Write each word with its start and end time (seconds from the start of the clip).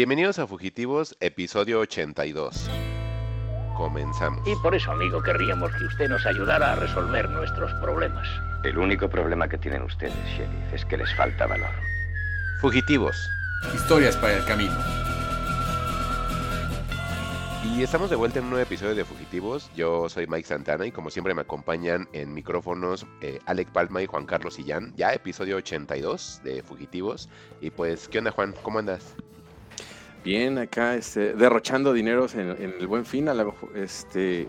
Bienvenidos 0.00 0.38
a 0.38 0.46
Fugitivos, 0.46 1.14
episodio 1.20 1.80
82. 1.80 2.70
Comenzamos. 3.76 4.48
Y 4.48 4.56
por 4.62 4.74
eso, 4.74 4.92
amigo, 4.92 5.22
querríamos 5.22 5.70
que 5.76 5.84
usted 5.84 6.08
nos 6.08 6.24
ayudara 6.24 6.72
a 6.72 6.76
resolver 6.76 7.28
nuestros 7.28 7.70
problemas. 7.82 8.26
El 8.64 8.78
único 8.78 9.10
problema 9.10 9.46
que 9.46 9.58
tienen 9.58 9.82
ustedes, 9.82 10.14
sheriff, 10.24 10.72
es 10.72 10.86
que 10.86 10.96
les 10.96 11.14
falta 11.14 11.46
valor. 11.46 11.68
Fugitivos. 12.62 13.14
Historias 13.74 14.16
para 14.16 14.38
el 14.38 14.44
camino. 14.46 14.72
Y 17.62 17.82
estamos 17.82 18.08
de 18.08 18.16
vuelta 18.16 18.38
en 18.38 18.46
un 18.46 18.52
nuevo 18.52 18.64
episodio 18.64 18.94
de 18.94 19.04
Fugitivos. 19.04 19.70
Yo 19.76 20.08
soy 20.08 20.26
Mike 20.26 20.48
Santana 20.48 20.86
y 20.86 20.92
como 20.92 21.10
siempre 21.10 21.34
me 21.34 21.42
acompañan 21.42 22.08
en 22.14 22.32
micrófonos 22.32 23.06
eh, 23.20 23.38
Alec 23.44 23.68
Palma 23.68 24.00
y 24.00 24.06
Juan 24.06 24.24
Carlos 24.24 24.54
Sillán. 24.54 24.94
Ya 24.96 25.12
episodio 25.12 25.58
82 25.58 26.40
de 26.42 26.62
Fugitivos. 26.62 27.28
Y 27.60 27.68
pues, 27.68 28.08
¿qué 28.08 28.16
onda 28.16 28.30
Juan? 28.30 28.54
¿Cómo 28.62 28.78
andas? 28.78 29.14
Bien, 30.24 30.58
acá 30.58 30.96
este, 30.96 31.34
derrochando 31.34 31.92
dineros 31.92 32.34
en, 32.34 32.50
el 32.50 32.86
buen 32.86 33.06
fin. 33.06 33.28
A 33.28 33.34
lo 33.34 33.46
mejor, 33.46 33.76
este, 33.76 34.48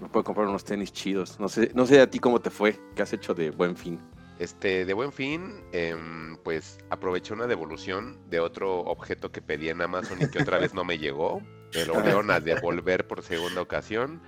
me 0.00 0.08
puedo 0.08 0.24
comprar 0.24 0.48
unos 0.48 0.64
tenis 0.64 0.92
chidos. 0.92 1.38
No 1.38 1.48
sé, 1.48 1.70
no 1.74 1.86
sé 1.86 2.00
a 2.00 2.10
ti 2.10 2.18
cómo 2.18 2.40
te 2.40 2.50
fue. 2.50 2.78
¿Qué 2.96 3.02
has 3.02 3.12
hecho 3.12 3.34
de 3.34 3.50
buen 3.50 3.76
fin? 3.76 4.00
Este, 4.40 4.84
de 4.84 4.94
buen 4.94 5.12
fin, 5.12 5.62
em, 5.70 6.36
pues 6.38 6.78
aproveché 6.90 7.32
una 7.32 7.46
devolución 7.46 8.18
de 8.28 8.40
otro 8.40 8.80
objeto 8.80 9.30
que 9.30 9.40
pedí 9.40 9.68
en 9.68 9.80
Amazon 9.80 10.18
y 10.20 10.28
que 10.28 10.42
otra 10.42 10.58
vez 10.58 10.74
no 10.74 10.84
me 10.84 10.98
llegó. 10.98 11.40
Me 11.72 11.84
lo 11.86 12.32
a 12.32 12.40
devolver 12.40 13.06
por 13.06 13.22
segunda 13.22 13.60
ocasión 13.60 14.20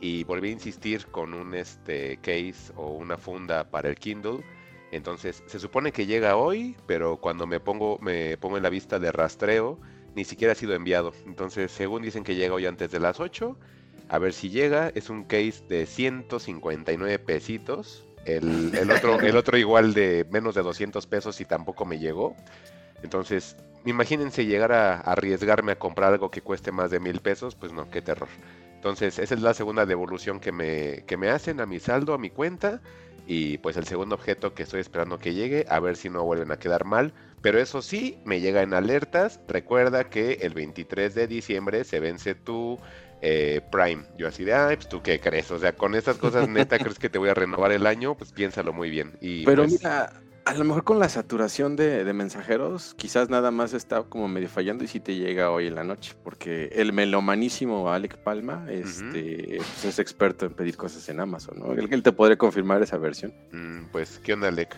y 0.00 0.24
volví 0.24 0.48
a 0.48 0.52
insistir 0.52 1.06
con 1.06 1.34
un 1.34 1.54
este 1.54 2.16
case 2.18 2.72
o 2.76 2.92
una 2.92 3.18
funda 3.18 3.70
para 3.70 3.88
el 3.90 3.96
Kindle. 3.96 4.42
Entonces, 4.92 5.42
se 5.46 5.58
supone 5.58 5.92
que 5.92 6.06
llega 6.06 6.36
hoy, 6.36 6.76
pero 6.86 7.18
cuando 7.18 7.46
me 7.46 7.60
pongo, 7.60 7.98
me 8.00 8.36
pongo 8.38 8.56
en 8.56 8.62
la 8.62 8.70
vista 8.70 8.98
de 8.98 9.12
rastreo, 9.12 9.78
ni 10.20 10.26
siquiera 10.26 10.52
ha 10.52 10.54
sido 10.54 10.74
enviado. 10.74 11.14
Entonces, 11.24 11.72
según 11.72 12.02
dicen 12.02 12.24
que 12.24 12.34
llega 12.34 12.52
hoy 12.52 12.66
antes 12.66 12.90
de 12.90 13.00
las 13.00 13.20
8, 13.20 13.56
a 14.10 14.18
ver 14.18 14.34
si 14.34 14.50
llega. 14.50 14.92
Es 14.94 15.08
un 15.08 15.24
case 15.24 15.62
de 15.66 15.86
159 15.86 17.18
pesitos. 17.20 18.06
El, 18.26 18.90
otro, 18.94 19.18
el 19.18 19.34
otro 19.34 19.56
igual 19.56 19.94
de 19.94 20.26
menos 20.30 20.54
de 20.54 20.62
200 20.62 21.06
pesos 21.06 21.40
y 21.40 21.46
tampoco 21.46 21.86
me 21.86 21.98
llegó. 21.98 22.36
Entonces, 23.02 23.56
imagínense 23.86 24.44
llegar 24.44 24.72
a 24.72 25.00
arriesgarme 25.00 25.72
a 25.72 25.78
comprar 25.78 26.12
algo 26.12 26.30
que 26.30 26.42
cueste 26.42 26.70
más 26.70 26.90
de 26.90 27.00
mil 27.00 27.20
pesos, 27.20 27.54
pues 27.54 27.72
no, 27.72 27.88
qué 27.88 28.02
terror. 28.02 28.28
Entonces, 28.74 29.18
esa 29.18 29.34
es 29.34 29.40
la 29.40 29.54
segunda 29.54 29.86
devolución 29.86 30.38
que 30.38 30.52
me, 30.52 31.04
que 31.06 31.16
me 31.16 31.30
hacen 31.30 31.60
a 31.60 31.66
mi 31.66 31.80
saldo, 31.80 32.12
a 32.12 32.18
mi 32.18 32.28
cuenta. 32.28 32.82
Y 33.26 33.56
pues 33.58 33.78
el 33.78 33.86
segundo 33.86 34.16
objeto 34.16 34.52
que 34.52 34.64
estoy 34.64 34.80
esperando 34.80 35.18
que 35.18 35.32
llegue, 35.32 35.64
a 35.70 35.80
ver 35.80 35.96
si 35.96 36.10
no 36.10 36.24
vuelven 36.24 36.50
a 36.52 36.58
quedar 36.58 36.84
mal. 36.84 37.14
Pero 37.42 37.58
eso 37.58 37.82
sí, 37.82 38.18
me 38.24 38.40
llega 38.40 38.62
en 38.62 38.74
alertas. 38.74 39.40
Recuerda 39.48 40.10
que 40.10 40.38
el 40.42 40.54
23 40.54 41.14
de 41.14 41.26
diciembre 41.26 41.84
se 41.84 42.00
vence 42.00 42.34
tu 42.34 42.78
eh, 43.22 43.60
Prime. 43.70 44.04
Yo 44.18 44.28
así 44.28 44.44
de, 44.44 44.54
ay, 44.54 44.76
pues 44.76 44.88
tú 44.88 45.02
qué 45.02 45.20
crees. 45.20 45.50
O 45.50 45.58
sea, 45.58 45.72
con 45.72 45.94
estas 45.94 46.18
cosas 46.18 46.48
neta 46.48 46.78
crees 46.78 46.98
que 46.98 47.08
te 47.08 47.18
voy 47.18 47.30
a 47.30 47.34
renovar 47.34 47.72
el 47.72 47.86
año, 47.86 48.16
pues 48.16 48.32
piénsalo 48.32 48.72
muy 48.72 48.90
bien. 48.90 49.16
Y, 49.20 49.44
Pero 49.44 49.62
pues, 49.62 49.72
mira, 49.72 50.12
a 50.44 50.54
lo 50.54 50.64
mejor 50.64 50.84
con 50.84 50.98
la 50.98 51.08
saturación 51.08 51.76
de, 51.76 52.04
de 52.04 52.12
mensajeros, 52.12 52.94
quizás 52.96 53.28
nada 53.28 53.50
más 53.50 53.72
está 53.72 54.02
como 54.02 54.28
medio 54.28 54.48
fallando 54.48 54.84
y 54.84 54.88
si 54.88 55.00
te 55.00 55.14
llega 55.14 55.50
hoy 55.50 55.66
en 55.66 55.74
la 55.74 55.84
noche, 55.84 56.14
porque 56.24 56.70
el 56.72 56.92
melomanísimo 56.92 57.90
Alec 57.90 58.16
Palma 58.18 58.66
este, 58.70 59.56
pues 59.58 59.84
es 59.84 59.98
experto 59.98 60.46
en 60.46 60.54
pedir 60.54 60.76
cosas 60.76 61.08
en 61.08 61.20
Amazon, 61.20 61.58
¿no? 61.58 61.72
Él, 61.72 61.88
él 61.90 62.02
te 62.02 62.12
podría 62.12 62.36
confirmar 62.36 62.82
esa 62.82 62.96
versión. 62.98 63.32
mm, 63.52 63.90
pues, 63.92 64.18
¿qué 64.18 64.32
onda, 64.32 64.48
Alec? 64.48 64.76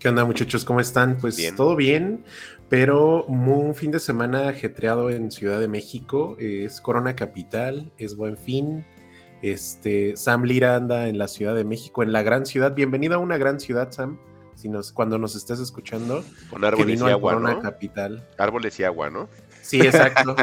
¿Qué 0.00 0.08
onda 0.08 0.24
muchachos? 0.24 0.64
¿Cómo 0.64 0.80
están? 0.80 1.18
Pues 1.18 1.36
Bien. 1.36 1.54
todo 1.54 1.76
bien, 1.76 2.24
pero 2.70 3.22
un 3.24 3.74
fin 3.74 3.90
de 3.90 4.00
semana 4.00 4.48
ajetreado 4.48 5.10
en 5.10 5.30
Ciudad 5.30 5.60
de 5.60 5.68
México. 5.68 6.36
Es 6.38 6.80
Corona 6.80 7.14
Capital, 7.14 7.92
es 7.98 8.16
Buen 8.16 8.38
Fin. 8.38 8.86
Este, 9.42 10.16
Sam 10.16 10.44
Lira 10.44 10.74
anda 10.74 11.06
en 11.08 11.18
la 11.18 11.28
Ciudad 11.28 11.54
de 11.54 11.64
México, 11.64 12.02
en 12.02 12.12
la 12.12 12.22
gran 12.22 12.46
ciudad. 12.46 12.74
Bienvenido 12.74 13.16
a 13.16 13.18
una 13.18 13.36
gran 13.36 13.60
ciudad, 13.60 13.92
Sam. 13.92 14.18
Si 14.54 14.70
nos, 14.70 14.90
cuando 14.90 15.18
nos 15.18 15.36
estés 15.36 15.60
escuchando, 15.60 16.24
Con 16.48 16.62
que 16.62 16.66
árboles 16.66 16.86
vino 16.86 17.06
y 17.06 17.12
agua, 17.12 17.34
Corona 17.34 17.54
¿no? 17.56 17.60
Capital. 17.60 18.26
Árboles 18.38 18.80
y 18.80 18.84
agua, 18.84 19.10
¿no? 19.10 19.28
Sí, 19.60 19.82
exacto. 19.82 20.34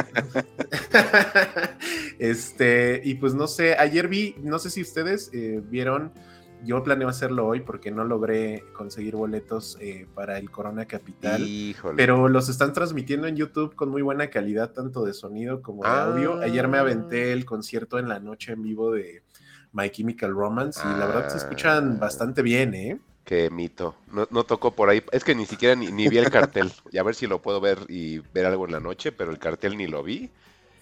este, 2.20 3.00
y 3.04 3.14
pues 3.14 3.34
no 3.34 3.48
sé, 3.48 3.74
ayer 3.74 4.06
vi, 4.06 4.36
no 4.40 4.60
sé 4.60 4.70
si 4.70 4.82
ustedes 4.82 5.30
eh, 5.32 5.60
vieron, 5.64 6.12
yo 6.64 6.82
planeo 6.82 7.08
hacerlo 7.08 7.46
hoy 7.46 7.60
porque 7.60 7.90
no 7.90 8.04
logré 8.04 8.64
conseguir 8.74 9.14
boletos 9.16 9.76
eh, 9.80 10.06
para 10.14 10.38
el 10.38 10.50
Corona 10.50 10.86
Capital. 10.86 11.42
Híjole. 11.42 11.96
Pero 11.96 12.28
los 12.28 12.48
están 12.48 12.72
transmitiendo 12.72 13.26
en 13.26 13.36
YouTube 13.36 13.74
con 13.74 13.88
muy 13.90 14.02
buena 14.02 14.28
calidad, 14.28 14.72
tanto 14.72 15.04
de 15.04 15.14
sonido 15.14 15.62
como 15.62 15.82
de 15.84 15.88
Ah. 15.90 16.04
audio. 16.04 16.40
Ayer 16.40 16.66
me 16.68 16.78
aventé 16.78 17.32
el 17.32 17.44
concierto 17.44 17.98
en 17.98 18.08
la 18.08 18.18
noche 18.20 18.52
en 18.52 18.62
vivo 18.62 18.92
de 18.92 19.22
My 19.72 19.90
Chemical 19.90 20.32
Romance 20.32 20.80
y 20.84 20.98
la 20.98 21.06
verdad 21.06 21.28
se 21.28 21.38
escuchan 21.38 21.92
Ah. 21.96 21.98
bastante 22.00 22.42
bien, 22.42 22.74
¿eh? 22.74 22.98
Qué 23.24 23.50
mito. 23.50 23.94
No, 24.10 24.26
no 24.30 24.44
tocó 24.44 24.70
por 24.70 24.88
ahí. 24.88 25.02
Es 25.12 25.22
que 25.22 25.34
ni 25.34 25.44
siquiera 25.44 25.74
ni, 25.76 25.88
ni 25.92 26.08
vi 26.08 26.16
el 26.18 26.30
cartel. 26.30 26.72
Y 26.90 26.96
a 26.98 27.02
ver 27.02 27.14
si 27.14 27.26
lo 27.26 27.42
puedo 27.42 27.60
ver 27.60 27.78
y 27.88 28.20
ver 28.32 28.46
algo 28.46 28.64
en 28.64 28.72
la 28.72 28.80
noche, 28.80 29.12
pero 29.12 29.30
el 29.30 29.38
cartel 29.38 29.76
ni 29.76 29.86
lo 29.86 30.02
vi. 30.02 30.30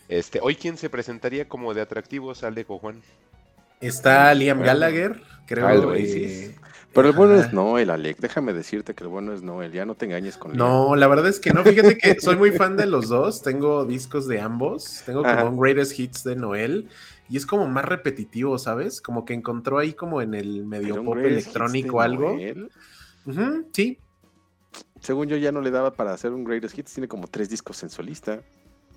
Este, 0.09 0.39
hoy 0.41 0.55
quién 0.55 0.77
se 0.79 0.89
presentaría 0.89 1.49
como 1.49 1.75
de 1.75 1.81
atractivos, 1.81 2.45
Alec 2.45 2.71
o 2.71 2.79
Juan. 2.79 3.03
Está 3.81 4.33
Liam 4.35 4.63
Gallagher, 4.63 5.21
creo. 5.47 5.67
Ah, 5.67 5.75
el 5.75 5.85
eh. 5.97 6.55
Pero 6.93 7.09
el 7.09 7.15
bueno 7.15 7.35
ajá. 7.35 7.47
es 7.47 7.53
Noel, 7.53 7.91
Alec, 7.91 8.19
déjame 8.19 8.55
decirte 8.55 8.95
que 8.95 9.05
el 9.05 9.09
bueno 9.09 9.35
es 9.35 9.43
Noel, 9.43 9.71
ya 9.71 9.85
no 9.85 9.95
te 9.95 10.07
engañes 10.07 10.39
con 10.39 10.53
Liam. 10.53 10.67
No, 10.67 10.97
la 10.97 11.07
verdad 11.09 11.29
es 11.29 11.39
que 11.41 11.53
no. 11.53 11.63
Fíjate 11.63 11.99
que 11.99 12.17
soy 12.21 12.37
muy 12.37 12.53
fan 12.53 12.77
de 12.77 12.87
los 12.87 13.09
dos. 13.09 13.43
Tengo 13.43 13.85
discos 13.85 14.27
de 14.27 14.41
ambos. 14.41 15.03
Tengo 15.05 15.23
como 15.23 15.33
Ajá. 15.33 15.45
un 15.45 15.61
Greatest 15.61 15.99
Hits 15.99 16.25
de 16.25 16.37
Noel. 16.37 16.89
Y 17.29 17.37
es 17.37 17.45
como 17.45 17.67
más 17.67 17.85
repetitivo, 17.85 18.59
¿sabes? 18.59 19.01
Como 19.01 19.25
que 19.25 19.35
encontró 19.35 19.79
ahí 19.79 19.93
como 19.93 20.23
en 20.23 20.35
el 20.35 20.65
medio 20.65 21.05
pop 21.05 21.19
electrónico 21.19 22.01
algo. 22.01 22.35
Noel, 22.35 22.71
sí, 23.73 23.99
Según 25.01 25.29
yo 25.29 25.37
ya 25.37 25.53
no 25.53 25.61
le 25.61 25.71
daba 25.71 25.93
para 25.93 26.13
hacer 26.13 26.33
un 26.33 26.45
Greatest 26.45 26.79
Hits, 26.79 26.95
tiene 26.95 27.09
como 27.09 27.27
tres 27.27 27.51
discos 27.51 27.83
en 27.83 27.91
solista. 27.91 28.41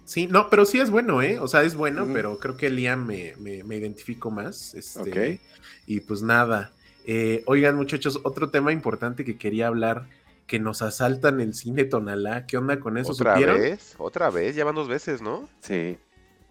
Sí, 0.09 0.25
no, 0.25 0.49
pero 0.49 0.65
sí 0.65 0.79
es 0.79 0.89
bueno, 0.89 1.21
¿eh? 1.21 1.37
O 1.39 1.47
sea, 1.47 1.61
es 1.61 1.75
bueno, 1.75 2.07
pero 2.11 2.39
creo 2.39 2.57
que 2.57 2.71
Liam 2.71 3.05
me, 3.05 3.35
me, 3.39 3.63
me 3.63 3.77
identifico 3.77 4.31
más. 4.31 4.73
Este, 4.73 4.99
Ok. 5.35 5.39
Y 5.85 5.99
pues 5.99 6.23
nada. 6.23 6.71
Eh, 7.05 7.43
oigan, 7.45 7.75
muchachos, 7.75 8.19
otro 8.23 8.49
tema 8.49 8.71
importante 8.71 9.23
que 9.23 9.37
quería 9.37 9.67
hablar, 9.67 10.07
que 10.47 10.57
nos 10.57 10.81
asaltan 10.81 11.39
el 11.41 11.53
cine 11.53 11.83
Tonalá. 11.83 12.47
¿Qué 12.47 12.57
onda 12.57 12.79
con 12.79 12.97
eso? 12.97 13.11
¿Otra 13.11 13.33
¿Supieron? 13.35 13.59
vez? 13.61 13.93
¿Otra 13.99 14.31
vez? 14.31 14.55
Ya 14.55 14.65
van 14.65 14.73
dos 14.73 14.87
veces, 14.87 15.21
¿no? 15.21 15.47
Sí. 15.61 15.99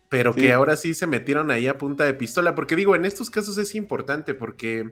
Pero 0.09 0.33
Sí. 0.35 0.43
que 0.43 0.53
ahora 0.53 0.77
sí 0.77 0.95
se 0.95 1.09
metieron 1.09 1.51
ahí 1.51 1.67
a 1.67 1.79
punta 1.79 2.05
de 2.05 2.15
pistola, 2.15 2.55
porque 2.55 2.77
digo, 2.77 2.95
en 2.95 3.05
estos 3.05 3.29
casos 3.29 3.59
es 3.59 3.75
importante, 3.75 4.35
porque 4.35 4.91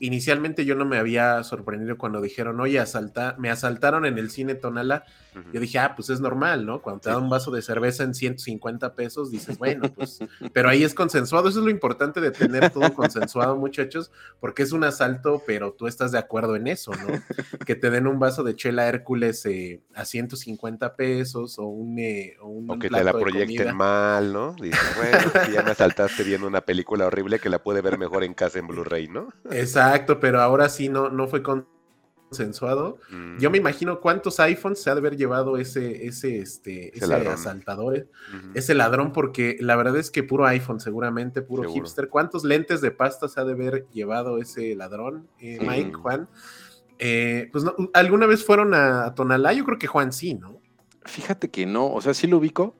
inicialmente 0.00 0.64
yo 0.64 0.74
no 0.74 0.84
me 0.84 0.98
había 0.98 1.42
sorprendido 1.44 1.96
cuando 1.98 2.20
dijeron, 2.20 2.60
oye, 2.60 2.78
asalta 2.80 3.36
me 3.38 3.48
asaltaron 3.50 4.04
en 4.06 4.18
el 4.18 4.30
cine 4.30 4.56
Tonalá. 4.56 5.04
Yo 5.52 5.60
dije, 5.60 5.78
ah, 5.78 5.94
pues 5.94 6.10
es 6.10 6.20
normal, 6.20 6.66
¿no? 6.66 6.82
Cuando 6.82 7.00
te 7.00 7.10
dan 7.10 7.22
un 7.22 7.30
vaso 7.30 7.50
de 7.50 7.62
cerveza 7.62 8.02
en 8.02 8.14
150 8.14 8.94
pesos, 8.94 9.30
dices, 9.30 9.58
bueno, 9.58 9.88
pues, 9.94 10.18
pero 10.52 10.68
ahí 10.68 10.84
es 10.84 10.94
consensuado. 10.94 11.48
Eso 11.48 11.58
es 11.60 11.64
lo 11.64 11.70
importante 11.70 12.20
de 12.20 12.30
tener 12.30 12.70
todo 12.70 12.92
consensuado, 12.94 13.56
muchachos, 13.56 14.10
porque 14.40 14.62
es 14.62 14.72
un 14.72 14.84
asalto, 14.84 15.42
pero 15.46 15.72
tú 15.72 15.86
estás 15.86 16.12
de 16.12 16.18
acuerdo 16.18 16.56
en 16.56 16.66
eso, 16.66 16.92
¿no? 16.92 17.08
Que 17.66 17.74
te 17.74 17.90
den 17.90 18.06
un 18.06 18.18
vaso 18.18 18.44
de 18.44 18.56
chela 18.56 18.88
Hércules 18.88 19.44
eh, 19.46 19.82
a 19.94 20.04
150 20.04 20.96
pesos 20.96 21.58
o 21.58 21.64
un, 21.64 21.98
eh, 21.98 22.36
o 22.40 22.48
un 22.48 22.70
O 22.70 22.78
que 22.78 22.88
te 22.88 23.04
la 23.04 23.12
proyecten 23.12 23.76
mal, 23.76 24.32
¿no? 24.32 24.54
Dices, 24.54 24.80
bueno, 24.96 25.32
que 25.44 25.52
ya 25.52 25.62
me 25.62 25.70
asaltaste 25.72 26.22
viendo 26.24 26.46
una 26.46 26.62
película 26.62 27.06
horrible 27.06 27.38
que 27.38 27.48
la 27.48 27.62
pude 27.62 27.82
ver 27.82 27.98
mejor 27.98 28.24
en 28.24 28.34
casa 28.34 28.58
en 28.58 28.66
Blu-ray, 28.66 29.08
¿no? 29.08 29.28
Exacto, 29.50 30.20
pero 30.20 30.40
ahora 30.40 30.68
sí 30.68 30.88
no, 30.88 31.10
no 31.10 31.28
fue 31.28 31.42
consensuado. 32.28 32.98
Mm, 33.10 33.38
Yo 33.38 33.50
me 33.50 33.58
imagino 33.58 34.00
cuántos 34.00 34.38
iPhones 34.40 34.82
se 34.82 34.90
ha 34.90 34.94
de 34.94 35.00
haber 35.00 35.16
llevado 35.16 35.56
ese, 35.56 36.06
ese, 36.06 36.38
este, 36.38 36.88
Ese 36.88 36.98
ese 36.98 37.06
ladrón. 37.06 37.32
asaltador, 37.34 38.06
ese 38.54 38.74
ladrón, 38.74 39.12
porque 39.12 39.56
la 39.60 39.76
verdad 39.76 39.96
es 39.96 40.10
que 40.10 40.22
puro 40.22 40.46
iPhone, 40.46 40.80
seguramente, 40.80 41.42
puro 41.42 41.62
Seguro. 41.62 41.82
hipster. 41.84 42.08
¿Cuántos 42.08 42.44
lentes 42.44 42.80
de 42.80 42.90
pasta 42.90 43.28
se 43.28 43.40
ha 43.40 43.44
de 43.44 43.52
haber 43.52 43.86
llevado 43.92 44.38
ese 44.38 44.74
ladrón, 44.76 45.28
eh, 45.40 45.58
Mike. 45.60 45.94
Juan? 45.94 46.28
Eh, 46.98 47.48
pues 47.52 47.64
no, 47.64 47.74
¿alguna 47.94 48.26
vez 48.26 48.44
fueron 48.44 48.74
a, 48.74 49.04
a 49.06 49.14
Tonalá? 49.14 49.52
Yo 49.52 49.64
creo 49.64 49.78
que 49.78 49.86
Juan 49.86 50.12
sí, 50.12 50.34
¿no? 50.34 50.60
Fíjate 51.04 51.48
que 51.50 51.64
no, 51.64 51.86
o 51.92 52.00
sea, 52.00 52.12
sí 52.12 52.26
lo 52.26 52.38
ubico. 52.38 52.74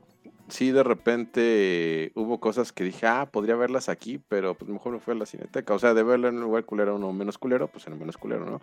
Sí, 0.48 0.70
de 0.70 0.82
repente 0.82 2.10
hubo 2.14 2.40
cosas 2.40 2.72
que 2.72 2.84
dije, 2.84 3.06
ah, 3.06 3.28
podría 3.30 3.54
verlas 3.54 3.88
aquí, 3.88 4.18
pero 4.28 4.54
pues 4.54 4.70
mejor 4.70 4.94
me 4.94 5.00
fue 5.00 5.14
a 5.14 5.16
la 5.18 5.26
cineteca. 5.26 5.74
O 5.74 5.78
sea, 5.78 5.92
de 5.92 6.02
verlo 6.02 6.28
en 6.28 6.36
un 6.36 6.42
lugar 6.42 6.64
culero 6.64 6.96
o 6.96 6.98
no 6.98 7.12
menos 7.12 7.36
culero, 7.36 7.68
pues 7.68 7.86
en 7.86 7.92
el 7.92 7.98
menos 7.98 8.16
culero, 8.16 8.46
¿no? 8.46 8.60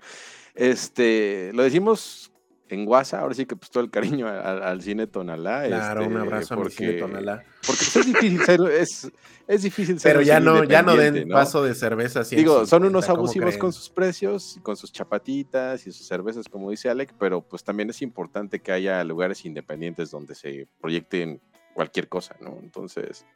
Este, 0.56 1.52
lo 1.54 1.64
decimos 1.64 2.32
en 2.70 2.88
WhatsApp, 2.88 3.22
ahora 3.22 3.36
sí 3.36 3.46
que 3.46 3.56
pues 3.56 3.70
todo 3.70 3.84
el 3.84 3.92
cariño 3.92 4.28
al, 4.28 4.64
al 4.64 4.82
cine 4.82 5.06
Tonalá. 5.06 5.68
Claro, 5.68 6.02
un 6.02 6.14
este, 6.14 6.20
abrazo 6.20 6.54
a 6.54 6.58
mi 6.58 6.64
porque, 6.64 6.76
cine 6.76 6.94
Tonalá. 6.94 7.44
Porque 7.66 7.84
pues, 7.94 7.96
es 7.96 8.06
difícil 8.08 8.42
ser, 8.44 8.62
es, 8.62 9.12
es 9.48 9.62
difícil 9.62 10.00
ser 10.00 10.14
Pero 10.14 10.24
ya 10.24 10.40
no, 10.40 10.64
ya 10.64 10.82
no 10.82 10.96
den 10.96 11.28
¿no? 11.28 11.36
paso 11.36 11.64
de 11.64 11.76
cerveza 11.76 12.22
así. 12.22 12.36
Digo, 12.36 12.66
son 12.66 12.82
50, 12.82 12.88
unos 12.88 13.06
¿cómo 13.06 13.18
abusivos 13.18 13.50
creen? 13.50 13.60
con 13.60 13.74
sus 13.74 13.90
precios, 13.90 14.60
con 14.64 14.76
sus 14.76 14.92
chapatitas 14.92 15.86
y 15.86 15.92
sus 15.92 16.08
cervezas, 16.08 16.50
como 16.50 16.72
dice 16.72 16.90
Alec, 16.90 17.14
pero 17.20 17.42
pues 17.42 17.64
también 17.64 17.92
es 17.92 18.02
importante 18.02 18.60
que 18.60 18.72
haya 18.72 19.04
lugares 19.04 19.46
independientes 19.46 20.10
donde 20.10 20.34
se 20.34 20.68
proyecten 20.82 21.40
cualquier 21.76 22.08
cosa, 22.08 22.36
¿no? 22.40 22.58
Entonces, 22.64 23.28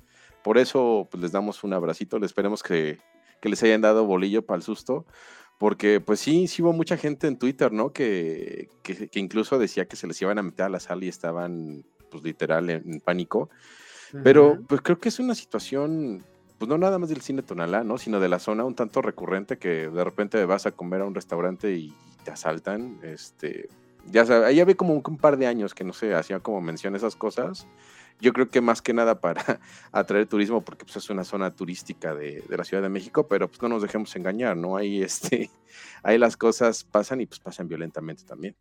por 0.44 0.58
eso 0.58 1.08
pues 1.12 1.22
les 1.22 1.32
damos 1.32 1.64
un 1.64 1.74
abracito, 1.74 2.18
les 2.18 2.32
esperemos 2.32 2.64
que, 2.64 2.98
que 3.42 3.50
les 3.50 3.62
hayan 3.62 3.82
dado 3.82 4.06
bolillo 4.06 4.46
para 4.46 4.56
el 4.56 4.64
susto, 4.64 5.06
porque 5.60 6.00
pues 6.00 6.22
sí, 6.22 6.48
sí 6.48 6.62
hubo 6.64 6.72
mucha 6.72 6.96
gente 6.98 7.28
en 7.28 7.38
Twitter, 7.38 7.72
¿no? 7.72 7.92
Que, 7.92 8.70
que, 8.82 9.10
que 9.10 9.20
incluso 9.20 9.60
decía 9.60 9.88
que 9.88 9.98
se 9.98 10.08
les 10.08 10.20
iban 10.22 10.40
a 10.40 10.42
meter 10.42 10.66
a 10.66 10.70
la 10.70 10.80
sala 10.80 11.04
y 11.04 11.10
estaban 11.10 11.86
pues 12.10 12.24
literal 12.24 12.70
en, 12.70 12.94
en 12.94 13.00
pánico. 13.02 13.50
Pero 14.24 14.54
Ujú. 14.54 14.66
pues 14.68 14.82
creo 14.82 15.00
que 15.00 15.10
es 15.10 15.20
una 15.20 15.36
situación, 15.36 16.26
pues 16.58 16.70
no 16.70 16.78
nada 16.78 16.98
más 16.98 17.10
del 17.10 17.22
cine 17.22 17.44
Tonalá, 17.44 17.84
¿no? 17.84 17.98
Sino 17.98 18.22
de 18.22 18.30
la 18.30 18.40
zona 18.40 18.64
un 18.64 18.74
tanto 18.74 19.02
recurrente 19.02 19.58
que 19.58 19.90
de 19.90 20.04
repente 20.04 20.44
vas 20.46 20.66
a 20.66 20.72
comer 20.72 21.02
a 21.02 21.06
un 21.06 21.14
restaurante 21.14 21.74
y 21.74 21.94
te 22.24 22.32
asaltan. 22.32 23.00
Este, 23.04 23.68
ya 24.06 24.26
sabes, 24.26 24.48
ahí 24.48 24.60
había 24.62 24.76
como 24.76 24.94
un, 24.94 25.04
un 25.06 25.18
par 25.18 25.38
de 25.38 25.46
años 25.46 25.74
que 25.74 25.84
no 25.84 25.94
sé, 25.94 26.16
hacía 26.16 26.40
como 26.40 26.62
mención 26.62 26.94
a 26.94 26.98
esas 26.98 27.16
cosas. 27.16 27.68
Yo 28.22 28.34
creo 28.34 28.50
que 28.50 28.60
más 28.62 28.82
que 28.82 28.94
nada 28.94 29.20
para 29.22 29.60
atraer 29.92 30.28
turismo, 30.28 30.62
porque 30.62 30.84
pues, 30.86 30.98
es 30.98 31.10
una 31.10 31.24
zona 31.24 31.56
turística 31.56 32.14
de, 32.14 32.42
de 32.48 32.58
la 32.58 32.64
Ciudad 32.64 32.84
de 32.84 32.90
México, 32.90 33.28
pero 33.28 33.48
pues 33.48 33.62
no 33.62 33.70
nos 33.70 33.82
dejemos 33.82 34.14
engañar, 34.16 34.58
¿no? 34.58 34.76
Ahí, 34.78 35.02
este, 35.04 35.50
ahí 36.04 36.18
las 36.18 36.36
cosas 36.38 36.84
pasan 36.84 37.22
y 37.22 37.26
pues 37.26 37.40
pasan 37.40 37.68
violentamente 37.68 38.24
también. 38.24 38.56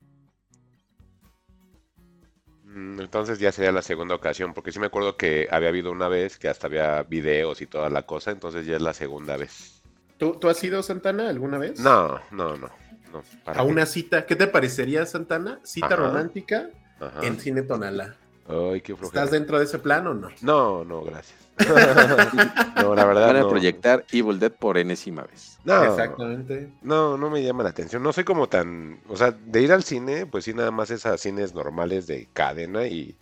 Mm, 2.64 3.00
Entonces 3.00 3.38
ya 3.38 3.50
sería 3.52 3.72
la 3.72 3.82
segunda 3.82 4.14
ocasión, 4.14 4.54
porque 4.54 4.72
sí 4.72 4.78
me 4.78 4.86
acuerdo 4.86 5.16
que 5.16 5.48
había 5.50 5.68
habido 5.70 5.90
una 5.90 6.08
vez 6.08 6.38
que 6.38 6.48
hasta 6.48 6.66
había 6.66 7.02
videos 7.02 7.60
y 7.62 7.66
toda 7.66 7.90
la 7.90 8.02
cosa, 8.02 8.30
entonces 8.30 8.66
ya 8.66 8.76
es 8.76 8.82
la 8.82 8.94
segunda 8.94 9.36
vez. 9.36 9.82
¿Tú, 10.18 10.32
tú 10.32 10.48
has 10.48 10.62
ido, 10.64 10.82
Santana, 10.82 11.28
alguna 11.28 11.58
vez? 11.58 11.78
No, 11.80 12.20
no, 12.30 12.56
no. 12.56 12.68
no 13.12 13.22
¿para 13.44 13.60
A 13.62 13.64
qué? 13.64 13.70
una 13.70 13.86
cita. 13.86 14.26
¿Qué 14.26 14.36
te 14.36 14.46
parecería, 14.48 15.06
Santana? 15.06 15.60
Cita 15.64 15.86
Ajá. 15.86 15.96
romántica 15.96 16.70
Ajá. 17.00 17.24
en 17.24 17.38
cine 17.40 17.62
Tonalá. 17.62 18.16
Ay, 18.48 18.80
qué 18.80 18.96
flojera. 18.96 19.24
¿Estás 19.24 19.30
dentro 19.30 19.58
de 19.58 19.64
ese 19.64 19.78
plan 19.78 20.06
o 20.06 20.14
no? 20.14 20.28
No, 20.40 20.84
no, 20.84 21.02
gracias. 21.04 21.38
no, 22.76 22.94
la 22.94 23.04
verdad 23.04 23.26
Van 23.28 23.36
a 23.36 23.40
no. 23.40 23.48
proyectar 23.48 24.04
Evil 24.12 24.38
Dead 24.38 24.52
por 24.52 24.78
enésima 24.78 25.22
vez. 25.24 25.58
No, 25.64 25.84
Exactamente. 25.84 26.70
no, 26.82 27.18
no 27.18 27.30
me 27.30 27.42
llama 27.42 27.64
la 27.64 27.70
atención. 27.70 28.02
No 28.02 28.12
soy 28.12 28.24
como 28.24 28.48
tan, 28.48 29.00
o 29.08 29.16
sea, 29.16 29.32
de 29.32 29.62
ir 29.62 29.72
al 29.72 29.82
cine, 29.82 30.24
pues 30.26 30.44
sí, 30.44 30.54
nada 30.54 30.70
más 30.70 30.90
es 30.90 31.04
a 31.04 31.18
cines 31.18 31.54
normales 31.54 32.06
de 32.06 32.28
cadena 32.32 32.86
y 32.86 33.16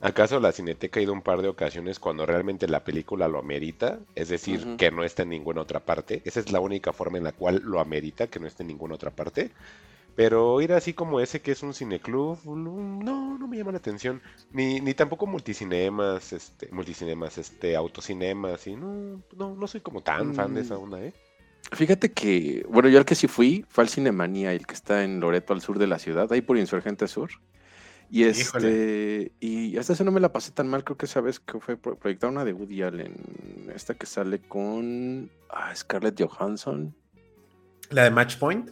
acaso 0.00 0.38
la 0.38 0.52
cineteca 0.52 1.00
ha 1.00 1.02
ido 1.02 1.12
un 1.12 1.22
par 1.22 1.42
de 1.42 1.48
ocasiones 1.48 1.98
cuando 1.98 2.24
realmente 2.26 2.68
la 2.68 2.84
película 2.84 3.26
lo 3.26 3.38
amerita, 3.38 3.98
es 4.14 4.28
decir, 4.28 4.76
que 4.76 4.90
no 4.90 5.02
está 5.02 5.22
en 5.22 5.30
ninguna 5.30 5.62
otra 5.62 5.80
parte. 5.80 6.22
Esa 6.24 6.40
es 6.40 6.52
la 6.52 6.60
única 6.60 6.92
forma 6.92 7.18
en 7.18 7.24
la 7.24 7.32
cual 7.32 7.62
lo 7.64 7.80
amerita, 7.80 8.28
que 8.28 8.38
no 8.38 8.46
esté 8.46 8.62
en 8.62 8.68
ninguna 8.68 8.94
otra 8.94 9.10
parte. 9.10 9.50
Pero 10.18 10.60
ir 10.60 10.72
así 10.72 10.94
como 10.94 11.20
ese 11.20 11.40
que 11.40 11.52
es 11.52 11.62
un 11.62 11.72
cineclub, 11.72 12.44
no, 12.44 13.38
no 13.38 13.46
me 13.46 13.56
llama 13.56 13.70
la 13.70 13.78
atención. 13.78 14.20
Ni, 14.50 14.80
ni 14.80 14.92
tampoco 14.92 15.28
multicinemas, 15.28 16.32
este, 16.32 16.68
multicinemas, 16.72 17.38
este, 17.38 17.76
autocinemas, 17.76 18.66
y 18.66 18.74
no, 18.74 19.22
no, 19.36 19.54
no 19.54 19.66
soy 19.68 19.80
como 19.80 20.02
tan 20.02 20.34
fan 20.34 20.54
de 20.54 20.62
esa 20.62 20.74
Mm. 20.76 20.82
onda, 20.82 21.00
¿eh? 21.04 21.12
Fíjate 21.70 22.10
que, 22.10 22.66
bueno, 22.68 22.88
yo 22.88 22.98
al 22.98 23.04
que 23.04 23.14
sí 23.14 23.28
fui 23.28 23.64
fue 23.68 23.84
al 23.84 23.90
Cinemanía, 23.90 24.52
el 24.52 24.66
que 24.66 24.74
está 24.74 25.04
en 25.04 25.20
Loreto, 25.20 25.52
al 25.52 25.60
sur 25.60 25.78
de 25.78 25.86
la 25.86 26.00
ciudad, 26.00 26.32
ahí 26.32 26.40
por 26.40 26.58
Insurgente 26.58 27.06
Sur. 27.06 27.30
Y 28.10 28.24
este, 28.24 29.30
y 29.38 29.76
hasta 29.76 29.92
eso 29.92 30.02
no 30.02 30.10
me 30.10 30.18
la 30.18 30.32
pasé 30.32 30.50
tan 30.50 30.66
mal, 30.66 30.82
creo 30.82 30.96
que 30.96 31.06
esa 31.06 31.20
vez 31.20 31.38
que 31.38 31.60
fue 31.60 31.76
pro- 31.76 31.94
proyectada 31.96 32.32
una 32.32 32.44
de 32.44 32.54
Woody 32.54 32.82
Allen, 32.82 33.14
esta 33.72 33.94
que 33.94 34.06
sale 34.06 34.40
con 34.40 35.30
ah, 35.50 35.72
Scarlett 35.76 36.20
Johansson, 36.20 36.92
¿La 37.90 38.02
de 38.02 38.10
Match 38.10 38.36
Point? 38.38 38.70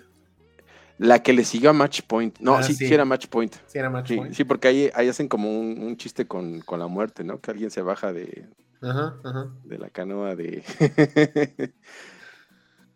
La 0.98 1.22
que 1.22 1.32
le 1.32 1.44
siguió 1.44 1.70
a 1.70 1.72
Match 1.72 2.00
Point. 2.06 2.38
No, 2.40 2.56
Ah, 2.56 2.62
sí, 2.62 2.74
sí. 2.74 2.86
sí 2.88 2.94
era 2.94 3.04
Match 3.04 3.26
Point. 3.28 3.54
Sí, 3.66 3.78
era 3.78 3.90
Match 3.90 4.08
Sí, 4.08 4.16
Point. 4.16 4.34
sí, 4.34 4.44
porque 4.44 4.68
ahí, 4.68 4.90
ahí 4.94 5.08
hacen 5.08 5.28
como 5.28 5.50
un, 5.50 5.82
un 5.82 5.96
chiste 5.96 6.26
con, 6.26 6.60
con 6.60 6.78
la 6.78 6.86
muerte, 6.86 7.22
¿no? 7.24 7.40
Que 7.40 7.50
alguien 7.50 7.70
se 7.70 7.82
baja 7.82 8.12
de, 8.12 8.48
Ajá, 8.82 9.16
ajá. 9.24 9.50
de 9.64 9.78
la 9.78 9.90
canoa 9.90 10.34
de. 10.36 10.62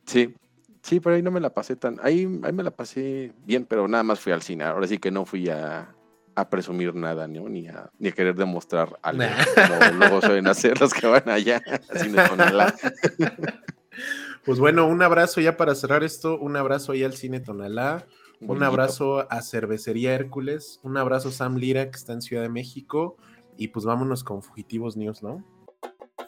sí, 0.06 0.34
sí, 0.82 1.00
pero 1.00 1.16
ahí 1.16 1.22
no 1.22 1.30
me 1.30 1.40
la 1.40 1.50
pasé 1.52 1.76
tan. 1.76 1.98
Ahí, 2.02 2.20
ahí 2.42 2.52
me 2.52 2.62
la 2.62 2.70
pasé 2.70 3.32
bien, 3.44 3.64
pero 3.66 3.86
nada 3.88 4.02
más 4.02 4.20
fui 4.20 4.32
al 4.32 4.42
cine. 4.42 4.64
Ahora 4.64 4.86
sí 4.86 4.98
que 4.98 5.10
no 5.10 5.24
fui 5.26 5.48
a, 5.48 5.94
a 6.34 6.48
presumir 6.50 6.94
nada, 6.94 7.28
¿no? 7.28 7.48
Ni 7.48 7.68
a, 7.68 7.90
ni 7.98 8.08
a 8.08 8.12
querer 8.12 8.34
demostrar 8.34 8.98
algo. 9.02 9.22
Nah. 9.22 9.90
Luego 9.92 10.20
suelen 10.20 10.46
hacer 10.46 10.80
los 10.80 10.92
que 10.94 11.06
van 11.06 11.28
allá 11.28 11.60
al 11.90 11.98
cine 11.98 12.22
Tonalá. 12.28 12.74
Pues 14.44 14.58
bueno, 14.58 14.86
un 14.86 15.02
abrazo 15.02 15.40
ya 15.40 15.56
para 15.56 15.74
cerrar 15.74 16.02
esto. 16.02 16.38
Un 16.38 16.56
abrazo 16.56 16.92
ahí 16.92 17.04
al 17.04 17.14
Cine 17.14 17.40
Tonalá. 17.40 18.06
Un 18.40 18.62
abrazo 18.62 19.30
a 19.30 19.42
Cervecería 19.42 20.14
Hércules. 20.14 20.80
Un 20.82 20.96
abrazo 20.96 21.28
a 21.28 21.32
Sam 21.32 21.56
Lira, 21.56 21.90
que 21.90 21.96
está 21.96 22.14
en 22.14 22.22
Ciudad 22.22 22.42
de 22.42 22.48
México. 22.48 23.16
Y 23.58 23.68
pues 23.68 23.84
vámonos 23.84 24.24
con 24.24 24.42
Fugitivos 24.42 24.96
News, 24.96 25.22
¿no? 25.22 25.44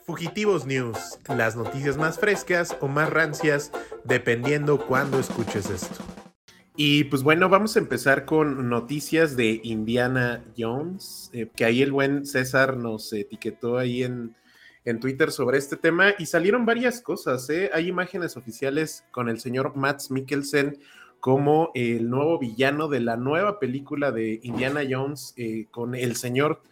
Fugitivos 0.04 0.66
News, 0.66 1.18
las 1.28 1.56
noticias 1.56 1.96
más 1.96 2.18
frescas 2.18 2.76
o 2.80 2.88
más 2.88 3.08
rancias, 3.08 3.70
dependiendo 4.04 4.84
cuándo 4.86 5.18
escuches 5.18 5.70
esto. 5.70 6.02
Y 6.76 7.04
pues 7.04 7.22
bueno, 7.22 7.48
vamos 7.48 7.76
a 7.76 7.78
empezar 7.78 8.24
con 8.24 8.68
noticias 8.68 9.36
de 9.36 9.60
Indiana 9.62 10.44
Jones, 10.58 11.30
eh, 11.32 11.48
que 11.54 11.64
ahí 11.64 11.82
el 11.82 11.92
buen 11.92 12.26
César 12.26 12.76
nos 12.76 13.12
etiquetó 13.12 13.78
ahí 13.78 14.02
en, 14.02 14.34
en 14.84 15.00
Twitter 15.00 15.30
sobre 15.30 15.58
este 15.58 15.76
tema 15.76 16.14
y 16.18 16.26
salieron 16.26 16.66
varias 16.66 17.00
cosas. 17.00 17.48
¿eh? 17.50 17.70
Hay 17.72 17.88
imágenes 17.88 18.36
oficiales 18.36 19.04
con 19.10 19.28
el 19.28 19.40
señor 19.40 19.76
Matt 19.76 20.10
Mikkelsen 20.10 20.78
como 21.20 21.70
el 21.74 22.10
nuevo 22.10 22.38
villano 22.38 22.88
de 22.88 23.00
la 23.00 23.16
nueva 23.16 23.60
película 23.60 24.10
de 24.10 24.40
Indiana 24.42 24.80
Jones 24.88 25.34
eh, 25.36 25.66
con 25.70 25.94
el 25.94 26.16
señor 26.16 26.62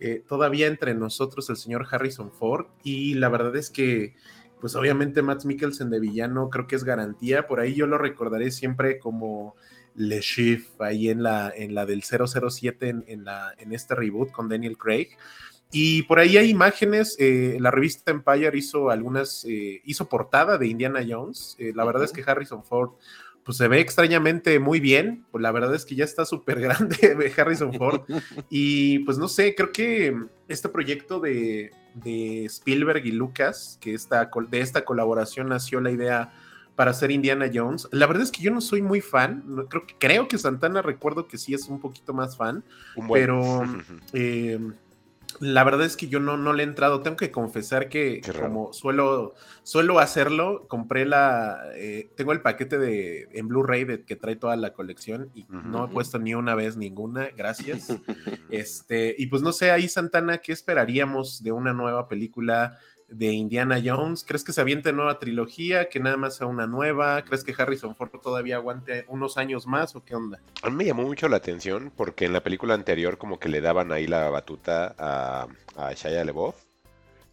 eh, 0.00 0.22
todavía 0.26 0.68
entre 0.68 0.94
nosotros, 0.94 1.50
el 1.50 1.56
señor 1.56 1.86
Harrison 1.90 2.32
Ford. 2.32 2.66
Y 2.82 3.14
la 3.14 3.28
verdad 3.28 3.54
es 3.56 3.68
que, 3.68 4.14
pues 4.60 4.76
obviamente 4.76 5.20
Matt 5.20 5.44
Mikkelsen 5.44 5.90
de 5.90 6.00
villano 6.00 6.48
creo 6.48 6.66
que 6.66 6.76
es 6.76 6.84
garantía. 6.84 7.46
Por 7.46 7.60
ahí 7.60 7.74
yo 7.74 7.86
lo 7.86 7.98
recordaré 7.98 8.50
siempre 8.50 8.98
como 8.98 9.56
Le 9.94 10.20
Chiffre 10.20 10.86
ahí 10.86 11.10
en 11.10 11.22
la, 11.22 11.52
en 11.54 11.74
la 11.74 11.84
del 11.84 12.02
007 12.02 12.88
en, 12.88 13.04
en, 13.08 13.24
la, 13.24 13.52
en 13.58 13.74
este 13.74 13.94
reboot 13.94 14.30
con 14.30 14.48
Daniel 14.48 14.78
Craig. 14.78 15.08
Y 15.70 16.02
por 16.04 16.18
ahí 16.18 16.36
hay 16.38 16.48
imágenes, 16.48 17.16
eh, 17.18 17.58
la 17.60 17.70
revista 17.70 18.10
Empire 18.10 18.56
hizo 18.56 18.90
algunas, 18.90 19.44
eh, 19.44 19.82
hizo 19.84 20.08
portada 20.08 20.56
de 20.56 20.66
Indiana 20.66 21.00
Jones. 21.06 21.56
Eh, 21.58 21.72
la 21.74 21.84
verdad 21.84 22.04
es 22.04 22.12
que 22.12 22.24
Harrison 22.26 22.64
Ford 22.64 22.92
pues 23.44 23.56
se 23.56 23.68
ve 23.68 23.80
extrañamente 23.80 24.58
muy 24.58 24.80
bien. 24.80 25.24
Pues 25.30 25.40
la 25.42 25.52
verdad 25.52 25.74
es 25.74 25.84
que 25.84 25.94
ya 25.94 26.04
está 26.04 26.24
súper 26.24 26.60
grande 26.60 27.32
Harrison 27.36 27.72
Ford. 27.74 28.02
y 28.50 29.00
pues 29.00 29.18
no 29.18 29.28
sé, 29.28 29.54
creo 29.54 29.72
que 29.72 30.16
este 30.48 30.68
proyecto 30.68 31.20
de, 31.20 31.70
de 31.94 32.44
Spielberg 32.46 33.04
y 33.06 33.12
Lucas, 33.12 33.78
que 33.80 33.94
esta, 33.94 34.30
de 34.50 34.60
esta 34.60 34.84
colaboración 34.84 35.48
nació 35.48 35.80
la 35.80 35.90
idea 35.90 36.32
para 36.76 36.92
hacer 36.92 37.10
Indiana 37.10 37.50
Jones. 37.52 37.88
La 37.90 38.06
verdad 38.06 38.22
es 38.22 38.30
que 38.30 38.40
yo 38.42 38.50
no 38.52 38.60
soy 38.60 38.80
muy 38.82 39.00
fan. 39.00 39.42
Creo, 39.68 39.86
que, 39.86 39.94
creo 39.98 40.28
que 40.28 40.38
Santana 40.38 40.80
recuerdo 40.80 41.26
que 41.26 41.36
sí 41.36 41.52
es 41.52 41.66
un 41.68 41.80
poquito 41.80 42.14
más 42.14 42.36
fan. 42.36 42.62
Un 42.96 43.06
buen- 43.08 43.20
Pero 43.22 43.62
eh, 44.12 44.60
la 45.40 45.64
verdad 45.64 45.86
es 45.86 45.96
que 45.96 46.08
yo 46.08 46.20
no, 46.20 46.36
no 46.36 46.52
le 46.52 46.62
he 46.62 46.66
entrado. 46.66 47.00
Tengo 47.00 47.16
que 47.16 47.30
confesar 47.30 47.88
que 47.88 48.20
como 48.40 48.72
suelo, 48.72 49.34
suelo 49.62 49.98
hacerlo, 49.98 50.66
compré 50.68 51.06
la... 51.06 51.62
eh, 51.74 52.08
tengo 52.16 52.32
el 52.32 52.40
paquete 52.40 52.78
de 52.78 53.28
en 53.32 53.48
Blu-ray 53.48 54.04
que 54.04 54.16
trae 54.16 54.36
toda 54.36 54.56
la 54.56 54.72
colección 54.72 55.30
y 55.34 55.46
no 55.48 55.84
he 55.84 55.88
puesto 55.88 56.18
ni 56.18 56.34
una 56.34 56.54
vez 56.54 56.76
ninguna. 56.76 57.28
Gracias. 57.36 57.88
Este, 58.50 59.14
y 59.18 59.26
pues 59.26 59.42
no 59.42 59.52
sé, 59.52 59.70
ahí 59.70 59.88
Santana, 59.88 60.38
¿qué 60.38 60.52
esperaríamos 60.52 61.42
de 61.42 61.52
una 61.52 61.72
nueva 61.72 62.08
película 62.08 62.78
de 63.08 63.32
Indiana 63.32 63.80
Jones? 63.82 64.24
¿Crees 64.26 64.44
que 64.44 64.52
se 64.52 64.60
aviente 64.60 64.92
nueva 64.92 65.18
trilogía? 65.18 65.88
¿Que 65.88 66.00
nada 66.00 66.16
más 66.16 66.36
sea 66.36 66.46
una 66.46 66.66
nueva? 66.66 67.22
¿Crees 67.24 67.44
que 67.44 67.54
Harrison 67.56 67.96
Ford 67.96 68.10
todavía 68.22 68.56
aguante 68.56 69.04
unos 69.08 69.38
años 69.38 69.66
más 69.66 69.96
o 69.96 70.04
qué 70.04 70.14
onda? 70.14 70.40
A 70.62 70.70
mí 70.70 70.76
me 70.76 70.84
llamó 70.84 71.02
mucho 71.02 71.28
la 71.28 71.38
atención 71.38 71.92
porque 71.96 72.26
en 72.26 72.32
la 72.32 72.42
película 72.42 72.74
anterior 72.74 73.18
como 73.18 73.38
que 73.38 73.48
le 73.48 73.60
daban 73.60 73.92
ahí 73.92 74.06
la 74.06 74.28
batuta 74.30 74.94
a, 74.98 75.46
a 75.76 75.92
Shia 75.92 76.24
LaBeouf 76.24 76.68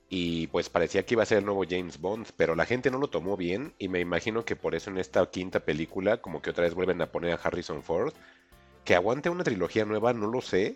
y 0.10 0.48
pues 0.48 0.70
parecía 0.70 1.04
que 1.04 1.16
iba 1.16 1.24
a 1.24 1.26
ser 1.26 1.40
el 1.40 1.46
nuevo 1.46 1.64
James 1.68 2.00
Bond, 2.00 2.28
pero 2.38 2.56
la 2.56 2.66
gente 2.66 2.92
no 2.92 3.00
lo 3.00 3.10
tomó 3.10 3.36
bien 3.36 3.74
y 3.80 3.90
me 3.90 4.00
imagino 4.00 4.46
que 4.46 4.56
por 4.56 4.76
eso 4.76 4.90
en 4.90 4.98
esta 4.98 5.26
quinta 5.30 5.62
película 5.62 6.18
como 6.18 6.42
que 6.42 6.52
otra 6.52 6.64
vez 6.64 6.76
vuelven 6.76 7.02
a 7.02 7.08
poner 7.08 7.34
a 7.34 7.42
Harrison 7.42 7.82
Ford. 7.82 8.14
Que 8.84 8.94
aguante 8.94 9.30
una 9.30 9.44
trilogía 9.44 9.84
nueva, 9.84 10.14
no 10.14 10.28
lo 10.28 10.42
sé. 10.42 10.76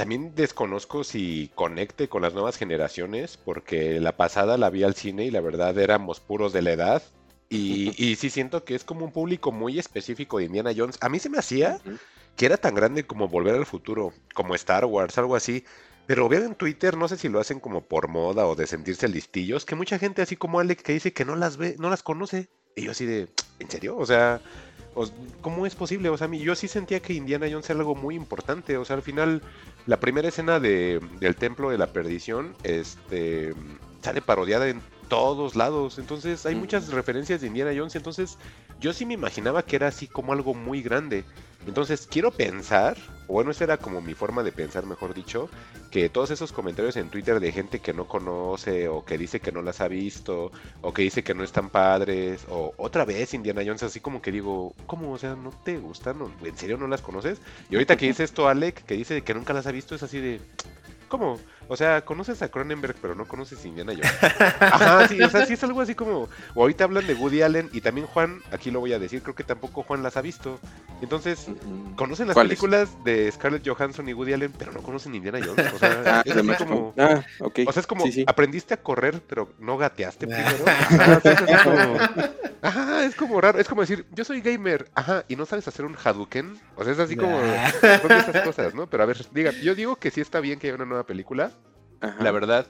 También 0.00 0.34
desconozco 0.34 1.04
si 1.04 1.50
conecte 1.54 2.08
con 2.08 2.22
las 2.22 2.32
nuevas 2.32 2.56
generaciones, 2.56 3.36
porque 3.36 4.00
la 4.00 4.16
pasada 4.16 4.56
la 4.56 4.70
vi 4.70 4.82
al 4.82 4.94
cine 4.94 5.26
y 5.26 5.30
la 5.30 5.42
verdad 5.42 5.76
éramos 5.76 6.20
puros 6.20 6.54
de 6.54 6.62
la 6.62 6.72
edad. 6.72 7.02
Y, 7.50 7.92
y 8.02 8.16
sí 8.16 8.30
siento 8.30 8.64
que 8.64 8.74
es 8.74 8.82
como 8.82 9.04
un 9.04 9.12
público 9.12 9.52
muy 9.52 9.78
específico 9.78 10.38
de 10.38 10.44
Indiana 10.46 10.72
Jones. 10.74 10.96
A 11.02 11.10
mí 11.10 11.18
se 11.18 11.28
me 11.28 11.36
hacía 11.36 11.80
que 12.34 12.46
era 12.46 12.56
tan 12.56 12.74
grande 12.74 13.06
como 13.06 13.28
Volver 13.28 13.54
al 13.56 13.66
Futuro, 13.66 14.14
como 14.32 14.54
Star 14.54 14.86
Wars, 14.86 15.18
algo 15.18 15.36
así. 15.36 15.64
Pero 16.06 16.30
veo 16.30 16.46
en 16.46 16.54
Twitter, 16.54 16.96
no 16.96 17.06
sé 17.06 17.18
si 17.18 17.28
lo 17.28 17.38
hacen 17.38 17.60
como 17.60 17.82
por 17.82 18.08
moda 18.08 18.46
o 18.46 18.54
de 18.54 18.66
sentirse 18.66 19.06
listillos, 19.06 19.66
que 19.66 19.74
mucha 19.74 19.98
gente 19.98 20.22
así 20.22 20.34
como 20.34 20.60
Alex 20.60 20.82
que 20.82 20.94
dice 20.94 21.12
que 21.12 21.26
no 21.26 21.36
las 21.36 21.58
ve, 21.58 21.76
no 21.78 21.90
las 21.90 22.02
conoce. 22.02 22.48
Y 22.74 22.84
yo 22.84 22.92
así 22.92 23.04
de, 23.04 23.28
¿en 23.58 23.70
serio? 23.70 23.98
O 23.98 24.06
sea, 24.06 24.40
¿cómo 25.40 25.66
es 25.66 25.74
posible? 25.74 26.08
O 26.08 26.16
sea, 26.16 26.28
yo 26.28 26.54
sí 26.54 26.68
sentía 26.68 27.00
que 27.00 27.12
Indiana 27.12 27.46
Jones 27.50 27.68
era 27.70 27.80
algo 27.80 27.94
muy 27.94 28.14
importante. 28.14 28.76
O 28.76 28.84
sea, 28.84 28.96
al 28.96 29.02
final, 29.02 29.42
la 29.90 29.98
primera 29.98 30.28
escena 30.28 30.60
de, 30.60 31.00
del 31.18 31.34
Templo 31.34 31.68
de 31.68 31.76
la 31.76 31.88
Perdición, 31.88 32.54
este, 32.62 33.54
sale 34.00 34.22
parodiada 34.22 34.68
en 34.68 34.80
todos 35.10 35.54
lados. 35.56 35.98
Entonces, 35.98 36.46
hay 36.46 36.54
muchas 36.54 36.88
referencias 36.88 37.42
de 37.42 37.48
Indiana 37.48 37.72
Jones. 37.76 37.94
Entonces, 37.96 38.38
yo 38.80 38.94
sí 38.94 39.04
me 39.04 39.12
imaginaba 39.12 39.62
que 39.62 39.76
era 39.76 39.88
así 39.88 40.06
como 40.06 40.32
algo 40.32 40.54
muy 40.54 40.80
grande. 40.80 41.24
Entonces, 41.66 42.08
quiero 42.10 42.30
pensar, 42.30 42.96
o 43.26 43.34
bueno, 43.34 43.50
esa 43.50 43.64
era 43.64 43.76
como 43.76 44.00
mi 44.00 44.14
forma 44.14 44.42
de 44.42 44.50
pensar, 44.50 44.86
mejor 44.86 45.12
dicho, 45.12 45.50
que 45.90 46.08
todos 46.08 46.30
esos 46.30 46.52
comentarios 46.52 46.96
en 46.96 47.10
Twitter 47.10 47.38
de 47.38 47.52
gente 47.52 47.80
que 47.80 47.92
no 47.92 48.08
conoce, 48.08 48.88
o 48.88 49.04
que 49.04 49.18
dice 49.18 49.40
que 49.40 49.52
no 49.52 49.60
las 49.60 49.82
ha 49.82 49.88
visto, 49.88 50.52
o 50.80 50.94
que 50.94 51.02
dice 51.02 51.22
que 51.22 51.34
no 51.34 51.44
están 51.44 51.68
padres, 51.68 52.46
o 52.48 52.72
otra 52.78 53.04
vez 53.04 53.34
Indiana 53.34 53.60
Jones, 53.62 53.82
así 53.82 54.00
como 54.00 54.22
que 54.22 54.32
digo, 54.32 54.74
¿cómo? 54.86 55.12
O 55.12 55.18
sea, 55.18 55.34
¿no 55.36 55.50
te 55.50 55.76
gustan? 55.76 56.18
¿No- 56.20 56.32
¿En 56.42 56.56
serio 56.56 56.78
no 56.78 56.86
las 56.88 57.02
conoces? 57.02 57.38
Y 57.68 57.74
ahorita 57.74 57.96
que 57.98 58.06
dice 58.06 58.24
esto 58.24 58.48
Alec, 58.48 58.82
que 58.86 58.94
dice 58.94 59.20
que 59.20 59.34
nunca 59.34 59.52
las 59.52 59.66
ha 59.66 59.72
visto, 59.72 59.94
es 59.94 60.02
así 60.02 60.18
de, 60.18 60.40
¿cómo? 61.08 61.38
O 61.72 61.76
sea, 61.76 62.04
conoces 62.04 62.42
a 62.42 62.48
Cronenberg, 62.48 62.96
pero 63.00 63.14
no 63.14 63.26
conoces 63.26 63.64
a 63.64 63.68
Indiana 63.68 63.92
Jones. 63.94 64.12
Ajá, 64.60 65.06
sí, 65.06 65.22
o 65.22 65.30
sea, 65.30 65.46
sí 65.46 65.52
es 65.52 65.62
algo 65.62 65.80
así 65.80 65.94
como, 65.94 66.28
o 66.54 66.60
ahorita 66.62 66.82
hablan 66.82 67.06
de 67.06 67.14
Woody 67.14 67.42
Allen, 67.42 67.70
y 67.72 67.80
también 67.80 68.08
Juan, 68.08 68.42
aquí 68.50 68.72
lo 68.72 68.80
voy 68.80 68.92
a 68.92 68.98
decir, 68.98 69.22
creo 69.22 69.36
que 69.36 69.44
tampoco 69.44 69.84
Juan 69.84 70.02
las 70.02 70.16
ha 70.16 70.20
visto. 70.20 70.58
Entonces, 71.00 71.46
conocen 71.94 72.26
las 72.26 72.36
películas 72.36 72.88
de 73.04 73.30
Scarlett 73.30 73.66
Johansson 73.66 74.08
y 74.08 74.12
Woody 74.14 74.32
Allen, 74.32 74.52
pero 74.58 74.72
no 74.72 74.82
conocen 74.82 75.14
Indiana 75.14 75.38
Jones. 75.44 75.72
O 75.72 75.78
sea, 75.78 76.02
Ah, 76.06 76.22
es 76.24 76.36
así 76.36 76.64
como... 76.64 76.92
Ah. 76.98 77.22
O 77.40 77.72
sea, 77.72 77.80
es 77.80 77.86
como, 77.86 78.04
Sí, 78.06 78.12
sí. 78.12 78.24
aprendiste 78.26 78.74
a 78.74 78.78
correr, 78.78 79.22
pero 79.28 79.52
no 79.60 79.78
gateaste 79.78 80.26
primero. 80.26 80.64
Ajá, 80.66 81.20
es 81.24 81.62
como, 81.62 81.98
ajá, 82.62 83.04
es 83.04 83.14
como 83.14 83.40
raro. 83.40 83.58
Es 83.60 83.68
como 83.68 83.82
decir, 83.82 84.06
yo 84.12 84.24
soy 84.24 84.40
gamer, 84.40 84.90
ajá, 84.94 85.24
y 85.28 85.36
no 85.36 85.46
sabes 85.46 85.68
hacer 85.68 85.84
un 85.84 85.96
Hadouken. 86.02 86.58
O 86.76 86.82
sea, 86.84 86.92
es 86.92 86.98
así 86.98 87.16
como, 87.16 87.38
son 88.02 88.12
esas 88.12 88.42
cosas, 88.44 88.74
¿no? 88.74 88.88
Pero 88.88 89.02
a 89.04 89.06
ver, 89.06 89.24
diga, 89.32 89.52
yo 89.62 89.74
digo 89.74 89.96
que 89.96 90.10
sí 90.10 90.20
está 90.20 90.40
bien 90.40 90.58
que 90.58 90.66
haya 90.66 90.76
una 90.76 90.84
nueva 90.84 91.04
película. 91.04 91.52
Ajá. 92.00 92.22
La 92.22 92.30
verdad, 92.30 92.66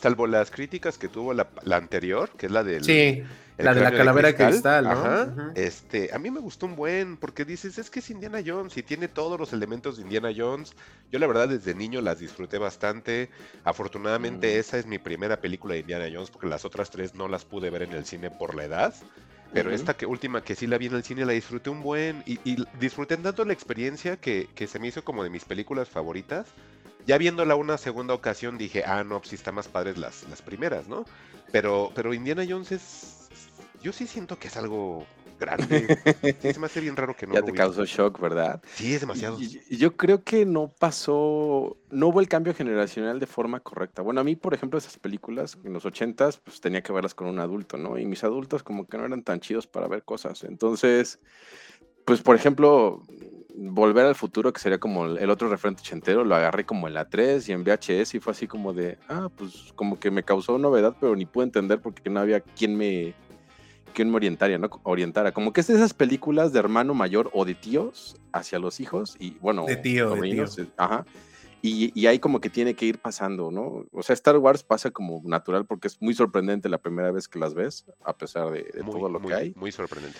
salvo 0.00 0.26
las 0.26 0.50
críticas 0.50 0.98
que 0.98 1.08
tuvo 1.08 1.34
la, 1.34 1.48
la 1.62 1.76
anterior, 1.76 2.30
que 2.36 2.46
es 2.46 2.52
la 2.52 2.62
del... 2.64 2.84
Sí, 2.84 3.22
el 3.58 3.64
la 3.64 3.74
de 3.74 3.80
la 3.80 3.90
calavera 3.90 4.36
cristal, 4.36 4.84
¿no? 4.84 4.90
Ajá. 4.90 5.50
Este, 5.56 6.10
a 6.14 6.18
mí 6.20 6.30
me 6.30 6.38
gustó 6.38 6.66
un 6.66 6.76
buen, 6.76 7.16
porque 7.16 7.44
dices, 7.44 7.76
es 7.78 7.90
que 7.90 7.98
es 7.98 8.08
Indiana 8.08 8.38
Jones 8.46 8.76
y 8.76 8.84
tiene 8.84 9.08
todos 9.08 9.36
los 9.40 9.52
elementos 9.52 9.96
de 9.96 10.04
Indiana 10.04 10.30
Jones. 10.36 10.74
Yo 11.10 11.18
la 11.18 11.26
verdad 11.26 11.48
desde 11.48 11.74
niño 11.74 12.00
las 12.00 12.20
disfruté 12.20 12.58
bastante. 12.58 13.30
Afortunadamente 13.64 14.54
Mm. 14.56 14.60
esa 14.60 14.78
es 14.78 14.86
mi 14.86 14.98
primera 14.98 15.40
película 15.40 15.74
de 15.74 15.80
Indiana 15.80 16.06
Jones, 16.12 16.30
porque 16.30 16.46
las 16.46 16.64
otras 16.64 16.90
tres 16.90 17.16
no 17.16 17.26
las 17.26 17.44
pude 17.44 17.68
ver 17.70 17.82
en 17.82 17.92
el 17.94 18.04
cine 18.04 18.30
por 18.30 18.54
la 18.54 18.64
edad. 18.64 18.94
Pero 19.52 19.72
esta 19.72 19.96
que 19.96 20.06
última 20.06 20.44
que 20.44 20.54
sí 20.54 20.66
la 20.68 20.78
vi 20.78 20.86
en 20.86 20.94
el 20.94 21.02
cine 21.02 21.24
la 21.24 21.32
disfruté 21.32 21.70
un 21.70 21.82
buen 21.82 22.22
y, 22.26 22.38
y 22.44 22.64
disfruté 22.78 23.16
tanto 23.16 23.44
la 23.44 23.54
experiencia 23.54 24.18
que, 24.18 24.48
que 24.54 24.66
se 24.68 24.78
me 24.78 24.86
hizo 24.88 25.02
como 25.02 25.24
de 25.24 25.30
mis 25.30 25.44
películas 25.44 25.88
favoritas. 25.88 26.46
Ya 27.08 27.16
viéndola 27.16 27.56
una 27.56 27.78
segunda 27.78 28.12
ocasión 28.12 28.58
dije, 28.58 28.84
ah, 28.84 29.02
no, 29.02 29.18
pues 29.20 29.30
sí 29.30 29.34
está 29.36 29.50
más 29.50 29.66
padres 29.66 29.96
las, 29.96 30.28
las 30.28 30.42
primeras, 30.42 30.88
¿no? 30.88 31.06
Pero, 31.50 31.90
pero 31.94 32.12
Indiana 32.12 32.44
Jones 32.46 32.70
es. 32.70 33.30
Yo 33.82 33.94
sí 33.94 34.06
siento 34.06 34.38
que 34.38 34.48
es 34.48 34.56
algo 34.58 35.06
grande. 35.40 35.88
Sí, 36.42 36.52
se 36.52 36.60
me 36.60 36.66
hace 36.66 36.80
bien 36.82 36.96
raro 36.96 37.16
que 37.16 37.26
no 37.26 37.32
ya 37.32 37.40
lo 37.40 37.46
te 37.46 37.52
causó 37.54 37.86
shock, 37.86 38.20
¿verdad? 38.20 38.60
Sí, 38.74 38.92
es 38.92 39.00
demasiado. 39.00 39.38
Y- 39.40 39.76
Yo 39.78 39.96
creo 39.96 40.22
que 40.22 40.44
no 40.44 40.68
pasó, 40.78 41.78
no 41.90 42.08
hubo 42.08 42.20
el 42.20 42.28
cambio 42.28 42.52
generacional 42.54 43.18
de 43.18 43.26
forma 43.26 43.60
correcta. 43.60 44.02
Bueno, 44.02 44.20
a 44.20 44.24
mí, 44.24 44.36
por 44.36 44.52
ejemplo, 44.52 44.78
esas 44.78 44.98
películas 44.98 45.56
en 45.64 45.72
los 45.72 45.86
ochentas, 45.86 46.36
pues 46.36 46.60
tenía 46.60 46.82
que 46.82 46.92
verlas 46.92 47.14
con 47.14 47.26
un 47.28 47.38
adulto, 47.38 47.78
¿no? 47.78 47.96
Y 47.96 48.04
mis 48.04 48.22
adultos 48.22 48.62
como 48.62 48.86
que 48.86 48.98
no 48.98 49.06
eran 49.06 49.22
tan 49.22 49.40
chidos 49.40 49.66
para 49.66 49.88
ver 49.88 50.02
cosas. 50.04 50.44
Entonces, 50.44 51.20
pues, 52.04 52.20
por 52.20 52.36
ejemplo, 52.36 53.02
Volver 53.60 54.06
al 54.06 54.14
Futuro, 54.14 54.52
que 54.52 54.60
sería 54.60 54.78
como 54.78 55.06
el 55.06 55.30
otro 55.30 55.48
referente 55.48 55.80
ochentero, 55.80 56.24
lo 56.24 56.36
agarré 56.36 56.64
como 56.64 56.86
en 56.86 56.94
la 56.94 57.08
3 57.08 57.48
y 57.48 57.52
en 57.52 57.64
VHS 57.64 58.14
y 58.14 58.20
fue 58.20 58.30
así 58.30 58.46
como 58.46 58.72
de, 58.72 58.98
ah, 59.08 59.28
pues 59.36 59.72
como 59.74 59.98
que 59.98 60.12
me 60.12 60.22
causó 60.22 60.58
novedad, 60.58 60.94
pero 61.00 61.16
ni 61.16 61.26
pude 61.26 61.44
entender 61.44 61.80
porque 61.80 62.08
no 62.08 62.20
había 62.20 62.38
quien 62.40 62.76
me, 62.76 63.14
quien 63.94 64.10
me 64.10 64.16
orientara, 64.16 64.56
¿no? 64.58 64.70
Orientara. 64.84 65.32
Como 65.32 65.52
que 65.52 65.60
es 65.60 65.66
de 65.66 65.74
esas 65.74 65.92
películas 65.92 66.52
de 66.52 66.60
hermano 66.60 66.94
mayor 66.94 67.30
o 67.32 67.44
de 67.44 67.56
tíos 67.56 68.16
hacia 68.32 68.60
los 68.60 68.78
hijos 68.78 69.16
y 69.18 69.36
bueno, 69.40 69.64
De 69.66 69.76
tío, 69.76 70.14
de 70.14 70.20
tío. 70.20 70.44
Ajá. 70.76 71.04
Y, 71.60 71.90
y 72.00 72.06
ahí 72.06 72.20
como 72.20 72.40
que 72.40 72.50
tiene 72.50 72.74
que 72.74 72.86
ir 72.86 72.98
pasando, 72.98 73.50
¿no? 73.50 73.86
O 73.92 74.02
sea, 74.02 74.14
Star 74.14 74.36
Wars 74.38 74.62
pasa 74.62 74.90
como 74.90 75.20
natural 75.24 75.66
porque 75.66 75.88
es 75.88 76.00
muy 76.00 76.14
sorprendente 76.14 76.68
la 76.68 76.78
primera 76.78 77.10
vez 77.10 77.26
que 77.26 77.38
las 77.38 77.54
ves, 77.54 77.84
a 78.04 78.16
pesar 78.16 78.50
de, 78.50 78.62
de 78.72 78.82
muy, 78.82 78.94
todo 78.94 79.08
lo 79.08 79.18
muy, 79.18 79.28
que 79.28 79.34
hay. 79.34 79.52
muy 79.56 79.72
sorprendente. 79.72 80.18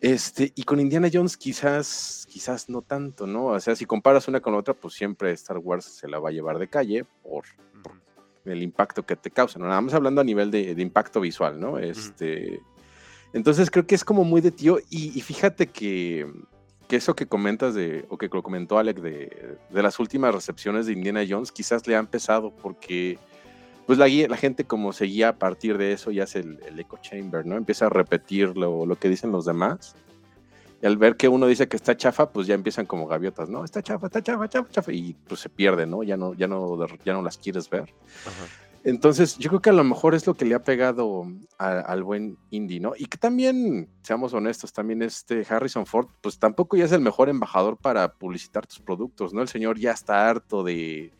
Este, 0.00 0.52
y 0.54 0.62
con 0.62 0.78
Indiana 0.78 1.08
Jones 1.12 1.36
quizás, 1.36 2.26
quizás 2.28 2.68
no 2.68 2.82
tanto, 2.82 3.26
¿no? 3.26 3.46
O 3.46 3.60
sea, 3.60 3.74
si 3.74 3.86
comparas 3.86 4.28
una 4.28 4.40
con 4.40 4.54
otra, 4.54 4.74
pues 4.74 4.94
siempre 4.94 5.32
Star 5.32 5.58
Wars 5.58 5.84
se 5.84 6.06
la 6.06 6.20
va 6.20 6.28
a 6.28 6.32
llevar 6.32 6.58
de 6.58 6.68
calle 6.68 7.04
por 7.22 7.44
el 8.44 8.62
impacto 8.62 9.04
que 9.04 9.16
te 9.16 9.30
causa, 9.30 9.58
¿no? 9.58 9.66
Nada 9.66 9.80
más 9.80 9.94
hablando 9.94 10.20
a 10.20 10.24
nivel 10.24 10.50
de, 10.50 10.74
de 10.74 10.82
impacto 10.82 11.20
visual, 11.20 11.58
¿no? 11.58 11.78
Este, 11.78 12.60
entonces 13.32 13.70
creo 13.70 13.86
que 13.86 13.94
es 13.94 14.04
como 14.04 14.24
muy 14.24 14.40
de 14.40 14.52
tío 14.52 14.78
y, 14.88 15.18
y 15.18 15.20
fíjate 15.22 15.66
que, 15.66 16.26
que 16.88 16.96
eso 16.96 17.14
que 17.14 17.26
comentas 17.26 17.74
de, 17.74 18.06
o 18.08 18.16
que 18.18 18.28
lo 18.32 18.42
comentó 18.42 18.78
Alec 18.78 19.00
de, 19.00 19.56
de 19.70 19.82
las 19.82 19.98
últimas 20.00 20.34
recepciones 20.34 20.86
de 20.86 20.92
Indiana 20.94 21.22
Jones, 21.28 21.52
quizás 21.52 21.86
le 21.86 21.94
han 21.94 22.06
pesado 22.06 22.50
porque 22.50 23.18
pues 23.86 23.98
la, 23.98 24.06
guía- 24.08 24.28
la 24.28 24.36
gente 24.36 24.64
como 24.64 24.92
seguía 24.92 25.28
a 25.30 25.36
partir 25.38 25.78
de 25.78 25.92
eso 25.92 26.10
y 26.10 26.20
hace 26.20 26.40
el, 26.40 26.58
el 26.66 26.80
echo 26.80 26.98
chamber, 27.00 27.46
¿no? 27.46 27.56
Empieza 27.56 27.86
a 27.86 27.88
repetir 27.90 28.56
lo, 28.56 28.84
lo 28.86 28.96
que 28.96 29.08
dicen 29.08 29.30
los 29.32 29.44
demás. 29.44 29.94
Y 30.80 30.86
al 30.86 30.96
ver 30.96 31.16
que 31.16 31.28
uno 31.28 31.46
dice 31.46 31.66
que 31.68 31.76
está 31.76 31.96
chafa, 31.96 32.30
pues 32.30 32.46
ya 32.46 32.54
empiezan 32.54 32.86
como 32.86 33.06
gaviotas, 33.06 33.48
¿no? 33.48 33.64
Está 33.64 33.82
chafa, 33.82 34.06
está 34.06 34.22
chafa, 34.22 34.48
chafa, 34.48 34.70
chafa. 34.70 34.92
Y 34.92 35.14
pues 35.26 35.40
se 35.40 35.48
pierde, 35.48 35.86
¿no? 35.86 36.02
Ya 36.04 36.16
no, 36.16 36.34
ya 36.34 36.46
no, 36.46 36.78
ya 37.04 37.12
no 37.14 37.22
las 37.22 37.36
quieres 37.38 37.68
ver. 37.68 37.82
Ajá. 38.26 38.46
Entonces, 38.84 39.36
yo 39.38 39.48
creo 39.50 39.60
que 39.60 39.70
a 39.70 39.74
lo 39.74 39.84
mejor 39.84 40.14
es 40.14 40.26
lo 40.26 40.34
que 40.34 40.44
le 40.44 40.54
ha 40.54 40.62
pegado 40.62 41.26
a- 41.58 41.80
al 41.80 42.02
buen 42.02 42.36
indie, 42.50 42.80
¿no? 42.80 42.92
Y 42.96 43.06
que 43.06 43.18
también, 43.18 43.88
seamos 44.02 44.32
honestos, 44.32 44.72
también 44.72 45.02
este 45.02 45.44
Harrison 45.48 45.84
Ford, 45.86 46.06
pues 46.20 46.38
tampoco 46.38 46.76
ya 46.76 46.84
es 46.84 46.92
el 46.92 47.00
mejor 47.00 47.28
embajador 47.28 47.76
para 47.76 48.12
publicitar 48.14 48.66
tus 48.66 48.80
productos, 48.80 49.32
¿no? 49.34 49.42
El 49.42 49.48
señor 49.48 49.78
ya 49.78 49.92
está 49.92 50.28
harto 50.28 50.62
de, 50.62 51.12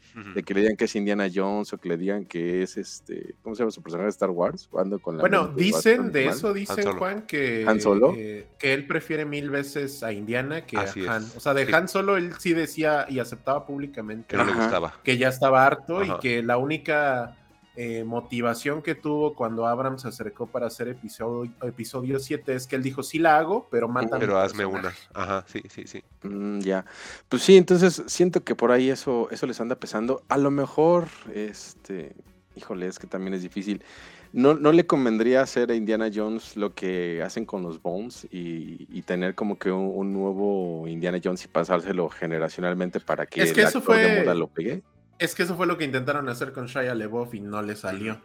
que 0.44 0.54
le 0.54 0.62
digan 0.62 0.76
que 0.76 0.86
es 0.86 0.96
Indiana 0.96 1.28
Jones 1.32 1.72
o 1.72 1.78
que 1.78 1.90
le 1.90 1.96
digan 1.96 2.24
que 2.24 2.62
es 2.62 2.76
este, 2.76 3.34
¿cómo 3.42 3.54
se 3.54 3.60
llama 3.62 3.70
su 3.70 3.82
personaje 3.82 4.06
de 4.06 4.10
Star 4.10 4.30
Wars? 4.30 4.66
Cuando 4.68 4.98
con 4.98 5.16
la 5.16 5.20
Bueno, 5.20 5.48
dicen 5.48 6.10
de 6.10 6.26
eso, 6.26 6.52
dicen. 6.52 6.96
Juan, 6.96 7.22
que, 7.22 7.64
¿Han 7.68 7.80
Solo? 7.80 8.14
eh, 8.16 8.48
que 8.58 8.72
él 8.74 8.86
prefiere 8.86 9.24
mil 9.24 9.50
veces 9.50 10.02
a 10.02 10.12
Indiana 10.12 10.64
que 10.66 10.76
Así 10.78 11.06
a 11.06 11.16
Han. 11.16 11.22
es. 11.24 11.36
O 11.36 11.40
sea, 11.40 11.54
de 11.54 11.66
Sí. 11.66 11.72
Han 11.72 11.86
Solo 11.88 12.16
él 12.16 12.32
sí 12.38 12.52
decía 12.52 13.06
y 13.08 13.18
aceptaba 13.20 13.64
públicamente 13.66 14.26
Que 14.28 14.36
no 14.38 14.44
le 14.44 14.54
gustaba. 14.54 14.94
que 15.04 15.18
ya 15.18 15.28
estaba 15.28 15.64
harto 15.66 16.00
Ajá. 16.00 16.16
y 16.16 16.20
que 16.20 16.42
la 16.42 16.56
única 16.58 17.36
eh, 17.80 18.02
motivación 18.02 18.82
que 18.82 18.96
tuvo 18.96 19.34
cuando 19.36 19.64
Abrams 19.68 20.02
se 20.02 20.08
acercó 20.08 20.48
para 20.48 20.66
hacer 20.66 20.88
episodio, 20.88 21.52
episodio 21.62 22.18
7 22.18 22.54
es 22.56 22.66
que 22.66 22.74
él 22.74 22.82
dijo, 22.82 23.04
sí 23.04 23.20
la 23.20 23.38
hago, 23.38 23.68
pero 23.70 23.86
mátame. 23.86 24.18
Pero 24.18 24.36
hazme 24.38 24.66
una. 24.66 24.92
Ajá, 25.14 25.44
sí, 25.46 25.62
sí, 25.70 25.86
sí. 25.86 26.02
Mm, 26.24 26.58
ya. 26.58 26.84
Pues 27.28 27.42
sí, 27.44 27.56
entonces 27.56 28.02
siento 28.08 28.42
que 28.42 28.56
por 28.56 28.72
ahí 28.72 28.90
eso, 28.90 29.28
eso 29.30 29.46
les 29.46 29.60
anda 29.60 29.76
pesando. 29.76 30.24
A 30.28 30.38
lo 30.38 30.50
mejor, 30.50 31.06
este, 31.32 32.16
híjole, 32.56 32.88
es 32.88 32.98
que 32.98 33.06
también 33.06 33.34
es 33.34 33.42
difícil. 33.42 33.84
No, 34.32 34.54
no 34.54 34.72
le 34.72 34.84
convendría 34.84 35.40
hacer 35.42 35.70
a 35.70 35.74
Indiana 35.76 36.10
Jones 36.12 36.56
lo 36.56 36.74
que 36.74 37.22
hacen 37.22 37.46
con 37.46 37.62
los 37.62 37.80
Bones 37.80 38.26
y, 38.30 38.86
y 38.90 39.02
tener 39.02 39.36
como 39.36 39.56
que 39.56 39.70
un, 39.70 39.90
un 39.94 40.12
nuevo 40.12 40.88
Indiana 40.88 41.20
Jones 41.22 41.44
y 41.44 41.48
pasárselo 41.48 42.08
generacionalmente 42.10 42.98
para 42.98 43.24
que, 43.24 43.40
Es 43.42 43.52
que 43.52 43.60
el 43.62 43.68
eso 43.68 43.78
actor 43.78 43.96
de 43.96 44.04
fue- 44.08 44.20
moda 44.24 44.34
lo 44.34 44.48
pegue. 44.48 44.82
Es 45.18 45.34
que 45.34 45.42
eso 45.42 45.56
fue 45.56 45.66
lo 45.66 45.76
que 45.78 45.84
intentaron 45.84 46.28
hacer 46.28 46.52
con 46.52 46.66
Shia 46.66 46.94
LeBoff 46.94 47.34
y 47.34 47.40
no 47.40 47.62
le 47.62 47.76
salió. 47.76 48.20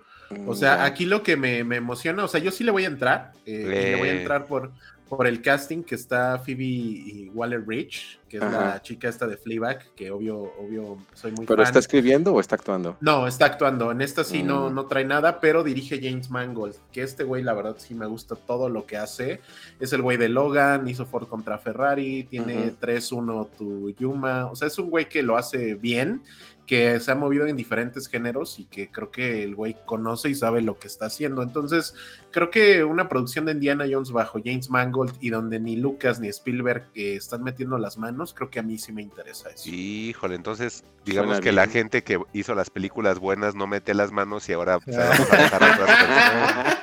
O 0.47 0.53
Mm, 0.53 0.55
sea, 0.55 0.83
aquí 0.85 1.05
lo 1.05 1.21
que 1.21 1.35
me, 1.38 1.63
me 1.63 1.75
emociona, 1.75 2.23
o 2.23 2.27
sea, 2.27 2.39
yo 2.39 2.50
sí 2.51 2.63
le 2.63 2.71
voy 2.71 2.85
a 2.85 2.88
entrar, 2.88 3.33
eh, 3.45 3.62
y 3.62 3.91
le 3.91 3.95
voy 3.97 4.09
a 4.09 4.13
Le- 4.13 4.19
entrar 4.21 4.45
por, 4.47 4.71
por 5.09 5.27
el 5.27 5.41
casting 5.43 5.83
que 5.83 5.93
está 5.93 6.39
Phoebe 6.39 7.29
Waller 7.35 7.59
Bridge, 7.59 8.19
que 8.27 8.38
es 8.38 8.43
Ajá. 8.43 8.65
la 8.73 8.81
chica 8.81 9.09
esta 9.09 9.27
de 9.27 9.38
Fleabag, 9.38 9.93
que 9.95 10.09
obvio, 10.09 10.38
obvio, 10.59 10.97
soy 11.13 11.33
muy 11.33 11.45
¿Pero 11.45 11.57
fan. 11.57 11.67
está 11.67 11.77
escribiendo 11.77 12.33
o 12.33 12.39
está 12.39 12.55
actuando? 12.55 12.97
No, 13.00 13.27
está 13.27 13.45
actuando. 13.45 13.91
En 13.91 14.01
esta 14.01 14.23
sí 14.23 14.41
no, 14.41 14.71
Mm. 14.71 14.73
no 14.73 14.85
trae 14.88 15.05
nada, 15.05 15.39
pero 15.39 15.63
dirige 15.63 16.00
James 16.01 16.31
Mangold, 16.31 16.75
que 16.91 17.03
este 17.03 17.23
güey, 17.23 17.43
la 17.43 17.53
verdad, 17.53 17.75
sí 17.77 17.93
me 17.93 18.07
gusta 18.07 18.35
todo 18.35 18.69
lo 18.69 18.88
que 18.88 18.97
hace. 18.97 19.39
Es 19.79 19.93
el 19.93 20.01
güey 20.01 20.17
de 20.17 20.29
Logan, 20.29 20.88
hizo 20.88 21.05
Ford 21.05 21.27
contra 21.27 21.59
Ferrari, 21.59 22.23
tiene 22.23 22.69
Ujú. 22.69 22.77
3-1 22.79 23.50
tu 23.55 23.91
Yuma. 23.91 24.47
O 24.47 24.55
sea, 24.55 24.67
es 24.67 24.79
un 24.79 24.89
güey 24.89 25.07
que 25.09 25.21
lo 25.21 25.38
hace 25.38 25.75
bien 25.75 26.23
que 26.65 27.00
se 27.00 27.12
ha 27.12 27.15
movido 27.15 27.46
en 27.46 27.58
diferentes 27.58 28.08
géneros 28.08 28.58
y 28.60 28.65
que 28.65 28.89
creo 28.89 29.12
que 29.12 29.43
el 29.43 29.55
güey 29.55 29.75
conoce 29.86 30.29
y 30.29 30.36
sabe 30.36 30.62
lo 30.62 30.79
que 30.79 30.88
está 30.88 31.08
haciendo. 31.08 31.43
Entonces, 31.43 31.93
creo 32.32 32.50
que 32.50 32.84
una 32.84 33.10
producción 33.10 33.46
de 33.46 33.51
Indiana 33.51 33.86
Jones 33.89 34.12
bajo 34.12 34.39
James 34.43 34.70
Mangold 34.70 35.15
y 35.20 35.29
donde 35.29 35.60
ni 35.60 35.75
Lucas 35.75 36.20
ni 36.20 36.29
Spielberg 36.29 36.88
eh, 36.96 37.15
están 37.15 37.43
metiendo 37.43 37.77
las 37.77 37.98
manos, 37.98 38.34
creo 38.34 38.50
que 38.50 38.60
a 38.60 38.63
mí 38.63 38.77
sí 38.77 38.93
me 38.93 39.01
interesa 39.01 39.50
eso. 39.50 39.70
Híjole, 39.70 40.36
entonces 40.36 40.84
digamos 41.05 41.41
que 41.41 41.51
la 41.51 41.67
gente 41.67 42.03
que 42.03 42.20
hizo 42.32 42.55
las 42.55 42.70
películas 42.70 43.20
buenas 43.20 43.55
no 43.55 43.67
mete 43.67 43.93
las 43.93 44.12
manos 44.12 44.48
y 44.48 44.53
ahora 44.53 44.79
se 44.86 44.98
vamos 44.98 45.32
a 45.32 45.38
dejar 45.38 45.63
a 45.63 45.74
otras 45.74 45.98
personas. 45.98 46.77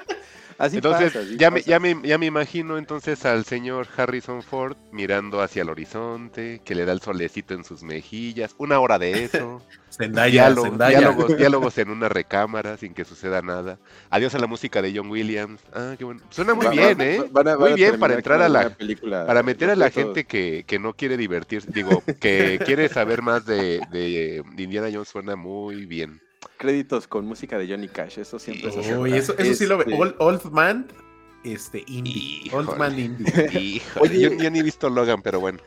Así 0.61 0.77
Entonces, 0.77 1.13
pasa, 1.15 1.21
así 1.21 1.37
ya, 1.39 1.51
me, 1.51 1.63
ya, 1.63 1.81
me, 1.81 1.97
ya 2.05 2.19
me 2.19 2.27
imagino 2.27 2.77
entonces 2.77 3.25
al 3.25 3.45
señor 3.47 3.89
Harrison 3.97 4.43
Ford 4.43 4.77
mirando 4.93 5.41
hacia 5.41 5.63
el 5.63 5.71
horizonte, 5.71 6.61
que 6.65 6.75
le 6.75 6.85
da 6.85 6.93
el 6.93 7.01
solecito 7.01 7.55
en 7.55 7.65
sus 7.65 7.83
mejillas, 7.83 8.55
una 8.59 8.79
hora 8.79 8.99
de 8.99 9.25
eso, 9.25 9.63
Zendaya, 9.91 10.49
diálogo- 10.51 10.63
Zendaya. 10.71 10.99
diálogos, 10.99 11.35
diálogos 11.37 11.79
en 11.79 11.91
una 11.91 12.09
recámara 12.11 12.77
sin 12.77 12.93
que 12.93 13.05
suceda 13.07 13.41
nada. 13.43 13.79
Adiós 14.11 14.35
a 14.35 14.39
la 14.39 14.47
música 14.47 14.83
de 14.83 14.93
John 14.95 15.11
Williams. 15.11 15.63
Ah, 15.73 15.95
qué 15.99 16.05
bueno. 16.05 16.21
Suena 16.31 16.55
muy 16.55 16.67
Va- 16.67 16.71
bien, 16.73 16.99
va- 17.01 17.05
¿eh? 17.05 17.25
van 17.33 17.49
a- 17.49 17.57
van 17.57 17.61
muy 17.71 17.73
bien 17.75 17.99
para 17.99 18.15
entrar 18.15 18.43
a 18.43 18.49
la 18.51 18.69
película 18.77 19.27
para 19.27 19.43
meter 19.43 19.71
a 19.71 19.77
la 19.77 19.91
gente 19.91 20.25
que, 20.27 20.65
que 20.67 20.79
no 20.79 20.95
quiere 20.95 21.17
divertirse, 21.17 21.71
digo, 21.73 22.03
que 22.21 22.61
quiere 22.65 22.89
saber 22.89 23.23
más 23.23 23.47
de, 23.47 23.81
de, 23.91 24.43
de 24.55 24.63
Indiana 24.63 24.89
Jones 24.93 25.09
suena 25.09 25.37
muy 25.37 25.87
bien. 25.87 26.21
Créditos 26.57 27.07
con 27.07 27.27
música 27.27 27.59
de 27.59 27.69
Johnny 27.69 27.89
Cash, 27.89 28.19
eso 28.19 28.39
siempre 28.39 28.71
se 28.71 28.81
hace. 28.81 28.97
Uy, 28.97 29.13
eso, 29.15 29.37
eso 29.37 29.55
sí 29.55 29.67
lo 29.67 29.79
ve. 29.79 29.85
Este, 29.85 29.97
Old, 30.01 30.15
Old 30.19 30.51
Man, 30.51 30.87
este, 31.45 31.85
indie. 31.87 32.51
Old 32.53 32.65
Híjole. 32.65 32.79
Man 32.79 32.99
indie. 32.99 33.59
Híjole, 33.59 34.11
Oye. 34.11 34.21
yo, 34.21 34.43
yo 34.43 34.51
ni 34.51 34.59
he 34.59 34.63
visto 34.63 34.89
Logan, 34.89 35.23
pero 35.23 35.41
bueno. 35.41 35.59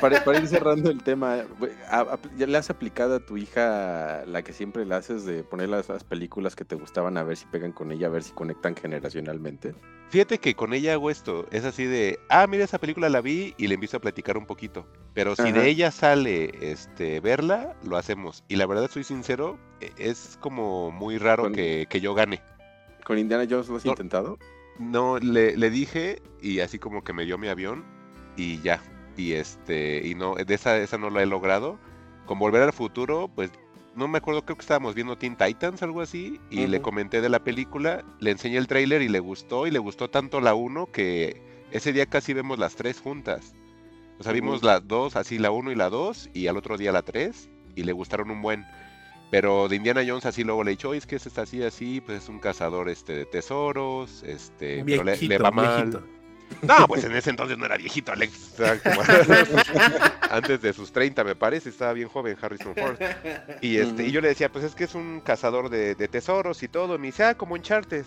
Para, 0.00 0.24
para 0.24 0.38
ir 0.38 0.48
cerrando 0.48 0.90
el 0.90 1.02
tema, 1.02 1.42
güey, 1.58 1.72
a- 1.88 2.00
a- 2.00 2.18
¿ya 2.36 2.46
le 2.46 2.58
has 2.58 2.68
aplicado 2.70 3.14
a 3.16 3.20
tu 3.20 3.36
hija 3.36 4.24
la 4.26 4.42
que 4.42 4.52
siempre 4.52 4.84
le 4.84 4.94
haces 4.94 5.24
de 5.24 5.44
poner 5.44 5.68
las, 5.68 5.88
las 5.88 6.02
películas 6.04 6.56
que 6.56 6.64
te 6.64 6.74
gustaban 6.74 7.16
a 7.16 7.22
ver 7.22 7.36
si 7.36 7.46
pegan 7.46 7.70
con 7.72 7.92
ella, 7.92 8.08
a 8.08 8.10
ver 8.10 8.22
si 8.22 8.32
conectan 8.32 8.74
generacionalmente? 8.74 9.74
Fíjate 10.08 10.38
que 10.38 10.54
con 10.54 10.72
ella 10.74 10.94
hago 10.94 11.10
esto, 11.10 11.46
es 11.50 11.64
así 11.64 11.84
de, 11.84 12.18
ah, 12.28 12.46
mira 12.46 12.64
esa 12.64 12.78
película 12.78 13.08
la 13.08 13.20
vi 13.20 13.54
y 13.56 13.66
le 13.68 13.74
empiezo 13.74 13.96
a 13.96 14.00
platicar 14.00 14.36
un 14.36 14.46
poquito. 14.46 14.86
Pero 15.12 15.36
si 15.36 15.42
Ajá. 15.42 15.52
de 15.52 15.68
ella 15.68 15.90
sale 15.90 16.50
este 16.72 17.20
verla, 17.20 17.76
lo 17.84 17.96
hacemos. 17.96 18.42
Y 18.48 18.56
la 18.56 18.66
verdad 18.66 18.90
soy 18.90 19.04
sincero, 19.04 19.58
e- 19.80 19.92
es 19.96 20.38
como 20.40 20.90
muy 20.90 21.18
raro 21.18 21.44
Con- 21.44 21.52
que, 21.54 21.86
que 21.88 22.00
yo 22.00 22.14
gane. 22.14 22.42
¿Con 23.04 23.18
Indiana 23.18 23.46
Jones 23.48 23.68
lo 23.68 23.76
has 23.76 23.84
No. 23.84 23.92
intentado? 23.92 24.38
No, 24.78 25.18
le, 25.18 25.56
le 25.56 25.70
dije 25.70 26.20
y 26.40 26.60
así 26.60 26.78
como 26.80 27.04
que 27.04 27.12
me 27.12 27.24
dio 27.24 27.38
mi 27.38 27.48
avión 27.48 27.84
y 28.36 28.60
ya. 28.62 28.82
Y 29.16 29.32
este, 29.32 30.06
y 30.06 30.14
no, 30.14 30.34
de 30.34 30.54
esa, 30.54 30.76
esa 30.78 30.98
no 30.98 31.10
la 31.10 31.22
he 31.22 31.26
logrado. 31.26 31.78
Con 32.26 32.38
Volver 32.38 32.62
al 32.62 32.72
Futuro, 32.72 33.28
pues 33.34 33.50
no 33.94 34.08
me 34.08 34.18
acuerdo, 34.18 34.44
creo 34.44 34.56
que 34.56 34.62
estábamos 34.62 34.94
viendo 34.94 35.16
Teen 35.16 35.36
Titans, 35.36 35.82
algo 35.82 36.00
así, 36.00 36.40
y 36.50 36.66
le 36.66 36.80
comenté 36.80 37.20
de 37.20 37.28
la 37.28 37.44
película, 37.44 38.04
le 38.18 38.30
enseñé 38.30 38.56
el 38.56 38.66
tráiler 38.66 39.02
y 39.02 39.08
le 39.08 39.20
gustó, 39.20 39.66
y 39.66 39.70
le 39.70 39.78
gustó 39.78 40.10
tanto 40.10 40.40
la 40.40 40.54
1 40.54 40.86
que 40.86 41.42
ese 41.70 41.92
día 41.92 42.06
casi 42.06 42.32
vemos 42.32 42.58
las 42.58 42.76
tres 42.76 43.00
juntas. 43.00 43.54
O 44.18 44.22
sea, 44.22 44.32
vimos 44.32 44.62
las 44.62 44.86
dos, 44.86 45.16
así 45.16 45.38
la 45.38 45.50
1 45.50 45.72
y 45.72 45.74
la 45.74 45.90
2, 45.90 46.30
y 46.32 46.46
al 46.46 46.56
otro 46.56 46.76
día 46.76 46.92
la 46.92 47.02
3, 47.02 47.50
y 47.74 47.82
le 47.82 47.92
gustaron 47.92 48.30
un 48.30 48.42
buen. 48.42 48.64
Pero 49.30 49.68
de 49.68 49.76
Indiana 49.76 50.02
Jones 50.06 50.26
así 50.26 50.44
luego 50.44 50.62
le 50.62 50.70
he 50.70 50.74
dicho, 50.74 50.90
"Oye, 50.90 50.98
es 50.98 51.06
que 51.06 51.16
es 51.16 51.38
así, 51.38 51.62
así, 51.62 52.00
pues 52.00 52.22
es 52.22 52.28
un 52.28 52.38
cazador 52.38 52.88
este 52.88 53.14
de 53.14 53.24
tesoros, 53.26 54.22
este, 54.22 54.84
pero 54.84 55.02
le, 55.02 55.38
va 55.38 55.50
mal. 55.50 55.90
viejito. 55.90 56.13
No, 56.62 56.86
pues 56.88 57.04
en 57.04 57.14
ese 57.16 57.30
entonces 57.30 57.56
no 57.58 57.66
era 57.66 57.76
viejito, 57.76 58.12
Alex. 58.12 58.54
Antes 60.30 60.60
de 60.62 60.72
sus 60.72 60.92
30, 60.92 61.24
me 61.24 61.36
parece, 61.36 61.68
estaba 61.68 61.92
bien 61.92 62.08
joven 62.08 62.36
Harrison 62.40 62.74
Ford. 62.74 62.96
Y, 63.60 63.76
este, 63.78 64.04
y 64.06 64.10
yo 64.12 64.20
le 64.20 64.28
decía, 64.28 64.50
pues 64.50 64.64
es 64.64 64.74
que 64.74 64.84
es 64.84 64.94
un 64.94 65.20
cazador 65.20 65.70
de, 65.70 65.94
de 65.94 66.08
tesoros 66.08 66.62
y 66.62 66.68
todo. 66.68 66.98
Me 66.98 67.08
dice, 67.08 67.24
ah, 67.24 67.34
como 67.36 67.54
Uncharted. 67.54 68.04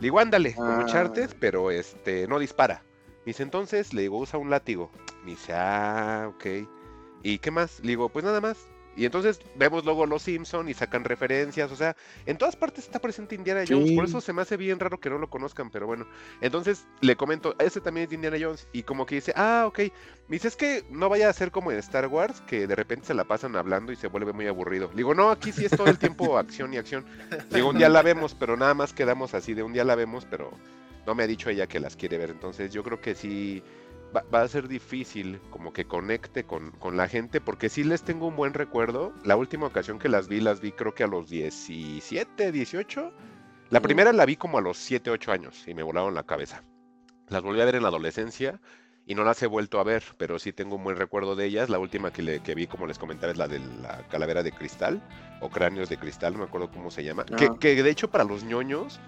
Le 0.00 0.06
digo, 0.06 0.18
ándale, 0.18 0.54
como 0.54 0.70
Ah. 0.72 0.78
Uncharted, 0.80 1.30
pero 1.38 1.70
este, 1.70 2.26
no 2.26 2.38
dispara. 2.38 2.82
Me 3.18 3.30
dice, 3.32 3.42
entonces, 3.42 3.92
le 3.92 4.02
digo, 4.02 4.18
usa 4.18 4.38
un 4.38 4.50
látigo. 4.50 4.90
Me 5.24 5.32
dice, 5.32 5.52
ah, 5.54 6.30
ok. 6.34 6.46
¿Y 7.22 7.38
qué 7.38 7.50
más? 7.50 7.80
Le 7.80 7.88
digo, 7.88 8.08
pues 8.08 8.24
nada 8.24 8.40
más. 8.40 8.56
Y 8.96 9.04
entonces 9.04 9.40
vemos 9.56 9.84
luego 9.84 10.06
Los 10.06 10.22
Simpson 10.22 10.68
y 10.68 10.74
sacan 10.74 11.04
referencias, 11.04 11.70
o 11.70 11.76
sea, 11.76 11.96
en 12.26 12.36
todas 12.36 12.56
partes 12.56 12.84
está 12.84 12.98
presente 12.98 13.34
Indiana 13.34 13.64
Jones, 13.66 13.92
por 13.92 14.04
eso 14.04 14.20
se 14.20 14.32
me 14.32 14.42
hace 14.42 14.56
bien 14.56 14.80
raro 14.80 14.98
que 14.98 15.08
no 15.08 15.18
lo 15.18 15.30
conozcan, 15.30 15.70
pero 15.70 15.86
bueno. 15.86 16.06
Entonces 16.40 16.86
le 17.00 17.16
comento, 17.16 17.54
ese 17.58 17.80
también 17.80 18.04
es 18.04 18.10
de 18.10 18.16
Indiana 18.16 18.36
Jones, 18.40 18.68
y 18.72 18.82
como 18.82 19.06
que 19.06 19.16
dice, 19.16 19.32
ah, 19.36 19.64
ok. 19.66 19.78
Me 20.28 20.36
dice, 20.36 20.48
es 20.48 20.56
que 20.56 20.84
no 20.90 21.08
vaya 21.08 21.28
a 21.28 21.32
ser 21.32 21.50
como 21.50 21.72
en 21.72 21.78
Star 21.78 22.06
Wars, 22.06 22.40
que 22.42 22.66
de 22.66 22.76
repente 22.76 23.06
se 23.06 23.14
la 23.14 23.24
pasan 23.24 23.56
hablando 23.56 23.92
y 23.92 23.96
se 23.96 24.08
vuelve 24.08 24.32
muy 24.32 24.46
aburrido. 24.46 24.88
Le 24.90 24.98
digo, 24.98 25.14
no, 25.14 25.30
aquí 25.30 25.52
sí 25.52 25.64
es 25.64 25.72
todo 25.72 25.88
el 25.88 25.98
tiempo 25.98 26.38
acción 26.38 26.72
y 26.74 26.76
acción. 26.76 27.04
Le 27.50 27.56
digo, 27.56 27.70
un 27.70 27.78
día 27.78 27.88
la 27.88 28.02
vemos, 28.02 28.34
pero 28.34 28.56
nada 28.56 28.74
más 28.74 28.92
quedamos 28.92 29.34
así 29.34 29.54
de 29.54 29.62
un 29.62 29.72
día 29.72 29.84
la 29.84 29.94
vemos, 29.94 30.26
pero 30.30 30.52
no 31.06 31.14
me 31.14 31.22
ha 31.22 31.26
dicho 31.26 31.50
ella 31.50 31.66
que 31.66 31.80
las 31.80 31.96
quiere 31.96 32.18
ver. 32.18 32.30
Entonces 32.30 32.72
yo 32.72 32.82
creo 32.82 33.00
que 33.00 33.14
sí 33.14 33.62
va, 34.14 34.24
va 34.32 34.42
a 34.42 34.48
ser 34.48 34.68
difícil 34.68 35.40
como 35.50 35.72
que 35.72 35.84
conecte 35.84 36.44
con, 36.44 36.70
con 36.72 36.96
la 36.96 37.08
gente, 37.08 37.40
porque 37.40 37.68
sí 37.68 37.84
les 37.84 38.02
tengo 38.02 38.26
un 38.28 38.36
buen 38.36 38.54
recuerdo. 38.54 39.12
La 39.24 39.36
última 39.36 39.66
ocasión 39.66 39.98
que 39.98 40.08
las 40.08 40.28
vi, 40.28 40.40
las 40.40 40.60
vi 40.60 40.72
creo 40.72 40.94
que 40.94 41.04
a 41.04 41.06
los 41.06 41.28
17, 41.30 42.52
18. 42.52 43.12
La 43.70 43.80
primera 43.80 44.12
la 44.12 44.26
vi 44.26 44.36
como 44.36 44.58
a 44.58 44.60
los 44.60 44.76
7, 44.78 45.10
8 45.10 45.32
años 45.32 45.66
y 45.68 45.74
me 45.74 45.82
volaron 45.82 46.14
la 46.14 46.24
cabeza. 46.24 46.62
Las 47.28 47.42
volví 47.42 47.60
a 47.60 47.64
ver 47.64 47.76
en 47.76 47.82
la 47.82 47.88
adolescencia 47.88 48.60
y 49.06 49.14
no 49.14 49.22
las 49.24 49.40
he 49.42 49.46
vuelto 49.46 49.78
a 49.78 49.84
ver, 49.84 50.02
pero 50.18 50.38
sí 50.38 50.52
tengo 50.52 50.76
un 50.76 50.84
buen 50.84 50.96
recuerdo 50.96 51.36
de 51.36 51.46
ellas. 51.46 51.68
La 51.68 51.78
última 51.78 52.12
que, 52.12 52.22
le, 52.22 52.40
que 52.40 52.54
vi, 52.56 52.66
como 52.66 52.86
les 52.86 52.98
comentaba, 52.98 53.30
es 53.32 53.38
la 53.38 53.46
de 53.46 53.60
la 53.80 54.06
calavera 54.08 54.42
de 54.42 54.50
cristal 54.52 55.00
o 55.40 55.48
cráneos 55.48 55.88
de 55.88 55.96
cristal, 55.96 56.32
no 56.32 56.40
me 56.40 56.44
acuerdo 56.46 56.70
cómo 56.70 56.90
se 56.90 57.04
llama. 57.04 57.24
Que, 57.24 57.46
Ah. 57.46 57.56
que 57.60 57.80
de 57.82 57.90
hecho 57.90 58.10
para 58.10 58.24
los 58.24 58.42
ñoños, 58.42 59.00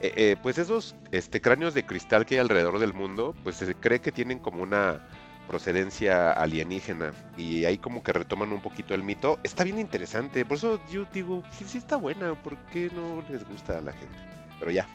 eh, 0.00 0.12
eh, 0.16 0.36
pues 0.42 0.58
esos 0.58 0.96
este, 1.12 1.40
cráneos 1.40 1.74
de 1.74 1.84
cristal 1.84 2.24
que 2.24 2.36
hay 2.36 2.40
alrededor 2.40 2.78
del 2.78 2.94
mundo, 2.94 3.34
pues 3.42 3.56
se 3.56 3.74
cree 3.74 4.00
que 4.00 4.12
tienen 4.12 4.38
como 4.38 4.62
una 4.62 5.06
procedencia 5.46 6.32
alienígena 6.32 7.12
y 7.36 7.64
ahí 7.64 7.76
como 7.76 8.02
que 8.02 8.12
retoman 8.12 8.52
un 8.52 8.62
poquito 8.62 8.94
el 8.94 9.02
mito. 9.02 9.38
Está 9.42 9.64
bien 9.64 9.78
interesante, 9.78 10.44
por 10.44 10.56
eso 10.56 10.80
yo 10.90 11.04
digo, 11.12 11.42
sí, 11.50 11.64
sí 11.66 11.78
está 11.78 11.96
buena, 11.96 12.34
¿por 12.40 12.56
qué 12.66 12.90
no 12.94 13.22
les 13.28 13.46
gusta 13.46 13.78
a 13.78 13.80
la 13.80 13.92
gente? 13.92 14.16
Pero 14.58 14.70
ya, 14.70 14.86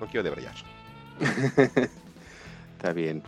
no 0.00 0.06
quiero 0.06 0.22
debrayar. 0.22 0.54
Está 2.84 2.92
bien. 2.92 3.22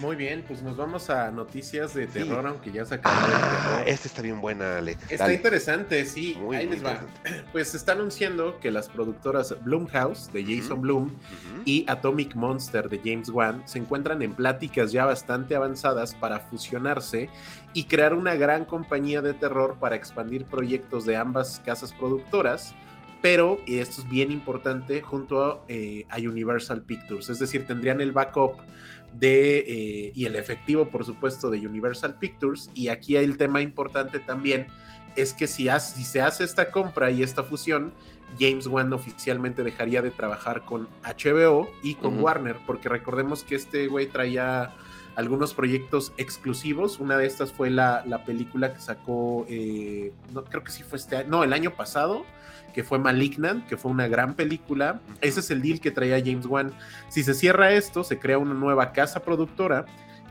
Muy 0.00 0.16
bien, 0.16 0.42
pues 0.48 0.62
nos 0.62 0.76
vamos 0.76 1.10
a 1.10 1.30
noticias 1.30 1.94
de 1.94 2.08
Sí. 2.08 2.12
terror, 2.14 2.44
aunque 2.44 2.72
ya 2.72 2.84
se 2.84 2.96
acabó 2.96 3.14
Ah, 3.16 3.84
esta 3.86 4.08
está 4.08 4.20
bien 4.20 4.40
buena, 4.40 4.78
Alex. 4.78 5.00
Está 5.08 5.26
Dale. 5.26 5.34
interesante, 5.36 6.04
sí. 6.06 6.36
Muy, 6.40 6.56
Ahí 6.56 6.66
muy 6.66 6.74
les 6.74 6.84
va. 6.84 7.00
Pues 7.52 7.68
se 7.68 7.76
está 7.76 7.92
anunciando 7.92 8.58
que 8.58 8.72
las 8.72 8.88
productoras 8.88 9.54
Blumhouse 9.62 10.32
de 10.32 10.42
Jason. 10.44 10.80
Blum 10.80 11.04
Ujú. 11.04 11.62
y 11.64 11.84
Atomic 11.88 12.34
Monster 12.34 12.88
de 12.88 12.98
James 13.04 13.28
Wan 13.28 13.62
se 13.64 13.78
encuentran 13.78 14.22
en 14.22 14.32
pláticas 14.34 14.90
ya 14.90 15.04
bastante 15.04 15.54
avanzadas 15.54 16.12
para 16.16 16.40
fusionarse 16.40 17.30
y 17.74 17.84
crear 17.84 18.12
una 18.12 18.34
gran 18.34 18.64
compañía 18.64 19.22
de 19.22 19.34
terror 19.34 19.76
para 19.78 19.94
expandir 19.94 20.46
proyectos 20.46 21.06
de 21.06 21.14
ambas 21.16 21.62
casas 21.64 21.92
productoras, 21.92 22.74
pero, 23.22 23.58
y 23.66 23.78
esto 23.78 24.02
es 24.02 24.08
bien 24.08 24.30
importante, 24.30 25.00
junto 25.00 25.42
a, 25.44 25.64
eh, 25.68 26.04
a 26.10 26.18
Universal 26.18 26.82
Pictures, 26.82 27.28
es 27.30 27.38
decir, 27.38 27.66
tendrían 27.66 28.00
el 28.00 28.12
backup 28.12 28.56
de, 29.18 29.58
eh, 29.58 30.12
y 30.14 30.24
el 30.26 30.36
efectivo, 30.36 30.88
por 30.88 31.04
supuesto, 31.04 31.50
de 31.50 31.66
Universal 31.66 32.18
Pictures, 32.18 32.70
y 32.74 32.88
aquí 32.88 33.16
hay 33.16 33.24
el 33.24 33.36
tema 33.36 33.62
importante 33.62 34.18
también, 34.20 34.66
es 35.16 35.32
que 35.32 35.46
si, 35.46 35.68
se 35.68 36.20
hace 36.20 36.44
esta 36.44 36.70
compra 36.70 37.10
y 37.10 37.22
esta 37.22 37.42
fusión, 37.42 37.92
James 38.38 38.66
Wan 38.66 38.92
oficialmente 38.92 39.62
dejaría 39.62 40.02
de 40.02 40.10
trabajar 40.10 40.64
con 40.64 40.88
HBO 41.04 41.68
y 41.82 41.94
con. 41.94 42.20
Warner, 42.20 42.56
porque 42.66 42.88
recordemos 42.88 43.44
que 43.44 43.54
este 43.54 43.86
güey 43.86 44.06
traía 44.06 44.74
algunos 45.14 45.54
proyectos 45.54 46.12
exclusivos. 46.18 46.98
Una 47.00 47.16
de 47.16 47.26
estas 47.26 47.52
fue 47.52 47.70
la, 47.70 48.04
la 48.06 48.24
película 48.24 48.74
que 48.74 48.80
sacó, 48.80 49.46
eh, 49.48 50.12
no 50.34 50.44
creo 50.44 50.62
que 50.62 50.72
sí 50.72 50.82
fue 50.82 50.98
este 50.98 51.16
año, 51.16 51.28
no, 51.28 51.44
el 51.44 51.52
año 51.52 51.70
pasado, 51.74 52.26
que 52.76 52.84
fue 52.84 52.98
Malignant, 52.98 53.66
que 53.66 53.78
fue 53.78 53.90
una 53.90 54.06
gran 54.06 54.34
película. 54.34 55.00
Ese 55.22 55.40
es 55.40 55.50
el 55.50 55.62
deal 55.62 55.80
que 55.80 55.90
traía 55.90 56.20
James 56.22 56.44
Wan. 56.44 56.74
Si 57.08 57.22
se 57.22 57.32
cierra 57.32 57.72
esto, 57.72 58.04
se 58.04 58.18
crea 58.18 58.36
una 58.36 58.52
nueva 58.52 58.92
casa 58.92 59.20
productora 59.20 59.86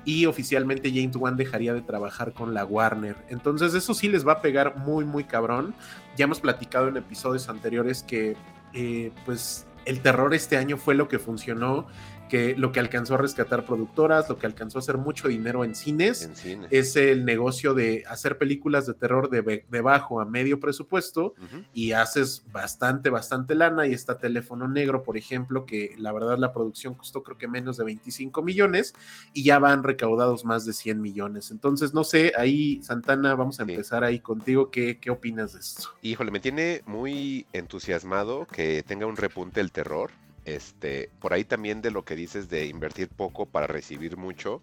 y 0.05 0.27
oficialmente 0.27 0.91
James 0.93 1.15
Wan 1.15 1.38
dejaría 1.38 1.73
de 1.73 1.81
trabajar 1.81 2.34
con 2.34 2.53
la 2.53 2.63
Warner. 2.63 3.15
Entonces 3.29 3.73
eso 3.73 3.95
sí 3.95 4.10
les 4.10 4.27
va 4.27 4.34
a 4.34 4.41
pegar 4.41 4.77
muy, 4.77 5.05
muy 5.05 5.23
cabrón. 5.23 5.73
Ya 6.17 6.25
hemos 6.25 6.39
platicado 6.39 6.88
en 6.88 6.97
episodios 6.97 7.49
anteriores 7.49 8.03
que 8.03 8.38
eh, 8.73 9.12
pues 9.25 9.65
el 9.86 10.01
terror 10.01 10.36
este 10.36 10.58
año 10.58 10.77
fue 10.77 10.93
lo 10.93 11.08
que 11.08 11.17
funcionó 11.17 11.88
que 12.30 12.56
lo 12.56 12.72
que 12.72 12.80
alcanzó 12.80 13.16
a 13.16 13.18
rescatar 13.18 13.66
productoras, 13.66 14.28
lo 14.30 14.38
que 14.38 14.46
alcanzó 14.48 14.78
a 14.78 14.82
hacer 14.82 14.98
mucho 14.98 15.28
dinero 15.28 15.64
en 15.64 15.76
cines, 15.76 16.24
En 16.24 16.36
cine. 16.36 16.68
es 16.72 16.96
el 16.96 17.24
negocio 17.26 17.74
de 17.74 18.04
hacer 18.08 18.38
películas 18.38 18.86
de 18.88 18.94
terror 18.96 19.30
de, 19.30 19.64
bajo 19.82 20.20
a 20.20 20.26
medio 20.26 20.60
presupuesto 20.60 21.36
y 21.74 21.92
haces 21.92 22.44
bastante, 22.52 23.10
bastante 23.10 23.54
lana. 23.56 23.86
Y 23.88 23.94
está 23.94 24.18
Teléfono 24.18 24.68
Negro, 24.68 25.04
por 25.04 25.18
ejemplo, 25.18 25.66
que 25.66 25.94
la 25.98 26.12
verdad 26.14 26.38
la 26.38 26.52
producción 26.52 26.96
costó 26.96 27.22
creo 27.24 27.38
que 27.38 27.48
menos 27.48 27.78
de 27.78 27.86
25 27.86 28.42
millones 28.42 28.94
y 29.34 29.44
ya 29.44 29.60
van 29.60 29.84
recaudados 29.84 30.46
más 30.46 30.66
de 30.66 30.74
100 30.74 31.02
millones. 31.02 31.52
Entonces, 31.52 31.94
no 31.94 32.04
sé, 32.04 32.34
ahí 32.38 32.82
Santana, 32.84 33.36
vamos 33.36 33.60
a 33.60 33.66
Sí. 33.66 33.72
empezar 33.72 34.04
ahí 34.04 34.20
contigo. 34.20 34.70
¿Qué, 34.72 34.98
qué 35.00 35.10
opinas 35.12 35.54
de 35.54 35.60
esto? 35.60 35.90
Híjole, 36.02 36.32
me 36.32 36.40
tiene 36.40 36.82
muy 36.86 37.46
entusiasmado 37.54 38.46
que 38.52 38.84
tenga 38.84 39.06
un 39.06 39.16
repunte 39.18 39.62
el 39.62 39.72
terror. 39.72 40.12
Este, 40.45 41.10
por 41.19 41.34
ahí 41.34 41.43
también 41.43 41.81
de 41.81 41.91
lo 41.91 42.05
que 42.05 42.15
dices 42.15 42.49
de 42.49 42.67
invertir 42.67 43.10
poco 43.10 43.45
para 43.47 43.67
recibir 43.67 44.15
mucho, 44.15 44.62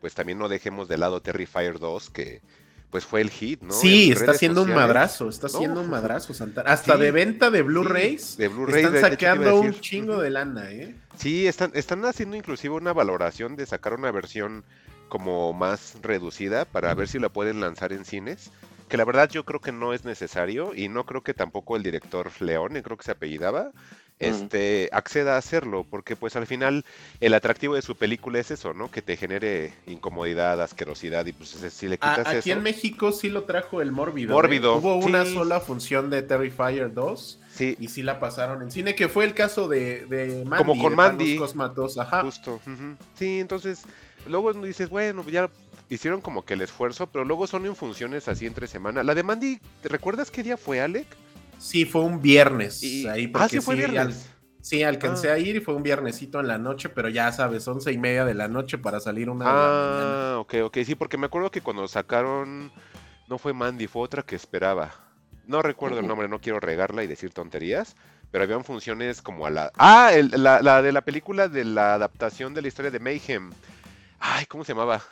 pues 0.00 0.14
también 0.14 0.38
no 0.38 0.48
dejemos 0.48 0.88
de 0.88 0.96
lado 0.98 1.20
Terrifier 1.20 1.78
2, 1.78 2.10
que 2.10 2.40
pues 2.90 3.04
fue 3.04 3.20
el 3.20 3.30
hit, 3.30 3.60
¿no? 3.60 3.72
sí, 3.72 4.12
En 4.12 4.18
está 4.18 4.30
haciendo 4.30 4.62
un 4.62 4.72
madrazo, 4.72 5.28
está 5.28 5.48
No, 5.48 5.54
haciendo 5.56 5.80
un 5.80 5.86
fue- 5.88 5.96
madrazo, 5.98 6.32
Santana. 6.32 6.70
Hasta 6.70 6.94
Sí, 6.94 7.00
de 7.00 7.10
venta 7.10 7.50
de 7.50 7.62
Blu-rays. 7.62 8.36
de 8.36 8.46
Blu-rays, 8.46 8.84
están 8.86 9.12
hecho 9.14 9.26
sacando 9.26 9.58
un 9.60 9.80
chingo 9.80 10.20
de 10.22 10.30
lana, 10.30 10.70
¿eh? 10.70 10.94
Sí, 11.18 11.48
están, 11.48 11.72
están 11.74 12.04
haciendo 12.04 12.36
inclusive 12.36 12.72
una 12.74 12.92
valoración 12.92 13.56
de 13.56 13.66
sacar 13.66 13.94
una 13.94 14.12
versión 14.12 14.62
como 15.08 15.52
más 15.52 15.96
reducida 16.02 16.64
para 16.66 16.94
ver 16.94 17.08
si 17.08 17.18
la 17.18 17.28
pueden 17.30 17.60
lanzar 17.60 17.92
en 17.92 18.04
cines. 18.04 18.52
Que 18.88 18.96
la 18.96 19.04
verdad 19.04 19.28
yo 19.28 19.44
creo 19.44 19.60
que 19.60 19.72
no 19.72 19.92
es 19.92 20.04
necesario 20.04 20.72
y 20.74 20.88
no 20.88 21.04
creo 21.04 21.22
que 21.24 21.34
tampoco 21.34 21.74
el 21.76 21.82
director 21.82 22.30
Leone, 22.40 22.82
creo 22.84 22.96
que 22.96 23.02
se 23.04 23.10
apellidaba, 23.12 23.72
este, 24.18 24.88
acceda 24.92 25.34
a 25.34 25.38
hacerlo, 25.38 25.84
porque 25.88 26.16
pues 26.16 26.36
al 26.36 26.46
final 26.46 26.84
el 27.20 27.34
atractivo 27.34 27.74
de 27.74 27.82
su 27.82 27.96
película 27.96 28.38
es 28.38 28.50
eso, 28.50 28.72
¿no? 28.72 28.90
Que 28.90 29.02
te 29.02 29.16
genere 29.16 29.72
incomodidad, 29.86 30.60
asquerosidad 30.62 31.26
y 31.26 31.32
pues 31.32 31.50
si 31.50 31.88
le 31.88 31.94
A- 31.96 31.98
quitas 31.98 32.26
aquí 32.28 32.50
eso... 32.50 32.58
en 32.58 32.62
México 32.62 33.12
sí 33.12 33.28
lo 33.28 33.44
trajo 33.44 33.82
el 33.82 33.92
Mórbido. 33.92 34.30
¿eh? 34.30 34.34
Mórbido, 34.34 34.76
Hubo 34.76 34.96
una 34.96 35.24
sola 35.24 35.60
función 35.60 36.10
de 36.10 36.22
Terrifier 36.22 36.92
2 36.92 37.40
Sí, 37.54 37.76
y 37.78 37.88
sí 37.88 38.02
la 38.02 38.18
pasaron 38.18 38.62
en 38.62 38.70
cine, 38.72 38.96
que 38.96 39.08
fue 39.08 39.24
el 39.24 39.32
caso 39.34 39.68
de, 39.68 40.06
de 40.06 40.44
Mandy. 40.44 40.64
Como 40.64 40.82
con 40.82 40.90
de 40.90 40.96
Mandy. 40.96 41.34
Panos 41.34 41.48
Cosma 41.50 41.68
2, 41.68 41.98
ajá. 41.98 42.22
Justo. 42.22 42.60
Sí, 43.16 43.38
entonces, 43.38 43.82
luego 44.26 44.52
dices, 44.54 44.88
bueno, 44.88 45.24
ya 45.28 45.48
hicieron 45.88 46.20
como 46.20 46.44
que 46.44 46.54
el 46.54 46.62
esfuerzo, 46.62 47.06
pero 47.06 47.24
luego 47.24 47.46
son 47.46 47.64
en 47.66 47.76
funciones 47.76 48.26
así 48.26 48.46
entre 48.46 48.66
semana. 48.66 49.04
La 49.04 49.14
de 49.14 49.22
Mandy, 49.22 49.60
¿te 49.82 49.88
recuerdas 49.88 50.32
qué 50.32 50.42
día 50.42 50.56
fue, 50.56 50.80
Alec? 50.80 51.06
Sí, 51.64 51.84
fue 51.86 52.02
un 52.02 52.20
viernes. 52.20 52.82
Y- 52.82 53.06
ahí 53.08 53.30
ah, 53.34 53.48
sí 53.48 53.60
fue 53.60 53.74
viernes. 53.74 53.98
al- 53.98 54.14
sí, 54.62 54.82
alcancé 54.82 55.30
Ah. 55.30 55.34
a 55.34 55.38
ir 55.38 55.56
y 55.56 55.60
fue 55.60 55.74
un 55.74 55.82
viernesito 55.82 56.38
en 56.40 56.48
la 56.48 56.58
noche, 56.58 56.90
pero 56.90 57.08
ya 57.08 57.32
sabes, 57.32 57.66
once 57.66 57.90
y 57.90 57.96
media 57.98 58.24
de 58.26 58.34
la 58.34 58.48
noche 58.48 58.76
para 58.76 59.00
salir 59.00 59.30
una 59.30 59.44
de. 59.46 59.50
Ah, 59.54 60.36
ok, 60.40 60.54
ok, 60.64 60.78
sí, 60.84 60.94
porque 60.94 61.16
me 61.16 61.26
acuerdo 61.26 61.50
que 61.50 61.62
cuando 61.62 61.88
sacaron, 61.88 62.70
no 63.28 63.38
fue 63.38 63.54
Mandy, 63.54 63.86
fue 63.86 64.02
otra 64.02 64.22
que 64.22 64.36
esperaba. 64.36 64.92
No 65.46 65.62
recuerdo 65.62 65.98
el 66.00 66.06
nombre, 66.06 66.28
no 66.28 66.38
quiero 66.40 66.60
regarla 66.60 67.02
y 67.02 67.06
decir 67.06 67.30
tonterías, 67.32 67.96
pero 68.30 68.44
habían 68.44 68.64
funciones 68.64 69.20
como 69.22 69.46
a 69.46 69.50
la... 69.50 69.72
Ah, 69.76 70.10
el- 70.14 70.30
la, 70.36 70.60
la 70.62 70.82
de 70.82 70.92
la 70.92 71.00
película 71.02 71.48
de 71.48 71.64
la 71.64 71.94
adaptación 71.94 72.52
de 72.54 72.62
la 72.62 72.68
historia 72.68 72.90
de 72.90 72.98
Mayhem. 73.00 73.50
Ay, 74.20 74.46
¿cómo 74.46 74.64
se 74.64 74.72
llamaba? 74.72 75.02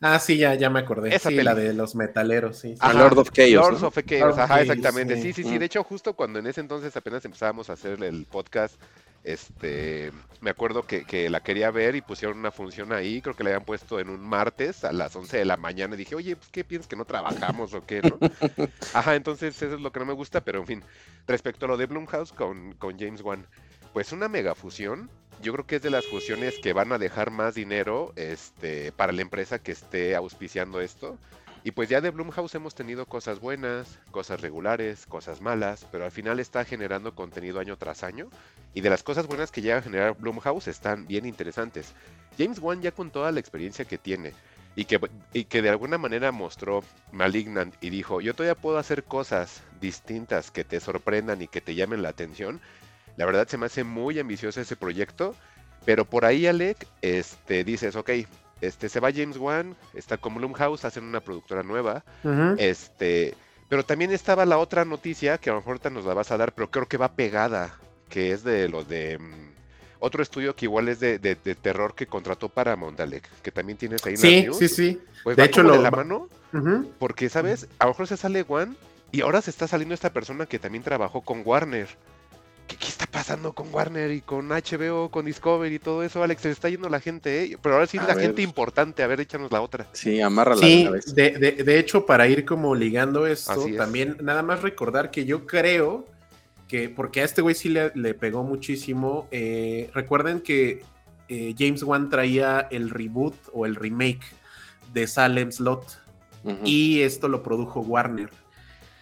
Ah, 0.00 0.18
sí, 0.18 0.36
ya, 0.36 0.54
ya 0.54 0.68
me 0.70 0.80
acordé. 0.80 1.14
Esa 1.14 1.30
sí, 1.30 1.36
peli. 1.36 1.44
la 1.44 1.54
de 1.54 1.72
los 1.72 1.94
metaleros, 1.94 2.58
sí. 2.58 2.72
sí. 2.72 2.78
Ajá, 2.80 2.92
Lord 2.92 3.18
of 3.18 3.30
Chaos. 3.30 3.50
Lords 3.52 3.80
¿no? 3.82 3.88
of 3.88 3.98
Chaos, 4.04 4.36
Lord 4.36 4.40
ajá, 4.40 4.54
Chaos, 4.56 4.68
exactamente. 4.68 5.16
sí. 5.16 5.32
Sí, 5.32 5.32
sí, 5.32 5.44
sí. 5.44 5.58
De 5.58 5.64
hecho, 5.66 5.82
justo 5.84 6.14
cuando 6.14 6.38
en 6.38 6.46
ese 6.46 6.60
entonces 6.60 6.94
apenas 6.96 7.24
empezábamos 7.24 7.70
a 7.70 7.74
hacer 7.74 8.02
el 8.02 8.26
podcast, 8.26 8.80
este, 9.24 10.12
me 10.40 10.50
acuerdo 10.50 10.86
que, 10.86 11.04
que 11.04 11.28
la 11.30 11.40
quería 11.40 11.70
ver 11.70 11.96
y 11.96 12.00
pusieron 12.00 12.38
una 12.38 12.52
función 12.52 12.92
ahí, 12.92 13.20
creo 13.20 13.34
que 13.34 13.42
la 13.42 13.50
habían 13.50 13.64
puesto 13.64 13.98
en 13.98 14.08
un 14.08 14.20
martes 14.20 14.84
a 14.84 14.92
las 14.92 15.16
11 15.16 15.38
de 15.38 15.44
la 15.44 15.56
mañana 15.56 15.94
y 15.94 15.98
dije, 15.98 16.14
oye, 16.14 16.36
pues, 16.36 16.48
¿qué 16.50 16.62
piensas 16.62 16.88
que 16.88 16.94
no 16.96 17.04
trabajamos 17.04 17.74
o 17.74 17.84
qué? 17.84 18.02
no?" 18.02 18.18
Ajá, 18.94 19.16
entonces 19.16 19.60
eso 19.60 19.74
es 19.74 19.80
lo 19.80 19.90
que 19.90 19.98
no 19.98 20.06
me 20.06 20.12
gusta, 20.12 20.42
pero 20.42 20.60
en 20.60 20.66
fin, 20.66 20.84
respecto 21.26 21.66
a 21.66 21.68
lo 21.68 21.76
de 21.76 21.86
Blumhouse 21.86 22.32
con, 22.32 22.74
con 22.74 22.98
James 22.98 23.22
Wan, 23.22 23.46
pues 23.92 24.12
una 24.12 24.28
mega 24.28 24.54
fusión. 24.54 25.10
Yo 25.42 25.52
creo 25.52 25.66
que 25.66 25.76
es 25.76 25.82
de 25.82 25.90
las 25.90 26.06
fusiones 26.06 26.58
que 26.58 26.72
van 26.72 26.92
a 26.92 26.98
dejar 26.98 27.30
más 27.30 27.54
dinero 27.54 28.12
este, 28.16 28.90
para 28.92 29.12
la 29.12 29.22
empresa 29.22 29.58
que 29.58 29.72
esté 29.72 30.16
auspiciando 30.16 30.80
esto. 30.80 31.18
Y 31.62 31.72
pues 31.72 31.88
ya 31.88 32.00
de 32.00 32.10
Blumhouse 32.10 32.54
hemos 32.54 32.74
tenido 32.74 33.06
cosas 33.06 33.40
buenas, 33.40 33.98
cosas 34.12 34.40
regulares, 34.40 35.04
cosas 35.06 35.40
malas, 35.40 35.84
pero 35.90 36.04
al 36.04 36.12
final 36.12 36.38
está 36.38 36.64
generando 36.64 37.14
contenido 37.14 37.58
año 37.58 37.76
tras 37.76 38.04
año. 38.04 38.28
Y 38.72 38.80
de 38.82 38.90
las 38.90 39.02
cosas 39.02 39.26
buenas 39.26 39.50
que 39.50 39.62
llega 39.62 39.78
a 39.78 39.82
generar 39.82 40.16
Blumhouse 40.16 40.68
están 40.68 41.06
bien 41.06 41.26
interesantes. 41.26 41.92
James 42.38 42.60
Wan 42.60 42.82
ya 42.82 42.92
con 42.92 43.10
toda 43.10 43.32
la 43.32 43.40
experiencia 43.40 43.84
que 43.84 43.98
tiene 43.98 44.32
y 44.76 44.84
que, 44.84 45.00
y 45.32 45.44
que 45.44 45.62
de 45.62 45.70
alguna 45.70 45.98
manera 45.98 46.30
mostró 46.30 46.84
Malignant 47.10 47.74
y 47.80 47.90
dijo, 47.90 48.20
yo 48.20 48.34
todavía 48.34 48.54
puedo 48.54 48.78
hacer 48.78 49.02
cosas 49.04 49.62
distintas 49.80 50.50
que 50.50 50.64
te 50.64 50.78
sorprendan 50.80 51.42
y 51.42 51.48
que 51.48 51.60
te 51.60 51.74
llamen 51.74 52.02
la 52.02 52.10
atención. 52.10 52.60
La 53.16 53.26
verdad 53.26 53.48
se 53.48 53.56
me 53.58 53.66
hace 53.66 53.84
muy 53.84 54.18
ambicioso 54.18 54.60
ese 54.60 54.76
proyecto, 54.76 55.34
pero 55.84 56.04
por 56.04 56.24
ahí 56.24 56.46
Alec, 56.46 56.86
este, 57.02 57.64
dices, 57.64 57.96
ok, 57.96 58.10
este, 58.60 58.88
se 58.88 59.00
va 59.00 59.12
James 59.12 59.36
Wan, 59.38 59.76
está 59.94 60.16
con 60.18 60.34
Blumhouse, 60.34 60.84
hacen 60.84 61.04
una 61.04 61.20
productora 61.20 61.62
nueva, 61.62 62.04
este, 62.58 63.34
pero 63.68 63.84
también 63.84 64.12
estaba 64.12 64.44
la 64.46 64.58
otra 64.58 64.84
noticia 64.84 65.38
que 65.38 65.50
a 65.50 65.54
lo 65.54 65.60
mejor 65.60 65.72
ahorita 65.72 65.90
nos 65.90 66.04
la 66.04 66.14
vas 66.14 66.30
a 66.30 66.36
dar, 66.36 66.52
pero 66.52 66.70
creo 66.70 66.86
que 66.86 66.96
va 66.96 67.12
pegada, 67.12 67.74
que 68.08 68.32
es 68.32 68.44
de 68.44 68.68
los 68.68 68.88
de 68.88 69.18
mm, 69.18 69.50
otro 70.00 70.22
estudio 70.22 70.54
que 70.54 70.66
igual 70.66 70.88
es 70.88 71.00
de, 71.00 71.18
de- 71.18 71.34
de 71.36 71.54
terror 71.54 71.94
que 71.94 72.06
contrató 72.06 72.48
para 72.48 72.76
Mondalek, 72.76 73.28
que 73.42 73.50
también 73.50 73.78
tienes 73.78 74.04
ahí 74.06 74.16
Sí, 74.16 74.42
news. 74.42 74.58
sí, 74.58 74.68
sí. 74.68 75.00
Pues 75.22 75.36
De 75.36 75.42
va 75.42 75.46
hecho, 75.46 75.62
como 75.62 75.72
de 75.72 75.78
lo- 75.78 75.82
la 75.82 75.90
mano, 75.90 76.28
porque 76.98 77.28
sabes, 77.28 77.66
a 77.78 77.84
lo 77.84 77.90
mejor 77.90 78.06
se 78.06 78.16
sale 78.16 78.42
Wan 78.42 78.76
y 79.12 79.22
ahora 79.22 79.40
se 79.42 79.50
está 79.50 79.66
saliendo 79.66 79.94
esta 79.94 80.10
persona 80.12 80.46
que 80.46 80.58
también 80.58 80.84
trabajó 80.84 81.20
con 81.22 81.42
Warner. 81.44 81.88
¿Qué, 82.66 82.76
qué 82.76 82.86
está 82.88 83.06
pasando 83.06 83.52
con 83.52 83.72
Warner 83.72 84.10
y 84.10 84.20
con 84.20 84.48
HBO, 84.48 85.10
con 85.10 85.24
Discovery 85.26 85.76
y 85.76 85.78
todo 85.78 86.02
eso, 86.02 86.22
Alex? 86.22 86.42
Se 86.42 86.50
está 86.50 86.68
yendo 86.68 86.88
la 86.88 87.00
gente, 87.00 87.44
¿eh? 87.44 87.58
Pero 87.62 87.76
ahora 87.76 87.86
sí 87.86 87.98
A 87.98 88.02
la 88.06 88.14
ver. 88.14 88.24
gente 88.26 88.42
importante. 88.42 89.02
A 89.02 89.06
ver, 89.06 89.20
échanos 89.20 89.52
la 89.52 89.60
otra. 89.60 89.86
Sí, 89.92 90.20
amárrala 90.20 90.60
Sí, 90.66 90.82
una 90.82 90.90
vez. 90.92 91.14
de, 91.14 91.30
de- 91.32 91.52
de 91.64 91.78
hecho, 91.78 92.06
para 92.06 92.26
ir 92.28 92.44
como 92.44 92.74
ligando 92.74 93.26
esto, 93.26 93.66
es. 93.66 93.76
también 93.76 94.16
nada 94.22 94.42
más 94.42 94.62
recordar 94.62 95.10
que 95.10 95.24
yo 95.24 95.46
creo 95.46 96.06
que, 96.68 96.88
porque 96.88 97.20
a 97.20 97.24
este 97.24 97.42
güey 97.42 97.54
sí 97.54 97.68
le, 97.68 97.92
le 97.94 98.14
pegó 98.14 98.42
muchísimo, 98.42 99.28
eh, 99.30 99.88
recuerden 99.94 100.40
que 100.40 100.82
eh, 101.28 101.54
James 101.56 101.82
Wan 101.84 102.10
traía 102.10 102.66
el 102.72 102.90
reboot 102.90 103.34
o 103.52 103.66
el 103.66 103.76
remake 103.76 104.24
de 104.92 105.06
Salem 105.06 105.52
Slot 105.52 106.00
Ujú. 106.42 106.58
y 106.64 107.02
esto 107.02 107.28
lo 107.28 107.42
produjo 107.44 107.80
Warner. 107.80 108.30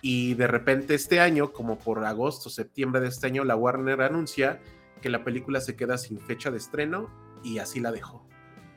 Y 0.06 0.34
de 0.34 0.46
repente 0.46 0.94
este 0.94 1.18
año, 1.18 1.50
como 1.54 1.78
por 1.78 2.04
agosto, 2.04 2.50
septiembre 2.50 3.00
de 3.00 3.08
este 3.08 3.26
año, 3.26 3.42
la 3.42 3.56
Warner 3.56 4.02
anuncia 4.02 4.60
que 5.00 5.08
la 5.08 5.24
película 5.24 5.62
se 5.62 5.76
queda 5.76 5.96
sin 5.96 6.20
fecha 6.20 6.50
de 6.50 6.58
estreno 6.58 7.08
y 7.42 7.56
así 7.56 7.80
la 7.80 7.90
dejó. 7.90 8.28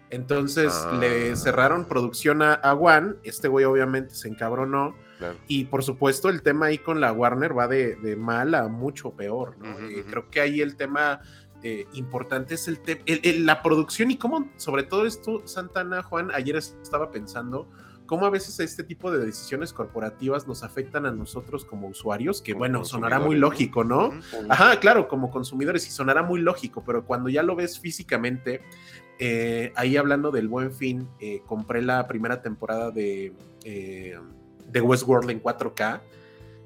Entonces 0.10 0.72
Ah. 0.74 0.98
le 1.02 1.36
cerraron 1.36 1.84
producción 1.84 2.42
a, 2.42 2.54
a 2.54 2.74
Wan, 2.74 3.18
este 3.24 3.50
güey 3.50 3.66
obviamente 3.66 4.16
se 4.16 4.30
encabronó 4.30 4.96
Claro. 5.18 5.36
y 5.50 5.66
por 5.66 5.84
supuesto 5.84 6.30
el 6.30 6.44
tema 6.44 6.68
ahí 6.68 6.78
con 6.78 7.02
la 7.02 7.12
Warner 7.12 7.58
va 7.58 7.68
de, 7.68 7.98
de 7.98 8.16
mal 8.16 8.56
a 8.56 8.70
mucho 8.70 9.12
peor, 9.12 9.58
¿no? 9.58 9.70
Ujú, 9.72 9.86
Eh, 9.86 10.00
ujú. 10.02 10.10
Creo 10.10 10.30
que 10.30 10.40
ahí 10.40 10.62
el 10.62 10.78
tema 10.78 11.20
eh, 11.62 11.88
importante 11.94 12.54
es 12.54 12.70
el, 12.70 12.80
el- 13.06 13.20
el- 13.24 13.46
la 13.46 13.62
producción 13.64 14.12
y 14.12 14.18
cómo, 14.18 14.50
sobre 14.56 14.84
todo 14.84 15.06
esto, 15.06 15.42
Santana, 15.46 16.04
Juan, 16.04 16.30
ayer 16.34 16.56
estaba 16.56 17.12
pensando 17.12 17.68
cómo 18.08 18.26
a 18.26 18.32
veces 18.32 18.60
este 18.60 18.84
tipo 18.84 19.12
de 19.12 19.24
decisiones 19.24 19.74
corporativas 19.74 20.48
nos 20.48 20.64
afectan 20.64 21.06
a 21.06 21.12
nosotros 21.12 21.66
como 21.66 21.88
usuarios, 21.88 22.42
que 22.42 22.54
Como 22.54 22.62
bueno, 22.62 22.86
sonará 22.86 23.20
muy 23.20 23.36
lógico, 23.36 23.84
¿no? 23.84 24.12
Ajá, 24.50 24.80
claro, 24.80 25.08
como 25.08 25.30
consumidores 25.30 25.86
y 25.88 25.92
sonará 25.92 26.24
muy 26.24 26.40
lógico, 26.40 26.84
pero 26.84 27.06
cuando 27.06 27.30
ya 27.30 27.44
lo 27.44 27.56
ves 27.56 27.80
físicamente, 27.80 28.62
eh, 29.20 29.72
ahí 29.76 29.98
hablando 29.98 30.32
del 30.32 30.48
buen 30.48 30.72
fin, 30.72 31.08
eh, 31.20 31.42
compré 31.46 31.82
la 31.82 32.08
primera 32.08 32.42
temporada 32.42 32.90
de, 32.90 33.34
eh, 33.64 34.18
de 34.68 34.82
Westworld 34.82 35.30
en 35.30 35.40
4K. 35.40 36.02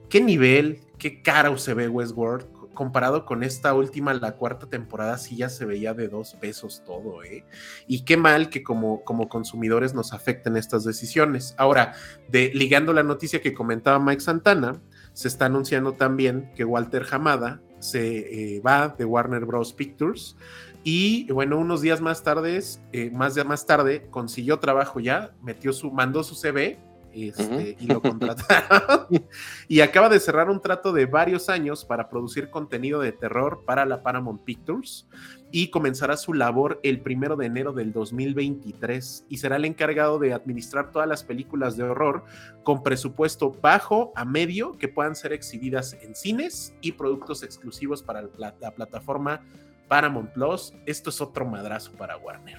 ¿Qué 0.10 0.22
nivel, 0.22 0.82
qué 0.98 1.22
caro 1.22 1.58
se 1.58 1.74
ve 1.74 1.88
Westworld? 1.88 2.46
Comparado 2.74 3.26
con 3.26 3.44
esta 3.44 3.74
última, 3.74 4.14
la 4.14 4.38
cuarta 4.38 4.68
temporada, 4.68 5.18
sí 5.18 5.36
ya 5.36 5.50
se 5.50 5.66
veía 5.66 5.94
de 5.94 6.08
dos 6.08 6.36
pesos 6.36 6.84
todo, 6.86 7.24
¿eh? 7.24 7.46
Y 7.88 8.06
qué 8.06 8.18
mal 8.18 8.50
que 8.50 8.64
como, 8.64 9.04
como 9.04 9.30
consumidores 9.30 9.94
nos 9.94 10.14
afecten 10.14 10.58
estas 10.58 10.84
decisiones. 10.84 11.54
Ahora, 11.58 11.94
ligando 12.32 12.94
la 12.94 13.04
noticia 13.04 13.42
que 13.42 13.54
comentaba 13.54 14.00
Mike 14.00 14.22
Santana, 14.22 14.82
se 15.14 15.28
está 15.28 15.46
anunciando 15.46 15.94
también 15.94 16.52
que 16.56 16.64
Walter 16.64 17.06
Hamada 17.12 17.62
se 17.80 18.56
eh, 18.56 18.62
va 18.62 18.90
de 18.90 19.06
Warner 19.06 19.46
Bros. 19.46 19.74
Pictures 19.74 20.38
y 20.84 21.32
bueno, 21.32 21.60
unos 21.60 21.82
días 21.82 22.02
más 22.02 22.24
tarde, 22.24 22.60
eh, 22.92 23.12
más, 23.12 23.44
más 23.46 23.66
tarde, 23.66 24.08
consiguió 24.10 24.60
trabajo 24.60 25.00
ya, 25.00 25.34
metió 25.42 25.74
su, 25.74 25.92
mandó 25.92 26.24
su 26.24 26.36
CV 26.36 26.80
este, 27.14 27.78
y 27.80 27.88
lo 27.88 28.02
contrataron. 28.02 29.08
y 29.68 29.82
acaba 29.82 30.10
de 30.10 30.20
cerrar 30.20 30.50
un 30.50 30.62
trato 30.62 30.94
de 30.94 31.06
varios 31.06 31.50
años 31.50 31.86
para 31.86 32.10
producir 32.10 32.50
contenido 32.50 33.02
de 33.02 33.12
terror 33.12 33.64
para 33.66 33.86
la 33.86 34.04
Paramount 34.04 34.44
Pictures 34.44 35.08
y 35.52 35.70
comenzará 35.70 36.18
su 36.18 36.34
labor 36.34 36.80
el 36.84 37.02
primero 37.02 37.36
de 37.36 37.46
enero 37.46 37.74
del 37.74 37.92
2023 37.92 39.26
y 39.28 39.38
será 39.38 39.58
el 39.58 39.66
encargado 39.66 40.18
de 40.18 40.34
administrar 40.34 40.92
todas 40.92 41.08
las 41.08 41.24
películas 41.24 41.76
de 41.78 41.84
horror 41.84 42.24
con 42.64 42.84
presupuesto 42.84 43.52
bajo 43.62 44.14
a 44.16 44.26
medio 44.26 44.78
que 44.78 44.88
puedan 44.88 45.16
ser 45.16 45.34
exhibidas 45.34 45.98
en 46.02 46.16
cines 46.16 46.74
y 46.82 46.94
productos 46.94 47.44
exclusivos 47.44 48.02
para 48.02 48.24
la 48.38 48.72
plataforma 48.72 49.42
Paramount 49.88 50.32
Plus. 50.32 50.74
Esto 50.86 51.10
es 51.10 51.20
otro 51.20 51.46
madrazo 51.46 51.92
para 51.92 52.16
Warner. 52.16 52.58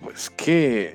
Pues 0.00 0.30
que 0.30 0.94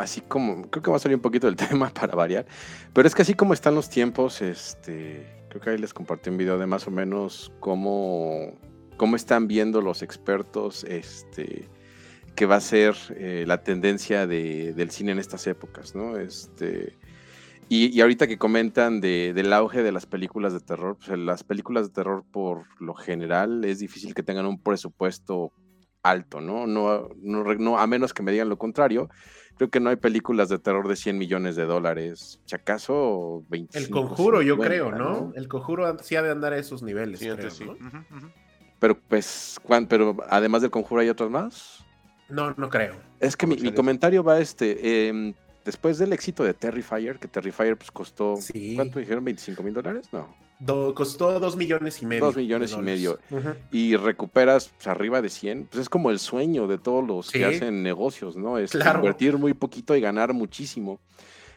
así 0.00 0.20
como, 0.20 0.68
creo 0.70 0.82
que 0.82 0.90
va 0.90 0.96
a 0.96 1.00
salir 1.00 1.16
un 1.16 1.22
poquito 1.22 1.46
del 1.46 1.56
tema 1.68 1.90
para 1.90 2.14
variar, 2.14 2.46
pero 2.92 3.06
es 3.06 3.14
que 3.14 3.22
así 3.22 3.34
como 3.34 3.54
están 3.54 3.74
los 3.74 3.88
tiempos, 3.88 4.42
este, 4.42 5.44
creo 5.48 5.60
que 5.60 5.70
ahí 5.70 5.78
les 5.78 5.94
compartí 5.94 6.30
un 6.30 6.36
video 6.36 6.58
de 6.58 6.66
más 6.66 6.86
o 6.86 6.90
menos 6.90 7.52
cómo, 7.60 8.58
cómo 8.96 9.16
están 9.16 9.48
viendo 9.48 9.80
los 9.80 10.02
expertos, 10.02 10.84
este, 10.84 11.68
que 12.34 12.46
va 12.46 12.56
a 12.56 12.60
ser 12.60 12.94
eh, 13.16 13.44
la 13.46 13.62
tendencia 13.62 14.26
del 14.26 14.90
cine 14.90 15.12
en 15.12 15.18
estas 15.18 15.46
épocas, 15.46 15.94
¿no? 15.94 16.16
Este, 16.16 16.96
y, 17.72 18.00
ahorita 18.00 18.26
que 18.26 18.36
comentan 18.36 19.00
del 19.00 19.52
auge 19.52 19.84
de 19.84 19.92
las 19.92 20.04
películas 20.04 20.52
de 20.52 20.58
terror, 20.58 20.96
pues 20.96 21.16
las 21.16 21.44
películas 21.44 21.86
de 21.86 21.92
terror 21.92 22.24
por 22.32 22.64
lo 22.80 22.94
general 22.94 23.64
es 23.64 23.78
difícil 23.78 24.12
que 24.12 24.24
tengan 24.24 24.46
un 24.46 24.60
presupuesto 24.60 25.52
alto, 26.02 26.40
¿no? 26.40 26.66
No, 26.66 27.10
no, 27.22 27.78
a 27.78 27.86
menos 27.86 28.12
que 28.12 28.24
me 28.24 28.32
digan 28.32 28.48
lo 28.48 28.58
contrario. 28.58 29.08
Creo 29.60 29.68
que 29.68 29.78
no 29.78 29.90
hay 29.90 29.96
películas 29.96 30.48
de 30.48 30.58
terror 30.58 30.88
de 30.88 30.96
100 30.96 31.18
millones 31.18 31.54
de 31.54 31.66
dólares. 31.66 32.40
Si 32.46 32.54
acaso 32.54 33.44
25. 33.50 33.84
El 33.84 33.90
conjuro, 33.90 34.40
yo 34.40 34.56
creo, 34.56 34.90
¿no? 34.90 35.34
El 35.36 35.48
conjuro 35.48 35.98
sí 35.98 36.16
ha 36.16 36.22
de 36.22 36.30
andar 36.30 36.54
a 36.54 36.56
esos 36.56 36.82
niveles. 36.82 37.20
Pero 38.78 38.98
pues, 38.98 39.60
pero 39.86 40.16
además 40.30 40.62
del 40.62 40.70
conjuro 40.70 41.02
hay 41.02 41.10
otros 41.10 41.30
más. 41.30 41.84
No, 42.30 42.54
no 42.56 42.70
creo. 42.70 42.94
Es 43.18 43.36
que 43.36 43.46
mi, 43.46 43.70
comentario 43.74 44.24
va 44.24 44.40
este. 44.40 45.08
Em, 45.08 45.34
después 45.62 45.98
del 45.98 46.14
éxito 46.14 46.42
de 46.42 46.54
Terrifier, 46.54 47.18
que 47.18 47.28
Terrifier 47.28 47.76
pues 47.76 47.90
costó, 47.90 48.36
¿cuánto 48.76 48.98
dijeron? 48.98 49.26
¿25 49.26 49.62
mil 49.62 49.74
dólares? 49.74 50.08
No. 50.10 50.34
Costó 50.94 51.38
2 51.38 51.56
millones 51.56 52.02
y 52.02 52.06
medio. 52.06 52.26
2 52.26 52.36
millones 52.36 52.72
y 52.72 52.82
medio. 52.82 53.18
Y 53.70 53.96
recuperas 53.96 54.70
pues, 54.76 54.86
arriba 54.86 55.22
de 55.22 55.28
100. 55.28 55.68
Pues 55.70 55.82
es 55.82 55.88
como 55.88 56.10
el 56.10 56.18
sueño 56.18 56.66
de 56.66 56.78
todos 56.78 57.06
los 57.06 57.30
que 57.30 57.44
hacen 57.44 57.82
negocios, 57.82 58.36
¿no? 58.36 58.58
Es 58.58 58.74
invertir 58.74 59.38
muy 59.38 59.54
poquito 59.54 59.96
y 59.96 60.00
ganar 60.00 60.32
muchísimo. 60.32 61.00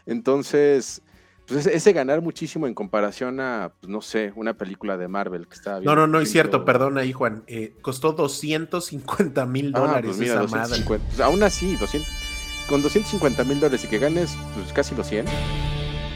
Entonces, 0.06 1.02
pues 1.48 1.66
ese 1.66 1.94
ganar 1.94 2.22
muchísimo 2.22 2.68
en 2.68 2.74
comparación 2.74 3.39
a, 3.39 3.74
pues, 3.80 3.89
no 3.89 4.02
sé, 4.02 4.34
una 4.36 4.54
película 4.54 4.98
de 4.98 5.08
Marvel 5.08 5.48
que 5.48 5.56
estaba 5.56 5.80
No, 5.82 5.96
no, 5.96 6.08
no 6.08 6.20
es 6.20 6.32
cierto, 6.32 6.66
perdón 6.66 6.98
ahí, 6.98 7.12
Juan. 7.13 7.44
Eh, 7.48 7.76
costó 7.82 8.13
250 8.13 9.46
mil 9.46 9.72
ah, 9.76 9.80
dólares 9.80 10.16
pues 10.18 10.30
esa 10.30 10.44
madre. 10.48 10.84
aún 11.22 11.44
así, 11.44 11.76
200 11.76 12.34
con 12.68 12.82
250 12.82 13.44
mil 13.44 13.60
dólares 13.60 13.84
y 13.84 13.88
que 13.88 14.00
ganes 14.00 14.38
pues, 14.56 14.72
casi 14.74 14.96
los 14.96 15.08
100, 15.08 15.26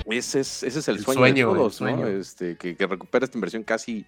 ese 0.10 0.39
es, 0.41 0.63
ese 0.63 0.80
es 0.80 0.88
el, 0.88 1.00
sueño, 1.00 1.50
de 1.50 1.56
todos, 1.56 1.82
¿no? 1.82 2.08
Este, 2.08 2.58
que, 2.58 2.76
que 2.76 2.88
recupera 2.88 3.26
esta 3.26 3.38
inversión 3.38 3.63
casi 3.63 4.06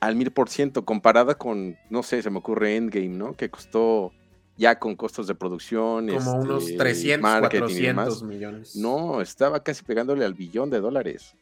al 0.00 0.16
mil 0.16 0.32
por 0.32 0.48
ciento, 0.48 0.84
comparada 0.84 1.36
con, 1.36 1.76
no 1.88 2.02
sé, 2.02 2.22
se 2.22 2.30
me 2.30 2.38
ocurre 2.38 2.76
Endgame, 2.76 3.08
¿no? 3.08 3.34
Que 3.34 3.50
costó 3.50 4.12
ya 4.56 4.78
con 4.78 4.96
costos 4.96 5.26
de 5.26 5.34
producción. 5.34 6.08
Como 6.08 6.18
este, 6.18 6.30
unos 6.30 6.76
300, 6.76 7.40
400 7.40 8.22
millones. 8.24 8.76
No, 8.76 9.20
estaba 9.20 9.62
casi 9.62 9.84
pegándole 9.84 10.24
al 10.24 10.34
billón 10.34 10.70
de 10.70 10.80
dólares. 10.80 11.36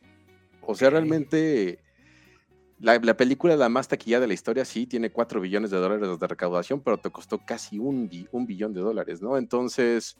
O 0.60 0.74
sea, 0.74 0.90
realmente 0.90 1.80
la, 2.78 3.00
película 3.16 3.56
la 3.56 3.68
más 3.68 3.88
taquillada 3.88 4.22
de 4.22 4.28
la 4.28 4.34
historia 4.34 4.64
sí 4.64 4.86
tiene 4.86 5.10
4 5.10 5.40
billones 5.40 5.70
de 5.70 5.78
dólares 5.78 6.20
de 6.20 6.26
recaudación, 6.26 6.80
pero 6.80 6.98
te 6.98 7.10
costó 7.10 7.38
casi 7.44 7.78
un, 7.78 8.10
un 8.30 8.46
billón 8.46 8.72
de 8.72 8.80
dólares, 8.80 9.22
¿no? 9.22 9.36
Entonces, 9.36 10.16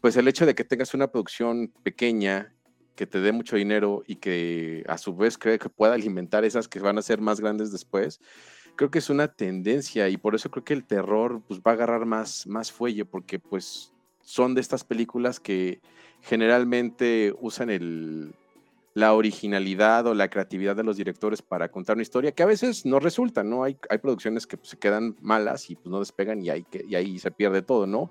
pues 0.00 0.16
el 0.16 0.28
hecho 0.28 0.46
de 0.46 0.54
que 0.54 0.64
tengas 0.64 0.94
una 0.94 1.10
producción 1.10 1.72
pequeña 1.82 2.54
que 3.00 3.06
te 3.06 3.22
dé 3.22 3.32
mucho 3.32 3.56
dinero 3.56 4.02
y 4.06 4.16
que 4.16 4.84
a 4.86 4.98
su 4.98 5.16
vez 5.16 5.38
cree 5.38 5.58
que 5.58 5.70
pueda 5.70 5.94
alimentar 5.94 6.44
esas 6.44 6.68
que 6.68 6.80
van 6.80 6.98
a 6.98 7.02
ser 7.02 7.18
más 7.18 7.40
grandes 7.40 7.72
después, 7.72 8.20
creo 8.76 8.90
que 8.90 8.98
es 8.98 9.08
una 9.08 9.28
tendencia 9.28 10.10
y 10.10 10.18
por 10.18 10.34
eso 10.34 10.50
creo 10.50 10.64
que 10.64 10.74
el 10.74 10.84
terror 10.84 11.40
pues 11.48 11.60
va 11.60 11.70
a 11.70 11.74
agarrar 11.76 12.04
más, 12.04 12.46
más 12.46 12.70
fuelle 12.70 13.06
porque 13.06 13.38
pues 13.38 13.94
son 14.20 14.54
de 14.54 14.60
estas 14.60 14.84
películas 14.84 15.40
que 15.40 15.80
generalmente 16.20 17.34
usan 17.40 17.70
el, 17.70 18.34
la 18.92 19.14
originalidad 19.14 20.06
o 20.06 20.12
la 20.12 20.28
creatividad 20.28 20.76
de 20.76 20.84
los 20.84 20.98
directores 20.98 21.40
para 21.40 21.70
contar 21.70 21.96
una 21.96 22.02
historia 22.02 22.32
que 22.32 22.42
a 22.42 22.46
veces 22.46 22.84
no 22.84 23.00
resulta, 23.00 23.42
¿no? 23.42 23.64
Hay, 23.64 23.78
hay 23.88 23.96
producciones 23.96 24.46
que 24.46 24.58
pues, 24.58 24.68
se 24.68 24.78
quedan 24.78 25.16
malas 25.22 25.70
y 25.70 25.76
pues 25.76 25.86
no 25.86 26.00
despegan 26.00 26.44
y, 26.44 26.50
hay 26.50 26.64
que, 26.64 26.84
y 26.86 26.96
ahí 26.96 27.18
se 27.18 27.30
pierde 27.30 27.62
todo, 27.62 27.86
¿no? 27.86 28.10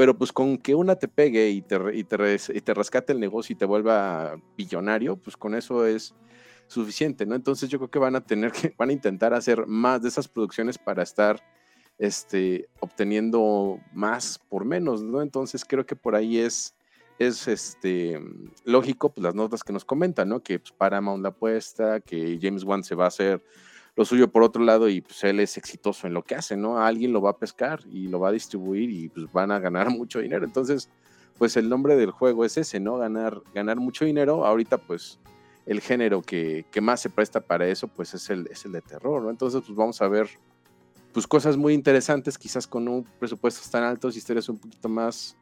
Pero 0.00 0.16
pues 0.16 0.32
con 0.32 0.56
que 0.56 0.74
una 0.74 0.96
te 0.96 1.08
pegue 1.08 1.50
y 1.50 1.60
te, 1.60 1.76
y 1.92 2.04
te, 2.04 2.36
y 2.54 2.60
te 2.62 2.72
rescate 2.72 3.12
el 3.12 3.20
negocio 3.20 3.52
y 3.52 3.56
te 3.58 3.66
vuelva 3.66 4.40
billonario, 4.56 5.18
pues 5.18 5.36
con 5.36 5.54
eso 5.54 5.84
es 5.84 6.14
suficiente, 6.68 7.26
¿no? 7.26 7.34
Entonces 7.34 7.68
yo 7.68 7.76
creo 7.76 7.90
que 7.90 7.98
van 7.98 8.16
a 8.16 8.24
tener 8.24 8.50
que, 8.50 8.74
van 8.78 8.88
a 8.88 8.94
intentar 8.94 9.34
hacer 9.34 9.66
más 9.66 10.00
de 10.00 10.08
esas 10.08 10.26
producciones 10.26 10.78
para 10.78 11.02
estar 11.02 11.42
este, 11.98 12.70
obteniendo 12.80 13.78
más 13.92 14.38
por 14.38 14.64
menos, 14.64 15.02
¿no? 15.02 15.20
Entonces 15.20 15.66
creo 15.66 15.84
que 15.84 15.96
por 15.96 16.14
ahí 16.14 16.38
es 16.38 16.74
es 17.18 17.46
este 17.46 18.18
lógico, 18.64 19.12
pues 19.12 19.22
las 19.22 19.34
notas 19.34 19.62
que 19.62 19.74
nos 19.74 19.84
comentan, 19.84 20.30
¿no? 20.30 20.42
Que 20.42 20.60
pues, 20.60 20.72
Paramount 20.72 21.22
la 21.22 21.28
apuesta, 21.28 22.00
que 22.00 22.38
James 22.40 22.64
Wan 22.64 22.82
se 22.84 22.94
va 22.94 23.04
a 23.04 23.08
hacer 23.08 23.44
lo 24.00 24.06
suyo 24.06 24.32
por 24.32 24.42
otro 24.42 24.64
lado 24.64 24.88
y 24.88 25.02
pues 25.02 25.22
él 25.24 25.40
es 25.40 25.58
exitoso 25.58 26.06
en 26.06 26.14
lo 26.14 26.22
que 26.22 26.34
hace, 26.34 26.56
¿no? 26.56 26.78
Alguien 26.78 27.12
lo 27.12 27.20
va 27.20 27.32
a 27.32 27.36
pescar 27.36 27.80
y 27.92 28.08
lo 28.08 28.18
va 28.18 28.30
a 28.30 28.32
distribuir 28.32 28.88
y 28.88 29.10
pues 29.10 29.30
van 29.30 29.50
a 29.50 29.58
ganar 29.58 29.90
mucho 29.90 30.20
dinero. 30.20 30.46
Entonces, 30.46 30.88
pues 31.36 31.54
el 31.58 31.68
nombre 31.68 31.96
del 31.96 32.10
juego 32.10 32.46
es 32.46 32.56
ese, 32.56 32.80
¿no? 32.80 32.96
Ganar, 32.96 33.42
ganar 33.52 33.76
mucho 33.76 34.06
dinero. 34.06 34.46
Ahorita, 34.46 34.78
pues, 34.78 35.20
el 35.66 35.82
género 35.82 36.22
que, 36.22 36.64
que 36.70 36.80
más 36.80 37.00
se 37.02 37.10
presta 37.10 37.42
para 37.42 37.66
eso, 37.68 37.88
pues 37.88 38.14
es 38.14 38.30
el, 38.30 38.46
es 38.50 38.64
el 38.64 38.72
de 38.72 38.80
terror, 38.80 39.22
¿no? 39.22 39.28
Entonces, 39.28 39.60
pues 39.66 39.76
vamos 39.76 40.00
a 40.00 40.08
ver, 40.08 40.30
pues 41.12 41.26
cosas 41.26 41.58
muy 41.58 41.74
interesantes, 41.74 42.38
quizás 42.38 42.66
con 42.66 42.88
un 42.88 43.04
presupuesto 43.04 43.60
tan 43.70 43.84
altos, 43.84 44.16
historias 44.16 44.48
un 44.48 44.56
poquito 44.56 44.88
más 44.88 45.36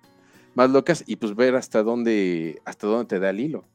más 0.56 0.70
locas 0.70 1.04
y 1.06 1.14
pues 1.14 1.36
ver 1.36 1.54
hasta 1.54 1.84
dónde, 1.84 2.60
hasta 2.64 2.88
dónde 2.88 3.04
te 3.04 3.20
da 3.20 3.30
el 3.30 3.38
hilo. 3.38 3.68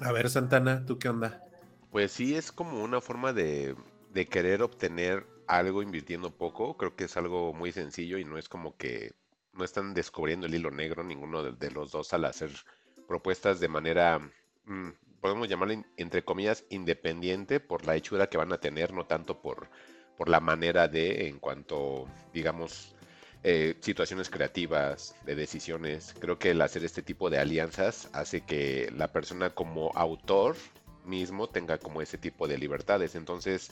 A 0.00 0.12
ver, 0.12 0.28
Santana, 0.28 0.84
¿tú 0.84 0.98
qué 0.98 1.08
onda? 1.08 1.45
Pues 1.90 2.12
sí, 2.12 2.34
es 2.34 2.52
como 2.52 2.82
una 2.82 3.00
forma 3.00 3.32
de, 3.32 3.74
de 4.10 4.26
querer 4.26 4.62
obtener 4.62 5.26
algo 5.46 5.82
invirtiendo 5.82 6.30
poco. 6.30 6.76
Creo 6.76 6.96
que 6.96 7.04
es 7.04 7.16
algo 7.16 7.52
muy 7.52 7.72
sencillo 7.72 8.18
y 8.18 8.24
no 8.24 8.38
es 8.38 8.48
como 8.48 8.76
que 8.76 9.12
no 9.52 9.64
están 9.64 9.94
descubriendo 9.94 10.46
el 10.46 10.54
hilo 10.54 10.70
negro 10.70 11.02
ninguno 11.02 11.42
de, 11.42 11.70
los 11.70 11.90
dos 11.90 12.12
al 12.12 12.24
hacer 12.24 12.50
propuestas 13.08 13.60
de 13.60 13.68
manera, 13.68 14.18
mm, 14.66 14.88
podemos 15.20 15.48
llamarla 15.48 15.84
entre 15.96 16.24
comillas, 16.24 16.64
independiente 16.70 17.60
por 17.60 17.86
la 17.86 17.96
hechura 17.96 18.28
que 18.28 18.38
van 18.38 18.52
a 18.52 18.58
tener, 18.58 18.92
no 18.92 19.06
tanto 19.06 19.40
por, 19.40 19.68
por 20.16 20.28
la 20.28 20.40
manera 20.40 20.88
de, 20.88 21.28
en 21.28 21.38
cuanto, 21.38 22.06
digamos, 22.32 22.94
eh, 23.42 23.76
situaciones 23.80 24.28
creativas, 24.28 25.14
de 25.24 25.34
decisiones. 25.34 26.14
Creo 26.18 26.38
que 26.38 26.50
el 26.50 26.60
hacer 26.60 26.84
este 26.84 27.02
tipo 27.02 27.30
de 27.30 27.38
alianzas 27.38 28.10
hace 28.12 28.42
que 28.42 28.90
la 28.96 29.12
persona 29.12 29.50
como 29.54 29.92
autor 29.94 30.56
mismo 31.06 31.48
tenga 31.48 31.78
como 31.78 32.02
ese 32.02 32.18
tipo 32.18 32.48
de 32.48 32.58
libertades. 32.58 33.14
Entonces, 33.14 33.70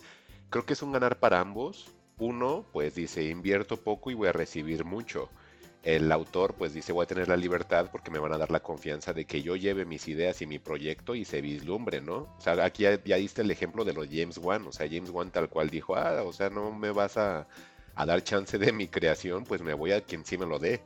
creo 0.51 0.65
que 0.65 0.75
es 0.75 0.83
un 0.83 0.93
ganar 0.93 1.19
para 1.19 1.41
ambos. 1.41 1.91
Uno, 2.19 2.67
pues 2.73 2.95
dice, 2.95 3.25
invierto 3.25 3.77
poco 3.77 4.11
y 4.11 4.15
voy 4.15 4.29
a 4.29 4.33
recibir 4.33 4.85
mucho. 4.85 5.29
El 5.83 6.11
autor, 6.13 6.55
pues 6.55 6.73
dice, 6.73 6.93
voy 6.93 7.05
a 7.05 7.07
tener 7.07 7.29
la 7.29 7.37
libertad 7.37 7.91
porque 7.93 8.11
me 8.11 8.19
van 8.19 8.33
a 8.33 8.39
dar 8.39 8.51
la 8.51 8.61
confianza 8.61 9.13
de 9.13 9.27
que 9.27 9.43
yo 9.43 9.55
lleve 9.57 9.85
mis 9.85 10.09
ideas 10.09 10.41
y 10.41 10.47
mi 10.47 10.59
proyecto 10.59 11.15
y 11.15 11.27
se 11.27 11.43
vislumbre, 11.43 12.01
¿no? 12.01 12.35
O 12.39 12.41
sea, 12.41 12.65
aquí 12.65 12.85
ya, 12.85 13.17
diste 13.17 13.43
el 13.43 13.51
ejemplo 13.51 13.85
de 13.85 13.93
los 13.93 14.07
James 14.11 14.39
Wan. 14.39 14.67
O 14.67 14.73
sea, 14.73 14.89
James 14.89 15.11
Wan 15.11 15.31
tal 15.31 15.49
cual 15.51 15.69
dijo, 15.69 15.97
ah, 15.97 16.23
o 16.23 16.33
sea, 16.33 16.49
no 16.49 16.73
me 16.73 16.91
vas 16.91 17.19
a 17.19 17.47
a 17.97 18.07
dar 18.07 18.23
chance 18.23 18.59
de 18.59 18.73
mi 18.73 18.89
creación, 18.89 19.45
pues 19.45 19.63
me 19.63 19.75
voy 19.75 19.93
a 19.93 20.01
quien 20.01 20.25
sí 20.25 20.37
me 20.37 20.47
lo 20.47 20.59
dé. 20.59 20.83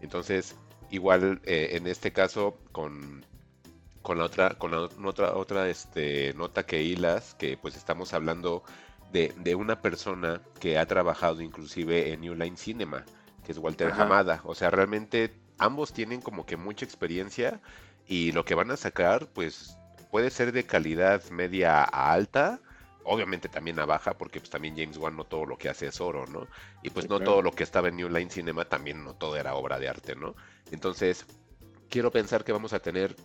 Entonces, 0.00 0.56
igual 0.90 1.40
eh, 1.44 1.70
en 1.72 1.86
este 1.86 2.12
caso, 2.12 2.58
con, 2.72 3.24
con 4.08 4.16
la 4.16 4.24
otra, 4.24 4.54
con 4.54 4.70
la 4.70 4.88
otra, 5.04 5.34
otra 5.36 5.68
este, 5.68 6.32
nota 6.32 6.64
que 6.64 6.82
hilas, 6.82 7.34
que 7.34 7.58
pues 7.58 7.76
estamos 7.76 8.14
hablando 8.14 8.62
de, 9.12 9.34
de, 9.36 9.54
una 9.54 9.82
persona 9.82 10.40
que 10.60 10.78
ha 10.78 10.86
trabajado 10.86 11.42
inclusive 11.42 12.10
en 12.10 12.22
New 12.22 12.34
Line 12.34 12.56
Cinema, 12.56 13.04
que 13.44 13.52
es 13.52 13.58
Walter 13.58 13.92
Hamada. 13.92 14.40
O 14.44 14.54
sea, 14.54 14.70
realmente 14.70 15.34
ambos 15.58 15.92
tienen 15.92 16.22
como 16.22 16.46
que 16.46 16.56
mucha 16.56 16.86
experiencia 16.86 17.60
y 18.06 18.32
lo 18.32 18.46
que 18.46 18.54
van 18.54 18.70
a 18.70 18.78
sacar, 18.78 19.26
pues 19.26 19.76
puede 20.10 20.30
ser 20.30 20.52
de 20.52 20.64
calidad 20.64 21.22
media 21.28 21.82
a 21.82 22.10
alta 22.10 22.62
obviamente 23.04 23.50
también 23.50 23.78
a 23.78 23.84
baja, 23.84 24.16
porque 24.16 24.40
pues 24.40 24.48
también 24.48 24.74
James 24.74 24.96
Wan 24.96 25.16
no 25.16 25.24
todo 25.24 25.44
lo 25.44 25.58
que 25.58 25.68
hace 25.68 25.86
es 25.86 26.00
oro, 26.00 26.26
¿no? 26.26 26.46
Y 26.82 26.90
pues 26.90 27.10
no 27.10 27.20
todo 27.20 27.42
lo 27.42 27.52
que 27.52 27.62
estaba 27.62 27.88
en 27.88 27.96
New 27.96 28.08
Line 28.08 28.30
Cinema 28.30 28.64
también 28.66 29.04
no 29.04 29.14
todo 29.14 29.36
era 29.36 29.54
obra 29.54 29.78
de 29.78 29.88
arte, 29.88 30.14
¿no? 30.14 30.34
Entonces, 30.70 31.26
quiero 31.88 32.10
pensar 32.10 32.44
que 32.44 32.52
vamos 32.52 32.74
a 32.74 32.80
tener 32.80 33.16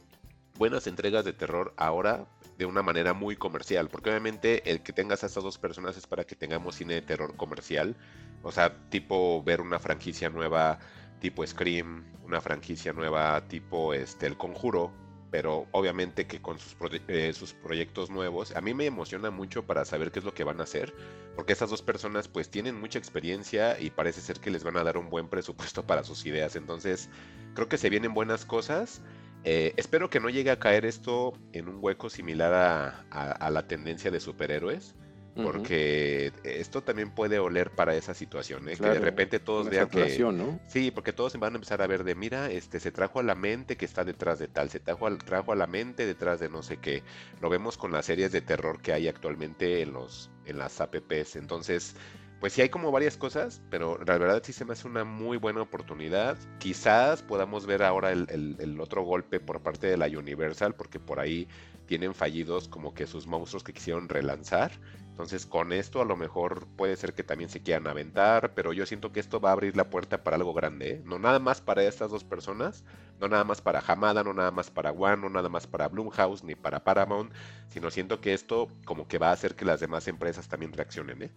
buenas 0.58 0.88
entregas 0.88 1.26
de 1.26 1.34
terror 1.34 1.74
ahora 1.78 2.28
de 2.58 2.66
una 2.66 2.84
manera 2.84 3.14
muy 3.14 3.36
comercial, 3.36 3.90
porque 3.90 4.10
obviamente 4.10 4.70
el 4.70 4.82
que 4.82 4.94
tengas 4.94 5.24
a 5.24 5.28
estas 5.28 5.44
dos 5.44 5.58
personas 5.58 5.98
es 5.98 6.06
para 6.06 6.26
que 6.26 6.36
tengamos 6.36 6.76
cine 6.76 6.96
de 6.96 7.02
terror 7.02 7.36
comercial, 7.36 7.96
o 8.44 8.52
sea, 8.52 8.90
tipo 8.90 9.42
ver 9.44 9.62
una 9.62 9.80
franquicia 9.80 10.30
nueva 10.30 10.80
tipo 11.20 11.46
Scream, 11.46 12.04
una 12.24 12.42
franquicia 12.42 12.94
nueva 12.94 13.48
tipo 13.48 13.94
este 13.94 14.28
El 14.28 14.38
Conjuro, 14.38 14.92
pero 15.32 15.66
obviamente 15.72 16.28
que 16.28 16.42
con 16.42 16.60
sus, 16.60 16.76
eh, 17.08 17.34
sus 17.34 17.54
proyectos 17.54 18.12
nuevos, 18.12 18.56
a 18.56 18.62
mí 18.62 18.76
me 18.76 18.86
emociona 18.86 19.32
mucho 19.32 19.66
para 19.66 19.84
saber 19.84 20.12
qué 20.12 20.20
es 20.20 20.26
lo 20.26 20.34
que 20.36 20.44
van 20.44 20.60
a 20.60 20.64
hacer, 20.64 20.94
porque 21.36 21.54
estas 21.54 21.72
dos 21.72 21.82
personas 21.82 22.28
pues 22.28 22.52
tienen 22.52 22.80
mucha 22.80 23.00
experiencia 23.00 23.80
y 23.80 23.90
parece 23.90 24.22
ser 24.22 24.40
que 24.40 24.52
les 24.52 24.64
van 24.64 24.78
a 24.78 24.84
dar 24.84 24.98
un 24.98 25.10
buen 25.10 25.30
presupuesto 25.30 25.88
para 25.88 26.04
sus 26.04 26.24
ideas, 26.28 26.56
entonces 26.56 27.10
creo 27.56 27.68
que 27.68 27.80
se 27.80 27.90
vienen 27.90 28.14
buenas 28.14 28.46
cosas. 28.46 29.02
Eh, 29.44 29.74
espero 29.78 30.10
que 30.10 30.20
no 30.20 30.30
llegue 30.30 30.52
a 30.52 30.60
caer 30.60 30.86
esto 30.86 31.34
en 31.52 31.68
un 31.68 31.78
hueco 31.82 32.10
similar 32.10 33.06
a 33.10 33.50
la 33.50 33.68
tendencia 33.68 34.10
de 34.10 34.20
superhéroes, 34.20 34.96
porque 35.36 36.32
esto 36.44 36.84
también 36.84 37.10
puede 37.10 37.40
oler 37.40 37.72
para 37.72 37.96
esa 37.96 38.14
situación, 38.14 38.70
¿eh? 38.70 38.78
que 38.78 38.88
de 38.88 39.00
repente 39.00 39.40
todos 39.40 39.70
vean 39.70 39.90
que 39.90 40.20
¿no? 40.20 40.60
sí, 40.68 40.92
porque 40.92 41.12
todos 41.12 41.38
van 41.40 41.54
a 41.54 41.56
empezar 41.56 41.82
a 41.82 41.88
ver 41.88 42.04
de 42.04 42.14
mira, 42.14 42.52
este 42.52 42.80
se 42.80 42.92
trajo 42.92 43.20
a 43.20 43.24
la 43.24 43.34
mente 43.34 43.76
que 43.76 43.86
está 43.86 44.04
detrás 44.04 44.38
de 44.40 44.48
tal, 44.48 44.70
se 44.70 44.80
trajo, 44.80 45.08
al, 45.08 45.18
trajo 45.18 45.52
a 45.52 45.56
la 45.56 45.66
mente 45.66 46.06
detrás 46.06 46.40
de 46.40 46.50
no 46.50 46.62
sé 46.62 46.78
qué. 46.78 47.04
Lo 47.42 47.50
vemos 47.50 47.78
con 47.78 47.92
las 47.92 48.06
series 48.06 48.32
de 48.32 48.42
terror 48.42 48.82
que 48.82 48.94
hay 48.94 49.08
actualmente 49.08 49.82
en 49.82 49.94
los 49.94 50.30
en 50.46 50.58
las 50.58 50.82
apps, 50.82 51.36
entonces 51.36 51.96
pues 52.44 52.52
sí 52.52 52.62
hay 52.62 52.68
como 52.68 52.92
varias 52.92 53.16
cosas, 53.16 53.62
pero 53.70 53.98
la 54.06 54.18
verdad 54.18 54.42
sí 54.44 54.52
se 54.52 54.66
me 54.66 54.74
hace 54.74 54.86
una 54.86 55.06
muy 55.06 55.38
buena 55.38 55.62
oportunidad. 55.62 56.38
Quizás 56.60 57.22
podamos 57.22 57.66
ver 57.66 57.84
ahora 57.84 58.12
el, 58.12 58.78
otro 58.82 59.02
golpe 59.02 59.40
por 59.40 59.62
parte 59.64 59.88
de 59.88 59.96
la 59.96 60.08
Universal, 60.08 60.76
porque 60.76 61.00
por 61.00 61.22
ahí 61.22 61.48
tienen 61.86 62.14
fallidos 62.14 62.68
como 62.68 62.94
que 62.94 63.08
sus 63.08 63.28
monstruos 63.28 63.64
que 63.64 63.72
quisieron 63.72 64.10
relanzar 64.10 64.74
entonces 65.14 65.46
con 65.46 65.72
esto 65.74 66.02
a 66.02 66.06
lo 66.06 66.18
mejor 66.18 66.66
puede 66.76 66.96
ser 66.96 67.14
que 67.14 67.24
también 67.24 67.48
se 67.48 67.62
quieran 67.62 67.86
aventar, 67.86 68.56
pero 68.56 68.74
yo 68.74 68.88
siento 68.88 69.12
que 69.12 69.20
esto 69.20 69.40
va 69.40 69.50
a 69.50 69.54
abrir 69.54 69.78
la 69.78 69.92
puerta 69.92 70.24
para 70.24 70.38
algo 70.38 70.56
grande, 70.56 70.90
¿eh? 70.90 71.02
no 71.06 71.20
nada 71.20 71.38
más 71.38 71.62
para 71.62 71.84
estas 71.84 72.10
dos 72.10 72.24
personas, 72.24 72.84
no 73.20 73.28
nada 73.28 73.44
más 73.44 73.62
para 73.62 73.84
Hamada, 73.86 74.24
no 74.24 74.34
nada 74.34 74.50
más 74.50 74.72
para 74.72 74.92
One, 74.92 75.18
no 75.18 75.30
nada 75.30 75.50
más 75.50 75.68
para 75.68 75.88
Bloomhouse 75.88 76.44
ni 76.44 76.56
para 76.56 76.84
Paramount, 76.84 77.32
sino 77.70 77.92
siento 77.92 78.22
que 78.22 78.34
esto 78.34 78.70
como 78.86 79.08
que 79.08 79.20
va 79.20 79.30
a 79.30 79.34
hacer 79.34 79.54
que 79.54 79.66
las 79.66 79.80
demás 79.80 80.08
empresas 80.08 80.48
también 80.48 80.74
reaccionen. 80.74 81.22
¿eh? 81.22 81.32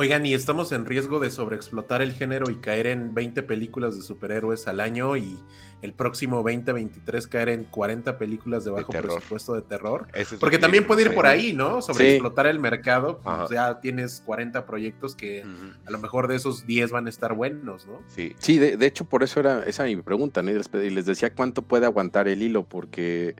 Oigan, 0.00 0.24
y 0.24 0.32
estamos 0.32 0.70
en 0.70 0.86
riesgo 0.86 1.18
de 1.18 1.28
sobreexplotar 1.28 2.02
el 2.02 2.12
género 2.12 2.50
y 2.50 2.54
caer 2.58 2.86
en 2.86 3.14
20 3.14 3.42
películas 3.42 3.96
de 3.96 4.02
superhéroes 4.02 4.68
al 4.68 4.78
año 4.78 5.16
y 5.16 5.36
el 5.82 5.92
próximo 5.92 6.36
2023 6.36 7.26
caer 7.26 7.48
en 7.48 7.64
40 7.64 8.16
películas 8.16 8.64
de 8.64 8.70
bajo 8.70 8.92
presupuesto 8.92 9.54
de 9.54 9.62
terror. 9.62 10.06
Porque 10.38 10.58
también 10.58 10.86
puede 10.86 11.02
ir 11.02 11.14
por 11.14 11.26
ahí, 11.26 11.52
¿no? 11.52 11.82
Sobreexplotar 11.82 12.46
el 12.46 12.60
mercado. 12.60 13.18
Pues 13.24 13.50
ya 13.50 13.80
tienes 13.80 14.22
40 14.24 14.66
proyectos 14.66 15.16
que 15.16 15.44
a 15.84 15.90
lo 15.90 15.98
mejor 15.98 16.28
de 16.28 16.36
esos 16.36 16.64
10 16.64 16.92
van 16.92 17.06
a 17.08 17.10
estar 17.10 17.34
buenos, 17.34 17.88
¿no? 17.88 18.00
Sí, 18.06 18.36
sí 18.38 18.60
de, 18.60 18.86
hecho 18.86 19.04
por 19.04 19.24
eso 19.24 19.40
era 19.40 19.64
esa 19.64 19.82
mi 19.82 19.96
pregunta, 19.96 20.42
¿no? 20.42 20.52
Y 20.52 20.90
les 20.90 21.06
decía 21.06 21.34
cuánto 21.34 21.62
puede 21.62 21.86
aguantar 21.86 22.28
el 22.28 22.40
hilo, 22.40 22.62
porque 22.62 23.34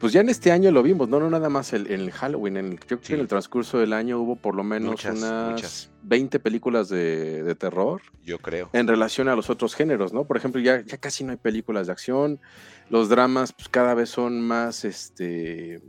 pues 0.00 0.14
ya 0.14 0.22
en 0.22 0.30
este 0.30 0.50
año 0.50 0.70
lo 0.70 0.82
vimos, 0.82 1.10
no, 1.10 1.20
no 1.20 1.28
nada 1.28 1.50
más 1.50 1.74
el, 1.74 1.86
en 1.88 2.00
el 2.00 2.10
Halloween, 2.10 2.56
en 2.56 2.70
yo 2.70 2.78
creo 2.86 3.00
que 3.00 3.14
en 3.14 3.20
el 3.20 3.28
transcurso 3.28 3.78
del 3.78 3.92
año 3.92 4.18
hubo 4.18 4.34
por 4.34 4.54
lo 4.54 4.64
menos 4.64 5.04
unas 5.04 5.90
20 6.04 6.40
películas 6.40 6.88
de, 6.88 7.54
terror. 7.56 8.00
Yo 8.24 8.38
creo. 8.38 8.70
En 8.72 8.88
relación 8.88 9.28
a 9.28 9.36
los 9.36 9.50
otros 9.50 9.74
géneros, 9.74 10.14
¿no? 10.14 10.24
Por 10.24 10.38
ejemplo, 10.38 10.58
ya, 10.58 10.80
ya 10.80 10.96
casi 10.96 11.22
no 11.22 11.32
hay 11.32 11.36
películas 11.36 11.86
de 11.86 11.92
acción, 11.92 12.40
los 12.88 13.10
dramas 13.10 13.52
pues 13.52 13.68
cada 13.68 13.92
vez 13.92 14.08
son 14.08 14.40
más, 14.40 14.86
este, 14.86 15.82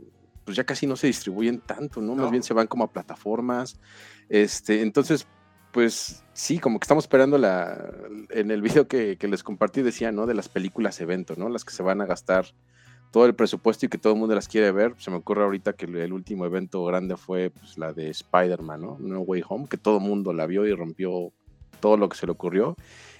pues 0.44 0.58
ya 0.58 0.64
casi 0.64 0.86
no 0.86 0.96
se 0.96 1.06
distribuyen 1.06 1.60
tanto, 1.60 2.02
¿no? 2.02 2.14
Más 2.14 2.30
bien 2.30 2.42
se 2.42 2.52
van 2.52 2.66
como 2.66 2.84
a 2.84 2.92
plataformas, 2.92 3.80
este, 4.28 4.82
entonces, 4.82 5.26
pues 5.72 6.22
sí, 6.34 6.58
como 6.58 6.78
que 6.78 6.84
estamos 6.84 7.04
esperando 7.04 7.38
la, 7.38 7.90
en 8.28 8.50
el 8.50 8.60
video 8.60 8.86
que, 8.86 9.16
que 9.16 9.26
les 9.26 9.42
compartí 9.42 9.80
decía, 9.80 10.12
¿no? 10.12 10.26
De 10.26 10.34
las 10.34 10.50
películas 10.50 11.00
evento, 11.00 11.32
¿no? 11.38 11.48
Las 11.48 11.64
que 11.64 11.72
se 11.72 11.82
van 11.82 12.02
a 12.02 12.04
gastar 12.04 12.44
todo 13.12 13.26
el 13.26 13.34
presupuesto 13.34 13.86
y 13.86 13.88
que 13.90 13.98
todo 13.98 14.14
el 14.14 14.18
mundo 14.18 14.34
las 14.34 14.48
quiere 14.48 14.72
ver. 14.72 14.94
Se 14.98 15.10
me 15.10 15.18
ocurre 15.18 15.44
ahorita 15.44 15.74
que 15.74 15.84
el, 15.84 16.12
último 16.12 16.46
evento 16.46 16.82
grande 16.84 17.16
fue 17.16 17.50
pues, 17.50 17.78
la 17.78 17.92
de 17.92 18.08
Spider-Man, 18.08 18.80
¿no? 18.80 18.96
No 18.98 19.20
Way 19.20 19.44
Home, 19.48 19.68
que 19.68 19.76
todo 19.76 19.98
el 19.98 20.02
mundo 20.02 20.32
la 20.32 20.46
vio 20.46 20.66
y 20.66 20.74
rompió 20.74 21.30
todo 21.78 21.98
lo 21.98 22.08
que 22.08 22.16
se 22.16 22.26
le 22.26 22.32
ocurrió. 22.32 22.74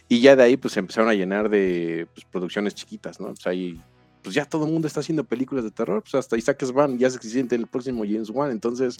Y 0.08 0.20
ya 0.20 0.34
de 0.34 0.42
ahí 0.42 0.56
pues 0.56 0.74
se 0.74 0.80
empezaron 0.80 1.10
a 1.10 1.14
llenar 1.14 1.50
de 1.50 2.08
pues, 2.14 2.24
producciones 2.24 2.74
chiquitas, 2.74 3.20
¿no? 3.20 3.28
Pues 3.28 3.46
ahí, 3.46 3.80
pues 4.22 4.34
ya 4.34 4.46
todo 4.46 4.64
el 4.64 4.72
mundo 4.72 4.88
está 4.88 5.00
haciendo 5.00 5.24
películas 5.24 5.62
de 5.62 5.70
terror, 5.70 6.02
pues 6.02 6.14
hasta 6.14 6.38
Isaac 6.38 6.64
Van 6.72 6.98
ya 6.98 7.10
se 7.10 7.20
siente 7.20 7.54
el 7.54 7.66
próximo 7.66 8.04
James 8.04 8.30
Wan, 8.30 8.50
entonces, 8.50 8.96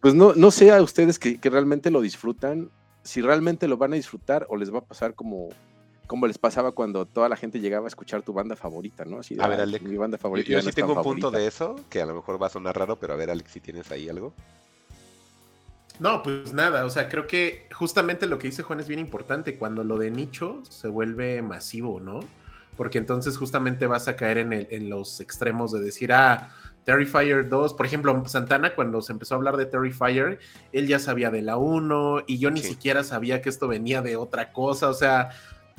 pues 0.00 0.14
no, 0.14 0.34
no 0.34 0.50
sé 0.50 0.70
a 0.70 0.82
ustedes 0.82 1.18
que, 1.18 1.38
que 1.38 1.50
realmente 1.50 1.90
lo 1.90 2.00
disfrutan, 2.00 2.70
si 3.02 3.22
realmente 3.22 3.68
lo 3.68 3.78
van 3.78 3.94
a 3.94 3.96
disfrutar 3.96 4.46
o 4.50 4.56
les 4.56 4.72
va 4.72 4.78
a 4.78 4.84
pasar 4.84 5.14
como 5.14 5.48
como 6.10 6.26
les 6.26 6.38
pasaba 6.38 6.72
cuando 6.72 7.06
toda 7.06 7.28
la 7.28 7.36
gente 7.36 7.60
llegaba 7.60 7.84
a 7.84 7.88
escuchar 7.88 8.22
tu 8.22 8.32
banda 8.32 8.56
favorita, 8.56 9.04
¿no? 9.04 9.20
a 9.38 9.46
ver, 9.46 9.60
Alex, 9.60 9.84
mi 9.84 9.96
banda 9.96 10.18
favorita. 10.18 10.50
Yo, 10.50 10.60
sí 10.60 10.72
tengo 10.72 10.94
un 10.94 11.04
punto 11.04 11.30
de 11.30 11.46
eso, 11.46 11.76
que 11.88 12.02
a 12.02 12.06
lo 12.06 12.16
mejor 12.16 12.42
va 12.42 12.48
a 12.48 12.50
sonar 12.50 12.76
raro, 12.76 12.96
pero 12.96 13.12
a 13.12 13.16
ver, 13.16 13.30
Alex, 13.30 13.52
si 13.52 13.60
tienes 13.60 13.92
ahí 13.92 14.08
algo. 14.08 14.34
No, 16.00 16.20
pues 16.24 16.52
nada, 16.52 16.84
o 16.84 16.90
sea, 16.90 17.08
creo 17.08 17.28
que 17.28 17.68
justamente 17.72 18.26
lo 18.26 18.40
que 18.40 18.48
dice 18.48 18.64
Juan 18.64 18.80
es 18.80 18.88
bien 18.88 18.98
importante, 18.98 19.56
cuando 19.56 19.84
lo 19.84 19.98
de 19.98 20.10
nicho 20.10 20.64
se 20.68 20.88
vuelve 20.88 21.42
masivo, 21.42 22.00
¿no? 22.00 22.18
Porque 22.76 22.98
entonces 22.98 23.36
justamente 23.36 23.86
vas 23.86 24.08
a 24.08 24.16
caer 24.16 24.38
en, 24.38 24.52
el, 24.52 24.66
en 24.72 24.90
los 24.90 25.20
extremos 25.20 25.70
de 25.70 25.78
decir, 25.78 26.12
ah, 26.12 26.50
Terrifier 26.84 27.48
2, 27.48 27.74
por 27.74 27.86
ejemplo, 27.86 28.20
Santana 28.26 28.74
cuando 28.74 29.00
se 29.00 29.12
empezó 29.12 29.34
a 29.34 29.38
hablar 29.38 29.56
de 29.56 29.66
Terrifier, 29.66 30.40
él 30.72 30.88
ya 30.88 30.98
sabía 30.98 31.30
de 31.30 31.42
la 31.42 31.56
1 31.56 32.24
y 32.26 32.38
yo 32.38 32.50
ni 32.50 32.62
siquiera 32.62 33.04
sabía 33.04 33.40
que 33.40 33.48
esto 33.48 33.68
venía 33.68 34.02
de 34.02 34.16
otra 34.16 34.52
cosa, 34.52 34.88
o 34.88 34.94
sea, 34.94 35.30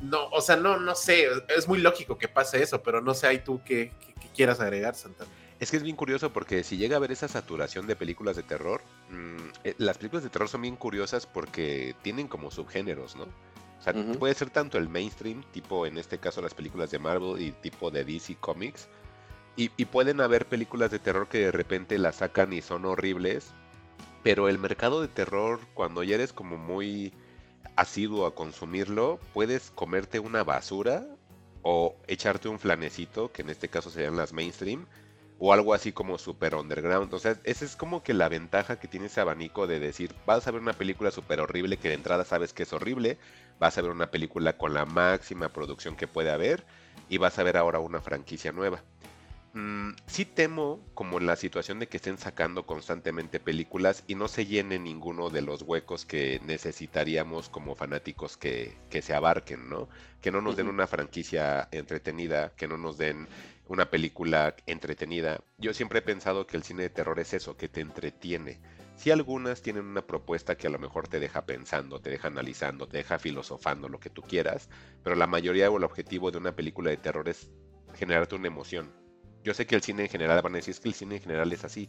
no, 0.02 0.26
o 0.30 0.40
sea, 0.40 0.56
no, 0.56 0.78
no 0.78 0.94
sé, 0.94 1.26
es 1.56 1.68
muy 1.68 1.78
lógico 1.78 2.18
que 2.18 2.28
pase 2.28 2.62
eso, 2.62 2.82
pero 2.82 3.00
no 3.00 3.14
sé, 3.14 3.28
hay 3.28 3.38
tú 3.38 3.62
que, 3.64 3.92
quieras 4.34 4.60
agregar, 4.60 4.94
Santana. 4.94 5.30
Es 5.60 5.70
que 5.70 5.76
es 5.76 5.82
bien 5.82 5.94
curioso 5.94 6.32
porque 6.32 6.64
si 6.64 6.76
llega 6.76 6.96
a 6.96 6.98
haber 6.98 7.12
esa 7.12 7.28
saturación 7.28 7.86
de 7.86 7.94
películas 7.94 8.34
de 8.34 8.42
terror, 8.42 8.82
mm, 9.10 9.36
eh, 9.64 9.74
las 9.78 9.98
películas 9.98 10.24
de 10.24 10.30
terror 10.30 10.48
son 10.48 10.62
bien 10.62 10.74
curiosas 10.74 11.26
porque 11.26 11.94
tienen 12.02 12.26
como 12.26 12.50
subgéneros, 12.50 13.14
¿no? 13.14 13.24
O 13.24 13.82
sea, 13.82 13.94
puede 14.18 14.34
ser 14.34 14.50
tanto 14.50 14.78
el 14.78 14.88
mainstream, 14.88 15.42
tipo 15.52 15.86
en 15.86 15.98
este 15.98 16.18
caso 16.18 16.40
las 16.40 16.54
películas 16.54 16.90
de 16.90 17.00
Marvel 17.00 17.40
y 17.40 17.50
tipo 17.50 17.90
de 17.90 18.04
DC 18.04 18.36
Comics, 18.36 18.88
y, 19.56 19.70
y 19.76 19.84
pueden 19.86 20.20
haber 20.20 20.46
películas 20.46 20.90
de 20.90 20.98
terror 20.98 21.28
que 21.28 21.38
de 21.38 21.52
repente 21.52 21.98
las 21.98 22.16
sacan 22.16 22.52
y 22.52 22.62
son 22.62 22.84
horribles, 22.84 23.52
pero 24.22 24.48
el 24.48 24.58
mercado 24.58 25.00
de 25.00 25.08
terror, 25.08 25.60
cuando 25.74 26.02
ya 26.04 26.14
eres 26.14 26.32
como 26.32 26.56
muy 26.56 27.12
asiduo 27.76 28.26
a 28.26 28.34
consumirlo, 28.34 29.18
puedes 29.32 29.70
comerte 29.70 30.18
una 30.18 30.44
basura 30.44 31.06
o 31.62 31.96
echarte 32.06 32.48
un 32.48 32.58
flanecito, 32.58 33.32
que 33.32 33.42
en 33.42 33.50
este 33.50 33.68
caso 33.68 33.90
serían 33.90 34.16
las 34.16 34.32
mainstream, 34.32 34.86
o 35.38 35.52
algo 35.52 35.74
así 35.74 35.92
como 35.92 36.18
super 36.18 36.54
underground. 36.54 37.12
O 37.12 37.18
sea, 37.18 37.36
esa 37.44 37.64
es 37.64 37.74
como 37.74 38.02
que 38.02 38.14
la 38.14 38.28
ventaja 38.28 38.78
que 38.78 38.88
tiene 38.88 39.06
ese 39.06 39.20
abanico 39.20 39.66
de 39.66 39.80
decir, 39.80 40.14
vas 40.26 40.46
a 40.46 40.50
ver 40.50 40.60
una 40.60 40.72
película 40.72 41.10
super 41.10 41.40
horrible 41.40 41.78
que 41.78 41.88
de 41.88 41.94
entrada 41.94 42.24
sabes 42.24 42.52
que 42.52 42.62
es 42.62 42.72
horrible, 42.72 43.18
vas 43.58 43.76
a 43.76 43.82
ver 43.82 43.90
una 43.90 44.10
película 44.10 44.56
con 44.56 44.74
la 44.74 44.84
máxima 44.84 45.48
producción 45.48 45.96
que 45.96 46.06
puede 46.06 46.30
haber 46.30 46.64
y 47.08 47.18
vas 47.18 47.38
a 47.38 47.42
ver 47.42 47.56
ahora 47.56 47.80
una 47.80 48.00
franquicia 48.00 48.52
nueva. 48.52 48.82
Mm, 49.54 49.90
sí 50.06 50.24
temo 50.24 50.80
como 50.94 51.20
la 51.20 51.36
situación 51.36 51.78
de 51.78 51.86
que 51.86 51.98
estén 51.98 52.16
sacando 52.16 52.64
constantemente 52.64 53.38
películas 53.38 54.02
y 54.06 54.14
no 54.14 54.26
se 54.28 54.46
llene 54.46 54.78
ninguno 54.78 55.28
de 55.28 55.42
los 55.42 55.60
huecos 55.60 56.06
que 56.06 56.40
necesitaríamos 56.44 57.50
como 57.50 57.74
fanáticos 57.74 58.38
que, 58.38 58.74
se 59.02 59.14
abarquen, 59.14 59.68
¿no? 59.68 59.90
Que 60.22 60.30
no 60.30 60.40
nos 60.40 60.56
den 60.56 60.68
una 60.68 60.86
franquicia 60.86 61.68
entretenida, 61.70 62.54
que 62.56 62.66
no 62.66 62.78
nos 62.78 62.96
den 62.96 63.28
una 63.68 63.90
película 63.90 64.56
entretenida. 64.66 65.42
Yo 65.58 65.74
siempre 65.74 65.98
he 65.98 66.02
pensado 66.02 66.46
que 66.46 66.56
el 66.56 66.62
cine 66.62 66.84
de 66.84 66.90
terror 66.90 67.20
es 67.20 67.34
eso, 67.34 67.56
que 67.56 67.68
te 67.68 67.82
entretiene. 67.82 68.58
Si 68.96 69.10
algunas 69.10 69.60
tienen 69.60 69.84
una 69.84 70.06
propuesta 70.06 70.56
que 70.56 70.66
a 70.66 70.70
lo 70.70 70.78
mejor 70.78 71.08
te 71.08 71.20
deja 71.20 71.44
pensando, 71.44 72.00
te 72.00 72.08
deja 72.08 72.28
analizando, 72.28 72.88
te 72.88 72.98
deja 72.98 73.18
filosofando, 73.18 73.88
lo 73.90 74.00
que 74.00 74.10
tú 74.10 74.22
quieras, 74.22 74.70
pero 75.02 75.14
la 75.16 75.26
mayoría 75.26 75.70
o 75.70 75.76
el 75.76 75.84
objetivo 75.84 76.30
de 76.30 76.38
una 76.38 76.56
película 76.56 76.90
de 76.90 76.96
terror 76.96 77.28
es 77.28 77.50
generarte 77.94 78.34
una 78.34 78.48
emoción, 78.48 79.01
yo 79.42 79.54
sé 79.54 79.66
que 79.66 79.74
el 79.74 79.82
cine 79.82 80.04
en 80.04 80.08
general 80.08 80.40
van 80.42 80.54
a 80.54 80.56
decir 80.56 80.72
es 80.72 80.80
que 80.80 80.88
el 80.88 80.94
cine 80.94 81.16
en 81.16 81.22
general 81.22 81.52
es 81.52 81.64
así, 81.64 81.88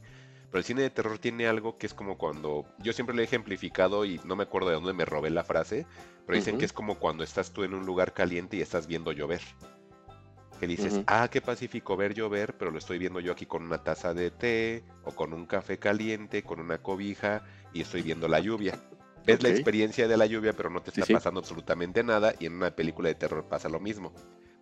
pero 0.50 0.60
el 0.60 0.66
cine 0.66 0.82
de 0.84 0.90
terror 0.90 1.18
tiene 1.18 1.48
algo 1.48 1.78
que 1.78 1.88
es 1.88 1.94
como 1.94 2.18
cuando 2.18 2.66
yo 2.80 2.94
siempre 2.94 3.16
lo 3.16 3.22
he 3.22 3.26
ejemplificado 3.26 4.06
y 4.06 4.20
no 4.24 4.36
me 4.36 4.44
acuerdo 4.44 4.70
de 4.70 4.76
dónde 4.76 4.94
me 4.94 5.06
robé 5.06 5.30
la 5.30 5.44
frase, 5.44 5.86
pero 6.26 6.38
dicen 6.38 6.58
que 6.58 6.66
es 6.66 6.74
como 6.74 7.00
cuando 7.00 7.24
estás 7.24 7.52
tú 7.52 7.64
en 7.64 7.74
un 7.74 7.86
lugar 7.86 8.14
caliente 8.14 8.58
y 8.58 8.62
estás 8.62 8.88
viendo 8.88 9.12
llover. 9.12 9.42
Que 10.60 10.68
dices, 10.68 11.02
ah, 11.08 11.28
qué 11.30 11.42
pacífico 11.42 11.98
ver 11.98 12.14
llover, 12.14 12.56
pero 12.56 12.72
lo 12.72 12.78
estoy 12.78 12.98
viendo 12.98 13.20
yo 13.20 13.34
aquí 13.34 13.46
con 13.46 13.64
una 13.64 13.84
taza 13.84 14.14
de 14.14 14.32
té 14.32 14.84
o 15.04 15.12
con 15.12 15.34
un 15.34 15.46
café 15.46 15.78
caliente, 15.78 16.44
con 16.44 16.60
una 16.60 16.78
cobija 16.78 17.44
y 17.74 17.82
estoy 17.82 18.02
viendo 18.02 18.28
la 18.28 18.40
lluvia. 18.40 18.80
Ves 19.26 19.42
la 19.42 19.50
experiencia 19.50 20.08
de 20.08 20.18
la 20.18 20.26
lluvia, 20.26 20.54
pero 20.54 20.70
no 20.70 20.82
te 20.82 20.92
está 20.92 21.12
pasando 21.12 21.40
absolutamente 21.40 22.04
nada 22.04 22.34
y 22.40 22.46
en 22.46 22.54
una 22.54 22.72
película 22.72 23.10
de 23.10 23.16
terror 23.16 23.48
pasa 23.48 23.70
lo 23.70 23.80
mismo 23.80 24.14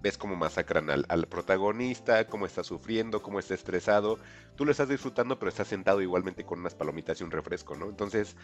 ves 0.01 0.17
cómo 0.17 0.35
masacran 0.35 0.89
al, 0.89 1.05
al 1.09 1.27
protagonista, 1.27 2.25
cómo 2.27 2.45
está 2.45 2.63
sufriendo, 2.63 3.21
cómo 3.21 3.39
está 3.39 3.53
estresado. 3.53 4.19
Tú 4.55 4.65
lo 4.65 4.71
estás 4.71 4.89
disfrutando, 4.89 5.37
pero 5.39 5.49
estás 5.49 5.67
sentado 5.67 6.01
igualmente 6.01 6.43
con 6.43 6.59
unas 6.59 6.75
palomitas 6.75 7.21
y 7.21 7.23
un 7.23 7.31
refresco, 7.31 7.75
¿no? 7.75 7.87
Entonces, 7.89 8.35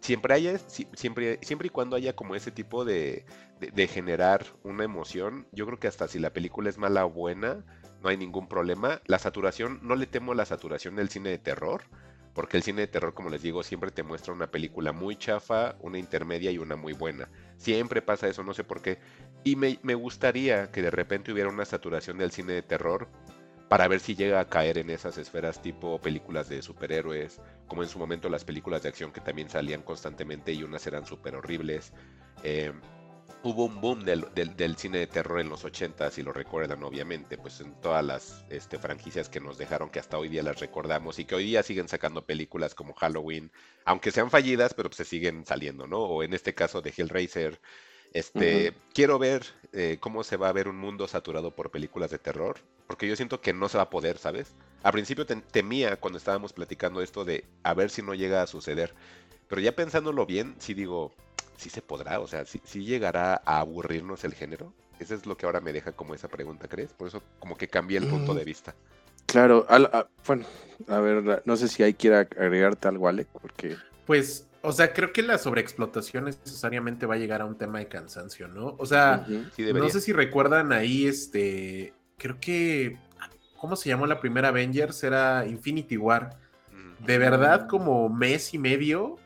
siempre 0.00 0.34
haya, 0.34 0.58
si- 0.58 0.88
siempre, 0.94 1.38
siempre 1.42 1.66
y 1.66 1.70
cuando 1.70 1.96
haya 1.96 2.14
como 2.14 2.34
ese 2.34 2.50
tipo 2.50 2.84
de, 2.84 3.24
de- 3.60 3.70
de 3.70 3.88
generar 3.88 4.44
una 4.62 4.84
emoción, 4.84 5.46
yo 5.52 5.66
creo 5.66 5.78
que 5.78 5.88
hasta 5.88 6.08
si 6.08 6.18
la 6.18 6.30
película 6.32 6.68
es 6.70 6.78
mala 6.78 7.04
o 7.04 7.10
buena, 7.10 7.64
no 8.02 8.08
hay 8.08 8.16
ningún 8.16 8.48
problema. 8.48 9.00
La 9.06 9.18
saturación, 9.18 9.78
no 9.82 9.94
le 9.94 10.06
temo 10.06 10.32
a 10.32 10.34
la 10.34 10.44
saturación 10.44 10.96
del 10.96 11.08
cine 11.08 11.30
de 11.30 11.38
terror, 11.38 11.82
porque 12.34 12.56
el 12.56 12.62
cine 12.62 12.80
de 12.80 12.86
terror, 12.88 13.12
como 13.12 13.28
les 13.28 13.42
digo, 13.42 13.62
siempre 13.62 13.90
te 13.90 14.02
muestra 14.02 14.32
una 14.32 14.50
película 14.50 14.92
muy 14.92 15.16
chafa, 15.16 15.76
una 15.80 15.98
intermedia 15.98 16.50
y 16.50 16.58
una 16.58 16.76
muy 16.76 16.94
buena. 16.94 17.28
Siempre 17.58 18.00
pasa 18.02 18.26
eso, 18.26 18.42
no 18.42 18.54
sé 18.54 18.64
por 18.64 18.80
qué. 18.80 18.98
Y 19.44 19.56
me, 19.56 19.94
gustaría 19.94 20.70
que 20.70 20.82
de 20.82 20.90
repente 20.90 21.32
hubiera 21.32 21.48
una 21.48 21.64
saturación 21.64 22.16
del 22.18 22.30
cine 22.30 22.52
de 22.52 22.62
terror 22.62 23.08
para 23.68 23.88
ver 23.88 24.00
si 24.00 24.14
llega 24.14 24.38
a 24.38 24.48
caer 24.48 24.78
en 24.78 24.90
esas 24.90 25.18
esferas 25.18 25.60
tipo 25.60 26.00
películas 26.00 26.48
de 26.48 26.62
superhéroes, 26.62 27.40
como 27.66 27.82
en 27.82 27.88
su 27.88 27.98
momento 27.98 28.28
las 28.28 28.44
películas 28.44 28.82
de 28.82 28.90
acción 28.90 29.12
que 29.12 29.20
también 29.20 29.48
salían 29.48 29.82
constantemente 29.82 30.52
y 30.52 30.62
unas 30.62 30.86
eran 30.86 31.06
súper 31.06 31.34
horribles. 31.34 31.92
Eh, 32.44 32.72
hubo 33.42 33.64
un 33.64 33.80
boom 33.80 34.04
del, 34.04 34.76
cine 34.76 34.98
de 34.98 35.06
terror 35.08 35.40
en 35.40 35.48
los 35.48 35.64
80 35.64 36.10
si 36.10 36.22
lo 36.22 36.32
recuerdan 36.32 36.82
obviamente, 36.84 37.36
pues 37.36 37.60
en 37.60 37.74
todas 37.80 38.04
las 38.04 38.44
este, 38.48 38.78
franquicias 38.78 39.28
que 39.28 39.40
nos 39.40 39.58
dejaron 39.58 39.90
que 39.90 39.98
hasta 39.98 40.18
hoy 40.18 40.28
día 40.28 40.42
las 40.42 40.60
recordamos 40.60 41.18
y 41.18 41.24
que 41.24 41.34
hoy 41.34 41.44
día 41.44 41.62
siguen 41.62 41.88
sacando 41.88 42.24
películas 42.24 42.74
como 42.74 42.94
Halloween, 42.94 43.50
aunque 43.84 44.12
sean 44.12 44.30
fallidas, 44.30 44.74
pero 44.74 44.92
se 44.92 45.04
siguen 45.04 45.44
saliendo, 45.46 45.86
¿no? 45.86 45.98
O 45.98 46.22
en 46.22 46.34
este 46.34 46.54
caso 46.54 46.80
de 46.80 46.94
Hellraiser. 46.96 47.60
Este, 48.12 48.74
quiero 48.92 49.18
ver 49.18 49.42
eh, 49.72 49.96
cómo 50.00 50.22
se 50.24 50.36
va 50.36 50.48
a 50.48 50.52
ver 50.52 50.68
un 50.68 50.76
mundo 50.76 51.08
saturado 51.08 51.50
por 51.50 51.70
películas 51.70 52.10
de 52.10 52.18
terror, 52.18 52.58
porque 52.86 53.08
yo 53.08 53.16
siento 53.16 53.40
que 53.40 53.52
no 53.52 53.68
se 53.68 53.78
va 53.78 53.84
a 53.84 53.90
poder, 53.90 54.18
¿sabes? 54.18 54.54
Al 54.82 54.92
principio 54.92 55.26
tem- 55.26 55.42
temía 55.50 55.96
cuando 55.96 56.18
estábamos 56.18 56.52
platicando 56.52 57.00
esto 57.00 57.24
de 57.24 57.44
a 57.62 57.72
ver 57.74 57.88
si 57.90 58.02
no 58.02 58.14
llega 58.14 58.42
a 58.42 58.46
suceder, 58.46 58.92
pero 59.48 59.60
ya 59.62 59.72
pensándolo 59.74 60.26
bien, 60.26 60.54
sí 60.58 60.74
digo, 60.74 61.12
sí 61.56 61.70
se 61.70 61.80
podrá, 61.80 62.20
o 62.20 62.26
sea, 62.26 62.44
sí, 62.44 62.60
sí 62.64 62.84
llegará 62.84 63.40
a 63.46 63.60
aburrirnos 63.60 64.24
el 64.24 64.34
género. 64.34 64.72
Eso 64.98 65.14
es 65.14 65.26
lo 65.26 65.36
que 65.36 65.46
ahora 65.46 65.60
me 65.60 65.72
deja 65.72 65.92
como 65.92 66.14
esa 66.14 66.28
pregunta, 66.28 66.68
¿crees? 66.68 66.92
Por 66.92 67.08
eso 67.08 67.22
como 67.38 67.56
que 67.56 67.66
cambié 67.68 67.98
el 67.98 68.06
punto 68.06 68.34
Mm. 68.34 68.36
de 68.36 68.44
vista. 68.44 68.74
Claro, 69.26 69.64
al- 69.68 69.86
a- 69.86 70.08
bueno, 70.26 70.44
a 70.88 70.98
ver, 71.00 71.42
no 71.46 71.56
sé 71.56 71.68
si 71.68 71.82
ahí 71.82 71.94
quiera 71.94 72.20
agregarte 72.20 72.88
algo, 72.88 73.08
Alec, 73.08 73.28
porque 73.40 73.76
Pues, 74.06 74.46
o 74.62 74.72
sea, 74.72 74.92
creo 74.92 75.12
que 75.12 75.22
la 75.22 75.38
sobreexplotación 75.38 76.24
necesariamente 76.24 77.06
va 77.06 77.14
a 77.14 77.18
llegar 77.18 77.42
a 77.42 77.44
un 77.44 77.56
tema 77.56 77.80
de 77.80 77.88
cansancio, 77.88 78.48
¿no? 78.48 78.76
O 78.78 78.86
sea. 78.86 79.26
Sí 79.56 79.72
no 79.72 79.88
sé 79.88 80.00
si 80.00 80.12
recuerdan 80.12 80.72
ahí, 80.72 81.06
este, 81.06 81.94
creo 82.16 82.38
que, 82.40 82.98
¿cómo 83.56 83.76
se 83.76 83.88
llamó 83.88 84.06
la 84.06 84.20
primera 84.20 84.48
Avengers? 84.48 85.02
Era 85.02 85.46
Infinity 85.46 85.96
War. 85.96 86.38
De 87.00 87.18
verdad, 87.18 87.66
como 87.66 88.08
mes 88.08 88.54
y 88.54 88.58
medio, 88.58 89.18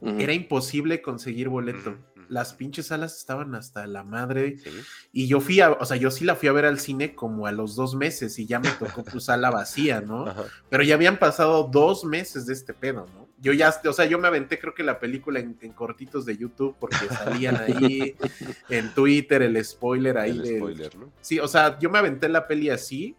era 0.00 0.32
imposible 0.32 1.02
conseguir 1.02 1.48
boleto. 1.50 1.96
Las 2.28 2.52
pinches 2.52 2.86
salas 2.86 3.16
estaban 3.16 3.54
hasta 3.54 3.86
la 3.86 4.04
madre. 4.04 4.58
Sí. 4.58 4.70
Y 5.12 5.26
yo 5.28 5.40
fui 5.40 5.60
a, 5.60 5.72
o 5.72 5.84
sea, 5.84 5.96
yo 5.96 6.10
sí 6.10 6.24
la 6.24 6.36
fui 6.36 6.48
a 6.48 6.52
ver 6.52 6.66
al 6.66 6.78
cine 6.78 7.14
como 7.14 7.46
a 7.46 7.52
los 7.52 7.74
dos 7.74 7.94
meses 7.94 8.38
y 8.38 8.46
ya 8.46 8.60
me 8.60 8.70
tocó 8.70 9.02
pues 9.02 9.24
sala 9.24 9.50
vacía, 9.50 10.02
¿no? 10.02 10.26
Ajá. 10.28 10.44
Pero 10.68 10.82
ya 10.82 10.94
habían 10.94 11.18
pasado 11.18 11.64
dos 11.64 12.04
meses 12.04 12.44
de 12.44 12.52
este 12.52 12.74
pedo, 12.74 13.06
¿no? 13.14 13.27
Yo 13.40 13.52
ya, 13.52 13.72
o 13.86 13.92
sea, 13.92 14.04
yo 14.06 14.18
me 14.18 14.26
aventé 14.26 14.58
creo 14.58 14.74
que 14.74 14.82
la 14.82 14.98
película 14.98 15.38
en, 15.38 15.56
en 15.60 15.72
cortitos 15.72 16.26
de 16.26 16.36
YouTube 16.36 16.74
porque 16.80 16.96
salían 17.08 17.56
ahí 17.56 18.16
en 18.68 18.92
Twitter 18.94 19.42
el 19.42 19.64
spoiler 19.64 20.18
ahí 20.18 20.30
El 20.30 20.42
del- 20.42 20.56
spoiler, 20.56 20.96
¿no? 20.96 21.12
Sí, 21.20 21.38
o 21.38 21.46
sea, 21.46 21.78
yo 21.78 21.88
me 21.88 21.98
aventé 21.98 22.28
la 22.28 22.46
peli 22.48 22.70
así. 22.70 23.14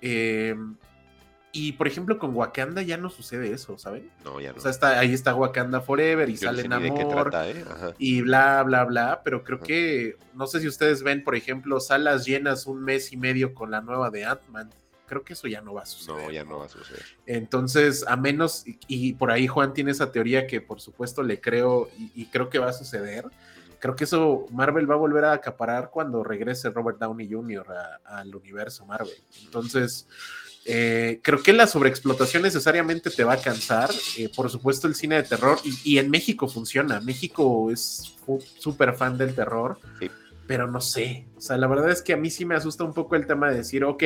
Eh, 0.00 0.56
y 1.54 1.72
por 1.72 1.86
ejemplo, 1.86 2.18
con 2.18 2.34
Wakanda 2.34 2.80
ya 2.80 2.96
no 2.96 3.10
sucede 3.10 3.52
eso, 3.52 3.76
¿saben? 3.76 4.08
No, 4.24 4.40
ya 4.40 4.52
no. 4.52 4.56
O 4.58 4.60
sea, 4.60 4.70
está, 4.70 4.98
ahí 4.98 5.12
está 5.12 5.34
Wakanda 5.34 5.82
Forever 5.82 6.30
y 6.30 6.36
Yo 6.36 6.50
no 6.50 6.56
sale 6.56 6.62
sé 6.62 6.68
de 6.68 6.94
qué 6.94 7.04
Namor 7.04 7.30
trata, 7.30 7.50
¿eh? 7.50 7.62
Y 7.98 8.22
bla, 8.22 8.62
bla, 8.62 8.84
bla, 8.86 9.20
pero 9.22 9.44
creo 9.44 9.58
Ajá. 9.58 9.66
que, 9.66 10.16
no 10.32 10.46
sé 10.46 10.60
si 10.60 10.66
ustedes 10.68 11.02
ven, 11.02 11.22
por 11.22 11.36
ejemplo, 11.36 11.78
salas 11.78 12.24
llenas 12.24 12.66
un 12.66 12.82
mes 12.82 13.12
y 13.12 13.18
medio 13.18 13.52
con 13.52 13.70
la 13.70 13.82
nueva 13.82 14.08
de 14.08 14.24
Ant-Man. 14.24 14.70
Creo 15.12 15.24
que 15.24 15.34
eso 15.34 15.46
ya 15.46 15.60
no 15.60 15.74
va 15.74 15.82
a 15.82 15.84
suceder. 15.86 16.22
No, 16.24 16.30
ya 16.30 16.42
no 16.42 16.58
va 16.60 16.64
a 16.64 16.68
suceder. 16.70 17.02
Entonces, 17.26 18.02
a 18.08 18.16
menos, 18.16 18.66
y, 18.66 18.78
y 18.88 19.12
por 19.12 19.30
ahí 19.30 19.46
Juan 19.46 19.74
tiene 19.74 19.90
esa 19.90 20.10
teoría 20.10 20.46
que 20.46 20.62
por 20.62 20.80
supuesto 20.80 21.22
le 21.22 21.38
creo 21.38 21.90
y, 21.98 22.10
y 22.22 22.26
creo 22.30 22.48
que 22.48 22.58
va 22.58 22.70
a 22.70 22.72
suceder. 22.72 23.26
Creo 23.78 23.94
que 23.94 24.04
eso 24.04 24.46
Marvel 24.50 24.90
va 24.90 24.94
a 24.94 24.98
volver 24.98 25.26
a 25.26 25.32
acaparar 25.34 25.90
cuando 25.90 26.24
regrese 26.24 26.70
Robert 26.70 26.98
Downey 26.98 27.30
Jr. 27.30 27.66
al 28.06 28.34
universo 28.34 28.86
Marvel. 28.86 29.12
Entonces, 29.44 30.08
eh, 30.64 31.20
creo 31.22 31.42
que 31.42 31.52
la 31.52 31.66
sobreexplotación 31.66 32.42
necesariamente 32.44 33.10
te 33.10 33.22
va 33.24 33.34
a 33.34 33.36
cansar. 33.36 33.90
Eh, 34.16 34.30
por 34.34 34.48
supuesto, 34.48 34.86
el 34.86 34.94
cine 34.94 35.16
de 35.16 35.24
terror, 35.24 35.58
y, 35.62 35.76
y 35.94 35.98
en 35.98 36.08
México 36.10 36.48
funciona. 36.48 37.00
México 37.00 37.70
es 37.70 38.16
súper 38.58 38.94
fan 38.94 39.18
del 39.18 39.34
terror, 39.34 39.78
Sí. 39.98 40.10
pero 40.46 40.68
no 40.70 40.80
sé. 40.80 41.26
O 41.36 41.40
sea, 41.42 41.58
la 41.58 41.66
verdad 41.66 41.90
es 41.90 42.00
que 42.00 42.14
a 42.14 42.16
mí 42.16 42.30
sí 42.30 42.44
me 42.46 42.54
asusta 42.54 42.84
un 42.84 42.94
poco 42.94 43.16
el 43.16 43.26
tema 43.26 43.50
de 43.50 43.56
decir, 43.58 43.84
ok, 43.84 44.02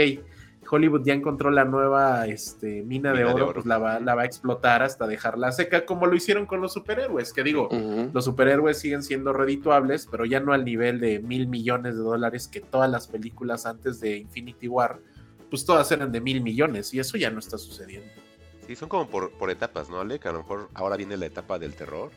Hollywood 0.71 1.03
ya 1.05 1.15
encontró 1.15 1.51
la 1.51 1.65
nueva 1.65 2.27
este, 2.27 2.83
mina, 2.83 3.13
de, 3.13 3.19
Mina 3.19 3.29
de 3.29 3.35
oro, 3.35 3.45
oro. 3.45 3.55
pues 3.55 3.67
la 3.67 3.79
va, 3.79 4.01
la 4.01 4.15
va 4.15 4.23
a 4.23 4.25
explotar 4.25 4.83
hasta 4.83 5.07
dejarla 5.07 5.53
seca, 5.53 5.85
como 5.87 6.07
lo 6.07 6.17
hicieron 6.17 6.47
con 6.47 6.61
los 6.61 6.73
superhéroes, 6.73 7.33
que 7.33 7.43
digo, 7.43 7.69
los 8.13 8.25
superhéroes 8.25 8.79
siguen 8.79 9.03
siendo 9.03 9.33
redituables, 9.33 10.07
pero 10.11 10.25
ya 10.25 10.41
no 10.41 10.53
al 10.53 10.65
nivel 10.65 11.01
de 11.01 11.21
mil 11.21 11.47
millones 11.47 11.97
de 11.97 12.03
dólares 12.03 12.49
que 12.49 12.61
todas 12.61 12.91
las 12.91 13.07
películas 13.07 13.67
antes 13.67 14.01
de 14.01 14.17
Infinity 14.17 14.69
War, 14.69 15.01
pues 15.51 15.65
todas 15.65 15.91
eran 15.93 16.13
de 16.13 16.21
mil 16.21 16.43
millones, 16.43 16.93
y 16.95 17.01
eso 17.01 17.17
ya 17.17 17.31
no 17.31 17.39
está 17.39 17.59
sucediendo. 17.59 18.11
Sí, 18.67 18.75
son 18.75 18.89
como 18.89 19.09
por, 19.09 19.31
por 19.33 19.51
etapas, 19.51 19.89
¿no, 19.89 20.01
Ale? 20.01 20.19
Que 20.19 20.29
a 20.29 20.33
lo 20.33 20.39
mejor 20.39 20.69
ahora 20.75 20.97
viene 20.97 21.17
la 21.17 21.27
etapa 21.27 21.59
del 21.59 21.75
terror. 21.75 22.11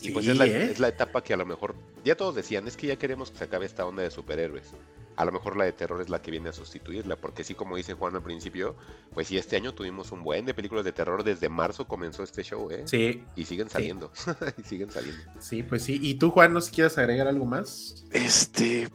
Y 0.00 0.06
Sí, 0.06 0.10
pues 0.12 0.26
es 0.26 0.38
la, 0.38 0.46
¿eh? 0.46 0.70
es 0.70 0.78
la 0.80 0.88
etapa 0.88 1.22
que 1.22 1.34
a 1.34 1.36
lo 1.36 1.44
mejor, 1.44 1.74
ya 2.04 2.16
todos 2.16 2.34
decían, 2.34 2.66
es 2.66 2.76
que 2.76 2.86
ya 2.86 2.96
queremos 2.96 3.30
que 3.30 3.38
se 3.38 3.44
acabe 3.44 3.66
esta 3.66 3.84
onda 3.84 4.02
de 4.02 4.10
superhéroes. 4.10 4.72
A 5.20 5.24
lo 5.26 5.32
mejor 5.32 5.54
la 5.54 5.64
de 5.64 5.72
terror 5.72 6.00
es 6.00 6.08
la 6.08 6.22
que 6.22 6.30
viene 6.30 6.48
a 6.48 6.52
sustituirla, 6.54 7.14
porque 7.16 7.44
sí, 7.44 7.54
como 7.54 7.76
dice 7.76 7.92
Juan 7.92 8.16
al 8.16 8.22
principio, 8.22 8.74
pues 9.12 9.28
sí, 9.28 9.36
este 9.36 9.54
año 9.54 9.74
tuvimos 9.74 10.12
un 10.12 10.24
buen 10.24 10.46
de 10.46 10.54
películas 10.54 10.82
de 10.82 10.92
terror, 10.92 11.24
desde 11.24 11.50
marzo 11.50 11.86
comenzó 11.86 12.22
este 12.22 12.42
show, 12.42 12.70
¿eh? 12.70 12.84
Sí, 12.86 13.22
Y 13.36 13.44
siguen 13.44 13.68
saliendo, 13.68 14.10
y 14.56 14.62
siguen 14.62 14.90
saliendo. 14.90 15.20
sí, 15.38 15.62
pues 15.62 15.82
sí. 15.82 15.98
¿Y 16.00 16.14
tú, 16.14 16.30
Juan, 16.30 16.54
no 16.54 16.62
si 16.62 16.72
quieres 16.72 16.96
agregar 16.96 17.28
algo 17.28 17.44
más? 17.44 18.02
Este, 18.12 18.88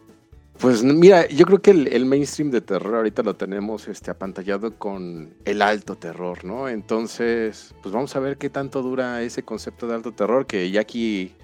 pues 0.57 0.83
mira, 0.83 1.27
yo 1.27 1.45
creo 1.45 1.61
que 1.61 1.69
el, 1.69 1.93
el 1.93 2.07
mainstream 2.07 2.49
de 2.49 2.61
terror 2.61 2.95
ahorita 2.95 3.21
lo 3.21 3.35
tenemos 3.35 3.87
este, 3.87 4.09
apantallado 4.09 4.79
con 4.79 5.35
el 5.45 5.61
alto 5.61 5.95
terror, 5.95 6.43
¿no? 6.43 6.69
Entonces, 6.69 7.75
pues 7.83 7.93
vamos 7.93 8.15
a 8.15 8.19
ver 8.19 8.39
qué 8.39 8.49
tanto 8.49 8.81
dura 8.81 9.21
ese 9.21 9.43
concepto 9.43 9.85
de 9.87 9.93
alto 9.93 10.11
terror 10.11 10.47
que 10.47 10.71
ya 10.71 10.81
aquí 10.81 11.35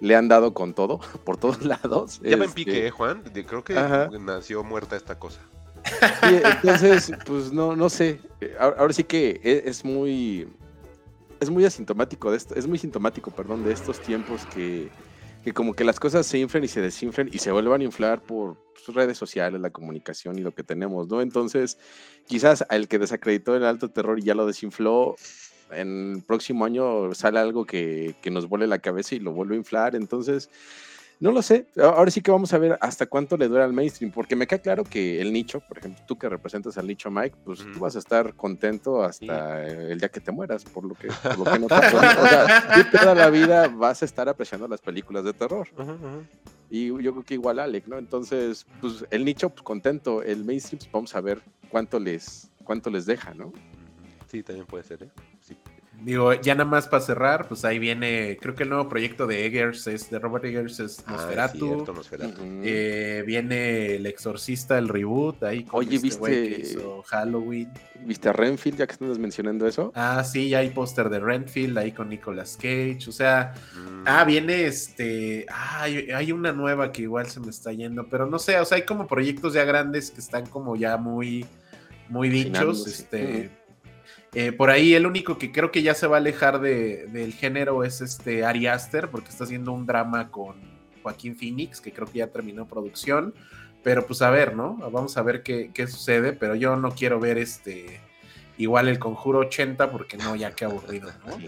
le 0.00 0.16
han 0.16 0.28
dado 0.28 0.54
con 0.54 0.74
todo, 0.74 1.00
por 1.24 1.36
todos 1.36 1.62
lados. 1.64 2.20
Ya 2.22 2.36
me 2.36 2.44
Este, 2.46 2.54
pique, 2.54 2.86
¿eh, 2.86 2.90
Juan? 2.90 3.22
Creo 3.46 3.64
que 3.64 3.76
Ajá. 3.76 4.08
nació 4.20 4.62
muerta 4.64 4.96
esta 4.96 5.18
cosa. 5.18 5.40
Sí, 6.20 6.40
entonces, 6.44 7.12
pues 7.24 7.52
no, 7.52 7.74
no 7.76 7.88
sé. 7.88 8.20
Eh, 8.40 8.54
Ahora, 8.58 8.76
ahora 8.80 8.92
sí 8.92 9.04
que 9.04 9.40
e- 9.42 9.62
es, 9.66 9.84
muy. 9.84 10.48
Es 11.40 11.50
muy 11.50 11.64
asintomático 11.64 12.30
de 12.30 12.36
esto. 12.36 12.54
Es 12.54 12.66
muy 12.66 12.78
sintomático, 12.78 13.30
perdón, 13.30 13.62
de 13.62 13.72
estos 13.72 14.00
tiempos 14.00 14.44
que, 14.46 14.90
que 15.44 15.52
como 15.52 15.74
que 15.74 15.84
las 15.84 16.00
cosas 16.00 16.26
se 16.26 16.38
inflen 16.38 16.64
y 16.64 16.68
se 16.68 16.80
desinflen 16.80 17.30
y 17.32 17.38
se 17.38 17.52
vuelvan 17.52 17.80
a 17.80 17.84
inflar 17.84 18.20
por 18.22 18.56
pues, 18.74 18.94
redes 18.94 19.16
sociales, 19.16 19.60
la 19.60 19.70
comunicación 19.70 20.36
y 20.38 20.42
lo 20.42 20.52
que 20.52 20.64
tenemos, 20.64 21.08
¿no? 21.08 21.20
Entonces, 21.22 21.78
quizás 22.26 22.64
el 22.70 22.88
que 22.88 22.98
desacreditó 22.98 23.54
el 23.56 23.64
alto 23.64 23.88
terror 23.90 24.18
y 24.18 24.22
ya 24.22 24.34
lo 24.34 24.46
desinfló. 24.46 25.14
En 25.72 26.14
el 26.16 26.22
próximo 26.22 26.64
año 26.64 27.14
sale 27.14 27.38
algo 27.38 27.64
que, 27.64 28.16
que 28.22 28.30
nos 28.30 28.48
vuele 28.48 28.66
la 28.66 28.78
cabeza 28.78 29.14
y 29.14 29.20
lo 29.20 29.32
vuelve 29.32 29.54
a 29.54 29.58
inflar. 29.58 29.94
Entonces, 29.94 30.50
no 31.20 31.32
lo 31.32 31.42
sé. 31.42 31.66
Ahora 31.76 32.10
sí 32.10 32.20
que 32.20 32.30
vamos 32.30 32.52
a 32.52 32.58
ver 32.58 32.78
hasta 32.80 33.06
cuánto 33.06 33.36
le 33.36 33.48
dura 33.48 33.64
al 33.64 33.72
mainstream, 33.72 34.12
porque 34.12 34.36
me 34.36 34.46
queda 34.46 34.60
claro 34.60 34.84
que 34.84 35.20
el 35.20 35.32
nicho, 35.32 35.60
por 35.60 35.78
ejemplo, 35.78 36.04
tú 36.06 36.16
que 36.16 36.28
representas 36.28 36.78
al 36.78 36.86
nicho 36.86 37.10
Mike, 37.10 37.36
pues 37.44 37.60
tú 37.72 37.80
vas 37.80 37.96
a 37.96 37.98
estar 37.98 38.34
contento 38.34 39.02
hasta 39.02 39.66
el 39.66 39.98
día 39.98 40.08
que 40.08 40.20
te 40.20 40.30
mueras, 40.30 40.64
por 40.64 40.84
lo 40.84 40.94
que, 40.94 41.08
por 41.08 41.38
lo 41.38 41.44
que 41.44 41.58
no 41.58 41.66
pasó. 41.66 41.96
O 41.96 42.00
sea, 42.00 42.72
tú 42.72 42.98
toda 42.98 43.14
la 43.14 43.30
vida 43.30 43.66
vas 43.68 44.02
a 44.02 44.04
estar 44.04 44.28
apreciando 44.28 44.68
las 44.68 44.80
películas 44.80 45.24
de 45.24 45.32
terror. 45.32 45.68
Y 46.70 46.86
yo 46.86 47.12
creo 47.12 47.24
que 47.24 47.34
igual 47.34 47.58
Alec, 47.58 47.88
¿no? 47.88 47.98
Entonces, 47.98 48.64
pues 48.80 49.04
el 49.10 49.24
nicho, 49.24 49.50
pues 49.50 49.62
contento. 49.62 50.22
El 50.22 50.44
mainstream, 50.44 50.78
pues 50.78 50.92
vamos 50.92 51.14
a 51.16 51.20
ver 51.20 51.40
cuánto 51.68 51.98
les, 51.98 52.48
cuánto 52.62 52.90
les 52.90 53.06
deja, 53.06 53.34
¿no? 53.34 53.52
Sí, 54.30 54.42
también 54.42 54.66
puede 54.66 54.84
ser, 54.84 55.02
¿eh? 55.02 55.10
Sí. 55.48 55.56
digo, 56.04 56.32
ya 56.32 56.54
nada 56.54 56.70
más 56.70 56.86
para 56.86 57.02
cerrar, 57.02 57.48
pues 57.48 57.64
ahí 57.64 57.80
viene, 57.80 58.38
creo 58.40 58.54
que 58.54 58.62
el 58.62 58.68
nuevo 58.68 58.88
proyecto 58.88 59.26
de 59.26 59.46
Eggers 59.46 59.84
es 59.88 60.08
de 60.10 60.20
Robert 60.20 60.44
Eggers 60.44 60.78
es 60.78 61.02
Ah, 61.06 61.12
Nosferatu. 61.12 61.58
cierto, 61.74 61.92
Nosferatu. 61.92 62.40
Ujú. 62.40 62.60
Eh, 62.62 63.24
viene 63.26 63.96
El 63.96 64.06
Exorcista, 64.06 64.78
el 64.78 64.88
reboot, 64.88 65.42
ahí 65.42 65.64
con 65.64 65.80
Oye, 65.80 65.96
este 65.96 66.08
que 66.08 66.30
¿viste? 66.40 66.60
hizo 66.60 67.02
Halloween. 67.02 67.68
¿Viste 68.04 68.28
a 68.28 68.32
Renfield 68.32 68.78
ya 68.78 68.86
que 68.86 68.92
estás 68.92 69.18
mencionando 69.18 69.66
eso? 69.66 69.90
Ah, 69.96 70.22
sí, 70.22 70.48
ya 70.50 70.58
hay 70.58 70.70
póster 70.70 71.08
de 71.08 71.18
Renfield 71.18 71.76
ahí 71.78 71.90
con 71.90 72.08
Nicolas 72.10 72.56
Cage. 72.56 73.00
O 73.08 73.12
sea, 73.12 73.54
Mm. 73.74 74.04
ah, 74.06 74.24
viene 74.24 74.66
este. 74.66 75.46
Ah, 75.50 75.82
hay, 75.82 76.10
hay 76.12 76.30
una 76.30 76.52
nueva 76.52 76.92
que 76.92 77.02
igual 77.02 77.26
se 77.28 77.40
me 77.40 77.50
está 77.50 77.72
yendo, 77.72 78.08
pero 78.08 78.24
no 78.26 78.38
sé, 78.38 78.56
o 78.60 78.64
sea, 78.64 78.76
hay 78.76 78.82
como 78.82 79.08
proyectos 79.08 79.52
ya 79.54 79.64
grandes 79.64 80.12
que 80.12 80.20
están 80.20 80.46
como 80.46 80.76
ya 80.76 80.96
muy, 80.96 81.44
muy 82.08 82.28
dichos. 82.28 82.86
Este. 82.86 83.50
Eh, 84.34 84.52
por 84.52 84.70
ahí 84.70 84.94
el 84.94 85.06
único 85.06 85.38
que 85.38 85.50
creo 85.52 85.70
que 85.70 85.82
ya 85.82 85.94
se 85.94 86.06
va 86.06 86.16
a 86.16 86.20
alejar 86.20 86.60
de- 86.60 87.06
del 87.06 87.32
género 87.32 87.84
es 87.84 88.00
este 88.00 88.44
Ari 88.44 88.66
Aster, 88.66 89.08
porque 89.10 89.28
está 89.30 89.44
haciendo 89.44 89.72
un 89.72 89.86
drama 89.86 90.30
con 90.30 90.56
Joaquín 91.02 91.36
Phoenix, 91.36 91.80
que 91.80 91.92
creo 91.92 92.06
que 92.06 92.18
ya 92.18 92.26
terminó 92.28 92.66
producción. 92.66 93.34
Pero 93.82 94.06
pues 94.06 94.20
a 94.22 94.30
ver, 94.30 94.54
¿no? 94.56 94.74
Vamos 94.90 95.16
a 95.16 95.22
ver 95.22 95.42
qué, 95.42 95.70
qué 95.72 95.86
sucede, 95.86 96.32
pero 96.32 96.54
yo 96.54 96.76
no 96.76 96.90
quiero 96.90 97.20
ver 97.20 97.38
este 97.38 98.00
igual 98.58 98.88
el 98.88 98.98
conjuro 98.98 99.38
80 99.38 99.90
porque 99.92 100.16
no, 100.16 100.34
ya 100.34 100.50
qué 100.50 100.64
aburrido, 100.64 101.10
no, 101.26 101.38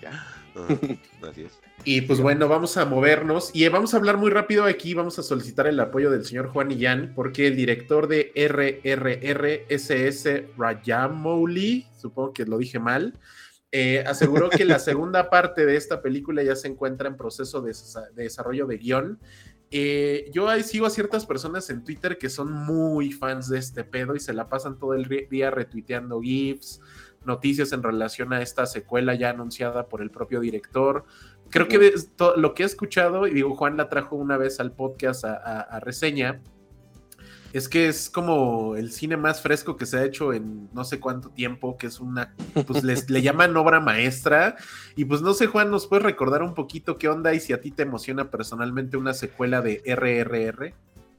ya. 0.00 0.24
Ajá, 0.54 0.78
Así 1.30 1.42
es. 1.42 1.58
Y 1.84 2.02
pues 2.02 2.20
bueno, 2.20 2.48
vamos 2.48 2.76
a 2.76 2.84
movernos 2.84 3.50
y 3.54 3.66
vamos 3.68 3.94
a 3.94 3.96
hablar 3.96 4.18
muy 4.18 4.30
rápido 4.30 4.64
aquí, 4.64 4.92
vamos 4.94 5.18
a 5.18 5.22
solicitar 5.22 5.66
el 5.66 5.80
apoyo 5.80 6.10
del 6.10 6.24
señor 6.26 6.48
Juan 6.48 6.70
Illán, 6.70 7.12
porque 7.14 7.46
el 7.46 7.56
director 7.56 8.06
de 8.06 8.32
RRRSS 8.36 10.56
Rajamouli, 10.56 11.86
supongo 11.98 12.32
que 12.32 12.44
lo 12.44 12.58
dije 12.58 12.78
mal, 12.78 13.18
eh, 13.72 14.04
aseguró 14.06 14.50
que 14.50 14.64
la 14.64 14.78
segunda 14.78 15.30
parte 15.30 15.64
de 15.64 15.76
esta 15.76 16.02
película 16.02 16.42
ya 16.42 16.56
se 16.56 16.68
encuentra 16.68 17.08
en 17.08 17.16
proceso 17.16 17.62
de, 17.62 17.70
desa- 17.72 18.10
de 18.10 18.24
desarrollo 18.24 18.66
de 18.66 18.78
guion. 18.78 19.18
Eh, 19.72 20.28
yo 20.34 20.48
ahí 20.48 20.64
sigo 20.64 20.84
a 20.86 20.90
ciertas 20.90 21.24
personas 21.24 21.70
en 21.70 21.84
Twitter 21.84 22.18
que 22.18 22.28
son 22.28 22.50
muy 22.50 23.12
fans 23.12 23.48
de 23.48 23.58
este 23.58 23.84
pedo 23.84 24.16
y 24.16 24.20
se 24.20 24.32
la 24.32 24.48
pasan 24.48 24.80
todo 24.80 24.94
el 24.94 25.08
día 25.30 25.52
retuiteando 25.52 26.20
GIFs, 26.20 26.80
noticias 27.24 27.72
en 27.72 27.82
relación 27.82 28.32
a 28.32 28.42
esta 28.42 28.66
secuela 28.66 29.14
ya 29.14 29.30
anunciada 29.30 29.86
por 29.86 30.02
el 30.02 30.10
propio 30.10 30.40
director. 30.40 31.04
Creo 31.50 31.68
que 31.68 31.92
lo 32.36 32.54
que 32.54 32.62
he 32.62 32.66
escuchado, 32.66 33.26
y 33.26 33.32
digo, 33.34 33.54
Juan 33.56 33.76
la 33.76 33.88
trajo 33.88 34.16
una 34.16 34.36
vez 34.36 34.60
al 34.60 34.72
podcast 34.72 35.24
a, 35.24 35.34
a- 35.34 35.60
a 35.60 35.80
reseña, 35.80 36.40
es 37.52 37.68
que 37.68 37.88
es 37.88 38.08
como 38.08 38.76
el 38.76 38.92
cine 38.92 39.16
más 39.16 39.42
fresco 39.42 39.76
que 39.76 39.84
se 39.84 39.98
ha 39.98 40.04
hecho 40.04 40.32
en 40.32 40.68
no 40.72 40.84
sé 40.84 41.00
cuánto 41.00 41.30
tiempo, 41.30 41.76
que 41.76 41.88
es 41.88 41.98
una, 41.98 42.32
pues 42.66 42.84
les, 42.84 43.10
le 43.10 43.22
llaman 43.22 43.56
obra 43.56 43.80
maestra. 43.80 44.54
Y 44.94 45.04
pues 45.04 45.20
no 45.20 45.34
sé, 45.34 45.48
Juan, 45.48 45.68
¿nos 45.70 45.88
puedes 45.88 46.04
recordar 46.04 46.44
un 46.44 46.54
poquito 46.54 46.96
qué 46.96 47.08
onda 47.08 47.34
y 47.34 47.40
si 47.40 47.52
a 47.52 47.60
ti 47.60 47.72
te 47.72 47.82
emociona 47.82 48.30
personalmente 48.30 48.96
una 48.96 49.14
secuela 49.14 49.60
de 49.62 49.82
RRR? 49.84 50.74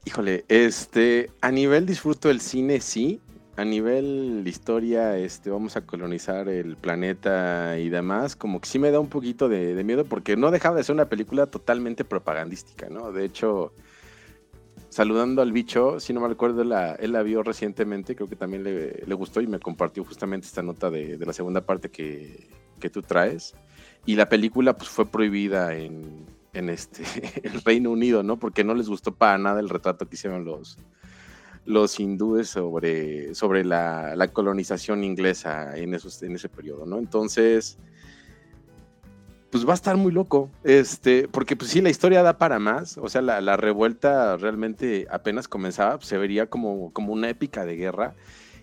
Híjole, 0.06 0.46
este, 0.48 1.30
a 1.42 1.50
nivel 1.50 1.84
disfruto 1.84 2.28
del 2.28 2.40
cine, 2.40 2.80
sí. 2.80 3.20
A 3.56 3.64
nivel 3.64 4.42
historia, 4.46 5.18
este, 5.18 5.50
vamos 5.50 5.76
a 5.76 5.84
colonizar 5.84 6.48
el 6.48 6.76
planeta 6.76 7.78
y 7.78 7.90
demás, 7.90 8.34
como 8.34 8.60
que 8.60 8.68
sí 8.68 8.78
me 8.78 8.90
da 8.90 8.98
un 8.98 9.08
poquito 9.08 9.48
de, 9.48 9.82
miedo 9.84 10.06
porque 10.06 10.36
no 10.36 10.50
dejaba 10.50 10.76
de 10.76 10.84
ser 10.84 10.94
una 10.94 11.10
película 11.10 11.46
totalmente 11.46 12.04
propagandística, 12.04 12.88
¿no? 12.88 13.12
De 13.12 13.26
hecho, 13.26 13.74
saludando 14.88 15.42
al 15.42 15.52
bicho, 15.52 16.00
si 16.00 16.14
no 16.14 16.20
me 16.20 16.28
recuerdo, 16.28 16.62
él 16.62 17.12
la 17.12 17.22
vio 17.22 17.42
recientemente, 17.42 18.16
creo 18.16 18.28
que 18.28 18.36
también 18.36 18.64
le, 18.64 19.14
gustó 19.14 19.42
y 19.42 19.46
me 19.46 19.58
compartió 19.58 20.02
justamente 20.02 20.46
esta 20.46 20.62
nota 20.62 20.90
de, 20.90 21.18
de 21.18 21.26
la 21.26 21.34
segunda 21.34 21.60
parte 21.60 21.90
que, 21.90 22.48
que 22.82 22.90
tú 22.90 23.02
traes. 23.02 23.54
Y 24.04 24.16
la 24.16 24.28
película 24.28 24.76
pues 24.76 24.90
fue 24.90 25.06
prohibida 25.06 25.74
en, 25.74 26.26
en 26.52 26.68
este, 26.68 27.02
el 27.42 27.62
Reino 27.62 27.90
Unido, 27.90 28.22
¿no? 28.22 28.38
Porque 28.38 28.64
no 28.64 28.74
les 28.74 28.88
gustó 28.88 29.14
para 29.14 29.38
nada 29.38 29.60
el 29.60 29.68
retrato 29.68 30.06
que 30.08 30.16
hicieron 30.16 30.44
los, 30.44 30.76
los 31.64 32.00
hindúes 32.00 32.48
sobre, 32.48 33.34
sobre 33.34 33.64
la, 33.64 34.16
la 34.16 34.28
colonización 34.28 35.04
inglesa 35.04 35.76
en, 35.76 35.94
esos, 35.94 36.22
en 36.22 36.34
ese 36.34 36.48
periodo, 36.48 36.86
¿no? 36.86 36.98
Entonces, 36.98 37.78
pues 39.50 39.66
va 39.66 39.72
a 39.72 39.74
estar 39.74 39.96
muy 39.96 40.12
loco, 40.12 40.50
este, 40.64 41.28
porque 41.28 41.56
pues 41.56 41.70
sí, 41.70 41.80
la 41.80 41.90
historia 41.90 42.22
da 42.22 42.38
para 42.38 42.58
más, 42.58 42.96
o 42.98 43.08
sea, 43.08 43.20
la, 43.20 43.40
la 43.40 43.56
revuelta 43.56 44.36
realmente 44.38 45.06
apenas 45.10 45.46
comenzaba, 45.46 45.98
pues, 45.98 46.08
se 46.08 46.16
vería 46.16 46.46
como, 46.46 46.90
como 46.92 47.12
una 47.12 47.28
épica 47.28 47.64
de 47.64 47.76
guerra, 47.76 48.14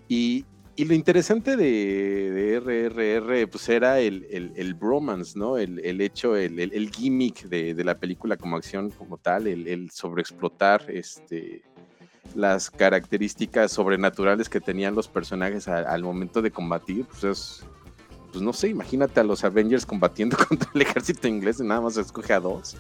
y, 0.08 0.46
y 0.76 0.86
lo 0.86 0.96
interesante 0.96 1.56
de, 1.56 2.32
de 2.32 2.60
RRR, 2.60 3.48
pues 3.50 3.70
era 3.70 4.00
el, 4.00 4.26
el, 4.32 4.52
el 4.56 4.74
bromance, 4.74 5.38
¿no? 5.38 5.58
El, 5.58 5.80
el 5.86 6.02
hecho, 6.02 6.36
el, 6.36 6.90
gimmick 6.90 7.44
de, 7.44 7.76
de, 7.76 7.84
la 7.84 7.96
película 7.96 8.36
como 8.36 8.58
acción 8.58 8.90
como 8.90 9.18
tal, 9.18 9.46
el, 9.46 9.68
el 9.68 9.92
sobreexplotar 9.92 10.90
este, 10.90 11.62
las 12.36 12.70
características 12.70 13.72
sobrenaturales 13.72 14.50
que 14.50 14.62
tenían 14.62 14.96
los 14.96 15.08
personajes 15.08 15.68
a, 15.68 15.80
al 15.80 16.04
momento 16.04 16.42
de 16.42 16.52
combatir, 16.52 17.06
pues 17.06 17.24
es, 17.24 17.64
pues 18.32 18.42
no 18.42 18.54
sé, 18.54 18.70
imagínate 18.70 19.20
a 19.20 19.24
los 19.24 19.44
Avengers 19.44 19.86
combatiendo 19.86 20.38
contra 20.48 20.70
el 20.74 20.82
ejército 20.82 21.28
inglés 21.28 21.60
y 21.60 21.64
nada 21.64 21.82
más 21.82 21.98
escoge 21.98 22.34
a 22.34 22.40
dos, 22.40 22.78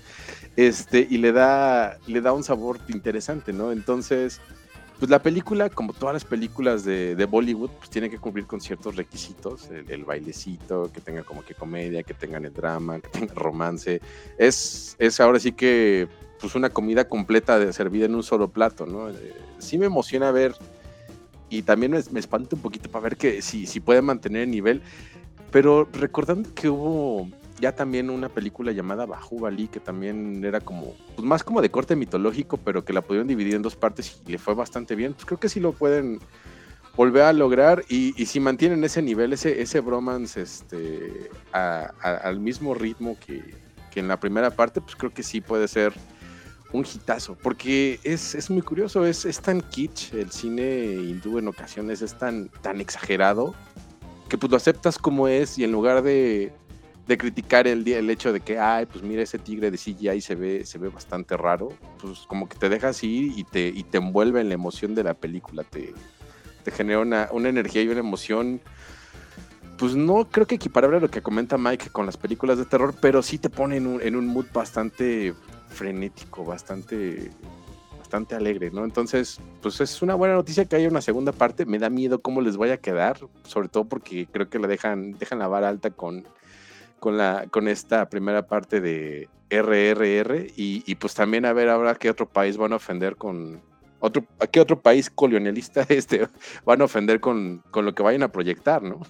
este, 0.56 1.08
y 1.10 1.18
le 1.18 1.32
da, 1.32 1.98
le 2.08 2.22
da 2.22 2.34
un 2.34 2.44
sabor 2.44 2.80
interesante, 2.88 3.54
¿no? 3.54 3.72
Entonces, 3.72 4.42
pues 5.00 5.10
la 5.10 5.24
película, 5.24 5.70
como 5.70 5.94
todas 5.94 6.14
las 6.14 6.26
películas 6.26 6.84
de, 6.84 7.16
de 7.16 7.26
Bollywood, 7.26 7.70
pues 7.70 7.90
tiene 7.90 8.10
que 8.10 8.18
cumplir 8.18 8.46
con 8.46 8.60
ciertos 8.60 8.98
requisitos, 8.98 9.70
el, 9.70 10.04
bailecito, 10.04 10.92
que 10.92 11.00
tenga 11.00 11.24
como 11.24 11.44
que 11.44 11.56
comedia, 11.56 12.04
que 12.04 12.14
tengan 12.14 12.44
el 12.44 12.54
drama, 12.54 13.00
que 13.00 13.08
tenga 13.08 13.34
romance, 13.36 14.02
es, 14.38 14.98
es 15.00 15.20
ahora 15.22 15.40
sí 15.40 15.54
que 15.54 16.10
pues 16.42 16.54
una 16.56 16.70
comida 16.70 17.08
completa 17.08 17.58
de, 17.58 17.72
servida 17.72 18.06
en 18.06 18.16
un 18.16 18.24
solo 18.24 18.50
plato, 18.50 18.86
¿no? 18.86 19.10
Eh, 19.10 19.34
sí 19.58 19.78
me 19.78 19.86
emociona 19.86 20.32
ver 20.32 20.54
y 21.50 21.62
también 21.62 21.94
me, 21.94 22.02
me 22.12 22.20
espanta 22.20 22.58
un 22.58 22.62
poquito 22.62 22.92
para 22.92 23.04
ver 23.04 23.18
que 23.18 23.42
si, 23.42 23.68
si 23.68 23.80
puede 23.80 24.02
mantener 24.02 24.44
el 24.44 24.52
nivel, 24.52 24.82
pero 25.50 25.88
recordando 25.94 26.54
que 26.54 26.70
hubo 26.70 27.30
ya 27.60 27.76
también 27.76 28.10
una 28.10 28.30
película 28.30 28.72
llamada 28.72 29.06
Bahubali, 29.06 29.68
que 29.68 29.80
también 29.80 30.44
era 30.44 30.62
como, 30.62 30.96
pues 31.16 31.28
más 31.28 31.44
como 31.44 31.62
de 31.62 31.70
corte 31.70 31.96
mitológico, 31.96 32.58
pero 32.58 32.86
que 32.86 32.94
la 32.94 33.02
pudieron 33.02 33.28
dividir 33.28 33.56
en 33.56 33.62
dos 33.62 33.76
partes 33.76 34.22
y 34.26 34.32
le 34.32 34.38
fue 34.38 34.54
bastante 34.54 34.96
bien. 34.96 35.14
Pues 35.14 35.26
creo 35.26 35.40
que 35.40 35.50
sí 35.50 35.60
lo 35.60 35.74
pueden 35.74 36.20
volver 36.96 37.24
a 37.24 37.34
lograr 37.34 37.84
y, 37.88 38.14
si 38.26 38.40
mantienen 38.40 38.84
ese 38.84 39.02
nivel, 39.02 39.34
ese, 39.34 39.62
ese 39.62 39.80
bromance 39.80 40.42
este, 40.42 41.30
al 41.52 42.40
mismo 42.40 42.74
ritmo 42.74 43.18
que, 43.26 43.56
que, 43.92 44.00
en 44.00 44.08
la 44.08 44.20
primera 44.20 44.52
parte, 44.52 44.82
pues 44.82 44.96
creo 44.96 45.14
que 45.14 45.24
sí 45.24 45.42
puede 45.42 45.68
ser 45.68 45.94
un 46.72 46.86
hitazo, 46.86 47.36
porque 47.42 48.00
es, 48.04 48.36
es 48.36 48.50
muy 48.50 48.62
curioso, 48.62 49.06
es, 49.06 49.26
es, 49.26 49.40
tan 49.40 49.62
kitsch 49.62 50.14
el 50.14 50.30
cine 50.32 50.94
hindú 50.94 51.40
en 51.40 51.48
ocasiones, 51.48 52.02
es 52.02 52.18
tan, 52.18 52.50
tan 52.62 52.80
exagerado, 52.80 53.56
que 54.28 54.38
pues 54.38 54.52
lo 54.52 54.58
aceptas 54.58 54.98
como 55.00 55.28
es 55.28 55.58
y 55.58 55.64
en 55.64 55.72
lugar 55.72 56.04
de 56.04 56.52
de 57.10 57.18
criticar 57.18 57.68
el, 57.68 57.88
el 57.88 58.08
hecho 58.12 58.32
de 58.32 58.40
que, 58.40 58.60
ay, 58.60 58.86
pues 58.86 59.04
mira, 59.04 59.24
ese 59.24 59.40
tigre 59.40 59.72
de 59.72 59.80
CGI 59.80 60.22
se 60.22 60.36
ve, 60.36 60.64
se 60.64 60.78
ve 60.78 60.90
bastante 60.90 61.36
raro, 61.36 61.74
pues 62.00 62.20
como 62.28 62.48
que 62.48 62.56
te 62.56 62.70
dejas 62.70 63.04
ir 63.04 63.34
y 63.36 63.44
te, 63.46 63.68
y 63.68 63.82
te 63.82 63.98
envuelve 63.98 64.42
en 64.42 64.48
la 64.48 64.54
emoción 64.54 64.94
de 64.94 65.04
la 65.04 65.16
película, 65.16 65.64
te, 65.64 65.92
te 66.64 66.70
genera 66.70 67.00
una, 67.00 67.28
una, 67.32 67.50
energía 67.50 67.82
y 67.82 67.88
una 67.88 68.02
emoción, 68.02 68.62
pues 69.80 69.96
no 69.96 70.26
creo 70.26 70.46
que 70.46 70.54
equiparable 70.54 70.98
a 70.98 71.00
lo 71.00 71.10
que 71.10 71.24
comenta 71.24 71.58
Mike 71.58 71.90
con 71.90 72.06
las 72.06 72.16
películas 72.16 72.60
de 72.60 72.66
terror, 72.66 72.94
pero 73.02 73.24
sí 73.24 73.40
te 73.40 73.50
pone 73.50 73.78
en 73.78 73.88
un, 73.88 74.02
en 74.04 74.16
un 74.16 74.28
mood 74.28 74.46
bastante 74.54 75.34
frenético, 75.70 76.46
bastante 76.46 77.32
bastante 77.98 78.36
alegre, 78.36 78.70
¿no? 78.70 78.86
Entonces, 78.86 79.40
pues 79.64 79.82
es 79.82 80.04
una 80.04 80.14
buena 80.14 80.36
noticia 80.36 80.66
que 80.66 80.76
haya 80.76 80.90
una 80.90 81.02
segunda 81.02 81.32
parte. 81.32 81.68
Me 81.68 81.78
da 81.78 81.92
miedo 81.92 82.22
cómo 82.24 82.42
les 82.42 82.58
vaya 82.58 82.76
a 82.76 82.78
quedar, 82.78 83.20
sobre 83.44 83.68
todo 83.68 83.86
porque 83.86 84.28
creo 84.32 84.50
que 84.50 84.58
la 84.58 84.68
dejan, 84.68 85.14
dejan 85.20 85.38
la 85.38 85.48
vara 85.48 85.70
alta 85.70 85.92
con, 85.92 86.26
con, 87.00 87.18
la, 87.18 87.48
con 87.50 87.68
esta 87.68 88.10
primera 88.10 88.48
parte 88.48 88.82
de 88.82 89.30
RRR 89.50 90.48
y, 90.56 90.84
y, 90.86 90.96
pues 90.96 91.14
también 91.14 91.46
a 91.46 91.54
ver 91.54 91.70
ahora 91.70 91.96
qué 91.96 92.10
otro 92.10 92.28
país 92.28 92.58
van 92.58 92.74
a 92.74 92.76
ofender 92.76 93.16
con 93.16 93.62
otro, 94.00 94.24
a 94.40 94.48
qué 94.48 94.60
otro 94.60 94.80
país 94.80 95.10
colonialista 95.10 95.86
este 95.90 96.28
van 96.66 96.82
a 96.82 96.86
ofender 96.86 97.20
con, 97.20 97.64
con 97.72 97.86
lo 97.86 97.94
que 97.94 98.04
vayan 98.04 98.24
a 98.24 98.32
proyectar, 98.32 98.82
¿no? 98.82 99.02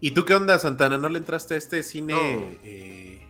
¿Y 0.00 0.10
tú 0.10 0.24
qué 0.24 0.34
onda, 0.34 0.58
Santana? 0.58 0.98
¿No 0.98 1.08
le 1.08 1.18
entraste 1.18 1.54
a 1.54 1.56
este 1.56 1.82
cine? 1.82 2.12
No, 2.12 2.58
eh... 2.62 3.26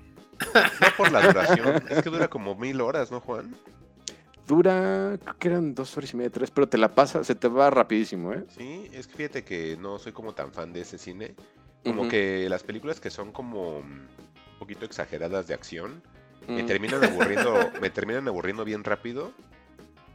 no 0.54 0.86
por 0.96 1.12
la 1.12 1.24
duración, 1.24 1.82
es 1.88 2.02
que 2.02 2.10
dura 2.10 2.28
como 2.28 2.56
mil 2.56 2.80
horas, 2.80 3.12
¿no, 3.12 3.20
Juan? 3.20 3.54
Dura, 4.46 5.16
creo 5.22 5.38
que 5.38 5.48
eran 5.48 5.74
dos 5.74 5.96
horas 5.96 6.12
y 6.12 6.16
media, 6.16 6.30
tres, 6.30 6.50
pero 6.50 6.68
te 6.68 6.76
la 6.76 6.94
pasa, 6.94 7.24
se 7.24 7.34
te 7.34 7.48
va 7.48 7.70
rapidísimo, 7.70 8.32
¿eh? 8.32 8.44
Sí, 8.58 8.90
es 8.92 9.06
que 9.06 9.16
fíjate 9.16 9.44
que 9.44 9.78
no 9.80 9.98
soy 9.98 10.12
como 10.12 10.34
tan 10.34 10.52
fan 10.52 10.72
de 10.72 10.80
ese 10.80 10.98
cine. 10.98 11.34
Como 11.84 12.02
uh 12.02 12.06
-huh. 12.06 12.10
que 12.10 12.48
las 12.48 12.62
películas 12.64 13.00
que 13.00 13.10
son 13.10 13.32
como 13.32 13.78
un 13.78 14.08
poquito 14.58 14.84
exageradas 14.86 15.46
de 15.46 15.54
acción, 15.54 16.02
uh 16.42 16.46
-huh. 16.46 16.54
me 16.56 16.62
terminan 16.64 17.04
aburriendo, 17.04 17.70
me 17.80 17.90
terminan 17.90 18.26
aburriendo 18.28 18.64
bien 18.64 18.84
rápido. 18.84 19.32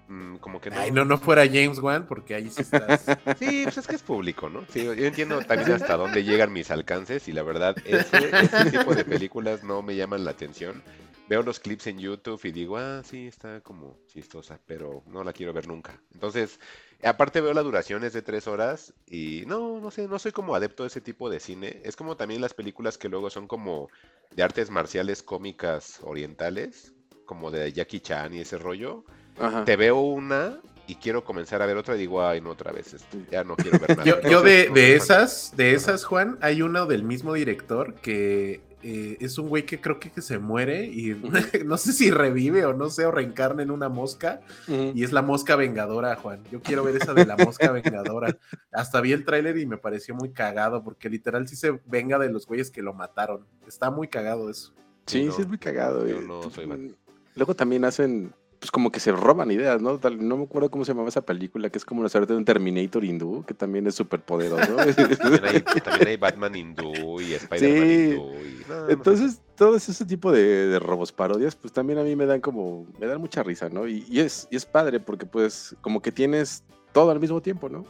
mm, 0.07 0.37
como 0.37 0.59
que 0.59 0.71
no. 0.71 0.79
Ay, 0.79 0.91
no, 0.91 1.05
no 1.05 1.17
fuera 1.19 1.45
James 1.45 1.79
Wan, 1.79 2.07
porque 2.07 2.35
ahí 2.35 2.49
sí 2.49 2.61
estás. 2.63 3.05
Sí, 3.39 3.61
pues 3.63 3.77
es 3.77 3.87
que 3.87 3.95
es 3.95 4.03
público, 4.03 4.49
¿no? 4.49 4.65
Sí, 4.69 4.83
yo 4.85 4.93
entiendo 4.93 5.39
también 5.43 5.71
hasta 5.71 5.95
dónde 5.97 6.23
llegan 6.23 6.51
mis 6.51 6.71
alcances 6.71 7.27
y 7.27 7.31
la 7.33 7.43
verdad, 7.43 7.75
ese, 7.85 8.29
ese 8.41 8.71
tipo 8.71 8.95
de 8.95 9.05
películas 9.05 9.63
no 9.63 9.81
me 9.83 9.95
llaman 9.95 10.25
la 10.25 10.31
atención. 10.31 10.83
Veo 11.27 11.43
los 11.43 11.59
clips 11.59 11.87
en 11.87 11.99
YouTube 11.99 12.43
y 12.45 12.51
digo, 12.51 12.77
ah, 12.77 13.03
sí, 13.03 13.27
está 13.27 13.61
como 13.61 13.99
chistosa, 14.07 14.59
pero 14.65 15.03
no 15.05 15.23
la 15.23 15.31
quiero 15.33 15.53
ver 15.53 15.67
nunca. 15.67 16.01
Entonces, 16.11 16.59
aparte 17.03 17.41
veo 17.41 17.53
la 17.53 17.63
duración 17.63 18.03
es 18.03 18.13
de 18.13 18.21
tres 18.21 18.47
horas 18.47 18.93
y 19.07 19.43
no, 19.47 19.79
no 19.79 19.91
sé, 19.91 20.07
no 20.07 20.19
soy 20.19 20.31
como 20.31 20.55
adepto 20.55 20.83
de 20.83 20.87
ese 20.87 21.01
tipo 21.01 21.29
de 21.29 21.39
cine. 21.39 21.81
Es 21.83 21.95
como 21.95 22.17
también 22.17 22.41
las 22.41 22.53
películas 22.53 22.97
que 22.97 23.09
luego 23.09 23.29
son 23.29 23.47
como 23.47 23.89
de 24.35 24.43
artes 24.43 24.69
marciales 24.69 25.23
cómicas 25.23 25.99
orientales, 26.03 26.93
como 27.25 27.51
de 27.51 27.71
Jackie 27.71 28.01
Chan 28.01 28.33
y 28.33 28.39
ese 28.39 28.57
rollo. 28.57 29.05
Ajá. 29.39 29.63
Te 29.63 29.75
veo 29.75 29.99
una 29.99 30.59
y 30.87 30.95
quiero 30.95 31.23
comenzar 31.23 31.61
a 31.61 31.65
ver 31.65 31.77
otra 31.77 31.95
y 31.95 31.99
digo, 31.99 32.25
ay, 32.25 32.41
no, 32.41 32.49
otra 32.49 32.71
vez, 32.71 32.93
este, 32.93 33.25
ya 33.31 33.43
no 33.43 33.55
quiero 33.55 33.79
ver 33.79 33.89
nada. 33.97 34.03
Yo, 34.03 34.21
yo 34.21 34.41
de, 34.41 34.69
de 34.69 34.95
esas, 34.95 35.53
de 35.55 35.73
esas, 35.73 36.03
Juan, 36.03 36.37
hay 36.41 36.61
uno 36.61 36.85
del 36.87 37.03
mismo 37.03 37.33
director 37.35 37.93
que 37.95 38.61
eh, 38.81 39.17
es 39.19 39.37
un 39.37 39.49
güey 39.49 39.65
que 39.65 39.81
creo 39.81 39.99
que, 39.99 40.09
que 40.09 40.21
se 40.21 40.39
muere 40.39 40.85
y 40.85 41.13
no 41.65 41.77
sé 41.77 41.91
si 41.91 42.11
revive 42.11 42.65
o 42.65 42.73
no 42.73 42.89
sé, 42.89 43.05
o 43.05 43.11
reencarna 43.11 43.63
en 43.63 43.71
una 43.71 43.89
mosca. 43.89 44.41
Y 44.67 45.03
es 45.03 45.11
la 45.11 45.21
mosca 45.21 45.55
vengadora, 45.55 46.15
Juan. 46.15 46.43
Yo 46.51 46.61
quiero 46.61 46.83
ver 46.83 46.95
esa 46.95 47.13
de 47.13 47.25
la 47.25 47.35
mosca 47.37 47.71
vengadora. 47.71 48.37
Hasta 48.71 49.01
vi 49.01 49.11
el 49.11 49.25
tráiler 49.25 49.57
y 49.57 49.65
me 49.65 49.77
pareció 49.77 50.15
muy 50.15 50.31
cagado, 50.31 50.83
porque 50.83 51.09
literal 51.09 51.47
sí 51.47 51.55
se 51.55 51.79
venga 51.85 52.17
de 52.17 52.29
los 52.29 52.45
güeyes 52.45 52.71
que 52.71 52.81
lo 52.81 52.93
mataron. 52.93 53.45
Está 53.67 53.91
muy 53.91 54.07
cagado 54.07 54.49
eso. 54.49 54.73
Sí, 55.05 55.25
no, 55.25 55.31
sí, 55.33 55.41
es 55.41 55.47
muy 55.47 55.57
cagado. 55.57 56.07
yo 56.07 56.19
eh. 56.19 56.25
no 56.25 56.49
soy 56.49 56.67
fan. 56.67 56.95
Luego 57.35 57.55
también 57.55 57.85
hacen, 57.85 58.33
pues 58.59 58.71
como 58.71 58.91
que 58.91 58.99
se 58.99 59.11
roban 59.13 59.51
ideas, 59.51 59.81
¿no? 59.81 59.97
Tal- 59.99 60.27
no 60.27 60.35
me 60.37 60.43
acuerdo 60.43 60.69
cómo 60.69 60.83
se 60.83 60.91
llamaba 60.91 61.07
esa 61.09 61.21
película, 61.21 61.69
que 61.69 61.77
es 61.77 61.85
como 61.85 62.01
una 62.01 62.09
suerte 62.09 62.33
de 62.33 62.37
un 62.39 62.45
Terminator 62.45 63.03
hindú, 63.05 63.43
que 63.45 63.53
también 63.53 63.87
es 63.87 63.95
súper 63.95 64.19
poderoso. 64.21 64.75
También 65.19 65.45
hay, 65.45 65.61
también 65.61 66.07
hay 66.09 66.17
Batman 66.17 66.55
hindú 66.55 67.21
y 67.21 67.33
Spider-Man 67.33 67.87
Sí. 67.87 67.93
hindú. 68.11 68.33
Y, 68.45 68.65
no, 68.67 68.79
no 68.81 68.87
sé. 68.87 68.93
Entonces, 68.93 69.41
todo 69.55 69.75
ese 69.77 70.05
tipo 70.05 70.31
de, 70.31 70.67
de 70.67 70.79
robos 70.79 71.11
parodias, 71.11 71.55
pues 71.55 71.71
también 71.73 71.99
a 71.99 72.03
mí 72.03 72.15
me 72.15 72.25
dan 72.25 72.41
como, 72.41 72.85
me 72.99 73.07
dan 73.07 73.21
mucha 73.21 73.43
risa, 73.43 73.69
¿no? 73.69 73.87
Y, 73.87 74.05
y 74.09 74.19
es, 74.19 74.47
y 74.51 74.57
es 74.57 74.65
padre 74.65 74.99
porque 74.99 75.25
pues 75.25 75.75
como 75.81 76.01
que 76.01 76.11
tienes 76.11 76.63
todo 76.91 77.11
al 77.11 77.19
mismo 77.19 77.41
tiempo, 77.41 77.69
¿no? 77.69 77.85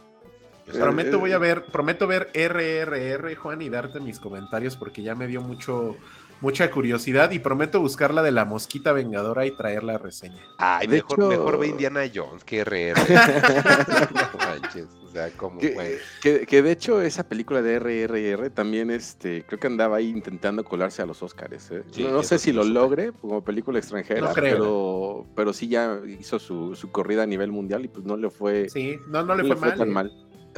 Prometo 0.72 1.16
eh, 1.16 1.20
voy 1.20 1.32
a 1.32 1.38
ver, 1.38 1.64
prometo 1.64 2.06
ver 2.06 2.28
RRR, 2.32 3.34
Juan, 3.34 3.60
y 3.62 3.68
darte 3.68 3.98
mis 3.98 4.20
comentarios 4.20 4.76
porque 4.76 5.02
ya 5.02 5.16
me 5.16 5.26
dio 5.26 5.40
mucho, 5.40 5.96
mucha 6.40 6.70
curiosidad 6.70 7.30
y 7.32 7.38
prometo 7.38 7.80
buscar 7.80 8.14
la 8.14 8.22
de 8.22 8.30
la 8.32 8.44
mosquita 8.44 8.92
vengadora 8.92 9.46
y 9.46 9.50
traer 9.56 9.82
la 9.84 9.98
reseña. 9.98 10.42
Ay, 10.58 10.86
De 10.86 10.96
mejor, 10.96 11.18
hecho- 11.18 11.28
mejor 11.28 11.58
ve 11.58 11.66
Indiana 11.68 12.00
Jones 12.12 12.44
que 12.44 12.60
RR. 12.64 12.94
no 14.14 14.38
manches, 14.38 14.86
o 15.04 15.08
sea, 15.10 15.30
como, 15.30 15.58
Que, 15.58 15.70
güey. 15.72 15.92
que- 16.22 16.46
que 16.46 16.62
de 16.62 16.70
hecho 16.72 17.00
esa 17.02 17.28
película 17.28 17.62
de 17.62 17.76
RRR 17.78 18.50
también, 18.50 18.90
este, 18.90 19.44
creo 19.44 19.58
que 19.58 19.66
andaba 19.66 19.96
ahí 19.96 20.08
intentando 20.08 20.64
colarse 20.64 21.02
a 21.02 21.06
los 21.06 21.22
Oscars. 21.22 21.70
¿eh? 21.72 21.82
Sí, 21.90 22.04
no, 22.04 22.22
sé 22.22 22.38
si 22.38 22.52
lo 22.52 22.64
logre 22.64 23.12
como 23.20 23.42
película 23.44 23.78
extranjera, 23.78 24.20
No 24.28 24.32
creo. 24.32 24.56
pero, 24.56 25.26
pero 25.34 25.52
sí 25.52 25.68
ya 25.68 26.00
hizo 26.06 26.38
su, 26.38 26.74
su 26.74 26.90
corrida 26.90 27.24
a 27.24 27.26
nivel 27.26 27.50
mundial 27.52 27.84
y 27.84 27.88
pues 27.88 28.04
no 28.04 28.16
le 28.16 28.30
fue, 28.30 28.68
Sí, 28.68 28.96
no, 29.08 29.22
no 29.24 29.34
le 29.34 29.44
fue, 29.44 29.56
mal. 29.56 29.74
tan 29.78 29.88
eh. 29.88 29.92
mal. 29.92 30.12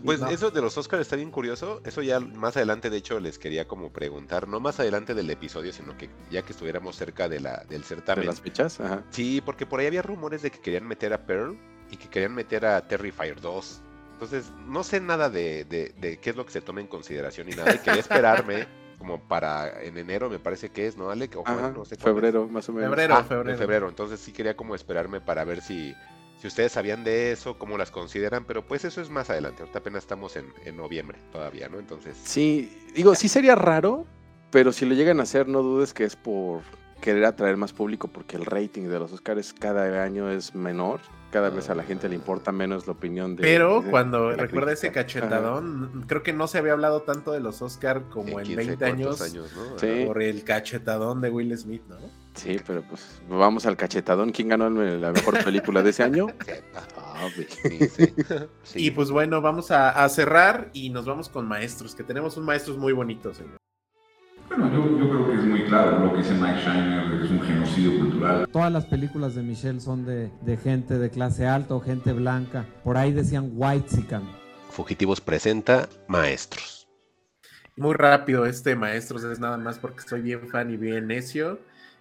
Pues 0.05 0.21
No. 0.21 0.29
eso 0.29 0.51
de 0.51 0.61
los 0.63 0.77
Oscars 0.79 1.03
está 1.03 1.17
bien 1.17 1.31
curioso. 1.31 1.81
Eso 1.85 2.01
ya 2.03 2.19
más 2.19 2.57
adelante, 2.57 2.89
de 2.91 2.97
hecho, 2.97 3.21
les 3.21 3.39
quería 3.39 3.69
como 3.69 3.93
preguntar. 3.93 4.49
No 4.49 4.59
más 4.59 4.81
adelante 4.81 5.15
del 5.15 5.29
episodio, 5.31 5.73
sino 5.73 5.97
que 5.99 6.09
ya 6.31 6.43
que 6.43 6.53
estuviéramos 6.53 6.97
cerca 6.97 7.29
de 7.29 7.41
la, 7.41 7.65
del 7.69 7.83
De 7.83 7.87
certamen. 7.87 8.27
las 8.27 8.41
fechas, 8.41 8.81
ajá. 8.81 9.05
Sí, 9.11 9.43
porque 9.45 9.67
por 9.67 9.81
ahí 9.81 9.87
había 9.87 10.03
rumores 10.03 10.43
de 10.43 10.51
que 10.51 10.61
querían 10.61 10.87
meter 10.87 11.13
a 11.13 11.27
Pearl 11.27 11.59
y 11.91 11.97
que 11.97 12.09
querían 12.09 12.35
meter 12.35 12.65
a 12.65 12.87
Terrifier 12.89 13.41
2. 13.41 13.81
Entonces, 14.15 14.51
no 14.67 14.83
sé 14.83 15.01
nada 15.01 15.29
de, 15.29 15.65
de- 15.65 15.93
de 16.01 16.17
qué 16.19 16.31
es 16.31 16.37
lo 16.37 16.47
que 16.47 16.53
se 16.53 16.61
toma 16.63 16.81
en 16.81 16.87
consideración 16.87 17.49
y 17.51 17.53
nada. 17.53 17.75
Y 17.75 17.79
quería 17.79 18.01
esperarme 18.01 18.67
como 18.99 19.21
para 19.21 19.83
en 19.83 19.99
enero, 19.99 20.31
me 20.31 20.39
parece 20.39 20.71
que 20.71 20.87
es, 20.87 20.97
¿no, 20.97 21.11
Alec? 21.11 21.37
O 21.37 21.43
Juan, 21.43 21.59
Ajá, 21.59 21.71
no 21.77 21.85
sé 21.85 21.97
es. 21.97 22.01
febrero, 22.03 22.47
más 22.49 22.69
o 22.69 22.73
menos. 22.73 22.89
Febrero, 22.91 23.15
Ah, 23.17 23.25
febrero. 23.25 23.51
en 23.51 23.59
febrero. 23.59 23.89
Entonces 23.89 24.21
sí 24.21 24.33
quería 24.33 24.57
como 24.57 24.75
esperarme 24.75 25.21
para 25.21 25.45
ver 25.45 25.61
si, 25.61 25.93
si 26.43 26.49
ustedes 26.49 26.73
sabían 26.73 27.05
de 27.05 27.31
eso, 27.31 27.57
cómo 27.57 27.79
las 27.79 27.93
consideran, 27.93 28.45
pero 28.45 28.67
pues 28.67 28.85
eso 28.85 29.01
es 29.01 29.11
más 29.11 29.31
adelante. 29.31 29.63
Ahorita 29.63 29.79
apenas 29.79 30.03
estamos 30.03 30.35
en, 30.35 30.53
en 30.65 30.77
noviembre 30.77 31.17
todavía, 31.31 31.69
¿no? 31.69 31.79
Entonces, 31.79 32.17
Sí, 32.25 32.77
digo, 32.97 33.15
sí 33.15 33.29
sería 33.29 33.55
raro, 33.55 34.07
pero 34.51 34.73
si 34.73 34.85
lo 34.85 34.97
llegan 34.97 35.21
a 35.21 35.23
hacer, 35.23 35.47
no 35.47 35.63
dudes 35.63 35.95
que 35.95 36.03
es 36.03 36.17
por 36.17 36.63
querer 37.01 37.27
atraer 37.27 37.57
más 37.57 37.73
público, 37.73 38.09
porque 38.09 38.35
el 38.35 38.45
rating 38.45 38.89
de 38.89 38.99
los 38.99 39.13
Oscars 39.13 39.53
cada 39.53 40.03
año 40.03 40.33
es 40.33 40.53
menor. 40.53 40.99
Cada 41.33 41.49
vez 41.51 41.71
a 41.71 41.75
la 41.75 41.83
gente 41.83 42.09
le 42.09 42.15
importa 42.15 42.53
menos 42.53 42.87
la 42.87 42.93
opinión 42.93 43.35
de. 43.37 43.43
Pero 43.43 43.81
de- 43.81 43.91
cuando 43.91 44.29
de 44.29 44.37
recuerda 44.37 44.73
ese 44.73 44.93
cachetadón, 44.93 46.05
creo 46.07 46.23
que 46.23 46.33
no 46.33 46.47
se 46.47 46.59
había 46.59 46.73
hablado 46.75 47.03
tanto 47.03 47.33
de 47.33 47.41
los 47.41 47.63
Oscar 47.63 48.03
como 48.11 48.39
en, 48.39 48.45
15 48.47 48.57
20 48.67 48.77
cuantos 48.87 49.21
años, 49.23 49.51
¿no? 49.57 49.79
Sí. 49.79 50.05
Por 50.07 50.23
el 50.23 50.45
cachetadón 50.45 51.21
de 51.23 51.31
Will 51.31 51.57
Smith, 51.57 51.83
¿no? 51.89 51.97
Sí, 52.35 52.59
pero 52.67 52.83
pues 52.83 53.21
vamos 53.29 53.67
al 53.67 53.77
cachetadón. 53.77 54.31
¿Quién 54.31 54.49
ganó 54.49 54.69
la 54.71 55.13
mejor 55.13 55.43
película 55.43 55.83
de 55.83 55.91
ese 55.91 56.03
año? 56.03 56.27
Ah. 57.15 57.29
Sí, 57.37 57.79
sí. 57.89 58.15
Sí. 58.65 58.87
Y 58.87 58.91
pues 58.91 59.11
bueno, 59.11 59.41
vamos 59.41 59.71
a, 59.71 59.91
a 59.91 60.09
cerrar 60.09 60.71
y 60.73 60.91
nos 60.91 61.05
vamos 61.05 61.29
con 61.29 61.47
maestros, 61.47 61.95
que 61.95 62.03
tenemos 62.03 62.37
un 62.37 62.45
maestros 62.45 62.77
muy 62.79 62.93
bonito, 62.93 63.33
señor. 63.33 63.59
Bueno, 64.57 64.71
yo, 64.71 64.99
yo 64.99 65.09
creo 65.09 65.31
que 65.31 65.35
es 65.37 65.45
muy 65.45 65.65
claro 65.65 65.99
lo 65.99 66.13
que 66.13 66.19
dice 66.19 66.35
Mike 66.35 66.61
Shiner, 66.61 67.09
de 67.09 67.19
que 67.19 67.25
es 67.25 67.31
un 67.31 67.41
genocidio 67.41 67.99
cultural. 67.99 68.49
Todas 68.53 68.71
las 68.71 68.85
películas 68.85 69.35
de 69.35 69.43
Michelle 69.43 69.81
son 69.81 70.05
de, 70.05 70.31
de 70.43 70.57
gente 70.59 70.99
de 70.99 71.09
clase 71.09 71.47
alta 71.47 71.75
o 71.75 71.81
gente 71.81 72.13
blanca. 72.13 72.67
Por 72.85 72.99
ahí 72.99 73.13
decían 73.13 73.51
white 73.55 73.87
Fugitivos 74.71 75.23
presenta 75.23 75.89
Maestros. 76.07 76.87
Muy 77.77 77.95
rápido 77.95 78.45
este 78.45 78.77
maestros, 78.77 79.25
es 79.25 79.41
nada 79.41 79.57
más 79.57 79.79
porque 79.79 80.03
soy 80.03 80.21
bien 80.21 80.47
fan 80.49 80.71
y 80.71 80.77
bien 80.77 81.07
necio. 81.07 81.59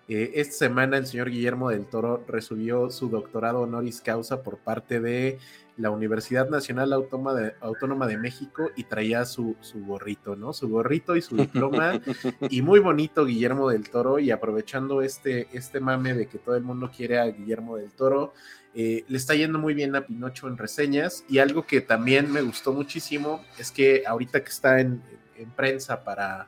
Eh, 0.09 0.33
esta 0.35 0.65
semana 0.65 0.97
el 0.97 1.07
señor 1.07 1.29
Guillermo 1.29 1.69
del 1.69 1.85
Toro 1.85 2.25
recibió 2.27 2.89
su 2.89 3.07
doctorado 3.07 3.61
honoris 3.61 4.01
causa 4.01 4.43
por 4.43 4.57
parte 4.57 4.99
de 4.99 5.39
la 5.77 5.89
Universidad 5.89 6.49
Nacional 6.49 6.93
Autónoma 6.93 8.07
de, 8.07 8.17
México 8.17 8.69
y 8.75 8.83
traía 8.83 9.25
su, 9.25 9.55
su 9.61 9.85
gorrito, 9.85 10.35
¿no? 10.35 10.53
Su 10.53 10.69
gorrito 10.69 11.15
y 11.15 11.21
su 11.21 11.35
diploma. 11.37 11.99
y 12.49 12.61
muy 12.61 12.79
bonito 12.79 13.25
Guillermo 13.25 13.69
del 13.69 13.89
Toro 13.89 14.19
y 14.19 14.31
aprovechando 14.31 15.01
este, 15.01 15.47
este 15.53 15.79
mame 15.79 16.13
de 16.13 16.27
que 16.27 16.37
todo 16.37 16.55
el 16.55 16.63
mundo 16.63 16.91
quiere 16.95 17.19
a 17.19 17.25
Guillermo 17.25 17.77
del 17.77 17.91
Toro, 17.91 18.33
eh, 18.73 19.03
le 19.07 19.17
está 19.17 19.35
yendo 19.35 19.59
muy 19.59 19.73
bien 19.73 19.95
a 19.95 20.05
Pinocho 20.05 20.47
en 20.47 20.57
reseñas 20.57 21.25
y 21.27 21.39
algo 21.39 21.65
que 21.65 21.81
también 21.81 22.31
me 22.31 22.41
gustó 22.41 22.73
muchísimo 22.73 23.43
es 23.57 23.71
que 23.71 24.03
ahorita 24.05 24.43
que 24.43 24.49
está 24.49 24.79
en, 24.79 25.01
en 25.35 25.49
prensa 25.51 26.03
para, 26.03 26.47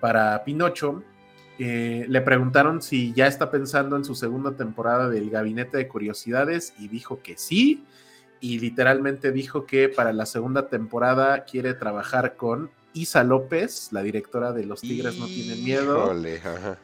para 0.00 0.44
Pinocho, 0.44 1.02
eh, 1.58 2.04
le 2.08 2.20
preguntaron 2.20 2.82
si 2.82 3.12
ya 3.12 3.26
está 3.26 3.50
pensando 3.50 3.96
en 3.96 4.04
su 4.04 4.14
segunda 4.14 4.52
temporada 4.56 5.08
del 5.08 5.30
Gabinete 5.30 5.76
de 5.78 5.88
Curiosidades 5.88 6.74
y 6.78 6.88
dijo 6.88 7.20
que 7.22 7.36
sí. 7.36 7.84
Y 8.44 8.58
literalmente 8.58 9.32
dijo 9.32 9.64
que 9.64 9.88
para 9.88 10.12
la 10.12 10.26
segunda 10.26 10.68
temporada 10.68 11.44
quiere 11.44 11.72
trabajar 11.72 12.36
con 12.36 12.70
Isa 12.92 13.24
López, 13.24 13.88
la 13.90 14.02
directora 14.02 14.52
de 14.52 14.66
Los 14.66 14.82
Tigres 14.82 15.16
No 15.18 15.26
Tienen 15.26 15.64
Miedo, 15.64 16.14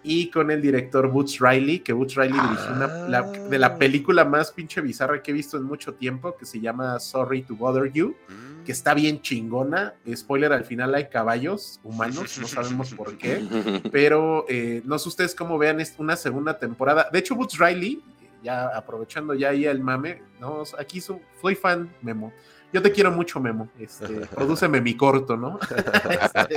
y 0.02 0.30
con 0.30 0.50
el 0.50 0.62
director 0.62 1.08
Butch 1.10 1.38
Riley, 1.38 1.80
que 1.80 1.92
Butch 1.92 2.16
Riley 2.16 2.32
dirigió 2.40 2.72
una, 2.74 2.86
la, 3.08 3.30
de 3.50 3.58
la 3.58 3.76
película 3.76 4.24
más 4.24 4.52
pinche 4.52 4.80
bizarra 4.80 5.22
que 5.22 5.32
he 5.32 5.34
visto 5.34 5.58
en 5.58 5.64
mucho 5.64 5.92
tiempo, 5.92 6.34
que 6.34 6.46
se 6.46 6.60
llama 6.60 6.98
Sorry 6.98 7.42
to 7.42 7.54
Bother 7.54 7.92
You 7.92 8.16
Mm. 8.28 8.64
que 8.64 8.72
está 8.72 8.94
bien 8.94 9.20
chingona. 9.22 9.94
Spoiler, 10.14 10.52
al 10.52 10.64
final 10.64 10.94
hay 10.94 11.08
caballos 11.08 11.78
humanos, 11.82 12.38
no 12.40 12.46
sabemos 12.46 12.92
por 12.94 13.16
qué. 13.18 13.44
Pero 13.92 14.46
eh, 14.48 14.82
no 14.84 14.98
sé 14.98 15.08
ustedes 15.10 15.34
cómo 15.34 15.58
vean 15.58 15.78
una 15.98 16.16
segunda 16.16 16.58
temporada. 16.58 17.08
De 17.12 17.18
hecho, 17.18 17.34
Boots 17.34 17.58
Riley, 17.58 18.02
ya 18.42 18.68
aprovechando 18.68 19.34
ya 19.34 19.50
ahí 19.50 19.64
el 19.66 19.80
mame, 19.80 20.22
no, 20.40 20.62
aquí 20.78 21.00
su- 21.00 21.20
soy 21.40 21.54
fan, 21.54 21.92
Memo. 22.02 22.32
Yo 22.72 22.80
te 22.80 22.92
quiero 22.92 23.10
mucho, 23.10 23.40
Memo. 23.40 23.68
Este, 23.78 24.06
prodúceme 24.34 24.80
mi 24.80 24.96
corto, 24.96 25.36
¿no? 25.36 25.58
este, 26.34 26.54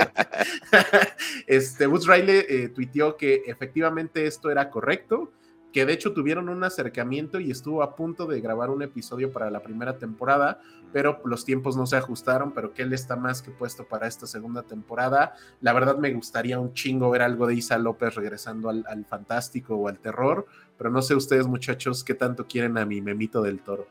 este, 1.46 1.86
Boots 1.86 2.06
Riley 2.06 2.44
eh, 2.48 2.68
tuiteó 2.68 3.16
que 3.16 3.42
efectivamente 3.46 4.26
esto 4.26 4.50
era 4.50 4.70
correcto, 4.70 5.32
que 5.72 5.84
de 5.84 5.92
hecho 5.92 6.12
tuvieron 6.12 6.48
un 6.48 6.62
acercamiento 6.62 7.40
y 7.40 7.50
estuvo 7.50 7.82
a 7.82 7.96
punto 7.96 8.26
de 8.26 8.40
grabar 8.40 8.70
un 8.70 8.82
episodio 8.82 9.32
para 9.32 9.50
la 9.50 9.60
primera 9.60 9.98
temporada, 9.98 10.60
pero 10.92 11.20
los 11.24 11.44
tiempos 11.44 11.76
no 11.76 11.84
se 11.86 11.96
ajustaron, 11.96 12.52
pero 12.52 12.72
que 12.72 12.82
él 12.82 12.92
está 12.92 13.16
más 13.16 13.42
que 13.42 13.50
puesto 13.50 13.84
para 13.84 14.06
esta 14.06 14.28
segunda 14.28 14.62
temporada. 14.62 15.34
La 15.60 15.72
verdad 15.72 15.98
me 15.98 16.12
gustaría 16.12 16.60
un 16.60 16.74
chingo 16.74 17.10
ver 17.10 17.22
algo 17.22 17.48
de 17.48 17.54
Isa 17.56 17.76
López 17.78 18.14
regresando 18.14 18.68
al, 18.68 18.84
al 18.88 19.04
fantástico 19.04 19.74
o 19.74 19.88
al 19.88 19.98
terror, 19.98 20.46
pero 20.78 20.90
no 20.90 21.02
sé 21.02 21.14
ustedes 21.14 21.46
muchachos 21.46 22.02
qué 22.04 22.14
tanto 22.14 22.46
quieren 22.46 22.78
a 22.78 22.84
mi 22.84 23.00
memito 23.00 23.42
del 23.42 23.60
toro. 23.60 23.86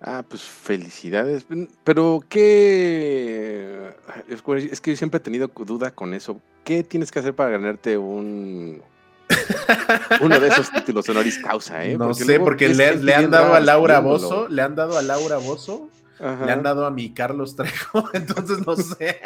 Ah, 0.00 0.22
pues 0.28 0.42
felicidades. 0.42 1.46
Pero, 1.84 2.22
¿qué? 2.28 3.90
Es 4.28 4.80
que- 4.80 4.90
yo 4.92 4.96
siempre 4.96 5.18
he 5.18 5.20
tenido 5.20 5.48
duda 5.48 5.90
con 5.90 6.12
eso. 6.14 6.40
¿Qué 6.64 6.84
tienes 6.84 7.10
que 7.10 7.18
hacer 7.20 7.34
para 7.34 7.50
ganarte 7.50 7.96
un, 7.96 8.82
Uno 10.20 10.38
de 10.38 10.48
esos 10.48 10.70
títulos 10.70 11.08
honoris 11.08 11.38
causa, 11.38 11.84
¿eh? 11.84 11.96
No 11.96 12.06
Porque 12.08 12.24
sé, 12.24 12.38
porque 12.40 12.68
le, 12.68 12.96
le 12.96 13.14
han 13.14 13.30
dado 13.30 13.54
a 13.54 13.60
Laura. 13.60 14.00
Bozo, 14.00 14.48
le 14.48 14.62
han 14.62 14.74
dado 14.74 14.98
a 14.98 15.02
Laura 15.02 15.38
Bozo, 15.38 15.88
le 16.20 16.52
han 16.52 16.62
dado 16.62 16.86
a 16.86 16.90
mi 16.90 17.12
Carlos 17.12 17.56
Trejo, 17.56 18.08
entonces 18.12 18.64
no 18.66 18.76
sé. 18.76 19.20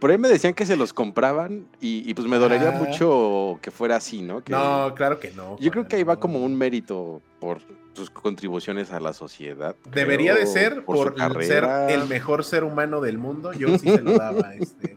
Por 0.00 0.10
ahí 0.10 0.18
me 0.18 0.28
decían 0.28 0.54
que 0.54 0.64
se 0.66 0.76
los 0.76 0.92
compraban 0.92 1.66
y, 1.80 2.08
y 2.08 2.14
pues 2.14 2.26
me 2.26 2.38
dolería 2.38 2.70
Ah. 2.70 2.78
mucho 2.82 3.58
que 3.60 3.70
fuera 3.70 3.96
así, 3.96 4.22
¿no? 4.22 4.42
Que- 4.42 4.52
No, 4.52 4.94
claro 4.96 5.20
que 5.20 5.30
no. 5.32 5.58
Yo 5.60 5.70
creo 5.70 5.86
que 5.86 5.96
ahí 5.96 6.02
va 6.02 6.14
no. 6.14 6.20
como 6.20 6.42
un 6.44 6.56
mérito 6.56 7.20
por 7.38 7.60
sus 7.92 8.08
contribuciones 8.08 8.92
a 8.92 9.00
la 9.00 9.12
sociedad. 9.12 9.76
Debería 9.92 10.34
de 10.34 10.46
ser 10.46 10.84
por, 10.84 11.14
ser 11.44 11.64
el 11.90 12.06
mejor 12.06 12.44
ser 12.44 12.64
humano 12.64 13.00
del 13.00 13.18
mundo. 13.18 13.52
Yo 13.52 13.76
sí 13.78 13.90
se 13.90 14.00
lo 14.00 14.16
daba. 14.16 14.54
Este, 14.58 14.96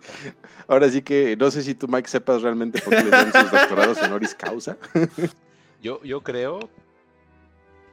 Ahora 0.68 0.90
sí 0.90 1.02
que 1.02 1.36
no 1.36 1.52
sé 1.52 1.64
si 1.64 1.76
tú, 1.76 1.88
Mike, 1.90 2.08
sepas 2.08 2.42
realmente 2.42 2.82
por 2.82 2.96
qué 2.96 3.02
les 3.04 3.12
dan 3.12 3.34
sus 3.34 3.52
doctorados 3.52 4.02
honoris 4.02 4.34
causa. 4.36 4.78
Yo, 5.82 6.02
yo 6.04 6.22
creo 6.22 6.70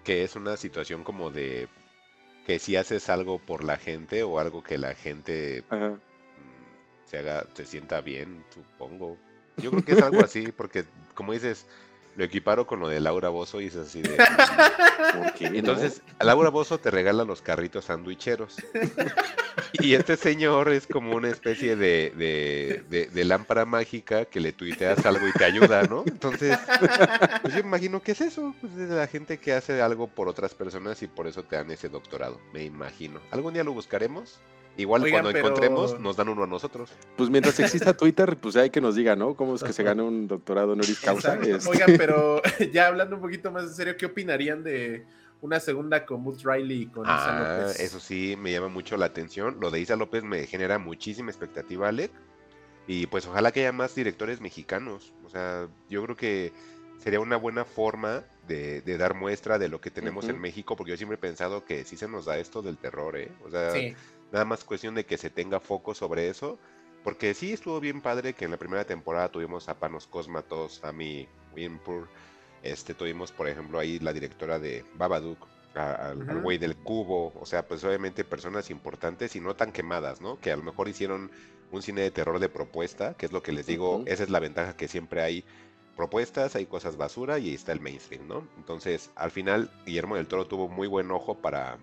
que 0.05 0.23
es 0.23 0.37
una 0.37 0.57
situación 0.57 1.03
como 1.03 1.31
de 1.33 1.67
que 2.47 2.61
si 2.61 2.77
haces 2.77 3.09
algo 3.11 3.41
por 3.41 3.65
la 3.65 3.77
gente 3.79 4.23
o 4.23 4.39
algo 4.39 4.63
que 4.63 4.79
la 4.79 4.95
gente 4.95 5.65
Ajá. 5.69 5.95
Se 7.11 7.19
haga, 7.19 7.45
se 7.55 7.67
sienta 7.67 8.01
bien, 8.01 8.45
supongo. 8.55 9.17
Yo 9.57 9.71
creo 9.71 9.85
que 9.85 9.93
es 9.93 10.03
algo 10.03 10.21
así, 10.25 10.53
porque 10.53 10.85
como 11.15 11.33
dices, 11.33 11.67
lo 12.17 12.25
equiparo 12.25 12.67
con 12.67 12.81
lo 12.81 12.89
de 12.89 13.01
Laura 13.01 13.29
Bozo 13.29 13.61
y 13.61 13.67
es 13.67 13.77
así 13.77 14.01
de... 14.03 14.17
Entonces, 15.41 16.03
Laura 16.21 16.51
Bozo 16.51 16.79
te 16.79 16.91
regala 16.91 17.25
los 17.25 17.43
carritos 17.43 17.87
sandwicheros. 17.87 18.57
Y 19.75 19.95
este 19.95 20.17
señor 20.17 20.69
es 20.71 20.87
como 20.87 21.15
una 21.17 21.29
especie 21.29 21.77
de, 21.77 22.13
de- 22.17 22.85
de- 22.89 23.07
de 23.07 23.25
lámpara 23.25 23.65
mágica 23.65 24.25
que 24.25 24.41
le 24.41 24.53
tuiteas 24.53 25.05
algo 25.07 25.27
y 25.29 25.33
te 25.33 25.45
ayuda, 25.45 25.83
¿no? 25.85 26.05
Entonces, 26.07 26.59
pues 27.43 27.55
yo 27.55 27.61
imagino 27.61 28.03
que 28.03 28.13
es 28.13 28.21
eso, 28.21 28.55
pues 28.61 28.73
es 28.77 28.89
la 28.91 29.07
gente 29.07 29.39
que 29.39 29.53
hace 29.53 29.81
algo 29.83 30.09
por 30.09 30.29
otras 30.29 30.55
personas 30.55 31.03
y 31.03 31.07
por 31.07 31.27
eso 31.27 31.43
te 31.45 31.57
dan 31.57 31.71
ese 31.71 31.89
doctorado, 31.89 32.41
me 32.53 32.65
imagino. 32.65 33.21
¿Algún 33.31 33.55
día 33.55 33.65
lo 33.65 33.73
buscaremos? 33.73 34.41
Igual 34.81 35.03
Oigan, 35.03 35.21
cuando 35.23 35.33
pero- 35.33 35.47
encontremos 35.49 36.01
nos 36.01 36.17
dan 36.17 36.29
uno 36.29 36.45
a 36.45 36.47
nosotros. 36.47 36.91
Pues 37.17 37.29
mientras 37.31 37.59
exista 37.61 37.93
Twitter, 37.97 38.37
pues 38.39 38.57
hay 38.57 38.71
que 38.71 38.81
nos 38.81 38.95
diga, 38.97 39.15
¿no? 39.17 39.35
¿Cómo 39.35 39.55
es 39.55 39.63
que 39.63 39.73
se 39.73 39.83
gana 39.83 40.03
un 40.03 40.27
doctorado 40.27 40.73
honoris 40.73 41.01
causa? 41.01 41.35
Este, 41.43 41.69
Oigan, 41.69 41.95
pero 41.99 42.41
ya 42.73 42.87
hablando 42.87 43.17
un 43.17 43.23
poquito 43.23 43.51
más 43.51 43.65
en 43.65 43.75
serio, 43.75 43.97
¿qué 43.97 44.07
opinarían 44.07 44.63
de 44.65 45.05
una 45.43 45.59
segunda 45.61 46.05
con 46.07 46.23
Boots 46.25 46.43
Riley 46.45 46.83
y 46.83 46.87
con 46.87 47.05
Isa 47.05 47.15
Ah, 47.17 47.59
López? 47.63 47.81
eso 47.81 47.99
sí, 48.01 48.37
me 48.39 48.53
llama 48.53 48.69
mucho 48.69 48.97
la 48.97 49.07
atención. 49.07 49.57
Lo 49.61 49.71
de 49.71 49.81
Isa 49.81 49.97
López 49.97 50.23
me 50.25 50.47
genera 50.47 50.79
muchísima 50.79 51.31
expectativa, 51.31 51.89
Alec. 51.89 52.11
Y 52.87 53.07
pues 53.07 53.27
ojalá 53.27 53.53
que 53.53 53.61
haya 53.61 53.73
más 53.73 53.95
directores 53.95 54.41
mexicanos. 54.41 55.13
O 55.25 55.29
sea, 55.31 55.69
yo 55.89 56.03
creo 56.05 56.17
que 56.17 56.53
sería 56.99 57.21
una 57.21 57.37
buena 57.37 57.65
forma 57.65 58.25
de, 58.49 58.81
de 58.83 58.99
dar 58.99 59.15
muestra 59.15 59.59
de 59.59 59.69
lo 59.69 59.81
que 59.81 59.91
tenemos 59.91 60.29
en 60.29 60.41
México, 60.41 60.75
porque 60.77 60.91
yo 60.91 60.97
siempre 60.97 61.15
he 61.15 61.19
pensado 61.19 61.65
que 61.65 61.85
sí 61.85 61.97
se 61.97 62.09
nos 62.09 62.25
da 62.27 62.37
esto 62.37 62.63
del 62.63 62.77
terror, 62.79 63.17
¿eh? 63.17 63.31
O 63.47 63.51
sea, 63.51 63.71
Sí. 63.71 63.95
Nada 64.33 64.45
más 64.45 64.65
cuestión 64.65 64.95
de 64.95 65.05
que 65.07 65.19
se 65.19 65.31
tenga 65.31 65.61
foco 65.61 65.95
sobre 65.95 66.29
eso. 66.29 66.59
Porque 67.05 67.33
sí 67.33 67.53
estuvo 67.55 67.81
bien 67.81 68.03
padre 68.03 68.35
que 68.35 68.45
en 68.45 68.51
la 68.51 68.59
primera 68.59 68.85
temporada 68.85 69.31
tuvimos 69.31 69.69
a 69.69 69.79
Panos 69.79 70.07
Cosmatos, 70.07 70.85
a 70.85 70.93
mi 70.93 71.27
Winpur. 71.57 72.09
Este, 72.63 72.93
tuvimos, 72.93 73.33
por 73.33 73.49
ejemplo, 73.49 73.79
ahí 73.79 73.99
la 74.01 74.13
directora 74.13 74.59
de 74.59 74.85
Babadook, 74.97 75.39
a- 75.75 76.11
al 76.11 76.43
güey 76.43 76.59
del 76.59 76.77
cubo. 76.77 77.33
O 77.41 77.47
sea, 77.47 77.67
pues 77.67 77.83
obviamente 77.85 78.23
personas 78.23 78.69
importantes 78.71 79.35
y 79.35 79.41
no 79.41 79.57
tan 79.57 79.73
quemadas, 79.73 80.21
¿no? 80.21 80.39
Que 80.41 80.53
a 80.53 80.57
lo 80.57 80.63
mejor 80.63 80.89
hicieron 80.89 81.31
un 81.73 81.81
cine 81.83 82.03
de 82.03 82.11
terror 82.11 82.39
de 82.39 82.49
propuesta, 82.51 83.15
que 83.15 83.25
es 83.27 83.33
lo 83.33 83.43
que 83.43 83.53
les 83.53 83.67
digo, 83.67 84.03
esa 84.07 84.25
es 84.25 84.29
la 84.31 84.41
ventaja 84.41 84.77
que 84.77 84.89
siempre 84.89 85.23
hay 85.23 85.45
propuestas, 85.97 86.55
hay 86.57 86.67
cosas 86.67 86.97
basura 86.97 87.39
y 87.39 87.49
ahí 87.49 87.55
está 87.55 87.73
el 87.73 87.81
mainstream, 87.81 88.27
¿no? 88.27 88.47
Entonces, 88.59 89.11
al 89.15 89.31
final, 89.31 89.71
Guillermo 89.87 90.17
del 90.17 90.27
Toro 90.27 90.47
tuvo 90.47 90.69
muy 90.69 90.89
buen 90.89 91.11
ojo 91.11 91.37
para, 91.37 91.79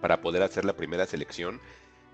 para 0.00 0.20
poder 0.20 0.42
hacer 0.42 0.64
la 0.64 0.74
primera 0.76 1.06
selección. 1.06 1.60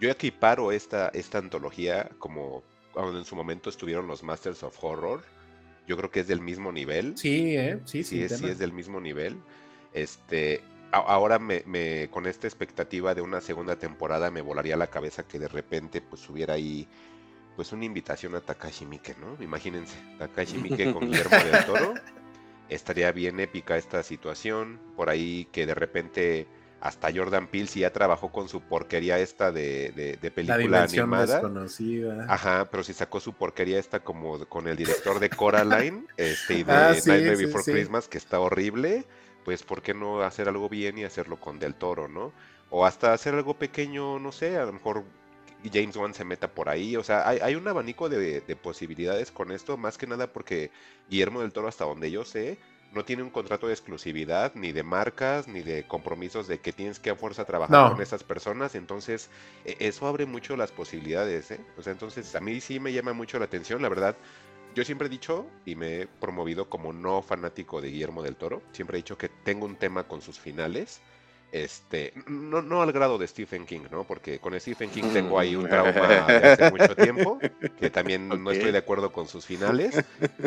Yo 0.01 0.11
equiparo 0.11 0.73
esta, 0.73 1.09
esta 1.09 1.39
antología 1.39 2.11
como 2.19 2.63
cuando 2.93 3.19
en 3.19 3.25
su 3.25 3.37
momento 3.37 3.71
estuvieron 3.71 4.07
los 4.07 4.23
Masters 4.23 4.63
of 4.63 4.77
Horror. 4.83 5.23
Yo 5.87 5.97
creo 5.97 6.11
que 6.11 6.21
es 6.21 6.27
del 6.29 6.41
mismo 6.41 6.73
nivel. 6.73 7.17
Sí, 7.19 7.57
¿eh? 7.57 7.79
Sí, 7.85 8.03
Sí, 8.05 8.17
sí. 8.19 8.23
es, 8.25 8.39
sí 8.39 8.47
es 8.47 8.59
del 8.59 8.73
mismo 8.73 9.01
nivel. 9.01 9.37
Este, 9.93 10.63
a- 10.93 10.99
ahora 10.99 11.39
me, 11.39 11.63
me- 11.67 12.09
con 12.11 12.27
esta 12.27 12.47
expectativa 12.47 13.15
de 13.15 13.21
una 13.21 13.41
segunda 13.41 13.77
temporada 13.77 14.31
me 14.31 14.41
volaría 14.41 14.77
la 14.77 14.87
cabeza 14.89 15.27
que 15.27 15.39
de 15.39 15.49
repente 15.49 16.01
pues 16.01 16.29
hubiera 16.29 16.55
ahí 16.55 16.89
pues 17.57 17.73
una 17.73 17.85
invitación 17.85 18.35
a 18.35 18.41
Takashi 18.41 18.85
Miike, 18.87 19.15
¿no? 19.21 19.41
Imagínense, 19.43 19.95
Takashi 20.19 20.59
Miike 20.59 20.93
con 20.93 21.07
Guillermo 21.07 21.37
del 21.37 21.65
Toro. 21.67 21.95
Estaría 22.69 23.13
bien 23.13 23.39
épica 23.41 23.77
esta 23.77 24.03
situación. 24.03 24.81
Por 24.97 25.11
ahí 25.11 25.47
que 25.53 25.67
de 25.67 25.75
repente 25.75 26.47
hasta 26.85 27.11
Jordan 27.15 27.49
Peele 27.49 27.67
si 27.67 27.81
ya 27.81 27.93
trabajó 27.93 28.31
con 28.31 28.49
su 28.49 28.61
porquería 28.61 29.19
esta 29.19 29.51
de, 29.53 29.91
de- 29.93 30.17
de 30.19 30.31
La 30.45 30.57
película 30.57 30.57
dimensión 30.57 31.05
animada. 31.05 31.41
desconocida. 31.41 32.25
Ajá, 32.33 32.71
pero 32.71 32.83
si 32.85 32.93
sacó 32.95 33.21
su 33.21 33.33
porquería 33.35 33.79
esta 33.79 34.01
como 34.01 34.45
con 34.47 34.69
el 34.69 34.77
director 34.77 35.19
de 35.21 35.31
Coraline, 35.31 36.07
este, 36.17 36.55
y 36.55 36.63
de 36.65 36.73
Ah, 36.73 36.95
sí, 36.95 37.11
Nightmare 37.11 37.37
sí, 37.37 37.47
Before 37.47 37.65
sí. 37.65 37.71
Christmas, 37.73 38.09
que 38.09 38.19
está 38.19 38.41
horrible, 38.41 39.07
pues 39.45 39.63
¿por 39.63 39.83
qué 39.83 39.95
no 39.95 40.23
hacer 40.23 40.49
algo 40.49 40.69
bien 40.69 40.99
y 40.99 41.05
hacerlo 41.05 41.41
con 41.41 41.59
Del 41.59 41.75
Toro, 41.75 42.09
no? 42.09 42.33
O 42.71 42.87
hasta 42.87 43.13
hacer 43.13 43.35
algo 43.35 43.59
pequeño, 43.59 44.19
no 44.19 44.33
sé, 44.33 44.57
a 44.59 44.65
lo 44.67 44.73
mejor 44.73 45.05
James 45.73 45.97
Wan 45.97 46.13
se 46.15 46.25
meta 46.25 46.49
por 46.55 46.69
ahí, 46.69 46.97
o 46.97 47.03
sea, 47.05 47.27
hay, 47.29 47.39
hay 47.41 47.55
un 47.55 47.67
abanico 47.67 48.09
de, 48.11 48.41
de 48.43 48.57
posibilidades 48.57 49.33
con 49.33 49.51
esto, 49.53 49.77
más 49.79 49.97
que 49.97 50.07
nada 50.07 50.33
porque 50.33 50.71
Guillermo 51.09 51.41
del 51.41 51.53
Toro, 51.53 51.69
hasta 51.69 51.85
donde 51.87 52.11
yo 52.11 52.25
sé, 52.25 52.59
no 52.95 53.05
tiene 53.05 53.23
un 53.23 53.31
contrato 53.31 53.67
de 53.67 53.73
exclusividad, 53.75 54.53
ni 54.55 54.73
de 54.73 54.83
marcas, 54.83 55.49
ni 55.49 55.63
de 55.63 55.87
compromisos 55.87 56.47
de 56.49 56.61
que 56.61 56.73
tienes 56.73 56.99
que 57.01 57.11
a 57.11 57.17
fuerza 57.17 57.45
trabajar 57.45 57.71
No. 57.71 57.91
con 57.91 58.01
esas 58.03 58.25
personas. 58.25 58.75
Entonces, 58.75 59.31
e- 59.65 59.77
eso 59.81 60.07
abre 60.07 60.27
mucho 60.27 60.57
las 60.57 60.73
posibilidades, 60.73 61.51
¿eh? 61.51 61.61
O 61.77 61.83
sea, 61.83 61.93
entonces 61.93 62.35
a 62.35 62.41
mí 62.41 62.61
sí 62.61 62.81
me 62.81 62.93
llama 62.93 63.13
mucho 63.13 63.39
la 63.39 63.47
atención, 63.47 63.83
la 63.83 63.89
verdad. 63.89 64.17
Yo 64.75 64.85
siempre 64.85 65.07
he 65.07 65.11
dicho 65.11 65.47
y 65.65 65.77
me 65.77 66.03
he 66.03 66.07
promovido 66.07 66.69
como 66.69 66.93
no 66.93 67.23
fanático 67.23 67.81
de 67.81 67.91
Guillermo 67.91 68.23
del 68.23 68.37
Toro. 68.37 68.63
Siempre 68.73 68.97
he 68.99 69.03
dicho 69.03 69.17
que 69.19 69.29
tengo 69.29 69.67
un 69.67 69.77
tema 69.77 70.05
con 70.09 70.21
sus 70.21 70.39
finales. 70.41 71.01
Este, 71.53 72.13
no, 72.27 72.63
no 72.63 72.83
al 72.83 72.91
grado 72.91 73.17
de 73.17 73.29
Stephen 73.29 73.65
King, 73.67 73.83
¿no? 73.91 74.05
Porque 74.05 74.41
con 74.41 74.59
Stephen 74.59 74.91
King 74.91 75.11
tengo 75.13 75.39
ahí 75.39 75.55
un 75.55 75.69
trauma 75.69 76.35
de 76.35 76.45
hace 76.47 76.65
mucho 76.65 76.97
tiempo, 76.97 77.45
que 77.77 77.91
también 77.91 78.43
no 78.43 78.51
estoy 78.51 78.73
de 78.73 78.79
acuerdo 78.79 79.13
con 79.13 79.29
sus 79.29 79.47
finales, 79.47 80.03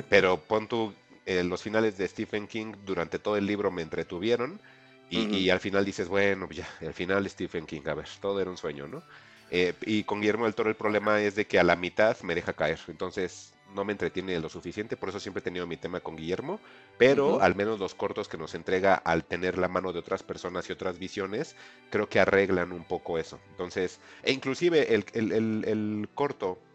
pero 0.10 0.38
pon 0.38 0.68
tú, 0.68 0.94
eh, 1.28 1.44
los 1.44 1.62
finales 1.64 1.98
de 1.98 2.08
Stephen 2.08 2.48
King 2.48 2.74
durante 2.86 3.20
todo 3.20 3.38
el 3.38 3.46
libro 3.48 3.72
me 3.72 3.84
entretuvieron 3.84 4.62
y, 5.10 5.50
al 5.52 5.60
final 5.62 5.86
dices, 5.86 6.10
bueno, 6.10 6.50
ya, 6.52 6.68
al 6.82 6.94
final 6.94 7.30
Stephen 7.30 7.66
King, 7.68 7.84
a 7.88 7.94
ver, 7.96 8.08
todo 8.22 8.42
era 8.42 8.50
un 8.52 8.58
sueño, 8.58 8.88
¿no? 8.88 9.06
Eh, 9.50 9.74
y 9.86 10.04
con 10.04 10.20
Guillermo 10.20 10.44
del 10.46 10.56
Toro 10.56 10.70
el 10.70 10.76
problema 10.76 11.22
es 11.22 11.36
de 11.36 11.48
que 11.48 11.60
a 11.60 11.64
la 11.64 11.78
mitad 11.78 12.20
me 12.22 12.36
deja 12.36 12.54
caer, 12.54 12.80
entonces 12.90 13.58
no 13.66 13.86
me 13.86 13.94
entretiene 13.94 14.40
lo 14.42 14.50
suficiente, 14.50 14.98
por 14.98 15.10
eso 15.10 15.20
siempre 15.22 15.40
he 15.40 15.44
tenido 15.44 15.68
mi 15.68 15.78
tema 15.78 16.02
con 16.02 16.18
Guillermo, 16.18 16.62
pero 16.98 17.40
al 17.42 17.56
menos 17.56 17.80
los 17.80 17.96
cortos 17.96 18.28
que 18.28 18.38
nos 18.38 18.56
entrega 18.56 18.96
al 18.96 19.26
tener 19.26 19.58
la 19.58 19.70
mano 19.70 19.94
de 19.94 20.00
otras 20.00 20.24
personas 20.24 20.70
y 20.70 20.74
otras 20.74 21.00
visiones, 21.00 21.56
creo 21.90 22.10
que 22.10 22.20
arreglan 22.20 22.74
un 22.74 22.86
poco 22.86 23.18
eso. 23.18 23.42
Entonces, 23.50 24.02
e 24.24 24.34
inclusive 24.34 24.94
el, 24.96 25.06
el- 25.14 25.32
el- 25.32 25.64
el 25.66 26.10
corto 26.14 26.67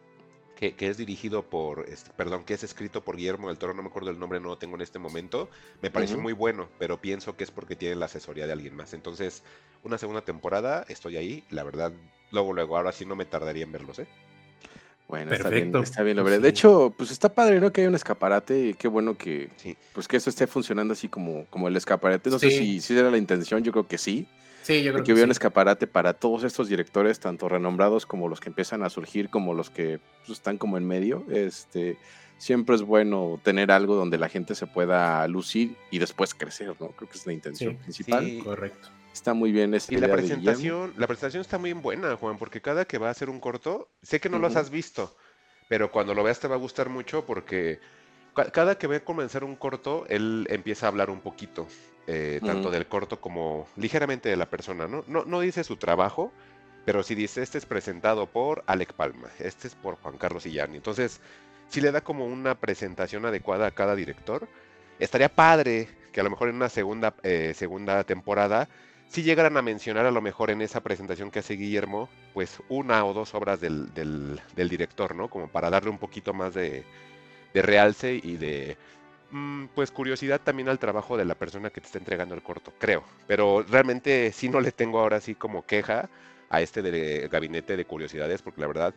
que, 0.62 0.74
que 0.76 0.86
es 0.88 0.96
dirigido 0.96 1.42
por, 1.42 1.86
este, 1.88 2.12
perdón, 2.12 2.44
que 2.44 2.54
es 2.54 2.62
escrito 2.62 3.02
por 3.02 3.16
Guillermo 3.16 3.48
del 3.48 3.58
Toro, 3.58 3.74
no 3.74 3.82
me 3.82 3.88
acuerdo 3.88 4.10
el 4.10 4.20
nombre, 4.20 4.38
no 4.38 4.46
lo 4.46 4.58
tengo 4.58 4.76
en 4.76 4.82
este 4.82 5.00
momento, 5.00 5.50
me 5.82 5.90
pareció 5.90 6.18
muy 6.18 6.34
bueno, 6.34 6.68
pero 6.78 7.00
pienso 7.00 7.36
que 7.36 7.42
es 7.42 7.50
porque 7.50 7.74
tiene 7.74 7.96
la 7.96 8.04
asesoría 8.06 8.46
de 8.46 8.52
alguien 8.52 8.76
más. 8.76 8.94
Entonces, 8.94 9.42
una 9.82 9.98
segunda 9.98 10.20
temporada, 10.20 10.84
estoy 10.88 11.16
ahí, 11.16 11.42
la 11.50 11.64
verdad, 11.64 11.90
luego, 12.30 12.52
luego, 12.52 12.76
ahora 12.76 12.92
sí 12.92 13.04
no 13.04 13.16
me 13.16 13.24
tardaría 13.24 13.64
en 13.64 13.72
verlos, 13.72 13.98
¿eh? 13.98 14.06
Bueno, 15.08 15.32
está 15.32 15.48
bien, 15.50 15.72
Perfecto. 15.72 15.82
está 15.82 16.02
bien, 16.04 16.16
lo 16.16 16.22
veré. 16.22 16.36
sí. 16.36 16.42
De 16.42 16.48
hecho, 16.50 16.94
pues 16.96 17.10
está 17.10 17.34
padre, 17.34 17.58
¿no? 17.58 17.72
Que 17.72 17.80
hay 17.80 17.88
un 17.88 17.96
escaparate 17.96 18.68
y 18.68 18.74
qué 18.74 18.86
bueno 18.86 19.18
que, 19.18 19.50
Sí. 19.56 19.76
pues 19.92 20.06
que 20.06 20.16
esto 20.16 20.30
esté 20.30 20.46
funcionando 20.46 20.92
así 20.92 21.08
como, 21.08 21.44
como 21.46 21.66
el 21.66 21.74
escaparate. 21.76 22.30
No 22.30 22.38
sé 22.38 22.52
si, 22.52 22.80
si 22.80 22.96
era 22.96 23.10
la 23.10 23.18
intención, 23.18 23.64
yo 23.64 23.72
creo 23.72 23.88
que 23.88 23.98
sí. 23.98 24.28
Sí, 24.62 24.82
yo 24.82 24.92
creo 24.92 25.02
que 25.02 25.08
que 25.08 25.12
hubiera 25.12 25.26
un 25.26 25.32
escaparate 25.32 25.86
para 25.86 26.14
todos 26.14 26.44
estos 26.44 26.68
directores, 26.68 27.18
tanto 27.20 27.48
renombrados 27.48 28.06
como 28.06 28.28
los 28.28 28.40
que 28.40 28.48
empiezan 28.48 28.82
a 28.82 28.90
surgir, 28.90 29.28
como 29.28 29.54
los 29.54 29.70
que 29.70 30.00
pues, 30.26 30.38
están 30.38 30.58
como 30.58 30.76
en 30.78 30.86
medio. 30.86 31.24
Este, 31.28 31.98
siempre 32.38 32.74
es 32.76 32.82
bueno 32.82 33.40
tener 33.42 33.70
algo 33.72 33.94
donde 33.96 34.18
la 34.18 34.28
gente 34.28 34.54
se 34.54 34.66
pueda 34.66 35.26
lucir 35.28 35.76
y 35.90 35.98
después 35.98 36.34
crecer, 36.34 36.76
¿no? 36.80 36.88
Creo 36.90 37.08
que 37.08 37.18
es 37.18 37.26
la 37.26 37.32
intención 37.32 37.74
Sí, 37.74 37.82
principal. 37.82 38.26
sí. 38.26 38.38
Correcto. 38.38 38.88
Está 39.12 39.34
muy 39.34 39.52
bien 39.52 39.74
esta 39.74 39.92
Y 39.92 39.98
la 39.98 40.06
idea 40.06 40.16
de 40.16 40.22
Guillermo. 40.22 40.42
presentación, 40.46 40.94
la 40.96 41.06
presentación 41.06 41.40
está 41.42 41.58
muy 41.58 41.72
buena, 41.74 42.16
Juan, 42.16 42.38
porque 42.38 42.62
cada 42.62 42.84
que 42.86 42.96
va 42.98 43.08
a 43.08 43.10
hacer 43.10 43.28
un 43.28 43.40
corto, 43.40 43.88
sé 44.02 44.20
que 44.20 44.28
no 44.30 44.38
los 44.38 44.52
Ujú. 44.52 44.60
has 44.60 44.70
visto, 44.70 45.16
pero 45.68 45.90
cuando 45.92 46.14
lo 46.14 46.22
veas 46.22 46.40
te 46.40 46.48
va 46.48 46.54
a 46.54 46.58
gustar 46.58 46.88
mucho 46.88 47.26
porque 47.26 47.78
ca- 48.34 48.50
cada 48.50 48.78
que 48.78 48.86
ve 48.86 48.96
a 48.96 49.04
comenzar 49.04 49.44
un 49.44 49.54
corto, 49.56 50.06
él 50.08 50.46
empieza 50.48 50.86
a 50.86 50.88
hablar 50.88 51.10
un 51.10 51.20
poquito, 51.20 51.68
eh, 52.06 52.40
tanto 52.44 52.70
del 52.70 52.86
corto 52.86 53.20
como 53.20 53.66
ligeramente 53.76 54.28
de 54.28 54.36
la 54.36 54.50
persona, 54.50 54.86
¿no? 54.88 55.04
No, 55.06 55.24
no 55.24 55.40
dice 55.40 55.64
su 55.64 55.76
trabajo, 55.76 56.32
pero 56.84 57.02
sí 57.02 57.14
dice, 57.14 57.42
este 57.42 57.58
es 57.58 57.66
presentado 57.66 58.26
por 58.26 58.64
Alec 58.66 58.92
Palma, 58.94 59.28
este 59.38 59.68
es 59.68 59.74
por 59.74 59.96
Juan 59.96 60.18
Carlos 60.18 60.46
Illani. 60.46 60.76
Entonces, 60.76 61.20
sí 61.68 61.80
le 61.80 61.92
da 61.92 62.00
como 62.00 62.26
una 62.26 62.56
presentación 62.56 63.24
adecuada 63.26 63.66
a 63.66 63.70
cada 63.70 63.94
director. 63.94 64.48
Estaría 64.98 65.28
padre 65.28 65.88
que 66.12 66.20
a 66.20 66.24
lo 66.24 66.30
mejor 66.30 66.48
en 66.48 66.56
una 66.56 66.68
segunda, 66.68 67.14
eh, 67.22 67.54
segunda 67.54 68.04
temporada 68.04 68.68
si 69.12 69.22
llegaran 69.22 69.58
a 69.58 69.62
mencionar 69.62 70.06
a 70.06 70.10
lo 70.10 70.22
mejor 70.22 70.50
en 70.50 70.62
esa 70.62 70.80
presentación 70.80 71.30
que 71.30 71.40
hace 71.40 71.52
Guillermo, 71.52 72.08
pues 72.32 72.62
una 72.70 73.04
o 73.04 73.12
dos 73.12 73.34
obras 73.34 73.60
del, 73.60 73.92
del, 73.92 74.40
director, 74.70 75.14
¿no? 75.14 75.28
Como 75.28 75.48
para 75.48 75.68
darle 75.68 75.90
un 75.90 75.98
poquito 75.98 76.32
más 76.32 76.54
de, 76.54 76.82
de 77.52 77.60
realce 77.60 78.14
y 78.14 78.38
de, 78.38 78.78
pues 79.74 79.90
curiosidad 79.90 80.40
también 80.40 80.68
al 80.68 80.78
trabajo 80.78 81.16
de 81.16 81.24
la 81.24 81.34
persona 81.34 81.70
que 81.70 81.80
te 81.80 81.86
está 81.86 81.98
entregando 81.98 82.34
el 82.34 82.42
corto, 82.42 82.72
creo. 82.78 83.02
Pero 83.26 83.62
realmente 83.62 84.32
sí 84.32 84.48
no 84.48 84.60
le 84.60 84.72
tengo 84.72 85.00
ahora 85.00 85.20
sí 85.20 85.34
como 85.34 85.64
queja 85.64 86.10
a 86.50 86.60
este 86.60 86.82
de 86.82 87.28
gabinete 87.28 87.76
de 87.76 87.84
curiosidades, 87.84 88.42
porque 88.42 88.60
la 88.60 88.66
verdad 88.66 88.94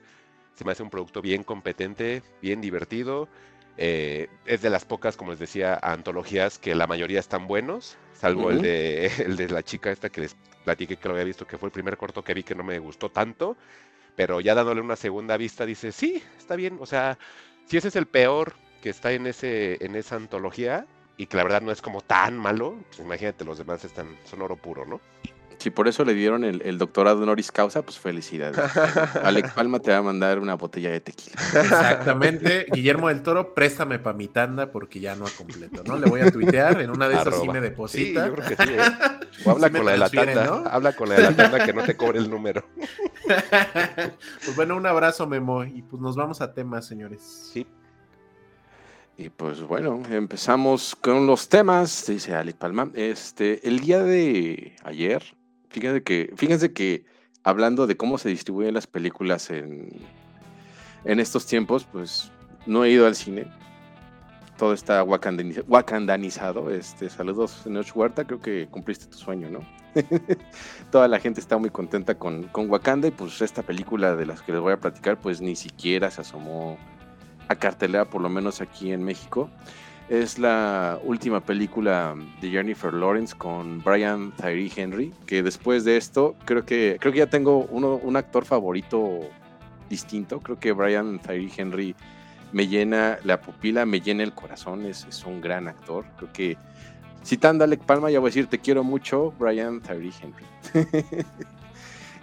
se 0.55 0.65
me 0.65 0.73
hace 0.73 0.83
un 0.83 0.89
producto 0.89 1.21
bien 1.21 1.43
competente, 1.43 2.21
bien 2.41 2.59
divertido. 2.59 3.29
Eh, 3.77 4.27
es 4.45 4.61
de 4.61 4.69
las 4.69 4.85
pocas, 4.85 5.17
como 5.17 5.31
les 5.31 5.39
decía, 5.39 5.79
antologías 5.81 6.59
que 6.59 6.75
la 6.75 6.87
mayoría 6.87 7.19
están 7.19 7.47
buenos, 7.47 7.97
salvo 8.13 8.49
el, 8.51 8.61
de, 8.61 9.05
el 9.25 9.35
de 9.37 9.49
la 9.49 9.63
chica 9.63 9.91
esta 9.91 10.09
que 10.09 10.21
les 10.21 10.35
platiqué 10.63 10.97
que 10.97 11.07
lo 11.07 11.13
había 11.13 11.25
visto, 11.25 11.45
que 11.47 11.57
fue 11.57 11.67
el 11.67 11.73
primer 11.73 11.97
corto 11.97 12.23
que 12.23 12.33
vi 12.33 12.43
que 12.43 12.55
no 12.55 12.63
me 12.63 12.79
gustó 12.79 13.09
tanto, 13.09 13.55
pero 14.15 14.41
ya 14.41 14.55
dándole 14.55 14.81
una 14.81 14.95
segunda 14.95 15.37
vista 15.37 15.65
dice, 15.65 15.91
sí, 15.91 16.21
está 16.37 16.55
bien, 16.55 16.77
o 16.79 16.85
sea, 16.85 17.17
si 17.65 17.77
ese 17.77 17.89
es 17.89 17.95
el 17.95 18.05
peor 18.05 18.53
que 18.85 18.91
está 18.91 19.13
en, 19.13 19.25
ese, 19.25 19.83
en 19.83 19.95
esa 19.95 20.15
antología 20.15 20.85
y 21.17 21.25
que 21.25 21.37
la 21.37 21.43
verdad 21.43 21.63
no 21.63 21.71
es 21.71 21.81
como 21.81 22.01
tan 22.01 22.37
malo, 22.37 22.77
pues 22.89 22.99
imagínate, 22.99 23.43
los 23.43 23.57
demás 23.57 23.83
están, 23.83 24.15
son 24.25 24.43
oro 24.43 24.57
puro, 24.57 24.85
¿no? 24.85 25.01
Si 25.57 25.71
por 25.71 25.87
eso 25.87 26.05
le 26.05 26.13
dieron 26.13 26.43
el, 26.43 26.77
doctorado 26.77 27.23
honoris 27.23 27.51
causa, 27.51 27.81
pues 27.81 27.97
felicidades. 27.97 28.59
Alex 29.23 29.53
Palma 29.53 29.79
te 29.79 29.89
va 29.89 29.97
a 29.97 30.01
mandar 30.03 30.37
una 30.37 30.53
botella 30.53 30.91
de 30.91 31.01
tequila. 31.01 31.33
Exactamente. 31.35 32.67
Guillermo 32.71 33.07
del 33.07 33.23
Toro, 33.23 33.55
préstame 33.55 33.97
para 33.97 34.15
mi 34.15 34.27
tanda 34.27 34.71
porque 34.71 34.99
ya 34.99 35.15
no 35.15 35.25
ha 35.25 35.31
completo, 35.31 35.81
¿no? 35.83 35.97
Le 35.97 36.07
voy 36.07 36.21
a 36.21 36.29
tuitear, 36.29 36.79
en 36.79 36.91
una 36.91 37.09
de 37.09 37.15
esas 37.15 37.41
sí 37.41 37.49
me 37.49 37.61
deposita. 37.61 38.23
Sí, 38.23 38.29
yo 38.29 38.35
creo 38.35 38.47
que 38.47 38.63
sí, 38.63 38.69
¿eh? 38.71 38.81
O 39.45 39.49
habla 39.49 39.71
con 39.71 39.83
la 39.83 39.91
de 39.93 39.97
la 39.97 40.09
tanda, 40.11 40.45
¿no? 40.45 40.63
habla 40.69 40.95
con 40.95 41.09
la 41.09 41.15
de 41.15 41.23
la 41.23 41.35
tanda 41.35 41.65
que 41.65 41.73
no 41.73 41.81
te 41.81 41.97
cobre 41.97 42.19
el 42.19 42.29
número. 42.29 42.63
pues 43.25 44.55
bueno, 44.55 44.77
un 44.77 44.85
abrazo, 44.85 45.25
Memo, 45.25 45.63
y 45.63 45.81
pues 45.81 45.99
nos 45.99 46.15
vamos 46.15 46.39
a 46.41 46.53
temas, 46.53 46.85
señores. 46.85 47.49
Sí. 47.51 47.65
Y 49.17 49.29
pues 49.29 49.61
bueno, 49.61 50.01
empezamos 50.09 50.95
con 50.95 51.25
los 51.25 51.47
temas, 51.47 52.05
dice 52.07 52.35
Alex 52.35 52.57
Palma. 52.57 52.91
Este, 52.93 53.67
el 53.67 53.79
día 53.79 54.03
de 54.03 54.75
ayer, 54.83 55.23
Fíjense 55.75 56.03
que, 56.03 56.33
fíjense 56.37 56.71
que 56.71 57.03
hablando 57.43 57.85
de 57.85 57.97
cómo 57.97 58.17
se 58.17 58.29
distribuyen 58.29 58.73
las 58.73 58.87
películas 58.87 59.49
en, 59.49 59.89
en 61.03 61.19
estos 61.19 61.45
tiempos, 61.45 61.83
pues 61.83 62.31
no 62.65 62.85
he 62.85 62.91
ido 62.91 63.05
al 63.05 63.13
cine. 63.13 63.45
Todo 64.57 64.71
está 64.73 65.03
wakandanizado. 65.03 66.69
Este, 66.69 67.09
saludos, 67.09 67.51
señor 67.51 67.85
Huerta. 67.93 68.23
Creo 68.23 68.39
que 68.39 68.69
cumpliste 68.71 69.07
tu 69.07 69.17
sueño, 69.17 69.49
¿no? 69.49 69.59
Toda 70.91 71.09
la 71.09 71.19
gente 71.19 71.41
está 71.41 71.57
muy 71.57 71.69
contenta 71.69 72.17
con, 72.17 72.43
con 72.43 72.69
Wakanda 72.69 73.09
y 73.09 73.11
pues 73.11 73.41
esta 73.41 73.61
película 73.61 74.15
de 74.15 74.27
las 74.27 74.41
que 74.41 74.53
les 74.53 74.61
voy 74.61 74.71
a 74.71 74.79
platicar, 74.79 75.19
pues 75.19 75.41
ni 75.41 75.57
siquiera 75.57 76.09
se 76.09 76.21
asomó 76.21 76.77
a 77.47 77.55
cartelera, 77.55 78.05
por 78.05 78.21
lo 78.21 78.29
menos 78.29 78.61
aquí 78.61 78.91
en 78.91 79.03
México. 79.03 79.49
Es 80.07 80.37
la 80.37 80.99
última 81.03 81.39
película 81.39 82.15
de 82.39 82.49
Jennifer 82.51 82.93
Lawrence 82.93 83.35
con 83.35 83.83
Brian 83.83 84.31
Tyree 84.33 84.71
Henry, 84.75 85.11
que 85.25 85.41
después 85.41 85.83
de 85.83 85.97
esto 85.97 86.35
creo 86.45 86.63
que 86.63 86.97
creo 86.99 87.11
que 87.11 87.19
ya 87.19 87.29
tengo 87.29 87.65
uno, 87.71 87.95
un 87.95 88.15
actor 88.15 88.45
favorito 88.45 89.21
distinto. 89.89 90.41
Creo 90.41 90.59
que 90.59 90.73
Brian 90.73 91.19
Tyree 91.19 91.51
Henry 91.57 91.95
me 92.51 92.67
llena 92.67 93.17
la 93.23 93.41
pupila, 93.41 93.85
me 93.85 93.99
llena 93.99 94.23
el 94.23 94.33
corazón, 94.33 94.85
es, 94.85 95.05
un 95.25 95.41
gran 95.41 95.67
actor. 95.67 96.05
Creo 96.17 96.31
que 96.31 96.57
citando 97.23 97.63
Alec 97.63 97.81
Palma 97.83 98.11
ya 98.11 98.19
voy 98.19 98.27
a 98.27 98.29
decir 98.29 98.47
te 98.47 98.59
quiero 98.59 98.83
mucho, 98.83 99.33
Brian 99.39 99.81
Tyree 99.81 100.13
Henry. 100.21 100.45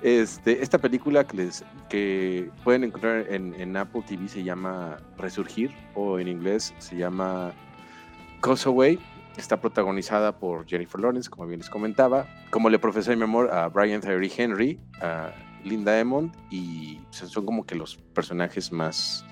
Este, 0.03 0.63
esta 0.63 0.79
película 0.79 1.25
que, 1.25 1.37
les, 1.37 1.65
pueden 2.65 2.85
encontrar 2.85 3.27
en, 3.29 3.55
en, 3.55 3.77
Apple 3.77 4.03
TV 4.07 4.29
se 4.29 4.43
llama 4.43 4.99
Resurgir 5.17 5.71
o 5.95 6.19
en 6.19 6.27
inglés 6.27 6.75
se 6.79 6.97
llama 6.97 7.53
Causeway 8.41 8.99
está 9.37 9.61
protagonizada 9.61 10.33
por 10.33 10.67
Jennifer 10.67 11.01
Lawrence, 11.01 11.31
como 11.31 11.47
bien 11.47 11.61
les 11.61 11.71
comentaba, 11.71 12.27
como 12.51 12.69
le 12.69 12.79
profesé 12.79 13.17
mi 13.17 13.25
amor 13.25 13.51
a 13.51 13.69
Brian 13.69 14.01
Tyree 14.01 14.33
Henry, 14.37 14.79
a 15.01 15.33
Linda 15.65 15.99
Emond, 15.99 16.33
y 16.51 17.01
son 17.11 17.47
como 17.47 17.65
que 17.65 17.75
los 17.75 17.97
personajes 17.97 18.73
más 18.73 19.25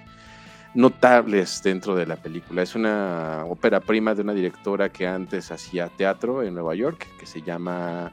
notables 0.74 1.62
dentro 1.62 1.96
de 1.96 2.06
la 2.06 2.16
película. 2.16 2.62
Es 2.62 2.74
una 2.74 3.44
ópera 3.46 3.80
prima 3.80 4.14
de 4.14 4.22
una 4.22 4.32
directora 4.32 4.88
que 4.90 5.06
antes 5.06 5.50
hacía 5.50 5.88
teatro 5.88 6.42
en 6.42 6.54
Nueva 6.54 6.74
York, 6.74 7.06
que 7.18 7.26
se 7.26 7.42
llama 7.42 8.12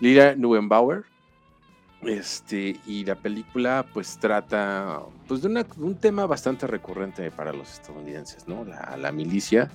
Lira 0.00 0.34
Neuenbauer. 0.34 1.04
Este, 2.02 2.80
y 2.86 3.04
la 3.04 3.14
película 3.14 3.84
pues 3.92 4.16
trata 4.18 5.00
pues, 5.28 5.42
de, 5.42 5.66
un 5.76 5.94
tema 5.96 6.24
bastante 6.24 6.66
recurrente 6.66 7.30
para 7.30 7.52
los 7.52 7.74
estadounidenses, 7.74 8.48
¿no? 8.48 8.64
La, 8.64 9.12
milicia. 9.12 9.70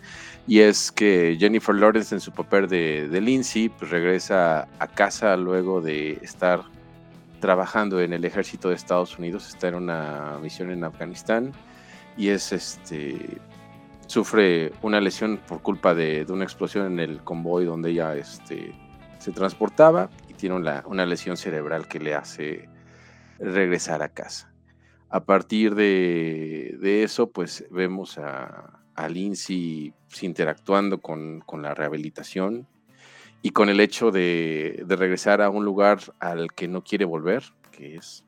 Y 0.47 0.59
es 0.59 0.91
que 0.91 1.37
Jennifer 1.39 1.75
Lawrence 1.75 2.15
en 2.15 2.21
su 2.21 2.31
papel 2.31 2.67
de, 2.67 3.07
de 3.09 3.21
Lindsay 3.21 3.69
pues, 3.69 3.91
regresa 3.91 4.67
a 4.79 4.87
casa 4.87 5.37
luego 5.37 5.81
de 5.81 6.13
estar 6.23 6.63
trabajando 7.39 8.01
en 8.01 8.11
el 8.11 8.25
ejército 8.25 8.69
de 8.69 8.75
Estados 8.75 9.19
Unidos, 9.19 9.47
está 9.47 9.67
en 9.67 9.75
una 9.75 10.39
misión 10.41 10.71
en 10.71 10.83
Afganistán 10.83 11.51
y 12.17 12.29
es 12.29 12.51
este 12.51 13.37
sufre 14.07 14.71
una 14.81 14.99
lesión 14.99 15.39
por 15.47 15.61
culpa 15.61 15.93
de, 15.93 16.25
de 16.25 16.33
una 16.33 16.43
explosión 16.43 16.85
en 16.87 16.99
el 16.99 17.19
convoy 17.19 17.65
donde 17.65 17.91
ella 17.91 18.15
este, 18.15 18.73
se 19.19 19.31
transportaba 19.31 20.09
tiene 20.45 20.57
una, 20.85 21.05
lesión 21.07 21.37
cerebral 21.37 21.87
que 21.87 21.99
le 21.99 22.13
hace 22.13 22.69
regresar 23.39 24.03
a 24.03 24.09
casa. 24.09 24.53
A 25.09 25.25
partir 25.25 25.73
de, 25.73 27.01
eso, 27.03 27.31
pues 27.31 27.65
vemos 27.71 28.19
a, 28.19 28.79
a 28.93 29.09
Lindsay 29.09 29.91
interactuando 30.21 31.01
con, 31.01 31.43
la 31.63 31.73
rehabilitación 31.73 32.67
y 33.41 33.49
con 33.49 33.69
el 33.69 33.79
hecho 33.79 34.11
de, 34.11 34.85
regresar 34.87 35.41
a 35.41 35.49
un 35.49 35.65
lugar 35.65 35.99
al 36.19 36.53
que 36.53 36.67
no 36.67 36.83
quiere 36.83 37.05
volver, 37.05 37.43
que 37.71 37.95
es 37.95 38.23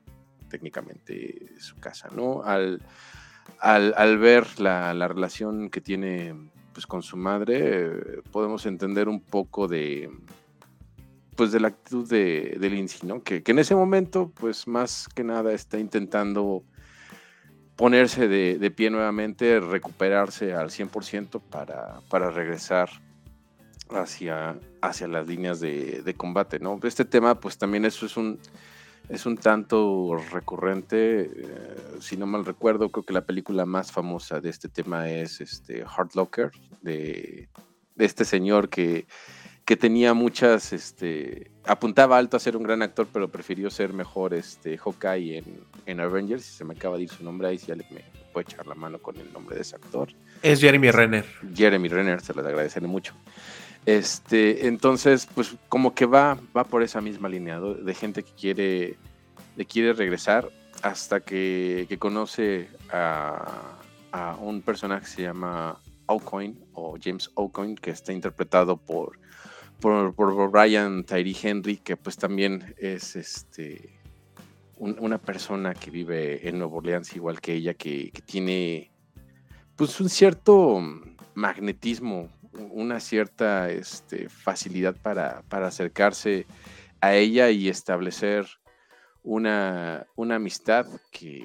técnicamente 0.48 1.52
su 1.60 1.76
casa, 1.76 2.08
¿no? 2.12 2.42
Al, 2.42 2.80
ver 4.18 4.58
la, 4.58 4.92
la, 4.92 5.06
relación 5.06 5.70
que 5.70 5.80
tiene 5.80 6.34
pues, 6.72 6.84
con 6.84 7.04
su 7.04 7.16
madre, 7.16 8.22
podemos 8.32 8.66
entender 8.66 9.08
un 9.08 9.20
poco 9.20 9.68
de, 9.68 10.10
pues 11.38 11.52
de 11.52 11.60
la 11.60 11.68
actitud 11.68 12.08
de, 12.08 12.56
de 12.58 12.68
Lindsay, 12.68 13.08
¿no? 13.08 13.22
Que, 13.22 13.44
en 13.46 13.60
ese 13.60 13.76
momento, 13.76 14.32
pues 14.34 14.66
más 14.66 15.06
que 15.06 15.22
nada 15.22 15.52
está 15.52 15.78
intentando 15.78 16.64
ponerse 17.76 18.26
de, 18.26 18.70
pie 18.72 18.90
nuevamente, 18.90 19.60
recuperarse 19.60 20.52
al 20.52 20.70
100% 20.70 21.40
para, 21.40 22.00
para 22.10 22.32
regresar 22.32 22.90
hacia, 23.90 24.58
hacia 24.82 25.06
las 25.06 25.28
líneas 25.28 25.60
de, 25.60 26.12
combate, 26.16 26.58
¿no? 26.58 26.80
Este 26.82 27.04
tema, 27.04 27.38
pues 27.38 27.56
también 27.56 27.84
eso 27.84 28.04
es 28.06 28.16
un, 28.16 28.40
es 29.08 29.24
un 29.24 29.36
tanto 29.36 30.16
recurrente, 30.32 31.20
eh, 31.20 31.76
si 32.00 32.16
no 32.16 32.26
mal 32.26 32.46
recuerdo, 32.46 32.88
creo 32.88 33.04
que 33.04 33.14
la 33.14 33.24
película 33.24 33.64
más 33.64 33.92
famosa 33.92 34.40
de 34.40 34.50
este 34.50 34.68
tema 34.68 35.08
es 35.08 35.40
este 35.40 35.84
Hard 35.84 36.16
Locker, 36.16 36.50
de, 36.82 37.48
de 37.94 38.04
este 38.04 38.24
señor 38.24 38.68
que 38.68 39.06
que 39.68 39.76
tenía 39.76 40.14
muchas, 40.14 40.72
este, 40.72 41.50
apuntaba 41.62 42.16
alto 42.16 42.38
a 42.38 42.40
ser 42.40 42.56
un 42.56 42.62
gran 42.62 42.80
actor, 42.80 43.06
pero 43.12 43.28
prefirió 43.28 43.68
ser 43.68 43.92
mejor 43.92 44.32
este, 44.32 44.78
Hawkeye 44.78 45.36
en, 45.36 45.44
en 45.84 46.00
Avengers, 46.00 46.42
se 46.42 46.64
me 46.64 46.72
acaba 46.72 46.96
de 46.96 47.02
ir 47.02 47.10
su 47.10 47.22
nombre 47.22 47.48
ahí, 47.48 47.58
si 47.58 47.70
Alec 47.70 47.90
me 47.90 48.02
puede 48.32 48.46
echar 48.48 48.66
la 48.66 48.74
mano 48.74 48.98
con 48.98 49.18
el 49.18 49.30
nombre 49.30 49.56
de 49.56 49.60
ese 49.60 49.76
actor. 49.76 50.08
Es 50.40 50.62
Jeremy 50.62 50.90
Renner. 50.90 51.26
Jeremy 51.54 51.86
Renner, 51.88 52.22
se 52.22 52.32
lo 52.32 52.40
agradeceré 52.40 52.86
mucho. 52.86 53.12
Este, 53.84 54.68
entonces, 54.68 55.28
pues 55.34 55.54
como 55.68 55.94
que 55.94 56.06
va, 56.06 56.38
va 56.56 56.64
por 56.64 56.82
esa 56.82 57.02
misma 57.02 57.28
línea 57.28 57.60
de 57.60 57.94
gente 57.94 58.22
que 58.22 58.32
quiere, 58.32 58.96
le 59.54 59.66
quiere 59.66 59.92
regresar 59.92 60.48
hasta 60.80 61.20
que, 61.20 61.84
que 61.90 61.98
conoce 61.98 62.70
a, 62.90 63.74
a, 64.12 64.34
un 64.36 64.62
personaje 64.62 65.02
que 65.02 65.10
se 65.10 65.22
llama 65.24 65.78
O'Coin 66.06 66.58
o 66.72 66.96
James 66.98 67.30
O'Coin, 67.34 67.76
que 67.76 67.90
está 67.90 68.14
interpretado 68.14 68.78
por 68.78 69.27
por, 69.80 70.14
por 70.14 70.50
Brian 70.50 71.04
Tyree 71.04 71.36
Henry, 71.40 71.76
que 71.78 71.96
pues 71.96 72.16
también 72.16 72.74
es 72.78 73.16
este 73.16 73.98
una 74.78 75.18
persona 75.18 75.74
que 75.74 75.90
vive 75.90 76.48
en 76.48 76.58
Nueva 76.58 76.76
Orleans 76.76 77.16
igual 77.16 77.40
que 77.40 77.54
ella, 77.54 77.74
que, 77.74 78.12
tiene 78.24 78.92
pues 79.74 80.00
un 80.00 80.08
cierto 80.08 80.80
magnetismo, 81.34 82.28
una 82.52 83.00
cierta 83.00 83.70
este, 83.70 84.28
facilidad 84.28 84.94
para, 84.94 85.42
para, 85.48 85.66
acercarse 85.66 86.46
a 87.00 87.14
ella 87.14 87.50
y 87.50 87.68
establecer 87.68 88.46
una, 89.24 90.06
una 90.14 90.36
amistad 90.36 90.86
que, 91.10 91.44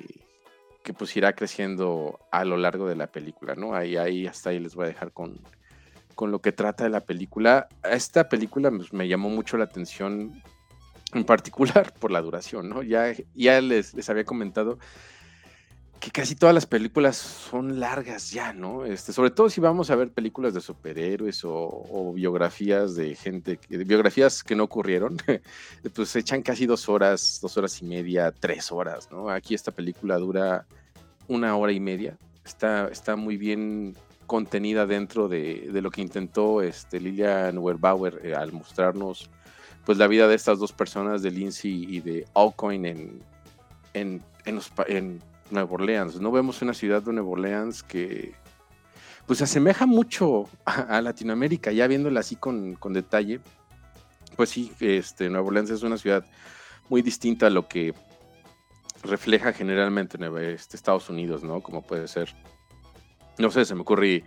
que 0.83 0.93
pues 0.93 1.15
irá 1.17 1.33
creciendo 1.33 2.19
a 2.31 2.45
lo 2.45 2.57
largo 2.57 2.87
de 2.87 2.95
la 2.95 3.07
película, 3.07 3.55
¿no? 3.55 3.73
Ahí, 3.73 3.97
ahí 3.97 4.27
hasta 4.27 4.51
ahí 4.51 4.59
les 4.59 4.75
voy 4.75 4.85
a 4.85 4.89
dejar 4.89 5.11
con, 5.11 5.39
con 6.13 6.31
lo 6.31 6.39
que 6.39 6.51
trata 6.51 6.83
de 6.83 6.89
la 6.89 7.01
película. 7.01 7.67
Esta 7.83 8.29
película 8.29 8.71
pues, 8.71 8.93
me 8.93 9.07
llamó 9.07 9.29
mucho 9.29 9.57
la 9.57 9.65
atención 9.65 10.41
en 11.13 11.23
particular 11.23 11.93
por 11.99 12.11
la 12.11 12.21
duración, 12.21 12.69
¿no? 12.69 12.81
Ya, 12.83 13.13
les, 13.61 14.09
había 14.09 14.25
comentado 14.25 14.79
que 15.99 16.11
casi 16.11 16.35
todas 16.35 16.53
las 16.53 16.65
películas 16.65 17.15
son 17.15 17.79
largas 17.79 18.31
ya, 18.31 18.51
¿no? 18.51 18.85
Este, 18.85 19.13
sobre 19.13 19.31
todo 19.31 19.49
si 19.49 19.61
vamos 19.61 19.89
a 19.89 19.95
ver 19.95 20.11
películas 20.11 20.53
de 20.53 20.59
superhéroes 20.59 21.41
o, 21.45 22.11
biografías 22.13 22.95
de 22.95 23.15
gente, 23.15 23.57
biografías 23.69 24.43
que 24.43 24.53
no 24.53 24.65
ocurrieron, 24.65 25.17
pues 25.95 26.15
echan 26.17 26.41
casi 26.41 26.65
dos 26.65 26.89
horas, 26.89 27.39
dos 27.41 27.55
horas 27.57 27.81
y 27.81 27.85
media, 27.85 28.33
tres 28.37 28.69
horas, 28.71 29.09
¿no? 29.11 29.29
Aquí 29.29 29.55
esta 29.55 29.71
película 29.71 30.17
dura 30.17 30.65
una 31.29 31.55
hora 31.55 31.71
y 31.71 31.79
media, 31.79 32.17
está, 32.43 32.89
está 32.89 33.15
muy 33.15 33.37
bien 33.37 33.95
contenida 34.25 34.85
dentro 34.85 35.27
de, 35.27 35.69
lo 35.73 35.91
que 35.91 36.01
intentó 36.01 36.61
este, 36.61 36.99
Lilian 36.99 37.57
Werbauer 37.57 38.21
eh, 38.23 38.35
al 38.35 38.51
mostrarnos 38.51 39.29
pues 39.85 39.97
la 39.97 40.07
vida 40.07 40.27
de 40.27 40.35
estas 40.35 40.59
dos 40.59 40.71
personas, 40.71 41.21
de 41.21 41.31
Lindsay 41.31 41.85
y 41.89 41.99
de 41.99 42.25
Alcoin 42.33 42.85
en, 42.85 43.21
en, 43.93 44.23
en, 44.45 45.21
Nueva 45.51 45.73
Orleans. 45.73 46.19
No 46.19 46.31
vemos 46.31 46.61
una 46.61 46.73
ciudad 46.73 47.03
de 47.03 47.13
Nueva 47.13 47.29
Orleans 47.29 47.83
que 47.83 48.33
pues 49.27 49.39
se 49.39 49.43
asemeja 49.43 49.85
mucho 49.85 50.49
a, 50.65 51.01
Latinoamérica, 51.01 51.71
ya 51.71 51.85
viéndola 51.87 52.21
así 52.21 52.35
con, 52.35 52.77
detalle. 52.89 53.39
Pues 54.35 54.49
sí, 54.49 54.71
este, 54.79 55.29
Nueva 55.29 55.47
Orleans 55.47 55.69
es 55.69 55.83
una 55.83 55.97
ciudad 55.97 56.25
muy 56.89 57.01
distinta 57.01 57.47
a 57.47 57.49
lo 57.49 57.67
que 57.67 57.93
refleja 59.03 59.53
generalmente 59.53 60.17
este, 60.53 60.77
Estados 60.77 61.09
Unidos, 61.09 61.43
¿no? 61.43 61.61
Como 61.61 61.81
puede 61.81 62.07
ser, 62.07 62.33
no 63.37 63.51
sé, 63.51 63.65
se 63.65 63.75
me 63.75 63.81
ocurre 63.81 64.23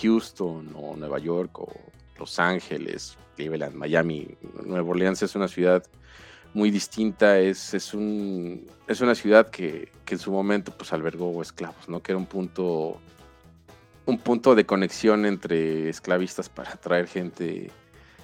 Houston 0.00 0.74
o 0.74 0.96
Nueva 0.96 1.18
York 1.18 1.58
o 1.58 1.72
Los 2.18 2.38
Ángeles, 2.38 3.16
Cleveland, 3.36 3.74
Miami. 3.74 4.28
Nueva 4.64 4.90
Orleans 4.90 5.22
es 5.22 5.34
una 5.34 5.48
ciudad 5.48 5.84
muy 6.54 6.70
distinta, 6.70 7.38
es, 7.38 7.74
es, 7.74 7.92
un, 7.92 8.66
es 8.88 9.00
una 9.02 9.14
ciudad 9.14 9.50
que, 9.50 9.92
en 10.08 10.18
su 10.18 10.32
momento 10.32 10.72
pues 10.72 10.92
albergó 10.92 11.42
esclavos, 11.42 11.88
¿no? 11.88 12.02
Que 12.02 12.12
era 12.12 12.18
un 12.18 12.26
punto, 12.26 12.98
un 14.06 14.18
punto 14.18 14.54
de 14.54 14.64
conexión 14.64 15.26
entre 15.26 15.90
esclavistas 15.90 16.48
para 16.48 16.72
traer 16.76 17.08
gente 17.08 17.70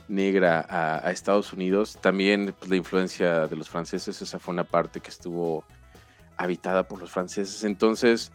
negra 0.09 0.64
a, 0.68 1.11
Estados 1.11 1.53
Unidos. 1.53 1.99
También 2.01 2.55
pues, 2.59 2.70
la 2.70 2.76
influencia 2.76 3.47
de 3.47 3.57
los 3.57 3.68
franceses, 3.68 4.22
esa 4.22 4.39
fue 4.39 4.55
una 4.55 4.64
parte 4.64 5.01
que 5.01 5.11
estuvo 5.11 5.64
habitada 6.39 6.89
por 6.89 7.01
los 7.01 7.11
franceses. 7.11 7.64
Entonces, 7.64 8.33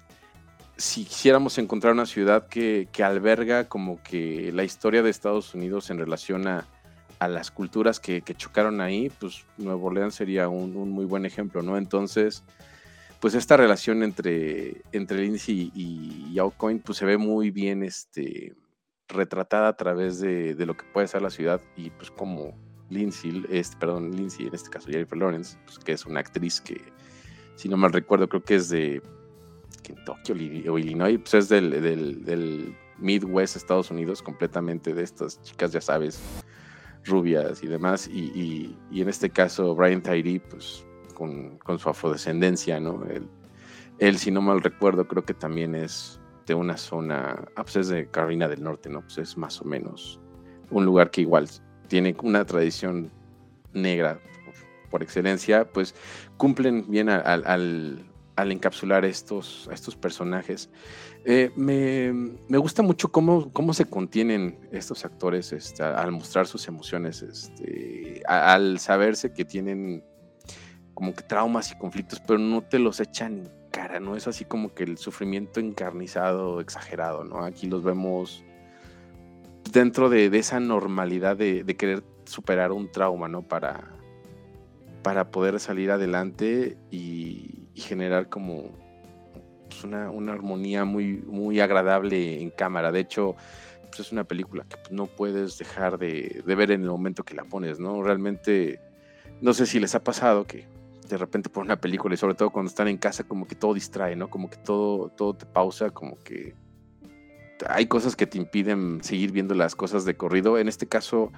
si 0.78 1.06
quisiéramos 1.06 1.58
encontrar 1.58 1.94
una 1.94 2.06
ciudad 2.06 2.48
que, 2.48 2.88
que 2.92 3.04
alberga 3.04 3.68
como 3.68 4.02
que 4.04 4.52
la 4.54 4.64
historia 4.64 5.04
de 5.04 5.10
Estados 5.10 5.54
Unidos 5.54 5.90
en 5.90 5.98
relación 5.98 6.48
a 6.48 6.68
a 7.20 7.28
las 7.28 7.52
culturas 7.52 8.00
que, 8.00 8.22
chocaron 8.22 8.82
ahí, 8.82 9.10
pues 9.20 9.46
Nuevo 9.58 9.88
Orleans 9.88 10.16
sería 10.16 10.50
un, 10.50 10.74
muy 10.92 11.06
buen 11.06 11.26
ejemplo, 11.26 11.62
¿no? 11.62 11.78
Entonces, 11.78 12.44
pues 13.20 13.34
esta 13.34 13.58
relación 13.58 14.04
entre, 14.04 14.82
entre 14.92 15.22
Lindsay 15.22 15.72
y, 15.74 16.34
y 16.34 16.76
pues 16.80 16.98
se 16.98 17.06
ve 17.06 17.18
muy 17.18 17.50
bien 17.50 17.84
este, 17.84 18.54
retratada 19.08 19.70
a 19.70 19.76
través 19.76 20.20
de, 20.20 20.54
lo 20.66 20.78
que 20.78 20.86
puede 20.94 21.08
ser 21.08 21.22
la 21.22 21.32
ciudad 21.32 21.62
y 21.76 21.90
pues 21.90 22.12
como 22.12 22.54
Lindsay, 22.90 23.44
este, 23.50 23.76
perdón, 23.78 24.16
Lindsay, 24.16 24.48
en 24.48 24.54
este 24.54 24.70
caso 24.70 24.90
Jennifer 24.90 25.18
Lawrence, 25.18 25.58
pues, 25.66 25.80
que 25.80 25.94
es 25.94 26.06
una 26.06 26.20
actriz 26.20 26.62
que, 26.62 26.80
si 27.56 27.68
no 27.68 27.78
mal 27.78 27.94
recuerdo, 27.94 28.30
creo 28.30 28.44
que 28.44 28.56
es 28.56 28.70
de 28.70 29.02
Kentucky 29.84 30.68
o 30.68 30.78
Illinois, 30.78 31.20
pues 31.20 31.34
es 31.34 31.50
del, 31.50 31.72
del, 31.72 32.24
del 32.24 32.76
Midwest, 33.00 33.56
Estados 33.56 33.92
Unidos, 33.92 34.22
completamente 34.22 34.94
de 34.94 35.04
estas 35.04 35.42
chicas, 35.42 35.72
ya 35.72 35.82
sabes, 35.82 36.22
rubias 37.06 37.64
y 37.64 37.68
demás, 37.68 38.08
y, 38.08 38.76
en 38.92 39.10
este 39.10 39.30
caso 39.30 39.76
Brian 39.76 40.02
Tyree, 40.02 40.40
pues 40.40 40.86
con, 41.14 41.60
su 41.78 41.90
afrodescendencia, 41.90 42.80
¿no? 42.80 43.04
Él, 44.00 44.18
si 44.18 44.30
no 44.30 44.42
mal 44.42 44.62
recuerdo, 44.62 45.08
creo 45.08 45.26
que 45.26 45.34
también 45.34 45.74
es 45.74 46.20
de 46.46 46.54
una 46.54 46.78
zona, 46.78 47.46
ah, 47.56 47.64
pues 47.64 47.76
es 47.78 47.88
de 47.90 48.08
Carolina 48.08 48.48
del 48.48 48.64
Norte, 48.64 48.90
¿no? 48.90 49.02
Pues 49.02 49.18
es 49.18 49.38
más 49.38 49.60
o 49.62 49.66
menos 49.66 50.20
un 50.70 50.86
lugar 50.86 51.10
que 51.10 51.22
igual 51.22 51.48
tiene 51.88 52.16
una 52.22 52.46
tradición 52.46 53.12
negra 53.74 54.20
por, 54.92 55.04
excelencia, 55.04 55.68
pues 55.72 55.96
cumplen 56.38 56.90
bien 56.90 57.10
al, 57.10 58.06
al 58.38 58.52
encapsular 58.52 59.04
estos, 59.04 59.68
a 59.70 59.74
estos 59.74 59.96
personajes. 59.96 60.70
Eh, 61.26 61.52
me, 61.56 62.58
gusta 62.58 62.84
mucho 62.84 63.12
cómo, 63.12 63.52
cómo, 63.52 63.74
se 63.74 63.86
contienen 63.86 64.60
estos 64.72 65.04
actores 65.04 65.52
este, 65.52 65.84
al 65.84 66.12
mostrar 66.12 66.48
sus 66.48 66.68
emociones, 66.68 67.24
este, 67.24 68.22
al 68.28 68.80
saberse 68.80 69.34
que 69.34 69.44
tienen 69.44 70.04
como 70.94 71.14
que 71.14 71.24
traumas 71.24 71.72
y 71.72 71.78
conflictos, 71.78 72.22
pero 72.26 72.40
no 72.40 72.62
te 72.62 72.80
los 72.80 73.00
echan 73.00 73.40
en 73.40 73.52
cara, 73.72 74.00
no 74.00 74.16
es 74.16 74.28
así 74.28 74.46
como 74.46 74.74
que 74.74 74.84
el 74.84 74.98
sufrimiento 74.98 75.60
encarnizado, 75.60 76.62
exagerado, 76.62 77.24
¿no? 77.24 77.44
Aquí 77.44 77.68
los 77.68 77.84
vemos 77.84 78.44
dentro 79.72 80.10
de, 80.10 80.26
esa 80.38 80.60
normalidad 80.60 81.36
de, 81.36 81.64
de, 81.64 81.76
querer 81.76 82.04
superar 82.26 82.72
un 82.72 82.92
trauma, 82.92 83.28
¿no? 83.28 83.42
Para, 83.42 83.84
para 85.04 85.30
poder 85.32 85.60
salir 85.60 85.92
adelante 85.92 86.78
y, 86.90 87.57
y 87.78 87.82
generar 87.82 88.28
como 88.28 88.72
pues, 89.70 89.84
una, 89.84 90.08
armonía 90.34 90.84
muy, 90.84 91.18
muy 91.28 91.60
agradable 91.60 92.42
en 92.42 92.50
cámara. 92.50 92.92
De 92.92 93.02
hecho, 93.02 93.36
pues, 93.90 94.00
es 94.00 94.12
una 94.12 94.24
película 94.24 94.66
que 94.68 94.78
no 94.90 95.06
puedes 95.06 95.60
dejar 95.60 96.00
de, 96.00 96.42
ver 96.44 96.72
en 96.72 96.82
el 96.82 96.90
momento 96.90 97.24
que 97.24 97.36
la 97.36 97.44
pones, 97.44 97.80
¿no? 97.80 98.02
Realmente, 98.02 98.80
no 99.42 99.54
sé 99.54 99.68
si 99.68 99.80
les 99.80 99.94
ha 99.94 100.04
pasado 100.04 100.46
que 100.46 100.66
de 101.08 101.18
repente 101.18 101.50
por 101.50 101.64
una 101.64 101.80
película 101.80 102.16
y 102.16 102.18
sobre 102.18 102.34
todo 102.34 102.50
cuando 102.50 102.70
están 102.70 102.88
en 102.88 102.98
casa 102.98 103.24
como 103.24 103.48
que 103.48 103.56
todo 103.56 103.76
distrae, 103.76 104.16
¿no? 104.16 104.28
Como 104.28 104.50
que 104.50 104.58
todo, 104.58 105.10
todo 105.10 105.36
te 105.36 105.46
pausa, 105.46 105.92
como 105.92 106.18
que 106.24 106.56
hay 107.70 107.86
cosas 107.86 108.16
que 108.16 108.26
te 108.26 108.40
impiden 108.40 109.04
seguir 109.04 109.32
viendo 109.32 109.54
las 109.54 109.76
cosas 109.76 110.04
de 110.04 110.18
corrido. 110.18 110.58
En 110.58 110.68
este 110.68 110.88
caso, 110.88 111.32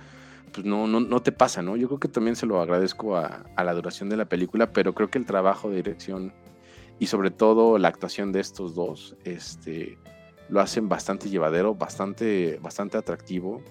pues 0.51 0.65
no, 0.65 0.87
no, 0.87 0.99
no 0.99 1.21
te 1.21 1.31
pasa, 1.31 1.61
¿no? 1.61 1.75
Yo 1.75 1.87
creo 1.87 1.99
que 1.99 2.07
también 2.07 2.35
se 2.35 2.45
lo 2.45 2.61
agradezco 2.61 3.17
a, 3.17 3.45
la 3.57 3.73
duración 3.73 4.09
de 4.09 4.17
la 4.17 4.25
película, 4.25 4.71
pero 4.71 4.93
creo 4.93 5.09
que 5.09 5.17
el 5.17 5.25
trabajo 5.25 5.69
de 5.69 5.77
dirección 5.77 6.33
y 6.99 7.07
sobre 7.07 7.31
todo 7.31 7.77
la 7.77 7.87
actuación 7.87 8.31
de 8.31 8.41
estos 8.41 8.75
dos, 8.75 9.15
este, 9.23 9.97
lo 10.49 10.59
hacen 10.59 10.89
bastante 10.89 11.29
llevadero, 11.29 11.75
bastante, 11.75 12.59
bastante 12.61 12.97
atractivo. 12.97 13.63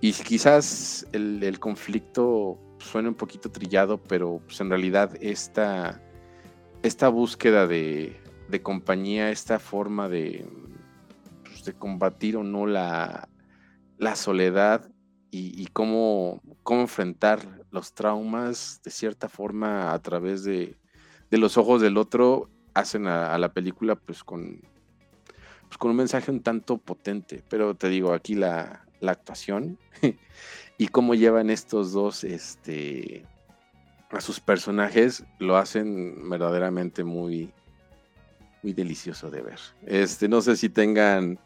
Y 0.00 0.12
quizás 0.12 1.06
el, 1.12 1.58
conflicto 1.60 2.58
suene 2.78 3.08
un 3.08 3.14
poquito 3.14 3.50
trillado, 3.50 3.98
pero 3.98 4.40
pues 4.44 4.60
en 4.60 4.70
realidad 4.70 5.16
esta, 5.20 6.02
esta 6.82 7.08
búsqueda 7.08 7.66
de, 7.66 8.20
compañía, 8.62 9.30
esta 9.30 9.58
forma 9.58 10.08
de, 10.08 10.46
pues, 11.44 11.64
de 11.64 11.74
combatir 11.74 12.36
o 12.36 12.42
no 12.42 12.66
la, 12.66 13.28
la 13.98 14.16
soledad, 14.16 14.90
y, 15.30 15.66
cómo, 15.72 16.40
cómo, 16.62 16.82
enfrentar 16.82 17.40
los 17.70 17.92
traumas 17.92 18.80
de 18.82 18.90
cierta 18.90 19.28
forma 19.28 19.92
a 19.92 19.98
través 19.98 20.44
de, 20.44 20.76
los 21.30 21.58
ojos 21.58 21.82
del 21.82 21.98
otro, 21.98 22.48
hacen 22.74 23.06
a, 23.06 23.36
la 23.38 23.52
película 23.52 23.94
pues 23.94 24.24
con, 24.24 24.60
pues 25.68 25.78
con 25.78 25.90
un 25.90 25.96
mensaje 25.96 26.30
un 26.30 26.42
tanto 26.42 26.78
potente. 26.78 27.42
Pero 27.48 27.74
te 27.74 27.88
digo, 27.88 28.12
aquí 28.12 28.34
la, 28.34 28.84
actuación 29.06 29.78
y 30.78 30.88
cómo 30.88 31.14
llevan 31.14 31.50
estos 31.50 31.92
dos 31.92 32.24
este, 32.24 33.24
a 34.10 34.20
sus 34.20 34.40
personajes 34.40 35.24
lo 35.38 35.56
hacen 35.56 36.28
verdaderamente 36.28 37.04
muy, 37.04 37.52
muy 38.62 38.72
delicioso 38.72 39.30
de 39.30 39.42
ver. 39.42 39.60
Este, 39.86 40.28
no 40.28 40.40
sé 40.40 40.56
si 40.56 40.68
tengan 40.68 41.38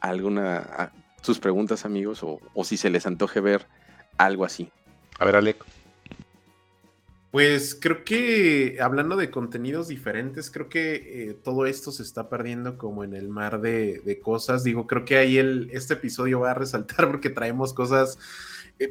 alguna 0.00 0.92
sus 1.22 1.38
preguntas, 1.38 1.84
amigos, 1.84 2.20
o, 2.22 2.40
si 2.64 2.76
se 2.76 2.90
les 2.90 3.06
antoje 3.06 3.40
ver 3.40 3.66
algo 4.16 4.44
así. 4.44 4.70
A 5.18 5.24
ver, 5.24 5.36
Alec. 5.36 5.64
Pues 7.30 7.76
creo 7.78 8.04
que 8.04 8.78
hablando 8.80 9.14
de 9.16 9.30
contenidos 9.30 9.88
diferentes, 9.88 10.50
creo 10.50 10.70
que 10.70 10.94
eh, 10.94 11.34
todo 11.34 11.66
esto 11.66 11.92
se 11.92 12.02
está 12.02 12.30
perdiendo 12.30 12.78
como 12.78 13.04
en 13.04 13.14
el 13.14 13.28
mar 13.28 13.60
de, 13.60 14.00
de, 14.00 14.18
cosas. 14.18 14.64
Digo, 14.64 14.86
creo 14.86 15.04
que 15.04 15.18
ahí 15.18 15.36
el, 15.36 15.68
este 15.72 15.94
episodio 15.94 16.40
va 16.40 16.52
a 16.52 16.54
resaltar 16.54 17.06
porque 17.10 17.28
traemos 17.28 17.74
cosas 17.74 18.18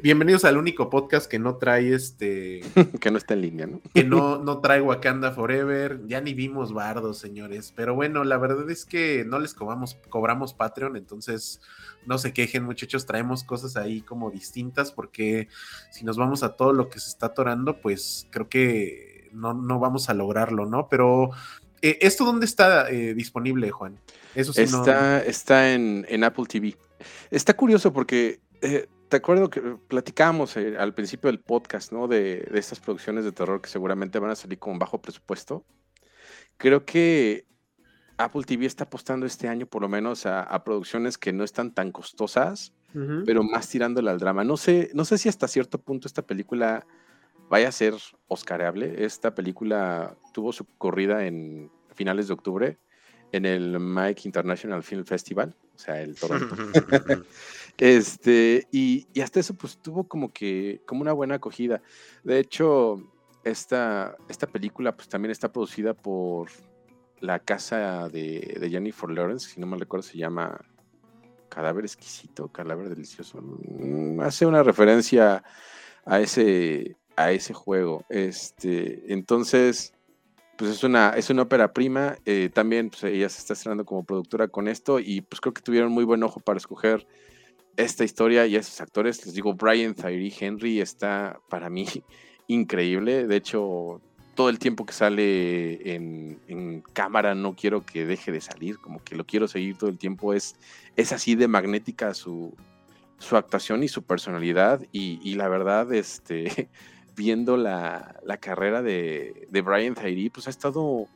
bienvenidos 0.02 0.44
al 0.44 0.58
único 0.58 0.90
podcast 0.90 1.30
que 1.30 1.38
no 1.38 1.56
trae 1.56 1.94
este. 1.94 2.60
que 3.00 3.10
no 3.10 3.18
está 3.18 3.34
en 3.34 3.40
línea, 3.40 3.66
¿no? 3.66 3.80
que 3.94 4.04
no, 4.04 4.38
no 4.38 4.60
trae 4.60 4.80
Wakanda 4.80 5.32
Forever. 5.32 6.00
Ya 6.06 6.20
ni 6.20 6.34
vimos 6.34 6.72
bardos, 6.72 7.18
señores. 7.18 7.72
Pero 7.74 7.94
bueno, 7.94 8.24
la 8.24 8.36
verdad 8.36 8.70
es 8.70 8.84
que 8.84 9.24
no 9.26 9.38
les 9.38 9.54
cobramos, 9.54 9.96
cobramos 10.08 10.54
Patreon, 10.54 10.96
entonces 10.96 11.60
no 12.06 12.18
se 12.18 12.32
quejen, 12.32 12.64
muchachos. 12.64 13.06
Traemos 13.06 13.44
cosas 13.44 13.76
ahí 13.76 14.02
como 14.02 14.30
distintas, 14.30 14.92
porque 14.92 15.48
si 15.90 16.04
nos 16.04 16.18
vamos 16.18 16.42
a 16.42 16.56
todo 16.56 16.72
lo 16.72 16.90
que 16.90 17.00
se 17.00 17.08
está 17.10 17.26
atorando, 17.26 17.80
pues 17.80 18.26
creo 18.30 18.48
que 18.48 19.30
no, 19.32 19.54
no 19.54 19.78
vamos 19.78 20.08
a 20.10 20.14
lograrlo, 20.14 20.66
¿no? 20.66 20.88
Pero 20.88 21.30
Eh, 21.80 21.98
¿Esto 22.00 22.24
dónde 22.24 22.46
está 22.46 22.90
eh, 22.90 23.14
disponible, 23.14 23.70
Juan? 23.70 24.00
Eso 24.34 24.52
sí 24.52 24.62
está, 24.62 25.22
está 25.22 25.72
en, 25.72 26.04
en, 26.08 26.24
Apple 26.24 26.44
TV. 26.46 26.76
Está 27.30 27.54
curioso 27.54 27.92
porque 27.92 28.40
eh, 28.62 28.88
te 29.08 29.16
acuerdo 29.16 29.50
que 29.50 29.60
platicábamos 29.88 30.56
al 30.56 30.94
principio 30.94 31.28
del 31.28 31.40
podcast, 31.40 31.92
¿no? 31.92 32.08
De, 32.08 32.46
de, 32.50 32.58
estas 32.58 32.80
producciones 32.80 33.24
de 33.24 33.32
terror 33.32 33.60
que 33.60 33.68
seguramente 33.68 34.18
van 34.18 34.30
a 34.30 34.36
salir 34.36 34.58
con 34.58 34.78
bajo 34.78 35.00
presupuesto. 35.00 35.64
Creo 36.56 36.84
que 36.84 37.46
Apple 38.18 38.42
TV 38.42 38.66
está 38.66 38.84
apostando 38.84 39.26
este 39.26 39.48
año 39.48 39.66
por 39.66 39.80
lo 39.80 39.88
menos 39.88 40.26
a, 40.26 40.62
producciones 40.64 41.16
que 41.16 41.32
no 41.32 41.44
están 41.44 41.72
tan 41.72 41.92
costosas, 41.92 42.72
pero 43.24 43.44
más 43.44 43.68
tirándole 43.68 44.10
al 44.10 44.18
drama. 44.18 44.42
No 44.44 44.56
sé, 44.56 44.90
no 44.92 45.04
sé 45.04 45.18
si 45.18 45.28
hasta 45.28 45.46
cierto 45.46 45.78
punto 45.78 46.08
esta 46.08 46.22
película 46.22 46.84
vaya 47.48 47.68
a 47.68 47.72
ser 47.72 47.94
oscareable. 48.26 49.04
Esta 49.04 49.34
película 49.34 50.16
tuvo 50.32 50.52
su 50.52 50.66
corrida 50.78 51.26
en 51.26 51.70
finales 51.94 52.26
de 52.26 52.34
octubre 52.34 52.78
en 53.30 53.44
el 53.44 53.78
Mike 53.78 54.22
International 54.24 54.82
Film 54.82 55.04
Festival, 55.04 55.54
o 55.74 55.78
sea, 55.78 56.00
el 56.02 56.16
Toronto. 56.16 56.56
este, 57.78 58.66
y, 58.72 59.06
hasta 59.22 59.40
eso, 59.40 59.54
pues 59.54 59.78
tuvo 59.78 60.08
como 60.08 60.32
que, 60.32 60.82
como 60.84 61.02
una 61.02 61.12
buena 61.12 61.36
acogida. 61.36 61.80
De 62.24 62.40
hecho, 62.40 62.96
esta, 63.44 64.16
esta 64.28 64.48
película, 64.48 64.96
pues 64.96 65.08
también 65.08 65.30
está 65.30 65.52
producida 65.52 65.94
por 65.94 66.48
la 67.20 67.38
casa 67.38 68.08
de, 68.08 68.68
Jennifer 68.68 69.08
Lawrence, 69.10 69.50
si 69.50 69.60
no 69.60 69.66
me 69.66 69.76
recuerdo, 69.76 70.02
se 70.02 70.18
llama 70.18 70.60
Cadáver 71.48 71.84
Exquisito, 71.84 72.48
Cadáver 72.48 72.88
Delicioso. 72.88 73.38
Mm, 73.40 74.20
hace 74.20 74.44
una 74.44 74.64
referencia 74.64 75.44
a 76.04 76.20
ese, 76.20 76.96
a 77.16 77.30
ese 77.30 77.54
juego. 77.54 78.04
Este, 78.08 79.12
entonces, 79.12 79.94
pues 80.56 80.72
es 80.72 80.82
una, 80.82 81.10
es 81.10 81.30
una 81.30 81.42
ópera 81.42 81.72
prima. 81.72 82.16
Eh, 82.24 82.50
también 82.52 82.90
pues, 82.90 83.04
ella 83.04 83.28
se 83.28 83.38
está 83.38 83.52
estrenando 83.52 83.84
como 83.84 84.04
productora 84.04 84.48
con 84.48 84.66
esto 84.66 84.98
y 84.98 85.20
pues 85.20 85.40
creo 85.40 85.54
que 85.54 85.62
tuvieron 85.62 85.92
muy 85.92 86.02
buen 86.02 86.24
ojo 86.24 86.40
para 86.40 86.56
escoger 86.56 87.06
esta 87.78 88.04
historia 88.04 88.44
y 88.46 88.56
esos 88.56 88.80
actores. 88.80 89.24
Les 89.24 89.34
digo, 89.34 89.54
Brian 89.54 89.94
Tyree 89.94 90.34
Henry 90.38 90.80
está 90.80 91.40
para 91.48 91.70
mí 91.70 91.86
increíble. 92.48 93.26
De 93.26 93.36
hecho, 93.36 94.02
todo 94.34 94.48
el 94.50 94.58
tiempo 94.58 94.84
que 94.84 94.92
sale 94.92 95.94
en, 95.94 96.82
cámara 96.92 97.34
no 97.34 97.54
quiero 97.54 97.86
que 97.86 98.04
deje 98.04 98.32
de 98.32 98.40
salir, 98.40 98.78
como 98.78 99.02
que 99.02 99.14
lo 99.14 99.24
quiero 99.24 99.46
seguir 99.46 99.78
todo 99.78 99.88
el 99.88 99.98
tiempo. 99.98 100.34
Es, 100.34 100.56
es 100.96 101.12
así 101.12 101.36
de 101.36 101.46
magnética 101.46 102.12
su, 102.14 102.54
su 103.18 103.36
actuación 103.36 103.84
y 103.84 103.88
su 103.88 104.02
personalidad. 104.02 104.82
Y, 104.90 105.34
la 105.34 105.48
verdad, 105.48 105.92
este, 105.92 106.68
viendo 107.16 107.56
la, 107.56 108.20
carrera 108.40 108.82
de, 108.82 109.46
de 109.50 109.62
Brian 109.62 109.94
Tyree, 109.94 110.30
pues 110.30 110.48
ha 110.48 110.50
estado 110.50 111.06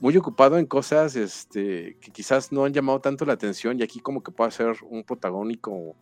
muy 0.00 0.16
ocupado 0.16 0.58
en 0.58 0.66
cosas 0.66 1.14
este, 1.14 1.98
que 2.00 2.10
quizás 2.10 2.50
no 2.50 2.64
han 2.64 2.72
llamado 2.72 3.00
tanto 3.00 3.24
la 3.26 3.34
atención 3.34 3.78
y 3.78 3.82
aquí 3.82 4.00
como 4.00 4.22
que 4.22 4.32
puede 4.32 4.50
ser 4.50 4.74
un 4.88 5.04
protagónico 5.04 5.94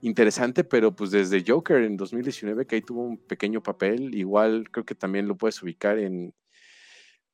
interesante, 0.00 0.64
pero 0.64 0.96
pues 0.96 1.10
desde 1.10 1.44
Joker 1.46 1.82
en 1.82 1.96
2019, 1.96 2.66
que 2.66 2.76
ahí 2.76 2.82
tuvo 2.82 3.04
un 3.04 3.18
pequeño 3.18 3.62
papel, 3.62 4.14
igual 4.14 4.68
creo 4.70 4.84
que 4.84 4.94
también 4.94 5.28
lo 5.28 5.36
puedes 5.36 5.62
ubicar 5.62 5.98
en 5.98 6.34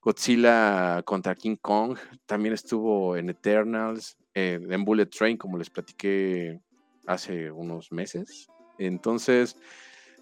Godzilla 0.03 1.03
contra 1.05 1.35
King 1.35 1.57
Kong, 1.61 1.97
también 2.27 2.53
estuvo 2.53 3.17
en 3.17 3.31
Eternals, 3.31 4.19
en 4.35 4.85
Bullet 4.85 5.07
Train, 5.07 5.37
como 5.37 5.57
les 5.57 5.71
platiqué 5.71 6.61
hace 7.07 7.51
unos 7.51 7.91
meses. 7.91 8.49
Entonces, 8.79 9.57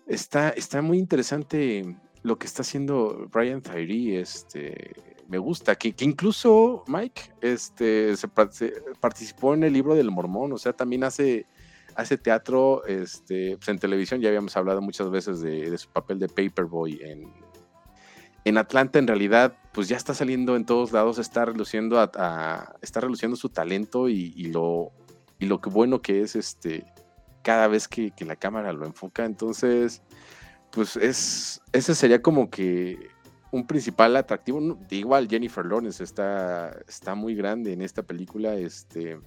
está, 0.07 0.51
está 0.51 0.81
muy 0.83 0.99
interesante 0.99 1.97
lo 2.23 2.39
que 2.39 2.47
está 2.47 2.63
haciendo 2.63 3.29
Brian 3.31 3.61
Tyree, 3.61 4.21
este, 4.21 4.95
me 5.29 5.39
gusta, 5.39 5.77
que, 5.77 5.95
que 5.95 6.05
incluso 6.05 6.85
Mike 6.87 7.33
este, 7.41 8.17
se, 8.17 8.29
participó 9.01 9.55
en 9.55 9.65
el 9.65 9.73
libro 9.73 9.95
del 9.95 10.11
mormón, 10.11 10.53
o 10.53 10.59
sea, 10.59 10.73
también 10.73 11.05
hace 11.05 11.47
hace 11.97 12.19
teatro 12.19 12.85
este, 12.85 13.57
pues 13.57 13.69
en 13.69 13.79
televisión, 13.79 14.21
ya 14.21 14.29
habíamos 14.29 14.57
hablado 14.57 14.83
muchas 14.83 15.11
veces 15.11 15.41
de, 15.41 15.77
su 15.79 15.89
papel 15.89 16.19
de 16.19 16.29
Paperboy 16.29 17.01
en, 17.03 17.33
en 18.45 18.59
Atlanta, 18.59 18.99
en 18.99 19.07
realidad, 19.07 19.57
pues 19.73 19.89
ya 19.89 19.97
está 19.97 20.15
saliendo 20.15 20.57
en 20.57 20.67
todos 20.67 20.93
lados, 20.93 21.19
está 21.19 21.47
reluciendo, 21.47 21.99
a, 21.99 22.77
está 22.83 23.01
reluciendo 23.01 23.37
su 23.37 23.49
talento 23.49 24.09
y, 24.09 24.31
lo, 24.53 24.93
y 25.39 25.47
lo 25.47 25.61
que 25.61 25.71
bueno 25.71 26.03
que 26.03 26.21
es 26.21 26.37
este, 26.37 26.85
cada 27.43 27.67
vez 27.67 27.89
que, 27.89 28.13
la 28.21 28.37
cámara 28.37 28.73
lo 28.75 28.85
enfoca. 28.85 29.25
Entonces, 29.25 30.03
pues 30.71 30.97
es, 30.97 31.63
ese 31.73 31.95
sería 31.95 32.21
como 32.21 32.51
que 32.51 33.09
un 33.57 33.67
principal 33.67 34.17
atractivo. 34.17 34.79
Igual 34.91 35.29
Jennifer 35.29 35.65
Lawrence 35.65 36.03
está, 36.03 36.71
está 36.87 37.15
muy 37.15 37.35
grande 37.35 37.73
en 37.73 37.83
esta 37.83 38.03
película. 38.03 38.55
Este, 38.55 39.19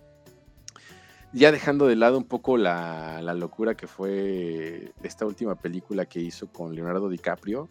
ya 1.34 1.52
dejando 1.52 1.88
de 1.88 1.96
lado 1.96 2.18
un 2.18 2.24
poco 2.24 2.58
la, 2.58 3.22
locura 3.34 3.76
que 3.76 3.88
fue 3.88 4.94
esta 5.04 5.26
última 5.26 5.56
película 5.56 6.06
que 6.06 6.20
hizo 6.20 6.52
con 6.52 6.76
Leonardo 6.76 7.10
DiCaprio, 7.10 7.70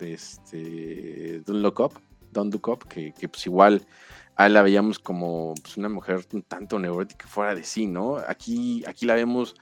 este, 0.00 1.40
Don't 1.40 1.62
Look 1.62 1.80
Up, 1.80 1.92
Don't 2.32 2.52
Look 2.52 2.68
Up, 2.68 2.88
que, 2.88 3.12
pues 3.28 3.46
igual 3.46 3.86
a 4.36 4.48
la 4.48 4.62
veíamos 4.62 4.98
como 4.98 5.54
pues, 5.60 5.76
una 5.76 5.88
mujer 5.88 6.24
un 6.32 6.42
tanto 6.42 6.78
neurótica 6.78 7.26
fuera 7.26 7.54
de 7.54 7.64
sí, 7.64 7.86
¿no? 7.86 8.18
Aquí, 8.18 8.84
aquí 8.86 9.04
la 9.04 9.14
vemos 9.14 9.56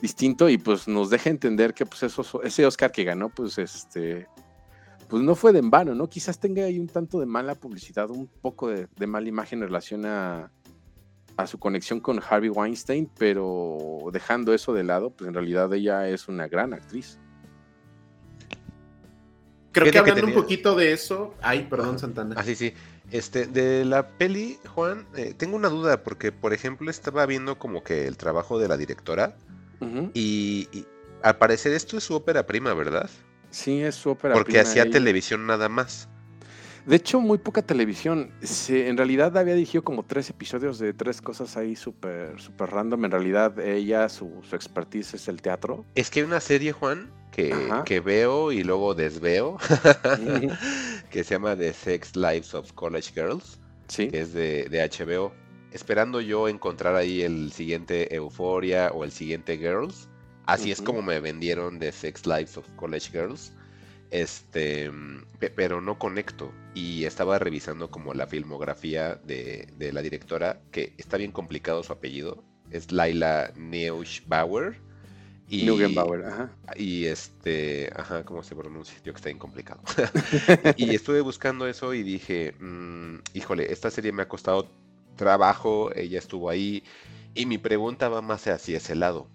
distinto 0.00 0.48
y 0.48 0.58
pues 0.58 0.86
nos 0.86 1.10
deja 1.10 1.30
entender 1.30 1.74
que 1.74 1.86
pues 1.86 2.02
eso, 2.04 2.42
ese 2.42 2.66
Oscar 2.66 2.92
que 2.92 3.04
ganó, 3.04 3.30
pues 3.30 3.58
este, 3.58 4.28
pues 5.08 5.22
no 5.22 5.34
fue 5.34 5.52
de 5.52 5.58
en 5.60 5.70
vano, 5.70 5.94
¿no? 5.94 6.08
Quizás 6.08 6.38
tenga 6.38 6.64
ahí 6.64 6.78
un 6.78 6.88
tanto 6.88 7.20
de 7.20 7.26
mala 7.26 7.54
publicidad, 7.54 8.10
un 8.10 8.26
poco 8.26 8.68
de, 8.68 8.88
de 8.96 9.06
mala 9.06 9.28
imagen 9.28 9.60
en 9.60 9.68
relación 9.68 10.06
a, 10.06 10.50
a 11.38 11.46
su 11.46 11.58
conexión 11.58 12.00
con 12.00 12.20
Harvey 12.20 12.50
Weinstein, 12.50 13.08
pero 13.16 14.10
dejando 14.12 14.52
eso 14.52 14.74
de 14.74 14.82
lado, 14.82 15.10
pues 15.10 15.28
en 15.28 15.34
realidad 15.34 15.72
ella 15.72 16.08
es 16.08 16.26
una 16.26 16.48
gran 16.48 16.74
actriz. 16.74 17.18
Creo 19.70 19.92
que 19.92 19.98
hablando 19.98 20.26
un 20.26 20.34
poquito 20.34 20.74
de 20.74 20.92
eso. 20.92 21.34
Ay, 21.40 21.68
perdón, 21.70 21.98
Santana. 22.00 22.34
Ah, 22.36 22.42
sí, 22.42 22.56
sí. 22.56 22.74
Este, 23.12 23.46
de 23.46 23.84
la 23.84 24.08
peli, 24.08 24.58
Juan, 24.74 25.06
eh, 25.16 25.32
tengo 25.36 25.54
una 25.54 25.68
duda, 25.68 26.02
porque 26.02 26.32
por 26.32 26.52
ejemplo 26.52 26.90
estaba 26.90 27.24
viendo 27.24 27.56
como 27.56 27.84
que 27.84 28.08
el 28.08 28.16
trabajo 28.16 28.58
de 28.58 28.68
la 28.68 28.76
directora. 28.76 29.36
y, 30.14 30.68
al 31.22 31.38
parecer 31.38 31.72
esto 31.72 31.96
es 31.96 32.04
su 32.04 32.14
ópera 32.14 32.46
prima, 32.46 32.74
¿verdad? 32.74 33.10
Sí, 33.50 33.82
es 33.82 33.94
su 33.94 34.10
ópera 34.10 34.34
prima. 34.34 34.44
Porque 34.44 34.60
hacía 34.60 34.90
televisión 34.90 35.46
nada 35.46 35.68
más. 35.68 36.08
De 36.88 36.96
hecho, 36.96 37.20
muy 37.20 37.36
poca 37.36 37.60
televisión. 37.60 38.30
en 38.68 38.96
realidad 38.96 39.36
había 39.36 39.52
dirigido 39.52 39.84
como 39.84 40.04
tres 40.04 40.30
episodios 40.30 40.78
de 40.78 40.94
tres 40.94 41.20
cosas 41.20 41.56
ahí 41.58 41.76
súper 41.76 42.40
super 42.40 42.70
random. 42.70 43.04
En 43.04 43.10
realidad, 43.10 43.58
ella, 43.58 44.08
su, 44.08 44.40
su, 44.48 44.56
expertise 44.56 45.12
es 45.12 45.28
el 45.28 45.42
teatro. 45.42 45.84
Es 45.94 46.08
que 46.08 46.20
hay 46.20 46.26
una 46.26 46.40
serie, 46.40 46.72
Juan, 46.72 47.10
que, 47.30 47.54
que 47.84 48.00
veo 48.00 48.52
y 48.52 48.64
luego 48.64 48.94
desveo, 48.94 49.58
que 51.10 51.24
se 51.24 51.34
llama 51.34 51.54
The 51.56 51.74
Sex 51.74 52.16
Lives 52.16 52.54
of 52.54 52.72
College 52.72 53.12
Girls, 53.14 53.60
¿Sí? 53.88 54.08
que 54.08 54.20
es 54.20 54.32
de, 54.32 54.70
de 54.70 54.88
HBO. 54.88 55.34
Esperando 55.72 56.22
yo 56.22 56.48
encontrar 56.48 56.96
ahí 56.96 57.20
el 57.20 57.52
siguiente 57.52 58.14
Euphoria 58.14 58.92
o 58.94 59.04
el 59.04 59.12
siguiente 59.12 59.58
Girls. 59.58 60.07
Así 60.48 60.70
es 60.70 60.80
como 60.80 61.02
me 61.02 61.20
vendieron 61.20 61.78
The 61.78 61.92
Sex 61.92 62.26
Lives 62.26 62.56
of 62.56 62.66
College 62.76 63.10
Girls. 63.10 63.52
Este, 64.10 64.90
pero 65.54 65.82
no 65.82 65.98
conecto. 65.98 66.50
Y 66.74 67.04
estaba 67.04 67.38
revisando 67.38 67.90
como 67.90 68.14
la 68.14 68.26
filmografía 68.26 69.16
de, 69.16 69.68
la 69.92 70.00
directora, 70.00 70.62
que 70.72 70.94
está 70.96 71.18
bien 71.18 71.32
complicado 71.32 71.82
su 71.82 71.92
apellido. 71.92 72.42
Es 72.70 72.90
Laila 72.90 73.52
Neuschbauer. 73.56 74.80
Y, 75.50 75.68
ajá. 75.68 76.50
Y 76.76 77.04
este, 77.04 77.90
ajá, 77.94 78.24
¿cómo 78.24 78.42
se 78.42 78.56
pronuncia? 78.56 78.96
Yo 79.04 79.12
que 79.12 79.16
está 79.16 79.28
bien 79.28 79.38
complicado. 79.38 79.82
y 80.78 80.94
estuve 80.94 81.20
buscando 81.20 81.66
eso 81.66 81.92
y 81.92 82.02
dije, 82.02 82.54
mm, 82.58 83.16
híjole, 83.34 83.70
esta 83.70 83.90
serie 83.90 84.12
me 84.12 84.22
ha 84.22 84.28
costado 84.28 84.70
trabajo, 85.16 85.94
ella 85.94 86.18
estuvo 86.18 86.48
ahí. 86.48 86.84
Y 87.34 87.44
mi 87.44 87.58
pregunta 87.58 88.08
va 88.08 88.22
más 88.22 88.46
hacia 88.46 88.78
ese 88.78 88.94
lado. 88.94 89.28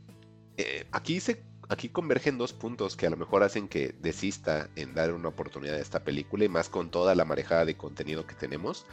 Eh, 0.58 0.86
aquí 0.92 1.20
se 1.20 1.42
aquí 1.70 1.90
convergen 1.90 2.38
dos 2.38 2.54
puntos 2.54 2.96
que 2.96 3.08
a 3.08 3.10
lo 3.10 3.18
mejor 3.18 3.44
hacen 3.44 3.68
que 3.68 3.96
desista 4.02 4.70
en 4.76 4.94
dar 4.94 5.14
una 5.14 5.30
oportunidad 5.30 5.76
a 5.76 5.80
esta 5.80 6.04
película 6.04 6.46
y 6.46 6.50
más 6.50 6.70
con 6.70 6.92
toda 6.92 7.16
la 7.16 7.26
marejada 7.26 7.66
de 7.66 7.76
contenido 7.76 8.26
que 8.26 8.36
tenemos. 8.36 8.86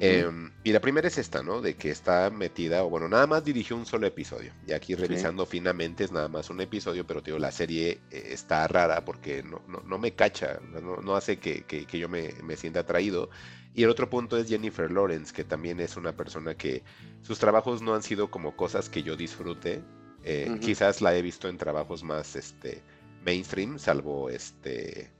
Em, 0.00 0.50
y 0.64 0.72
la 0.72 0.80
primera 0.80 1.08
es 1.08 1.18
esta, 1.18 1.42
¿no? 1.42 1.60
De 1.60 1.74
que 1.74 1.90
está 1.90 2.30
metida, 2.30 2.84
o 2.84 2.88
bueno, 2.88 3.08
nada 3.08 3.26
más 3.26 3.44
dirigió 3.44 3.76
un 3.76 3.84
solo 3.84 4.06
episodio. 4.06 4.52
Y 4.66 4.72
aquí 4.72 4.94
revisando 4.94 5.44
finamente 5.44 6.04
es 6.04 6.12
nada 6.12 6.28
más 6.28 6.48
un 6.48 6.60
episodio, 6.60 7.06
pero 7.06 7.20
digo, 7.20 7.38
la 7.38 7.50
serie 7.50 8.00
eh, 8.10 8.28
está 8.30 8.66
rara 8.68 9.04
porque 9.04 9.42
no, 9.42 9.60
no, 9.84 9.98
me 9.98 10.12
cacha, 10.12 10.60
no, 10.80 11.14
hace 11.14 11.38
que, 11.38 11.64
que, 11.64 11.98
yo 11.98 12.08
me, 12.08 12.32
me, 12.42 12.56
sienta 12.56 12.80
atraído. 12.80 13.28
Y 13.74 13.82
el 13.82 13.90
otro 13.90 14.08
punto 14.08 14.38
es 14.38 14.48
Jennifer 14.48 14.90
Lawrence, 14.90 15.32
que 15.34 15.44
también 15.44 15.80
es 15.80 15.96
una 15.96 16.16
persona 16.16 16.54
que 16.54 16.82
sus 17.22 17.38
trabajos 17.38 17.82
no 17.82 17.94
han 17.94 18.02
sido 18.02 18.30
como 18.30 18.56
cosas 18.56 18.88
que 18.88 19.02
yo 19.02 19.16
disfrute, 19.16 19.82
eh, 20.22 20.50
quizás 20.60 21.00
la 21.00 21.14
he 21.16 21.22
visto 21.22 21.48
en 21.48 21.58
trabajos 21.58 22.02
más 22.02 22.36
este, 22.36 22.84
mainstream, 23.20 23.78
salvo 23.78 24.30
este 24.30 25.12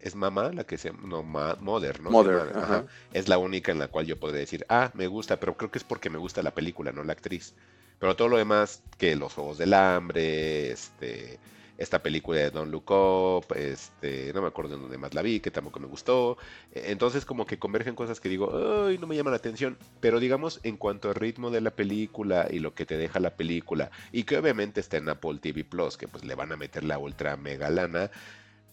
es 0.00 0.14
mamá 0.14 0.52
la 0.52 0.64
que 0.64 0.78
se 0.78 0.92
no 0.92 1.22
Ma- 1.24 1.56
Mother, 1.60 2.00
¿no? 2.00 2.10
Mother, 2.10 2.34
llama, 2.34 2.52
ajá. 2.62 2.86
Es 3.12 3.28
la 3.28 3.38
única 3.38 3.72
en 3.72 3.78
la 3.78 3.88
cual 3.88 4.06
yo 4.06 4.18
podría 4.18 4.40
decir, 4.40 4.64
ah, 4.68 4.90
me 4.94 5.06
gusta, 5.08 5.40
pero 5.40 5.56
creo 5.56 5.70
que 5.70 5.78
es 5.78 5.84
porque 5.84 6.10
me 6.10 6.18
gusta 6.18 6.42
la 6.42 6.54
película, 6.54 6.92
no 6.92 7.02
la 7.04 7.12
actriz. 7.14 7.54
Pero 7.98 8.14
todo 8.14 8.28
lo 8.28 8.36
demás, 8.36 8.82
que 8.96 9.16
Los 9.16 9.34
Juegos 9.34 9.58
del 9.58 9.74
Hambre, 9.74 10.70
este, 10.70 11.40
esta 11.78 12.02
película 12.02 12.40
de 12.40 12.50
Don't 12.50 12.72
Look 12.72 12.90
Up, 12.90 13.54
este, 13.56 14.32
no 14.34 14.42
me 14.42 14.48
acuerdo 14.48 14.74
en 14.74 14.82
dónde 14.82 14.98
más 14.98 15.14
la 15.14 15.22
vi, 15.22 15.38
que 15.38 15.52
tampoco 15.52 15.78
me 15.78 15.86
gustó. 15.86 16.36
E- 16.72 16.90
Entonces 16.90 17.24
como 17.24 17.46
que 17.46 17.58
convergen 17.60 17.94
cosas 17.94 18.18
que 18.20 18.28
digo, 18.28 18.50
ay, 18.88 18.98
no 18.98 19.06
me 19.06 19.14
llama 19.14 19.30
la 19.30 19.36
atención. 19.36 19.78
Pero 20.00 20.18
digamos, 20.18 20.58
en 20.64 20.76
cuanto 20.76 21.08
al 21.08 21.14
ritmo 21.14 21.50
de 21.50 21.60
la 21.60 21.70
película 21.70 22.48
y 22.50 22.58
lo 22.58 22.74
que 22.74 22.84
te 22.84 22.96
deja 22.96 23.20
la 23.20 23.36
película, 23.36 23.90
y 24.10 24.24
que 24.24 24.36
obviamente 24.36 24.80
está 24.80 24.96
en 24.96 25.08
Apple 25.08 25.38
TV 25.40 25.64
Plus, 25.64 25.96
que 25.96 26.08
pues 26.08 26.24
le 26.24 26.34
van 26.34 26.50
a 26.50 26.56
meter 26.56 26.82
la 26.82 26.98
ultra 26.98 27.36
mega 27.36 27.70
lana, 27.70 28.10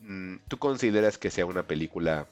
mm, 0.02 0.38
¿tú 0.48 0.57
consideras 0.57 1.19
que 1.19 1.30
sea 1.30 1.45
una 1.45 1.68
película, 1.68 2.27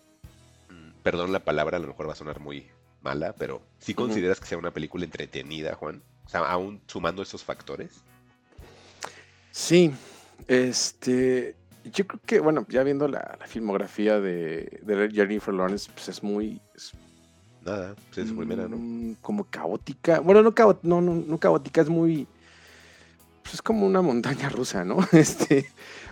mm, 0.70 1.02
perdón 1.04 1.32
la 1.32 1.44
palabra, 1.46 1.78
a 1.78 1.80
lo 1.80 1.88
mejor 1.88 2.08
va 2.10 2.14
a 2.14 2.16
sonar 2.16 2.40
muy 2.40 2.68
mala, 3.04 3.34
pero 3.34 3.62
¿sí 3.78 3.94
consideras 3.94 4.40
que 4.40 4.48
sea 4.48 4.58
una 4.58 4.72
película 4.72 5.06
entretenida, 5.06 5.76
Juan? 5.76 6.02
O 6.26 6.30
sea, 6.30 6.40
aún 6.50 6.82
sumando 6.88 7.22
esos 7.22 7.44
factores. 7.44 8.02
Sí, 9.52 9.94
este, 10.48 11.56
yo 11.94 12.08
creo 12.08 12.20
que, 12.26 12.40
bueno, 12.40 12.66
ya 12.70 12.84
viendo 12.84 13.08
la, 13.08 13.38
la 13.40 13.48
filmografía 13.48 14.20
de, 14.20 14.80
de 14.84 15.10
Jennifer 15.12 15.54
Lawrence, 15.54 15.90
pues 15.94 16.10
es 16.10 16.24
muy, 16.24 16.62
es, 16.76 16.92
Nada, 17.66 17.96
pues 18.08 18.18
es 18.20 18.30
su 18.30 18.36
primera, 18.36 18.68
¿no? 18.68 18.78
mm, 18.78 19.16
como 19.22 19.46
caótica, 19.46 20.20
bueno, 20.20 20.42
no, 20.42 20.54
cao- 20.54 20.80
no, 20.84 21.02
no, 21.02 21.16
no 21.16 21.38
caótica, 21.38 21.82
es 21.82 21.90
muy, 21.90 22.28
pues 23.42 23.56
es 23.56 23.62
como 23.62 23.86
una 23.86 24.02
montaña 24.02 24.50
rusa, 24.50 24.84
¿no? 24.84 24.98
Este, 25.14 25.66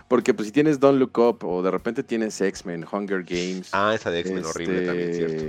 porque 0.07 0.33
pues 0.33 0.47
si 0.47 0.51
tienes 0.51 0.79
Don't 0.79 0.99
Look 0.99 1.17
Up 1.17 1.43
o 1.45 1.61
de 1.61 1.71
repente 1.71 2.03
tienes 2.03 2.39
X-Men, 2.41 2.85
Hunger 2.91 3.23
Games, 3.23 3.69
Ah, 3.73 3.93
esa 3.95 4.11
de 4.11 4.19
X-Men 4.21 4.43
horrible 4.45 4.81
también, 4.85 5.13
¿cierto? 5.13 5.43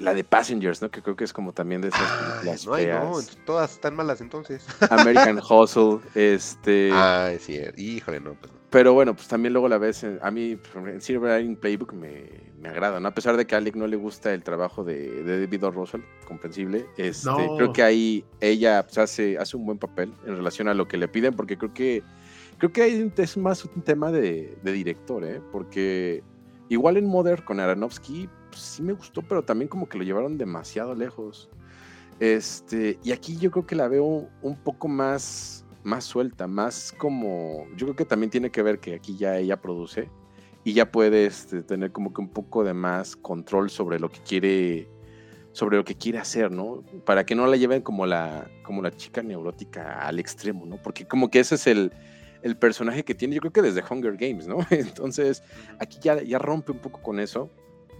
La 0.00 0.12
de 0.14 0.22
Passengers, 0.24 0.82
¿no? 0.82 0.90
Que 0.90 1.00
creo 1.02 1.16
que 1.16 1.24
es 1.24 1.32
como 1.32 1.52
también 1.52 1.80
de 1.80 1.88
esas 1.88 2.02
películas 2.12 2.66
no, 2.66 2.74
ay, 2.74 2.86
no, 2.86 3.14
feas. 3.14 3.38
todas 3.46 3.72
están 3.72 3.96
malas 3.96 4.20
entonces. 4.20 4.64
American 4.90 5.38
Hustle, 5.38 6.00
este... 6.14 6.90
Ah, 6.92 7.30
es 7.32 7.44
cierto. 7.46 7.80
Híjole, 7.80 8.20
no, 8.20 8.34
pues 8.34 8.52
no. 8.52 8.58
Pero 8.70 8.92
bueno, 8.92 9.14
pues 9.16 9.28
también 9.28 9.54
luego 9.54 9.66
la 9.66 9.78
ves, 9.78 10.04
en- 10.04 10.18
a 10.20 10.30
mí 10.30 10.58
en 10.86 11.00
Silver 11.00 11.40
Lining 11.40 11.56
Playbook 11.56 11.94
me, 11.94 12.26
me 12.60 12.68
agrada, 12.68 13.00
¿no? 13.00 13.08
A 13.08 13.14
pesar 13.14 13.34
de 13.38 13.46
que 13.46 13.54
a 13.54 13.58
Alec 13.58 13.76
no 13.76 13.86
le 13.86 13.96
gusta 13.96 14.34
el 14.34 14.42
trabajo 14.42 14.84
de, 14.84 15.22
de 15.22 15.40
David 15.40 15.64
O. 15.64 15.70
Russell, 15.70 16.02
comprensible, 16.26 16.84
este, 16.98 17.26
No. 17.30 17.56
creo 17.56 17.72
que 17.72 17.82
ahí 17.82 18.26
ella 18.40 18.82
pues, 18.84 18.98
hace, 18.98 19.38
hace 19.38 19.56
un 19.56 19.64
buen 19.64 19.78
papel 19.78 20.12
en 20.26 20.36
relación 20.36 20.68
a 20.68 20.74
lo 20.74 20.86
que 20.86 20.98
le 20.98 21.08
piden, 21.08 21.34
porque 21.34 21.56
creo 21.56 21.72
que 21.72 22.02
creo 22.58 22.70
que 22.70 22.82
ahí 22.82 23.10
es 23.16 23.36
más 23.38 23.64
un 23.64 23.80
tema 23.80 24.12
de, 24.12 24.58
de 24.62 24.72
director, 24.72 25.24
¿eh? 25.24 25.40
Porque 25.50 26.22
igual 26.68 26.98
en 26.98 27.06
Mother 27.06 27.44
con 27.44 27.60
Aronofsky, 27.60 28.28
pues, 28.50 28.60
sí 28.62 28.82
me 28.82 28.92
gustó, 28.92 29.22
pero 29.22 29.42
también 29.42 29.68
como 29.68 29.88
que 29.88 29.98
lo 29.98 30.04
llevaron 30.04 30.38
demasiado 30.38 30.94
lejos. 30.94 31.48
Este, 32.20 32.98
y 33.04 33.12
aquí 33.12 33.36
yo 33.36 33.50
creo 33.50 33.66
que 33.66 33.76
la 33.76 33.88
veo 33.88 34.28
un 34.42 34.56
poco 34.56 34.88
más, 34.88 35.64
más 35.84 36.04
suelta, 36.04 36.46
más 36.46 36.92
como. 36.98 37.66
Yo 37.76 37.86
creo 37.86 37.96
que 37.96 38.04
también 38.04 38.30
tiene 38.30 38.50
que 38.50 38.62
ver 38.62 38.80
que 38.80 38.94
aquí 38.94 39.16
ya 39.16 39.36
ella 39.38 39.60
produce 39.60 40.08
y 40.64 40.72
ya 40.72 40.90
puede 40.90 41.26
este, 41.26 41.62
tener 41.62 41.92
como 41.92 42.12
que 42.12 42.20
un 42.20 42.28
poco 42.28 42.64
de 42.64 42.74
más 42.74 43.16
control 43.16 43.70
sobre 43.70 44.00
lo 44.00 44.10
que 44.10 44.20
quiere 44.20 44.90
sobre 45.52 45.76
lo 45.76 45.84
que 45.84 45.96
quiere 45.96 46.18
hacer, 46.18 46.52
¿no? 46.52 46.84
Para 47.04 47.24
que 47.24 47.34
no 47.34 47.46
la 47.46 47.56
lleven 47.56 47.82
como 47.82 48.06
la, 48.06 48.48
como 48.62 48.82
la 48.82 48.94
chica 48.94 49.22
neurótica 49.22 50.06
al 50.06 50.20
extremo, 50.20 50.66
¿no? 50.66 50.80
Porque 50.80 51.06
como 51.06 51.30
que 51.30 51.40
ese 51.40 51.56
es 51.56 51.66
el, 51.66 51.92
el 52.42 52.56
personaje 52.56 53.04
que 53.04 53.14
tiene, 53.14 53.34
yo 53.34 53.40
creo 53.40 53.52
que 53.52 53.62
desde 53.62 53.82
Hunger 53.82 54.16
Games, 54.16 54.46
¿no? 54.46 54.58
Entonces, 54.70 55.42
aquí 55.80 55.98
ya, 56.00 56.22
ya 56.22 56.38
rompe 56.38 56.70
un 56.70 56.78
poco 56.78 57.02
con 57.02 57.18
eso 57.18 57.50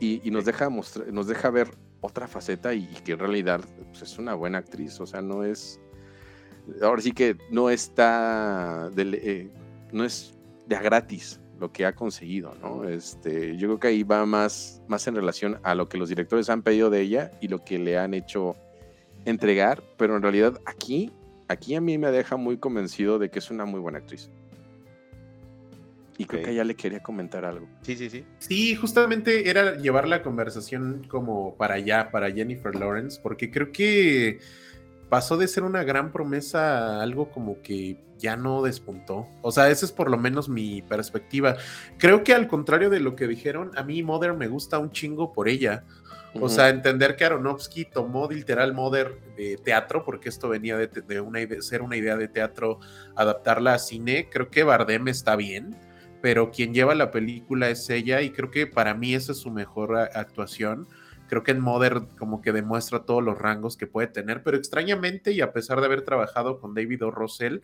y, 0.01 0.27
y 0.27 0.31
nos, 0.31 0.45
deja 0.45 0.69
mostrar, 0.69 1.13
nos 1.13 1.27
deja 1.27 1.51
ver 1.51 1.71
otra 2.01 2.29
faceta 2.29 2.75
y, 2.75 2.87
que 3.05 3.13
en 3.13 3.19
realidad 3.19 3.61
pues, 3.91 4.03
es 4.03 4.19
una 4.19 4.35
buena 4.35 4.59
actriz, 4.59 5.01
o 5.01 5.07
sea, 5.07 5.21
no 5.21 5.45
es, 5.45 5.81
ahora 6.83 7.03
sí 7.03 7.13
que 7.13 7.37
no 7.51 7.71
está, 7.71 8.91
de, 8.91 9.21
eh, 9.23 9.51
no 9.93 10.05
es 10.05 10.35
de 10.67 10.77
a 10.77 10.83
gratis 10.83 11.41
lo 11.59 11.73
que 11.73 11.85
ha 11.85 11.95
conseguido, 11.95 12.55
¿no? 12.55 12.85
Este, 12.85 13.57
yo 13.57 13.67
creo 13.67 13.81
que 13.81 13.89
ahí 13.89 14.03
va 14.05 14.25
más, 14.27 14.81
más 14.87 15.07
en 15.09 15.17
relación 15.17 15.59
a 15.65 15.75
lo 15.75 15.89
que 15.89 15.99
los 15.99 16.09
directores 16.09 16.49
han 16.51 16.63
pedido 16.63 16.89
de 16.89 17.01
ella 17.01 17.33
y 17.41 17.49
lo 17.49 17.65
que 17.65 17.81
le 17.81 17.99
han 17.99 18.15
hecho 18.15 18.55
entregar, 19.25 19.83
pero 19.97 20.15
en 20.15 20.23
realidad 20.23 20.61
aquí, 20.67 21.13
aquí 21.49 21.75
a 21.75 21.81
mí 21.81 21.99
me 21.99 22.13
deja 22.13 22.37
muy 22.37 22.59
convencido 22.59 23.19
de 23.19 23.31
que 23.31 23.41
es 23.41 23.51
una 23.51 23.65
muy 23.65 23.81
buena 23.81 23.99
actriz. 23.99 24.31
Y 26.19 26.25
creo 26.27 26.43
que 26.43 26.55
ya 26.55 26.65
le 26.65 26.75
quería 26.75 27.01
comentar 27.01 27.45
algo. 27.45 27.69
Sí, 27.83 27.97
sí, 27.97 28.11
sí. 28.11 28.25
Sí, 28.39 28.75
justamente 28.75 29.49
era 29.49 29.77
llevar 29.77 30.09
la 30.09 30.23
conversación 30.23 31.07
como 31.09 31.55
para 31.57 31.75
allá, 31.77 32.11
para 32.11 32.31
Jennifer 32.31 32.75
Lawrence, 32.75 33.21
porque 33.23 33.51
creo 33.51 33.71
que 33.73 34.41
pasó 35.09 35.37
de 35.37 35.49
ser 35.49 35.63
una 35.63 35.85
gran 35.85 36.11
promesa 36.13 36.99
a 36.99 37.03
algo 37.03 37.31
como 37.31 37.63
que 37.63 37.97
ya 38.19 38.37
no 38.37 38.63
despuntó. 38.63 39.27
O 39.43 39.53
sea, 39.53 39.71
esa 39.71 39.87
es 39.87 39.93
por 39.93 40.11
lo 40.11 40.19
menos 40.19 40.49
mi 40.49 40.83
perspectiva. 40.83 41.57
Creo 41.99 42.25
que 42.25 42.35
al 42.35 42.49
contrario 42.49 42.91
de 42.91 42.99
lo 43.01 43.15
que 43.15 43.29
dijeron, 43.29 43.71
a 43.77 43.85
mí 43.85 44.03
Mother 44.03 44.35
me 44.35 44.49
gusta 44.49 44.79
un 44.81 44.91
chingo 44.91 45.33
por 45.33 45.49
ella. 45.49 45.85
O 46.41 46.49
sea, 46.51 46.69
entender 46.69 47.17
que 47.17 47.25
Aronofsky 47.25 47.87
tomó 47.87 48.29
literal 48.31 48.75
Mother 48.75 49.19
de 49.37 49.57
teatro, 49.57 50.05
porque 50.05 50.29
esto 50.29 50.49
venía 50.49 50.77
de, 50.77 50.87
de 50.89 51.21
una 51.21 51.41
ide- 51.41 51.63
ser 51.63 51.81
una 51.81 51.97
idea 51.97 52.17
de 52.17 52.29
teatro, 52.29 52.81
adaptarla 53.17 53.75
a 53.75 53.79
cine. 53.79 54.29
Creo 54.31 54.51
que 54.51 54.63
Bardem 54.63 55.09
está 55.09 55.37
bien, 55.37 55.75
pero 56.21 56.51
quien 56.51 56.75
lleva 56.75 56.95
la 56.95 57.11
película 57.11 57.71
es 57.71 57.89
ella 57.91 58.23
y 58.23 58.31
creo 58.31 58.51
que 58.51 58.67
para 58.67 58.95
mí 58.95 59.15
esa 59.15 59.33
es 59.33 59.39
su 59.39 59.51
mejor 59.51 59.97
actuación. 59.97 60.87
Creo 61.29 61.43
que 61.43 61.51
en 61.51 61.61
Mother 61.61 62.03
como 62.19 62.41
que 62.41 62.53
demuestra 62.53 63.05
todos 63.05 63.23
los 63.23 63.39
rangos 63.39 63.77
que 63.77 63.87
puede 63.87 64.09
tener, 64.09 64.43
pero 64.43 64.57
extrañamente 64.57 65.33
y 65.33 65.41
a 65.41 65.53
pesar 65.53 65.81
de 65.81 65.87
haber 65.87 66.03
trabajado 66.03 66.59
con 66.59 66.75
David 66.75 67.05
O. 67.05 67.11
Russell, 67.11 67.59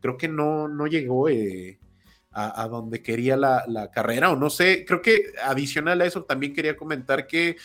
creo 0.00 0.16
que 0.16 0.28
no, 0.28 0.68
no 0.68 0.86
llegó 0.86 1.28
eh, 1.28 1.78
a, 2.30 2.62
a 2.62 2.68
donde 2.68 3.02
quería 3.02 3.36
la, 3.36 3.64
la 3.66 3.90
carrera 3.90 4.30
o 4.30 4.36
no 4.36 4.50
sé, 4.50 4.84
creo 4.86 5.00
que 5.00 5.32
adicional 5.42 6.00
a 6.02 6.04
eso 6.04 6.24
también 6.24 6.52
quería 6.52 6.76
comentar 6.76 7.26
que 7.26 7.56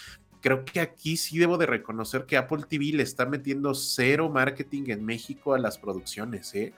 creo 0.41 0.65
que 0.65 0.79
aquí 0.79 1.17
sí 1.17 1.37
debo 1.37 1.57
de 1.57 1.67
reconocer 1.67 2.25
que 2.25 2.35
Apple 2.35 2.63
TV 2.67 2.85
le 2.93 3.03
está 3.03 3.25
metiendo 3.25 3.73
cero 3.73 4.29
marketing 4.29 4.85
en 4.87 5.05
México 5.05 5.53
a 5.53 5.59
las 5.59 5.77
producciones, 5.77 6.53
¿eh? 6.55 6.73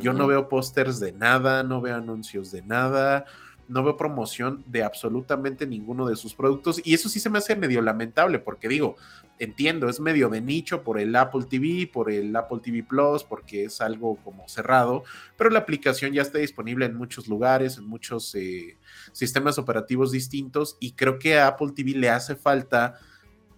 Yo 0.00 0.12
no 0.12 0.26
veo 0.26 0.48
pósters 0.48 1.00
de 1.00 1.12
nada, 1.12 1.62
no 1.62 1.80
veo 1.80 1.96
anuncios 1.96 2.50
de 2.52 2.62
nada, 2.62 3.24
no 3.70 3.84
veo 3.84 3.96
promoción 3.96 4.64
de 4.66 4.82
absolutamente 4.82 5.66
ninguno 5.66 6.06
de 6.06 6.16
sus 6.16 6.34
productos 6.34 6.80
y 6.84 6.94
eso 6.94 7.08
sí 7.08 7.20
se 7.20 7.30
me 7.30 7.38
hace 7.38 7.54
medio 7.54 7.80
lamentable 7.80 8.40
porque 8.40 8.68
digo, 8.68 8.96
entiendo, 9.38 9.88
es 9.88 10.00
medio 10.00 10.28
de 10.28 10.40
nicho 10.40 10.82
por 10.82 10.98
el 10.98 11.14
Apple 11.14 11.44
TV, 11.48 11.88
por 11.92 12.10
el 12.10 12.34
Apple 12.34 12.58
TV 12.62 12.82
Plus, 12.82 13.22
porque 13.22 13.64
es 13.64 13.80
algo 13.80 14.16
como 14.24 14.48
cerrado, 14.48 15.04
pero 15.36 15.50
la 15.50 15.60
aplicación 15.60 16.12
ya 16.12 16.22
está 16.22 16.38
disponible 16.38 16.86
en 16.86 16.96
muchos 16.96 17.28
lugares, 17.28 17.78
en 17.78 17.86
muchos 17.86 18.34
eh, 18.34 18.76
sistemas 19.12 19.56
operativos 19.56 20.10
distintos 20.10 20.76
y 20.80 20.92
creo 20.92 21.18
que 21.18 21.38
a 21.38 21.46
Apple 21.46 21.72
TV 21.74 21.92
le 21.92 22.10
hace 22.10 22.34
falta 22.34 22.98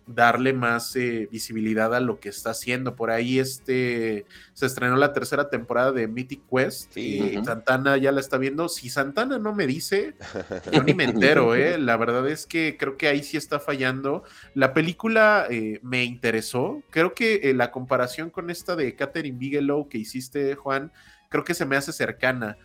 darle 0.06 0.52
más 0.52 0.94
eh, 0.96 1.28
visibilidad 1.30 1.94
a 1.94 2.00
lo 2.00 2.18
que 2.18 2.28
está 2.28 2.50
haciendo. 2.50 2.96
Por 2.96 3.10
ahí 3.10 3.38
este 3.38 4.26
se 4.52 4.66
estrenó 4.66 4.96
la 4.96 5.12
tercera 5.12 5.48
temporada 5.48 5.92
de 5.92 6.08
Mythic 6.08 6.42
Quest 6.50 6.92
Sí. 6.92 7.36
y. 7.38 7.44
Santana 7.44 7.96
ya 7.96 8.12
la 8.12 8.20
está 8.20 8.38
viendo. 8.38 8.68
Si 8.68 8.90
Santana 8.90 9.38
no 9.38 9.54
me 9.54 9.66
dice, 9.66 10.14
yo 10.72 10.82
ni 10.82 10.94
me 10.94 11.04
entero, 11.04 11.54
¿eh? 11.54 11.78
La 11.78 11.96
verdad 11.96 12.28
es 12.28 12.46
que 12.46 12.76
creo 12.78 12.96
que 12.96 13.08
ahí 13.08 13.22
sí 13.22 13.36
está 13.36 13.60
fallando. 13.60 14.24
La 14.54 14.74
película 14.74 15.46
eh, 15.50 15.78
me 15.82 16.04
interesó. 16.04 16.82
Creo 16.90 17.14
que 17.14 17.40
eh, 17.44 17.54
la 17.54 17.70
comparación 17.70 18.30
con 18.30 18.50
esta 18.50 18.76
de 18.76 18.94
Catherine 18.94 19.38
Bigelow 19.38 19.88
que 19.88 19.98
hiciste, 19.98 20.54
Juan, 20.56 20.92
creo 21.28 21.44
que 21.44 21.54
se 21.54 21.66
me 21.66 21.76
hace 21.76 21.92
cercana. 21.92 22.58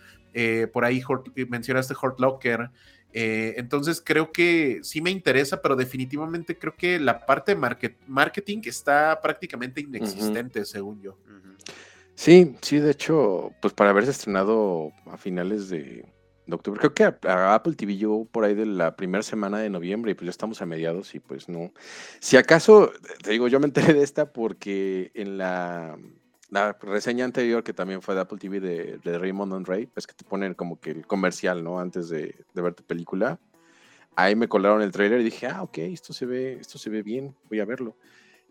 Por 0.72 0.86
ahí 0.86 1.02
mencionaste 1.50 1.96
Hurt 2.00 2.20
Locker. 2.20 2.70
Eh, 3.20 3.56
entonces 3.58 4.00
creo 4.06 4.32
que 4.32 4.80
sí 4.84 5.02
me 5.02 5.10
interesa, 5.10 5.60
pero 5.60 5.76
definitivamente 5.76 6.56
creo 6.56 6.76
que 6.76 7.00
la 7.00 7.26
parte 7.26 7.56
de 7.56 7.60
market- 7.60 7.98
marketing 8.06 8.60
está 8.66 9.20
prácticamente 9.24 9.82
inexistente, 9.82 10.64
según 10.66 11.02
yo. 11.02 11.18
Sí, 12.14 12.56
sí, 12.62 12.78
de 12.78 12.92
hecho, 12.92 13.54
pues 13.60 13.74
para 13.74 13.90
haberse 13.90 14.12
estrenado 14.12 14.92
a 15.08 15.18
finales 15.18 15.68
de, 15.70 16.06
de 16.46 16.56
octubre, 16.56 16.80
creo 16.80 16.94
que 16.94 17.06
a, 17.06 17.18
a 17.24 17.56
Apple 17.56 17.74
TV 17.74 17.96
llegó 17.96 18.26
por 18.26 18.44
ahí 18.46 18.54
de 18.54 18.68
la 18.68 18.96
primera 18.96 19.24
semana 19.24 19.58
de 19.58 19.72
noviembre 19.72 20.12
y 20.12 20.14
pues 20.14 20.26
ya 20.26 20.32
estamos 20.32 20.62
a 20.62 20.68
mediados 20.68 21.16
y 21.16 21.20
pues 21.20 21.50
no. 21.50 21.74
Si 22.20 22.38
acaso, 22.38 22.92
te 23.24 23.32
digo, 23.32 23.48
yo 23.48 23.60
me 23.60 23.66
enteré 23.66 23.96
de 23.96 24.04
esta 24.04 24.32
porque 24.32 25.10
en 25.16 25.40
la, 25.40 25.98
la 26.50 26.74
reseña 26.74 27.26
anterior 27.26 27.64
que 27.64 27.74
también 27.74 28.02
fue 28.02 28.16
de 28.16 28.22
Apple 28.22 28.38
TV 28.38 28.60
de, 28.60 28.98
de 29.04 29.20
Raymond 29.20 29.54
and 29.54 29.68
Ray, 29.68 29.88
pues 29.88 30.08
que 30.08 30.14
te 30.14 30.24
ponen 30.24 30.54
como 30.54 30.80
que 30.80 30.92
el 30.92 31.08
comercial, 31.08 31.64
¿no? 31.64 31.80
Antes 31.80 32.10
de, 32.10 32.36
de 32.54 32.62
ver 32.62 32.74
tu 32.74 32.84
película. 32.84 33.40
Ahí 34.16 34.36
me 34.36 34.48
colaron 34.48 34.82
el 34.82 34.92
trailer 34.92 35.22
y 35.22 35.26
dije, 35.26 35.48
ah, 35.48 35.62
ok, 35.62 35.78
esto 35.80 36.14
se 36.14 36.26
ve, 36.26 36.54
esto 36.54 36.78
se 36.78 36.90
ve 36.90 37.04
bien, 37.04 37.36
voy 37.50 37.60
a 37.60 37.66
verlo. 37.66 37.96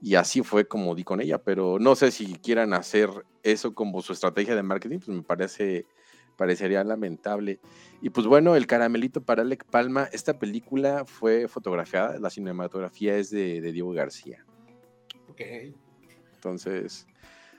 Y 0.01 0.14
así 0.14 0.43
fue 0.43 0.68
como 0.68 0.94
di 0.94 1.05
con 1.05 1.20
ella, 1.20 1.39
pero 1.39 1.78
no 1.78 1.97
sé 1.97 2.10
si 2.10 2.35
quieran 2.35 2.74
hacer 2.74 3.10
eso 3.43 3.74
como 3.74 4.02
su 4.02 4.12
estrategia 4.12 4.55
de 4.55 4.62
marketing, 4.62 4.98
pues 4.98 5.09
me 5.09 5.23
parece 5.23 5.86
parecería 6.36 6.85
lamentable. 6.85 7.60
Y 8.02 8.10
pues 8.10 8.27
bueno, 8.27 8.56
el 8.56 8.66
caramelito 8.66 9.23
para 9.23 9.43
Alec 9.43 9.64
Palma, 9.64 10.09
esta 10.12 10.39
película 10.39 11.05
fue 11.06 11.48
fotografiada, 11.48 12.18
la 12.18 12.31
cinematografía 12.31 13.16
es 13.16 13.31
de, 13.31 13.60
de 13.60 13.73
Diego 13.73 13.93
García. 13.93 14.44
Ok. 15.28 15.40
Entonces, 16.35 17.06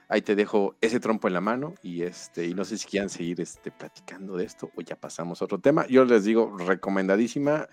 ahí 0.08 0.22
te 0.22 0.36
dejo 0.36 0.76
ese 0.82 1.00
trompo 1.00 1.28
en 1.28 1.34
la 1.34 1.42
mano 1.42 1.76
y 1.82 2.04
este 2.04 2.46
y 2.46 2.54
no 2.54 2.64
sé 2.66 2.78
si 2.78 2.88
quieran 2.88 3.10
seguir 3.10 3.42
este 3.42 3.72
platicando 3.72 4.38
de 4.38 4.46
esto 4.46 4.72
o 4.76 4.82
ya 4.82 4.96
pasamos 4.96 5.42
a 5.42 5.46
otro 5.46 5.60
tema. 5.60 5.86
Yo 5.88 6.06
les 6.06 6.24
digo 6.24 6.56
recomendadísima. 6.58 7.68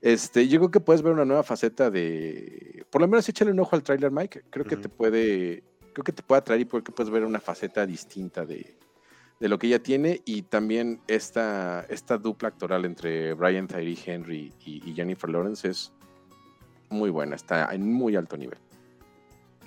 Este, 0.00 0.48
yo 0.48 0.58
creo 0.58 0.70
que 0.70 0.80
puedes 0.80 1.02
ver 1.02 1.12
una 1.12 1.24
nueva 1.24 1.42
faceta 1.42 1.90
de 1.90 2.84
por 2.90 3.00
lo 3.00 3.08
menos 3.08 3.28
échale 3.28 3.52
un 3.52 3.60
ojo 3.60 3.74
al 3.74 3.82
tráiler 3.82 4.10
Mike, 4.10 4.44
creo 4.50 4.66
que 4.66 4.76
te 4.76 4.88
puede 4.88 5.62
creo 5.94 6.04
que 6.04 6.12
te 6.12 6.22
puede 6.22 6.40
atraer 6.40 6.62
y 6.62 6.64
porque 6.64 6.92
puedes 6.92 7.10
ver 7.10 7.24
una 7.24 7.40
faceta 7.40 7.86
distinta 7.86 8.44
de, 8.44 8.76
de 9.40 9.48
lo 9.48 9.58
que 9.58 9.68
ella 9.68 9.78
tiene 9.78 10.20
y 10.24 10.42
también 10.42 11.00
esta, 11.06 11.86
esta 11.88 12.18
dupla 12.18 12.48
actoral 12.48 12.84
entre 12.84 13.32
Brian 13.34 13.66
Tyree 13.66 13.98
Henry 14.04 14.52
y, 14.66 14.90
y 14.90 14.94
Jennifer 14.94 15.30
Lawrence 15.30 15.68
es 15.68 15.92
muy 16.90 17.10
buena, 17.10 17.36
está 17.36 17.74
en 17.74 17.90
muy 17.90 18.16
alto 18.16 18.36
nivel. 18.36 18.58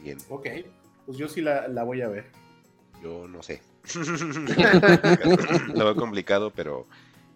Bien, 0.03 0.17
Ok. 0.29 0.47
Pues 1.07 1.17
yo 1.17 1.29
sí 1.29 1.41
la, 1.41 1.69
la 1.69 1.83
voy 1.83 2.01
a 2.01 2.09
ver. 2.09 2.25
yo 3.01 3.27
no 3.29 3.41
sé. 3.41 3.61
lo 5.73 5.85
veo 5.85 5.95
complicado, 5.95 6.51
pero 6.51 6.85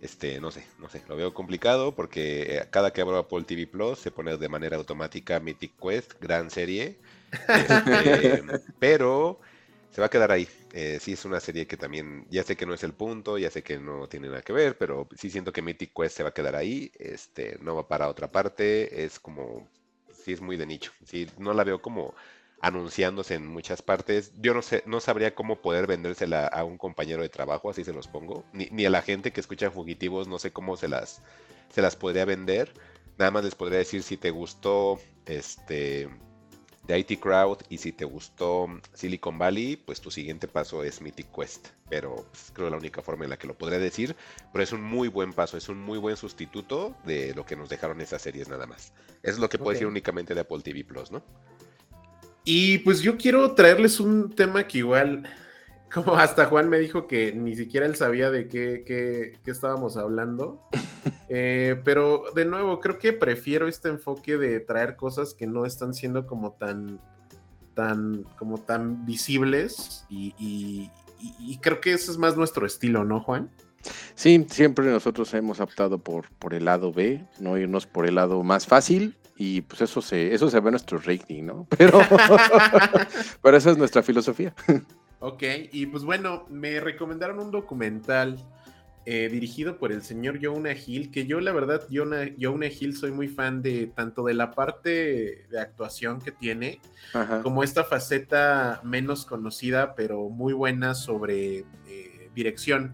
este, 0.02 0.41
no 0.41 0.52
sé, 0.52 0.65
no 0.77 0.89
sé. 0.89 1.02
Lo 1.07 1.15
veo 1.15 1.34
complicado 1.34 1.95
porque 1.95 2.57
eh, 2.57 2.68
cada 2.69 2.91
que 2.91 2.99
abro 2.99 3.18
Apple 3.18 3.43
TV 3.43 3.68
Plus 3.68 3.98
se 3.98 4.11
pone 4.11 4.35
de 4.35 4.49
manera 4.49 4.76
automática 4.76 5.39
Mythic 5.39 5.72
Quest, 5.81 6.15
gran 6.19 6.52
serie. 6.52 6.99
Este, 7.48 8.43
pero 8.80 9.39
se 9.89 10.02
va 10.02 10.07
a 10.07 10.10
quedar 10.10 10.31
ahí. 10.31 10.49
Eh, 10.73 10.98
sí, 10.99 11.14
es 11.14 11.23
una 11.23 11.39
serie 11.39 11.65
que 11.65 11.77
también, 11.77 12.26
ya 12.30 12.43
sé 12.43 12.57
que 12.57 12.65
no 12.65 12.73
es 12.73 12.84
el 12.84 12.91
punto, 12.91 13.38
ya 13.38 13.49
sé 13.49 13.64
que 13.64 13.80
no 13.80 14.10
tiene 14.10 14.27
nada 14.27 14.41
que 14.41 14.52
ver, 14.52 14.77
pero 14.77 15.07
sí 15.18 15.30
siento 15.30 15.53
que 15.53 15.61
Mythic 15.61 15.93
Quest 15.95 16.18
se 16.18 16.23
va 16.23 16.30
a 16.30 16.34
quedar 16.34 16.57
ahí. 16.57 16.91
Este, 16.99 17.57
no 17.61 17.76
va 17.76 17.88
para 17.88 18.10
otra 18.10 18.30
parte. 18.30 19.06
Es 19.06 19.18
como, 19.18 19.69
sí, 20.11 20.34
es 20.34 20.41
muy 20.41 20.57
de 20.57 20.65
nicho. 20.65 20.91
Sí, 21.06 21.26
no 21.38 21.53
la 21.53 21.64
veo 21.64 21.81
como 21.81 22.14
anunciándose 22.61 23.35
en 23.35 23.47
muchas 23.47 23.81
partes. 23.81 24.31
Yo 24.39 24.53
no 24.53 24.61
sé, 24.61 24.83
no 24.85 24.99
sabría 24.99 25.35
cómo 25.35 25.61
poder 25.61 25.88
vendérsela 25.88 26.47
a 26.47 26.63
un 26.63 26.77
compañero 26.77 27.23
de 27.23 27.29
trabajo, 27.29 27.69
así 27.69 27.83
se 27.83 27.93
los 27.93 28.07
pongo. 28.07 28.45
Ni, 28.53 28.67
ni 28.71 28.85
a 28.85 28.89
la 28.89 29.01
gente 29.01 29.31
que 29.31 29.41
escucha 29.41 29.71
fugitivos, 29.71 30.27
no 30.27 30.39
sé 30.39 30.51
cómo 30.51 30.77
se 30.77 30.88
las, 30.88 31.21
se 31.69 31.81
las 31.81 31.95
podría 31.95 32.25
vender. 32.25 32.71
Nada 33.17 33.31
más 33.31 33.43
les 33.43 33.55
podría 33.55 33.79
decir 33.79 34.03
si 34.03 34.17
te 34.17 34.31
gustó 34.31 34.99
este 35.25 36.09
The 36.88 36.97
IT 36.97 37.19
Crowd 37.19 37.59
y 37.69 37.77
si 37.77 37.91
te 37.91 38.05
gustó 38.05 38.67
Silicon 38.93 39.38
Valley, 39.38 39.75
pues 39.75 40.01
tu 40.01 40.09
siguiente 40.09 40.47
paso 40.47 40.83
es 40.83 41.01
Mythic 41.01 41.31
Quest. 41.31 41.69
Pero 41.89 42.27
pues, 42.31 42.51
creo 42.53 42.67
que 42.67 42.71
la 42.71 42.77
única 42.77 43.01
forma 43.01 43.23
en 43.23 43.29
la 43.29 43.38
que 43.38 43.47
lo 43.47 43.57
podría 43.57 43.79
decir. 43.79 44.15
Pero 44.51 44.63
es 44.63 44.71
un 44.71 44.83
muy 44.83 45.07
buen 45.07 45.33
paso, 45.33 45.57
es 45.57 45.69
un 45.69 45.79
muy 45.79 45.97
buen 45.97 46.17
sustituto 46.17 46.95
de 47.05 47.33
lo 47.33 47.45
que 47.45 47.55
nos 47.55 47.69
dejaron 47.69 48.01
esas 48.01 48.21
series 48.21 48.49
nada 48.49 48.65
más. 48.65 48.93
Eso 49.23 49.33
es 49.33 49.39
lo 49.39 49.49
que 49.49 49.57
puedo 49.57 49.71
decir 49.71 49.88
únicamente 49.88 50.33
de 50.33 50.41
Apple 50.41 50.61
TV 50.61 50.83
Plus, 50.83 51.11
¿no? 51.11 51.23
Y 52.43 52.80
pues 52.80 53.01
yo 53.01 53.18
quiero 53.18 53.53
traerles 53.53 53.99
un 53.99 54.31
tema 54.31 54.68
que 54.68 54.80
igual, 54.80 55.23
como 55.93 56.15
hasta 56.15 56.45
Juan 56.47 56.69
me 56.69 56.80
dijo 56.80 57.07
que 57.07 57.34
ni 57.34 57.55
siquiera 57.55 57.85
él 57.85 57.95
sabía 57.95 58.31
de 58.31 58.47
qué, 58.47 58.84
qué- 58.85 59.38
qué 59.43 59.51
estábamos 59.51 59.97
hablando. 59.97 60.61
Eh, 61.34 61.80
pero 61.85 62.26
de 62.35 62.43
nuevo, 62.43 62.81
creo 62.81 62.99
que 62.99 63.13
prefiero 63.13 63.69
este 63.69 63.88
enfoque 63.88 64.38
de 64.38 64.59
traer 64.59 64.97
cosas 64.97 65.34
que 65.34 65.47
no 65.47 65.65
están 65.65 65.93
siendo 65.93 66.27
como 66.27 66.51
tan, 66.51 66.99
tan, 67.73 68.23
como 68.38 68.57
tan 68.57 69.05
visibles 69.05 70.05
y, 70.09 70.35
y- 70.38 70.91
y- 71.22 71.53
y 71.53 71.57
creo 71.59 71.80
que 71.80 71.93
ese 71.93 72.11
es 72.11 72.18
más 72.18 72.35
nuestro 72.35 72.65
estilo, 72.65 73.05
¿no, 73.05 73.22
Juan? 73.22 73.49
Sí, 74.13 74.45
siempre 74.49 74.85
nosotros 74.91 75.34
hemos 75.34 75.61
optado 75.61 75.99
por, 75.99 76.30
por 76.31 76.53
el 76.53 76.65
lado 76.65 76.91
B, 76.91 77.26
no 77.39 77.57
irnos 77.57 77.88
por 77.88 78.05
el 78.05 78.15
lado 78.15 78.43
más 78.43 78.68
fácil 78.68 79.15
y 79.43 79.61
pues 79.61 79.81
eso 79.81 80.03
se, 80.03 80.35
eso 80.35 80.51
se 80.51 80.59
ve 80.59 80.68
en 80.68 80.73
nuestro 80.73 80.99
rating, 80.99 81.45
¿no? 81.45 81.65
Pero, 81.77 81.99
pero 83.41 83.57
esa 83.57 83.72
es 83.72 83.77
nuestra 83.77 84.03
filosofía. 84.03 84.53
Ok, 85.19 85.41
y 85.72 85.88
pues 85.88 86.03
bueno, 86.03 86.45
me 86.47 86.80
recomendaron 86.80 87.39
un 87.39 87.49
documental 87.49 88.38
eh, 89.07 89.30
dirigido 89.31 89.80
por 89.80 89.91
el 89.91 90.03
señor 90.03 90.38
Jonah 90.39 90.76
Hill, 90.76 91.09
que 91.09 91.26
yo 91.26 91.39
la 91.41 91.53
verdad, 91.53 91.81
Jonah, 91.91 92.30
Jonah 92.39 92.68
Hill 92.68 92.95
soy 92.95 93.11
muy 93.11 93.30
fan 93.30 93.63
de 93.63 93.88
tanto 93.88 94.23
de 94.23 94.35
la 94.35 94.51
parte 94.51 95.47
de 95.49 95.59
actuación 95.59 96.22
que 96.22 96.31
tiene, 96.31 96.80
Ajá. 97.11 97.41
como 97.41 97.63
esta 97.63 97.84
faceta 97.84 98.80
menos 98.84 99.26
conocida, 99.26 99.95
pero 99.95 100.30
muy 100.30 100.53
buena 100.53 100.93
sobre 100.93 101.65
eh, 101.88 102.30
dirección. 102.35 102.93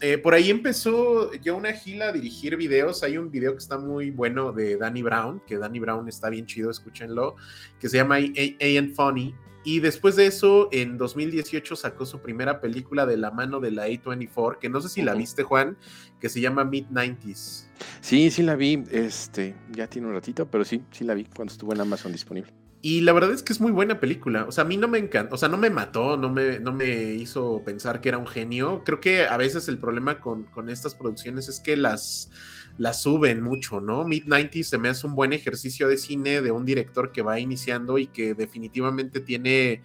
Eh, 0.00 0.18
por 0.18 0.34
ahí 0.34 0.50
empezó 0.50 1.30
Jonah 1.42 1.74
Hill 1.84 2.02
a 2.02 2.12
dirigir 2.12 2.56
videos. 2.56 3.02
Hay 3.02 3.16
un 3.16 3.30
video 3.30 3.52
que 3.52 3.58
está 3.58 3.78
muy 3.78 4.10
bueno 4.10 4.52
de 4.52 4.76
Danny 4.76 5.02
Brown, 5.02 5.40
que 5.46 5.56
Danny 5.56 5.78
Brown 5.78 6.08
está 6.08 6.28
bien 6.28 6.46
chido, 6.46 6.70
escúchenlo, 6.70 7.36
que 7.78 7.88
se 7.88 7.96
llama 7.98 8.16
A- 8.16 8.18
A- 8.18 8.78
and 8.78 8.94
Funny. 8.94 9.34
Y 9.66 9.80
después 9.80 10.14
de 10.16 10.26
eso, 10.26 10.68
en 10.72 10.98
2018 10.98 11.74
sacó 11.74 12.04
su 12.04 12.20
primera 12.20 12.60
película 12.60 13.06
de 13.06 13.16
la 13.16 13.30
mano 13.30 13.60
de 13.60 13.70
la 13.70 13.86
A24, 13.88 14.58
que 14.58 14.68
no 14.68 14.82
sé 14.82 14.90
si 14.90 15.00
la 15.00 15.14
viste, 15.14 15.42
Juan, 15.42 15.78
que 16.20 16.28
se 16.28 16.42
llama 16.42 16.64
Mid-90s. 16.64 17.68
Sí, 18.02 18.30
sí 18.30 18.42
la 18.42 18.56
vi, 18.56 18.84
este, 18.90 19.54
ya 19.70 19.86
tiene 19.86 20.08
un 20.08 20.12
ratito, 20.14 20.50
pero 20.50 20.66
sí, 20.66 20.82
sí 20.90 21.04
la 21.04 21.14
vi 21.14 21.24
cuando 21.24 21.52
estuvo 21.52 21.72
en 21.72 21.80
Amazon 21.80 22.12
disponible. 22.12 22.52
Y 22.84 23.00
la 23.00 23.14
verdad 23.14 23.32
es 23.32 23.42
que 23.42 23.54
es 23.54 23.62
muy 23.62 23.72
buena 23.72 23.98
película. 23.98 24.44
O 24.46 24.52
sea, 24.52 24.62
a 24.62 24.66
mí 24.66 24.76
no 24.76 24.88
me 24.88 24.98
encanta, 24.98 25.34
o 25.34 25.38
sea, 25.38 25.48
no 25.48 25.56
me 25.56 25.70
mató, 25.70 26.18
no 26.18 26.28
me, 26.28 26.60
no 26.60 26.70
me 26.70 27.14
hizo 27.14 27.62
pensar 27.64 28.02
que 28.02 28.10
era 28.10 28.18
un 28.18 28.26
genio. 28.26 28.82
Creo 28.84 29.00
que 29.00 29.26
a 29.26 29.38
veces 29.38 29.68
el 29.68 29.78
problema 29.78 30.20
con, 30.20 30.44
con 30.44 30.68
estas 30.68 30.94
producciones 30.94 31.48
es 31.48 31.60
que 31.60 31.78
las, 31.78 32.30
las 32.76 33.00
suben 33.00 33.40
mucho, 33.42 33.80
¿no? 33.80 34.04
Mid-90s 34.04 34.64
se 34.64 34.76
me 34.76 34.90
hace 34.90 35.06
un 35.06 35.14
buen 35.14 35.32
ejercicio 35.32 35.88
de 35.88 35.96
cine 35.96 36.42
de 36.42 36.50
un 36.50 36.66
director 36.66 37.10
que 37.10 37.22
va 37.22 37.40
iniciando 37.40 37.96
y 37.96 38.06
que 38.06 38.34
definitivamente 38.34 39.20
tiene 39.20 39.80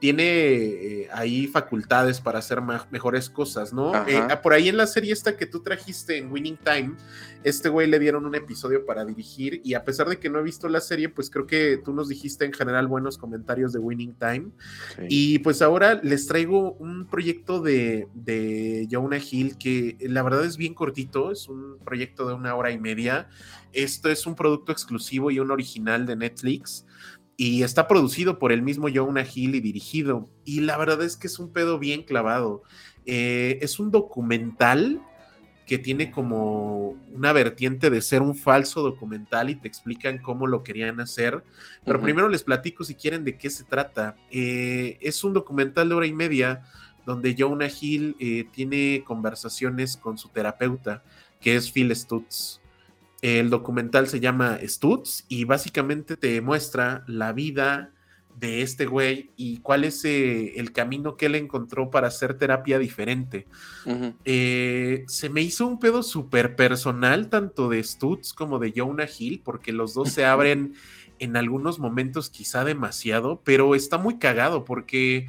tiene 0.00 0.24
eh, 0.24 1.08
ahí 1.12 1.48
facultades 1.48 2.20
para 2.20 2.38
hacer 2.38 2.60
mejores 2.90 3.28
cosas, 3.28 3.72
¿no? 3.72 3.92
Eh, 4.06 4.20
por 4.42 4.52
ahí 4.52 4.68
en 4.68 4.76
la 4.76 4.86
serie 4.86 5.12
esta 5.12 5.36
que 5.36 5.46
tú 5.46 5.60
trajiste 5.60 6.18
en 6.18 6.30
Winning 6.30 6.58
Time, 6.58 6.94
este 7.42 7.68
güey 7.68 7.88
le 7.88 7.98
dieron 7.98 8.24
un 8.24 8.34
episodio 8.34 8.86
para 8.86 9.04
dirigir 9.04 9.60
y 9.64 9.74
a 9.74 9.84
pesar 9.84 10.08
de 10.08 10.18
que 10.18 10.30
no 10.30 10.38
he 10.38 10.42
visto 10.42 10.68
la 10.68 10.80
serie, 10.80 11.08
pues 11.08 11.30
creo 11.30 11.46
que 11.46 11.80
tú 11.84 11.92
nos 11.92 12.08
dijiste 12.08 12.44
en 12.44 12.52
general 12.52 12.86
buenos 12.86 13.18
comentarios 13.18 13.72
de 13.72 13.80
Winning 13.80 14.14
Time. 14.14 14.50
Sí. 14.96 15.02
Y 15.08 15.38
pues 15.40 15.62
ahora 15.62 16.00
les 16.02 16.26
traigo 16.26 16.74
un 16.74 17.06
proyecto 17.06 17.60
de, 17.60 18.06
de 18.14 18.86
Jonah 18.90 19.18
Hill 19.18 19.58
que 19.58 19.96
la 20.00 20.22
verdad 20.22 20.44
es 20.44 20.56
bien 20.56 20.74
cortito, 20.74 21.32
es 21.32 21.48
un 21.48 21.78
proyecto 21.84 22.28
de 22.28 22.34
una 22.34 22.54
hora 22.54 22.70
y 22.70 22.78
media. 22.78 23.28
Esto 23.72 24.10
es 24.10 24.26
un 24.26 24.34
producto 24.34 24.70
exclusivo 24.70 25.30
y 25.30 25.40
un 25.40 25.50
original 25.50 26.06
de 26.06 26.16
Netflix 26.16 26.84
y 27.40 27.62
está 27.62 27.86
producido 27.86 28.40
por 28.40 28.50
el 28.50 28.62
mismo 28.62 28.88
Jonah 28.92 29.24
Hill 29.24 29.54
y 29.54 29.60
dirigido. 29.60 30.28
Y 30.44 30.60
la 30.60 30.76
verdad 30.76 31.04
es 31.04 31.16
que 31.16 31.28
es 31.28 31.38
un 31.38 31.52
pedo 31.52 31.78
bien 31.78 32.02
clavado. 32.02 32.64
Eh, 33.06 33.60
es 33.62 33.78
un 33.78 33.92
documental 33.92 35.00
que 35.64 35.78
tiene 35.78 36.10
como 36.10 36.96
una 37.12 37.32
vertiente 37.32 37.90
de 37.90 38.02
ser 38.02 38.22
un 38.22 38.34
falso 38.34 38.82
documental 38.82 39.50
y 39.50 39.54
te 39.54 39.68
explican 39.68 40.18
cómo 40.18 40.48
lo 40.48 40.64
querían 40.64 40.98
hacer. 40.98 41.44
Pero 41.84 42.00
primero 42.00 42.28
les 42.28 42.42
platico 42.42 42.82
si 42.82 42.96
quieren 42.96 43.24
de 43.24 43.38
qué 43.38 43.50
se 43.50 43.62
trata. 43.62 44.16
Eh, 44.32 44.98
es 45.00 45.22
un 45.22 45.32
documental 45.32 45.88
de 45.88 45.94
hora 45.94 46.06
y 46.08 46.12
media 46.12 46.64
donde 47.06 47.36
Jonah 47.38 47.68
Hill 47.68 48.16
eh, 48.18 48.48
tiene 48.50 49.04
conversaciones 49.06 49.96
con 49.96 50.18
su 50.18 50.28
terapeuta, 50.28 51.04
que 51.40 51.54
es 51.54 51.70
Phil 51.70 51.94
Stutz. 51.94 52.60
El 53.20 53.50
documental 53.50 54.06
se 54.06 54.20
llama 54.20 54.58
Stutz 54.62 55.24
y 55.28 55.44
básicamente 55.44 56.16
te 56.16 56.40
muestra 56.40 57.04
la 57.06 57.32
vida 57.32 57.92
de 58.38 58.62
este 58.62 58.86
güey 58.86 59.30
y 59.36 59.58
cuál 59.58 59.84
es 59.84 60.04
eh, 60.04 60.58
el 60.60 60.72
camino 60.72 61.16
que 61.16 61.26
él 61.26 61.34
encontró 61.34 61.90
para 61.90 62.08
hacer 62.08 62.34
terapia 62.34 62.78
diferente. 62.78 63.46
Eh, 64.24 65.04
se 65.08 65.28
me 65.28 65.42
hizo 65.42 65.66
un 65.66 65.80
pedo 65.80 66.02
súper 66.02 66.54
personal, 66.54 67.28
tanto 67.28 67.68
de 67.68 67.82
Stutz 67.82 68.32
como 68.32 68.60
de 68.60 68.72
Jonah 68.74 69.08
Hill, 69.18 69.40
porque 69.44 69.72
los 69.72 69.94
dos 69.94 70.10
se 70.10 70.24
abren 70.24 70.74
en 71.18 71.36
algunos 71.36 71.80
momentos 71.80 72.30
quizá 72.30 72.64
demasiado, 72.64 73.40
pero 73.44 73.74
está 73.74 73.98
muy 73.98 74.18
cagado 74.18 74.64
porque 74.64 75.28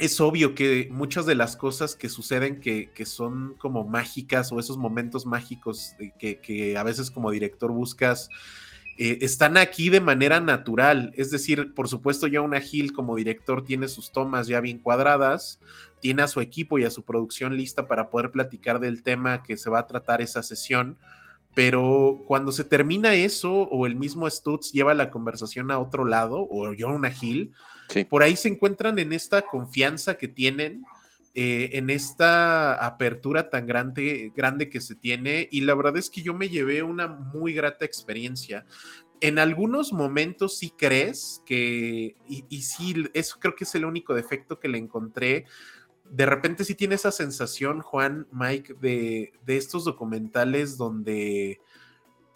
es 0.00 0.20
obvio 0.20 0.54
que 0.54 0.88
muchas 0.90 1.26
de 1.26 1.34
las 1.34 1.56
cosas 1.56 1.94
que 1.94 2.08
suceden 2.08 2.60
que, 2.60 2.90
son 3.04 3.54
como 3.58 3.84
mágicas 3.84 4.50
o 4.52 4.58
esos 4.58 4.78
momentos 4.78 5.26
mágicos 5.26 5.94
que, 6.18 6.76
a 6.76 6.82
veces 6.82 7.10
como 7.10 7.30
director 7.30 7.70
buscas, 7.70 8.28
eh, 8.98 9.18
están 9.22 9.56
aquí 9.56 9.88
de 9.88 10.00
manera 10.00 10.40
natural. 10.40 11.12
Es 11.16 11.30
decir, 11.30 11.72
por 11.74 11.88
supuesto, 11.88 12.26
Jonah 12.30 12.60
Hill 12.60 12.92
como 12.92 13.16
director 13.16 13.64
tiene 13.64 13.88
sus 13.88 14.12
tomas 14.12 14.46
ya 14.46 14.60
bien 14.60 14.78
cuadradas, 14.78 15.60
tiene 16.00 16.22
a 16.22 16.28
su 16.28 16.40
equipo 16.40 16.78
y 16.78 16.84
a 16.84 16.90
su 16.90 17.02
producción 17.02 17.56
lista 17.56 17.86
para 17.86 18.10
poder 18.10 18.30
platicar 18.30 18.80
del 18.80 19.02
tema 19.02 19.42
que 19.42 19.56
se 19.56 19.70
va 19.70 19.80
a 19.80 19.86
tratar 19.86 20.20
esa 20.20 20.42
sesión. 20.42 20.98
Pero 21.54 22.22
cuando 22.26 22.52
se 22.52 22.64
termina 22.64 23.14
eso, 23.14 23.52
o 23.52 23.86
el 23.86 23.96
mismo 23.96 24.28
Stutz 24.28 24.72
lleva 24.72 24.94
la 24.94 25.10
conversación 25.10 25.70
a 25.70 25.78
otro 25.78 26.04
lado, 26.04 26.46
o 26.48 26.72
Jonah 26.78 27.12
Hill, 27.20 27.52
Por 28.08 28.22
ahí 28.22 28.36
se 28.36 28.48
encuentran 28.48 28.98
en 28.98 29.12
esta 29.12 29.42
confianza 29.42 30.16
que 30.16 30.28
tienen 30.28 30.84
eh, 31.34 31.70
en 31.74 31.90
esta 31.90 32.84
apertura 32.84 33.50
tan 33.50 33.66
grande, 33.66 34.32
grande 34.34 34.68
que 34.68 34.80
se 34.80 34.96
tiene 34.96 35.48
y 35.52 35.60
la 35.60 35.74
verdad 35.74 35.96
es 35.96 36.10
que 36.10 36.22
yo 36.22 36.34
me 36.34 36.48
llevé 36.48 36.82
una 36.82 37.06
muy 37.06 37.52
grata 37.52 37.84
experiencia. 37.84 38.66
En 39.20 39.38
algunos 39.38 39.92
momentos 39.92 40.58
sí 40.58 40.72
crees 40.76 41.40
que, 41.46 42.16
y, 42.28 42.44
y 42.48 42.62
sí, 42.62 42.94
eso 43.14 43.36
creo 43.38 43.54
que 43.54 43.62
es 43.64 43.74
el 43.76 43.84
único 43.84 44.12
defecto 44.14 44.58
que 44.58 44.68
le 44.68 44.78
encontré, 44.78 45.44
de 46.10 46.26
repente 46.26 46.64
sí 46.64 46.74
tiene 46.74 46.96
esa 46.96 47.12
sensación, 47.12 47.80
Juan, 47.80 48.26
Mike, 48.32 48.74
de, 48.80 49.32
de 49.46 49.56
estos 49.56 49.84
documentales 49.84 50.76
donde 50.76 51.60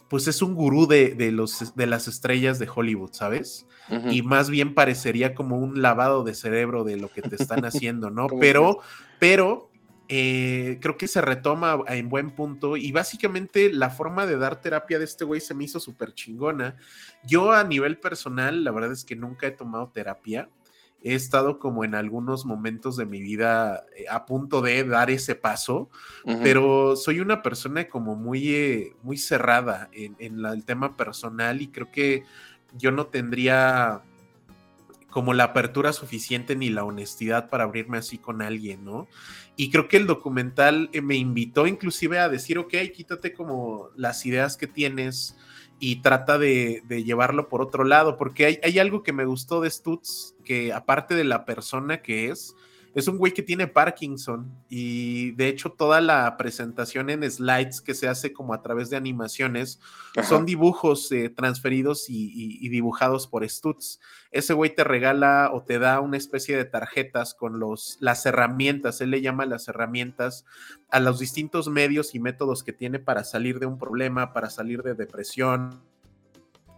pues 0.08 0.28
es 0.28 0.42
un 0.42 0.54
gurú 0.54 0.86
de, 0.86 1.14
de, 1.14 1.32
los, 1.32 1.74
de 1.74 1.86
las 1.86 2.08
estrellas 2.08 2.58
de 2.58 2.68
Hollywood, 2.72 3.12
¿sabes? 3.12 3.66
Uh 3.88 3.94
-huh. 3.94 4.14
Y 4.14 4.22
más 4.22 4.50
bien 4.50 4.74
parecería 4.74 5.34
como 5.34 5.58
un 5.58 5.82
lavado 5.82 6.24
de 6.24 6.34
cerebro 6.34 6.84
de 6.84 6.96
lo 6.96 7.08
que 7.08 7.22
te 7.22 7.36
están 7.36 7.64
haciendo, 7.64 8.10
¿no? 8.10 8.26
pero, 8.40 8.78
pero 9.18 9.70
eh, 10.08 10.78
creo 10.82 10.98
que 10.98 11.08
se 11.08 11.22
retoma 11.22 11.82
en 11.88 12.10
buen 12.10 12.30
punto 12.30 12.76
y 12.76 12.92
básicamente 12.92 13.72
la 13.72 13.88
forma 13.88 14.26
de 14.26 14.36
dar 14.36 14.60
terapia 14.60 14.98
de 14.98 15.06
este 15.06 15.24
güey 15.24 15.40
se 15.40 15.54
me 15.54 15.64
hizo 15.64 15.80
súper 15.80 16.12
chingona. 16.12 16.76
Yo 17.24 17.52
a 17.52 17.64
nivel 17.64 17.98
personal, 17.98 18.64
la 18.64 18.70
verdad 18.70 18.92
es 18.92 19.04
que 19.04 19.16
nunca 19.16 19.46
he 19.46 19.50
tomado 19.50 19.88
terapia 19.88 20.50
he 21.04 21.14
estado 21.14 21.58
como 21.58 21.84
en 21.84 21.94
algunos 21.94 22.46
momentos 22.46 22.96
de 22.96 23.04
mi 23.04 23.20
vida 23.20 23.84
eh, 23.96 24.06
a 24.10 24.24
punto 24.24 24.62
de 24.62 24.82
dar 24.84 25.10
ese 25.10 25.34
paso, 25.34 25.90
uh 26.24 26.32
-huh. 26.32 26.40
pero 26.42 26.96
soy 26.96 27.20
una 27.20 27.42
persona 27.42 27.88
como 27.88 28.16
muy, 28.16 28.54
eh, 28.54 28.96
muy 29.02 29.18
cerrada 29.18 29.90
en, 29.92 30.16
en 30.18 30.42
la, 30.42 30.52
el 30.52 30.64
tema 30.64 30.96
personal 30.96 31.60
y 31.60 31.68
creo 31.68 31.92
que 31.92 32.24
yo 32.76 32.90
no 32.90 33.06
tendría 33.06 34.02
como 35.10 35.32
la 35.32 35.44
apertura 35.44 35.92
suficiente 35.92 36.56
ni 36.56 36.70
la 36.70 36.82
honestidad 36.82 37.48
para 37.48 37.62
abrirme 37.62 37.98
así 37.98 38.18
con 38.18 38.42
alguien, 38.42 38.84
¿no? 38.84 39.06
Y 39.56 39.70
creo 39.70 39.86
que 39.86 39.96
el 39.96 40.08
documental 40.08 40.90
eh, 40.92 41.02
me 41.02 41.14
invitó 41.14 41.68
inclusive 41.68 42.18
a 42.18 42.28
decir, 42.28 42.58
ok, 42.58 42.74
quítate 42.92 43.32
como 43.32 43.90
las 43.94 44.26
ideas 44.26 44.56
que 44.56 44.66
tienes 44.66 45.36
y 45.78 45.96
trata 45.96 46.38
de, 46.38 46.82
de 46.86 47.04
llevarlo 47.04 47.48
por 47.48 47.60
otro 47.60 47.84
lado, 47.84 48.16
porque 48.16 48.46
hay, 48.46 48.58
hay, 48.62 48.78
algo 48.78 49.02
que 49.02 49.12
me 49.12 49.24
gustó 49.24 49.60
de 49.60 49.70
Stutz, 49.70 50.34
que 50.44 50.72
aparte 50.72 51.14
de 51.14 51.24
la 51.24 51.44
persona 51.44 52.02
que 52.02 52.30
es, 52.30 52.54
es 52.94 53.08
un 53.08 53.18
güey 53.18 53.32
que 53.32 53.42
tiene 53.42 53.66
Parkinson 53.66 54.50
y 54.68 55.32
de 55.32 55.48
hecho 55.48 55.72
toda 55.72 56.00
la 56.00 56.36
presentación 56.36 57.10
en 57.10 57.28
slides 57.28 57.80
que 57.80 57.94
se 57.94 58.08
hace 58.08 58.32
como 58.32 58.54
a 58.54 58.62
través 58.62 58.88
de 58.88 58.96
animaciones 58.96 59.80
Ajá. 60.16 60.28
son 60.28 60.46
dibujos 60.46 61.10
eh, 61.10 61.28
transferidos 61.28 62.08
y, 62.08 62.26
y, 62.26 62.64
y, 62.64 62.68
dibujados 62.68 63.26
por 63.26 63.48
Stutz. 63.48 63.98
Ese 64.30 64.54
güey 64.54 64.74
te 64.74 64.84
regala 64.84 65.50
o 65.52 65.62
te 65.62 65.78
da 65.78 66.00
una 66.00 66.16
especie 66.16 66.56
de 66.56 66.64
tarjetas 66.64 67.34
con 67.34 67.58
los, 67.58 67.96
las 68.00 68.24
herramientas, 68.26 69.00
él 69.00 69.10
le 69.10 69.20
llama 69.20 69.44
las 69.44 69.66
herramientas 69.68 70.44
a 70.90 71.00
los 71.00 71.18
distintos 71.18 71.68
medios 71.68 72.14
y 72.14 72.20
métodos 72.20 72.62
que 72.62 72.72
tiene 72.72 73.00
para 73.00 73.24
salir 73.24 73.58
de 73.58 73.66
un 73.66 73.78
problema, 73.78 74.32
para 74.32 74.50
salir 74.50 74.82
de 74.82 74.94
depresión, 74.94 75.82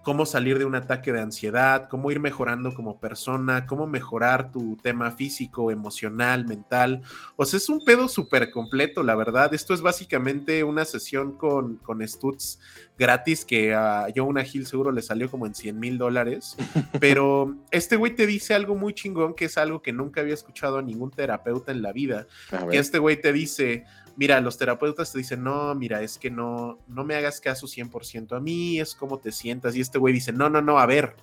cómo 0.06 0.24
salir 0.24 0.56
de 0.56 0.64
un 0.64 0.76
ataque 0.76 1.12
de 1.12 1.20
ansiedad, 1.20 1.88
cómo 1.88 2.12
ir 2.12 2.20
mejorando 2.20 2.72
como 2.72 3.00
persona, 3.00 3.66
cómo 3.66 3.88
mejorar 3.88 4.52
tu 4.52 4.76
tema 4.76 5.10
físico, 5.10 5.72
emocional, 5.72 6.46
mental. 6.46 7.02
O 7.34 7.44
sea, 7.44 7.56
es 7.56 7.68
un 7.68 7.84
pedo 7.84 8.06
súper 8.06 8.52
completo, 8.52 9.02
la 9.02 9.16
verdad. 9.16 9.52
Esto 9.52 9.74
es 9.74 9.80
básicamente 9.80 10.62
una 10.62 10.84
sesión 10.84 11.36
con, 11.36 11.78
con 11.78 12.06
Stutz 12.06 12.60
gratis 12.98 13.44
que 13.44 13.74
a 13.74 14.06
Jonah 14.14 14.44
Hill 14.44 14.66
seguro 14.66 14.90
le 14.90 15.02
salió 15.02 15.31
como 15.31 15.47
en 15.47 15.55
100 15.55 15.78
mil 15.78 15.98
dólares. 15.98 16.56
Pero 17.01 17.56
este 17.70 17.97
güey 17.97 18.14
te 18.14 18.27
dice 18.27 18.55
algo 18.55 18.74
muy 18.74 18.94
chingón 18.94 19.35
que 19.35 19.47
es 19.47 19.59
algo 19.59 19.82
que 19.82 19.93
nunca 19.93 20.20
había 20.20 20.35
escuchado 20.35 20.78
a 20.78 20.82
ningún 20.82 21.10
terapeuta 21.10 21.73
en 21.73 21.82
la 21.82 21.93
vida. 21.93 22.27
Que 22.70 22.78
este 22.78 22.98
güey 22.98 23.20
te 23.20 23.32
dice, 23.32 23.85
mira, 24.16 24.40
los 24.40 24.59
terapeutas 24.59 25.12
te 25.12 25.18
dicen, 25.18 25.43
no, 25.44 25.74
mira, 25.74 26.02
es 26.02 26.18
que 26.18 26.31
no, 26.31 26.78
no 26.89 27.05
me 27.05 27.14
hagas 27.14 27.40
caso 27.40 27.66
100% 27.66 28.36
a 28.36 28.40
mí, 28.40 28.81
es 28.81 28.94
como 28.94 29.18
te 29.18 29.32
sientas. 29.32 29.77
Y 29.77 29.81
este 29.81 29.98
güey 29.98 30.14
dice, 30.14 30.32
no, 30.32 30.48
no, 30.48 30.62
no, 30.62 30.78
a 30.78 30.86
ver, 30.86 31.14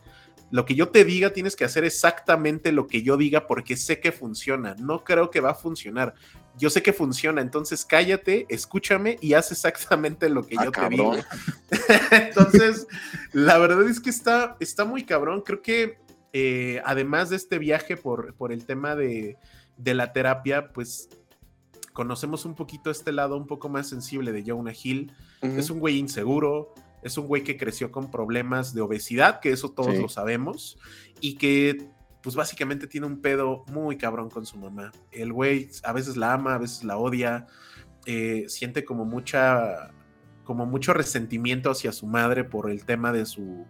lo 0.52 0.66
que 0.66 0.76
yo 0.76 0.90
te 0.90 1.04
diga 1.04 1.32
tienes 1.32 1.56
que 1.56 1.66
hacer 1.66 1.84
exactamente 1.84 2.72
lo 2.72 2.86
que 2.86 3.02
yo 3.02 3.18
diga 3.18 3.48
porque 3.48 3.76
sé 3.76 4.00
que 4.00 4.12
funciona. 4.12 4.76
No 4.76 5.04
creo 5.04 5.32
que 5.32 5.41
va 5.41 5.52
a 5.52 5.56
funcionar. 5.56 6.14
Yo 6.58 6.70
sé 6.70 6.84
que 6.84 6.94
funciona, 6.94 7.42
entonces 7.42 7.84
cállate, 7.84 8.46
escúchame 8.48 9.18
y 9.22 9.34
haz 9.34 9.52
exactamente 9.52 10.30
lo 10.30 10.46
que 10.46 10.56
ah, 10.58 10.66
yo 10.66 10.72
te 10.72 10.90
digo. 10.90 11.16
entonces, 12.12 12.88
la 13.32 13.58
verdad 13.58 13.88
es 13.88 14.00
que 14.00 14.12
está, 14.12 14.56
está 14.60 14.86
muy 14.86 15.04
cabrón. 15.04 15.42
Creo 15.42 15.62
que 15.62 15.98
eh, 16.32 16.82
además 16.86 17.30
de 17.30 17.38
este 17.38 17.58
viaje 17.58 17.98
por, 17.98 18.36
por 18.36 18.52
el 18.52 18.66
tema 18.66 18.96
de, 18.96 19.38
de 19.78 19.94
la 19.94 20.14
terapia, 20.14 20.72
pues 20.72 21.10
conocemos 21.94 22.46
un 22.46 22.56
poquito 22.56 22.92
este 22.92 23.12
lado 23.12 23.38
un 23.38 23.48
poco 23.48 23.70
más 23.70 23.88
sensible 23.88 24.32
de 24.32 24.44
Jonah 24.46 24.74
Hill. 24.74 25.12
Uh 25.42 25.48
-huh. 25.48 25.60
Es 25.60 25.70
un 25.70 25.80
güey 25.80 25.98
inseguro, 25.98 26.74
es 27.04 27.18
un 27.18 27.28
güey 27.28 27.44
que 27.44 27.58
creció 27.58 27.92
con 27.92 28.12
problemas 28.12 28.74
de 28.74 28.82
obesidad, 28.82 29.40
que 29.40 29.52
eso 29.52 29.72
todos 29.72 29.96
sí. 29.96 30.02
lo 30.02 30.10
sabemos, 30.10 30.78
y 31.20 31.36
que 31.36 31.90
pues 32.24 32.36
básicamente 32.36 32.88
tiene 32.88 33.06
un 33.06 33.20
pedo 33.20 33.66
muy 33.68 33.98
cabrón 33.98 34.30
con 34.30 34.45
su 34.45 34.58
mamá. 34.58 34.94
El 35.12 35.34
güey 35.34 35.70
a 35.84 35.91
veces 35.91 36.16
la 36.16 36.34
ama, 36.34 36.56
a 36.56 36.58
veces 36.58 36.86
la 36.86 36.98
odia, 36.98 37.48
eh, 38.06 38.45
siente 38.48 38.86
como 38.86 39.04
mucha, 39.04 39.91
como 40.45 40.66
mucho 40.66 40.94
resentimiento 40.94 41.70
hacia 41.70 41.91
su 41.91 42.08
madre 42.08 42.45
por 42.45 42.72
el 42.72 42.86
tema 42.86 43.12
de 43.12 43.26
su, 43.26 43.66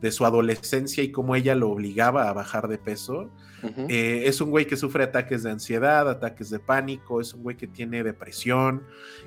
de 0.00 0.12
su 0.12 0.24
adolescencia 0.24 1.02
y 1.02 1.10
cómo 1.10 1.34
ella 1.34 1.54
lo 1.54 1.70
obligaba 1.70 2.28
a 2.28 2.32
bajar 2.32 2.68
de 2.68 2.78
peso. 2.78 3.30
Uh 3.60 3.66
-huh. 3.66 3.86
eh, 3.88 4.22
es 4.26 4.40
un 4.40 4.50
güey 4.50 4.66
que 4.66 4.76
sufre 4.76 5.02
ataques 5.02 5.42
de 5.42 5.50
ansiedad, 5.50 6.08
ataques 6.08 6.48
de 6.48 6.60
pánico, 6.60 7.20
es 7.20 7.34
un 7.34 7.42
güey 7.42 7.56
que 7.56 7.66
tiene 7.66 8.04
depresión. 8.04 8.84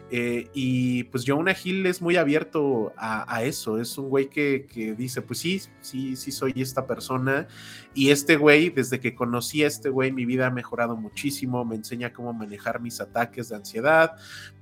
Eh, 0.09 0.49
y 0.53 1.05
pues 1.05 1.23
Jonah 1.25 1.55
Hill 1.61 1.85
es 1.85 2.01
muy 2.01 2.17
abierto 2.17 2.93
a, 2.97 3.33
a 3.33 3.43
eso. 3.43 3.79
Es 3.79 3.97
un 3.97 4.09
güey 4.09 4.29
que, 4.29 4.67
que, 4.71 4.93
dice: 4.93 5.21
Pues 5.21 5.39
sí, 5.39 5.61
sí, 5.81 6.15
sí, 6.15 6.31
soy 6.31 6.53
esta 6.57 6.85
persona. 6.85 7.47
Y 7.93 8.09
este 8.11 8.35
güey, 8.37 8.69
desde 8.69 8.99
que 8.99 9.15
conocí 9.15 9.63
a 9.63 9.67
este 9.67 9.89
güey, 9.89 10.11
mi 10.11 10.25
vida 10.25 10.47
ha 10.47 10.51
mejorado 10.51 10.95
muchísimo. 10.95 11.63
Me 11.65 11.75
enseña 11.75 12.13
cómo 12.13 12.33
manejar 12.33 12.81
mis 12.81 12.99
ataques 12.99 13.49
de 13.49 13.55
ansiedad, 13.55 14.15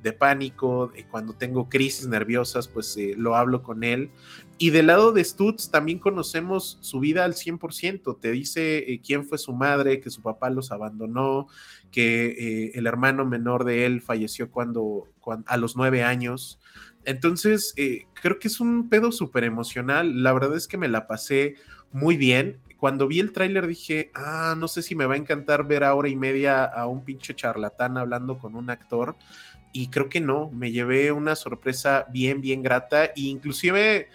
de 0.03 0.13
pánico. 0.13 0.91
De 0.93 1.05
cuando 1.05 1.33
tengo 1.33 1.67
crisis 1.69 2.07
nerviosas, 2.07 2.67
pues 2.67 2.95
eh, 2.97 3.13
lo 3.17 3.35
hablo 3.35 3.63
con 3.63 3.83
él. 3.83 4.11
Y 4.61 4.71
del 4.71 4.87
lado 4.87 5.13
de 5.13 5.23
Stutz 5.23 5.71
también 5.71 5.99
conocemos 5.99 6.79
su 6.81 6.99
vida 6.99 7.23
al 7.23 7.33
100%. 7.33 8.19
Te 8.19 8.29
dice 8.29 8.79
eh, 8.79 8.99
quién 9.01 9.25
fue 9.25 9.37
su 9.37 9.53
madre, 9.53 10.01
que 10.01 10.09
su 10.09 10.21
papá 10.21 10.49
los 10.49 10.73
abandonó, 10.73 11.47
que 11.91 12.25
eh, 12.25 12.71
el 12.75 12.85
hermano 12.85 13.23
menor 13.25 13.63
de 13.63 13.85
él 13.85 14.01
falleció 14.01 14.51
cuando, 14.51 15.07
a 15.45 15.55
los 15.55 15.77
nueve 15.77 16.03
años. 16.03 16.59
Entonces, 17.05 17.73
eh, 17.77 18.07
creo 18.21 18.37
que 18.37 18.49
es 18.49 18.59
un 18.59 18.89
pedo 18.89 19.13
súper 19.13 19.45
emocional. 19.45 20.23
La 20.23 20.33
verdad 20.33 20.57
es 20.57 20.67
que 20.67 20.77
me 20.77 20.89
la 20.89 21.07
pasé 21.07 21.55
muy 21.93 22.17
bien. 22.17 22.59
Cuando 22.75 23.07
vi 23.07 23.21
el 23.21 23.31
tráiler 23.31 23.65
dije, 23.65 24.11
ah, 24.13 24.55
no 24.57 24.67
sé 24.67 24.81
si 24.81 24.93
me 24.93 25.05
va 25.05 25.13
a 25.13 25.17
encantar 25.17 25.65
ver 25.67 25.85
a 25.85 25.95
hora 25.95 26.09
y 26.09 26.17
media 26.17 26.65
a 26.65 26.85
un 26.85 27.05
pinche 27.05 27.33
charlatán 27.33 27.97
hablando 27.97 28.37
con 28.37 28.55
un 28.55 28.69
actor. 28.69 29.15
Y 29.71 29.87
creo 29.87 30.09
que 30.09 30.19
no, 30.19 30.49
me 30.51 30.73
llevé 30.73 31.13
una 31.13 31.37
sorpresa 31.37 32.07
bien, 32.11 32.41
bien 32.41 32.61
grata. 32.61 33.05
E 33.05 33.21
inclusive 33.21 34.09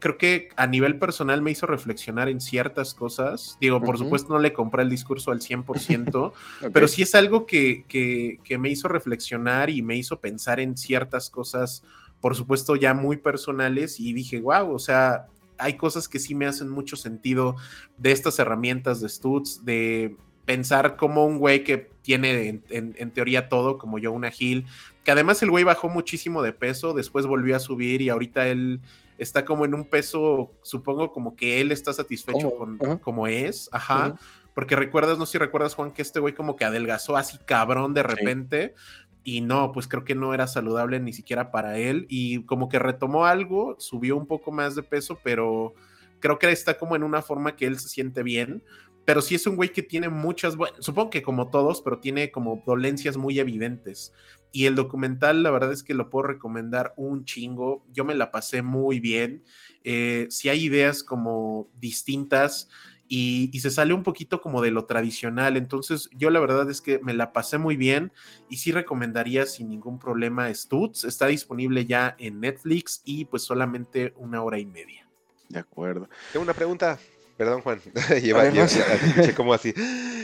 creo 0.00 0.18
que 0.18 0.48
a 0.56 0.66
nivel 0.66 0.98
personal 0.98 1.42
me 1.42 1.50
hizo 1.50 1.66
reflexionar 1.66 2.28
en 2.28 2.40
ciertas 2.40 2.94
cosas. 2.94 3.56
Digo, 3.60 3.80
por 3.80 3.94
uh 3.94 3.98
-huh. 3.98 4.04
supuesto 4.04 4.32
no 4.32 4.38
le 4.38 4.52
compré 4.52 4.82
el 4.82 4.90
discurso 4.90 5.30
al 5.30 5.40
100%, 5.40 6.14
okay. 6.58 6.70
pero 6.72 6.88
sí 6.88 7.02
es 7.02 7.14
algo 7.14 7.46
que, 7.46 7.84
que, 7.88 8.38
que, 8.44 8.58
me 8.58 8.68
hizo 8.70 8.88
reflexionar 8.88 9.70
y 9.70 9.82
me 9.82 9.96
hizo 9.96 10.20
pensar 10.20 10.60
en 10.60 10.76
ciertas 10.76 11.30
cosas, 11.30 11.82
por 12.20 12.36
supuesto 12.36 12.76
ya 12.76 12.94
muy 12.94 13.16
personales 13.16 13.98
y 13.98 14.12
dije, 14.12 14.40
wow, 14.40 14.74
o 14.74 14.78
sea, 14.78 15.26
hay 15.58 15.76
cosas 15.76 16.08
que 16.08 16.18
sí 16.18 16.34
me 16.34 16.46
hacen 16.46 16.68
mucho 16.68 16.96
sentido 16.96 17.56
de 17.96 18.12
estas 18.12 18.38
herramientas 18.38 19.00
de 19.00 19.08
Stutz, 19.08 19.64
de 19.64 20.16
pensar 20.44 20.96
como 20.96 21.24
un 21.24 21.38
güey 21.38 21.64
que 21.64 21.91
tiene 22.02 22.48
en, 22.48 22.64
en, 22.68 22.94
en, 22.98 23.10
teoría 23.10 23.48
todo, 23.48 23.78
como 23.78 23.98
yo, 23.98 24.12
una 24.12 24.32
Hill, 24.36 24.66
que 25.04 25.12
además 25.12 25.42
el 25.42 25.50
güey 25.50 25.64
bajó 25.64 25.88
muchísimo 25.88 26.42
de 26.42 26.52
peso, 26.52 26.92
después 26.92 27.26
volvió 27.26 27.56
a 27.56 27.60
subir 27.60 28.02
y 28.02 28.08
ahorita 28.08 28.48
él 28.48 28.80
está 29.18 29.44
como 29.44 29.64
en 29.64 29.74
un 29.74 29.84
peso, 29.84 30.52
supongo 30.62 31.12
como 31.12 31.36
que 31.36 31.60
él 31.60 31.72
está 31.72 31.92
satisfecho 31.92 32.48
oh, 32.48 32.58
con 32.58 32.74
uh 32.74 32.78
-huh. 32.78 33.00
como 33.00 33.26
es, 33.26 33.68
ajá. 33.72 34.08
Uh 34.08 34.10
-huh. 34.12 34.18
Porque 34.54 34.76
recuerdas, 34.76 35.18
no 35.18 35.26
sé 35.26 35.32
si 35.32 35.38
recuerdas, 35.38 35.74
Juan, 35.74 35.92
que 35.92 36.02
este 36.02 36.20
güey 36.20 36.34
como 36.34 36.56
que 36.56 36.64
adelgazó 36.64 37.16
así 37.16 37.38
cabrón 37.38 37.94
de 37.94 38.02
repente. 38.02 38.74
Sí. 38.76 39.02
Y 39.24 39.40
no, 39.40 39.72
pues 39.72 39.86
creo 39.86 40.04
que 40.04 40.14
no 40.14 40.34
era 40.34 40.46
saludable 40.46 40.98
ni 41.00 41.12
siquiera 41.12 41.50
para 41.50 41.78
él. 41.78 42.06
Y 42.08 42.42
como 42.44 42.68
que 42.68 42.78
retomó 42.78 43.24
algo, 43.24 43.76
subió 43.78 44.16
un 44.16 44.26
poco 44.26 44.50
más 44.52 44.74
de 44.74 44.82
peso, 44.82 45.18
pero 45.22 45.74
creo 46.20 46.38
que 46.38 46.50
está 46.50 46.76
como 46.76 46.96
en 46.96 47.02
una 47.02 47.22
forma 47.22 47.56
que 47.56 47.66
él 47.66 47.78
se 47.78 47.88
siente 47.88 48.22
bien. 48.22 48.62
Pero 49.04 49.20
sí 49.20 49.34
es 49.34 49.46
un 49.46 49.56
güey 49.56 49.72
que 49.72 49.82
tiene 49.82 50.08
muchas, 50.08 50.56
bueno, 50.56 50.76
supongo 50.80 51.10
que 51.10 51.22
como 51.22 51.50
todos, 51.50 51.82
pero 51.82 51.98
tiene 51.98 52.30
como 52.30 52.62
dolencias 52.64 53.16
muy 53.16 53.38
evidentes. 53.38 54.12
Y 54.52 54.66
el 54.66 54.74
documental, 54.74 55.42
la 55.42 55.50
verdad 55.50 55.72
es 55.72 55.82
que 55.82 55.94
lo 55.94 56.10
puedo 56.10 56.28
recomendar 56.28 56.92
un 56.96 57.24
chingo. 57.24 57.84
Yo 57.90 58.04
me 58.04 58.14
la 58.14 58.30
pasé 58.30 58.62
muy 58.62 59.00
bien. 59.00 59.42
Eh, 59.82 60.26
si 60.30 60.50
hay 60.50 60.64
ideas 60.64 61.02
como 61.02 61.70
distintas 61.80 62.68
y, 63.08 63.50
y, 63.52 63.60
se 63.60 63.70
sale 63.70 63.92
un 63.92 64.02
poquito 64.02 64.40
como 64.40 64.62
de 64.62 64.70
lo 64.70 64.84
tradicional. 64.84 65.56
Entonces, 65.56 66.08
yo 66.12 66.30
la 66.30 66.40
verdad 66.40 66.70
es 66.70 66.80
que 66.80 66.98
me 67.00 67.14
la 67.14 67.32
pasé 67.32 67.58
muy 67.58 67.76
bien 67.76 68.12
y 68.48 68.58
sí 68.58 68.72
recomendaría 68.72 69.46
sin 69.46 69.68
ningún 69.68 69.98
problema 69.98 70.52
Stutz. 70.54 71.04
Está 71.04 71.26
disponible 71.26 71.84
ya 71.84 72.14
en 72.18 72.40
Netflix 72.40 73.02
y 73.04 73.24
pues 73.24 73.42
solamente 73.42 74.12
una 74.16 74.42
hora 74.42 74.58
y 74.58 74.66
media. 74.66 75.08
De 75.48 75.58
acuerdo. 75.58 76.08
Tengo 76.32 76.44
una 76.44 76.54
pregunta. 76.54 76.98
Perdón, 77.42 77.62
Juan. 77.62 77.80
lleva, 78.22 78.48
lleva, 78.50 78.66
escuché 78.66 79.34
como 79.34 79.52
así. 79.52 79.74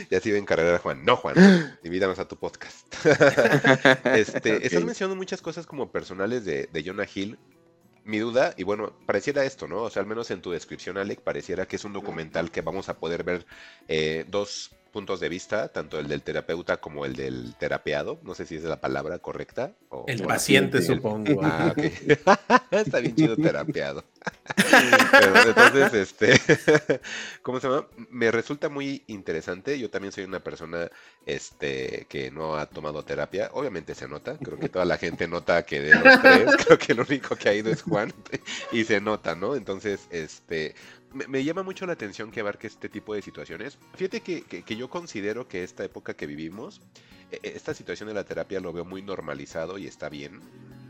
Y 0.09 0.15
así 0.15 0.31
ven 0.31 0.45
carrera, 0.45 0.79
Juan. 0.79 1.03
No, 1.03 1.17
Juan. 1.17 1.35
Invítanos 1.83 2.17
a 2.17 2.25
tu 2.25 2.37
podcast. 2.37 2.87
este, 4.05 4.55
okay. 4.55 4.59
Estás 4.63 4.85
mencionando 4.85 5.17
muchas 5.17 5.41
cosas 5.41 5.65
como 5.65 5.91
personales 5.91 6.45
de, 6.45 6.69
de 6.71 6.81
Jonah 6.81 7.05
Hill 7.13 7.37
mi 8.05 8.19
duda, 8.19 8.53
y 8.55 8.63
bueno, 8.63 8.93
pareciera 9.05 9.43
esto, 9.43 9.67
¿no? 9.67 9.83
O 9.83 9.89
sea, 9.89 10.01
al 10.01 10.07
menos 10.07 10.31
en 10.31 10.41
tu 10.41 10.51
descripción, 10.51 10.97
Alec, 10.97 11.19
pareciera 11.21 11.67
que 11.67 11.75
es 11.75 11.83
un 11.83 11.91
documental 11.91 12.51
que 12.51 12.61
vamos 12.61 12.87
a 12.87 12.97
poder 12.97 13.23
ver 13.23 13.45
eh, 13.89 14.25
dos 14.29 14.71
puntos 14.99 15.21
de 15.21 15.29
vista, 15.29 15.69
tanto 15.69 15.97
el 15.97 16.09
del 16.09 16.23
terapeuta 16.23 16.75
como 16.75 17.05
el 17.05 17.15
del 17.15 17.55
terapeado. 17.55 18.19
No 18.21 18.35
sé 18.35 18.45
si 18.45 18.57
es 18.57 18.65
la 18.65 18.81
palabra 18.81 19.19
correcta. 19.19 19.71
O, 19.87 20.03
el 20.09 20.23
paciente, 20.23 20.81
supongo. 20.81 21.39
Ah, 21.41 21.71
ok. 21.71 21.83
Está 22.71 22.99
bien 22.99 23.15
chido 23.15 23.37
terapeado. 23.37 24.03
Pero, 25.11 25.41
entonces, 25.47 25.93
este, 25.93 26.99
¿cómo 27.43 27.61
se 27.61 27.69
llama? 27.69 27.87
Me 28.09 28.29
resulta 28.29 28.67
muy 28.67 29.05
interesante. 29.07 29.79
Yo 29.79 29.89
también 29.89 30.11
soy 30.11 30.25
una 30.25 30.41
persona 30.41 30.89
este, 31.25 32.05
que 32.09 32.29
no 32.29 32.57
ha 32.57 32.65
tomado 32.65 33.05
terapia. 33.05 33.51
Obviamente 33.53 33.95
se 33.95 34.09
nota. 34.09 34.37
Creo 34.37 34.59
que 34.59 34.67
toda 34.67 34.83
la 34.83 34.97
gente 34.97 35.29
nota 35.29 35.63
que 35.63 35.79
de 35.79 35.95
los 35.95 36.21
tres, 36.21 36.57
creo 36.65 36.77
que 36.77 36.91
el 36.91 36.99
único 36.99 37.37
que 37.37 37.47
ha 37.47 37.53
ido 37.53 37.71
es 37.71 37.83
Juan. 37.83 38.13
Y 38.73 38.83
se 38.83 38.99
nota, 38.99 39.33
¿no? 39.33 39.55
Entonces, 39.55 40.07
este, 40.11 40.75
me, 41.13 41.27
me, 41.27 41.43
llama 41.43 41.63
mucho 41.63 41.85
la 41.85 41.93
atención 41.93 42.31
que 42.31 42.39
abarque 42.39 42.67
este 42.67 42.89
tipo 42.89 43.13
de 43.13 43.21
situaciones. 43.21 43.77
Fíjate 43.95 44.21
que, 44.21 44.43
que, 44.43 44.63
que, 44.63 44.75
yo 44.75 44.89
considero 44.89 45.47
que 45.47 45.63
esta 45.63 45.83
época 45.83 46.13
que 46.13 46.27
vivimos, 46.27 46.81
esta 47.43 47.73
situación 47.73 48.09
de 48.09 48.15
la 48.15 48.23
terapia 48.23 48.59
lo 48.59 48.73
veo 48.73 48.85
muy 48.85 49.01
normalizado 49.01 49.77
y 49.77 49.87
está 49.87 50.09
bien. 50.09 50.39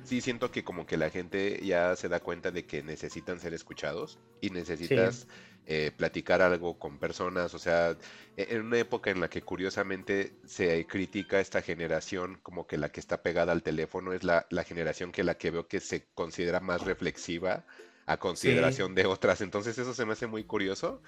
Sí 0.04 0.22
siento 0.22 0.52
que 0.52 0.64
como 0.64 0.86
que 0.86 0.98
la 0.98 1.10
gente 1.10 1.60
ya 1.64 1.96
se 1.96 2.10
da 2.10 2.20
cuenta 2.20 2.52
de 2.52 2.66
que 2.66 2.82
necesitan 2.82 3.40
ser 3.40 3.54
escuchados 3.54 4.18
y 4.42 4.50
necesitas 4.50 5.16
sí. 5.16 5.28
eh, 5.68 5.92
platicar 5.96 6.42
algo 6.42 6.80
con 6.80 6.98
personas. 6.98 7.54
O 7.54 7.60
sea, 7.60 7.98
en 8.38 8.62
una 8.62 8.80
época 8.80 9.12
en 9.12 9.20
la 9.20 9.30
que 9.30 9.42
curiosamente 9.42 10.34
se 10.46 10.88
critica 10.88 11.40
esta 11.40 11.62
generación 11.62 12.40
como 12.42 12.66
que 12.66 12.78
la 12.78 12.90
que 12.90 13.02
está 13.02 13.22
pegada 13.22 13.52
al 13.52 13.62
teléfono 13.62 14.14
es 14.14 14.24
la, 14.24 14.48
la 14.50 14.64
generación 14.64 15.12
que 15.12 15.24
la 15.24 15.38
que 15.38 15.52
veo 15.52 15.68
que 15.68 15.80
se 15.80 16.08
considera 16.16 16.60
más 16.60 16.84
reflexiva 16.86 17.66
a 18.10 18.18
consideración 18.18 18.90
sí. 18.90 18.96
de 18.96 19.06
otras. 19.06 19.40
Entonces 19.42 19.78
eso 19.78 19.94
se 19.94 20.04
me 20.04 20.14
hace 20.14 20.26
muy 20.26 20.44
curioso. 20.44 21.02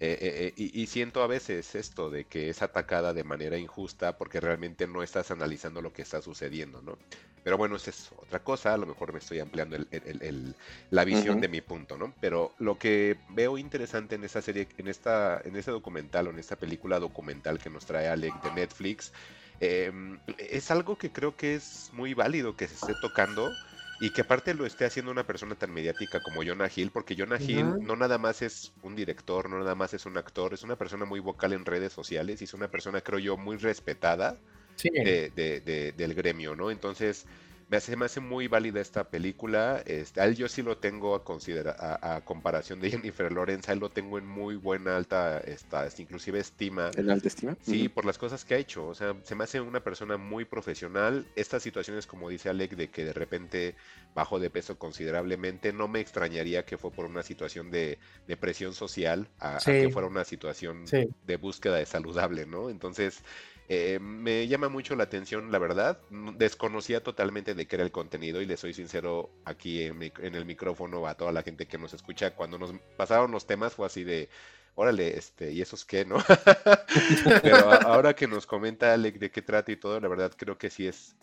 Eh, 0.00 0.18
eh, 0.20 0.52
y, 0.56 0.80
y, 0.82 0.86
siento 0.86 1.22
a 1.22 1.26
veces 1.26 1.74
esto 1.74 2.08
de 2.08 2.24
que 2.24 2.50
es 2.50 2.62
atacada 2.62 3.12
de 3.12 3.24
manera 3.24 3.58
injusta 3.58 4.16
porque 4.16 4.40
realmente 4.40 4.86
no 4.86 5.02
estás 5.02 5.32
analizando 5.32 5.82
lo 5.82 5.92
que 5.92 6.02
está 6.02 6.22
sucediendo, 6.22 6.80
¿no? 6.82 6.98
Pero 7.42 7.56
bueno, 7.56 7.76
esa 7.76 7.90
es 7.90 8.10
otra 8.16 8.40
cosa, 8.40 8.74
a 8.74 8.76
lo 8.76 8.86
mejor 8.86 9.12
me 9.12 9.18
estoy 9.18 9.40
ampliando 9.40 9.74
el, 9.74 9.88
el, 9.90 10.22
el, 10.22 10.54
la 10.90 11.04
visión 11.04 11.36
uh 11.36 11.38
-huh. 11.38 11.42
de 11.42 11.48
mi 11.48 11.60
punto, 11.60 11.96
¿no? 11.96 12.12
Pero 12.20 12.52
lo 12.58 12.78
que 12.78 13.16
veo 13.30 13.58
interesante 13.58 14.14
en 14.16 14.24
esta 14.24 14.42
serie, 14.42 14.68
en, 14.78 14.86
esta, 14.86 15.40
en 15.44 15.56
este 15.56 15.70
documental 15.70 16.28
o 16.28 16.30
en 16.30 16.38
esta 16.38 16.56
película 16.56 17.00
documental 17.00 17.58
que 17.58 17.70
nos 17.70 17.86
trae 17.86 18.08
Alec 18.08 18.40
de 18.42 18.52
Netflix, 18.52 19.12
eh, 19.60 19.90
es 20.38 20.70
algo 20.70 20.96
que 20.96 21.10
creo 21.10 21.36
que 21.36 21.54
es 21.54 21.90
muy 21.92 22.14
válido 22.14 22.56
que 22.56 22.68
se 22.68 22.74
esté 22.74 22.94
tocando 23.00 23.50
y 24.00 24.10
que 24.10 24.20
aparte 24.20 24.54
lo 24.54 24.64
esté 24.64 24.84
haciendo 24.84 25.10
una 25.10 25.26
persona 25.26 25.54
tan 25.54 25.72
mediática 25.72 26.20
como 26.22 26.42
Jonah 26.44 26.70
Hill, 26.74 26.90
porque 26.90 27.16
Jonah 27.16 27.40
Hill 27.40 27.64
uh 27.64 27.74
-huh. 27.74 27.82
no 27.82 27.96
nada 27.96 28.18
más 28.18 28.42
es 28.42 28.72
un 28.82 28.94
director, 28.94 29.50
no 29.50 29.58
nada 29.58 29.74
más 29.74 29.94
es 29.94 30.06
un 30.06 30.16
actor, 30.16 30.54
es 30.54 30.62
una 30.62 30.76
persona 30.76 31.04
muy 31.04 31.20
vocal 31.20 31.52
en 31.52 31.64
redes 31.64 31.92
sociales 31.92 32.40
y 32.40 32.44
es 32.44 32.54
una 32.54 32.68
persona, 32.70 33.00
creo 33.00 33.18
yo, 33.18 33.36
muy 33.36 33.56
respetada 33.56 34.36
sí. 34.76 34.90
de, 34.90 35.30
de, 35.34 35.60
de, 35.60 35.92
del 35.92 36.14
gremio, 36.14 36.54
¿no? 36.54 36.70
Entonces, 36.70 37.26
me 37.68 37.76
hace, 37.76 37.96
me 37.96 38.06
hace 38.06 38.20
muy 38.20 38.48
válida 38.48 38.80
esta 38.80 39.10
película. 39.10 39.82
Este, 39.84 40.20
a 40.20 40.24
él 40.24 40.36
yo 40.36 40.48
sí 40.48 40.62
lo 40.62 40.78
tengo 40.78 41.14
a 41.14 41.24
considerar, 41.24 41.76
a, 41.78 42.16
a, 42.16 42.24
comparación 42.24 42.80
de 42.80 42.90
Jennifer 42.90 43.30
Lawrence, 43.30 43.70
a 43.70 43.74
él 43.74 43.80
lo 43.80 43.90
tengo 43.90 44.18
en 44.18 44.26
muy 44.26 44.56
buena 44.56 44.96
alta, 44.96 45.38
esta, 45.40 45.86
inclusive 45.98 46.38
estima. 46.38 46.90
¿En 46.96 47.10
alta 47.10 47.28
estima? 47.28 47.56
Sí, 47.62 47.82
uh 47.82 47.84
-huh. 47.86 47.94
por 47.94 48.04
las 48.06 48.16
cosas 48.16 48.44
que 48.44 48.54
ha 48.54 48.58
hecho. 48.58 48.86
O 48.86 48.94
sea, 48.94 49.14
se 49.22 49.34
me 49.34 49.44
hace 49.44 49.60
una 49.60 49.80
persona 49.80 50.16
muy 50.16 50.44
profesional. 50.44 51.26
Estas 51.36 51.62
situaciones, 51.62 52.06
como 52.06 52.30
dice 52.30 52.48
Alec, 52.48 52.74
de 52.74 52.88
que 52.88 53.04
de 53.04 53.12
repente 53.12 53.74
bajó 54.14 54.38
de 54.38 54.50
peso 54.50 54.78
considerablemente, 54.78 55.72
no 55.72 55.88
me 55.88 56.00
extrañaría 56.00 56.64
que 56.64 56.78
fue 56.78 56.90
por 56.90 57.04
una 57.04 57.22
situación 57.22 57.70
de, 57.70 57.98
de 58.26 58.36
presión 58.36 58.72
social, 58.72 59.28
a, 59.38 59.60
sí. 59.60 59.70
a, 59.70 59.74
que 59.74 59.90
fuera 59.90 60.08
una 60.08 60.24
situación 60.24 60.86
sí. 60.86 61.08
de 61.26 61.36
búsqueda 61.36 61.76
de 61.76 61.86
saludable, 61.86 62.46
¿no? 62.46 62.70
Entonces, 62.70 63.22
eh, 63.70 63.98
me 64.00 64.48
llama 64.48 64.70
mucho 64.70 64.96
la 64.96 65.04
atención, 65.04 65.52
la 65.52 65.58
verdad. 65.58 66.00
Desconocía 66.36 67.02
totalmente 67.02 67.54
de 67.54 67.66
qué 67.66 67.76
era 67.76 67.84
el 67.84 67.92
contenido 67.92 68.40
y 68.40 68.46
le 68.46 68.56
soy 68.56 68.72
sincero 68.72 69.30
aquí 69.44 69.82
en, 69.82 69.98
mi, 69.98 70.10
en, 70.20 70.34
el 70.34 70.46
micrófono 70.46 71.06
a 71.06 71.14
toda 71.14 71.32
la 71.32 71.42
gente 71.42 71.66
que 71.66 71.76
nos 71.76 71.92
escucha. 71.92 72.34
Cuando 72.34 72.58
nos 72.58 72.72
pasaron 72.96 73.30
los 73.30 73.46
temas 73.46 73.74
fue 73.74 73.86
así 73.86 74.04
de, 74.04 74.30
órale, 74.74 75.18
este, 75.18 75.52
¿y 75.52 75.60
eso 75.60 75.76
es 75.76 75.84
qué, 75.84 76.06
no? 76.06 76.16
Pero 77.42 77.70
ahora 77.70 78.14
que 78.14 78.26
nos 78.26 78.46
comenta 78.46 78.94
Alec 78.94 79.18
de 79.18 79.30
qué 79.30 79.42
trata 79.42 79.70
y 79.70 79.76
todo, 79.76 80.00
la 80.00 80.08
verdad 80.08 80.32
creo 80.34 80.56
que 80.56 80.70
sí 80.70 80.86
es. 80.86 81.14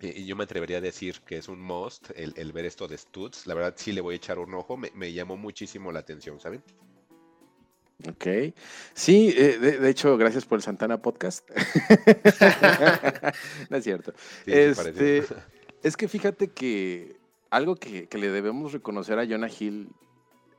Y 0.00 0.26
yo 0.26 0.36
me 0.36 0.44
atrevería 0.44 0.78
a 0.78 0.80
decir 0.80 1.20
que 1.26 1.38
es 1.38 1.48
un 1.48 1.60
must 1.60 2.10
el, 2.16 2.32
el 2.36 2.52
ver 2.52 2.64
esto 2.64 2.88
de 2.88 2.98
Stutz. 2.98 3.46
La 3.46 3.54
verdad 3.54 3.74
sí 3.76 3.92
le 3.92 4.00
voy 4.00 4.14
a 4.14 4.16
echar 4.16 4.38
un 4.38 4.54
ojo. 4.54 4.76
Me, 4.76 4.90
me 4.94 5.12
llamó 5.12 5.36
muchísimo 5.36 5.92
la 5.92 6.00
atención, 6.00 6.40
¿saben? 6.40 6.62
Ok. 8.06 8.54
Sí, 8.94 9.34
eh, 9.36 9.58
de, 9.58 9.78
de, 9.78 9.90
hecho, 9.90 10.16
gracias 10.16 10.44
por 10.44 10.58
el 10.58 10.62
Santana 10.62 11.02
Podcast. 11.02 11.48
no 13.70 13.76
es 13.76 13.84
cierto. 13.84 14.12
Sí, 14.44 14.52
este, 14.52 15.24
es 15.82 15.96
que 15.96 16.06
fíjate 16.06 16.48
que 16.48 17.16
algo 17.50 17.74
que, 17.74 18.06
que, 18.06 18.18
le 18.18 18.30
debemos 18.30 18.72
reconocer 18.72 19.18
a 19.18 19.26
Jonah 19.26 19.48
Hill 19.48 19.88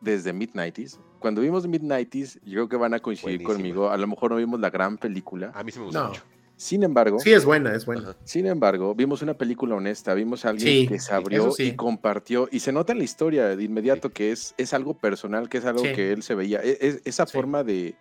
desde 0.01 0.33
Mid-90s, 0.33 0.99
cuando 1.19 1.41
vimos 1.41 1.67
Mid-90s, 1.67 2.41
yo 2.43 2.53
creo 2.53 2.69
que 2.69 2.77
van 2.77 2.93
a 2.93 2.99
coincidir 2.99 3.43
conmigo. 3.43 3.89
A 3.89 3.97
lo 3.97 4.07
mejor 4.07 4.31
no 4.31 4.37
vimos 4.37 4.59
la 4.59 4.69
gran 4.69 4.97
película. 4.97 5.51
A 5.55 5.63
mí 5.63 5.71
sí 5.71 5.79
me 5.79 5.85
gustó 5.85 6.01
no. 6.01 6.07
mucho. 6.09 6.23
Sin 6.59 6.83
embargo, 6.83 7.19
sí 7.19 7.31
es 7.31 7.45
buena, 7.45 7.73
es 7.73 7.85
buena. 7.85 8.17
Sin 8.25 8.45
embargo, 8.45 8.93
vimos 8.93 9.21
una 9.21 9.33
película 9.33 9.75
honesta, 9.75 10.13
vimos 10.13 10.43
a 10.43 10.49
alguien 10.49 10.81
sí, 10.81 10.87
que 10.89 10.99
se 10.99 11.13
abrió 11.13 11.51
sí. 11.51 11.63
y 11.63 11.75
compartió 11.77 12.49
y 12.51 12.59
se 12.59 12.73
nota 12.73 12.91
en 12.91 12.97
la 12.97 13.05
historia 13.05 13.55
de 13.55 13.63
inmediato 13.63 14.09
sí. 14.09 14.13
que 14.13 14.31
es, 14.33 14.55
es 14.57 14.73
algo 14.73 14.93
personal, 14.93 15.47
que 15.47 15.59
es 15.59 15.65
algo 15.65 15.83
que 15.83 16.11
él 16.11 16.21
se 16.21 16.35
veía, 16.35 16.59
e, 16.61 16.77
es, 16.81 17.01
esa 17.05 17.25
forma 17.25 17.63
de, 17.63 17.95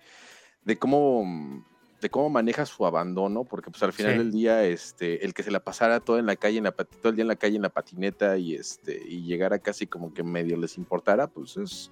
de 0.65 0.77
cómo 0.77 1.65
de 2.01 2.11
cómo 2.11 2.31
maneja 2.31 2.67
su 2.67 2.85
abandono, 2.85 3.45
porque 3.45 3.71
pues 3.71 3.83
al 3.83 3.93
final 3.93 4.19
del 4.19 4.33
día, 4.33 4.65
este, 4.65 5.25
el 5.25 5.35
que 5.35 5.43
se 5.45 5.51
la 5.51 5.61
pasara 5.61 6.01
todo 6.01 6.19
en 6.19 6.27
la 6.27 6.35
calle, 6.35 6.59
en 6.59 6.65
la, 6.65 6.73
todo 6.73 7.11
el 7.11 7.15
día 7.15 7.23
en 7.23 7.29
la 7.29 7.37
calle 7.37 7.57
en 7.57 7.63
la 7.63 7.71
patineta 7.71 8.39
y 8.39 8.55
este, 8.55 9.01
y 9.09 9.23
llegara 9.23 9.61
casi 9.61 9.87
como 9.87 10.13
que 10.13 10.23
medio 10.23 10.57
les 10.57 10.79
importara, 10.79 11.29
pues 11.29 11.57
es, 11.57 11.91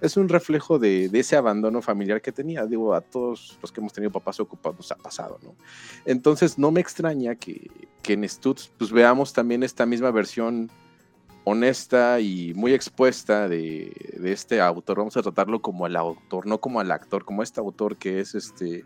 es 0.00 0.16
un 0.16 0.28
reflejo 0.28 0.78
de, 0.78 1.06
ese 1.12 1.36
abandono 1.36 1.80
familiar 1.80 2.20
que 2.20 2.32
tenía. 2.32 2.66
Digo, 2.66 2.94
a 2.94 3.00
todos 3.00 3.58
los 3.62 3.72
que 3.72 3.80
hemos 3.80 3.92
tenido 3.92 4.12
papás 4.12 4.38
ocupados 4.40 4.92
ha 4.92 4.96
pasado, 4.96 5.38
¿no? 5.42 5.54
Entonces, 6.04 6.58
no 6.58 6.70
me 6.70 6.80
extraña 6.80 7.34
que, 7.34 7.70
en 8.06 8.28
Stutz 8.28 8.70
pues, 8.76 8.92
veamos 8.92 9.32
también 9.32 9.62
esta 9.62 9.86
misma 9.86 10.10
versión 10.10 10.70
honesta 11.44 12.20
y 12.20 12.52
muy 12.54 12.74
expuesta 12.74 13.48
de, 13.48 13.92
este 14.24 14.60
autor. 14.60 14.98
Vamos 14.98 15.16
a 15.16 15.22
tratarlo 15.22 15.62
como 15.62 15.86
el 15.86 15.96
autor, 15.96 16.46
no 16.46 16.60
como 16.60 16.80
al 16.80 16.90
actor, 16.90 17.24
como 17.24 17.42
este 17.42 17.60
autor 17.60 17.96
que 17.96 18.20
es 18.20 18.34
este 18.34 18.84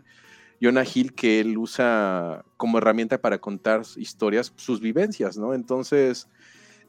Jonah 0.61 0.85
Hill, 0.85 1.13
que 1.13 1.39
él 1.39 1.57
usa 1.57 2.45
como 2.57 2.77
herramienta 2.77 3.19
para 3.19 3.39
contar 3.39 3.81
historias, 3.95 4.53
sus 4.55 4.79
vivencias, 4.79 5.37
¿no? 5.37 5.53
Entonces, 5.53 6.27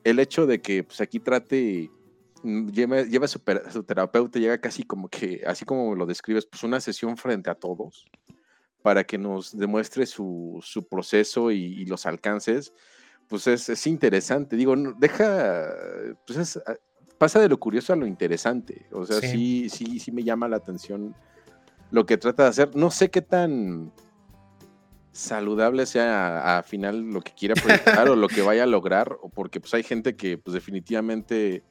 el 0.05 0.19
hecho 0.19 0.47
de 0.47 0.61
que 0.61 0.85
pues, 0.85 1.01
aquí 1.01 1.19
trate 1.19 1.91
lleva, 2.43 3.03
lleva 3.03 3.29
su, 3.29 3.41
su, 3.71 3.85
terapeuta, 3.85 4.39
llega 4.39 4.59
casi 4.59 4.83
como 4.83 5.09
que, 5.09 5.43
así 5.47 5.65
como 5.65 5.95
lo 5.95 6.07
describes, 6.07 6.47
pues 6.47 6.63
una 6.63 6.81
sesión 6.81 7.17
frente 7.17 7.51
a 7.51 7.55
todos 7.55 8.07
para 8.83 9.05
que 9.05 9.17
nos 9.17 9.57
demuestre 9.57 10.07
su, 10.07 10.59
su 10.63 10.87
proceso 10.89 11.51
y, 11.51 11.59
y, 11.59 11.87
los 11.87 12.05
alcances, 12.05 12.73
pues 13.29 13.47
es, 13.47 13.69
es 13.69 13.87
interesante. 13.87 14.57
Digo, 14.57 14.75
no, 14.75 14.93
deja, 14.93 15.73
pues 16.27 16.39
es, 16.39 16.61
pasa 17.17 17.41
de 17.41 17.49
lo 17.49 17.59
curioso 17.59 17.93
a 17.93 17.97
lo 17.97 18.07
interesante. 18.07 18.87
O 18.91 19.07
sea, 19.07 19.21
sí. 19.21 19.69
sí, 19.71 19.87
sí, 19.87 20.01
sí 20.01 20.13
me 20.13 20.25
llama 20.25 20.49
la 20.49 20.57
atención 20.57 21.15
lo 21.93 22.05
que 22.05 22.19
trata 22.19 22.43
de 22.43 22.49
hacer. 22.49 22.75
No 22.75 22.91
sé 22.91 23.11
qué 23.11 23.23
tan 23.23 23.93
saludable 25.13 25.87
sea 25.87 26.41
a, 26.41 26.59
a 26.59 26.63
final 26.63 27.11
lo 27.11 27.21
que 27.21 27.33
quiera 27.33 27.55
proyectar 27.55 28.09
o 28.09 28.17
lo 28.17 28.27
que 28.27 28.43
vaya 28.43 28.65
a 28.65 28.67
lograr, 28.67 29.17
o 29.23 29.29
porque 29.29 29.61
pues 29.61 29.73
hay 29.75 29.85
gente 29.85 30.17
que 30.17 30.39
pues 30.39 30.55
definitivamente 30.55 31.63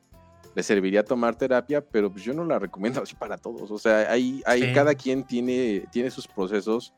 le 0.55 0.63
serviría 0.63 1.03
tomar 1.03 1.35
terapia, 1.35 1.81
pero 1.81 2.11
pues 2.11 2.23
yo 2.23 2.33
no 2.33 2.45
la 2.45 2.59
recomiendo 2.59 3.01
así 3.03 3.15
para 3.15 3.37
todos. 3.37 3.71
O 3.71 3.77
sea, 3.77 4.11
hay, 4.11 4.41
hay 4.45 4.63
sí. 4.63 4.73
cada 4.73 4.95
quien 4.95 5.23
tiene, 5.23 5.85
tiene 5.91 6.11
sus 6.11 6.27
procesos 6.27 6.93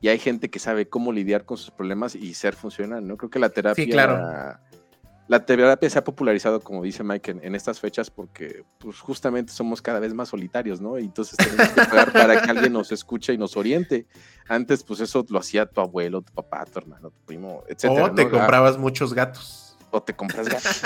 y 0.00 0.08
hay 0.08 0.18
gente 0.18 0.50
que 0.50 0.58
sabe 0.58 0.88
cómo 0.88 1.12
lidiar 1.12 1.44
con 1.44 1.56
sus 1.56 1.70
problemas 1.70 2.14
y 2.14 2.34
ser 2.34 2.54
funcional, 2.54 3.06
¿no? 3.06 3.16
Creo 3.16 3.30
que 3.30 3.38
la 3.38 3.48
terapia, 3.48 3.84
sí, 3.84 3.90
claro. 3.90 4.58
la 5.26 5.46
terapia 5.46 5.88
se 5.88 5.98
ha 5.98 6.04
popularizado, 6.04 6.60
como 6.60 6.82
dice 6.82 7.02
Mike, 7.02 7.30
en, 7.30 7.40
en, 7.42 7.54
estas 7.54 7.80
fechas 7.80 8.10
porque 8.10 8.64
pues 8.78 9.00
justamente 9.00 9.52
somos 9.52 9.80
cada 9.80 9.98
vez 9.98 10.12
más 10.12 10.28
solitarios, 10.28 10.82
¿no? 10.82 10.98
Y 10.98 11.04
entonces 11.04 11.36
tenemos 11.38 11.68
que 11.68 11.80
pagar 11.86 12.12
para 12.12 12.42
que 12.42 12.50
alguien 12.50 12.74
nos 12.74 12.92
escuche 12.92 13.32
y 13.32 13.38
nos 13.38 13.56
oriente. 13.56 14.06
Antes, 14.48 14.84
pues 14.84 15.00
eso 15.00 15.24
lo 15.30 15.38
hacía 15.38 15.64
tu 15.64 15.80
abuelo, 15.80 16.20
tu 16.20 16.32
papá, 16.34 16.64
tu 16.66 16.78
hermano, 16.78 17.10
tu 17.10 17.20
primo, 17.22 17.64
etc. 17.66 17.86
O 17.88 18.12
te 18.12 18.28
comprabas 18.28 18.76
muchos 18.76 19.14
gatos. 19.14 19.65
O 19.90 20.02
te 20.02 20.14
compras 20.14 20.48
gatos. 20.48 20.82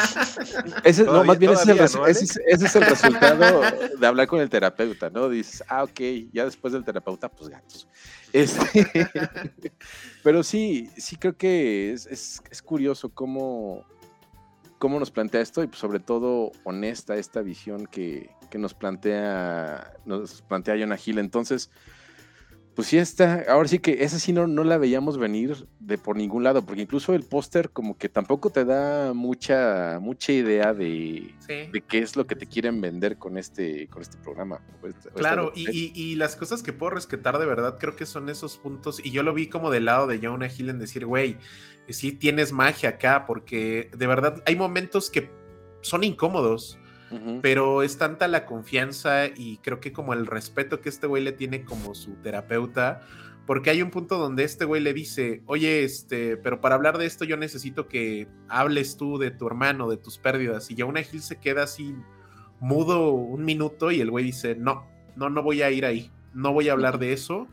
ese, 0.85 1.05
no, 1.05 1.25
más 1.25 1.39
bien 1.39 1.53
ese 1.53 1.73
es, 1.73 1.95
el, 1.95 2.01
¿no, 2.01 2.07
ese, 2.07 2.25
es, 2.25 2.41
ese 2.47 2.67
es 2.67 2.77
el 2.77 2.85
resultado 2.85 3.63
de 3.99 4.07
hablar 4.07 4.27
con 4.27 4.41
el 4.41 4.51
terapeuta, 4.51 5.11
¿no? 5.11 5.29
Dices, 5.29 5.65
ah, 5.69 5.85
ok, 5.85 6.01
ya 6.33 6.45
después 6.45 6.73
del 6.73 6.85
terapeuta, 6.85 7.29
pues 7.29 7.49
gatos. 7.49 7.89
Este, 8.33 9.73
pero 10.23 10.45
sí, 10.45 10.89
sí 10.97 11.17
creo 11.17 11.37
que 11.37 11.93
es, 11.93 12.07
es, 12.07 12.41
es 12.49 12.63
curioso 12.63 13.09
cómo, 13.09 13.85
cómo 14.79 15.01
nos 15.01 15.11
plantea 15.11 15.41
esto 15.41 15.65
y 15.65 15.67
pues 15.67 15.81
sobre 15.81 15.99
todo 15.99 16.53
honesta 16.63 17.17
esta 17.17 17.43
visión 17.43 17.89
que, 17.89 18.31
que 18.49 18.59
nos 18.59 18.73
plantea 18.73 19.95
nos 20.05 20.43
plantea 20.43 20.77
Jonah 20.79 20.99
Hill. 21.05 21.19
Entonces, 21.19 21.71
pues 22.81 22.89
sí 22.89 22.97
está, 22.97 23.45
ahora 23.47 23.69
sí 23.69 23.79
que 23.79 24.05
esa 24.05 24.19
sí 24.19 24.33
no, 24.33 24.47
no 24.47 24.65
la 24.65 24.79
veíamos 24.79 25.19
venir 25.19 25.67
de 25.81 25.99
por 25.99 26.17
ningún 26.17 26.45
lado, 26.45 26.65
porque 26.65 26.81
incluso 26.81 27.13
el 27.13 27.25
póster 27.25 27.69
como 27.69 27.99
que 27.99 28.09
tampoco 28.09 28.49
te 28.49 28.65
da 28.65 29.13
mucha, 29.13 29.99
mucha 30.01 30.33
idea 30.33 30.73
de, 30.73 31.35
sí. 31.41 31.71
de 31.71 31.85
qué 31.87 31.99
es 31.99 32.17
lo 32.17 32.27
que 32.27 32.37
te 32.37 32.47
quieren 32.47 32.81
vender 32.81 33.19
con 33.19 33.37
este, 33.37 33.87
con 33.89 34.01
este 34.01 34.17
programa. 34.17 34.63
Claro, 35.15 35.53
y, 35.55 35.69
y, 35.71 35.93
y, 35.95 36.15
las 36.15 36.37
cosas 36.37 36.63
que 36.63 36.73
puedo 36.73 36.89
rescatar 36.93 37.39
de 37.39 37.45
verdad 37.45 37.77
creo 37.79 37.97
que 37.97 38.07
son 38.07 38.31
esos 38.31 38.57
puntos, 38.57 38.99
y 39.05 39.11
yo 39.11 39.23
lo 39.23 39.35
vi 39.35 39.49
como 39.49 39.71
del 39.71 39.85
lado 39.85 40.07
de 40.07 40.19
Jonah 40.19 40.49
Hill 40.49 40.71
en 40.71 40.79
decir, 40.79 41.05
güey, 41.05 41.37
sí 41.91 42.13
tienes 42.13 42.51
magia 42.51 42.89
acá, 42.89 43.27
porque 43.27 43.91
de 43.95 44.07
verdad 44.07 44.43
hay 44.47 44.57
momentos 44.57 45.11
que 45.11 45.29
son 45.83 46.03
incómodos. 46.03 46.79
Uh 47.11 47.15
-huh. 47.15 47.41
Pero 47.43 47.83
es 47.83 47.99
tanta 47.99 48.29
la 48.29 48.47
confianza 48.47 49.27
y 49.27 49.59
creo 49.59 49.81
que 49.81 49.93
como 49.93 50.13
el 50.13 50.27
respeto 50.27 50.81
que 50.81 50.89
este 50.89 51.07
güey 51.07 51.23
le 51.23 51.33
tiene 51.33 51.65
como 51.65 51.95
su 51.95 52.15
terapeuta, 52.17 53.03
porque 53.47 53.71
hay 53.71 53.83
un 53.83 53.91
punto 53.91 54.17
donde 54.17 54.45
este 54.45 54.65
güey 54.65 54.81
le 54.81 54.95
dice, 54.95 55.43
oye, 55.47 55.83
este, 55.83 56.37
pero 56.37 56.61
para 56.61 56.77
hablar 56.77 56.99
de 56.99 57.07
esto 57.07 57.25
yo 57.25 57.37
necesito 57.37 57.89
que 57.89 58.29
hables 58.49 58.97
tú 58.97 59.19
de 59.19 59.33
tu 59.33 59.47
hermano, 59.47 59.91
de 59.91 59.97
tus 59.97 60.19
pérdidas. 60.19 60.71
Y 60.71 60.77
ya 60.77 60.85
una 60.85 61.03
Gil 61.03 61.21
se 61.21 61.41
queda 61.41 61.65
así 61.65 61.95
mudo 62.61 63.11
un 63.11 63.45
minuto 63.45 63.91
y 63.91 64.01
el 64.01 64.11
güey 64.11 64.25
dice, 64.25 64.55
no, 64.55 64.87
no, 65.17 65.31
no 65.31 65.43
voy 65.43 65.63
a 65.63 65.71
ir 65.71 65.85
ahí, 65.85 66.11
no 66.33 66.53
voy 66.53 66.69
a 66.69 66.73
hablar 66.73 66.99
de 66.99 67.13
eso. 67.13 67.49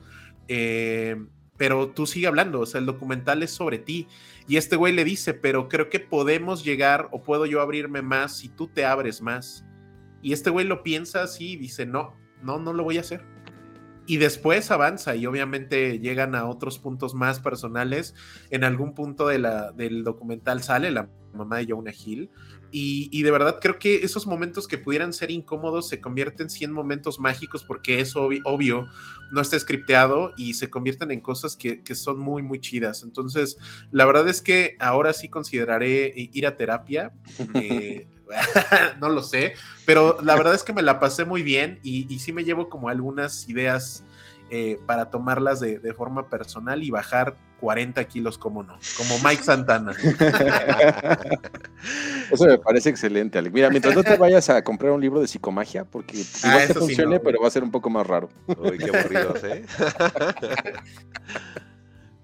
Eh, 0.47 1.15
pero 1.57 1.89
tú 1.89 2.05
sigue 2.05 2.27
hablando, 2.27 2.61
o 2.61 2.65
sea, 2.65 2.79
el 2.79 2.85
documental 2.85 3.43
es 3.43 3.51
sobre 3.51 3.79
ti. 3.79 4.07
Y 4.47 4.57
este 4.57 4.75
güey 4.75 4.93
le 4.93 5.03
dice, 5.03 5.33
pero 5.33 5.67
creo 5.67 5.89
que 5.89 5.99
podemos 5.99 6.63
llegar 6.63 7.09
o 7.11 7.21
puedo 7.23 7.45
yo 7.45 7.61
abrirme 7.61 8.01
más 8.01 8.37
si 8.37 8.49
tú 8.49 8.67
te 8.67 8.85
abres 8.85 9.21
más. 9.21 9.65
Y 10.21 10.33
este 10.33 10.49
güey 10.49 10.65
lo 10.65 10.83
piensa 10.83 11.23
así 11.23 11.53
y 11.53 11.57
dice, 11.57 11.85
no, 11.85 12.15
no, 12.43 12.59
no 12.59 12.73
lo 12.73 12.83
voy 12.83 12.97
a 12.97 13.01
hacer. 13.01 13.25
Y 14.05 14.17
después 14.17 14.71
avanza 14.71 15.15
y 15.15 15.25
obviamente 15.25 15.99
llegan 15.99 16.33
a 16.33 16.45
otros 16.45 16.79
puntos 16.79 17.13
más 17.13 17.41
personales. 17.41 18.15
En 18.49 18.63
algún 18.63 18.93
punto 18.93 19.27
de 19.27 19.39
la, 19.39 19.73
del 19.73 20.03
documental 20.03 20.63
sale 20.63 20.91
la 20.91 21.09
mamá 21.33 21.57
de 21.57 21.67
Jonah 21.69 21.91
Hill. 21.91 22.29
Y, 22.71 23.09
y, 23.11 23.23
de 23.23 23.31
verdad 23.31 23.59
creo 23.61 23.79
que 23.79 24.03
esos 24.03 24.27
momentos 24.27 24.67
que 24.67 24.77
pudieran 24.77 25.13
ser 25.13 25.31
incómodos 25.31 25.87
se 25.87 26.01
convierten 26.01 26.49
sí 26.49 26.65
en 26.65 26.71
momentos 26.71 27.19
mágicos 27.19 27.63
porque 27.63 27.99
es 28.01 28.15
obvio, 28.15 28.41
obvio 28.43 28.87
no 29.31 29.41
está 29.41 29.59
scripteado 29.59 30.33
y 30.37 30.53
se 30.53 30.69
convierten 30.69 31.11
en 31.11 31.21
cosas 31.21 31.55
que, 31.55 31.83
que, 31.83 31.95
son 31.95 32.19
muy, 32.19 32.43
muy 32.43 32.59
chidas. 32.59 33.03
Entonces, 33.03 33.57
la 33.91 34.05
verdad 34.05 34.27
es 34.27 34.41
que 34.41 34.75
ahora 34.79 35.13
sí 35.13 35.29
consideraré 35.29 36.13
ir 36.15 36.47
a 36.47 36.57
terapia. 36.57 37.13
Eh, 37.53 38.07
no 38.99 39.09
lo 39.09 39.23
sé, 39.23 39.53
pero 39.85 40.17
la 40.21 40.35
verdad 40.35 40.53
es 40.53 40.63
que 40.63 40.73
me 40.73 40.81
la 40.81 40.99
pasé 40.99 41.25
muy 41.25 41.43
bien 41.43 41.79
y, 41.83 42.13
y 42.13 42.19
sí 42.19 42.33
me 42.33 42.43
llevo 42.43 42.69
como 42.69 42.89
algunas 42.89 43.47
ideas 43.49 44.03
eh, 44.49 44.79
para 44.85 45.09
tomarlas 45.09 45.59
de, 45.59 45.79
de, 45.79 45.93
forma 45.93 46.29
personal 46.29 46.81
y 46.83 46.89
bajar 46.89 47.35
40 47.59 48.01
kilos, 48.05 48.37
como 48.37 48.63
no, 48.63 48.77
como 48.97 49.19
Mike 49.23 49.43
Santana. 49.43 49.91
Eso 52.31 52.45
me 52.45 52.57
parece 52.57 52.89
excelente, 52.89 53.37
Alex. 53.37 53.53
Mira, 53.53 53.69
mientras 53.69 53.93
no 53.95 54.03
te 54.03 54.17
vayas 54.17 54.49
a 54.49 54.63
comprar 54.63 54.93
un 54.93 55.01
libro 55.01 55.19
de 55.19 55.27
psicomagia, 55.27 55.83
porque 55.85 56.17
igual 56.17 56.61
ah, 56.61 56.67
te 56.67 56.73
funcione, 56.73 57.15
sí 57.15 57.19
no, 57.19 57.23
pero 57.23 57.41
va 57.41 57.47
a 57.47 57.51
ser 57.51 57.63
un 57.63 57.71
poco 57.71 57.89
más 57.89 58.05
raro. 58.05 58.29
Uy, 58.47 58.77
qué 58.77 58.97
aburridos, 58.97 59.43
¿eh? 59.43 59.65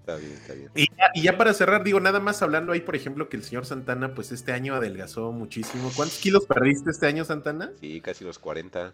Está 0.04 0.18
bien, 0.18 0.34
está 0.34 0.54
bien. 0.54 0.70
Y 0.76 0.88
ya, 0.98 1.12
y 1.14 1.22
ya, 1.22 1.38
para 1.38 1.54
cerrar, 1.54 1.82
digo, 1.82 2.02
nada 2.02 2.20
más 2.20 2.42
hablando 2.42 2.74
ahí, 2.74 2.82
por 2.82 2.94
ejemplo, 2.94 3.30
que 3.30 3.38
el 3.38 3.44
señor 3.44 3.66
Santana, 3.66 4.14
pues 4.14 4.34
este 4.34 4.52
año 4.52 4.76
adelgazó 4.76 5.32
muchísimo. 5.32 5.90
¿Cuántos 5.96 6.18
kilos 6.18 6.46
perdiste 6.46 6.92
este 6.92 7.08
año, 7.08 7.24
Santana? 7.24 7.72
Sí, 7.80 8.02
casi 8.02 8.26
los 8.26 8.38
40. 8.38 8.92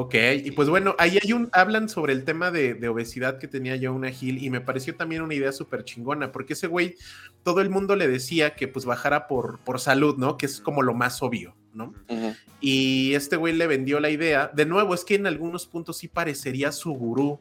Ok, 0.00 0.14
y 0.44 0.52
pues 0.52 0.68
bueno, 0.68 0.94
ahí 0.96 1.18
hay 1.20 1.32
un, 1.32 1.48
hablan 1.50 1.88
sobre 1.88 2.12
el 2.12 2.22
tema 2.22 2.52
de, 2.52 2.74
de 2.74 2.88
obesidad 2.88 3.38
que 3.38 3.48
tenía 3.48 3.76
Jonah 3.82 4.12
Hill 4.12 4.40
y 4.40 4.48
me 4.48 4.60
pareció 4.60 4.94
también 4.94 5.22
una 5.22 5.34
idea 5.34 5.50
súper 5.50 5.82
chingona, 5.82 6.30
porque 6.30 6.52
ese 6.52 6.68
güey, 6.68 6.94
todo 7.42 7.60
el 7.62 7.68
mundo 7.68 7.96
le 7.96 8.06
decía 8.06 8.54
que 8.54 8.68
pues 8.68 8.84
bajara 8.84 9.26
por, 9.26 9.58
por 9.64 9.80
salud, 9.80 10.16
¿no? 10.16 10.36
Que 10.36 10.46
es 10.46 10.60
como 10.60 10.82
lo 10.82 10.94
más 10.94 11.20
obvio, 11.20 11.56
¿no? 11.74 11.94
Uh 12.08 12.14
-huh. 12.14 12.36
Y 12.60 13.14
este 13.14 13.34
güey 13.34 13.54
le 13.54 13.66
vendió 13.66 13.98
la 13.98 14.10
idea, 14.10 14.52
de 14.54 14.66
nuevo, 14.66 14.94
es 14.94 15.04
que 15.04 15.16
en 15.16 15.26
algunos 15.26 15.66
puntos 15.66 15.96
sí 15.96 16.06
parecería 16.06 16.70
su 16.70 16.92
gurú, 16.92 17.40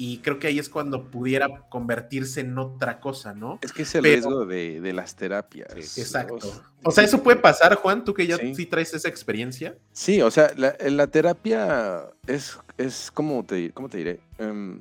y 0.00 0.16
creo 0.20 0.38
que 0.38 0.46
ahí 0.46 0.58
es 0.58 0.70
cuando 0.70 1.10
pudiera 1.10 1.68
convertirse 1.68 2.40
en 2.40 2.56
otra 2.56 3.00
cosa, 3.00 3.34
¿no? 3.34 3.58
Es 3.60 3.70
que 3.70 3.82
es 3.82 3.94
el 3.94 4.00
Pero, 4.00 4.14
riesgo 4.14 4.46
de, 4.46 4.80
de, 4.80 4.92
las 4.94 5.14
terapias. 5.14 5.98
Exacto. 5.98 6.38
O 6.82 6.90
sea, 6.90 7.04
eso 7.04 7.22
puede 7.22 7.36
pasar, 7.36 7.74
Juan, 7.74 8.02
tú 8.02 8.14
que 8.14 8.26
ya 8.26 8.38
sí, 8.38 8.54
sí 8.54 8.64
traes 8.64 8.94
esa 8.94 9.10
experiencia. 9.10 9.76
Sí, 9.92 10.22
o 10.22 10.30
sea, 10.30 10.52
la, 10.56 10.74
la 10.80 11.06
terapia 11.08 12.06
es, 12.26 12.58
es 12.78 13.10
como 13.10 13.44
te, 13.44 13.72
¿cómo 13.72 13.90
te 13.90 13.98
diré? 13.98 14.20
Um, 14.38 14.80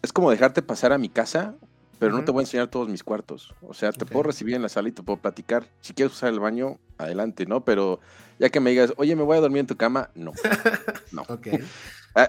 es 0.00 0.14
como 0.14 0.30
dejarte 0.30 0.62
pasar 0.62 0.94
a 0.94 0.98
mi 0.98 1.10
casa, 1.10 1.54
pero 1.98 2.12
uh 2.12 2.16
-huh. 2.16 2.20
no 2.20 2.24
te 2.24 2.32
voy 2.32 2.40
a 2.40 2.42
enseñar 2.42 2.68
todos 2.68 2.88
mis 2.88 3.02
cuartos. 3.02 3.54
O 3.62 3.74
sea, 3.74 3.92
te 3.92 4.04
okay. 4.04 4.12
puedo 4.12 4.24
recibir 4.24 4.54
en 4.54 4.62
la 4.62 4.68
sala 4.68 4.88
y 4.88 4.92
te 4.92 5.02
puedo 5.02 5.18
platicar. 5.18 5.66
Si 5.80 5.92
quieres 5.94 6.14
usar 6.14 6.32
el 6.32 6.40
baño, 6.40 6.78
adelante, 6.96 7.46
¿no? 7.46 7.64
Pero 7.64 8.00
ya 8.38 8.48
que 8.50 8.60
me 8.60 8.70
digas, 8.70 8.92
oye, 8.96 9.16
me 9.16 9.22
voy 9.22 9.36
a 9.36 9.40
dormir 9.40 9.60
en 9.60 9.66
tu 9.66 9.76
cama, 9.76 10.10
no. 10.14 10.32
No. 11.12 11.22
ok. 11.28 11.48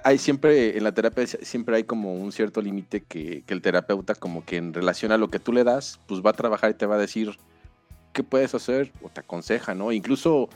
hay 0.04 0.18
siempre, 0.18 0.78
en 0.78 0.84
la 0.84 0.91
terapia 0.94 1.26
siempre 1.28 1.76
hay 1.76 1.84
como 1.84 2.14
un 2.14 2.32
cierto 2.32 2.62
límite 2.62 3.02
que, 3.02 3.44
que, 3.46 3.54
el 3.54 3.62
terapeuta 3.62 4.16
como 4.16 4.46
que 4.46 4.58
en 4.58 4.74
relación 4.74 5.12
a 5.12 5.18
lo 5.18 5.30
que 5.30 5.40
tú 5.40 5.54
le 5.54 5.64
das, 5.64 6.00
pues 6.08 6.22
va 6.22 6.32
a 6.32 6.34
trabajar 6.34 6.72
y 6.72 6.74
te 6.74 6.86
va 6.86 6.96
a 6.96 7.00
decir 7.00 7.38
qué 8.14 8.24
puedes 8.24 8.54
hacer 8.56 8.91
o 9.02 9.10
te 9.10 9.22
aconseja, 9.22 9.74
¿no? 9.74 9.91
Incluso 9.91 10.50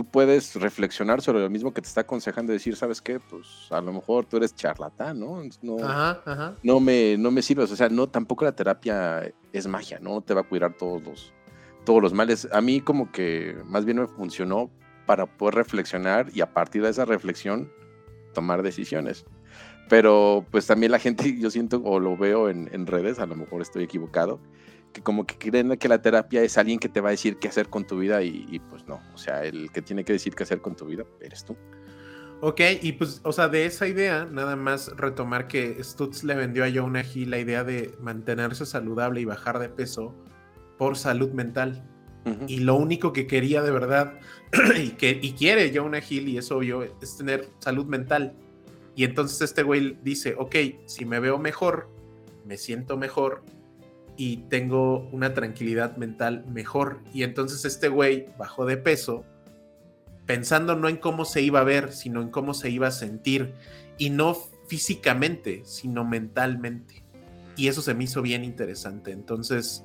tú 0.00 0.06
puedes 0.06 0.54
reflexionar 0.54 1.20
sobre 1.20 1.40
lo 1.40 1.50
mismo 1.50 1.74
que 1.74 1.82
te 1.82 1.88
está 1.88 2.00
aconsejando 2.00 2.54
decir, 2.54 2.74
¿sabes 2.74 3.02
qué? 3.02 3.20
Pues 3.20 3.66
a 3.68 3.82
lo 3.82 3.92
mejor 3.92 4.24
tú 4.24 4.38
eres 4.38 4.54
charlatán, 4.54 5.20
¿no? 5.20 5.42
No, 5.60 5.76
ajá, 5.76 6.22
ajá. 6.24 6.54
no, 6.62 6.80
me, 6.80 7.18
no 7.18 7.30
me 7.30 7.42
sirves, 7.42 7.70
o 7.70 7.76
sea, 7.76 7.90
no, 7.90 8.06
tampoco 8.06 8.46
la 8.46 8.52
terapia 8.52 9.30
es 9.52 9.66
magia, 9.66 9.98
¿no? 10.00 10.22
Te 10.22 10.32
va 10.32 10.40
a 10.40 10.44
cuidar 10.44 10.72
todos 10.72 11.02
los, 11.02 11.34
todos 11.84 12.00
los 12.00 12.14
males. 12.14 12.48
A 12.50 12.62
mí 12.62 12.80
como 12.80 13.12
que 13.12 13.58
más 13.66 13.84
bien 13.84 13.98
me 13.98 14.06
funcionó 14.06 14.70
para 15.04 15.26
poder 15.26 15.56
reflexionar 15.56 16.28
y 16.32 16.40
a 16.40 16.50
partir 16.50 16.82
de 16.82 16.88
esa 16.88 17.04
reflexión 17.04 17.70
tomar 18.32 18.62
decisiones. 18.62 19.26
Pero 19.90 20.46
pues 20.50 20.66
también 20.66 20.92
la 20.92 20.98
gente, 20.98 21.36
yo 21.38 21.50
siento 21.50 21.82
o 21.84 22.00
lo 22.00 22.16
veo 22.16 22.48
en, 22.48 22.70
en, 22.72 22.86
redes, 22.86 23.18
a 23.18 23.26
lo 23.26 23.36
mejor 23.36 23.60
estoy 23.60 23.84
equivocado, 23.84 24.40
que 24.92 25.02
como 25.02 25.26
que 25.26 25.36
creen 25.36 25.76
que 25.76 25.88
la 25.88 26.00
terapia 26.02 26.42
es 26.42 26.58
alguien 26.58 26.78
que 26.78 26.88
te 26.88 27.00
va 27.00 27.08
a 27.08 27.12
decir 27.12 27.38
qué 27.38 27.48
hacer 27.48 27.68
con 27.68 27.86
tu 27.86 27.98
vida 27.98 28.22
y, 28.22 28.46
y 28.50 28.58
pues 28.58 28.86
no, 28.86 29.00
o 29.14 29.18
sea, 29.18 29.44
el 29.44 29.70
que 29.72 29.82
tiene 29.82 30.04
que 30.04 30.12
decir 30.12 30.34
qué 30.34 30.42
hacer 30.42 30.60
con 30.60 30.76
tu 30.76 30.86
vida 30.86 31.04
eres 31.20 31.44
tú. 31.44 31.56
Ok, 32.42 32.60
y 32.80 32.92
pues, 32.92 33.20
o 33.22 33.32
sea, 33.32 33.48
de 33.48 33.66
esa 33.66 33.86
idea, 33.86 34.24
nada 34.24 34.56
más 34.56 34.96
retomar 34.96 35.46
que 35.46 35.82
Stutz 35.84 36.24
le 36.24 36.34
vendió 36.34 36.64
a 36.64 36.70
Jonah 36.72 37.04
Hill 37.04 37.30
la 37.30 37.38
idea 37.38 37.64
de 37.64 37.94
mantenerse 38.00 38.64
saludable 38.64 39.20
y 39.20 39.26
bajar 39.26 39.58
de 39.58 39.68
peso 39.68 40.14
por 40.78 40.96
salud 40.96 41.32
mental. 41.32 41.86
Uh 42.24 42.30
-huh. 42.30 42.44
Y 42.48 42.60
lo 42.60 42.76
único 42.76 43.12
que 43.12 43.26
quería 43.26 43.60
de 43.62 43.70
verdad 43.70 44.18
y, 44.76 44.90
que, 44.90 45.18
y 45.20 45.32
quiere 45.32 45.70
Jonah 45.74 46.00
Hill, 46.00 46.28
y 46.28 46.38
es 46.38 46.50
obvio, 46.50 46.82
es 46.82 47.18
tener 47.18 47.46
salud 47.58 47.84
mental. 47.84 48.34
Y 48.96 49.04
entonces 49.04 49.42
este 49.42 49.62
güey 49.62 49.98
dice, 50.02 50.34
ok, 50.38 50.56
si 50.86 51.04
me 51.04 51.20
veo 51.20 51.38
mejor, 51.38 51.90
me 52.46 52.56
siento 52.56 52.96
mejor 52.96 53.42
y 54.20 54.36
tengo 54.50 55.08
una 55.12 55.32
tranquilidad 55.32 55.96
mental 55.96 56.44
mejor. 56.52 57.00
Y 57.14 57.22
entonces 57.22 57.64
este 57.64 57.88
güey 57.88 58.26
bajó 58.36 58.66
de 58.66 58.76
peso 58.76 59.24
pensando 60.26 60.76
no 60.76 60.90
en 60.90 60.98
cómo 60.98 61.24
se 61.24 61.40
iba 61.40 61.60
a 61.60 61.64
ver, 61.64 61.90
sino 61.90 62.20
en 62.20 62.28
cómo 62.28 62.52
se 62.52 62.68
iba 62.68 62.88
a 62.88 62.90
sentir. 62.90 63.54
Y 63.96 64.10
no 64.10 64.36
físicamente, 64.66 65.62
sino 65.64 66.04
mentalmente. 66.04 67.02
Y 67.56 67.68
eso 67.68 67.80
se 67.80 67.94
me 67.94 68.04
hizo 68.04 68.20
bien 68.20 68.44
interesante. 68.44 69.10
Entonces, 69.10 69.84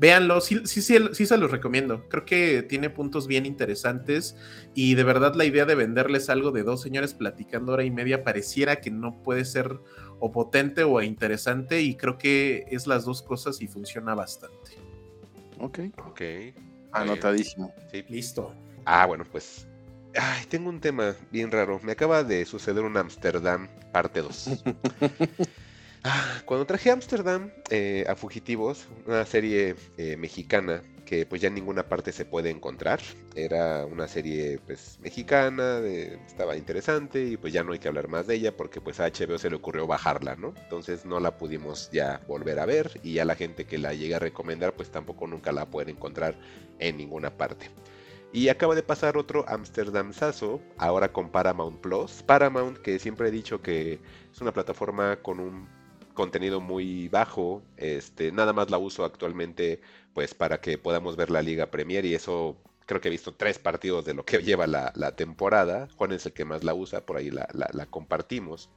véanlo, 0.00 0.40
sí, 0.40 0.62
sí, 0.64 0.82
sí, 0.82 0.96
sí, 1.12 1.26
se 1.26 1.38
los 1.38 1.52
recomiendo. 1.52 2.08
Creo 2.08 2.24
que 2.24 2.64
tiene 2.64 2.90
puntos 2.90 3.28
bien 3.28 3.46
interesantes 3.46 4.34
y 4.74 4.96
de 4.96 5.04
verdad 5.04 5.36
la 5.36 5.44
idea 5.44 5.64
de 5.64 5.76
venderles 5.76 6.28
algo 6.28 6.50
de 6.50 6.64
dos 6.64 6.82
señores 6.82 7.14
platicando 7.14 7.74
hora 7.74 7.84
y 7.84 7.92
media 7.92 8.24
pareciera 8.24 8.80
que 8.80 8.90
no 8.90 9.22
puede 9.22 9.44
ser 9.44 9.78
o 10.20 10.30
potente 10.30 10.84
o 10.84 11.02
interesante 11.02 11.80
y 11.80 11.96
creo 11.96 12.18
que 12.18 12.66
es 12.70 12.86
las 12.86 13.04
dos 13.04 13.22
cosas 13.22 13.60
y 13.60 13.66
funciona 13.66 14.14
bastante. 14.14 14.72
Ok. 15.58 15.78
Ok. 16.06 16.20
Anotadísimo. 16.92 17.74
Sí. 17.90 18.04
Listo. 18.08 18.54
Ah, 18.84 19.06
bueno, 19.06 19.24
pues. 19.30 19.66
Ay, 20.16 20.44
tengo 20.46 20.68
un 20.68 20.80
tema 20.80 21.14
bien 21.30 21.50
raro. 21.50 21.80
Me 21.82 21.92
acaba 21.92 22.24
de 22.24 22.44
suceder 22.44 22.82
un 22.82 22.96
Amsterdam 22.96 23.68
parte 23.92 24.20
2. 24.22 24.64
Ah, 26.02 26.40
cuando 26.46 26.64
traje 26.64 26.90
Amsterdam 26.90 27.50
eh, 27.68 28.06
a 28.08 28.16
Fugitivos, 28.16 28.88
una 29.06 29.26
serie 29.26 29.76
eh, 29.98 30.16
mexicana 30.16 30.82
que 31.10 31.26
pues 31.26 31.42
ya 31.42 31.48
en 31.48 31.54
ninguna 31.54 31.88
parte 31.88 32.12
se 32.12 32.24
puede 32.24 32.50
encontrar. 32.50 33.00
Era 33.34 33.84
una 33.84 34.06
serie 34.06 34.60
pues 34.64 34.96
mexicana, 35.02 35.80
estaba 35.80 36.56
interesante 36.56 37.24
y 37.24 37.36
pues 37.36 37.52
ya 37.52 37.64
no 37.64 37.72
hay 37.72 37.80
que 37.80 37.88
hablar 37.88 38.06
más 38.06 38.28
de 38.28 38.36
ella 38.36 38.56
porque 38.56 38.80
pues 38.80 39.00
a 39.00 39.08
HBO 39.08 39.36
se 39.36 39.50
le 39.50 39.56
ocurrió 39.56 39.88
bajarla, 39.88 40.36
¿no? 40.36 40.54
Entonces 40.62 41.04
no 41.04 41.18
la 41.18 41.36
pudimos 41.36 41.90
ya 41.90 42.20
volver 42.28 42.60
a 42.60 42.64
ver 42.64 43.00
y 43.02 43.14
ya 43.14 43.24
la 43.24 43.34
gente 43.34 43.64
que 43.64 43.76
la 43.76 43.92
llegue 43.92 44.14
a 44.14 44.20
recomendar 44.20 44.74
pues 44.74 44.92
tampoco 44.92 45.26
nunca 45.26 45.50
la 45.50 45.66
puede 45.66 45.90
encontrar 45.90 46.36
en 46.78 46.96
ninguna 46.96 47.36
parte. 47.36 47.70
Y 48.32 48.48
acaba 48.48 48.76
de 48.76 48.84
pasar 48.84 49.16
otro 49.16 49.44
Amsterdam 49.48 50.12
Sasso, 50.12 50.60
ahora 50.78 51.12
con 51.12 51.30
Paramount 51.30 51.80
Plus. 51.80 52.22
Paramount, 52.22 52.78
que 52.78 53.00
siempre 53.00 53.26
he 53.26 53.32
dicho 53.32 53.60
que 53.60 53.98
es 54.32 54.40
una 54.40 54.52
plataforma 54.52 55.16
con 55.16 55.40
un 55.40 55.66
contenido 56.14 56.60
muy 56.60 57.08
bajo, 57.08 57.62
este, 57.76 58.30
nada 58.30 58.52
más 58.52 58.70
la 58.70 58.78
uso 58.78 59.04
actualmente 59.04 59.80
pues 60.14 60.34
para 60.34 60.60
que 60.60 60.78
podamos 60.78 61.16
ver 61.16 61.30
la 61.30 61.42
Liga 61.42 61.70
Premier 61.70 62.04
y 62.04 62.14
eso 62.14 62.56
creo 62.86 63.00
que 63.00 63.08
he 63.08 63.10
visto 63.10 63.34
tres 63.34 63.58
partidos 63.58 64.04
de 64.04 64.14
lo 64.14 64.24
que 64.24 64.38
lleva 64.42 64.66
la, 64.66 64.92
la 64.96 65.16
temporada. 65.16 65.88
Juan 65.96 66.12
es 66.12 66.26
el 66.26 66.32
que 66.32 66.44
más 66.44 66.64
la 66.64 66.74
usa, 66.74 67.06
por 67.06 67.16
ahí 67.16 67.30
la, 67.30 67.48
la- 67.52 67.70
la 67.72 67.86
compartimos. 67.86 68.70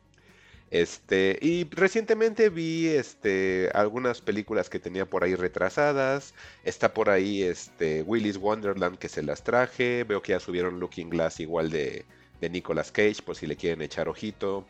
Este, 0.71 1.37
y 1.41 1.65
recientemente 1.69 2.49
vi 2.49 2.87
este, 2.87 3.69
algunas 3.75 4.21
películas 4.21 4.69
que 4.69 4.79
tenía 4.79 5.07
por 5.09 5.23
ahí 5.23 5.35
retrasadas. 5.35 6.33
Está 6.63 6.93
por 6.95 7.09
ahí 7.09 7.43
este, 7.43 8.01
Willy's 8.03 8.37
Wonderland 8.37 8.97
que 8.97 9.09
se 9.09 9.21
las 9.21 9.43
traje. 9.43 10.03
Veo 10.03 10.21
que 10.21 10.31
ya 10.31 10.39
subieron 10.39 10.79
Looking 10.79 11.09
Glass 11.09 11.39
igual 11.39 11.69
de, 11.69 12.05
de 12.41 12.49
Nicolas 12.49 12.91
Cage, 12.91 13.21
por 13.23 13.35
si 13.35 13.45
le 13.45 13.55
quieren 13.55 13.81
echar 13.83 14.09
ojito. 14.09 14.65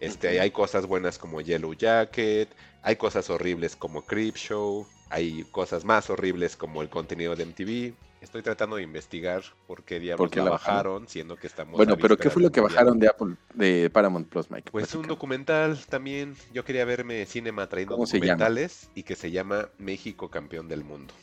Este, 0.00 0.38
Hay 0.40 0.52
cosas 0.52 0.86
buenas 0.86 1.18
como 1.18 1.40
Yellow 1.40 1.74
Jacket. 1.74 2.54
Hay 2.82 2.94
cosas 2.96 3.28
horribles 3.30 3.74
como 3.74 4.06
Creepshow. 4.06 4.86
Hay 5.10 5.44
cosas 5.50 5.84
más 5.84 6.10
horribles 6.10 6.56
como 6.56 6.82
el 6.82 6.88
contenido 6.88 7.34
de 7.34 7.46
MTV. 7.46 7.94
Estoy 8.20 8.42
tratando 8.42 8.76
de 8.76 8.82
investigar 8.82 9.42
por 9.66 9.84
qué 9.84 10.00
diablos 10.00 10.26
¿Por 10.26 10.30
qué 10.30 10.40
la 10.40 10.46
la 10.46 10.50
bajaron? 10.50 10.76
bajaron, 10.76 11.08
siendo 11.08 11.36
que 11.36 11.46
estamos. 11.46 11.76
Bueno, 11.76 11.96
pero 11.96 12.16
¿qué 12.16 12.30
fue 12.30 12.42
lo 12.42 12.50
que 12.50 12.60
Mundial. 12.60 12.76
bajaron 12.76 12.98
de 12.98 13.06
Apple, 13.08 13.36
de 13.54 13.90
Paramount 13.90 14.28
Plus, 14.28 14.50
Mike? 14.50 14.70
Pues 14.72 14.94
un 14.94 15.06
documental 15.06 15.78
también. 15.88 16.34
Yo 16.52 16.64
quería 16.64 16.84
verme 16.84 17.24
cinema 17.26 17.68
trayendo 17.68 17.96
documentales 17.96 18.90
y 18.94 19.04
que 19.04 19.14
se 19.14 19.30
llama 19.30 19.68
México 19.78 20.30
Campeón 20.30 20.68
del 20.68 20.84
Mundo. 20.84 21.14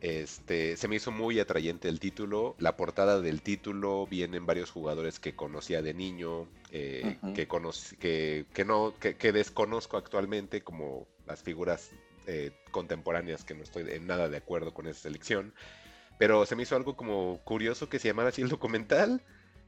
Este, 0.00 0.76
se 0.76 0.86
me 0.86 0.96
hizo 0.96 1.10
muy 1.10 1.40
atrayente 1.40 1.88
el 1.88 1.98
título. 1.98 2.54
La 2.58 2.76
portada 2.76 3.20
del 3.20 3.42
título 3.42 4.06
vienen 4.06 4.46
varios 4.46 4.70
jugadores 4.70 5.18
que 5.18 5.34
conocía 5.34 5.82
de 5.82 5.94
niño, 5.94 6.46
eh, 6.70 7.18
que, 7.34 7.48
que, 7.98 8.46
que 8.52 8.64
no, 8.64 8.94
que, 9.00 9.16
que 9.16 9.32
desconozco 9.32 9.96
actualmente, 9.96 10.62
como 10.62 11.08
las 11.26 11.42
figuras 11.42 11.90
eh, 12.28 12.52
contemporáneas, 12.70 13.44
que 13.44 13.54
no 13.54 13.64
estoy 13.64 13.90
en 13.90 14.06
nada 14.06 14.28
de 14.28 14.36
acuerdo 14.36 14.72
con 14.72 14.86
esa 14.86 15.00
selección. 15.00 15.52
Pero 16.18 16.46
se 16.46 16.54
me 16.54 16.62
hizo 16.62 16.76
algo 16.76 16.96
como 16.96 17.40
curioso 17.44 17.88
que 17.88 17.98
se 17.98 18.08
llamara 18.08 18.28
así 18.28 18.42
el 18.42 18.48
documental. 18.48 19.22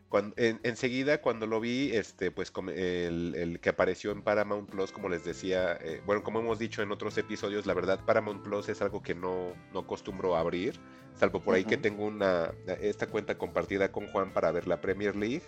Cuando, 0.09 0.35
en- 0.39 0.59
enseguida, 0.65 1.21
cuando 1.23 1.47
lo 1.47 1.61
vi, 1.61 1.93
este, 1.95 2.33
pues 2.33 2.53
el, 2.75 3.35
el 3.37 3.61
que 3.61 3.69
apareció 3.69 4.11
en 4.11 4.23
Paramount 4.23 4.69
Plus, 4.69 4.91
como 4.91 5.09
les 5.09 5.25
decía, 5.25 5.79
eh, 5.81 6.03
bueno, 6.05 6.25
como 6.25 6.41
hemos 6.41 6.59
dicho 6.59 6.83
en 6.83 6.91
otros 6.91 7.17
episodios, 7.17 7.65
la 7.67 7.75
verdad, 7.75 8.01
Paramount 8.05 8.43
Plus 8.43 8.69
es 8.69 8.83
algo 8.83 9.03
que 9.03 9.15
no, 9.15 9.53
no 9.73 9.81
acostumbro 9.81 10.35
a 10.35 10.41
abrir, 10.41 10.75
salvo 11.15 11.41
por 11.41 11.55
ahí 11.55 11.65
que 11.65 11.77
tengo 11.77 12.05
una, 12.07 12.51
esta 12.81 13.07
cuenta 13.07 13.39
compartida 13.39 13.93
con 13.93 14.09
Juan 14.09 14.33
para 14.33 14.51
ver 14.51 14.67
la 14.67 14.81
Premier 14.81 15.15
League. 15.15 15.43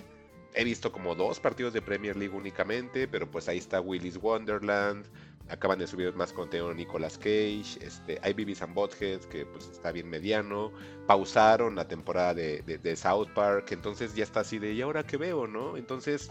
He 0.55 0.63
visto 0.65 0.93
como 0.93 1.17
dos 1.17 1.41
partidos 1.41 1.73
de 1.73 1.83
Premier 1.83 2.15
League 2.15 2.37
únicamente, 2.37 3.09
pero 3.09 3.29
pues 3.29 3.49
ahí 3.49 3.59
está 3.59 3.81
Willy's 3.81 4.19
Wonderland. 4.19 5.07
Acaban 5.49 5.79
de 5.79 5.87
subir 5.87 6.15
más 6.15 6.33
contenido 6.33 6.69
de 6.71 6.75
Nicolas 6.77 7.19
Cage. 7.19 7.79
Este, 7.81 8.19
hay 8.23 8.33
Beavis 8.33 8.63
and 8.63 8.75
Butthead, 8.75 9.21
que 9.25 9.45
pues 9.45 9.69
está 9.69 9.93
bien 9.93 10.09
mediano. 10.09 10.73
Pausaron 11.07 11.77
la 11.77 11.87
temporada 11.87 12.33
de, 12.35 12.63
de- 12.63 12.79
de 12.79 12.97
South 12.97 13.29
Park. 13.35 13.73
Entonces 13.73 14.15
ya 14.15 14.25
está 14.25 14.41
así 14.41 14.59
de, 14.59 14.73
¿y 14.73 14.81
ahora 14.81 15.03
qué 15.05 15.17
veo, 15.19 15.47
no? 15.47 15.77
Entonces, 15.77 16.29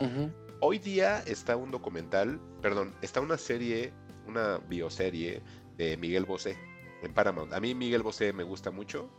hoy 0.60 0.80
día 0.80 1.20
está 1.28 1.56
un 1.56 1.70
documental, 1.72 2.40
perdón, 2.62 2.96
está 3.02 3.22
una 3.22 3.38
serie, 3.38 3.94
una 4.28 4.58
bioserie 4.58 5.42
de 5.78 5.98
Miguel 5.98 6.26
Bosé 6.26 6.58
en 7.04 7.14
Paramount. 7.14 7.54
A 7.54 7.60
mí 7.60 7.76
Miguel 7.76 8.02
Bosé 8.04 8.34
me 8.34 8.44
gusta 8.44 8.72
mucho, 8.72 9.10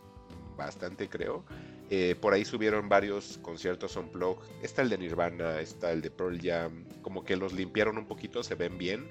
bastante 0.56 1.08
creo. 1.08 1.44
Eh, 1.90 2.16
por 2.20 2.32
ahí 2.32 2.44
subieron 2.44 2.88
varios 2.88 3.38
conciertos 3.42 3.96
on 3.96 4.10
blog. 4.10 4.38
Está 4.62 4.82
el 4.82 4.88
de 4.88 4.98
Nirvana, 4.98 5.60
está 5.60 5.92
el 5.92 6.00
de 6.00 6.10
Pearl 6.10 6.40
Jam. 6.40 6.84
Como 7.02 7.22
que 7.24 7.36
los 7.36 7.52
limpiaron 7.52 7.98
un 7.98 8.06
poquito, 8.06 8.42
se 8.42 8.54
ven 8.54 8.78
bien. 8.78 9.06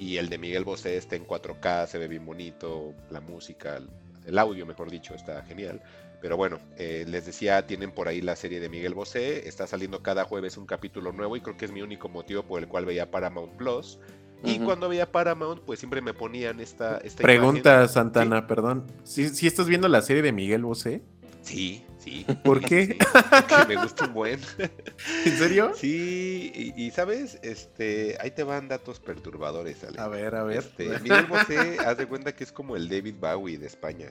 Y 0.00 0.16
el 0.16 0.30
de 0.30 0.38
Miguel 0.38 0.64
Bosé 0.64 0.96
está 0.96 1.14
en 1.14 1.26
4K, 1.26 1.86
se 1.86 1.98
ve 1.98 2.08
bien 2.08 2.24
bonito. 2.24 2.94
La 3.10 3.20
música, 3.20 3.76
el- 4.26 4.38
audio, 4.38 4.64
mejor 4.64 4.90
dicho, 4.90 5.14
está 5.14 5.42
genial. 5.42 5.82
Pero 6.22 6.36
bueno, 6.38 6.58
eh, 6.78 7.04
les 7.06 7.26
decía, 7.26 7.66
tienen 7.66 7.92
por 7.92 8.08
ahí 8.08 8.20
la 8.22 8.34
serie 8.34 8.60
de 8.60 8.68
Miguel 8.70 8.94
Bosé. 8.94 9.46
Está 9.46 9.66
saliendo 9.66 10.02
cada 10.02 10.24
jueves 10.24 10.56
un 10.56 10.64
capítulo 10.66 11.12
nuevo 11.12 11.36
y 11.36 11.42
creo 11.42 11.56
que 11.58 11.66
es 11.66 11.70
mi 11.72 11.82
único 11.82 12.08
motivo 12.08 12.42
por 12.42 12.60
el 12.62 12.68
cual 12.68 12.86
veía 12.86 13.10
Paramount 13.10 13.52
Plus. 13.56 13.98
Y 14.42 14.58
cuando 14.60 14.88
veía 14.88 15.12
Paramount, 15.12 15.60
pues 15.66 15.80
siempre 15.80 16.00
me 16.00 16.14
ponían 16.14 16.60
esta, 16.60 16.96
esta 17.04 17.22
Pregunta, 17.22 17.72
imagen. 17.74 17.88
Santana, 17.90 18.46
perdón. 18.46 18.86
¿Sí, 19.04 19.28
sí 19.28 19.46
estás 19.46 19.66
viendo 19.68 19.86
la 19.88 20.00
serie 20.00 20.22
de 20.22 20.32
Miguel 20.32 20.62
Bosé? 20.64 21.02
Sí, 21.42 21.84
sí. 22.00 22.26
¿Por 22.44 22.60
qué? 22.60 22.86
Sí, 22.86 22.98
porque 23.30 23.66
me 23.68 23.76
gusta 23.76 24.06
un 24.06 24.14
buen. 24.14 24.40
¿En 25.24 25.38
serio? 25.38 25.72
Sí, 25.76 26.50
y, 26.76 26.82
y, 26.86 26.90
sabes, 26.90 27.38
este, 27.42 28.16
ahí 28.20 28.30
te 28.32 28.42
van 28.42 28.68
datos 28.68 28.98
perturbadores, 29.00 29.84
Ale. 29.84 30.00
A 30.00 30.08
ver, 30.08 30.34
a 30.34 30.42
ver. 30.44 30.58
Este, 30.58 30.98
Miguel 31.00 31.26
Bosé, 31.26 31.76
haz 31.86 31.96
de 31.98 32.06
cuenta 32.06 32.34
que 32.34 32.44
es 32.44 32.52
como 32.52 32.76
el 32.76 32.88
David 32.88 33.16
Bowie 33.20 33.58
de 33.58 33.66
España. 33.66 34.08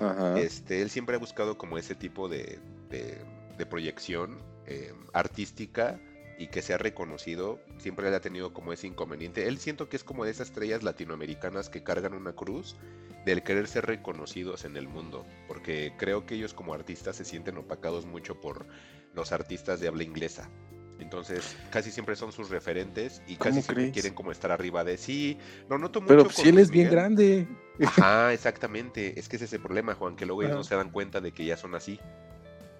Ajá. 0.00 0.38
Este, 0.40 0.82
él 0.82 0.90
siempre 0.90 1.16
ha 1.16 1.18
buscado 1.18 1.58
como 1.58 1.76
ese 1.78 1.94
tipo 1.94 2.28
de, 2.28 2.58
de- 2.90 3.18
de 3.58 3.66
proyección 3.66 4.38
eh, 4.66 4.92
artística 5.12 6.00
y 6.38 6.48
que 6.48 6.62
sea 6.62 6.78
reconocido. 6.78 7.60
Siempre 7.78 8.08
él 8.08 8.14
ha 8.14 8.20
tenido 8.20 8.52
como 8.52 8.72
ese 8.72 8.86
inconveniente. 8.86 9.48
Él 9.48 9.58
siento 9.58 9.88
que 9.88 9.96
es 9.96 10.04
como 10.04 10.24
de 10.24 10.30
esas 10.30 10.48
estrellas 10.48 10.82
latinoamericanas 10.82 11.68
que 11.68 11.82
cargan 11.82 12.14
una 12.14 12.32
cruz 12.32 12.76
del 13.24 13.42
querer 13.42 13.68
ser 13.68 13.86
reconocidos 13.86 14.64
en 14.64 14.76
el 14.76 14.88
mundo. 14.88 15.26
Porque 15.48 15.92
creo 15.98 16.26
que 16.26 16.34
ellos 16.34 16.54
como 16.54 16.74
artistas 16.74 17.16
se 17.16 17.24
sienten 17.24 17.56
opacados 17.58 18.06
mucho 18.06 18.40
por 18.40 18.66
los 19.14 19.32
artistas 19.32 19.80
de 19.80 19.88
habla 19.88 20.04
inglesa. 20.04 20.50
Entonces, 20.98 21.56
casi 21.70 21.90
siempre 21.90 22.14
son 22.16 22.32
sus 22.32 22.48
referentes 22.48 23.22
y 23.26 23.36
casi 23.36 23.36
¿Cómo 23.36 23.52
siempre 23.52 23.74
crees? 23.74 23.92
quieren 23.92 24.14
como 24.14 24.30
estar 24.30 24.52
arriba 24.52 24.84
de 24.84 24.96
sí. 24.96 25.36
Lo 25.68 25.78
noto 25.78 26.00
mucho 26.00 26.16
Pero 26.16 26.30
si 26.30 26.48
él 26.48 26.58
es 26.58 26.70
bien 26.70 26.90
grande. 26.90 27.48
Ajá, 27.84 28.32
exactamente. 28.32 29.18
Es 29.18 29.28
que 29.28 29.36
ese 29.36 29.46
es 29.46 29.52
el 29.52 29.60
problema, 29.60 29.94
Juan, 29.94 30.14
que 30.16 30.26
luego 30.26 30.42
ellos 30.42 30.56
no 30.56 30.64
se 30.64 30.76
dan 30.76 30.90
cuenta 30.90 31.20
de 31.20 31.32
que 31.32 31.44
ya 31.44 31.56
son 31.56 31.74
así. 31.74 31.98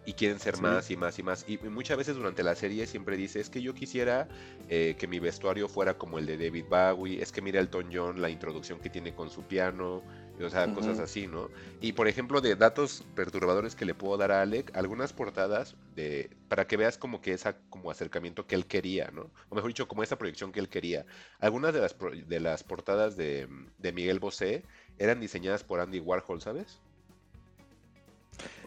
Y 0.04 0.14
quieren 0.14 0.40
ser 0.40 0.56
Sí. 0.56 0.62
más 0.62 0.90
y 0.90 0.96
más 0.96 1.18
y 1.18 1.22
más. 1.22 1.44
Y 1.48 1.58
muchas 1.58 1.96
veces 1.96 2.16
durante 2.16 2.42
la 2.42 2.54
serie 2.56 2.86
siempre 2.86 3.16
dice, 3.16 3.40
es 3.40 3.50
que 3.50 3.62
yo 3.62 3.72
quisiera 3.74 4.28
eh, 4.68 4.96
que 4.98 5.06
mi 5.06 5.20
vestuario 5.20 5.68
fuera 5.68 5.96
como 5.96 6.18
el 6.18 6.26
de 6.26 6.36
David 6.38 6.66
Bowie. 6.68 7.22
Es 7.22 7.30
que 7.32 7.40
mira 7.42 7.60
Elton 7.60 7.88
John, 7.92 8.20
la 8.20 8.28
introducción 8.30 8.80
que 8.80 8.90
tiene 8.90 9.14
con 9.14 9.30
su 9.30 9.46
piano. 9.46 10.02
O 10.40 10.50
sea, 10.50 10.72
cosas 10.72 10.98
así, 10.98 11.28
¿no? 11.28 11.50
Y 11.80 11.92
por 11.92 12.08
ejemplo, 12.08 12.40
de 12.40 12.56
datos 12.56 13.04
perturbadores 13.14 13.76
que 13.76 13.84
le 13.84 13.94
puedo 13.94 14.16
dar 14.16 14.32
a 14.32 14.42
Alec, 14.42 14.70
algunas 14.74 15.12
portadas 15.12 15.76
de 15.94 16.30
para 16.48 16.66
que 16.66 16.76
veas 16.76 16.98
como 16.98 17.20
que 17.20 17.32
esa 17.32 17.58
como 17.68 17.90
acercamiento 17.90 18.46
que 18.46 18.56
él 18.56 18.66
quería, 18.66 19.10
¿no? 19.12 19.30
O 19.50 19.54
mejor 19.54 19.70
dicho, 19.70 19.86
como 19.86 20.02
esa 20.02 20.18
proyección 20.18 20.50
que 20.50 20.58
él 20.60 20.68
quería. 20.68 21.06
Algunas 21.38 21.74
de 21.74 21.80
las, 21.80 21.96
de 22.26 22.40
las 22.40 22.64
portadas 22.64 23.16
de, 23.16 23.46
de 23.78 23.92
Miguel 23.92 24.18
Bosé 24.18 24.64
eran 24.98 25.20
diseñadas 25.20 25.62
por 25.64 25.80
Andy 25.80 26.00
Warhol, 26.00 26.40
¿sabes? 26.40 26.80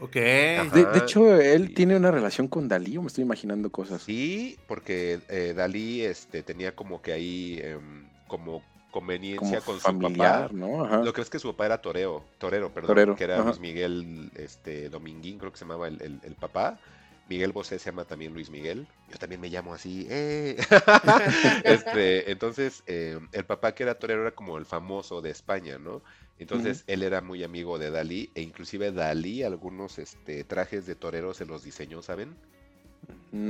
Ok. 0.01 0.13
De, 0.15 0.87
de 0.93 0.99
hecho, 0.99 1.39
él 1.39 1.67
sí. 1.67 1.73
tiene 1.73 1.95
una 1.95 2.11
relación 2.11 2.47
con 2.47 2.67
Dalí, 2.67 2.97
o 2.97 3.01
me 3.01 3.07
estoy 3.07 3.23
imaginando 3.23 3.69
cosas. 3.69 4.03
Sí, 4.03 4.57
porque 4.67 5.19
eh, 5.29 5.53
Dalí 5.55 6.01
este, 6.01 6.43
tenía 6.43 6.75
como 6.75 7.01
que 7.01 7.13
ahí 7.13 7.59
em, 7.63 8.05
como 8.27 8.61
conveniencia 8.91 9.59
como 9.61 9.79
con 9.79 9.93
su 9.93 9.99
papá. 9.99 10.49
¿no? 10.53 10.85
Ajá. 10.85 10.97
Lo 11.03 11.11
que 11.13 11.21
es 11.21 11.29
que 11.29 11.39
su 11.39 11.51
papá 11.51 11.65
era 11.65 11.81
toreo, 11.81 12.23
torero, 12.37 12.69
perdón, 12.73 12.87
Torero, 12.87 13.15
que 13.15 13.23
era 13.25 13.35
ajá. 13.35 13.43
Luis 13.45 13.59
Miguel 13.59 14.31
este, 14.35 14.89
Dominguín, 14.89 15.37
creo 15.37 15.51
que 15.51 15.57
se 15.57 15.65
llamaba 15.65 15.87
el, 15.87 16.01
el- 16.01 16.19
el 16.23 16.35
papá. 16.35 16.79
Miguel 17.27 17.51
Bosé 17.51 17.79
se 17.79 17.89
llama 17.89 18.05
también 18.05 18.33
Luis 18.33 18.49
Miguel. 18.49 18.87
Yo 19.09 19.17
también 19.17 19.41
me 19.41 19.49
llamo 19.49 19.73
así. 19.73 20.05
¡eh! 20.09 20.57
este, 21.63 22.31
entonces, 22.31 22.83
eh, 22.85 23.19
el 23.31 23.45
papá 23.45 23.73
que 23.73 23.83
era 23.83 23.97
torero 23.97 24.21
era 24.21 24.31
como 24.31 24.57
el 24.57 24.65
famoso 24.65 25.21
de 25.21 25.31
España, 25.31 25.77
¿no? 25.79 26.03
Entonces, 26.37 26.83
él 26.87 27.01
era 27.01 27.21
muy 27.21 27.43
amigo 27.43 27.79
de 27.79 27.91
Dalí 27.91 28.29
e 28.35 28.41
inclusive 28.41 28.91
Dalí 28.91 29.43
algunos 29.43 29.97
este, 29.99 30.43
trajes 30.43 30.85
de 30.85 30.95
torero 30.95 31.33
se 31.33 31.45
los 31.45 31.63
diseñó, 31.63 32.01
¿saben? 32.01 32.35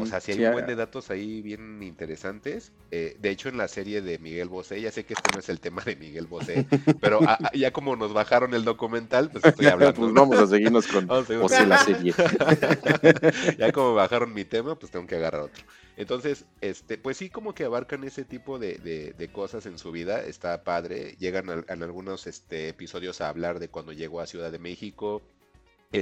O 0.01 0.05
sea, 0.05 0.19
si 0.19 0.31
hay 0.31 0.45
un 0.45 0.53
buen 0.53 0.65
de 0.65 0.75
datos 0.75 1.11
ahí 1.11 1.41
bien 1.41 1.81
interesantes. 1.83 2.71
Eh, 2.89 3.17
de 3.19 3.29
hecho, 3.29 3.49
en 3.49 3.57
la 3.57 3.67
serie 3.67 4.01
de 4.01 4.17
Miguel 4.17 4.49
Bosé, 4.49 4.81
ya 4.81 4.91
sé 4.91 5.05
que 5.05 5.13
este 5.13 5.29
no 5.31 5.39
es 5.39 5.49
el 5.49 5.59
tema 5.59 5.83
de 5.83 5.95
Miguel 5.95 6.25
Bosé, 6.25 6.65
pero 7.01 7.19
ya 7.53 7.71
como 7.71 7.95
nos 7.95 8.13
bajaron 8.13 8.53
el 8.55 8.63
documental, 8.63 9.29
pues 9.29 9.45
estoy 9.45 9.65
hablando. 9.67 10.01
pues 10.01 10.13
vamos 10.13 10.39
a 10.39 10.47
seguirnos 10.47 10.87
con 10.87 11.07
Bosé 11.41 11.67
la 11.67 11.77
serie. 11.77 12.13
ya 13.57 13.71
como 13.71 13.93
bajaron 13.93 14.33
mi 14.33 14.43
tema, 14.43 14.75
pues 14.75 14.91
tengo 14.91 15.05
que 15.05 15.15
agarrar 15.15 15.41
otro. 15.41 15.63
Entonces, 15.97 16.45
este, 16.61 16.97
pues 16.97 17.17
sí, 17.17 17.29
como 17.29 17.53
que 17.53 17.63
abarcan 17.63 18.03
ese 18.03 18.25
tipo 18.25 18.59
de, 18.59 18.77
de, 19.17 19.27
cosas 19.29 19.65
en 19.65 19.77
su 19.77 19.91
vida. 19.91 20.21
Está 20.21 20.63
padre. 20.63 21.15
Llegan 21.19 21.63
en 21.67 21.83
algunos 21.83 22.27
este, 22.27 22.69
episodios 22.69 23.21
a 23.21 23.29
hablar 23.29 23.59
de 23.59 23.69
cuando 23.69 23.93
llegó 23.93 24.19
a 24.19 24.25
Ciudad 24.25 24.51
de 24.51 24.59
México, 24.59 25.21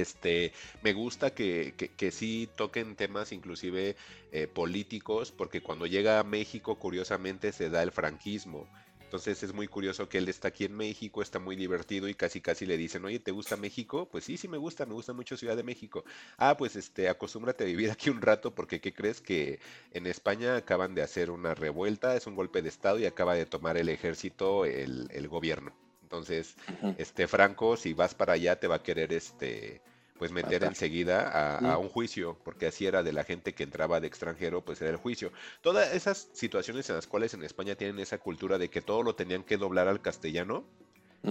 este, 0.00 0.52
me 0.82 0.92
gusta 0.92 1.34
que, 1.34 1.74
sí 2.12 2.48
toquen 2.56 2.96
temas 2.96 3.32
inclusive 3.32 3.96
eh, 4.32 4.46
políticos, 4.46 5.32
porque 5.32 5.62
cuando 5.62 5.86
llega 5.86 6.20
a 6.20 6.24
México, 6.24 6.78
curiosamente, 6.78 7.52
se 7.52 7.70
da 7.70 7.82
el 7.82 7.92
franquismo. 7.92 8.68
Entonces 9.14 9.44
es 9.44 9.54
muy 9.54 9.68
curioso 9.68 10.08
que 10.08 10.18
él 10.18 10.28
está 10.28 10.48
aquí 10.48 10.64
en 10.64 10.76
México, 10.76 11.22
está 11.22 11.38
muy 11.38 11.54
divertido 11.54 12.08
y 12.08 12.14
casi 12.14 12.40
casi 12.40 12.66
le 12.66 12.76
dicen, 12.76 13.04
oye, 13.04 13.20
¿te 13.20 13.30
gusta 13.30 13.56
México? 13.56 14.08
Pues 14.10 14.24
sí, 14.24 14.36
sí 14.36 14.48
me 14.48 14.58
gusta, 14.58 14.86
me 14.86 14.94
gusta 14.94 15.12
mucho 15.12 15.36
Ciudad 15.36 15.56
de 15.56 15.62
México. 15.62 16.04
Ah, 16.36 16.56
pues 16.56 16.74
este, 16.74 17.08
acostúmbrate 17.08 17.62
a 17.62 17.66
vivir 17.68 17.92
aquí 17.92 18.10
un 18.10 18.20
rato 18.20 18.56
porque 18.56 18.80
¿qué 18.80 18.92
crees 18.92 19.20
que 19.20 19.60
en 19.92 20.08
España 20.08 20.56
acaban 20.56 20.96
de 20.96 21.02
hacer 21.02 21.30
una 21.30 21.54
revuelta, 21.54 22.16
es 22.16 22.26
un 22.26 22.34
golpe 22.34 22.60
de 22.60 22.70
Estado 22.70 22.98
y 22.98 23.06
acaba 23.06 23.34
de 23.34 23.46
tomar 23.46 23.76
el 23.76 23.88
ejército 23.88 24.64
el, 24.64 25.06
el 25.12 25.28
gobierno? 25.28 25.83
Entonces, 26.14 26.54
este 26.96 27.26
Franco, 27.26 27.76
si 27.76 27.92
vas 27.92 28.14
para 28.14 28.34
allá, 28.34 28.60
te 28.60 28.68
va 28.68 28.76
a 28.76 28.82
querer 28.82 29.12
este 29.12 29.82
pues 30.16 30.30
meter 30.30 30.62
enseguida 30.62 31.58
a, 31.58 31.76
un 31.76 31.88
juicio, 31.88 32.38
porque 32.44 32.66
así 32.66 32.86
era 32.86 33.02
de 33.02 33.12
la 33.12 33.24
gente 33.24 33.52
que 33.52 33.64
entraba 33.64 33.98
de 33.98 34.06
extranjero, 34.06 34.64
pues 34.64 34.80
era 34.80 34.92
el 34.92 34.96
juicio. 34.96 35.32
Todas 35.60 35.92
esas 35.92 36.28
situaciones 36.32 36.88
en 36.88 36.94
las 36.94 37.08
cuales 37.08 37.34
en 37.34 37.42
España 37.42 37.74
tienen 37.74 37.98
esa 37.98 38.18
cultura 38.18 38.56
de 38.56 38.70
que 38.70 38.80
todo 38.80 39.02
lo 39.02 39.16
tenían 39.16 39.42
que 39.42 39.56
doblar 39.56 39.88
al 39.88 40.00
castellano, 40.00 40.64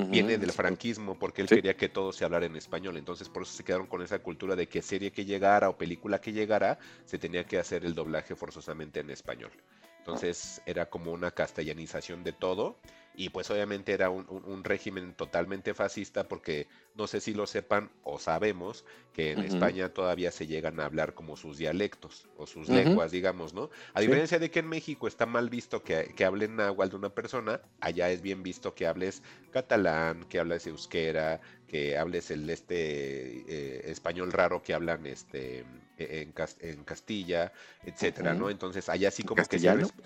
viene 0.10 0.38
del 0.38 0.52
franquismo, 0.52 1.18
porque 1.18 1.44
él 1.44 1.48
quería 1.48 1.78
que 1.78 1.88
todo 1.88 2.12
se 2.12 2.26
hablara 2.26 2.46
en 2.46 2.58
español. 2.58 2.98
Entonces, 2.98 3.30
por 3.30 3.44
eso 3.44 3.54
se 3.54 3.64
quedaron 3.64 3.88
con 3.88 4.02
esa 4.02 4.20
cultura 4.20 4.56
de 4.58 4.68
que 4.68 4.82
serie 4.82 5.12
que 5.12 5.24
llegara 5.24 5.70
o 5.70 5.78
película 5.78 6.20
que 6.20 6.34
llegara, 6.34 6.78
se 7.06 7.18
tenía 7.18 7.46
que 7.46 7.60
hacer 7.60 7.86
el 7.86 7.96
doblaje 7.96 8.36
forzosamente 8.36 9.00
en 9.00 9.12
español. 9.12 9.52
Entonces, 10.00 10.62
era 10.66 10.90
como 10.90 11.14
una 11.14 11.32
castellanización 11.32 12.26
de 12.26 12.34
todo 12.34 12.76
y 13.16 13.30
pues 13.30 13.50
obviamente 13.52 13.94
era 13.94 14.10
un, 14.10 14.64
régimen 14.64 15.14
totalmente 15.14 15.74
fascista 15.74 16.28
porque 16.28 16.68
no 16.96 17.08
sé 17.08 17.20
si 17.20 17.34
lo 17.34 17.48
sepan 17.48 17.90
o 18.04 18.20
sabemos 18.20 18.86
que 19.14 19.32
en 19.32 19.40
España 19.40 19.90
todavía 19.90 20.32
se 20.32 20.48
llegan 20.48 20.80
a 20.80 20.86
hablar 20.86 21.14
como 21.14 21.38
sus 21.38 21.58
dialectos 21.58 22.28
o 22.38 22.48
sus 22.48 22.68
lenguas, 22.70 23.12
digamos, 23.12 23.54
¿no? 23.54 23.70
A 23.94 24.02
diferencia 24.02 24.40
de 24.40 24.50
que 24.50 24.60
en 24.60 24.68
México 24.68 25.08
está 25.08 25.26
mal 25.26 25.50
visto 25.50 25.84
que, 25.84 26.14
que 26.16 26.26
hablen 26.26 26.56
náhuatl 26.56 26.92
de 26.92 26.98
una 26.98 27.10
persona, 27.10 27.62
allá 27.80 28.10
es 28.10 28.22
bien 28.22 28.42
visto 28.42 28.74
que 28.74 28.88
hables 28.88 29.22
catalán, 29.52 30.26
que 30.26 30.40
hables 30.40 30.66
euskera, 30.66 31.42
que 31.68 31.98
hables 31.98 32.32
el 32.32 32.50
este 32.50 33.44
eh, 33.48 33.92
español 33.92 34.32
raro 34.32 34.62
que 34.62 34.74
hablan 34.74 35.06
este 35.06 35.66
e, 35.98 36.22
en, 36.22 36.34
en 36.60 36.84
Castilla, 36.84 37.52
etcétera, 37.84 38.34
¿no? 38.34 38.50
Entonces 38.50 38.90
allá 38.90 39.12
sí 39.12 39.24
como 39.24 39.44
que 39.44 39.58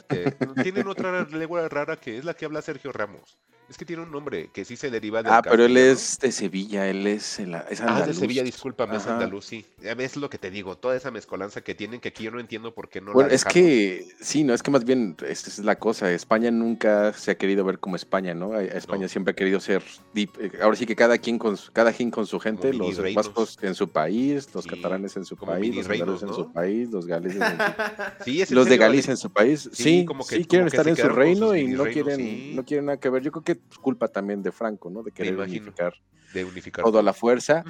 eh, 0.09 0.31
tienen 0.63 0.87
otra 0.87 1.23
lengua 1.25 1.67
rara 1.69 1.97
que 1.97 2.17
es 2.17 2.25
la 2.25 2.33
que 2.33 2.45
habla 2.45 2.61
Sergio 2.61 2.91
Ramos. 2.91 3.37
Es 3.69 3.77
que 3.77 3.85
tiene 3.85 4.03
un 4.03 4.11
nombre 4.11 4.49
que 4.53 4.63
sí 4.63 4.77
se 4.77 4.89
deriva 4.89 5.21
de. 5.21 5.29
Ah, 5.29 5.41
pero 5.41 5.65
él 5.65 5.75
es 5.75 6.19
de 6.19 6.31
Sevilla, 6.31 6.87
él 6.87 7.05
es, 7.05 7.39
es 7.39 7.81
Ah, 7.81 8.05
de 8.05 8.13
Sevilla, 8.13 8.43
discúlpame, 8.43 8.95
es 8.95 9.05
andaluz, 9.05 9.45
sí. 9.45 9.65
Es 9.81 10.15
lo 10.15 10.29
que 10.29 10.37
te 10.37 10.49
digo, 10.49 10.77
toda 10.77 10.95
esa 10.95 11.11
mezcolanza 11.11 11.61
que 11.61 11.75
tienen 11.75 11.99
que 11.99 12.09
aquí 12.09 12.23
yo 12.23 12.31
no 12.31 12.39
entiendo 12.39 12.73
por 12.73 12.89
qué 12.89 13.01
no 13.01 13.13
bueno, 13.13 13.29
es 13.29 13.43
que, 13.43 14.07
sí, 14.21 14.43
no, 14.43 14.53
es 14.53 14.63
que 14.63 14.71
más 14.71 14.85
bien, 14.85 15.17
esta 15.27 15.49
es 15.49 15.59
la 15.59 15.77
cosa, 15.77 16.11
España 16.11 16.49
nunca 16.49 17.11
se 17.13 17.31
ha 17.31 17.37
querido 17.37 17.65
ver 17.65 17.79
como 17.79 17.95
España, 17.95 18.33
¿no? 18.33 18.57
España 18.59 19.07
siempre 19.07 19.31
ha 19.31 19.35
querido 19.35 19.59
ser 19.59 19.83
deep. 20.13 20.29
Eh, 20.39 20.51
ahora 20.61 20.77
sí 20.77 20.85
que 20.85 20.95
cada 20.95 21.17
quien 21.17 21.37
con, 21.37 21.57
cada 21.73 21.91
quien 21.91 22.09
con 22.09 22.25
su 22.25 22.39
gente, 22.39 22.73
los 22.73 23.01
vascos 23.13 23.57
en 23.61 23.75
su 23.75 23.89
país, 23.89 24.47
los 24.53 24.65
catalanes 24.65 25.17
en 25.17 25.25
su 25.25 25.35
país, 25.35 25.75
los 25.75 25.87
reinos, 25.87 26.23
en 26.23 26.33
su 26.33 26.51
país, 26.51 26.89
los 26.89 27.05
galeses 27.05 27.41
en 27.41 27.57
su 27.57 28.23
sí, 28.23 28.55
Los 28.55 28.67
de 28.67 28.77
Galicia 28.77 29.11
en 29.11 29.17
su 29.17 29.29
país, 29.29 29.69
sí, 29.73 30.05
como 30.05 30.25
que, 30.25 30.37
sí 30.37 30.45
quieren 30.45 30.67
estar 30.67 30.87
en 30.87 30.95
su 30.95 31.09
reino 31.09 31.55
y 31.55 31.67
no 31.67 31.83
quieren, 31.85 32.55
no 32.55 32.63
quieren 32.63 32.85
nada 32.85 32.99
que 32.99 33.09
ver. 33.09 33.23
Yo 33.23 33.31
creo 33.31 33.43
que 33.43 33.56
culpa 33.81 34.07
también 34.07 34.41
de 34.41 34.51
Franco, 34.51 34.89
¿no? 34.89 35.03
De 35.03 35.11
querer 35.11 35.37
unificar, 35.37 35.93
de 36.33 36.45
unificar 36.45 36.83
todo 36.83 36.99
a 36.99 37.03
la 37.03 37.13
fuerza. 37.13 37.63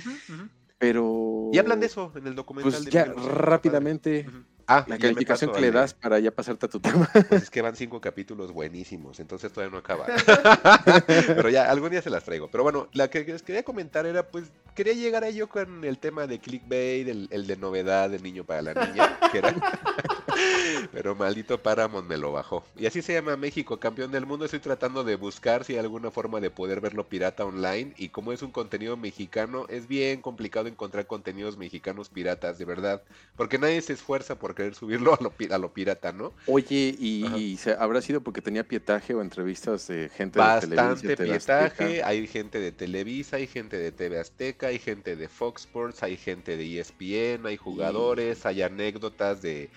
Pero. 0.77 1.49
Y 1.51 1.57
hablan 1.57 1.79
de 1.79 1.87
eso 1.87 2.11
en 2.15 2.27
el 2.27 2.35
documental. 2.35 2.71
Pues 2.71 2.85
ya 2.85 3.05
rápidamente. 3.05 4.27
Ah, 4.67 4.83
la 4.85 4.97
calificación 4.97 5.53
que 5.53 5.61
le 5.61 5.71
das 5.71 5.93
para 5.93 6.19
ya 6.19 6.29
pasarte 6.29 6.65
a 6.65 6.69
tu 6.69 6.79
tema. 6.81 7.09
Pues 7.29 7.43
es 7.43 7.49
que 7.49 7.61
van 7.61 7.75
cinco 7.75 8.01
capítulos 8.01 8.51
buenísimos, 8.51 9.19
entonces 9.21 9.51
todavía 9.51 9.71
no 9.71 9.77
acaba. 9.77 10.05
Pero 11.07 11.49
ya, 11.49 11.71
algún 11.71 11.89
día 11.89 12.01
se 12.01 12.09
las 12.09 12.25
traigo. 12.25 12.49
Pero 12.49 12.63
bueno, 12.63 12.87
la 12.91 13.09
que 13.09 13.23
les 13.23 13.43
quería 13.43 13.63
comentar 13.63 14.05
era, 14.05 14.27
pues, 14.27 14.51
quería 14.75 14.93
llegar 14.93 15.23
a 15.23 15.29
yo 15.29 15.47
con 15.47 15.85
el 15.85 15.97
tema 15.99 16.27
de 16.27 16.39
clickbait, 16.39 17.07
el, 17.07 17.27
el 17.31 17.47
de 17.47 17.55
novedad 17.55 18.09
del 18.09 18.23
niño 18.23 18.43
para 18.43 18.61
la 18.61 18.73
niña, 18.73 19.17
que 19.31 19.37
era... 19.37 19.55
Pero 20.91 21.15
maldito 21.15 21.61
Paramount 21.61 22.07
me 22.07 22.17
lo 22.17 22.31
bajó. 22.31 22.63
Y 22.75 22.85
así 22.85 23.01
se 23.01 23.13
llama 23.13 23.37
México, 23.37 23.79
campeón 23.79 24.11
del 24.11 24.25
mundo. 24.25 24.45
Estoy 24.45 24.59
tratando 24.59 25.03
de 25.03 25.15
buscar 25.15 25.63
si 25.63 25.73
hay 25.73 25.79
alguna 25.79 26.11
forma 26.11 26.39
de 26.39 26.51
poder 26.51 26.81
verlo 26.81 27.07
pirata 27.07 27.45
online. 27.45 27.93
Y 27.97 28.09
como 28.09 28.31
es 28.31 28.41
un 28.41 28.51
contenido 28.51 28.97
mexicano, 28.97 29.65
es 29.69 29.87
bien 29.87 30.21
complicado 30.21 30.67
encontrar 30.67 31.07
contenidos 31.07 31.57
mexicanos 31.57 32.09
piratas, 32.09 32.57
de 32.57 32.65
verdad. 32.65 33.03
Porque 33.35 33.57
nadie 33.57 33.81
se 33.81 33.93
esfuerza 33.93 34.37
por 34.37 34.55
querer 34.57 34.73
subirlo 34.73 35.13
a 35.13 35.19
lo, 35.21 35.33
a 35.53 35.57
lo 35.59 35.71
pirata, 35.71 36.11
¿no? 36.11 36.33
Oye, 36.47 36.95
¿y, 36.99 37.57
habrá 37.77 38.01
sido 38.01 38.21
porque 38.21 38.41
tenía 38.41 38.67
pietaje 38.67 39.13
o 39.13 39.21
entrevistas 39.21 39.87
de 39.87 40.09
gente 40.09 40.39
de 40.39 40.59
Televisa? 40.61 40.83
Bastante 40.83 41.17
pietaje. 41.17 42.03
Hay 42.03 42.27
gente 42.27 42.59
de 42.59 42.71
Televisa, 42.71 43.37
hay 43.37 43.45
gente 43.45 43.77
de 43.77 43.91
TV 43.91 44.19
Azteca, 44.19 44.67
hay 44.67 44.79
gente 44.79 45.15
de 45.15 45.27
Fox 45.27 45.65
Sports, 45.65 46.01
hay 46.01 46.17
gente 46.17 46.57
de 46.57 46.79
ESPN, 46.79 47.45
hay 47.45 47.57
jugadores, 47.57 48.45
hay 48.45 48.63
anécdotas 48.63 49.41
de 49.41 49.69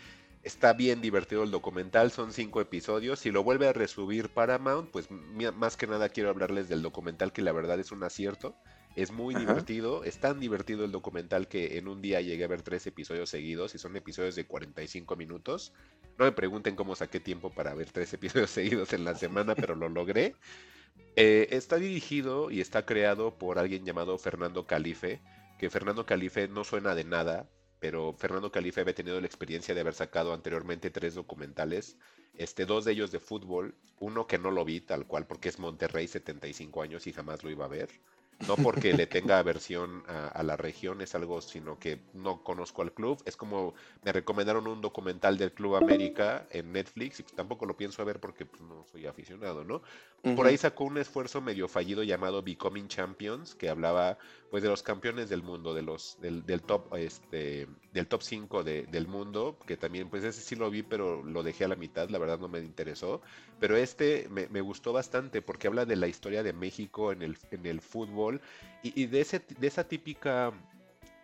Está 0.43 0.73
bien 0.73 1.03
divertido 1.03 1.43
el 1.43 1.51
documental, 1.51 2.11
son 2.11 2.33
cinco 2.33 2.63
episodios. 2.63 3.19
Si 3.21 3.31
lo 3.31 3.45
vuelve 3.45 3.69
a 3.69 3.75
resubir 3.75 4.31
Paramount, 4.31 4.91
pues 4.91 5.09
más 5.11 5.77
que 5.77 5.87
nada 5.87 6.09
quiero 6.09 6.31
hablarles 6.31 6.67
del 6.71 6.81
documental 6.81 7.31
que 7.31 7.43
la 7.43 7.53
verdad 7.53 7.79
es 7.79 7.93
un 7.93 8.03
acierto. 8.03 8.57
Es 9.01 9.13
muy 9.13 9.35
divertido, 9.35 10.05
es 10.05 10.19
tan 10.19 10.41
divertido 10.41 10.85
el 10.85 10.93
documental 10.93 11.49
que 11.49 11.79
en 11.79 11.89
un 11.89 12.03
día 12.03 12.21
llegué 12.21 12.45
a 12.45 12.49
ver 12.49 12.61
tres 12.61 12.87
episodios 12.87 13.31
seguidos 13.31 13.75
y 13.75 13.79
son 13.79 13.97
episodios 13.97 14.35
de 14.37 14.45
45 14.45 15.17
minutos. 15.17 15.73
No 16.19 16.27
me 16.27 16.33
pregunten 16.33 16.77
cómo 16.77 16.95
saqué 16.95 17.19
tiempo 17.19 17.49
para 17.49 17.73
ver 17.73 17.91
tres 17.91 18.13
episodios 18.13 18.51
seguidos 18.51 18.93
en 18.93 19.07
la 19.07 19.15
semana, 19.15 19.55
pero 19.55 19.75
lo 19.75 19.89
logré. 19.89 20.35
Eh, 21.17 21.49
está 21.51 21.77
dirigido 21.77 22.51
y 22.51 22.61
está 22.61 22.85
creado 22.85 23.39
por 23.39 23.59
alguien 23.59 23.87
llamado 23.87 24.19
Fernando 24.19 24.67
Calife, 24.67 25.23
que 25.59 25.71
Fernando 25.71 26.05
Calife 26.05 26.47
no 26.49 26.63
suena 26.63 26.95
de 26.95 27.05
nada, 27.05 27.49
pero 27.79 28.13
Fernando 28.13 28.53
Calife 28.53 28.83
había 28.83 28.95
tenido 28.95 29.19
la 29.19 29.27
experiencia 29.27 29.75
de 29.75 29.81
haber 29.81 29.95
sacado 29.95 30.35
anteriormente 30.35 30.91
tres 30.91 31.15
documentales, 31.15 31.97
este, 32.35 32.67
dos 32.67 32.85
de 32.85 32.93
ellos 32.93 33.11
de 33.11 33.19
fútbol, 33.19 33.75
uno 33.99 34.27
que 34.27 34.37
no 34.37 34.51
lo 34.51 34.63
vi 34.67 34.83
tal 34.83 35.07
cual 35.07 35.27
porque 35.27 35.49
es 35.49 35.59
Monterrey 35.59 36.07
75 36.07 36.83
años 36.83 37.07
y 37.07 37.15
jamás 37.15 37.43
lo 37.43 37.51
iba 37.51 37.65
a 37.65 37.69
ver, 37.69 37.89
no 38.47 38.57
porque 38.57 38.93
le 38.93 39.07
tenga 39.07 39.39
aversión 39.39 40.03
a, 40.09 40.43
la 40.43 40.57
región, 40.57 41.01
es 41.01 41.15
algo, 41.15 41.41
sino 41.41 41.79
que 41.79 42.01
no 42.15 42.43
conozco 42.43 42.83
al 42.83 42.93
club. 42.93 43.23
Es 43.27 43.37
como 43.37 43.75
me 44.03 44.13
recomendaron 44.13 44.67
un 44.67 44.81
documental 44.81 45.37
del 45.39 45.53
Club 45.53 45.77
América 45.77 46.47
en 46.51 46.73
Netflix 46.73 47.21
y 47.21 47.23
tampoco 47.23 47.67
lo 47.67 47.77
pienso 47.77 48.05
ver 48.05 48.21
porque 48.21 48.47
pues, 48.47 48.63
no 48.63 48.85
soy 48.91 49.07
aficionado, 49.07 49.65
¿no? 49.65 49.83
Por 50.37 50.47
ahí 50.47 50.57
sacó 50.57 50.85
un 50.85 50.99
esfuerzo 50.99 51.41
medio 51.41 51.67
fallido 51.69 52.03
llamado 52.03 52.43
Becoming 52.43 52.89
Champions, 52.89 53.55
que 53.55 53.71
hablaba 53.71 54.19
pues 54.51 54.63
de 54.63 54.69
los 54.69 54.83
campeones 54.83 55.29
del 55.29 55.43
mundo, 55.43 55.75
de 55.75 55.83
los 55.83 56.19
del, 56.21 56.63
top 56.63 56.95
este 56.97 57.69
del 57.93 58.07
top 58.09 58.23
5 58.23 58.65
del 58.65 59.07
mundo, 59.07 59.57
que 59.67 59.77
también 59.77 60.11
pues 60.11 60.25
ese 60.25 60.41
sí 60.41 60.57
lo 60.57 60.71
vi, 60.71 60.83
pero 60.83 61.23
lo 61.23 61.43
dejé 61.43 61.65
a 61.65 61.69
la 61.69 61.77
mitad, 61.77 62.09
la 62.09 62.19
verdad 62.19 62.39
no 62.39 62.49
me 62.49 62.59
interesó, 62.59 63.23
pero 63.61 63.77
este 63.77 64.27
me, 64.29 64.49
me 64.49 64.61
gustó 64.61 64.93
bastante 64.93 65.41
porque 65.41 65.69
habla 65.69 65.85
de 65.85 65.97
la 65.97 66.09
historia 66.09 66.43
de 66.43 66.53
México 66.53 67.13
en 67.13 67.23
el, 67.23 67.39
en 67.53 67.65
el 67.65 67.81
fútbol 67.81 68.41
y, 68.83 69.07
de, 69.07 69.21
ese, 69.21 69.41
de 69.59 69.67
esa 69.67 69.87
típica 69.87 70.53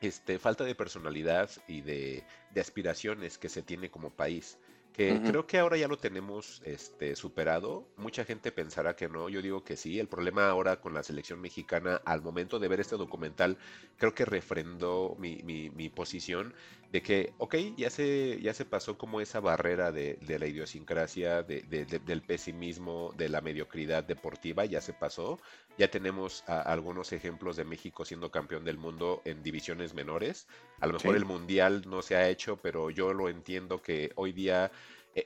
este, 0.00 0.38
falta 0.38 0.62
de 0.64 0.74
personalidad 0.74 1.50
y 1.66 1.80
de, 1.80 2.22
de 2.54 2.60
aspiraciones 2.60 3.38
que 3.38 3.48
se 3.48 3.62
tiene 3.62 3.90
como 3.90 4.10
país 4.10 4.58
que 4.96 5.20
creo 5.22 5.46
que 5.46 5.58
ahora 5.58 5.76
ya 5.76 5.88
lo 5.88 5.98
tenemos 5.98 6.62
este, 6.64 7.16
superado. 7.16 7.92
Mucha 7.96 8.24
gente 8.24 8.50
pensará 8.50 8.96
que 8.96 9.08
no, 9.10 9.28
yo 9.28 9.42
digo 9.42 9.62
que 9.62 9.76
sí. 9.76 9.98
El 10.00 10.08
problema 10.08 10.48
ahora 10.48 10.80
con 10.80 10.94
la 10.94 11.02
selección 11.02 11.38
mexicana, 11.40 12.00
al 12.06 12.22
momento 12.22 12.58
de 12.58 12.68
ver 12.68 12.80
este 12.80 12.96
documental, 12.96 13.58
creo 13.98 14.14
que 14.14 14.24
refrendó 14.24 15.14
mi, 15.18 15.42
mi, 15.42 15.68
mi 15.68 15.90
posición 15.90 16.54
de 16.88 17.02
que, 17.02 17.34
ok, 17.36 17.56
ya 17.76 17.90
se, 17.90 18.40
ya 18.40 18.54
se 18.54 18.64
pasó 18.64 18.96
como 18.96 19.20
esa 19.20 19.40
barrera 19.40 19.92
de, 19.92 20.18
de 20.22 20.38
la 20.38 20.46
idiosincrasia, 20.46 21.42
de, 21.42 21.60
de, 21.62 21.84
del 21.84 22.22
pesimismo, 22.22 23.12
de 23.16 23.28
la 23.28 23.42
mediocridad 23.42 24.02
deportiva, 24.04 24.64
ya 24.64 24.80
se 24.80 24.94
pasó. 24.94 25.38
Ya 25.76 25.90
tenemos 25.90 26.42
a, 26.46 26.62
algunos 26.62 27.12
ejemplos 27.12 27.56
de 27.56 27.64
México 27.64 28.04
siendo 28.06 28.30
campeón 28.30 28.64
del 28.64 28.78
mundo 28.78 29.20
en 29.26 29.42
divisiones 29.42 29.92
menores. 29.92 30.46
A 30.80 30.86
lo 30.86 30.94
mejor 30.94 31.14
Sí. 31.14 31.16
el 31.16 31.24
mundial 31.26 31.82
no 31.86 32.02
se 32.02 32.16
ha 32.16 32.28
hecho, 32.28 32.56
pero 32.62 32.90
yo 32.90 33.12
lo 33.12 33.28
entiendo 33.28 33.82
que 33.82 34.12
hoy 34.16 34.32
día 34.32 34.70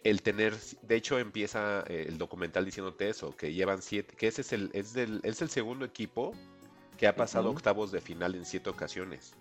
el 0.05 0.23
tener, 0.23 0.57
de 0.83 0.95
hecho 0.97 1.19
empieza 1.19 1.83
eh, 1.89 2.07
el 2.09 2.17
documental 2.19 2.65
diciéndote 2.65 3.09
eso, 3.09 3.37
que 3.37 3.53
llevan 3.53 3.83
siete, 3.83 4.15
que 4.17 4.29
ese 4.29 4.43
es 4.43 4.53
el, 4.53 4.71
es 4.73 4.93
del, 4.93 5.21
es 5.25 5.43
el 5.43 5.51
segundo 5.51 5.85
equipo 5.85 6.33
que 6.97 7.07
ha 7.07 7.17
pasado 7.17 7.51
octavos 7.51 7.91
de 7.91 8.01
final 8.01 8.35
en 8.35 8.45
siete 8.45 8.71
ocasiones. 8.71 9.35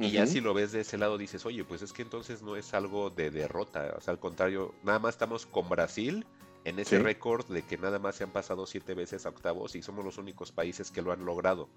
Y 0.00 0.12
ya 0.12 0.26
si 0.26 0.40
lo 0.40 0.54
ves 0.54 0.70
de 0.72 0.82
ese 0.82 0.96
lado 0.96 1.18
dices, 1.18 1.44
oye, 1.44 1.64
pues 1.64 1.82
es 1.82 1.92
que 1.92 2.02
entonces 2.02 2.40
no 2.40 2.54
es 2.54 2.72
algo 2.72 3.10
de 3.10 3.30
derrota, 3.30 3.94
o 3.96 4.00
sea, 4.00 4.12
al 4.12 4.20
contrario, 4.20 4.72
nada 4.84 5.00
más 5.00 5.14
estamos 5.14 5.44
con 5.44 5.68
Brasil 5.68 6.24
en 6.64 6.78
ese 6.78 6.98
Sí. 6.98 7.02
récord 7.02 7.46
de 7.46 7.62
que 7.62 7.78
nada 7.78 7.98
más 7.98 8.14
se 8.16 8.24
han 8.24 8.30
pasado 8.30 8.66
siete 8.66 8.94
veces 8.94 9.26
a 9.26 9.30
octavos 9.30 9.74
y 9.74 9.82
somos 9.82 10.04
los 10.04 10.18
únicos 10.18 10.52
países 10.52 10.90
que 10.90 11.02
lo 11.02 11.12
han 11.12 11.24
logrado. 11.24 11.68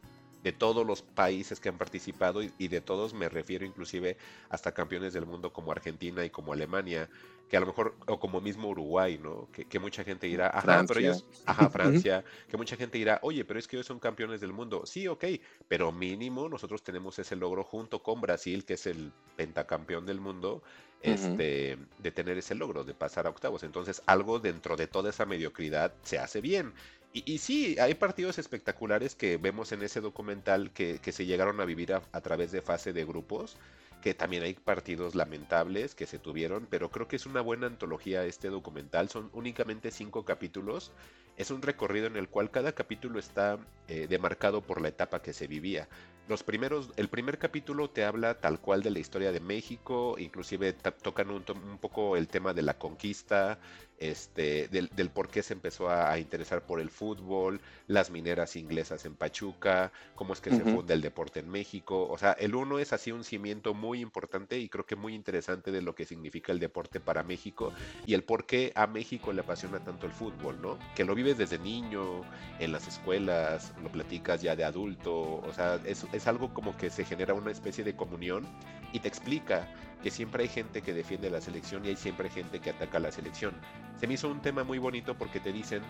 De 0.44 0.52
todos 0.52 0.86
los 0.86 1.02
países 1.02 1.60
que 1.60 1.70
han 1.70 1.78
participado 1.78 2.42
y, 2.42 2.52
y 2.58 2.68
de 2.68 2.82
todos 2.82 3.14
me 3.14 3.30
refiero 3.30 3.66
inclusive 3.66 4.18
hasta 4.50 4.74
campeones 4.74 5.14
del 5.14 5.26
mundo 5.26 5.54
como 5.54 5.72
Argentina 5.72 6.26
y 6.26 6.30
como 6.30 6.54
Alemania, 6.54 7.10
que 7.52 7.58
a 7.58 7.60
lo 7.60 7.66
mejor, 7.66 7.96
o 8.08 8.18
como 8.18 8.40
mismo 8.40 8.70
Uruguay, 8.70 9.20
¿no? 9.22 9.50
Que, 9.52 9.66
que 9.66 9.78
mucha 9.78 10.06
gente 10.06 10.26
dirá, 10.26 10.48
ajá, 10.48 10.86
pero 10.88 11.02
Francia. 11.02 11.02
ellos, 11.02 11.26
ajá, 11.46 11.70
Francia, 11.70 12.24
que 12.50 12.56
mucha 12.56 12.78
gente 12.78 12.98
dirá, 12.98 13.20
oye, 13.24 13.44
pero 13.44 13.60
es 13.60 13.68
que 13.68 13.76
ellos 13.76 13.88
son 13.88 14.00
campeones 14.00 14.40
del 14.40 14.54
mundo. 14.54 14.86
Sí, 14.86 15.06
ok, 15.10 15.26
pero 15.68 15.92
mínimo 15.92 16.48
nosotros 16.48 16.82
tenemos 16.82 17.20
ese 17.20 17.36
logro 17.36 17.66
junto 17.66 18.02
con 18.02 18.22
Brasil, 18.22 18.64
que 18.64 18.76
es 18.76 18.88
el 18.88 19.12
pentacampeón 19.36 20.06
del 20.06 20.22
mundo, 20.22 20.64
este, 21.02 21.78
de 21.98 22.12
tener 22.12 22.38
ese 22.38 22.56
logro, 22.56 22.86
de 22.86 22.94
pasar 22.94 23.28
a 23.28 23.32
octavos. 23.32 23.64
Entonces, 23.64 24.02
algo 24.06 24.40
dentro 24.40 24.78
de 24.78 24.88
toda 24.88 25.10
esa 25.10 25.26
mediocridad 25.26 25.94
se 26.04 26.20
hace 26.20 26.40
bien. 26.40 26.74
Y, 27.14 27.40
sí, 27.40 27.78
hay 27.78 27.94
partidos 27.96 28.38
espectaculares 28.40 29.16
que 29.16 29.36
vemos 29.36 29.74
en 29.74 29.82
ese 29.82 30.00
documental 30.00 30.72
que, 30.72 31.00
que 31.00 31.12
se 31.12 31.26
llegaron 31.26 31.60
a 31.60 31.66
vivir 31.66 31.94
a, 31.94 32.22
través 32.22 32.54
de 32.54 32.62
fase 32.62 32.94
de 32.94 33.04
grupos, 33.04 33.58
que 34.02 34.14
también 34.14 34.44
hay 34.44 34.54
partidos 34.54 35.14
lamentables 35.14 35.94
que 35.94 36.08
se 36.08 36.20
tuvieron, 36.20 36.68
pero 36.70 36.90
creo 36.90 37.10
que 37.10 37.18
es 37.18 37.26
una 37.26 37.42
buena 37.42 37.68
antología 37.68 38.24
este 38.26 38.48
documental. 38.48 39.10
Son 39.10 39.30
únicamente 39.34 39.92
cinco 39.92 40.24
capítulos. 40.24 40.92
Es 41.38 41.52
un 41.52 41.62
recorrido 41.62 42.08
en 42.08 42.16
el 42.16 42.30
cual 42.30 42.50
cada 42.50 42.72
capítulo 42.72 43.20
está 43.20 43.60
eh, 43.90 44.08
demarcado 44.10 44.62
por 44.62 44.82
la 44.82 44.88
etapa 44.90 45.22
que 45.22 45.34
se 45.34 45.48
vivía. 45.48 45.90
Los 46.28 46.44
primeros, 46.44 46.92
el 46.96 47.10
primer 47.10 47.38
capítulo 47.40 47.90
te 47.90 48.06
habla 48.06 48.40
tal 48.40 48.60
cual 48.60 48.84
de 48.84 48.92
la 48.92 49.00
historia 49.00 49.32
de 49.32 49.40
México, 49.40 50.16
inclusive 50.18 50.74
tocan 50.74 51.30
un, 51.30 51.44
to- 51.44 51.54
un 51.54 51.78
poco 51.78 52.16
el 52.16 52.28
tema 52.28 52.54
de 52.54 52.62
la 52.62 52.78
conquista, 52.78 53.60
este, 54.02 54.68
del, 54.70 54.90
del 54.96 55.12
por 55.12 55.30
qué 55.30 55.44
se 55.44 55.54
empezó 55.54 55.90
a, 55.90 56.12
a 56.12 56.18
interesar 56.18 56.66
por 56.66 56.82
el 56.82 56.90
fútbol, 56.90 57.62
las 57.88 58.10
mineras 58.10 58.56
inglesas 58.56 59.06
en 59.06 59.16
Pachuca, 59.16 59.92
cómo 60.16 60.34
es 60.34 60.42
que 60.42 60.50
se 60.50 60.62
funda 60.64 60.96
el 60.96 61.02
deporte 61.02 61.40
en 61.40 61.50
México. 61.50 62.08
O 62.10 62.18
sea, 62.18 62.32
el 62.34 62.56
uno 62.56 62.80
es 62.80 62.94
así 62.94 63.12
un 63.12 63.24
cimiento 63.24 63.76
muy 63.76 64.02
importante 64.02 64.58
y 64.58 64.70
creo 64.70 64.88
que 64.88 64.96
muy 64.96 65.14
interesante 65.14 65.72
de 65.72 65.84
lo 65.84 65.94
que 65.94 66.06
significa 66.06 66.52
el 66.52 66.60
deporte 66.60 67.00
para 67.00 67.22
México 67.22 67.74
y 68.08 68.16
el 68.16 68.24
por 68.24 68.48
qué 68.48 68.72
a 68.76 68.88
México 68.88 69.32
le 69.34 69.42
apasiona 69.42 69.84
tanto 69.84 70.08
el 70.08 70.12
fútbol, 70.12 70.60
¿no? 70.62 70.80
Que 70.96 71.06
lo 71.06 71.14
vives 71.14 71.38
desde 71.38 71.60
niño, 71.60 72.22
en 72.58 72.72
las 72.72 72.88
escuelas, 72.88 73.72
lo 73.84 73.92
platicas 73.92 74.42
ya 74.42 74.56
de 74.56 74.64
adulto, 74.64 75.14
o 75.14 75.54
sea, 75.54 75.80
es, 75.86 76.08
es 76.12 76.26
algo 76.26 76.54
como 76.56 76.76
que 76.76 76.90
se 76.90 77.06
genera 77.06 77.36
una 77.36 77.52
especie 77.52 77.84
de 77.84 77.96
comunión 77.96 78.48
y 78.92 79.00
te 79.00 79.08
explica 79.08 79.68
que 80.02 80.12
siempre 80.12 80.44
hay 80.44 80.50
gente 80.50 80.82
que 80.82 80.94
defiende 80.94 81.30
la 81.30 81.42
selección 81.42 81.86
y 81.86 81.90
hay 81.90 81.96
siempre 81.96 82.30
gente 82.30 82.60
que 82.60 82.72
ataca 82.72 82.98
a 82.98 83.02
la 83.02 83.12
selección. 83.12 83.54
Se 84.00 84.08
me 84.08 84.16
hizo 84.16 84.30
un 84.30 84.42
tema 84.42 84.64
muy 84.64 84.80
bonito 84.80 85.16
porque 85.18 85.40
te 85.40 85.52
dicen 85.52 85.84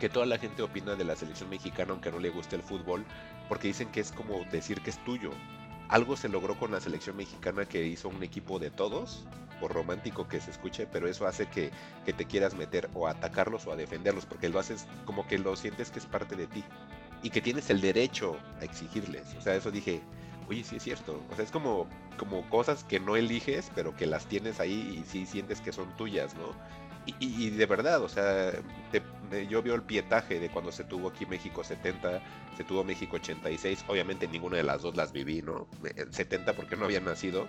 que 0.00 0.08
toda 0.08 0.26
la 0.26 0.38
gente 0.38 0.62
opina 0.62 0.96
de 0.96 1.04
la 1.04 1.14
selección 1.14 1.50
mexicana 1.50 1.92
aunque 1.92 2.10
no 2.10 2.18
le 2.18 2.30
guste 2.30 2.56
el 2.56 2.62
fútbol, 2.62 3.04
porque 3.48 3.68
dicen 3.68 3.88
que 3.90 4.00
es 4.00 4.12
como 4.12 4.44
decir 4.50 4.80
que 4.80 4.90
es 4.90 5.04
tuyo. 5.04 5.30
Algo 5.88 6.16
se 6.16 6.28
logró 6.28 6.56
con 6.58 6.70
la 6.70 6.80
selección 6.80 7.16
mexicana 7.16 7.64
que 7.66 7.84
hizo 7.84 8.08
un 8.08 8.22
equipo 8.22 8.58
de 8.58 8.70
todos, 8.70 9.24
por 9.60 9.72
romántico 9.72 10.26
que 10.26 10.40
se 10.40 10.50
escuche, 10.50 10.86
pero 10.86 11.06
eso 11.06 11.26
hace 11.26 11.46
que, 11.46 11.70
que 12.06 12.12
te 12.12 12.24
quieras 12.24 12.54
meter 12.54 12.88
o 12.94 13.06
atacarlos 13.06 13.66
o 13.66 13.72
a 13.72 13.76
defenderlos, 13.76 14.24
porque 14.24 14.48
lo 14.48 14.58
haces 14.58 14.86
como 15.04 15.26
que 15.26 15.38
lo 15.38 15.54
sientes 15.56 15.90
que 15.90 15.98
es 15.98 16.06
parte 16.06 16.34
de 16.34 16.46
ti 16.46 16.64
y 17.22 17.30
que 17.30 17.40
tienes 17.40 17.68
el 17.70 17.80
derecho 17.80 18.38
a 18.60 18.64
exigirles. 18.64 19.34
O 19.34 19.40
sea, 19.42 19.54
eso 19.54 19.70
dije, 19.70 20.00
oye, 20.50 20.64
sí 20.64 20.76
es 20.76 20.82
cierto. 20.82 21.22
O 21.30 21.34
sea, 21.36 21.44
es 21.44 21.50
como, 21.50 21.88
como 22.18 22.48
cosas 22.50 22.84
que 22.84 23.00
no 23.00 23.16
eliges, 23.16 23.70
pero 23.74 23.96
que 23.96 24.06
las 24.06 24.26
tienes 24.26 24.60
ahí 24.60 24.98
y 25.00 25.04
sí 25.10 25.26
sientes 25.26 25.60
que 25.60 25.72
son 25.72 25.96
tuyas, 25.96 26.34
¿no? 26.36 26.54
Y, 27.06 27.14
y- 27.24 27.46
y 27.46 27.50
de 27.50 27.66
verdad, 27.66 28.02
o 28.02 28.08
sea, 28.08 28.52
te- 28.92 29.46
yo 29.48 29.62
veo 29.62 29.74
el 29.74 29.82
pietaje 29.82 30.38
de 30.40 30.50
cuando 30.50 30.70
se 30.72 30.84
tuvo 30.84 31.08
aquí 31.08 31.24
México 31.26 31.64
70, 31.64 32.20
se 32.56 32.64
tuvo 32.64 32.84
México 32.84 33.16
86, 33.16 33.84
obviamente 33.88 34.28
ninguna 34.28 34.58
de 34.58 34.64
las 34.64 34.82
dos 34.82 34.96
las 34.96 35.12
viví, 35.12 35.40
¿no? 35.42 35.66
Me- 35.80 35.94
70 36.12 36.54
porque 36.54 36.76
no 36.76 36.84
había 36.84 37.00
nacido 37.00 37.46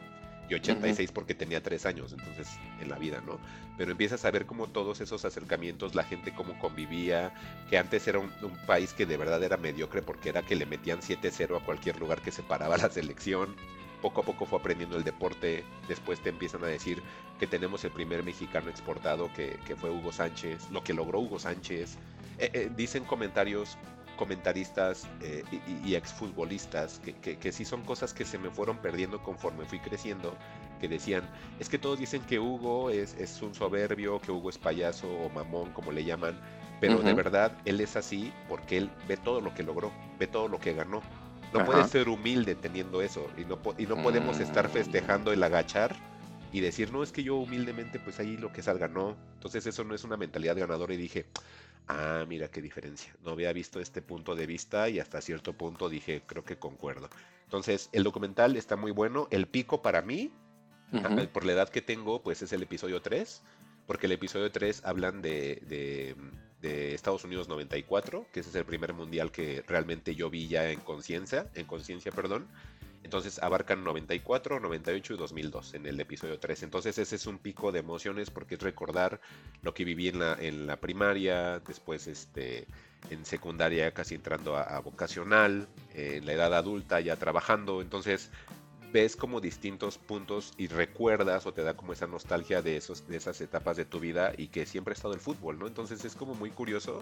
y 0.51 0.55
86 0.55 1.11
porque 1.11 1.33
tenía 1.33 1.63
tres 1.63 1.85
años, 1.85 2.11
entonces, 2.11 2.47
en 2.81 2.89
la 2.89 2.97
vida, 2.97 3.21
¿no? 3.25 3.39
Pero 3.77 3.91
empiezas 3.91 4.25
a 4.25 4.31
ver 4.31 4.45
cómo 4.45 4.67
todos 4.67 4.99
esos 4.99 5.23
acercamientos, 5.23 5.95
la 5.95 6.03
gente 6.03 6.33
cómo 6.33 6.59
convivía, 6.59 7.33
que 7.69 7.77
antes 7.77 8.07
era 8.07 8.19
un, 8.19 8.31
un 8.41 8.57
país 8.65 8.93
que 8.93 9.05
de 9.05 9.17
verdad 9.17 9.41
era 9.43 9.57
mediocre 9.57 10.01
porque 10.01 10.29
era 10.29 10.41
que 10.41 10.55
le 10.55 10.65
metían 10.65 10.99
7-0 10.99 11.57
a 11.57 11.65
cualquier 11.65 11.99
lugar 11.99 12.21
que 12.21 12.31
se 12.31 12.43
paraba 12.43 12.77
la 12.77 12.89
selección. 12.89 13.55
Poco 14.01 14.21
a 14.21 14.25
poco 14.25 14.45
fue 14.45 14.59
aprendiendo 14.59 14.97
el 14.97 15.03
deporte, 15.03 15.63
después 15.87 16.19
te 16.21 16.29
empiezan 16.29 16.63
a 16.63 16.67
decir 16.67 17.01
que 17.39 17.47
tenemos 17.47 17.83
el 17.85 17.91
primer 17.91 18.23
mexicano 18.23 18.69
exportado 18.69 19.31
que, 19.33 19.57
que 19.65 19.75
fue 19.75 19.91
Hugo 19.91 20.11
Sánchez, 20.11 20.69
lo 20.71 20.83
que 20.83 20.93
logró 20.93 21.19
Hugo 21.19 21.39
Sánchez. 21.39 21.97
Eh, 22.39 22.49
eh, 22.53 22.71
dicen 22.75 23.05
comentarios, 23.05 23.77
comentaristas 24.21 25.07
eh, 25.21 25.43
y, 25.51 25.89
y 25.89 25.95
exfutbolistas 25.95 26.99
que, 26.99 27.13
que, 27.13 27.37
que 27.39 27.51
sí 27.51 27.65
son 27.65 27.83
cosas 27.83 28.13
que 28.13 28.23
se 28.25 28.37
me 28.37 28.51
fueron 28.51 28.77
perdiendo 28.77 29.23
conforme 29.23 29.65
fui 29.65 29.79
creciendo, 29.79 30.37
que 30.79 30.87
decían, 30.87 31.23
es 31.59 31.69
que 31.69 31.79
todos 31.79 31.97
dicen 31.99 32.21
que 32.25 32.39
Hugo 32.39 32.89
es, 32.91 33.15
es 33.15 33.41
un 33.41 33.53
soberbio, 33.55 34.21
que 34.21 34.31
Hugo 34.31 34.49
es 34.49 34.57
payaso 34.57 35.07
o 35.11 35.29
mamón, 35.29 35.71
como 35.73 35.91
le 35.91 36.03
llaman, 36.05 36.39
pero 36.79 37.03
de 37.03 37.13
verdad 37.13 37.57
él 37.65 37.81
es 37.81 37.95
así 37.95 38.31
porque 38.47 38.77
él 38.77 38.91
ve 39.07 39.17
todo 39.17 39.41
lo 39.41 39.53
que 39.53 39.63
logró, 39.63 39.91
ve 40.19 40.27
todo 40.27 40.47
lo 40.47 40.59
que 40.59 40.73
ganó. 40.73 41.01
No 41.53 41.59
Ajá. 41.59 41.65
puedes 41.65 41.87
ser 41.87 42.07
humilde 42.09 42.55
teniendo 42.55 43.01
eso 43.01 43.31
y 43.37 43.45
no, 43.45 43.59
y 43.77 43.85
no 43.87 43.99
podemos 44.01 44.39
estar 44.39 44.67
Mm. 44.67 44.71
festejando 44.71 45.33
el 45.33 45.43
agachar 45.43 45.95
y 46.51 46.59
decir, 46.61 46.91
no, 46.91 47.03
es 47.03 47.11
que 47.11 47.23
yo 47.23 47.35
humildemente, 47.37 47.99
pues 47.99 48.19
ahí 48.19 48.37
lo 48.37 48.51
que 48.51 48.61
salga, 48.61 48.87
no. 48.87 49.17
Entonces 49.35 49.65
eso 49.65 49.83
no 49.83 49.95
es 49.95 50.03
una 50.03 50.17
mentalidad 50.17 50.57
ganadora 50.57 50.93
y 50.93 50.97
dije, 50.97 51.27
ah, 51.87 52.25
mira 52.27 52.49
qué 52.49 52.61
diferencia. 52.61 53.13
No 53.23 53.31
había 53.31 53.51
visto 53.53 53.79
este 53.79 54.01
punto 54.01 54.35
de 54.35 54.45
vista 54.45 54.89
y 54.89 54.99
hasta 54.99 55.21
cierto 55.21 55.53
punto 55.53 55.89
dije, 55.89 56.23
creo 56.25 56.43
que 56.43 56.57
concuerdo. 56.57 57.09
Entonces 57.45 57.89
el 57.91 58.03
documental 58.03 58.55
está 58.55 58.75
muy 58.75 58.91
bueno. 58.91 59.27
El 59.31 59.47
pico 59.47 59.81
para 59.81 60.01
mí, 60.01 60.31
por 61.29 61.45
la 61.45 61.53
edad 61.53 61.69
que 61.69 61.81
tengo, 61.81 62.21
pues 62.21 62.41
es 62.41 62.51
el 62.53 62.63
episodio 62.63 63.01
3, 63.01 63.41
porque 63.87 64.05
el 64.07 64.13
episodio 64.13 64.51
3 64.51 64.81
hablan 64.85 65.21
de, 65.21 65.61
de- 65.67 66.15
de 66.61 66.93
Estados 66.93 67.23
Unidos 67.23 67.47
94, 67.47 68.27
que 68.31 68.41
ese 68.41 68.49
es 68.49 68.55
el 68.55 68.65
primer 68.65 68.93
mundial 68.93 69.31
que 69.31 69.63
realmente 69.67 70.13
yo 70.13 70.29
vi 70.29 70.47
ya 70.47 70.69
en 70.69 70.79
conciencia, 70.81 71.49
en 71.55 71.65
conciencia, 71.65 72.11
perdón. 72.11 72.47
Entonces 73.03 73.39
abarcan 73.39 73.83
94, 73.83 74.59
98 74.59 75.13
y 75.13 75.17
2002 75.17 75.73
en 75.73 75.85
el 75.85 75.99
episodio 75.99 76.39
3. 76.39 76.63
Entonces 76.63 76.97
ese 76.97 77.15
es 77.15 77.25
un 77.27 77.39
pico 77.39 77.71
de 77.71 77.79
emociones 77.79 78.29
porque 78.29 78.55
es 78.55 78.61
recordar 78.61 79.19
lo 79.63 79.73
que 79.73 79.85
viví 79.85 80.07
en 80.09 80.19
la, 80.19 80.37
en 80.39 80.67
la 80.67 80.77
primaria, 80.77 81.59
después 81.59 82.07
este, 82.07 82.67
en 83.09 83.25
secundaria 83.25 83.91
casi 83.91 84.15
entrando 84.15 84.55
a, 84.55 84.79
vocacional, 84.79 85.67
en 85.93 86.25
la 86.25 86.33
edad 86.33 86.53
adulta 86.53 86.99
ya 86.99 87.15
trabajando. 87.15 87.81
Entonces 87.81 88.29
ves 88.91 89.15
como 89.15 89.39
distintos 89.41 89.97
puntos 89.97 90.53
y 90.57 90.67
recuerdas 90.67 91.45
o 91.45 91.53
te 91.53 91.63
da 91.63 91.75
como 91.75 91.93
esa 91.93 92.07
nostalgia 92.07 92.61
de, 92.61 92.77
esos, 92.77 93.07
de 93.07 93.17
esas 93.17 93.39
etapas 93.41 93.77
de 93.77 93.85
tu 93.85 93.99
vida 93.99 94.33
y 94.37 94.47
que 94.47 94.65
siempre 94.65 94.91
ha 94.91 94.95
estado 94.95 95.13
el 95.13 95.19
fútbol, 95.19 95.57
¿no? 95.57 95.67
Entonces 95.67 96.03
es 96.03 96.13
como 96.15 96.35
muy 96.35 96.51
curioso 96.51 97.01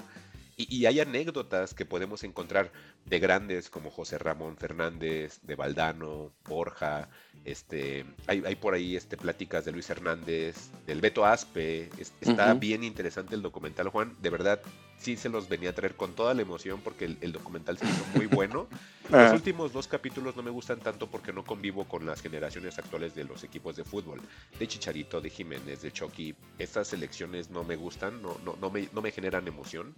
Y, 0.60 0.76
y 0.76 0.86
hay 0.88 1.00
anécdotas 1.00 1.74
que 1.74 1.86
podemos 1.86 2.26
encontrar 2.26 2.70
de 3.06 3.20
grandes 3.20 3.70
como 3.70 3.90
José 3.90 4.18
Ramón 4.18 4.58
Fernández, 4.58 5.40
de 5.44 5.56
Valdano, 5.56 6.34
Borja, 6.46 7.08
este, 7.46 8.06
hay, 8.28 8.44
hay 8.46 8.56
por 8.58 8.74
ahí 8.74 8.98
este, 8.98 9.16
pláticas 9.16 9.64
de 9.64 9.72
Luis 9.72 9.90
Hernández, 9.90 10.70
del 10.86 11.00
Beto 11.00 11.26
Aspe, 11.26 11.90
es- 11.98 12.12
está 12.20 12.54
bien 12.56 12.84
interesante 12.84 13.36
el 13.36 13.42
documental, 13.42 13.88
Juan, 13.88 14.18
de 14.22 14.30
verdad 14.30 14.60
sí 14.98 15.16
se 15.16 15.30
los 15.30 15.48
venía 15.48 15.70
a 15.70 15.74
traer 15.74 15.96
con 15.96 16.12
toda 16.14 16.34
la 16.34 16.42
emoción 16.42 16.82
porque 16.84 17.06
el, 17.06 17.18
el 17.22 17.32
documental 17.32 17.78
se 17.78 17.86
hizo 17.86 18.06
muy 18.16 18.26
bueno. 18.26 18.68
Los 19.10 19.32
Ah. 19.32 19.34
últimos 19.34 19.72
dos 19.72 19.88
capítulos 19.88 20.36
no 20.36 20.44
me 20.44 20.52
gustan 20.52 20.82
tanto 20.82 21.10
porque 21.10 21.32
no 21.32 21.46
convivo 21.46 21.86
con 21.86 22.06
las 22.06 22.22
generaciones 22.22 22.78
actuales 22.78 23.16
de 23.16 23.24
los 23.24 23.46
equipos 23.46 23.78
de 23.78 23.86
fútbol, 23.86 24.22
de 24.60 24.68
Chicharito, 24.68 25.22
de 25.22 25.30
Jiménez, 25.30 25.82
de 25.82 25.92
Chucky, 25.94 26.36
estas 26.60 26.90
selecciones 26.90 27.50
no 27.50 27.64
me 27.64 27.78
gustan, 27.78 28.22
no, 28.22 28.38
no, 28.44 28.58
no, 28.60 28.70
me, 28.70 28.90
no 28.94 29.02
me 29.02 29.12
generan 29.12 29.48
emoción. 29.48 29.96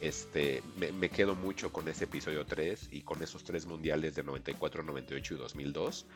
Este, 0.00 0.62
me, 0.78 0.92
me 0.92 1.10
quedo 1.10 1.34
mucho 1.34 1.72
con 1.72 1.86
ese 1.88 2.04
episodio 2.04 2.46
3 2.46 2.88
y 2.90 3.02
con 3.02 3.22
esos 3.22 3.44
tres 3.44 3.66
mundiales 3.66 4.14
de 4.14 4.22
94, 4.22 4.82
98 4.82 5.34
y 5.34 5.36
2002. 5.36 6.06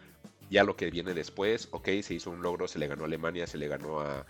Ya 0.51 0.65
lo 0.65 0.77
que 0.77 0.91
viene 0.91 1.15
después, 1.15 1.69
ok, 1.71 1.89
se 2.03 2.15
hizo 2.15 2.31
un 2.31 2.43
logro, 2.43 2.69
se 2.69 2.79
le 2.79 2.87
ganó 2.87 3.03
a 3.03 3.07
Alemania, 3.07 3.47
se 3.47 3.59
le 3.59 3.69
ganó 3.69 4.01
a, 4.01 4.27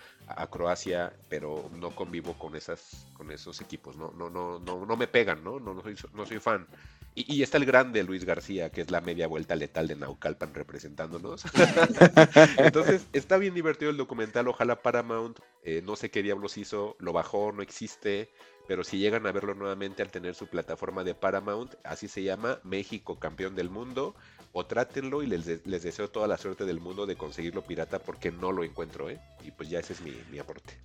Croacia, 0.51 1.12
pero 1.28 1.70
no 1.74 1.94
convivo 1.94 2.35
con 2.35 2.55
esas, 2.55 3.06
con 3.14 3.31
esos 3.31 3.60
equipos, 3.60 3.97
no, 3.97 4.12
no, 4.12 4.31
no, 4.31 4.59
no, 4.59 4.86
no 4.86 4.97
me 4.97 5.06
pegan, 5.06 5.43
¿no? 5.43 5.59
No, 5.59 5.74
no 5.74 5.82
soy, 5.82 5.97
no 6.14 6.24
soy 6.24 6.39
fan. 6.39 6.66
Y, 7.15 7.32
y 7.36 7.43
está 7.43 7.59
el 7.59 7.65
grande 7.65 8.03
Luis 8.03 8.24
García, 8.24 8.70
que 8.70 8.81
es 8.81 8.91
la 8.91 9.01
media 9.01 9.27
vuelta 9.28 9.55
letal 9.55 9.86
de 9.86 9.97
Naucalpan 9.97 10.53
representándonos. 10.55 11.45
Entonces, 12.59 13.07
está 13.12 13.36
bien 13.39 13.55
divertido 13.55 13.91
el 13.91 13.97
documental. 13.97 14.49
Ojalá 14.49 14.82
Paramount, 14.82 15.39
eh, 15.62 15.82
no 15.85 15.97
sé 15.97 16.11
qué 16.11 16.23
diablos 16.23 16.57
hizo, 16.59 16.97
lo 16.99 17.12
bajó, 17.12 17.53
no 17.53 17.62
existe. 17.62 18.31
Pero 18.66 18.82
si 18.82 18.99
llegan 18.99 19.27
a 19.27 19.32
verlo 19.32 19.55
nuevamente 19.55 20.03
al 20.03 20.11
tener 20.11 20.35
su 20.35 20.47
plataforma 20.47 21.05
de 21.05 21.15
Paramount, 21.15 21.74
así 21.85 22.09
se 22.09 22.23
llama 22.23 22.61
México 22.65 23.19
Campeón 23.19 23.55
del 23.55 23.69
Mundo, 23.69 24.15
o 24.53 24.65
trátenlo 24.65 25.23
y 25.23 25.27
les, 25.27 25.45
de- 25.45 25.61
les 25.66 25.82
deseo 25.82 26.09
toda 26.09 26.27
la 26.27 26.39
suerte 26.39 26.65
del 26.65 26.81
mundo 26.81 27.05
de 27.07 27.15
conseguirlo 27.16 27.62
pirata 27.62 27.99
porque 27.99 28.32
no 28.32 28.53
lo 28.53 28.65
encuentro, 28.65 29.11
¿eh? 29.11 29.20
Y 29.45 29.51
pues 29.51 29.69
ya 29.69 29.81
ese 29.81 29.93
es 29.93 30.01
mi, 30.01 30.16
mi 30.32 30.39
aporte. 30.39 30.78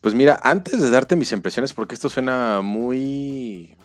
Pues 0.00 0.14
mira, 0.14 0.40
antes 0.42 0.80
de 0.80 0.90
darte 0.90 1.14
mis 1.14 1.30
impresiones, 1.32 1.74
porque 1.74 1.94
esto 1.94 2.08
suena 2.08 2.60
muy. 2.62 3.76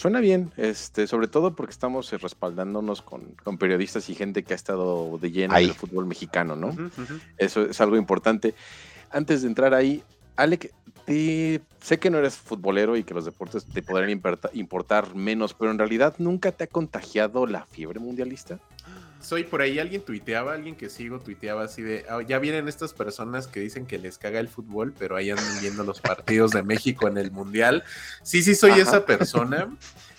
Suena 0.00 0.20
bien, 0.20 0.50
este, 0.56 1.06
sobre 1.06 1.28
todo 1.28 1.54
porque 1.54 1.72
estamos 1.72 2.10
eh, 2.14 2.16
respaldándonos 2.16 3.02
con, 3.02 3.34
con 3.44 3.58
periodistas 3.58 4.08
y 4.08 4.14
gente 4.14 4.42
que 4.44 4.54
ha 4.54 4.56
estado 4.56 5.18
de 5.18 5.30
lleno 5.30 5.52
Ahí. 5.52 5.64
en 5.64 5.70
el 5.72 5.76
fútbol 5.76 6.06
mexicano, 6.06 6.56
¿no? 6.56 6.74
Eso 7.36 7.66
es 7.66 7.78
algo 7.82 7.98
importante. 7.98 8.54
Antes 9.10 9.42
de 9.42 9.48
entrar 9.48 9.74
ahí, 9.74 10.02
Alec, 10.36 10.72
te- 11.04 11.60
sé 11.82 11.98
que 11.98 12.08
no 12.08 12.16
eres 12.16 12.36
futbolero 12.36 12.96
y 12.96 13.04
que 13.04 13.12
los 13.12 13.26
deportes 13.26 13.66
te 13.66 13.80
importa- 14.10 14.48
importar 14.54 15.14
menos, 15.14 15.52
pero 15.52 15.70
en 15.70 15.76
realidad 15.76 16.14
nunca 16.16 16.50
te 16.52 16.64
ha 16.64 16.66
contagiado 16.66 17.44
la 17.46 17.66
fiebre 17.66 18.00
mundialista. 18.00 18.58
Soy 19.20 19.44
por 19.44 19.62
ahí, 19.62 19.78
alguien 19.78 20.02
tuiteaba, 20.02 20.54
alguien 20.54 20.74
que 20.74 20.88
sigo 20.90 21.20
tuiteaba 21.20 21.64
así 21.64 21.82
de, 21.82 22.04
"Ah, 22.08 22.20
ya 22.26 22.38
vienen 22.38 22.68
estas 22.68 22.92
personas 22.94 23.46
que 23.46 23.60
dicen 23.60 23.86
que 23.86 23.98
les 23.98 24.18
caga 24.18 24.40
el 24.40 24.48
fútbol, 24.48 24.94
pero 24.98 25.16
ahí 25.16 25.30
andan 25.30 25.60
viendo 25.60 25.84
los 25.84 26.00
partidos 26.00 26.50
de 26.52 26.62
México 26.62 27.06
en 27.08 27.18
el 27.18 27.30
Mundial. 27.30 27.84
Sí, 28.22 28.42
sí, 28.42 28.54
soy 28.54 28.72
Ajá. 28.72 28.80
esa 28.82 29.06
persona. 29.06 29.68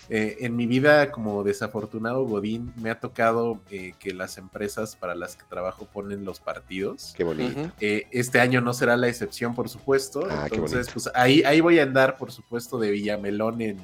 Eh, 0.08 0.38
en 0.44 0.56
mi 0.56 0.66
vida 0.66 1.10
como 1.10 1.42
desafortunado 1.42 2.24
Godín 2.24 2.72
me 2.76 2.90
ha 2.90 2.98
tocado 3.00 3.60
eh, 3.70 3.94
que 3.98 4.12
las 4.12 4.36
empresas 4.36 4.94
para 4.96 5.14
las 5.14 5.36
que 5.36 5.44
trabajo 5.48 5.86
ponen 5.86 6.24
los 6.24 6.38
partidos. 6.40 7.14
Qué 7.16 7.24
bonito. 7.24 7.70
Eh, 7.80 8.08
este 8.10 8.40
año 8.40 8.60
no 8.60 8.74
será 8.74 8.96
la 8.96 9.08
excepción, 9.08 9.54
por 9.54 9.68
supuesto. 9.68 10.26
Ah, 10.28 10.48
Entonces, 10.50 10.88
pues 10.92 11.08
ahí, 11.14 11.42
ahí 11.44 11.60
voy 11.60 11.78
a 11.78 11.84
andar, 11.84 12.16
por 12.18 12.30
supuesto, 12.32 12.78
de 12.78 12.90
Villamelón 12.90 13.62
en, 13.62 13.78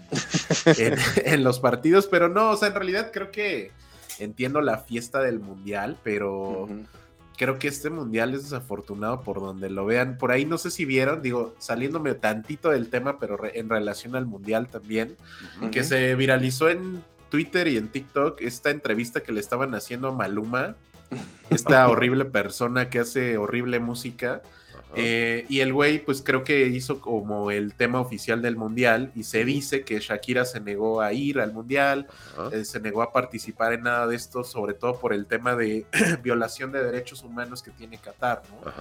en, 0.76 0.94
en 1.24 1.44
los 1.44 1.60
partidos, 1.60 2.06
pero 2.08 2.28
no, 2.28 2.50
o 2.50 2.56
sea, 2.56 2.68
en 2.68 2.74
realidad 2.74 3.10
creo 3.12 3.30
que 3.30 3.70
entiendo 4.18 4.60
la 4.60 4.78
fiesta 4.78 5.20
del 5.20 5.40
mundial, 5.40 5.96
pero 6.02 6.68
creo 7.36 7.58
que 7.58 7.68
este 7.68 7.88
mundial 7.90 8.34
es 8.34 8.42
desafortunado 8.42 9.20
por 9.22 9.40
donde 9.40 9.70
lo 9.70 9.86
vean. 9.86 10.18
Por 10.18 10.32
ahí 10.32 10.44
no 10.44 10.58
sé 10.58 10.70
si 10.70 10.84
vieron, 10.84 11.22
digo, 11.22 11.54
saliéndome 11.58 12.14
tantito 12.14 12.70
del 12.70 12.90
tema, 12.90 13.18
pero 13.18 13.36
re- 13.36 13.58
en 13.58 13.68
relación 13.68 14.16
al 14.16 14.26
mundial 14.26 14.66
también, 14.68 15.16
que 15.70 15.84
se 15.84 16.14
viralizó 16.16 16.68
en 16.68 17.02
Twitter 17.30 17.68
y 17.68 17.76
en 17.76 17.88
TikTok 17.88 18.40
esta 18.40 18.70
entrevista 18.70 19.20
que 19.20 19.32
le 19.32 19.40
estaban 19.40 19.74
haciendo 19.74 20.08
a 20.08 20.12
Maluma, 20.12 20.74
esta 21.50 21.88
horrible 21.90 22.24
persona 22.24 22.90
que 22.90 22.98
hace 22.98 23.36
horrible 23.38 23.78
música. 23.80 24.42
Eh, 24.94 25.44
y 25.48 25.60
el 25.60 25.72
güey, 25.72 26.04
pues 26.04 26.22
creo 26.22 26.44
que 26.44 26.66
hizo 26.66 27.00
como 27.00 27.50
el 27.50 27.74
tema 27.74 28.00
oficial 28.00 28.42
del 28.42 28.56
mundial 28.56 29.12
y 29.14 29.24
se 29.24 29.44
dice 29.44 29.82
que 29.82 29.98
Shakira 30.00 30.44
se 30.44 30.60
negó 30.60 31.00
a 31.00 31.12
ir 31.12 31.40
al 31.40 31.52
mundial, 31.52 32.06
eh, 32.52 32.64
se 32.64 32.80
negó 32.80 33.02
a 33.02 33.12
participar 33.12 33.74
en 33.74 33.82
nada 33.82 34.06
de 34.06 34.16
esto, 34.16 34.44
sobre 34.44 34.74
todo 34.74 34.98
por 34.98 35.12
el 35.12 35.26
tema 35.26 35.54
de 35.56 35.86
violación 36.22 36.72
de 36.72 36.82
derechos 36.82 37.22
humanos 37.22 37.62
que 37.62 37.70
tiene 37.70 37.98
Qatar, 37.98 38.42
¿no? 38.50 38.72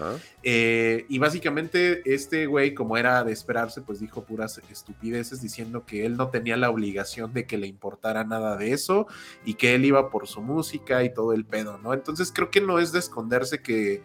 Eh, 0.44 1.06
y 1.10 1.20
básicamente 1.20 2.02
este 2.06 2.46
güey, 2.46 2.74
como 2.74 2.98
era 2.98 3.24
de 3.24 3.34
esperarse, 3.34 3.82
pues 3.82 4.00
dijo 4.00 4.24
puras 4.24 4.62
estupideces 4.72 5.42
diciendo 5.42 5.86
que 5.86 6.06
él 6.06 6.18
no 6.18 6.30
tenía 6.30 6.58
la 6.58 6.70
obligación 6.70 7.34
de 7.34 7.46
que 7.46 7.58
le 7.58 7.68
importara 7.68 8.24
nada 8.24 8.56
de 8.58 8.72
eso 8.72 9.08
y 9.46 9.56
que 9.56 9.76
él 9.76 9.86
iba 9.86 10.10
por 10.10 10.28
su 10.28 10.42
música 10.42 11.04
y 11.04 11.14
todo 11.14 11.34
el 11.34 11.46
pedo, 11.46 11.78
¿no? 11.78 11.94
Entonces 11.94 12.32
creo 12.34 12.50
que 12.50 12.62
no 12.62 12.80
es 12.80 12.92
de 12.92 13.00
esconderse 13.00 13.62
que 13.62 14.04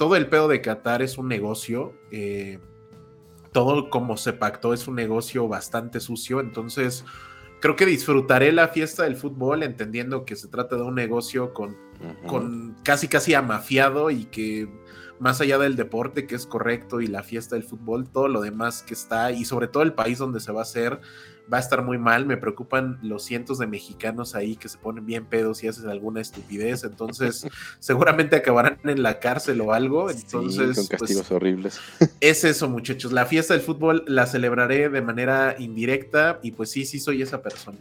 todo 0.00 0.16
el 0.16 0.28
pedo 0.28 0.48
de 0.48 0.62
Qatar 0.62 1.02
es 1.02 1.18
un 1.18 1.28
negocio. 1.28 1.92
eh, 2.10 2.58
todo 3.52 3.90
como 3.90 4.16
se 4.16 4.32
pactó 4.32 4.72
es 4.72 4.88
un 4.88 4.94
negocio 4.94 5.46
bastante 5.46 6.00
sucio, 6.00 6.40
entonces 6.40 7.04
creo 7.60 7.76
que 7.76 7.84
disfrutaré 7.84 8.50
la 8.50 8.68
fiesta 8.68 9.02
del 9.02 9.16
fútbol 9.16 9.62
entendiendo 9.62 10.24
que 10.24 10.36
se 10.36 10.48
trata 10.48 10.76
de 10.76 10.82
un 10.82 10.94
negocio 10.94 11.52
con 11.52 11.76
con 12.26 12.76
casi 12.82 13.08
casi 13.08 13.34
amafiado 13.34 14.10
y 14.10 14.24
que 14.24 14.70
más 15.18 15.42
allá 15.42 15.58
del 15.58 15.76
deporte 15.76 16.26
que 16.26 16.34
es 16.34 16.46
correcto 16.46 17.02
y 17.02 17.06
la 17.06 17.22
fiesta 17.22 17.56
del 17.56 17.64
fútbol, 17.64 18.08
todo 18.08 18.28
lo 18.28 18.40
demás 18.40 18.82
que 18.82 18.94
está 18.94 19.32
y 19.32 19.44
sobre 19.44 19.68
todo 19.68 19.82
el 19.82 19.92
país 19.92 20.16
donde 20.16 20.40
se 20.40 20.50
va 20.50 20.60
a 20.60 20.62
hacer 20.62 21.02
va 21.52 21.56
a 21.56 21.60
estar 21.60 21.82
muy 21.82 21.98
mal. 21.98 22.26
Me 22.26 22.36
preocupan 22.36 22.98
los 23.02 23.24
cientos 23.24 23.58
de 23.58 23.66
mexicanos 23.66 24.34
ahí 24.34 24.56
que 24.56 24.68
se 24.68 24.78
ponen 24.78 25.04
bien 25.06 25.24
pedos 25.26 25.62
y 25.64 25.68
hacen 25.68 25.88
alguna 25.88 26.20
estupidez, 26.20 26.84
entonces 26.84 27.46
seguramente 27.80 28.36
acabarán 28.36 28.78
en 28.84 29.02
la 29.02 29.18
cárcel 29.18 29.60
o 29.60 29.72
algo. 29.72 30.08
Sí, 30.10 30.18
Entonces, 30.24 30.76
con 30.76 30.86
pues, 30.86 30.88
castigos 31.00 31.30
horribles. 31.30 31.80
es 32.20 32.44
eso, 32.44 32.68
muchachos. 32.68 33.12
La 33.12 33.26
fiesta 33.26 33.54
del 33.54 33.62
fútbol 33.62 34.04
la 34.06 34.26
celebraré 34.26 34.88
de 34.88 35.02
manera 35.02 35.56
indirecta 35.58 36.38
y 36.42 36.52
pues 36.52 36.70
sí, 36.70 36.84
sí 36.84 37.00
soy 37.00 37.22
esa 37.22 37.42
persona. 37.42 37.78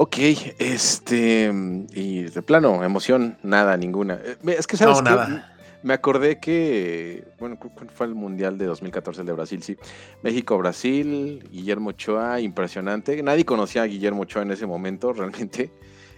Ok, 0.00 0.16
este. 0.58 1.52
Y 1.92 2.22
de 2.22 2.42
plano, 2.42 2.84
emoción, 2.84 3.36
nada, 3.42 3.76
ninguna. 3.76 4.20
Eh, 4.24 4.36
Es 4.56 4.66
que, 4.66 4.76
¿sabes 4.76 4.98
No, 4.98 5.02
qué? 5.02 5.10
nada. 5.10 5.57
Me 5.82 5.94
acordé 5.94 6.40
que, 6.40 7.24
bueno, 7.38 7.58
cu- 7.58 7.70
¿cuál 7.70 7.88
fue 7.90 8.06
el 8.06 8.14
Mundial 8.14 8.58
de 8.58 8.66
2014, 8.66 9.20
el 9.20 9.26
de 9.28 9.32
Brasil? 9.32 9.62
Sí. 9.62 9.76
México-Brasil, 10.22 11.44
Guillermo 11.50 11.90
Ochoa, 11.90 12.40
impresionante. 12.40 13.22
Nadie 13.22 13.44
conocía 13.44 13.82
a 13.82 13.86
Guillermo 13.86 14.22
Ochoa 14.22 14.42
en 14.42 14.50
ese 14.50 14.66
momento, 14.66 15.12
realmente. 15.14 15.70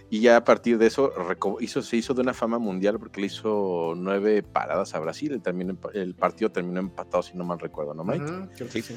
Y 0.09 0.19
ya 0.19 0.35
a 0.35 0.43
partir 0.43 0.77
de 0.77 0.87
eso 0.87 1.13
hizo, 1.61 1.81
se 1.81 1.95
hizo 1.95 2.13
de 2.13 2.19
una 2.21 2.33
fama 2.33 2.59
mundial 2.59 2.99
porque 2.99 3.21
le 3.21 3.27
hizo 3.27 3.93
nueve 3.95 4.43
paradas 4.43 4.93
a 4.93 4.99
Brasil. 4.99 5.31
El, 5.31 5.41
terminó 5.41 5.73
empa- 5.73 5.91
el 5.93 6.15
partido 6.15 6.51
terminó 6.51 6.81
empatado, 6.81 7.23
si 7.23 7.37
no 7.37 7.45
mal 7.45 7.59
recuerdo, 7.59 7.93
¿no, 7.93 8.03
Mike? 8.03 8.25
Sí. 8.69 8.81
sí. 8.81 8.95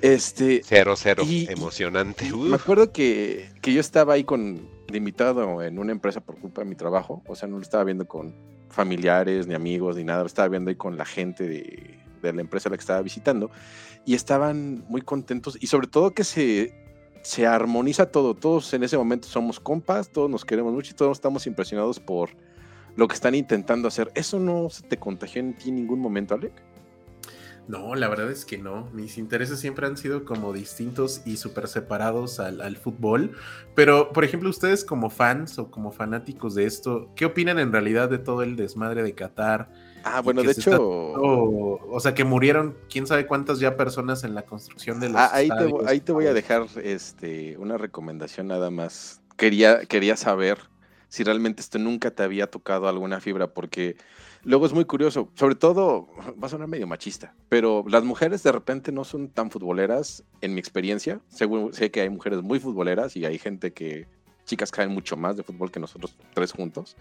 Este, 0.00 0.62
0-0, 0.62 1.22
Y- 1.26 1.48
emocionante. 1.52 2.30
me 2.32 2.54
acuerdo 2.56 2.92
que, 2.92 3.50
que 3.60 3.74
yo 3.74 3.80
estaba 3.80 4.14
ahí 4.14 4.24
con 4.24 4.66
de 4.90 4.96
invitado 4.98 5.62
en 5.62 5.78
una 5.78 5.92
empresa 5.92 6.20
por 6.22 6.38
culpa 6.38 6.62
de 6.62 6.68
mi 6.68 6.76
trabajo. 6.76 7.22
O 7.26 7.34
sea, 7.34 7.46
no 7.48 7.56
lo 7.56 7.62
estaba 7.62 7.84
viendo 7.84 8.06
con 8.06 8.34
familiares, 8.74 9.46
ni 9.46 9.54
amigos, 9.54 9.96
ni 9.96 10.04
nada. 10.04 10.24
Estaba 10.26 10.48
viendo 10.48 10.70
ahí 10.70 10.76
con 10.76 10.96
la 10.96 11.04
gente 11.04 11.46
de, 11.48 11.98
de 12.22 12.32
la 12.32 12.40
empresa 12.40 12.68
a 12.68 12.70
la 12.70 12.76
que 12.76 12.82
estaba 12.82 13.02
visitando. 13.02 13.50
Y 14.04 14.14
estaban 14.14 14.84
muy 14.88 15.00
contentos. 15.00 15.56
Y 15.60 15.68
sobre 15.68 15.86
todo 15.86 16.12
que 16.12 16.24
se, 16.24 16.74
se 17.22 17.46
armoniza 17.46 18.10
todo. 18.10 18.34
Todos 18.34 18.72
en 18.74 18.84
ese 18.84 18.98
momento 18.98 19.28
somos 19.28 19.58
compas, 19.58 20.10
todos 20.10 20.30
nos 20.30 20.44
queremos 20.44 20.72
mucho 20.72 20.92
y 20.92 20.94
todos 20.94 21.16
estamos 21.16 21.46
impresionados 21.46 21.98
por 21.98 22.30
lo 22.96 23.08
que 23.08 23.14
están 23.14 23.34
intentando 23.34 23.88
hacer. 23.88 24.10
¿Eso 24.14 24.38
no 24.38 24.68
se 24.70 24.82
te 24.82 24.98
contagió 24.98 25.40
en 25.40 25.56
ti 25.56 25.70
en 25.70 25.76
ningún 25.76 26.00
momento, 26.00 26.34
Alec? 26.34 26.52
No, 27.66 27.94
la 27.94 28.08
verdad 28.08 28.30
es 28.30 28.44
que 28.44 28.58
no. 28.58 28.90
Mis 28.92 29.16
intereses 29.16 29.58
siempre 29.58 29.86
han 29.86 29.96
sido 29.96 30.24
como 30.24 30.52
distintos 30.52 31.22
y 31.24 31.38
súper 31.38 31.66
separados 31.68 32.38
al, 32.38 32.60
al 32.60 32.76
fútbol. 32.76 33.32
Pero, 33.74 34.12
por 34.12 34.24
ejemplo, 34.24 34.50
ustedes 34.50 34.84
como 34.84 35.08
fans 35.08 35.58
o 35.58 35.70
como 35.70 35.90
fanáticos 35.90 36.54
de 36.54 36.66
esto, 36.66 37.08
¿qué 37.16 37.24
opinan 37.24 37.58
en 37.58 37.72
realidad 37.72 38.10
de 38.10 38.18
todo 38.18 38.42
el 38.42 38.56
desmadre 38.56 39.02
de 39.02 39.14
Qatar? 39.14 39.70
Ah, 40.04 40.20
bueno, 40.20 40.42
de 40.42 40.50
está- 40.50 40.72
hecho... 40.72 40.82
O, 40.82 41.80
o 41.90 42.00
sea, 42.00 42.14
que 42.14 42.24
murieron 42.24 42.76
quién 42.90 43.06
sabe 43.06 43.26
cuántas 43.26 43.60
ya 43.60 43.76
personas 43.78 44.24
en 44.24 44.34
la 44.34 44.42
construcción 44.42 45.00
de 45.00 45.08
los 45.08 45.16
Ah, 45.16 45.30
ahí, 45.32 45.48
te, 45.48 45.74
ahí 45.86 46.00
te 46.00 46.12
voy 46.12 46.26
a 46.26 46.34
dejar 46.34 46.66
este, 46.82 47.56
una 47.56 47.78
recomendación 47.78 48.48
nada 48.48 48.70
más. 48.70 49.22
Quería, 49.38 49.86
quería 49.86 50.16
saber 50.16 50.58
si 51.08 51.24
realmente 51.24 51.62
esto 51.62 51.78
nunca 51.78 52.10
te 52.10 52.22
había 52.22 52.50
tocado 52.50 52.88
alguna 52.88 53.20
fibra, 53.20 53.46
porque 53.54 53.96
Luego 54.44 54.66
es 54.66 54.74
muy 54.74 54.84
curioso, 54.84 55.30
sobre 55.34 55.54
todo, 55.54 56.06
va 56.42 56.46
a 56.46 56.50
sonar 56.50 56.68
medio 56.68 56.86
machista, 56.86 57.34
pero 57.48 57.82
las 57.88 58.04
mujeres 58.04 58.42
de 58.42 58.52
repente 58.52 58.92
no 58.92 59.04
son 59.04 59.28
tan 59.28 59.50
futboleras, 59.50 60.22
en 60.42 60.52
mi 60.52 60.60
experiencia. 60.60 61.20
Sé 61.28 61.90
que 61.90 62.00
hay 62.02 62.10
mujeres 62.10 62.42
muy 62.42 62.60
futboleras 62.60 63.16
y 63.16 63.24
hay 63.24 63.38
gente 63.38 63.72
que, 63.72 64.06
chicas 64.44 64.70
saben 64.74 64.92
mucho 64.92 65.16
más 65.16 65.36
de 65.36 65.42
fútbol 65.42 65.70
que 65.70 65.80
nosotros 65.80 66.16
tres 66.34 66.52
juntos. 66.52 66.96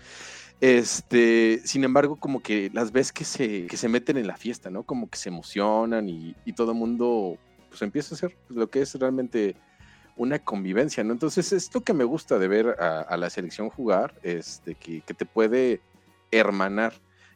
Este, 0.61 1.61
sin 1.65 1.83
embargo, 1.83 2.15
como 2.15 2.41
que 2.41 2.71
las 2.73 2.91
ves 2.91 3.11
que 3.11 3.25
se, 3.25 3.67
que 3.67 3.77
se 3.77 3.89
meten 3.89 4.17
en 4.17 4.27
la 4.27 4.37
fiesta, 4.37 4.69
¿no? 4.69 4.83
Como 4.83 5.09
que 5.09 5.17
se 5.17 5.29
emocionan 5.29 6.07
y, 6.09 6.35
todo 6.55 6.71
el 6.71 6.77
mundo 6.77 7.37
pues 7.69 7.81
empieza 7.81 8.13
a 8.13 8.17
hacer 8.17 8.37
lo 8.49 8.69
que 8.69 8.81
es 8.81 8.93
realmente 8.95 9.55
una 10.15 10.39
convivencia, 10.39 11.03
¿no? 11.03 11.11
Entonces, 11.11 11.51
es 11.51 11.73
lo 11.73 11.81
que 11.81 11.93
me 11.93 12.03
gusta 12.03 12.37
de 12.37 12.47
ver 12.47 12.77
a, 12.79 13.01
a 13.01 13.17
la 13.17 13.29
selección 13.29 13.69
jugar, 13.69 14.13
este, 14.21 14.75
que, 14.75 15.01
que, 15.01 15.13
te 15.13 15.25
puede 15.25 15.81
hermanar. 16.31 16.93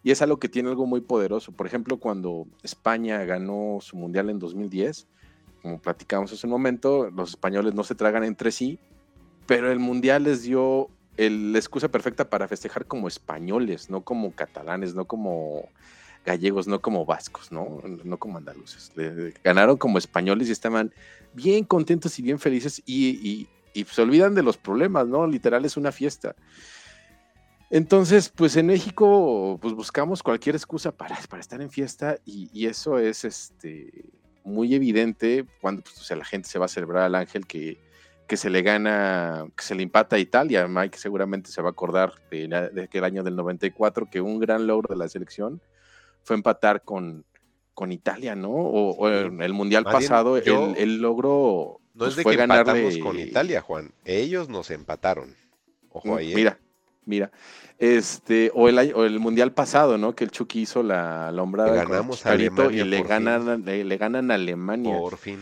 Y 0.08 0.12
es 0.12 0.22
algo 0.22 0.40
que 0.40 0.48
tiene 0.48 0.70
algo 0.70 0.86
muy 0.86 1.02
poderoso. 1.02 1.52
Por 1.52 1.68
ejemplo, 1.68 1.98
cuando 1.98 2.48
España 2.64 3.26
ganó 3.26 3.80
su 3.82 3.98
mundial 3.98 4.30
en 4.30 4.40
2010, 4.40 5.06
como 5.62 5.82
platicamos 5.82 6.32
hace 6.32 6.48
un 6.48 6.52
momento, 6.52 7.10
los 7.10 7.32
españoles 7.32 7.74
no 7.74 7.84
se 7.84 7.94
tragan 7.94 8.24
entre 8.24 8.54
sí, 8.54 8.80
pero 9.48 9.70
el 9.70 9.80
mundial 9.80 10.24
les 10.24 10.44
dio 10.44 10.88
el, 11.18 11.52
la 11.52 11.60
excusa 11.60 11.90
perfecta 11.90 12.30
para 12.30 12.48
festejar 12.48 12.86
como 12.86 13.10
españoles, 13.10 13.90
no 13.90 14.06
como 14.06 14.32
catalanes, 14.32 14.96
no 14.96 15.04
como 15.04 15.68
gallegos, 16.26 16.68
no 16.70 16.80
como 16.80 17.06
vascos, 17.06 17.52
no, 17.52 17.82
no 18.06 18.18
como 18.18 18.38
andaluces. 18.38 18.94
Ganaron 19.44 19.76
como 19.76 19.98
españoles 19.98 20.48
y 20.48 20.54
estaban 20.54 20.94
bien 21.34 21.66
contentos 21.66 22.18
y 22.18 22.22
bien 22.22 22.40
felices 22.40 22.82
y, 22.86 23.10
y, 23.10 23.50
y, 23.74 23.84
se 23.84 24.04
olvidan 24.04 24.36
de 24.36 24.44
los 24.44 24.56
problemas, 24.56 25.06
¿no? 25.06 25.28
Literal 25.28 25.66
es 25.66 25.76
una 25.76 25.92
fiesta. 25.92 26.34
Entonces, 27.70 28.30
pues 28.30 28.56
en 28.56 28.68
México, 28.68 29.58
pues 29.62 29.74
buscamos 29.74 30.24
cualquier 30.24 30.56
excusa 30.56 30.92
para, 30.92 31.18
para 31.30 31.42
estar 31.42 31.62
en 31.62 31.70
fiesta 31.70 32.18
y, 32.26 32.50
y, 32.54 32.68
eso 32.68 32.98
es 32.98 33.26
este, 33.26 33.92
muy 34.44 34.74
evidente 34.74 35.46
cuando 35.60 35.82
pues, 35.82 35.98
o 36.00 36.04
sea, 36.04 36.16
la 36.16 36.24
gente 36.24 36.48
se 36.48 36.60
va 36.60 36.66
a 36.66 36.70
celebrar 36.70 37.04
al 37.04 37.16
ángel 37.16 37.46
que, 37.46 37.78
que 38.26 38.38
se 38.38 38.50
le 38.50 38.62
gana, 38.62 39.48
que 39.56 39.64
se 39.64 39.76
le 39.76 39.84
empata 39.84 40.16
a 40.16 40.20
Italia. 40.20 40.68
Mike 40.68 40.98
seguramente 40.98 41.52
se 41.52 41.62
va 41.62 41.70
a 41.70 41.72
acordar 41.72 42.14
de, 42.32 42.48
de 42.48 42.84
aquel 42.84 43.04
año 43.04 43.24
del 43.24 43.36
94, 43.36 44.10
que 44.10 44.22
un 44.22 44.40
gran 44.40 44.66
logro 44.66 44.94
de 44.94 45.00
la 45.00 45.10
selección 45.10 45.62
fue 46.24 46.38
empatar 46.38 46.84
con, 46.84 47.26
con 47.74 47.92
Italia, 47.92 48.36
¿no? 48.36 48.52
O, 48.52 48.92
o 48.92 49.10
en 49.10 49.42
el 49.42 49.54
Mundial 49.54 49.84
Más 49.84 49.94
pasado, 49.94 50.38
yo, 50.40 50.72
el, 50.72 50.78
el, 50.78 50.98
logro 51.02 51.80
no 51.94 52.00
pues, 52.00 52.12
es 52.12 52.16
de 52.18 52.24
fue 52.24 52.34
que 52.34 52.38
ganarle... 52.38 52.80
empatamos 52.80 52.98
con 52.98 53.20
Italia, 53.20 53.62
Juan. 53.62 53.92
Ellos 54.06 54.50
nos 54.50 54.72
empataron. 54.72 55.36
Ojo 55.90 56.16
ahí. 56.16 56.32
¿eh? 56.32 56.36
Mira, 56.36 56.60
mira. 57.08 57.32
Este, 57.80 58.52
o 58.56 58.70
el, 58.70 58.78
o 58.94 59.06
el 59.06 59.20
mundial 59.20 59.54
pasado, 59.54 59.98
¿no? 59.98 60.16
Que 60.16 60.24
el 60.24 60.32
Chucky 60.32 60.62
hizo 60.62 60.82
la, 60.82 61.32
hombrada 61.38 61.72
le 61.72 61.78
ganamos 61.78 62.26
a 62.26 62.32
Alemania 62.32 62.82
y 62.82 62.88
le 62.88 63.04
ganan, 63.04 63.66
le, 63.66 63.84
le, 63.84 63.98
ganan 63.98 64.32
a 64.32 64.34
Alemania. 64.34 64.98
Por 64.98 65.18
fin. 65.18 65.40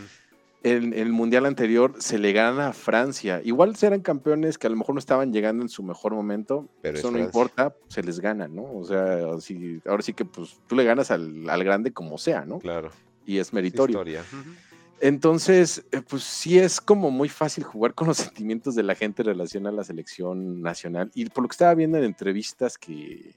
El, 0.62 0.92
el, 0.94 1.12
mundial 1.12 1.46
anterior 1.46 1.94
se 1.98 2.18
le 2.18 2.32
gana 2.32 2.68
a 2.68 2.72
Francia. 2.72 3.40
Igual 3.42 3.76
serán 3.76 4.00
campeones 4.00 4.58
que 4.58 4.66
a 4.66 4.70
lo 4.70 4.76
mejor 4.76 4.94
no 4.94 4.98
estaban 4.98 5.32
llegando 5.32 5.62
en 5.62 5.68
su 5.68 5.82
mejor 5.82 6.12
momento. 6.12 6.68
Pero 6.82 6.98
eso 6.98 7.10
no 7.10 7.18
importa, 7.18 7.74
se 7.88 8.02
les 8.02 8.20
gana, 8.20 8.48
¿no? 8.48 8.64
O 8.64 8.84
sea, 8.84 9.20
ahora 9.20 10.02
sí 10.02 10.12
que 10.12 10.24
pues 10.24 10.58
tú 10.66 10.76
le 10.76 10.84
ganas 10.84 11.10
al, 11.10 11.48
al 11.48 11.64
grande 11.64 11.92
como 11.92 12.18
sea, 12.18 12.44
¿no? 12.44 12.58
Claro. 12.58 12.90
Y 13.24 13.38
es 13.38 13.52
meritorio. 13.52 14.02
Es 14.02 14.08
historia. 14.08 14.24
Uh 14.32 14.48
-huh. 14.48 14.65
Entonces, 15.00 15.84
eh, 15.92 16.00
pues 16.00 16.22
sí 16.22 16.58
es 16.58 16.80
como 16.80 17.10
muy 17.10 17.28
fácil 17.28 17.64
jugar 17.64 17.94
con 17.94 18.08
los 18.08 18.16
sentimientos 18.16 18.74
de 18.74 18.82
la 18.82 18.94
gente 18.94 19.22
en 19.22 19.26
relación 19.28 19.66
a 19.66 19.72
la 19.72 19.84
selección 19.84 20.62
nacional. 20.62 21.10
Y 21.14 21.26
por 21.26 21.42
lo 21.42 21.48
que 21.48 21.54
estaba 21.54 21.74
viendo 21.74 21.98
en 21.98 22.04
entrevistas 22.04 22.78
que, 22.78 23.34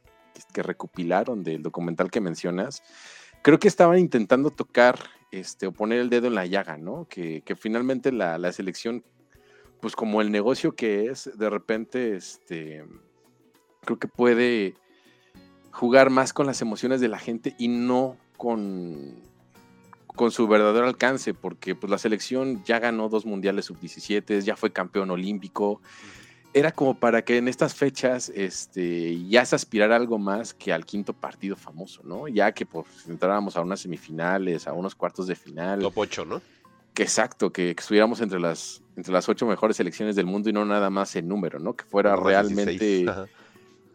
que, 0.54 0.64
recopilaron 0.64 1.44
del 1.44 1.62
documental 1.62 2.10
que 2.12 2.22
mencionas, 2.22 2.82
creo 3.42 3.60
que 3.60 3.68
estaban 3.68 4.00
intentando 4.00 4.52
tocar 4.52 5.00
este, 5.32 5.68
o 5.68 5.72
poner 5.72 6.00
el 6.00 6.10
dedo 6.10 6.28
en 6.28 6.36
la 6.36 6.46
llaga, 6.46 6.78
¿no? 6.78 7.08
Que, 7.10 7.42
que 7.42 7.56
finalmente 7.56 8.12
la, 8.12 8.38
la, 8.38 8.52
selección, 8.52 9.04
pues 9.82 9.96
como 9.96 10.22
el 10.22 10.32
negocio 10.32 10.76
que 10.76 11.08
es, 11.08 11.30
de 11.38 11.50
repente, 11.50 12.16
este, 12.16 12.86
creo 13.82 14.00
que 14.00 14.08
puede 14.08 14.76
jugar 15.72 16.10
más 16.10 16.34
con 16.34 16.46
las 16.46 16.62
emociones 16.62 17.02
de 17.02 17.10
la 17.10 17.20
gente 17.20 17.56
y 17.58 17.68
no 17.68 18.18
con 18.38 19.22
con 20.20 20.32
su 20.32 20.50
verdadero 20.50 20.86
alcance, 20.86 21.34
porque 21.34 21.76
pues, 21.76 21.90
la 21.90 21.98
selección 21.98 22.62
ya 22.66 22.78
ganó 22.80 23.08
dos 23.08 23.26
mundiales 23.26 23.64
sub-17, 23.64 24.42
ya 24.42 24.58
fue 24.58 24.74
campeón 24.74 25.12
olímpico. 25.12 25.82
Era 26.54 26.74
como 26.74 27.00
para 27.00 27.24
que 27.24 27.38
en 27.38 27.48
estas 27.48 27.74
fechas 27.74 28.28
este, 28.36 29.24
ya 29.30 29.46
se 29.46 29.56
aspirara 29.56 29.96
algo 29.96 30.20
más 30.20 30.54
que 30.54 30.74
al 30.74 30.86
quinto 30.86 31.14
partido 31.14 31.56
famoso, 31.56 32.02
¿no? 32.04 32.28
Ya 32.28 32.52
que 32.52 32.66
pues, 32.66 32.86
entráramos 33.08 33.56
a 33.56 33.62
unas 33.62 33.80
semifinales, 33.80 34.68
a 34.68 34.74
unos 34.74 34.94
cuartos 34.94 35.26
de 35.26 35.36
final. 35.36 35.80
Top 35.80 35.98
8, 35.98 36.26
¿no? 36.26 36.42
Que 36.94 37.04
exacto, 37.04 37.54
que, 37.54 37.74
que, 37.74 37.80
estuviéramos 37.80 38.20
entre 38.20 38.42
las, 38.42 38.82
entre 38.98 39.14
las 39.14 39.30
ocho 39.30 39.46
mejores 39.46 39.78
selecciones 39.78 40.18
del 40.18 40.26
mundo 40.26 40.50
y 40.50 40.52
no 40.52 40.66
nada 40.66 40.90
más 40.90 41.16
en 41.16 41.30
número, 41.30 41.60
¿no? 41.60 41.78
Que 41.78 41.86
fuera 41.86 42.18
no, 42.18 42.24
realmente, 42.24 43.06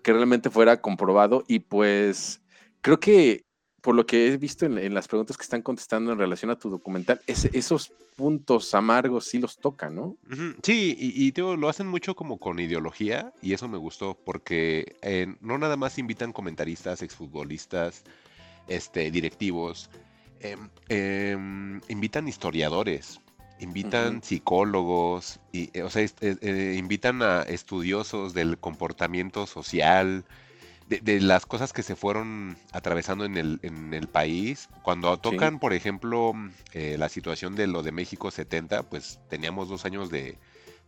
que 0.02 0.12
realmente 0.14 0.48
fuera 0.48 0.80
comprobado. 0.80 1.44
Y 1.48 1.58
pues 1.58 2.40
creo 2.80 2.98
que 2.98 3.44
por 3.84 3.94
lo 3.94 4.06
que 4.06 4.28
he 4.28 4.38
visto 4.38 4.64
en, 4.64 4.78
en, 4.78 4.94
las 4.94 5.08
preguntas 5.08 5.36
que 5.36 5.42
están 5.42 5.60
contestando 5.60 6.10
en 6.10 6.18
relación 6.18 6.50
a 6.50 6.58
tu 6.58 6.70
documental, 6.70 7.20
es, 7.26 7.44
esos 7.52 7.92
puntos 8.16 8.74
amargos 8.74 9.26
sí 9.26 9.38
los 9.38 9.58
tocan, 9.58 9.94
¿no? 9.94 10.16
Sí, 10.62 10.96
y, 10.98 11.26
y 11.26 11.32
tío, 11.32 11.54
lo 11.54 11.68
hacen 11.68 11.88
mucho 11.88 12.16
como 12.16 12.38
con 12.38 12.58
ideología, 12.58 13.34
y 13.42 13.52
eso 13.52 13.68
me 13.68 13.76
gustó, 13.76 14.16
porque 14.24 14.96
eh, 15.02 15.26
no 15.42 15.58
nada 15.58 15.76
más 15.76 15.98
invitan 15.98 16.32
comentaristas, 16.32 17.02
exfutbolistas, 17.02 18.04
este, 18.68 19.10
directivos, 19.10 19.90
eh, 20.40 20.56
eh, 20.88 21.36
invitan 21.88 22.26
historiadores, 22.26 23.20
invitan 23.60 24.16
uh 24.16 24.18
-huh. 24.20 24.24
psicólogos, 24.24 25.40
y, 25.52 25.78
o 25.80 25.90
sea, 25.90 26.08
invitan 26.74 27.20
a 27.20 27.42
estudiosos 27.42 28.32
del 28.32 28.56
comportamiento 28.56 29.46
social, 29.46 30.24
de, 30.88 31.00
de, 31.00 31.20
las 31.20 31.46
cosas 31.46 31.72
que 31.72 31.82
se 31.82 31.96
fueron 31.96 32.56
atravesando 32.72 33.24
en 33.24 33.36
el, 33.36 33.58
en 33.62 33.94
el 33.94 34.08
país. 34.08 34.68
Cuando 34.82 35.16
tocan, 35.18 35.54
sí. 35.54 35.58
por 35.60 35.72
ejemplo, 35.72 36.32
eh, 36.72 36.96
la 36.98 37.08
situación 37.08 37.54
de 37.54 37.66
lo 37.66 37.82
de 37.82 37.92
México 37.92 38.30
70, 38.30 38.84
pues 38.84 39.20
teníamos 39.28 39.68
dos 39.68 39.84
años 39.84 40.10
de, 40.10 40.38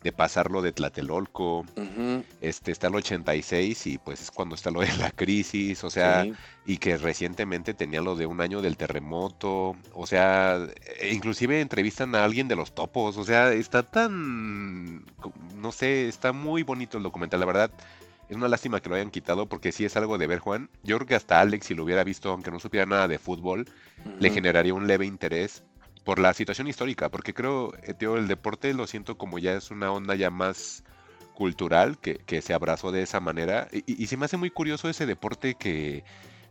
de 0.02 0.12
pasarlo 0.12 0.62
de 0.62 0.72
Tlatelolco, 0.72 1.60
uh 1.60 1.64
-huh. 1.76 2.24
este 2.40 2.70
está 2.70 2.88
el 2.88 2.94
86 2.94 3.86
y 3.86 3.98
pues 3.98 4.20
es 4.20 4.30
cuando 4.30 4.54
está 4.54 4.70
lo 4.70 4.80
de 4.80 4.96
la 4.98 5.10
crisis, 5.10 5.82
o 5.84 5.90
sea, 5.90 6.22
sí. 6.24 6.32
y 6.66 6.76
que 6.78 6.96
recientemente 6.96 7.74
tenía 7.74 8.00
lo 8.00 8.14
de 8.14 8.26
un 8.26 8.40
año 8.40 8.62
del 8.62 8.76
terremoto, 8.76 9.74
o 9.92 10.06
sea, 10.06 10.64
e 11.00 11.12
inclusive 11.12 11.60
entrevistan 11.60 12.14
a 12.14 12.24
alguien 12.24 12.46
de 12.46 12.56
los 12.56 12.74
topos, 12.74 13.16
o 13.16 13.24
sea, 13.24 13.52
está 13.52 13.82
tan, 13.82 15.04
no 15.56 15.72
sé, 15.72 16.08
está 16.08 16.32
muy 16.32 16.62
bonito 16.62 16.98
el 16.98 17.02
documental, 17.02 17.40
la 17.40 17.46
verdad. 17.46 17.70
Es 18.28 18.36
una 18.36 18.48
lástima 18.48 18.80
que 18.80 18.88
lo 18.88 18.96
hayan 18.96 19.10
quitado 19.10 19.46
porque 19.46 19.72
sí 19.72 19.84
es 19.84 19.96
algo 19.96 20.18
de 20.18 20.26
ver, 20.26 20.40
Juan. 20.40 20.68
Yo 20.82 20.96
creo 20.96 21.06
que 21.06 21.14
hasta 21.14 21.40
Alex, 21.40 21.66
si 21.66 21.74
lo 21.74 21.84
hubiera 21.84 22.02
visto, 22.04 22.30
aunque 22.30 22.50
no 22.50 22.58
supiera 22.58 22.86
nada 22.86 23.06
de 23.08 23.18
fútbol, 23.18 23.60
uh 23.60 24.08
-huh. 24.08 24.18
le 24.18 24.30
generaría 24.30 24.74
un 24.74 24.86
leve 24.86 25.06
interés 25.06 25.62
por 26.06 26.20
la 26.20 26.32
situación 26.34 26.68
histórica, 26.68 27.08
porque 27.08 27.34
creo, 27.34 27.72
eh, 27.82 27.92
tío, 27.92 28.16
el 28.16 28.28
deporte 28.28 28.72
lo 28.74 28.86
siento 28.86 29.18
como 29.18 29.40
ya 29.40 29.54
es 29.54 29.72
una 29.72 29.90
onda 29.90 30.14
ya 30.14 30.30
más 30.30 30.84
cultural 31.34 31.98
que, 31.98 32.18
que 32.18 32.42
se 32.42 32.54
abrazó 32.54 32.92
de 32.92 33.02
esa 33.02 33.18
manera. 33.18 33.68
Y, 33.72 34.02
y, 34.02 34.06
se 34.06 34.16
me 34.16 34.24
hace 34.24 34.36
muy 34.36 34.50
curioso 34.50 34.88
ese 34.88 35.04
deporte 35.04 35.54
que, 35.54 36.04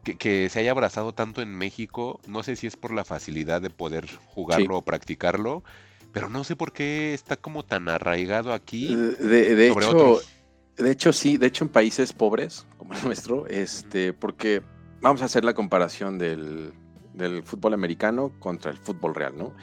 que, 0.03 0.18
que, 0.18 0.49
se 0.49 0.60
haya 0.60 0.72
abrazado 0.72 1.14
tanto 1.14 1.41
en 1.41 1.56
México. 1.56 2.19
No 2.27 2.43
sé 2.43 2.57
si 2.57 2.68
es 2.68 2.76
por 2.76 2.93
la 2.93 3.06
facilidad 3.06 3.61
de 3.61 3.69
poder 3.69 4.07
jugarlo 4.27 4.65
sí. 4.65 4.72
o 4.73 4.81
practicarlo, 4.81 5.64
pero 6.11 6.30
no 6.30 6.43
sé 6.43 6.57
por 6.57 6.73
qué 6.73 7.14
está 7.14 7.38
como 7.38 7.64
tan 7.64 7.88
arraigado 7.88 8.53
aquí. 8.53 8.93
De, 8.95 9.56
de 9.56 9.69
sobre 9.69 9.85
hecho, 9.85 9.97
otros. 9.97 10.35
De 10.77 10.91
hecho, 10.91 11.14
sí, 11.14 11.38
de 11.38 11.47
hecho 11.47 11.64
en 11.64 11.69
países 11.69 12.14
pobres 12.14 12.65
como 12.77 12.93
el 12.93 12.99
nuestro, 13.06 13.47
este, 13.47 14.14
porque 14.14 14.61
vamos 15.02 15.22
a 15.22 15.26
hacer 15.26 15.45
la 15.45 15.53
comparación 15.53 16.18
del, 16.18 16.73
del 17.14 17.43
fútbol 17.43 17.73
americano 17.73 18.34
contra 18.39 18.72
el 18.72 18.77
fútbol 18.77 19.15
real, 19.15 19.38
¿no? 19.38 19.53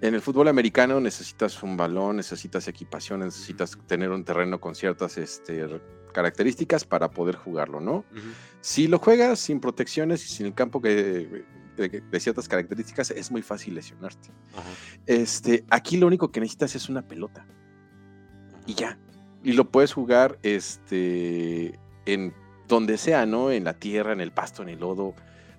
En 0.00 0.14
el 0.14 0.20
fútbol 0.20 0.46
americano 0.46 1.00
necesitas 1.00 1.60
un 1.62 1.76
balón, 1.76 2.16
necesitas 2.16 2.68
equipación, 2.68 3.20
necesitas 3.20 3.76
tener 3.86 4.10
un 4.10 4.24
terreno 4.24 4.60
con 4.60 4.76
ciertas 4.76 5.18
este, 5.18 5.66
características 6.12 6.84
para 6.84 7.10
poder 7.10 7.34
jugarlo, 7.34 7.80
¿no? 7.80 7.92
Uh 7.92 8.14
-huh. 8.14 8.32
Si 8.60 8.86
lo 8.86 9.00
juegas 9.00 9.40
sin 9.40 9.58
protecciones 9.58 10.24
y 10.24 10.28
sin 10.28 10.46
el 10.46 10.54
campo 10.54 10.80
que, 10.80 11.44
de, 11.76 12.00
de, 12.00 12.20
ciertas 12.20 12.48
características, 12.48 13.10
es 13.10 13.32
muy 13.32 13.42
fácil 13.42 13.74
lesionarte. 13.74 14.28
Uh 14.28 14.58
-huh. 14.58 15.00
este, 15.06 15.64
aquí 15.68 15.96
lo 15.96 16.06
único 16.06 16.30
que 16.30 16.38
necesitas 16.40 16.76
es 16.76 16.88
una 16.88 17.02
pelota. 17.02 17.44
Uh 17.44 18.56
-huh. 18.56 18.62
Y 18.66 18.74
ya, 18.74 18.98
y 19.42 19.52
lo 19.52 19.70
puedes 19.70 19.92
jugar 19.92 20.38
este, 20.42 21.78
en 22.06 22.34
donde 22.66 22.98
sea, 22.98 23.26
¿no? 23.26 23.50
En 23.50 23.64
la 23.64 23.74
tierra, 23.74 24.12
en 24.12 24.20
el 24.20 24.32
pasto, 24.32 24.62
en 24.62 24.68
el 24.68 24.80
lodo. 24.80 25.14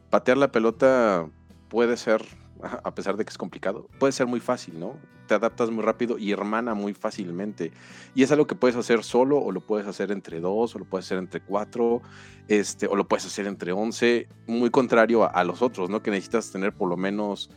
Patear 0.09 0.37
la 0.37 0.51
pelota 0.51 1.29
puede 1.69 1.97
ser 1.97 2.23
a 2.83 2.93
pesar 2.93 3.17
de 3.17 3.25
que 3.25 3.29
es 3.29 3.37
complicado, 3.37 3.87
puede 3.99 4.13
ser 4.13 4.27
muy 4.27 4.39
fácil, 4.39 4.79
¿no? 4.79 4.97
Te 5.27 5.35
adaptas 5.35 5.69
muy 5.69 5.83
rápido 5.83 6.17
y 6.17 6.31
hermana 6.31 6.73
muy 6.73 6.93
fácilmente. 6.93 7.71
Y 8.15 8.23
es 8.23 8.31
algo 8.31 8.47
que 8.47 8.55
puedes 8.55 8.75
hacer 8.75 9.03
solo, 9.03 9.37
o 9.37 9.51
lo 9.51 9.61
puedes 9.61 9.87
hacer 9.87 10.11
entre 10.11 10.39
dos, 10.39 10.75
o 10.75 10.79
lo 10.79 10.85
puedes 10.85 11.05
hacer 11.05 11.19
entre 11.19 11.41
cuatro, 11.41 12.01
este, 12.47 12.87
o 12.87 12.95
lo 12.95 13.07
puedes 13.07 13.25
hacer 13.25 13.45
entre 13.45 13.71
once, 13.71 14.27
muy 14.47 14.71
contrario 14.71 15.23
a, 15.23 15.27
a 15.27 15.43
los 15.43 15.61
otros, 15.61 15.89
¿no? 15.89 16.01
Que 16.01 16.11
necesitas 16.11 16.51
tener 16.51 16.73
por 16.73 16.89
lo 16.89 16.97
menos 16.97 17.51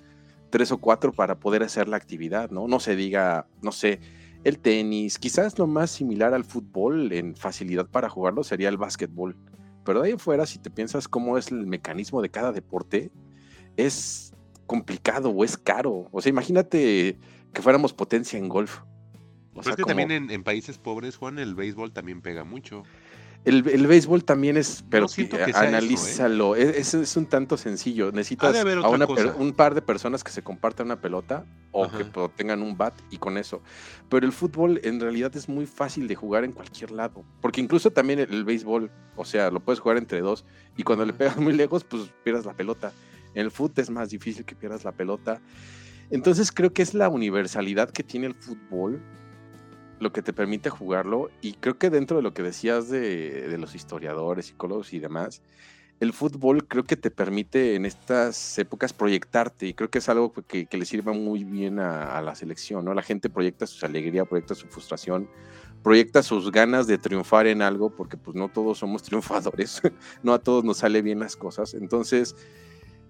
tres 0.51 0.71
o 0.71 0.79
cuatro 0.79 1.13
para 1.13 1.41
poder 1.41 1.63
hacer 1.63 1.89
la 1.89 1.97
actividad, 1.97 2.51
¿no? 2.51 2.69
No 2.69 2.79
se 2.79 2.95
diga, 2.95 3.47
no 3.63 3.73
sé, 3.73 4.01
el 4.45 4.59
tenis, 4.59 5.19
quizás 5.19 5.59
lo 5.59 5.67
más 5.67 5.91
similar 5.91 6.35
al 6.35 6.45
fútbol 6.45 7.13
en 7.13 7.37
facilidad 7.37 7.87
para 7.89 8.09
jugarlo 8.09 8.43
sería 8.45 8.69
el 8.69 8.77
básquetbol. 8.77 9.37
Pero 9.85 10.01
de 10.01 10.07
ahí 10.07 10.13
en 10.13 10.19
fuera, 10.19 10.47
si 10.47 10.59
te 10.59 10.71
piensas 10.71 11.09
cómo 11.09 11.39
es 11.39 11.51
el 11.51 11.67
mecanismo 11.67 12.23
de 12.23 12.29
cada 12.31 12.53
deporte, 12.53 13.11
es 13.77 14.33
complicado 14.67 15.31
o 15.31 15.45
es 15.45 15.57
caro. 15.57 16.09
O 16.13 16.21
sea, 16.21 16.31
imagínate 16.31 17.19
que 17.53 17.63
fuéramos 17.63 17.93
potencia 17.93 18.39
en 18.39 18.49
golf. 18.49 18.79
O 19.55 19.57
Pero 19.57 19.63
sea, 19.65 19.71
es 19.73 19.77
que 19.77 19.83
como- 19.83 19.89
también 19.97 20.11
en, 20.11 20.31
en 20.31 20.43
países 20.45 20.79
pobres, 20.79 21.17
Juan, 21.17 21.39
el 21.39 21.55
béisbol 21.55 21.93
también 21.93 22.23
pega 22.23 22.45
mucho. 22.45 22.85
El, 23.45 23.69
el 23.69 23.87
béisbol 23.89 24.25
también 24.25 24.57
es, 24.57 24.85
pero 24.89 25.07
eso, 25.07 25.21
¿eh? 25.21 25.53
analízalo, 25.55 26.55
es, 26.55 26.95
es- 26.95 27.17
un 27.17 27.27
tanto 27.27 27.57
sencillo. 27.57 28.13
Necesitas 28.13 28.55
a 28.57 28.89
una 28.89 29.07
un 29.37 29.53
par 29.53 29.75
de 29.75 29.83
personas 29.83 30.23
que 30.23 30.31
se 30.31 30.43
compartan 30.43 30.87
una 30.87 31.01
pelota 31.01 31.45
o 31.73 31.85
Ajá. 31.87 31.99
que 31.99 32.05
tengan 32.37 32.63
un 32.63 32.77
bat 32.77 32.95
y 33.11 33.17
con 33.19 33.37
eso. 33.39 33.63
Pero 34.09 34.27
el 34.27 34.33
fútbol 34.33 34.81
en 34.85 35.01
realidad 35.01 35.35
es 35.37 35.49
muy 35.49 35.67
fácil 35.67 36.07
de 36.07 36.15
jugar 36.15 36.45
en 36.45 36.53
cualquier 36.53 36.91
lado, 36.93 37.25
porque 37.41 37.61
incluso 37.61 37.91
también 37.91 38.21
el, 38.21 38.33
el 38.33 38.45
béisbol, 38.45 38.91
o 39.17 39.25
sea, 39.25 39.51
lo 39.51 39.61
puedes 39.61 39.81
jugar 39.81 39.97
entre 39.97 40.21
dos 40.21 40.45
y 40.77 40.83
cuando 40.85 41.05
le 41.05 41.13
pegas 41.13 41.37
muy 41.39 41.53
lejos, 41.53 41.83
pues 41.85 42.11
pierdas 42.23 42.45
la 42.45 42.55
pelota. 42.55 42.93
En 43.35 43.43
el 43.43 43.51
fútbol 43.51 43.73
es 43.77 43.91
más 43.91 44.11
difícil 44.11 44.45
que 44.45 44.55
pierdas 44.55 44.85
la 44.85 44.93
pelota. 44.93 45.41
Entonces 46.11 46.53
creo 46.53 46.73
que 46.75 46.83
es 46.83 46.93
la 46.95 47.09
universalidad 47.09 47.91
que 47.91 48.03
tiene 48.03 48.27
el 48.27 48.35
fútbol 48.35 49.01
lo 50.03 50.13
que 50.13 50.23
te 50.23 50.33
permite 50.33 50.69
jugarlo 50.69 51.31
y 51.41 51.55
creo 51.55 51.79
que 51.79 51.89
dentro 51.89 52.17
de 52.17 52.23
lo 52.23 52.35
que 52.35 52.43
decías 52.43 52.89
de, 52.89 53.57
los 53.59 53.75
historiadores, 53.75 54.47
psicólogos 54.47 54.93
y 54.93 54.99
demás, 54.99 55.43
el 56.01 56.13
fútbol 56.13 56.67
creo 56.67 56.85
que 56.85 56.97
te 56.97 57.11
permite 57.11 57.77
en 57.77 57.87
estas 57.87 58.59
épocas 58.59 58.93
proyectarte 58.93 59.69
y 59.69 59.75
creo 59.75 59.89
que 59.89 59.99
es 59.99 60.09
algo 60.09 60.33
que, 60.33 60.67
que 60.67 60.77
le 60.77 60.85
sirve 60.85 61.13
muy 61.13 61.45
bien 61.45 61.79
a, 61.79 62.19
a 62.19 62.23
la 62.23 62.35
selección, 62.35 62.85
¿no? 62.85 62.93
La 62.93 63.03
gente 63.03 63.31
proyecta 63.31 63.67
su 63.67 63.87
alegría, 63.87 64.25
proyecta 64.25 64.57
su 64.57 64.67
frustración, 64.67 65.29
proyecta 65.83 66.23
sus 66.23 66.51
ganas 66.51 66.87
de 66.89 66.99
triunfar 66.99 67.47
en 67.47 67.63
algo 67.63 67.91
porque 67.91 68.17
pues 68.17 68.37
no 68.37 68.49
todos 68.49 68.79
somos 68.79 69.03
triunfadores, 69.05 69.81
no 70.23 70.35
a 70.35 70.41
todos 70.41 70.65
nos 70.65 70.79
sale 70.79 71.03
bien 71.03 71.21
las 71.21 71.37
cosas, 71.37 71.75
entonces 71.75 72.35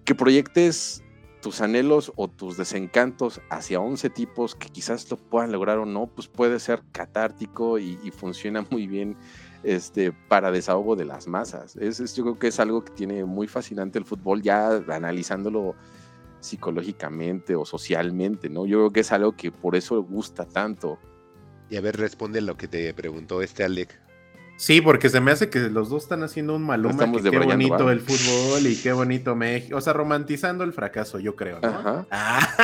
que 0.05 0.15
proyectes 0.15 1.02
tus 1.43 1.59
anhelos 1.59 2.13
o 2.15 2.29
tus 2.29 2.55
desencantos 2.55 3.41
hacia 3.49 3.81
11 3.81 4.09
tipos 4.09 4.55
que 4.55 4.69
quizás 4.69 5.11
lo 5.11 5.17
puedan 5.17 5.51
lograr 5.51 5.77
o 5.77 5.85
no, 5.85 6.07
pues 6.07 6.29
puede 6.29 6.57
ser 6.59 6.81
catártico 6.93 7.77
y, 7.77 7.97
funciona 8.11 8.65
muy 8.71 8.87
bien 8.87 9.17
este, 9.63 10.13
para 10.13 10.51
desahogo 10.51 10.95
de 10.95 11.05
las 11.05 11.27
masas. 11.27 11.75
Es, 11.75 11.99
es- 11.99 12.15
yo 12.15 12.23
creo 12.23 12.39
que 12.39 12.47
es 12.47 12.59
algo 12.59 12.83
que 12.83 12.93
tiene 12.93 13.25
muy 13.25 13.47
fascinante 13.47 13.99
el 13.99 14.05
fútbol, 14.05 14.41
ya 14.41 14.69
analizándolo 14.89 15.75
psicológicamente 16.39 17.55
o 17.55 17.65
socialmente, 17.65 18.49
¿no? 18.49 18.65
Yo 18.65 18.79
creo 18.79 18.91
que 18.91 18.99
es 19.01 19.11
algo 19.11 19.35
que 19.35 19.51
por 19.51 19.75
eso 19.75 20.01
gusta 20.01 20.45
tanto. 20.45 20.97
Y 21.69 21.75
a 21.75 21.81
ver, 21.81 21.97
responde 21.97 22.39
lo 22.41 22.55
que 22.55 22.67
te 22.69 22.93
preguntó 22.93 23.41
este 23.41 23.63
Alec. 23.63 24.02
Sí, 24.55 24.79
porque 24.81 25.09
se 25.09 25.19
me 25.19 25.31
hace 25.31 25.49
que 25.49 25.59
los 25.59 25.89
dos 25.89 26.03
están 26.03 26.23
haciendo 26.23 26.55
un 26.55 26.63
maluma. 26.63 26.91
Estamos 26.93 27.21
que 27.21 27.31
qué 27.31 27.39
bonito 27.39 27.89
el 27.91 27.99
fútbol 27.99 28.65
y 28.67 28.75
qué 28.77 28.93
bonito 28.93 29.35
México. 29.35 29.77
O 29.77 29.81
sea, 29.81 29.93
romantizando 29.93 30.63
el 30.63 30.71
fracaso, 30.73 31.19
yo 31.19 31.35
creo, 31.35 31.59
¿no? 31.59 31.67
Ajá. 31.67 32.05
Ah. 32.11 32.55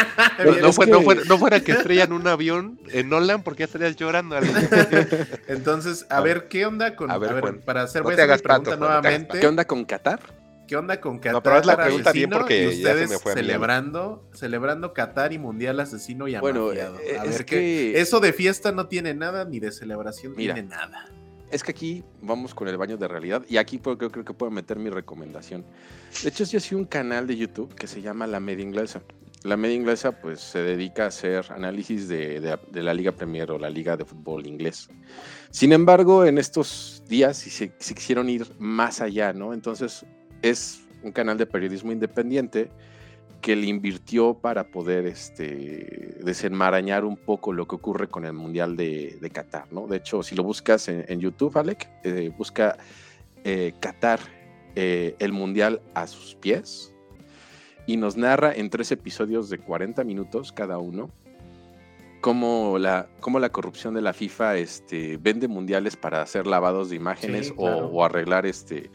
No, 0.45 0.67
es 0.69 0.75
fue- 0.75 0.85
que- 0.85 0.91
no 0.91 1.01
fuera, 1.01 1.21
no 1.27 1.37
fuera 1.37 1.59
que 1.59 1.71
estrellan 1.73 2.13
un 2.13 2.25
avión 2.27 2.79
en 2.91 3.09
Nolan, 3.09 3.43
porque 3.43 3.61
ya 3.61 3.65
estarías 3.65 3.95
llorando. 3.97 4.37
Entonces, 5.47 6.05
a 6.09 6.21
ver, 6.21 6.47
¿qué 6.47 6.65
onda 6.65 6.95
con. 6.95 7.11
a 7.11 7.15
A 7.15 7.17
ver, 7.17 7.59
para 7.61 7.83
hacer 7.83 8.03
no 8.03 8.09
te 8.11 8.21
hagas 8.21 8.41
pregunta 8.41 8.71
te 8.71 8.75
hagas 8.75 8.79
nuevamente. 8.79 9.39
¿Qué 9.39 9.47
onda 9.47 9.65
con 9.65 9.83
Qatar? 9.85 10.19
¿Qué 10.67 10.75
onda 10.75 11.01
con 11.01 11.17
Qatar? 11.17 11.33
No, 11.33 11.43
pero 11.43 11.55
haz 11.55 11.65
la 11.65 11.75
pregunta 11.77 12.11
bien 12.11 12.29
porque 12.29 12.61
y 12.61 12.63
ya 12.65 12.69
se 12.71 12.77
ustedes 12.77 13.09
me 13.09 13.17
fue 13.17 13.33
celebrando, 13.33 14.29
celebrando 14.33 14.93
Qatar 14.93 15.33
y 15.33 15.39
Mundial 15.39 15.79
Asesino 15.79 16.27
y 16.27 16.37
Bueno, 16.37 16.71
eh, 16.71 16.81
a 17.19 17.25
es 17.25 17.31
ver 17.31 17.45
que- 17.45 17.99
Eso 17.99 18.19
de 18.19 18.31
fiesta 18.33 18.71
no 18.71 18.87
tiene 18.87 19.13
nada, 19.15 19.45
ni 19.45 19.59
de 19.59 19.71
celebración 19.71 20.33
Mira. 20.35 20.53
tiene 20.53 20.69
nada. 20.69 21.07
Es 21.51 21.63
que 21.63 21.71
aquí 21.71 22.03
vamos 22.21 22.53
con 22.53 22.67
el 22.67 22.77
baño 22.77 22.97
de 22.97 23.07
realidad 23.07 23.43
y 23.49 23.57
aquí 23.57 23.79
creo, 23.79 23.97
creo 23.97 24.25
que 24.25 24.33
puedo 24.33 24.51
meter 24.51 24.77
mi 24.77 24.89
recomendación. 24.89 25.65
De 26.21 26.29
hecho, 26.29 26.43
yo 26.43 26.59
soy 26.59 26.77
un 26.77 26.85
canal 26.85 27.25
de 27.25 27.37
YouTube 27.37 27.73
que 27.73 27.87
se 27.87 28.01
llama 28.01 28.27
La 28.27 28.39
Media 28.39 28.63
Inglesa. 28.63 29.01
La 29.43 29.55
Media 29.55 29.75
Inglesa 29.75 30.11
pues 30.11 30.41
se 30.41 30.59
dedica 30.59 31.05
a 31.05 31.07
hacer 31.07 31.45
análisis 31.49 32.07
de, 32.07 32.57
la 32.73 32.93
Liga 32.93 33.13
Premier 33.13 33.49
o 33.51 33.57
la 33.57 33.69
Liga 33.69 33.95
de 33.97 34.05
Fútbol 34.05 34.45
Inglés. 34.45 34.89
Sin 35.49 35.71
embargo, 35.71 36.25
en 36.25 36.37
estos 36.37 37.03
días 37.07 37.37
se, 37.37 37.71
se 37.79 37.95
quisieron 37.95 38.29
ir 38.29 38.45
más 38.59 39.01
allá, 39.01 39.33
¿no? 39.33 39.53
Entonces 39.53 40.05
es 40.41 40.81
un 41.03 41.11
canal 41.13 41.37
de 41.37 41.45
periodismo 41.45 41.91
independiente 41.91 42.69
que 43.41 43.55
le 43.55 43.67
invirtió 43.67 44.33
para 44.33 44.65
poder 44.65 45.05
este, 45.05 46.17
desenmarañar 46.23 47.05
un 47.05 47.15
poco 47.17 47.53
lo 47.53 47.67
que 47.67 47.75
ocurre 47.75 48.07
con 48.09 48.25
el 48.25 48.33
Mundial 48.33 48.75
de, 48.75 49.17
de 49.21 49.29
Qatar, 49.29 49.71
¿no? 49.71 49.87
De 49.87 49.97
hecho, 49.97 50.23
si 50.23 50.35
lo 50.35 50.43
buscas 50.43 50.87
en, 50.89 51.05
en 51.07 51.19
YouTube, 51.19 51.57
Alec, 51.57 51.89
eh, 52.03 52.31
busca 52.37 52.77
eh, 53.43 53.73
Qatar, 53.79 54.19
eh, 54.75 55.15
el 55.19 55.31
Mundial 55.31 55.81
a 55.93 56.05
sus 56.07 56.35
pies, 56.35 56.93
y 57.87 57.97
nos 57.97 58.17
narra 58.17 58.53
en 58.53 58.69
tres 58.69 58.91
episodios 58.91 59.49
de 59.49 59.57
40 59.57 60.03
minutos 60.03 60.51
cada 60.51 60.77
uno 60.77 61.09
cómo 62.21 62.77
la, 62.77 63.07
cómo 63.21 63.39
la 63.39 63.49
corrupción 63.49 63.93
de 63.93 64.01
la 64.01 64.13
FIFA 64.13 64.57
este, 64.57 65.17
vende 65.17 65.47
mundiales 65.47 65.95
para 65.95 66.21
hacer 66.21 66.45
lavados 66.47 66.89
de 66.89 66.97
imágenes 66.97 67.47
Sí, 67.47 67.53
o- 67.55 67.61
claro. 67.63 67.87
o, 67.87 68.03
arreglar 68.03 68.45
este, 68.45 68.89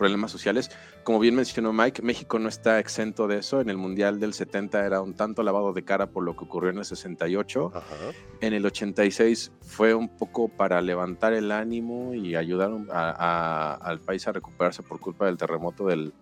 problemas 0.00 0.32
sociales. 0.32 0.70
Como 1.04 1.20
bien 1.20 1.34
mencionó 1.34 1.72
Mike, 1.74 2.00
México 2.02 2.38
no 2.38 2.48
está 2.48 2.78
exento 2.80 3.28
de 3.28 3.38
eso. 3.38 3.60
En 3.60 3.68
el 3.68 3.76
Mundial 3.76 4.18
del 4.18 4.32
70 4.32 4.84
era 4.86 5.02
un 5.02 5.12
tanto 5.14 5.42
lavado 5.42 5.74
de 5.74 5.84
cara 5.84 6.06
por 6.06 6.24
lo 6.24 6.34
que 6.34 6.44
ocurrió 6.44 6.70
en 6.70 6.78
el 6.78 6.84
68. 6.86 7.70
Ajá. 7.74 7.96
En 8.40 8.54
el 8.54 8.64
86 8.64 9.52
fue 9.60 9.92
un 9.94 10.08
poco 10.08 10.48
para 10.48 10.80
levantar 10.80 11.34
el 11.34 11.52
ánimo 11.52 12.14
y 12.14 12.34
ayudar 12.34 12.70
a- 12.90 13.10
a- 13.10 13.74
al 13.74 14.00
país 14.00 14.26
a 14.26 14.32
recuperarse 14.32 14.82
por 14.82 14.98
culpa 15.00 15.26
del 15.26 15.36
terremoto 15.36 15.86
del, 15.86 16.14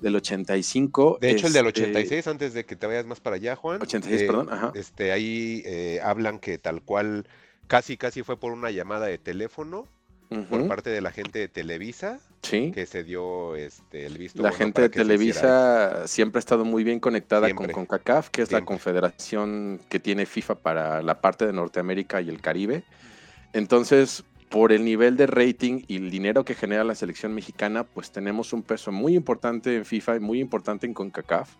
del 0.00 0.16
85. 0.16 1.18
De 1.20 1.30
hecho, 1.30 1.46
el 1.46 1.52
del 1.52 1.66
Este, 1.66 1.82
86, 1.82 2.26
antes 2.26 2.54
de 2.54 2.64
que 2.64 2.74
te 2.74 2.86
vayas 2.86 3.04
más 3.04 3.20
para 3.20 3.36
allá, 3.36 3.54
Juan. 3.54 3.82
86, 3.82 4.22
eh, 4.22 4.26
perdón, 4.26 4.48
ajá. 4.50 4.72
Este, 4.74 5.12
ahí 5.12 5.62
eh, 5.66 6.00
hablan 6.02 6.38
que 6.38 6.56
tal 6.56 6.80
cual, 6.82 7.26
casi 7.66 7.98
casi 7.98 8.22
fue 8.22 8.38
por 8.40 8.52
una 8.52 8.70
llamada 8.70 9.06
de 9.06 9.18
teléfono 9.18 9.86
por 10.48 10.68
parte 10.68 10.90
de 10.90 11.00
la 11.00 11.10
gente 11.10 11.40
de 11.40 11.48
Televisa 11.48 12.20
sí. 12.42 12.70
que 12.72 12.86
se 12.86 13.02
dio 13.02 13.56
este, 13.56 14.06
el 14.06 14.16
visto. 14.16 14.42
La 14.42 14.50
bueno 14.50 14.58
gente 14.58 14.82
de 14.82 14.88
Televisa 14.88 16.06
siempre 16.06 16.38
ha 16.38 16.40
estado 16.40 16.64
muy 16.64 16.84
bien 16.84 17.00
conectada 17.00 17.46
Siempre. 17.46 17.72
con 17.72 17.86
CONCACAF, 17.86 18.30
que 18.30 18.42
es 18.42 18.52
la 18.52 18.64
confederación 18.64 19.80
que 19.88 19.98
tiene 19.98 20.26
FIFA 20.26 20.56
para 20.56 21.02
la 21.02 21.20
parte 21.20 21.46
de 21.46 21.52
Norteamérica 21.52 22.20
y 22.20 22.28
el 22.28 22.40
Caribe. 22.40 22.84
Entonces, 23.52 24.24
por 24.48 24.72
el 24.72 24.84
nivel 24.84 25.16
de 25.16 25.26
rating 25.26 25.82
y 25.88 25.96
el 25.96 26.10
dinero 26.10 26.44
que 26.44 26.54
genera 26.54 26.84
la 26.84 26.94
selección 26.94 27.34
mexicana, 27.34 27.84
pues 27.84 28.12
tenemos 28.12 28.52
un 28.52 28.62
peso 28.62 28.92
muy 28.92 29.16
importante 29.16 29.76
en 29.76 29.84
FIFA 29.84 30.16
y 30.16 30.20
muy 30.20 30.40
importante 30.40 30.86
en 30.86 30.94
CONCACAF. 30.94 31.50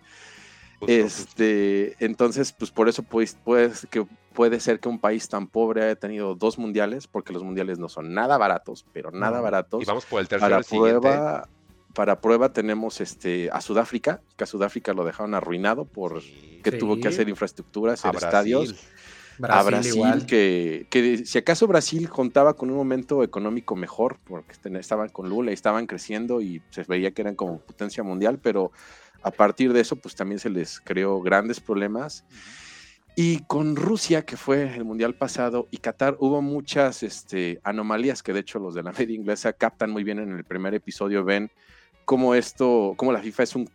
justo, 0.79 0.87
justo. 0.87 0.93
Este, 0.93 1.97
entonces, 1.99 2.53
pues 2.53 2.71
por 2.71 2.89
eso 2.89 3.03
pues, 3.03 3.37
pues, 3.45 3.87
que 3.91 4.07
puede 4.33 4.61
ser 4.61 4.81
que 4.81 4.89
un 4.89 5.01
país 5.01 5.29
tan 5.29 5.47
pobre 5.49 5.83
haya 5.85 5.97
tenido 5.97 6.35
dos 6.35 6.59
mundiales, 6.59 7.07
porque 7.07 7.33
los 7.33 7.43
mundiales 7.43 7.79
no 7.79 7.89
son 7.89 8.15
nada 8.15 8.39
baratos, 8.39 8.87
pero 8.93 9.11
nada 9.11 9.39
No. 9.39 9.43
baratos. 9.43 9.83
Y 9.83 9.87
vamos 9.87 10.07
por 10.07 10.21
el 10.21 10.29
tercero, 10.29 10.47
Para 10.49 10.59
el 10.59 10.65
siguiente. 10.65 11.01
prueba, 11.01 11.49
para 11.95 12.21
prueba 12.21 12.53
tenemos 12.53 13.01
este, 13.01 13.51
a 13.53 13.61
Sudáfrica, 13.61 14.21
que 14.37 14.45
a 14.45 14.47
Sudáfrica 14.47 14.93
lo 14.93 15.05
dejaron 15.05 15.35
arruinado 15.35 15.85
por 15.85 16.23
Sí. 16.23 16.61
que 16.63 16.73
tuvo 16.73 16.99
que 17.01 17.09
hacer 17.09 17.29
infraestructuras, 17.29 18.05
A 18.05 18.11
hacer 18.11 18.23
estadios. 18.25 18.69
Brasil. 19.39 19.57
a 19.59 19.63
Brasil, 19.63 19.95
igual. 19.95 20.27
que, 20.27 20.87
que 20.91 21.25
si 21.25 21.39
acaso 21.39 21.67
Brasil 21.67 22.11
contaba 22.11 22.53
con 22.55 22.71
un 22.71 22.77
momento 22.77 23.23
económico 23.25 23.75
mejor, 23.75 24.19
porque 24.25 24.53
estaban 24.79 25.09
con 25.09 25.31
Lula 25.31 25.51
y 25.51 25.55
estaban 25.55 25.87
creciendo 25.87 26.43
y 26.43 26.63
se 26.71 26.83
veía 26.85 27.13
que 27.13 27.23
eran 27.23 27.37
como 27.37 27.59
potencia 27.59 28.03
mundial, 28.03 28.39
pero 28.43 28.71
a 29.23 29.31
partir 29.31 29.73
de 29.73 29.81
eso, 29.81 29.97
pues 29.97 30.15
también 30.15 30.39
se 30.41 30.51
les 30.51 30.79
creó 30.79 31.23
grandes 31.23 31.59
problemas. 31.59 32.25
Y 33.17 33.41
con 33.45 33.77
Rusia, 33.77 34.23
que 34.25 34.37
fue 34.37 34.75
el 34.75 34.85
mundial 34.85 35.15
pasado, 35.15 35.69
y 35.71 35.79
Qatar, 35.79 36.17
hubo 36.21 36.41
muchas 36.43 37.03
este, 37.03 37.61
anomalías 37.65 38.23
que 38.23 38.33
de 38.33 38.41
hecho 38.41 38.59
los 38.59 38.75
de 38.75 38.83
la 38.83 38.93
media 38.99 39.15
inglesa 39.15 39.53
captan 39.53 39.91
muy 39.91 40.05
bien 40.05 40.19
en 40.19 40.33
el 40.37 40.45
primer 40.45 40.75
episodio, 40.75 41.25
ven 41.25 41.51
cómo 42.05 42.35
esto, 42.35 42.95
cómo 42.97 43.13
la 43.13 43.21
FIFA 43.21 43.43
es, 43.43 43.57
un, 43.57 43.71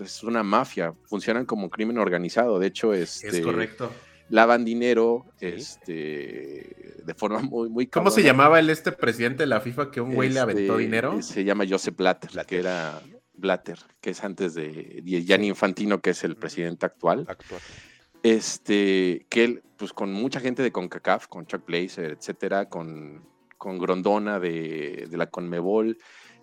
es 0.00 0.22
una 0.22 0.42
mafia, 0.42 0.92
funcionan 1.04 1.46
como 1.46 1.70
crimen 1.70 1.98
organizado. 1.98 2.58
De 2.58 2.66
hecho, 2.68 2.92
este, 2.92 3.28
Es 3.28 3.40
correcto. 3.40 3.90
lavan 4.28 4.64
dinero 4.64 5.24
Sí. 5.38 5.46
este, 5.46 7.02
de 7.04 7.14
forma 7.14 7.40
muy, 7.40 7.68
muy 7.68 7.86
¿Cómo 7.86 8.10
se 8.10 8.22
llamaba 8.22 8.58
el 8.60 8.70
este 8.70 8.92
presidente 8.92 9.44
de 9.44 9.46
la 9.48 9.60
FIFA 9.60 9.90
que 9.90 10.00
un 10.00 10.14
güey 10.14 10.28
le 10.28 10.40
aventó 10.40 10.74
Este, 10.74 10.82
dinero? 10.84 11.22
Se 11.22 11.42
llama 11.44 11.64
Joseph 11.68 11.96
Blatter, 11.96 12.30
Blatter. 12.32 12.46
que 12.48 12.58
era 12.60 13.00
Blatter, 13.34 13.78
que 14.00 14.10
es 14.10 14.22
antes 14.22 14.54
de 14.54 15.02
Gianni 15.04 15.48
Infantino, 15.48 16.00
que 16.00 16.10
es 16.10 16.22
el 16.22 16.36
presidente 16.36 16.86
actual. 16.86 17.24
Actual. 17.28 17.60
Este, 18.22 19.26
que 19.28 19.44
él, 19.44 19.62
pues 19.76 19.92
con 19.92 20.12
mucha 20.12 20.40
gente 20.40 20.62
de 20.62 20.72
CONCACAF, 20.72 21.26
con 21.28 21.46
Chuck 21.46 21.64
Blazer, 21.66 22.12
etcétera, 22.12 22.68
con, 22.68 23.24
con 23.56 23.78
Grondona 23.78 24.38
de, 24.38 25.06
de 25.10 25.16
la 25.16 25.28
CONMEBOL, 25.30 25.96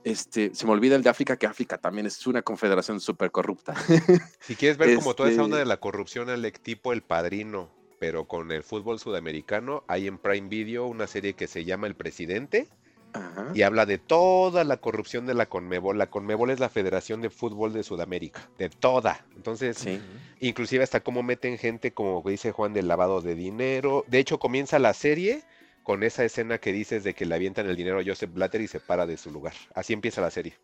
este, 0.04 0.56
se 0.56 0.66
me 0.66 0.72
olvida 0.72 0.96
el 0.96 1.04
de 1.04 1.10
África, 1.10 1.38
que 1.38 1.48
África 1.48 1.78
también 1.78 2.06
es 2.06 2.26
una 2.28 2.42
confederación 2.42 3.00
súper 3.00 3.32
corrupta. 3.32 3.74
Si 4.40 4.56
quieres 4.56 4.78
ver 4.78 4.96
como 4.96 5.14
toda 5.14 5.30
esa 5.30 5.44
onda 5.44 5.58
Este- 5.58 5.66
de 5.66 5.70
la 5.70 5.78
corrupción, 5.78 6.30
Alec, 6.30 6.62
tipo 6.62 6.94
El 6.94 7.02
Padrino, 7.02 7.70
pero 8.00 8.28
con 8.28 8.52
el 8.52 8.64
fútbol 8.64 9.00
sudamericano, 9.00 9.84
hay 9.88 10.08
en 10.08 10.18
Prime 10.18 10.48
Video 10.48 10.86
una 10.88 11.08
serie 11.08 11.34
que 11.34 11.48
se 11.48 11.66
llama 11.66 11.88
El 11.88 11.96
Presidente 11.96 12.70
Ajá. 13.14 13.52
y 13.54 13.62
habla 13.64 13.86
de 13.86 13.98
toda 13.98 14.64
la 14.64 14.78
corrupción 14.78 15.26
de 15.26 15.34
la 15.34 15.48
Conmebol. 15.48 15.98
La 15.98 16.10
Conmebol 16.10 16.50
es 16.52 16.60
la 16.60 16.70
Federación 16.70 17.22
de 17.22 17.30
Fútbol 17.30 17.74
de 17.74 17.84
Sudamérica, 17.84 18.50
de 18.58 18.70
toda. 18.70 19.26
Entonces, 19.36 19.78
Sí. 19.78 20.00
inclusive 20.40 20.84
hasta 20.84 21.00
cómo 21.00 21.24
meten 21.24 21.58
gente, 21.58 21.92
como 21.94 22.22
dice 22.26 22.52
Juan, 22.52 22.74
del 22.74 22.88
lavado 22.88 23.22
de 23.22 23.34
dinero. 23.36 24.04
De 24.08 24.20
hecho, 24.20 24.38
comienza 24.40 24.78
la 24.80 24.94
serie 24.94 25.44
con 25.84 26.04
esa 26.04 26.24
escena 26.26 26.58
que 26.58 26.74
dices 26.74 27.04
de 27.04 27.14
que 27.14 27.26
le 27.26 27.34
avientan 27.36 27.68
el 27.68 27.76
dinero 27.78 28.00
a 28.00 28.04
Joseph 28.06 28.34
Blatter 28.34 28.62
y 28.62 28.68
se 28.68 28.80
para 28.80 29.08
de 29.08 29.18
su 29.18 29.32
lugar. 29.32 29.54
Así 29.74 29.94
empieza 29.94 30.20
la 30.22 30.30
serie. 30.30 30.56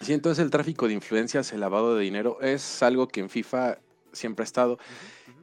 Sí, 0.00 0.12
entonces 0.12 0.42
el 0.44 0.50
tráfico 0.50 0.88
de 0.88 0.94
influencias, 0.94 1.52
el 1.52 1.60
lavado 1.60 1.94
de 1.94 2.02
dinero, 2.02 2.40
es 2.40 2.82
algo 2.82 3.06
que 3.06 3.20
en 3.20 3.30
FIFA 3.30 3.78
siempre 4.12 4.42
ha 4.42 4.44
estado. 4.44 4.78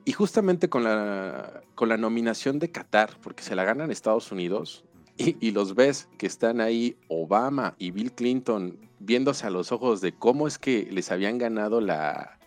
Y 0.05 0.11
justamente 0.11 0.69
con 0.69 0.83
la, 0.83 1.61
con 1.75 1.87
la 1.87 1.95
nominación 1.97 2.59
de 2.59 2.69
Qatar, 2.69 3.17
porque 3.21 3.43
se 3.43 3.55
la 3.55 3.63
ganan 3.63 3.91
Estados 3.91 4.31
Unidos, 4.31 4.83
y, 5.19 5.51
los 5.51 5.75
ves 5.75 6.07
que 6.17 6.25
están 6.27 6.61
ahí 6.61 6.95
Obama 7.09 7.75
y 7.77 7.91
Bill 7.91 8.13
Clinton 8.13 8.79
viéndose 8.99 9.45
a 9.45 9.49
los 9.49 9.71
ojos 9.71 9.99
de 10.01 10.13
cómo 10.13 10.47
es 10.47 10.57
que 10.57 10.87
les 10.91 11.11
habían 11.11 11.37
ganado 11.37 11.81
la, 11.81 12.39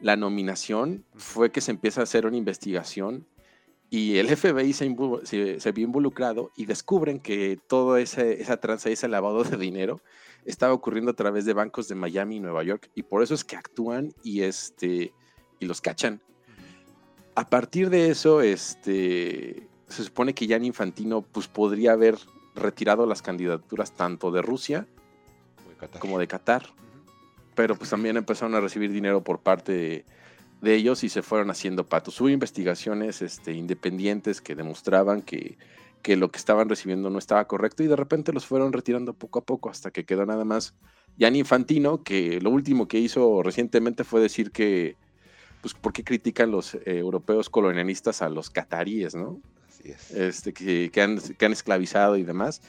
la 0.00 0.16
nominación, 0.16 1.04
fue 1.14 1.50
que 1.52 1.60
se 1.60 1.70
empieza 1.70 2.00
a 2.00 2.04
hacer 2.04 2.26
una 2.26 2.36
investigación 2.36 3.26
y 3.90 4.16
el 4.16 4.28
FBI 4.36 4.72
se, 4.72 4.94
se- 5.22 5.60
se 5.60 5.72
vio 5.72 5.84
involucrado 5.86 6.50
y 6.56 6.66
descubren 6.66 7.20
que 7.20 7.58
toda 7.68 8.00
esa 8.00 8.56
tranza, 8.56 8.90
ese 8.90 9.06
lavado 9.08 9.44
de 9.44 9.56
dinero, 9.56 10.00
estaba 10.44 10.74
ocurriendo 10.74 11.12
a 11.12 11.16
través 11.16 11.44
de 11.44 11.52
bancos 11.52 11.86
de 11.88 11.94
Miami 11.94 12.36
y 12.36 12.40
Nueva 12.40 12.64
York 12.64 12.90
y 12.96 13.04
por 13.04 13.22
eso 13.22 13.34
es 13.34 13.44
que 13.44 13.56
actúan 13.56 14.12
y 14.24 14.42
este 14.42 15.12
y 15.60 15.66
los 15.66 15.80
cachan. 15.80 16.20
A 17.36 17.48
partir 17.48 17.88
de 17.88 18.10
eso, 18.10 18.40
este 18.42 19.68
se 19.88 20.04
supone 20.04 20.34
que 20.34 20.46
Gianni 20.46 20.68
Infantino 20.68 21.22
pues 21.22 21.48
podría 21.48 21.92
haber 21.92 22.18
retirado 22.54 23.06
las 23.06 23.22
candidaturas 23.22 23.92
tanto 23.92 24.30
de 24.30 24.42
Rusia 24.42 24.86
como 25.98 26.18
de 26.18 26.26
Qatar, 26.26 26.66
pero 27.54 27.76
pues 27.76 27.90
también 27.90 28.16
empezaron 28.16 28.54
a 28.54 28.60
recibir 28.60 28.90
dinero 28.90 29.22
por 29.22 29.40
parte 29.40 29.72
de, 29.72 30.04
de 30.62 30.74
ellos 30.74 31.04
y 31.04 31.08
se 31.08 31.22
fueron 31.22 31.50
haciendo 31.50 31.86
patos. 31.86 32.20
Hubo 32.20 32.28
investigaciones 32.30 33.22
este, 33.22 33.52
independientes 33.52 34.40
que 34.40 34.54
demostraban 34.54 35.20
que, 35.20 35.58
que 36.02 36.16
lo 36.16 36.30
que 36.30 36.38
estaban 36.38 36.68
recibiendo 36.68 37.10
no 37.10 37.18
estaba 37.18 37.46
correcto 37.46 37.82
y 37.82 37.86
de 37.86 37.96
repente 37.96 38.32
los 38.32 38.46
fueron 38.46 38.72
retirando 38.72 39.12
poco 39.12 39.40
a 39.40 39.44
poco 39.44 39.70
hasta 39.70 39.90
que 39.90 40.04
quedó 40.04 40.24
nada 40.24 40.44
más 40.44 40.74
Gianni 41.16 41.40
Infantino, 41.40 42.02
que 42.02 42.40
lo 42.40 42.50
último 42.50 42.88
que 42.88 42.98
hizo 42.98 43.42
recientemente 43.42 44.04
fue 44.04 44.20
decir 44.20 44.50
que, 44.50 44.96
pues, 45.60 45.74
¿por 45.74 45.92
qué 45.92 46.02
critican 46.02 46.50
los 46.50 46.74
eh, 46.74 46.82
europeos 46.86 47.48
colonialistas 47.50 48.20
a 48.22 48.28
los 48.28 48.50
cataríes, 48.50 49.14
no? 49.14 49.40
Este, 49.84 50.52
que, 50.52 50.90
han, 51.00 51.52
esclavizado 51.52 52.16
y 52.16 52.22
demás, 52.22 52.62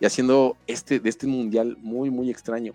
y 0.00 0.06
haciendo 0.06 0.56
este, 0.66 1.00
de 1.00 1.08
este 1.08 1.26
mundial 1.26 1.76
muy, 1.80 2.10
muy 2.10 2.30
extraño. 2.30 2.74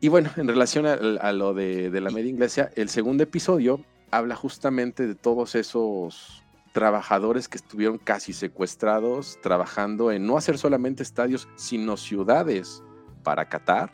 Y 0.00 0.08
bueno, 0.08 0.30
en 0.36 0.48
relación 0.48 0.86
a, 0.86 1.32
lo 1.32 1.54
de, 1.54 1.90
de 1.90 2.00
la 2.00 2.10
media 2.10 2.30
inglesa, 2.30 2.70
el 2.74 2.88
segundo 2.88 3.22
episodio 3.22 3.84
habla 4.10 4.36
justamente 4.36 5.06
de 5.06 5.14
todos 5.14 5.54
esos 5.54 6.42
trabajadores 6.72 7.48
que 7.48 7.58
estuvieron 7.58 7.98
casi 7.98 8.32
secuestrados 8.32 9.38
trabajando 9.42 10.10
en 10.10 10.26
no 10.26 10.36
hacer 10.36 10.58
solamente 10.58 11.02
estadios, 11.02 11.48
sino 11.54 11.96
ciudades 11.96 12.82
para 13.22 13.48
Qatar, 13.48 13.92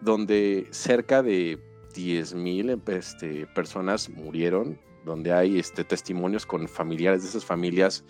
donde 0.00 0.68
cerca 0.70 1.22
de 1.22 1.58
10.000 1.94 2.80
este, 2.88 3.46
personas 3.48 4.08
murieron, 4.08 4.78
donde 5.08 5.32
hay 5.32 5.58
este, 5.58 5.82
testimonios 5.82 6.46
con 6.46 6.68
familiares 6.68 7.22
de 7.22 7.28
esas 7.30 7.44
familias 7.44 8.04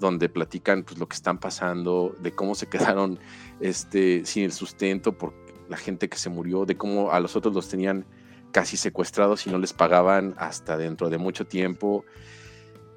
donde 0.00 0.28
platican 0.28 0.82
pues, 0.82 0.98
lo 0.98 1.06
que 1.06 1.14
están 1.14 1.38
pasando, 1.38 2.16
de 2.20 2.32
cómo 2.32 2.54
se 2.54 2.66
quedaron 2.66 3.18
este, 3.60 4.24
sin 4.24 4.44
el 4.44 4.52
sustento 4.52 5.16
por 5.16 5.34
la 5.68 5.76
gente 5.76 6.08
que 6.08 6.18
se 6.18 6.30
murió, 6.30 6.64
de 6.64 6.76
cómo 6.76 7.12
a 7.12 7.20
los 7.20 7.36
otros 7.36 7.54
los 7.54 7.68
tenían 7.68 8.04
casi 8.50 8.76
secuestrados 8.76 9.46
y 9.46 9.50
no 9.50 9.58
les 9.58 9.72
pagaban 9.72 10.34
hasta 10.38 10.76
dentro 10.76 11.08
de 11.10 11.18
mucho 11.18 11.46
tiempo. 11.46 12.04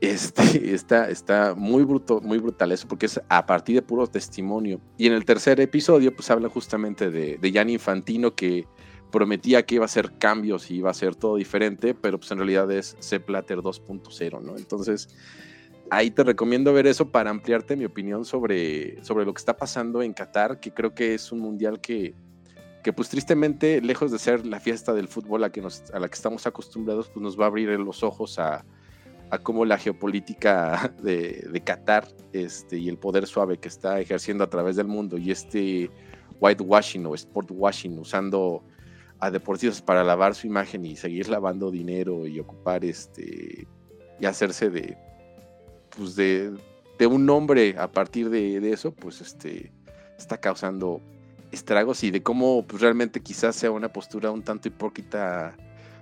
Este, 0.02 0.42
está, 0.74 1.10
está 1.10 1.54
muy, 1.56 1.84
bruto, 1.84 2.20
muy 2.22 2.40
brutal 2.40 2.72
eso, 2.72 2.88
porque 2.88 3.06
es 3.06 3.22
a 3.30 3.46
partir 3.46 3.76
de 3.76 3.82
puro 3.84 4.08
testimonio. 4.08 4.82
Y 4.98 5.08
en 5.08 5.14
el 5.14 5.26
tercer 5.26 5.60
episodio, 5.60 6.16
pues 6.16 6.32
habla 6.32 6.50
justamente 6.50 7.12
de, 7.12 7.38
de 7.38 7.52
Gianni 7.52 7.74
Infantino, 7.74 8.34
que 8.34 8.66
prometía 9.14 9.64
que 9.64 9.76
iba 9.76 9.84
a 9.84 9.86
hacer 9.86 10.18
cambios 10.18 10.72
y 10.72 10.78
iba 10.78 10.90
a 10.90 10.92
hacer 10.92 11.16
todo 11.16 11.36
diferente, 11.36 11.94
pero 11.94 12.18
pues 12.18 12.32
en 12.32 12.40
realidad 12.40 12.70
es 12.72 12.98
Sepp 13.00 13.28
Blatter 13.28 13.60
2.0, 13.60 14.42
¿no? 14.42 14.58
Entonces, 14.58 15.08
ahí 15.92 16.10
te 16.10 16.24
recomiendo 16.24 16.74
ver 16.74 16.88
eso 16.88 17.12
para 17.12 17.30
ampliarte 17.30 17.76
mi 17.76 17.86
opinión 17.86 18.26
sobre, 18.26 19.04
sobre 19.04 19.24
lo 19.24 19.34
que 19.36 19.38
está 19.38 19.56
pasando 19.56 20.02
en 20.02 20.14
Qatar, 20.14 20.60
que 20.60 20.74
creo 20.74 20.96
que 20.96 21.14
es 21.14 21.32
un 21.32 21.42
mundial 21.42 21.80
que, 21.80 22.16
que 22.84 22.92
pues 22.92 23.08
tristemente, 23.10 23.82
lejos 23.82 24.12
de 24.12 24.18
ser 24.18 24.48
la 24.48 24.60
fiesta 24.60 24.94
del 24.94 25.08
fútbol 25.08 25.44
a, 25.44 25.52
que 25.52 25.62
a 25.62 26.00
la 26.00 26.08
que 26.08 26.16
estamos 26.16 26.48
acostumbrados, 26.48 27.10
pues 27.10 27.22
nos 27.22 27.40
va 27.40 27.44
a 27.44 27.48
abrir 27.50 27.70
los 27.80 28.02
ojos 28.02 28.40
a, 28.40 28.66
cómo 29.44 29.64
la 29.64 29.78
geopolítica 29.78 30.92
de, 31.04 31.62
Qatar 31.64 32.08
este, 32.32 32.80
y 32.80 32.90
el 32.90 32.98
poder 32.98 33.28
suave 33.28 33.60
que 33.60 33.68
está 33.68 34.00
ejerciendo 34.00 34.44
a 34.44 34.50
través 34.50 34.76
del 34.76 34.88
mundo 34.88 35.20
y 35.20 35.30
este 35.30 35.92
whitewashing 36.40 37.06
o 37.06 37.14
sport 37.14 37.52
washing 37.52 38.00
usando 38.00 38.64
a 39.24 39.32
deportistas 39.32 39.82
para 39.82 40.04
lavar 40.04 40.36
su 40.36 40.48
imagen 40.48 40.86
y 40.86 40.98
seguir 40.98 41.30
lavando 41.30 41.72
dinero 41.72 42.28
y 42.28 42.42
ocupar 42.42 42.84
este 42.84 43.66
y 44.20 44.26
hacerse 44.26 44.70
de 44.70 44.98
pues 45.96 46.18
de, 46.18 46.54
de 47.00 47.08
un 47.08 47.26
nombre 47.26 47.76
a 47.78 47.90
partir 47.90 48.30
de, 48.30 48.60
de, 48.60 48.74
eso 48.74 48.92
pues 48.92 49.22
este 49.22 49.72
está 50.18 50.38
causando 50.40 51.00
estragos 51.54 52.04
y 52.04 52.12
de 52.12 52.22
cómo 52.22 52.66
pues, 52.68 52.82
realmente 52.82 53.22
quizás 53.22 53.56
sea 53.56 53.72
una 53.72 53.94
postura 53.94 54.30
un 54.30 54.44
tanto 54.44 54.68
hipócrita 54.68 55.56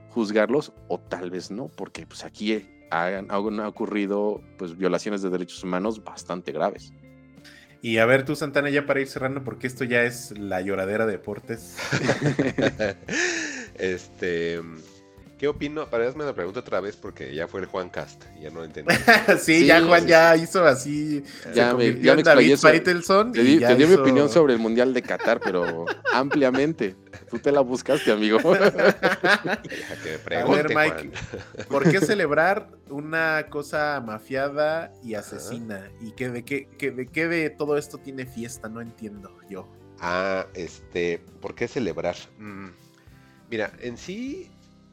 juzgarlos 0.09 0.73
o 0.87 0.97
tal 0.99 1.29
vez 1.29 1.51
no 1.51 1.67
porque 1.67 2.07
pues 2.07 2.23
aquí 2.23 2.65
han, 2.89 3.29
han 3.29 3.59
ocurrido 3.59 4.41
pues 4.57 4.75
violaciones 4.75 5.21
de 5.21 5.29
derechos 5.29 5.63
humanos 5.63 6.03
bastante 6.03 6.51
graves 6.51 6.91
y 7.81 7.97
a 7.97 8.05
ver 8.05 8.25
tú, 8.25 8.35
Santana, 8.35 8.69
ya 8.69 8.85
para 8.85 9.01
ir 9.01 9.07
cerrando, 9.07 9.43
porque 9.43 9.67
esto 9.67 9.83
ya 9.83 10.03
es 10.03 10.37
la 10.37 10.61
lloradera 10.61 11.05
de 11.05 11.13
deportes. 11.13 11.77
este. 13.75 14.61
¿Qué 15.41 15.47
opino? 15.47 15.89
Para 15.89 16.07
hazme 16.07 16.23
la 16.23 16.35
pregunta 16.35 16.59
otra 16.59 16.81
vez 16.81 16.95
porque 16.95 17.33
ya 17.33 17.47
fue 17.47 17.61
el 17.61 17.65
Juan 17.65 17.89
Cast, 17.89 18.25
ya 18.39 18.51
no 18.51 18.63
entendí. 18.63 18.93
sí, 19.39 19.61
sí, 19.61 19.65
ya 19.65 19.81
Juan 19.81 20.03
sí. 20.03 20.09
ya 20.09 20.37
hizo 20.37 20.63
así. 20.63 21.23
Ya 21.55 21.73
me, 21.73 21.99
ya 21.99 22.15
me 22.15 22.21
David 22.21 22.57
Faitelson. 22.57 23.31
Te 23.31 23.41
di, 23.41 23.57
te 23.57 23.73
di 23.73 23.85
hizo... 23.85 23.89
mi 23.89 23.95
opinión 23.95 24.29
sobre 24.29 24.53
el 24.53 24.59
Mundial 24.59 24.93
de 24.93 25.01
Qatar, 25.01 25.39
pero 25.39 25.87
ampliamente. 26.13 26.95
Tú 27.27 27.39
te 27.39 27.51
la 27.51 27.61
buscaste, 27.61 28.11
amigo. 28.11 28.37
que 30.03 30.19
pregunte, 30.23 30.59
a 30.59 30.63
ver, 30.63 30.75
Mike, 30.75 31.17
Juan. 31.17 31.67
¿por 31.67 31.89
qué 31.89 32.01
celebrar 32.01 32.69
una 32.91 33.47
cosa 33.49 33.99
mafiada 34.05 34.93
y 35.03 35.15
asesina? 35.15 35.89
¿Y 36.01 36.11
que 36.11 36.29
de 36.29 36.45
qué, 36.45 36.67
que, 36.77 36.91
de 36.91 37.07
qué 37.07 37.27
de 37.27 37.49
todo 37.49 37.77
esto 37.77 37.97
tiene 37.97 38.27
fiesta? 38.27 38.69
No 38.69 38.79
entiendo 38.79 39.35
yo. 39.49 39.67
Ah, 40.01 40.45
este, 40.53 41.19
¿por 41.41 41.55
qué 41.55 41.67
celebrar? 41.67 42.15
Mm, 42.37 42.67
mira, 43.49 43.73
en 43.79 43.97
sí 43.97 44.51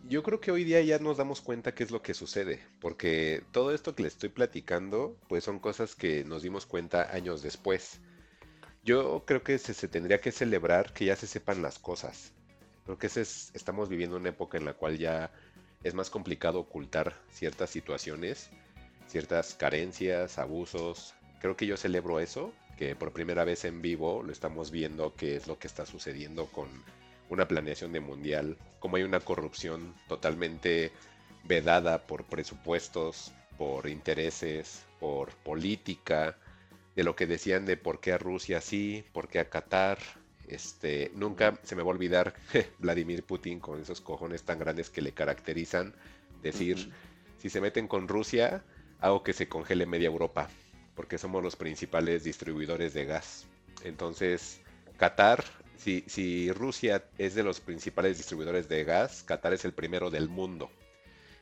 yo 0.08 0.22
creo 0.22 0.40
que 0.40 0.50
hoy 0.50 0.64
día 0.64 0.80
ya 0.80 0.98
nos 0.98 1.18
damos 1.18 1.42
cuenta 1.42 1.74
qué 1.74 1.84
es 1.84 1.90
lo 1.90 2.00
que 2.02 2.14
sucede, 2.14 2.60
porque 2.80 3.42
todo 3.52 3.74
esto 3.74 3.94
que 3.94 4.02
le 4.02 4.08
estoy 4.08 4.30
platicando, 4.30 5.16
pues 5.28 5.44
son 5.44 5.58
cosas 5.58 5.94
que 5.94 6.24
nos 6.24 6.42
dimos 6.42 6.64
cuenta 6.64 7.12
años 7.14 7.42
después. 7.42 8.00
Yo 8.84 9.24
creo 9.26 9.42
que 9.42 9.58
se, 9.58 9.88
tendría 9.88 10.20
que 10.20 10.32
celebrar 10.32 10.94
que 10.94 11.04
ya 11.04 11.16
se 11.16 11.26
sepan 11.26 11.60
las 11.60 11.78
cosas. 11.78 12.32
Creo 12.86 12.98
que 12.98 13.08
es, 13.08 13.50
estamos 13.52 13.90
viviendo 13.90 14.16
una 14.16 14.30
época 14.30 14.56
en 14.56 14.64
la 14.64 14.72
cual 14.72 14.96
ya 14.96 15.30
es 15.84 15.92
más 15.92 16.08
complicado 16.08 16.60
ocultar 16.60 17.14
ciertas 17.30 17.68
situaciones, 17.68 18.48
ciertas 19.08 19.54
carencias, 19.54 20.38
abusos. 20.38 21.14
Creo 21.38 21.56
que 21.56 21.66
yo 21.66 21.76
celebro 21.76 22.18
eso, 22.18 22.54
que 22.78 22.96
por 22.96 23.12
primera 23.12 23.44
vez 23.44 23.66
en 23.66 23.82
vivo 23.82 24.22
lo 24.22 24.32
estamos 24.32 24.70
viendo 24.70 25.14
qué 25.14 25.36
es 25.36 25.46
lo 25.46 25.58
que 25.58 25.66
está 25.66 25.84
sucediendo 25.84 26.46
con 26.46 26.68
una 27.28 27.48
planeación 27.48 27.92
de 27.92 28.00
mundial, 28.00 28.56
como 28.80 28.96
hay 28.96 29.02
una 29.02 29.20
corrupción 29.20 29.94
totalmente 30.08 30.92
vedada 31.44 32.06
por 32.06 32.24
presupuestos, 32.24 33.32
por 33.56 33.88
intereses, 33.88 34.84
por 35.00 35.30
política, 35.36 36.36
de 36.94 37.04
lo 37.04 37.14
que 37.14 37.26
decían 37.26 37.64
de 37.64 37.76
por 37.76 38.00
qué 38.00 38.12
a 38.12 38.18
Rusia 38.18 38.60
sí, 38.60 39.04
por 39.12 39.28
qué 39.28 39.38
a 39.40 39.48
Qatar, 39.48 39.98
Este, 40.48 41.10
nunca 41.14 41.58
se 41.62 41.76
me 41.76 41.82
va 41.82 41.88
a 41.90 41.94
olvidar 41.94 42.34
Vladimir 42.78 43.22
Putin 43.24 43.60
con 43.60 43.80
esos 43.80 44.00
cojones 44.00 44.42
tan 44.44 44.58
grandes 44.58 44.88
que 44.90 45.02
le 45.02 45.12
caracterizan. 45.12 45.94
Decir, 46.42 46.90
si 47.36 47.50
se 47.50 47.60
meten 47.60 47.86
con 47.86 48.08
Rusia, 48.08 48.64
hago 49.00 49.22
que 49.22 49.32
se 49.34 49.48
congele 49.48 49.86
media 49.86 50.06
Europa, 50.08 50.48
porque 50.94 51.18
somos 51.18 51.42
los 51.42 51.56
principales 51.56 52.24
distribuidores 52.24 52.94
de 52.94 53.04
gas. 53.04 53.46
Entonces, 53.84 54.60
Qatar, 54.96 55.44
si, 55.78 56.04
si 56.06 56.52
Rusia 56.52 57.04
es 57.16 57.34
de 57.34 57.42
los 57.42 57.60
principales 57.60 58.18
distribuidores 58.18 58.68
de 58.68 58.84
gas, 58.84 59.22
Qatar 59.22 59.54
es 59.54 59.64
el 59.64 59.72
primero 59.72 60.10
del 60.10 60.28
mundo. 60.28 60.70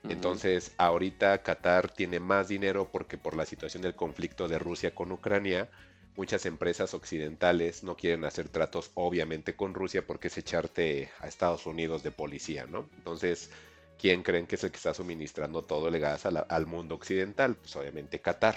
Entonces, 0.09 0.73
ahorita 0.79 1.43
Qatar 1.43 1.91
tiene 1.91 2.21
más 2.21 2.47
dinero 2.47 2.89
porque 2.93 3.19
por 3.19 3.35
la 3.35 3.45
situación 3.45 3.83
del 3.83 3.97
conflicto 3.97 4.47
de 4.47 4.59
Rusia 4.59 4.95
con 4.95 5.11
Ucrania, 5.11 5.69
muchas 6.17 6.47
empresas 6.47 6.95
occidentales 6.95 7.83
no 7.83 7.97
quieren 7.97 8.25
hacer 8.25 8.49
tratos 8.49 8.93
obviamente 8.95 9.57
con 9.57 9.75
Rusia 9.75 10.07
porque 10.07 10.29
es 10.29 10.39
echarte 10.39 11.11
a 11.19 11.27
Estados 11.27 11.67
Unidos 11.67 12.05
de 12.05 12.13
policía, 12.13 12.67
¿no? 12.67 12.89
Entonces, 12.97 13.51
¿quién 13.99 14.23
creen 14.23 14.47
que 14.47 14.55
es 14.55 14.65
el 14.65 14.71
que 14.71 14.77
está 14.77 14.95
suministrando 14.95 15.63
todo 15.63 15.89
el 15.89 15.99
gas 15.99 16.25
al 16.27 16.67
mundo 16.67 16.95
occidental? 16.95 17.57
Pues 17.57 17.75
obviamente 17.75 18.21
Qatar. 18.21 18.55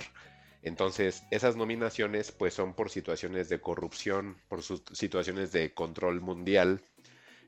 Entonces, 0.61 1.23
esas 1.31 1.55
nominaciones 1.55 2.31
pues 2.31 2.53
son 2.53 2.73
por 2.73 2.89
situaciones 2.89 3.49
de 3.49 3.61
corrupción, 3.61 4.37
por 4.47 4.61
situaciones 4.63 5.51
de 5.51 5.73
control 5.73 6.21
mundial. 6.21 6.81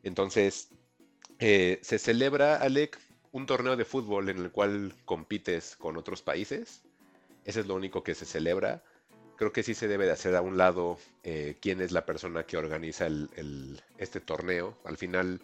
Entonces, 0.04 0.70
eh, 1.40 1.80
se 1.82 2.00
celebra, 2.00 2.56
Alec, 2.56 2.98
un 3.32 3.46
torneo 3.46 3.76
de 3.76 3.86
fútbol 3.86 4.30
en 4.30 4.38
el 4.38 4.52
cual 4.52 4.94
compites 5.06 5.76
con 5.76 5.98
otros 5.98 6.22
países. 6.22 6.84
Eso 7.46 7.60
es 7.60 7.68
lo 7.68 7.76
único 7.76 8.04
que 8.04 8.16
se 8.16 8.26
celebra. 8.26 8.84
Creo 9.36 9.52
que 9.52 9.64
sí 9.64 9.74
se 9.74 9.88
debe 9.88 10.06
de 10.06 10.12
hacer 10.12 10.36
a 10.36 10.42
un 10.42 10.58
lado 10.58 10.98
eh, 11.24 11.58
quién 11.60 11.82
es 11.82 11.92
la 11.92 12.06
persona 12.06 12.46
que 12.46 12.58
organiza 12.58 13.08
este 13.98 14.22
torneo. 14.22 14.78
Al 14.86 14.98
final, 14.98 15.42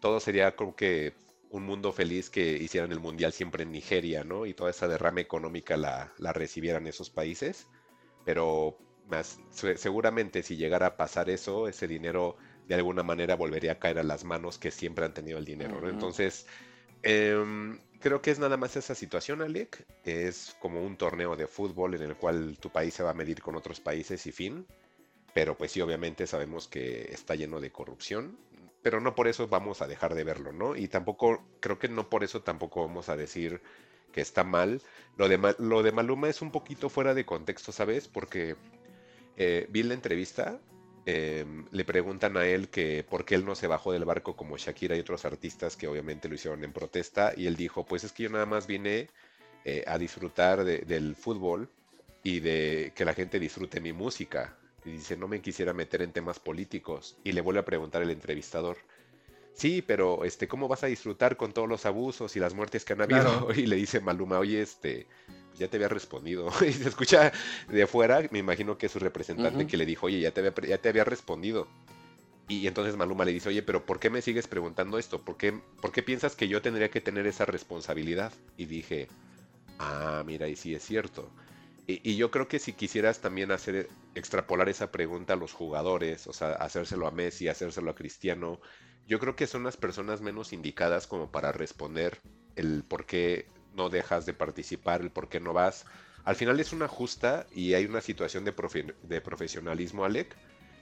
todo 0.00 0.20
sería 0.20 0.54
como 0.54 0.76
que 0.76 1.14
un 1.50 1.64
mundo 1.64 1.92
feliz 1.92 2.30
que 2.30 2.52
hicieran 2.52 2.92
el 2.92 3.00
mundial 3.00 3.32
siempre 3.32 3.64
en 3.64 3.72
Nigeria, 3.72 4.24
¿no? 4.24 4.46
Y 4.46 4.54
toda 4.54 4.70
esa 4.70 4.88
derrama 4.88 5.20
económica 5.20 5.76
la, 5.76 6.12
la 6.18 6.32
recibieran 6.32 6.86
esos 6.86 7.10
países. 7.10 7.68
Pero 8.24 8.78
más, 9.08 9.38
seguramente 9.50 10.42
si 10.42 10.56
llegara 10.56 10.86
a 10.86 10.96
pasar 10.96 11.28
eso, 11.30 11.68
ese 11.68 11.88
dinero 11.88 12.36
de 12.68 12.76
alguna 12.76 13.02
manera 13.02 13.34
volvería 13.34 13.72
a 13.72 13.78
caer 13.78 13.98
a 13.98 14.04
las 14.04 14.24
manos 14.24 14.58
que 14.58 14.70
siempre 14.70 15.04
han 15.04 15.14
tenido 15.14 15.38
el 15.38 15.44
dinero, 15.44 15.80
¿no? 15.80 15.88
Entonces, 15.88 16.46
Em, 17.02 17.78
creo 18.00 18.20
que 18.20 18.30
es 18.30 18.38
nada 18.38 18.56
más 18.56 18.76
esa 18.76 18.94
situación, 18.94 19.42
Alec. 19.42 19.86
Es 20.04 20.56
como 20.60 20.82
un 20.84 20.96
torneo 20.96 21.36
de 21.36 21.46
fútbol 21.46 21.94
en 21.94 22.02
el 22.02 22.16
cual 22.16 22.58
tu 22.58 22.70
país 22.70 22.94
se 22.94 23.02
va 23.02 23.10
a 23.10 23.14
medir 23.14 23.40
con 23.40 23.56
otros 23.56 23.80
países 23.80 24.26
y 24.26 24.32
fin. 24.32 24.66
Pero 25.32 25.56
pues 25.56 25.72
sí, 25.72 25.80
obviamente 25.80 26.26
sabemos 26.26 26.68
que 26.68 27.12
está 27.12 27.34
lleno 27.34 27.60
de 27.60 27.70
corrupción. 27.70 28.36
Pero 28.82 29.00
no 29.00 29.14
por 29.14 29.28
eso 29.28 29.48
vamos 29.48 29.82
a 29.82 29.86
dejar 29.86 30.14
de 30.14 30.24
verlo, 30.24 30.52
¿no? 30.52 30.76
Y 30.76 30.88
tampoco, 30.88 31.42
creo 31.60 31.78
que 31.78 31.88
no 31.88 32.08
por 32.08 32.24
eso 32.24 32.42
tampoco 32.42 32.86
vamos 32.86 33.08
a 33.08 33.16
decir 33.16 33.60
que 34.12 34.20
está 34.20 34.44
mal. 34.44 34.82
Lo 35.16 35.28
de, 35.28 35.54
lo 35.58 35.82
de 35.82 35.92
Maluma 35.92 36.28
es 36.28 36.42
un 36.42 36.50
poquito 36.50 36.88
fuera 36.88 37.14
de 37.14 37.26
contexto, 37.26 37.72
¿sabes? 37.72 38.08
Porque 38.08 38.56
eh, 39.36 39.66
vi 39.70 39.82
la 39.82 39.94
entrevista 39.94 40.60
Em, 41.06 41.64
le 41.70 41.84
preguntan 41.84 42.36
a 42.36 42.46
él 42.46 42.68
que 42.68 43.04
por 43.08 43.24
qué 43.24 43.34
él 43.34 43.44
no 43.44 43.54
se 43.54 43.66
bajó 43.66 43.92
del 43.92 44.04
barco 44.04 44.36
como 44.36 44.58
Shakira 44.58 44.96
y 44.96 45.00
otros 45.00 45.24
artistas 45.24 45.76
que 45.76 45.88
obviamente 45.88 46.28
lo 46.28 46.34
hicieron 46.34 46.62
en 46.62 46.72
protesta 46.72 47.32
y 47.36 47.46
él 47.46 47.56
dijo, 47.56 47.86
pues 47.86 48.04
es 48.04 48.12
que 48.12 48.24
yo 48.24 48.30
nada 48.30 48.46
más 48.46 48.66
vine 48.66 49.08
eh, 49.64 49.82
a 49.86 49.98
disfrutar 49.98 50.64
del 50.64 51.16
fútbol 51.16 51.70
y 52.22 52.40
de 52.40 52.92
que 52.94 53.04
la 53.04 53.14
gente 53.14 53.40
disfrute 53.40 53.80
mi 53.80 53.92
música. 53.92 54.56
Y 54.84 54.92
dice, 54.92 55.16
no 55.16 55.28
me 55.28 55.40
quisiera 55.40 55.72
meter 55.72 56.02
en 56.02 56.12
temas 56.12 56.38
políticos. 56.38 57.16
Y 57.24 57.32
le 57.32 57.40
vuelve 57.40 57.60
a 57.60 57.64
preguntar 57.64 58.02
el 58.02 58.10
entrevistador, 58.10 58.78
sí, 59.52 59.82
pero 59.82 60.24
este, 60.24 60.48
¿cómo 60.48 60.68
vas 60.68 60.84
a 60.84 60.86
disfrutar 60.86 61.36
con 61.36 61.52
todos 61.52 61.68
los 61.68 61.84
abusos 61.86 62.34
y 62.36 62.40
las 62.40 62.54
muertes 62.54 62.84
que 62.84 62.94
han 62.94 63.02
habido? 63.02 63.48
Y 63.54 63.66
le 63.66 63.76
dice 63.76 64.00
Maluma, 64.00 64.38
oye, 64.38 64.62
este, 64.62 65.06
ya 65.58 65.68
te 65.68 65.76
había 65.76 65.88
respondido. 65.88 66.48
y 66.66 66.72
se 66.72 66.88
escucha 66.88 67.32
de 67.68 67.82
afuera, 67.82 68.22
me 68.30 68.38
imagino 68.38 68.78
que 68.78 68.86
es 68.86 68.92
su 68.92 68.98
representante 68.98 69.66
que 69.66 69.76
le 69.76 69.86
dijo, 69.86 70.06
oye, 70.06 70.20
ya 70.20 70.32
te, 70.32 70.40
había, 70.40 70.54
ya 70.66 70.78
te 70.78 70.88
había 70.88 71.04
respondido. 71.04 71.68
Y 72.48 72.66
entonces 72.66 72.96
Maluma 72.96 73.24
le 73.24 73.32
dice, 73.32 73.48
oye, 73.48 73.62
pero 73.62 73.86
¿por 73.86 74.00
qué 74.00 74.10
me 74.10 74.22
sigues 74.22 74.48
preguntando 74.48 74.98
esto? 74.98 75.22
¿Por 75.22 75.36
qué, 75.36 75.52
¿Por 75.80 75.92
qué 75.92 76.02
piensas 76.02 76.34
que 76.34 76.48
yo 76.48 76.60
tendría 76.60 76.90
que 76.90 77.00
tener 77.00 77.26
esa 77.28 77.44
responsabilidad? 77.44 78.32
Y 78.56 78.66
dije, 78.66 79.06
ah, 79.78 80.24
mira, 80.26 80.48
y 80.48 80.56
sí 80.56 80.74
es 80.74 80.82
cierto. 80.82 81.30
Y, 82.02 82.16
yo 82.16 82.30
creo 82.30 82.48
que 82.48 82.58
si 82.58 82.72
quisieras 82.72 83.20
también 83.20 83.50
hacer, 83.50 83.88
extrapolar 84.14 84.68
esa 84.68 84.92
pregunta 84.92 85.32
a 85.32 85.36
los 85.36 85.52
jugadores, 85.52 86.26
o 86.26 86.32
sea, 86.32 86.52
hacérselo 86.52 87.06
a 87.06 87.10
Messi, 87.10 87.48
hacérselo 87.48 87.90
a 87.90 87.94
Cristiano, 87.94 88.60
yo 89.06 89.18
creo 89.18 89.34
que 89.34 89.46
son 89.46 89.64
las 89.64 89.76
personas 89.76 90.20
menos 90.20 90.52
indicadas 90.52 91.06
como 91.06 91.32
para 91.32 91.52
responder 91.52 92.18
el 92.56 92.84
por 92.84 93.06
qué 93.06 93.46
no 93.74 93.88
dejas 93.88 94.26
de 94.26 94.34
participar, 94.34 95.00
el 95.00 95.10
por 95.10 95.28
qué 95.28 95.40
no 95.40 95.52
vas. 95.52 95.86
Al 96.24 96.36
final 96.36 96.60
es 96.60 96.72
una 96.72 96.86
justa 96.86 97.46
y 97.52 97.74
hay 97.74 97.86
una 97.86 98.00
situación 98.00 98.44
de, 98.44 98.54
de 99.02 99.20
profesionalismo, 99.20 100.04
Alec. 100.04 100.36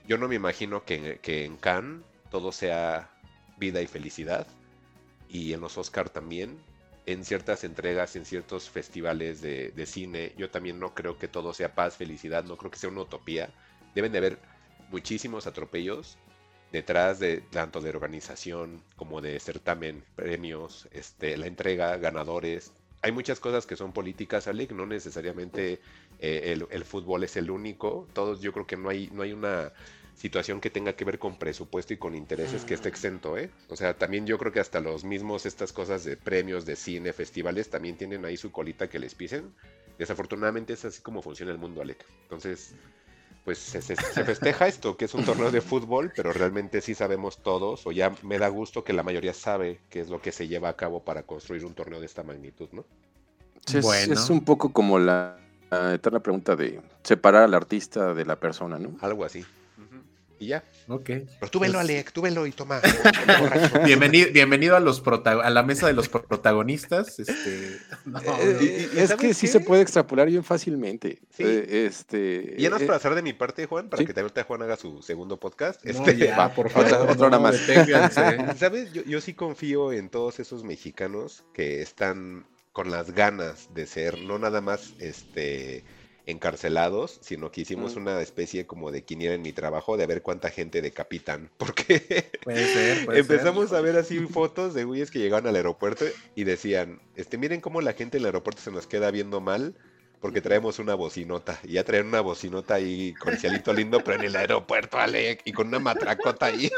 Yo 0.07 0.17
no 0.17 0.27
me 0.27 0.35
imagino 0.35 0.83
que, 0.85 1.19
que, 1.21 1.45
en 1.45 1.57
Cannes 1.57 2.03
todo 2.29 2.51
sea 2.51 3.09
vida 3.57 3.81
y 3.81 3.87
felicidad. 3.87 4.47
Y 5.27 5.53
en 5.53 5.61
los 5.61 5.77
Oscar 5.77 6.09
también. 6.09 6.59
En 7.09 7.25
ciertas 7.25 7.63
entregas, 7.63 8.15
en 8.15 8.23
ciertos 8.23 8.69
festivales 8.69 9.41
de, 9.41 9.85
cine, 9.87 10.31
yo 10.37 10.51
también 10.51 10.79
no 10.79 10.93
creo 10.93 11.17
que 11.17 11.27
todo 11.27 11.55
sea 11.55 11.73
paz, 11.73 11.97
felicidad, 11.97 12.43
no 12.43 12.55
creo 12.55 12.69
que 12.69 12.77
sea 12.77 12.91
una 12.91 13.01
utopía. 13.01 13.49
Deben 13.95 14.11
de 14.11 14.19
haber 14.19 14.37
muchísimos 14.91 15.47
atropellos 15.47 16.19
detrás 16.71 17.17
de 17.17 17.41
tanto 17.41 17.81
de 17.81 17.89
organización 17.89 18.83
como 18.95 19.21
de 19.21 19.39
certamen, 19.39 20.03
premios, 20.15 20.87
este, 20.91 21.35
la 21.35 21.47
entrega, 21.47 21.97
ganadores, 21.97 22.73
hay 23.01 23.11
muchas 23.11 23.39
cosas 23.39 23.65
que 23.65 23.75
son 23.75 23.91
políticas, 23.91 24.47
Alec, 24.47 24.71
no 24.71 24.85
necesariamente 24.85 25.79
eh, 26.19 26.59
el, 26.69 26.85
fútbol 26.85 27.23
es 27.23 27.37
el 27.37 27.49
único. 27.49 28.07
Todos, 28.13 28.41
yo 28.41 28.51
creo 28.51 28.67
que 28.67 28.77
no 28.77 28.89
hay, 28.89 29.09
no 29.11 29.23
hay 29.23 29.33
una 29.33 29.71
situación 30.19 30.59
que 30.59 30.69
tenga 30.69 30.93
que 30.93 31.05
ver 31.05 31.17
con 31.17 31.37
presupuesto 31.37 31.93
y 31.93 31.97
con 31.97 32.13
intereses 32.13 32.65
que 32.65 32.73
esté 32.73 32.89
exento, 32.89 33.37
¿eh? 33.37 33.49
O 33.69 33.77
sea, 33.77 33.97
también 33.97 34.27
yo 34.27 34.37
creo 34.37 34.51
que 34.51 34.59
hasta 34.59 34.81
los 34.81 35.05
mismos, 35.05 35.45
estas 35.45 35.71
cosas 35.71 36.03
de 36.03 36.17
premios, 36.17 36.65
de 36.65 36.75
cine, 36.75 37.13
festivales, 37.13 37.69
también 37.69 37.95
tienen 37.95 38.25
ahí 38.25 38.35
su 38.35 38.51
colita 38.51 38.89
que 38.89 38.99
les 38.99 39.15
pisen. 39.15 39.53
Desafortunadamente 39.97 40.73
es 40.73 40.83
así 40.83 41.01
como 41.01 41.21
funciona 41.21 41.53
el 41.53 41.57
mundo, 41.57 41.81
Alec. 41.81 42.05
Entonces, 42.23 42.75
pues 43.45 43.59
se, 43.59 43.81
festeja 43.81 44.67
esto, 44.67 44.97
que 44.97 45.05
es 45.05 45.13
un 45.13 45.23
torneo 45.23 45.51
de 45.51 45.61
fútbol, 45.61 46.11
pero 46.13 46.33
realmente 46.33 46.81
sí 46.81 46.95
sabemos 46.95 47.41
todos, 47.41 47.87
o 47.87 47.93
ya 47.93 48.13
me 48.21 48.39
da 48.39 48.49
gusto 48.49 48.83
que 48.83 48.91
la 48.91 49.03
mayoría 49.03 49.33
sabe 49.33 49.79
qué 49.89 50.01
es 50.01 50.09
lo 50.09 50.21
que 50.21 50.33
se 50.33 50.49
lleva 50.49 50.67
a 50.67 50.75
cabo 50.75 51.05
para 51.05 51.23
construir 51.23 51.65
un 51.65 51.73
torneo 51.73 52.01
de 52.01 52.05
esta 52.05 52.23
magnitud, 52.23 52.67
¿no? 52.73 52.85
es, 53.73 54.29
un 54.29 54.43
poco 54.43 54.73
como 54.73 54.99
la, 54.99 55.37
la, 55.71 55.93
eterna 55.93 56.19
pregunta 56.19 56.57
de 56.57 56.81
separar 57.03 57.43
al 57.43 57.53
artista 57.53 58.13
de 58.13 58.25
la 58.25 58.35
persona, 58.35 58.77
¿no? 58.77 58.97
Algo 59.01 59.23
así. 59.23 59.45
Y 60.39 60.47
ya. 60.47 60.63
Ok. 60.87 61.03
Pero 61.05 61.51
tú 61.51 61.59
velo, 61.59 61.73
pues 61.73 61.83
Alec, 61.83 62.11
tú 62.13 62.21
velo 62.21 62.47
y 62.47 62.51
toma. 62.53 62.81
bienvenido, 63.85 64.29
bienvenido 64.31 64.77
a 64.77 64.79
los 64.79 65.03
a 65.05 65.49
la 65.49 65.63
mesa 65.63 65.87
de 65.87 65.93
los 65.93 66.07
protagonistas. 66.09 67.19
Este... 67.19 67.77
Eh, 68.41 68.89
es 68.95 69.13
que 69.15 69.33
sí 69.33 69.47
se 69.47 69.59
puede 69.59 69.81
extrapolar 69.81 70.27
bien 70.27 70.43
fácilmente. 70.43 71.19
Sí. 71.29 71.43
Eh, 71.43 71.85
este, 71.87 72.55
y 72.57 72.63
ya 72.63 72.69
no 72.69 72.77
es 72.77 72.83
eh, 72.83 72.85
para 72.85 72.97
hacer 72.97 73.13
de 73.15 73.21
mi 73.21 73.33
parte, 73.33 73.65
Juan, 73.65 73.89
para 73.89 74.03
que 74.03 74.13
también 74.13 74.45
Juan 74.45 74.61
haga 74.61 74.77
su 74.77 75.01
segundo 75.01 75.39
podcast. 75.39 75.83
No, 75.83 75.91
Este, 75.91 76.17
ya, 76.17 76.53
por 76.55 76.69
favor. 76.69 76.87
Otra- 76.87 77.03
otra 77.11 77.27
hora 77.27 77.39
más. 77.39 77.57
¿Sabes? 78.57 78.93
Yo, 78.93 79.03
yo 79.03 79.21
sí 79.21 79.33
confío 79.33 79.91
en 79.91 80.09
todos 80.09 80.39
esos 80.39 80.63
mexicanos 80.63 81.43
que 81.53 81.81
están 81.81 82.45
con 82.71 82.91
las 82.91 83.11
ganas 83.11 83.69
de 83.73 83.85
ser, 83.87 84.19
no 84.19 84.39
nada 84.39 84.61
más 84.61 84.93
este 84.99 85.83
encarcelados, 86.29 87.19
sino 87.21 87.51
que 87.51 87.61
hicimos 87.61 87.95
Mm. 87.95 87.99
una 87.99 88.21
especie 88.21 88.65
como 88.65 88.91
de 88.91 89.03
quiniela 89.03 89.35
en 89.35 89.41
mi 89.41 89.51
trabajo 89.53 89.97
de 89.97 90.05
ver 90.07 90.21
cuánta 90.21 90.49
gente 90.49 90.81
decapitan, 90.81 91.49
porque 91.57 92.29
Puede 92.43 92.65
ser, 92.73 93.05
puede 93.05 93.19
empezamos 93.19 93.73
a 93.73 93.81
ver 93.81 93.95
así 93.97 94.19
fotos 94.27 94.73
de 94.73 94.83
güeyes 94.83 95.11
que 95.11 95.19
llegaban 95.19 95.47
al 95.47 95.55
aeropuerto 95.55 96.05
y 96.35 96.43
decían, 96.43 97.01
este, 97.15 97.37
miren 97.37 97.61
cómo 97.61 97.81
la 97.81 97.93
gente 97.93 98.17
en 98.17 98.21
el 98.21 98.27
aeropuerto 98.27 98.61
se 98.61 98.71
nos 98.71 98.87
queda 98.87 99.11
viendo 99.11 99.41
mal 99.41 99.75
porque 100.19 100.41
traemos 100.41 100.79
una 100.79 100.95
bocinota. 100.95 101.59
Y 101.63 101.73
ya 101.73 101.83
traen 101.83 102.07
una 102.07 102.21
bocinota 102.21 102.73
ahí 102.75 103.13
con 103.13 103.37
cielito 103.37 103.73
lindo, 103.73 104.03
pero 104.03 104.19
en 104.19 104.25
el 104.25 104.35
aeropuerto, 104.35 104.97
Alec, 104.99 105.41
y 105.45 105.51
con 105.53 105.67
una 105.67 105.79
matracota 105.79 106.47
ahí. 106.47 106.69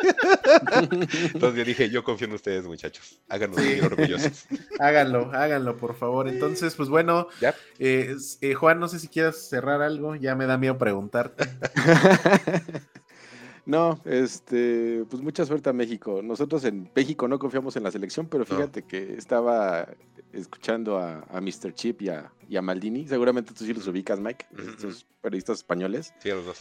Entonces 1.34 1.55
yo 1.57 1.63
dije, 1.65 1.89
yo 1.89 2.03
confío 2.03 2.27
en 2.27 2.34
ustedes, 2.34 2.65
muchachos. 2.65 3.19
Háganos 3.30 3.57
sentir 3.57 3.84
orgullosos. 3.84 4.45
Háganlo, 4.80 5.31
háganlo, 5.34 5.77
por 5.77 5.95
favor. 5.95 6.27
Entonces, 6.27 6.76
pues 6.76 6.89
bueno, 6.89 7.27
Ya. 7.39 7.55
eh, 7.80 8.15
eh, 8.41 8.53
Juan, 8.53 8.80
no 8.80 8.88
sé 8.88 8.99
si 8.99 9.07
quieras 9.07 9.38
cerrar 9.49 9.81
algo, 9.81 10.15
ya 10.15 10.35
me 10.35 10.45
da 10.45 10.57
miedo 10.57 10.77
preguntarte. 10.77 11.45
No, 13.63 14.01
este, 14.05 15.03
pues 15.09 15.22
mucha 15.22 15.45
suerte 15.45 15.69
a 15.69 15.73
México. 15.73 16.22
Nosotros 16.23 16.63
en 16.65 16.89
México 16.95 17.27
no 17.27 17.38
confiamos 17.38 17.76
en 17.76 17.84
la 17.84 17.91
selección, 17.91 18.26
pero 18.27 18.43
fíjate 18.43 18.81
que 18.84 19.13
estaba 19.13 19.88
escuchando 20.33 20.97
a, 20.97 21.25
a 21.29 21.41
Mr. 21.41 21.73
Chip 21.73 22.01
y 22.01 22.09
a, 22.09 22.31
y 22.47 22.57
a 22.57 22.61
Maldini. 22.61 23.07
Seguramente 23.07 23.53
tú 23.53 23.65
sí 23.65 23.73
los 23.73 23.87
ubicas, 23.87 24.19
Mike, 24.19 24.45
Ujú, 24.53 24.61
estos 24.69 25.05
periodistas 25.21 25.57
españoles. 25.59 26.13
Sí, 26.19 26.29
a 26.29 26.35
los 26.35 26.45
dos. 26.45 26.57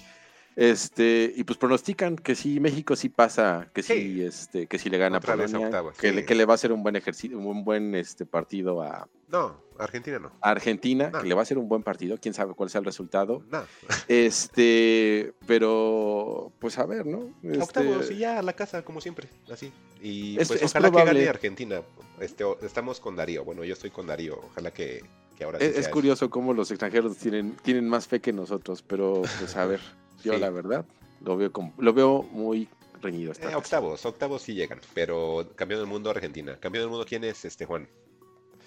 Este, 0.61 1.33
y 1.35 1.45
pues 1.45 1.59
pronostican 1.59 2.17
que 2.17 2.35
sí, 2.35 2.61
México 2.61 2.95
sí 2.95 3.09
pasa, 3.09 3.71
que 3.73 3.83
sí, 3.83 3.95
Sí. 3.95 4.23
este, 4.23 4.67
que 4.67 4.79
sí 4.79 4.91
le 4.91 4.99
gana 4.99 5.17
Otra 5.17 5.35
Polonia, 5.35 5.59
octavos, 5.67 5.97
que, 5.97 6.11
sí. 6.11 6.15
le, 6.17 6.25
que 6.27 6.35
le 6.35 6.45
va 6.45 6.53
a 6.53 6.57
hacer 6.57 6.71
un 6.71 6.83
buen 6.83 6.97
ejercicio, 6.97 7.39
un 7.39 7.65
buen 7.65 7.95
este 7.95 8.27
partido 8.27 8.83
a, 8.83 9.09
No, 9.29 9.57
Argentina 9.79 10.19
no. 10.19 10.33
a 10.43 10.51
Argentina, 10.51 11.09
No. 11.11 11.23
que 11.23 11.29
le 11.29 11.35
va 11.35 11.41
a 11.41 11.45
hacer 11.45 11.57
un 11.57 11.67
buen 11.67 11.83
partido, 11.83 12.19
quién 12.21 12.35
sabe 12.35 12.53
cuál 12.53 12.69
sea 12.69 12.81
el 12.81 12.85
resultado. 12.85 13.43
No. 13.51 13.63
Este, 14.09 15.33
pero 15.47 16.53
pues 16.59 16.79
a 16.79 16.85
ver, 16.85 17.07
¿no? 17.07 17.31
Este, 17.43 17.63
Octavos 17.63 18.11
y 18.11 18.19
ya 18.19 18.39
a 18.39 18.43
la 18.43 18.53
casa, 18.53 18.83
como 18.85 19.01
siempre. 19.01 19.29
Así. 19.51 19.73
Y 20.03 20.39
Es- 20.39 20.49
pues 20.49 20.61
es 20.63 20.71
ojalá 20.71 20.91
que 20.91 21.05
gane 21.05 21.29
Argentina. 21.29 21.81
Este, 22.21 22.45
estamos 22.63 23.01
con 23.01 23.17
Darío. 23.17 23.45
Bueno, 23.45 23.65
yo 23.65 23.73
estoy 23.73 23.91
con 23.91 24.07
Darío. 24.07 24.39
Ojalá 24.51 24.73
que, 24.73 25.03
que 25.39 25.45
ahora 25.45 25.59
sí 25.59 25.65
es, 25.65 25.71
es 25.73 25.79
eso. 25.79 25.91
curioso 25.91 26.29
cómo 26.29 26.53
los 26.53 26.71
extranjeros 26.71 27.17
tienen, 27.17 27.57
tienen 27.63 27.89
más 27.89 28.07
fe 28.07 28.21
que 28.21 28.33
nosotros, 28.33 28.83
pero 28.83 29.23
pues 29.39 29.57
a 29.57 29.65
ver, 29.67 29.81
yo 30.23 30.35
Sí. 30.35 30.41
la 30.41 30.51
verdad 30.51 30.85
lo 31.25 31.37
veo 31.37 31.53
como, 31.53 31.75
lo 31.79 31.93
veo 31.93 32.23
muy 32.23 32.69
reñido 33.03 33.33
esta 33.33 33.51
Eh, 33.51 33.55
octavos, 33.55 34.05
octavos 34.05 34.43
sí 34.43 34.55
llegan. 34.55 34.81
Pero 34.95 35.47
campeón 35.57 35.81
del 35.81 35.89
mundo 35.89 36.11
Argentina. 36.11 36.57
Campeón 36.61 36.85
del 36.85 36.91
mundo, 36.91 37.07
¿quién 37.07 37.25
es 37.25 37.45
este 37.45 37.65
Juan? 37.65 37.89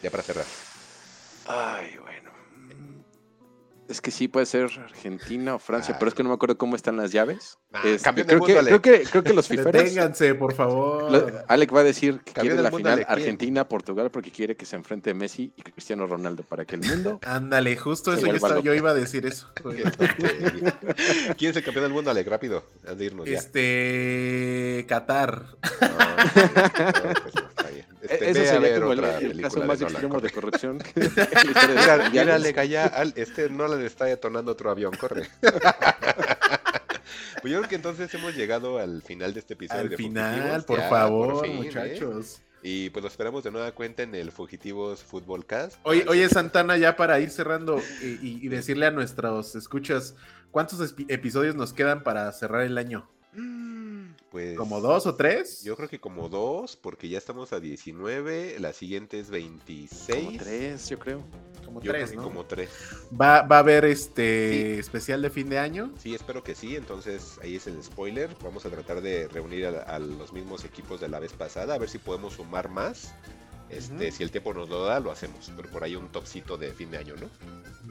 Ya 0.01 0.09
para 0.11 0.23
cerrar. 0.23 0.45
Ay, 1.45 1.97
bueno. 1.97 2.32
Es 3.89 3.99
que 4.01 4.11
sí 4.11 4.27
puede 4.29 4.45
ser 4.45 4.63
Argentina 4.79 5.55
o 5.55 5.59
Francia, 5.59 5.93
Ay. 5.93 5.99
pero 5.99 6.09
es 6.09 6.15
que 6.15 6.23
no 6.23 6.29
me 6.29 6.35
acuerdo 6.35 6.57
cómo 6.57 6.75
están 6.75 6.95
las 6.97 7.11
llaves. 7.11 7.57
Ah, 7.73 7.81
Este, 7.83 8.03
campeón 8.05 8.27
del 8.27 8.37
creo, 8.39 8.47
que, 8.47 8.53
mundo, 8.55 8.81
creo, 8.81 8.81
que, 8.81 9.03
creo 9.09 9.23
que 9.23 9.33
los 9.33 9.47
fiferos. 9.49 9.73
Deténganse, 9.73 10.35
por 10.35 10.53
favor. 10.53 11.11
lo- 11.11 11.43
Alec 11.47 11.75
va 11.75 11.81
a 11.81 11.83
decir 11.83 12.21
que 12.23 12.31
quiere 12.33 12.61
la 12.61 12.71
final 12.71 12.93
Alec, 12.93 13.07
¿quién? 13.07 13.19
Argentina-Portugal 13.19 14.09
porque 14.09 14.31
quiere 14.31 14.55
que 14.55 14.65
se 14.65 14.75
enfrente 14.77 15.13
Messi 15.13 15.51
y 15.57 15.61
Cristiano 15.63 16.07
Ronaldo 16.07 16.43
para 16.43 16.63
que 16.65 16.75
el 16.75 16.81
mundo. 16.81 17.19
Ándale, 17.25 17.75
justo 17.75 18.13
eso 18.13 18.25
yo, 18.25 18.33
estaba- 18.33 18.61
yo 18.61 18.73
iba 18.73 18.91
a 18.91 18.93
decir 18.93 19.25
eso. 19.25 19.51
¿Quién 21.37 21.51
es 21.51 21.57
el 21.57 21.63
campeón 21.63 21.83
del 21.85 21.93
mundo, 21.93 22.09
Alec? 22.11 22.27
Rápido. 22.27 22.63
Antes 22.83 22.97
de 22.97 23.05
irnos 23.05 23.25
ya. 23.27 23.37
Este. 23.37 24.85
Qatar. 24.87 25.43
No, 25.81 25.89
no, 25.89 27.13
pues 27.23 27.35
no, 27.35 27.41
bien. 27.43 27.62
Este, 28.03 28.29
Eso 28.31 28.39
ve 28.41 28.49
a 28.49 28.53
sería 28.53 28.59
ver 28.59 28.79
como 28.81 28.93
el, 28.93 28.99
otra 28.99 29.11
el 29.13 29.19
película 29.29 29.47
caso 29.47 29.59
de 29.61 29.65
más 29.65 29.79
Nolan, 29.79 29.91
extremo 29.93 30.15
de 30.15 30.29
corre. 30.29 30.33
corrupción. 30.33 30.77
de 30.77 32.09
Mira. 32.11 32.35
Alec, 32.35 32.57
allá, 32.57 32.85
al- 32.85 33.13
este 33.15 33.49
Nolan 33.49 33.81
está 33.85 34.05
detonando 34.05 34.51
otro 34.51 34.69
avión, 34.69 34.93
corre. 34.99 35.29
pues 37.41 37.51
yo 37.51 37.59
creo 37.59 37.69
que 37.69 37.75
entonces 37.75 38.13
hemos 38.13 38.35
llegado 38.35 38.77
al 38.79 39.01
final 39.01 39.33
de 39.33 39.39
este 39.39 39.53
episodio 39.53 39.81
Al 39.81 39.89
de 39.89 39.97
final, 39.97 40.63
por 40.65 40.79
ya, 40.79 40.89
favor, 40.89 41.45
fin, 41.45 41.51
¿eh? 41.53 41.55
muchachos. 41.63 42.41
Y 42.65 42.89
pues 42.91 43.03
lo 43.03 43.09
esperamos 43.09 43.43
de 43.43 43.51
nueva 43.51 43.71
cuenta 43.73 44.03
en 44.03 44.15
el 44.15 44.31
Fugitivos 44.31 45.03
Fútbol 45.03 45.45
Cast. 45.45 45.75
Oye, 45.83 46.05
oye, 46.07 46.29
Santana, 46.29 46.77
ya 46.77 46.95
para 46.95 47.19
ir 47.19 47.29
cerrando 47.29 47.81
y, 48.01 48.05
y- 48.25 48.39
y 48.41 48.47
decirle 48.47 48.85
a 48.85 48.91
nuestros 48.91 49.55
escuchas, 49.55 50.15
¿cuántos 50.49 50.95
episodios 51.09 51.55
nos 51.55 51.73
quedan 51.73 52.03
para 52.03 52.31
cerrar 52.31 52.61
el 52.61 52.77
año? 52.77 53.09
Mm, 53.33 53.72
Pues 54.33 54.57
¿Como 54.57 54.81
dos 54.81 55.05
o 55.05 55.13
tres? 55.13 55.61
Yo 55.61 55.75
creo 55.75 55.87
que 55.87 55.99
como 55.99 56.27
dos, 56.27 56.75
porque 56.75 57.07
ya 57.07 57.19
estamos 57.19 57.53
a 57.53 57.59
19, 57.59 58.57
la 58.59 58.73
siguiente 58.73 59.19
es 59.19 59.29
26. 59.29 60.25
Como 60.25 60.37
tres, 60.39 60.89
yo 60.89 60.97
creo. 60.97 61.23
Como 61.63 61.81
Yo 61.81 61.91
tres, 61.91 62.05
creo 62.05 62.09
que 62.09 62.15
¿no? 62.15 62.23
como 62.23 62.45
tres. 62.47 62.71
¿Va, 63.11 63.43
va 63.43 63.57
a 63.57 63.59
haber 63.59 63.85
este 63.85 64.79
especial 64.79 65.21
de 65.21 65.29
fin 65.29 65.49
de 65.49 65.59
año? 65.59 65.93
Sí, 65.99 66.15
espero 66.15 66.43
que 66.43 66.55
sí. 66.55 66.75
Entonces 66.75 67.37
ahí 67.43 67.57
es 67.57 67.67
el 67.67 67.83
spoiler. 67.83 68.35
Vamos 68.43 68.65
a 68.65 68.71
tratar 68.71 69.01
de 69.01 69.27
reunir 69.27 69.67
a, 69.67 69.83
a 69.83 69.99
los 69.99 70.33
mismos 70.33 70.65
equipos 70.65 70.99
de 70.99 71.09
la 71.09 71.19
vez 71.19 71.33
pasada, 71.33 71.75
a 71.75 71.77
ver 71.77 71.89
si 71.89 71.99
podemos 71.99 72.33
sumar 72.33 72.69
más. 72.69 73.13
Este. 73.69 74.11
Si 74.11 74.23
el 74.23 74.31
tiempo 74.31 74.51
nos 74.55 74.67
lo 74.67 74.83
da, 74.83 74.99
lo 74.99 75.11
hacemos. 75.11 75.51
Pero 75.55 75.69
por 75.69 75.83
ahí 75.83 75.95
un 75.95 76.07
topcito 76.11 76.57
de 76.57 76.73
fin 76.73 76.89
de 76.89 76.97
año, 76.97 77.13
¿no? 77.21 77.29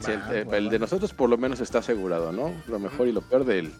Sí, 0.05 0.11
el, 0.11 0.53
Va, 0.53 0.57
el 0.57 0.71
de 0.71 0.81
nosotros 0.81 1.13
por 1.13 1.31
lo 1.31 1.39
menos 1.39 1.61
está 1.61 1.79
asegurado, 1.79 2.33
¿no? 2.33 2.53
Lo 2.67 2.81
mejor 2.81 3.07
y 3.07 3.13
lo 3.13 3.21
peor 3.21 3.45
del 3.45 3.73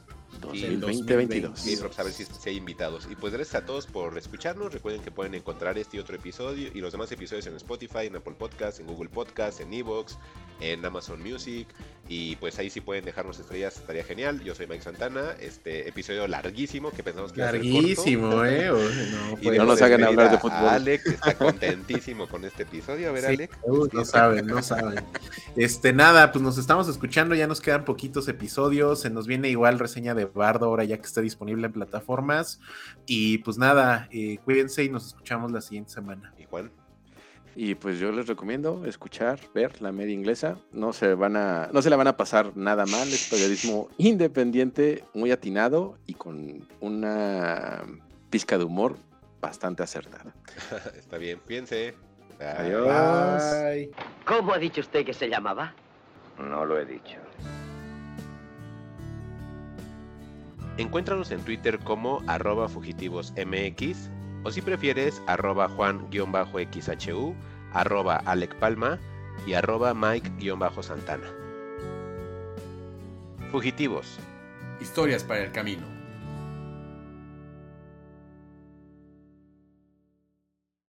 Sí, 0.53 0.67
2020-2022. 0.81 1.53
Sí, 1.57 1.77
pero 1.77 1.89
pues, 1.89 1.99
a 1.99 2.03
ver 2.03 2.13
si, 2.13 2.25
si 2.25 2.49
hay 2.51 2.57
invitados. 2.57 3.07
Y 3.11 3.15
pues 3.17 3.33
gracias 3.33 3.63
a 3.63 3.67
todos 3.67 3.87
por 3.87 4.17
escucharnos. 4.19 4.73
Recuerden 4.73 5.03
que 5.03 5.11
pueden 5.11 5.35
encontrar 5.35 5.79
este 5.79 5.97
y 5.97 6.01
otro 6.01 6.17
episodio 6.17 6.69
y 6.75 6.81
los 6.81 6.93
demás 6.93 7.11
episodios 7.13 7.47
en 7.47 7.57
Spotify, 7.57 8.07
en 8.07 8.17
Apple 8.17 8.35
Podcast, 8.39 8.81
en 8.81 8.87
Google 8.87 9.09
Podcast, 9.11 9.61
en 9.61 9.73
Evox, 9.73 10.19
en 10.61 10.85
Amazon 10.85 11.23
Music. 11.23 11.69
Y 12.09 12.37
pues 12.37 12.59
ahí 12.59 12.69
sí 12.69 12.81
pueden 12.81 13.05
dejarnos 13.05 13.39
estrellas, 13.39 13.77
estaría 13.77 14.05
genial. 14.05 14.43
Yo 14.43 14.55
soy 14.55 14.67
Mike 14.67 14.83
Santana. 14.83 15.33
Este 15.41 15.89
episodio 15.89 16.27
larguísimo 16.27 16.91
que 16.91 17.03
pensamos 17.03 17.33
que 17.33 17.41
iba 17.41 17.49
a 17.49 17.53
ser 17.53 17.61
corto. 17.61 17.75
Larguísimo, 17.75 18.45
¿eh? 18.45 18.71
O- 18.73 18.77
no, 18.79 19.33
Y 19.41 19.45
pues, 19.45 19.59
no 19.59 19.65
nos 19.65 19.81
hagan 19.81 20.03
hablar 20.05 20.31
de 20.31 20.39
fútbol. 20.39 20.57
a 20.59 20.75
Alec, 20.75 21.03
que 21.05 21.11
está 21.11 21.39
contentísimo 21.39 22.29
con 22.29 22.45
este 22.45 22.65
episodio. 22.65 23.09
A 23.09 23.13
ver, 23.13 23.23
Sí, 23.23 23.29
Alec. 23.29 23.59
uy, 23.63 23.89
no 23.93 24.05
saben, 24.05 24.47
no 24.47 24.63
saben. 24.63 25.05
Este, 25.57 25.93
nada, 25.93 26.33
pues 26.33 26.43
nos 26.43 26.59
estamos 26.59 26.89
escuchando, 26.89 27.35
ya 27.35 27.47
nos 27.47 27.61
quedan 27.61 27.85
poquitos 27.85 28.27
episodios, 28.29 29.01
se 29.01 29.11
nos 29.11 29.27
viene 29.27 29.49
igual 29.49 29.79
reseña 29.79 30.15
de 30.25 30.31
Bardo 30.33 30.67
ahora 30.67 30.85
ya 30.85 30.97
que 30.99 31.07
está 31.07 31.21
disponible 31.21 31.67
en 31.67 31.73
plataformas. 31.73 32.61
Y 33.07 33.39
pues 33.39 33.59
nada, 33.59 34.09
eh, 34.11 34.39
cuídense 34.45 34.85
y 34.85 34.89
nos 34.89 35.07
escuchamos 35.07 35.53
la 35.53 35.61
siguiente 35.61 35.93
semana. 35.93 36.35
Y 36.39 36.45
Juan. 36.45 36.71
Y 37.55 37.75
pues 37.75 37.99
yo 37.99 38.13
les 38.13 38.27
recomiendo 38.27 38.85
escuchar, 38.87 39.39
ver 39.55 39.83
la 39.83 39.93
media 39.93 40.15
inglesa. 40.15 40.57
No 40.73 40.93
se 40.93 41.15
van 41.15 41.37
a, 41.37 41.69
no 41.73 41.83
se 41.83 41.91
la 41.91 41.97
van 41.97 42.07
a 42.07 42.17
pasar 42.17 42.57
nada 42.57 42.87
mal. 42.87 43.09
Es 43.09 43.29
periodismo 43.29 43.89
independiente, 43.99 45.05
muy 45.13 45.31
atinado 45.31 45.99
y 46.07 46.15
con 46.15 46.67
una 46.81 47.83
pizca 48.31 48.57
de 48.57 48.65
humor 48.65 48.97
bastante 49.41 49.83
acertada. 49.83 50.35
Está 50.97 51.19
bien, 51.19 51.41
piense. 51.47 51.95
Adiós. 52.41 52.87
Bye. 52.87 53.91
¿Cómo 54.25 54.55
ha 54.55 54.59
dicho 54.59 54.81
usted 54.81 55.05
que 55.05 55.13
se 55.13 55.29
llamaba? 55.29 55.75
No 56.39 56.65
lo 56.65 56.79
he 56.79 56.87
dicho. 56.87 57.19
Encuéntranos 60.79 61.31
en 61.31 61.41
Twitter 61.41 61.79
como 61.79 62.23
arroba 62.27 62.69
fugitivosmx 62.69 64.11
o 64.45 64.51
si 64.51 64.63
prefieres 64.63 65.23
arroba 65.27 65.69
juan-xhu, 65.69 67.35
arroba 67.73 68.17
Alec 68.17 68.55
Palma 68.57 68.99
y 69.47 69.55
arroba 69.55 69.95
Mike-santana. 69.95 71.27
Fugitivos. 73.51 74.19
Historias 74.81 75.25
para 75.25 75.45
el 75.45 75.53
camino. 75.53 76.02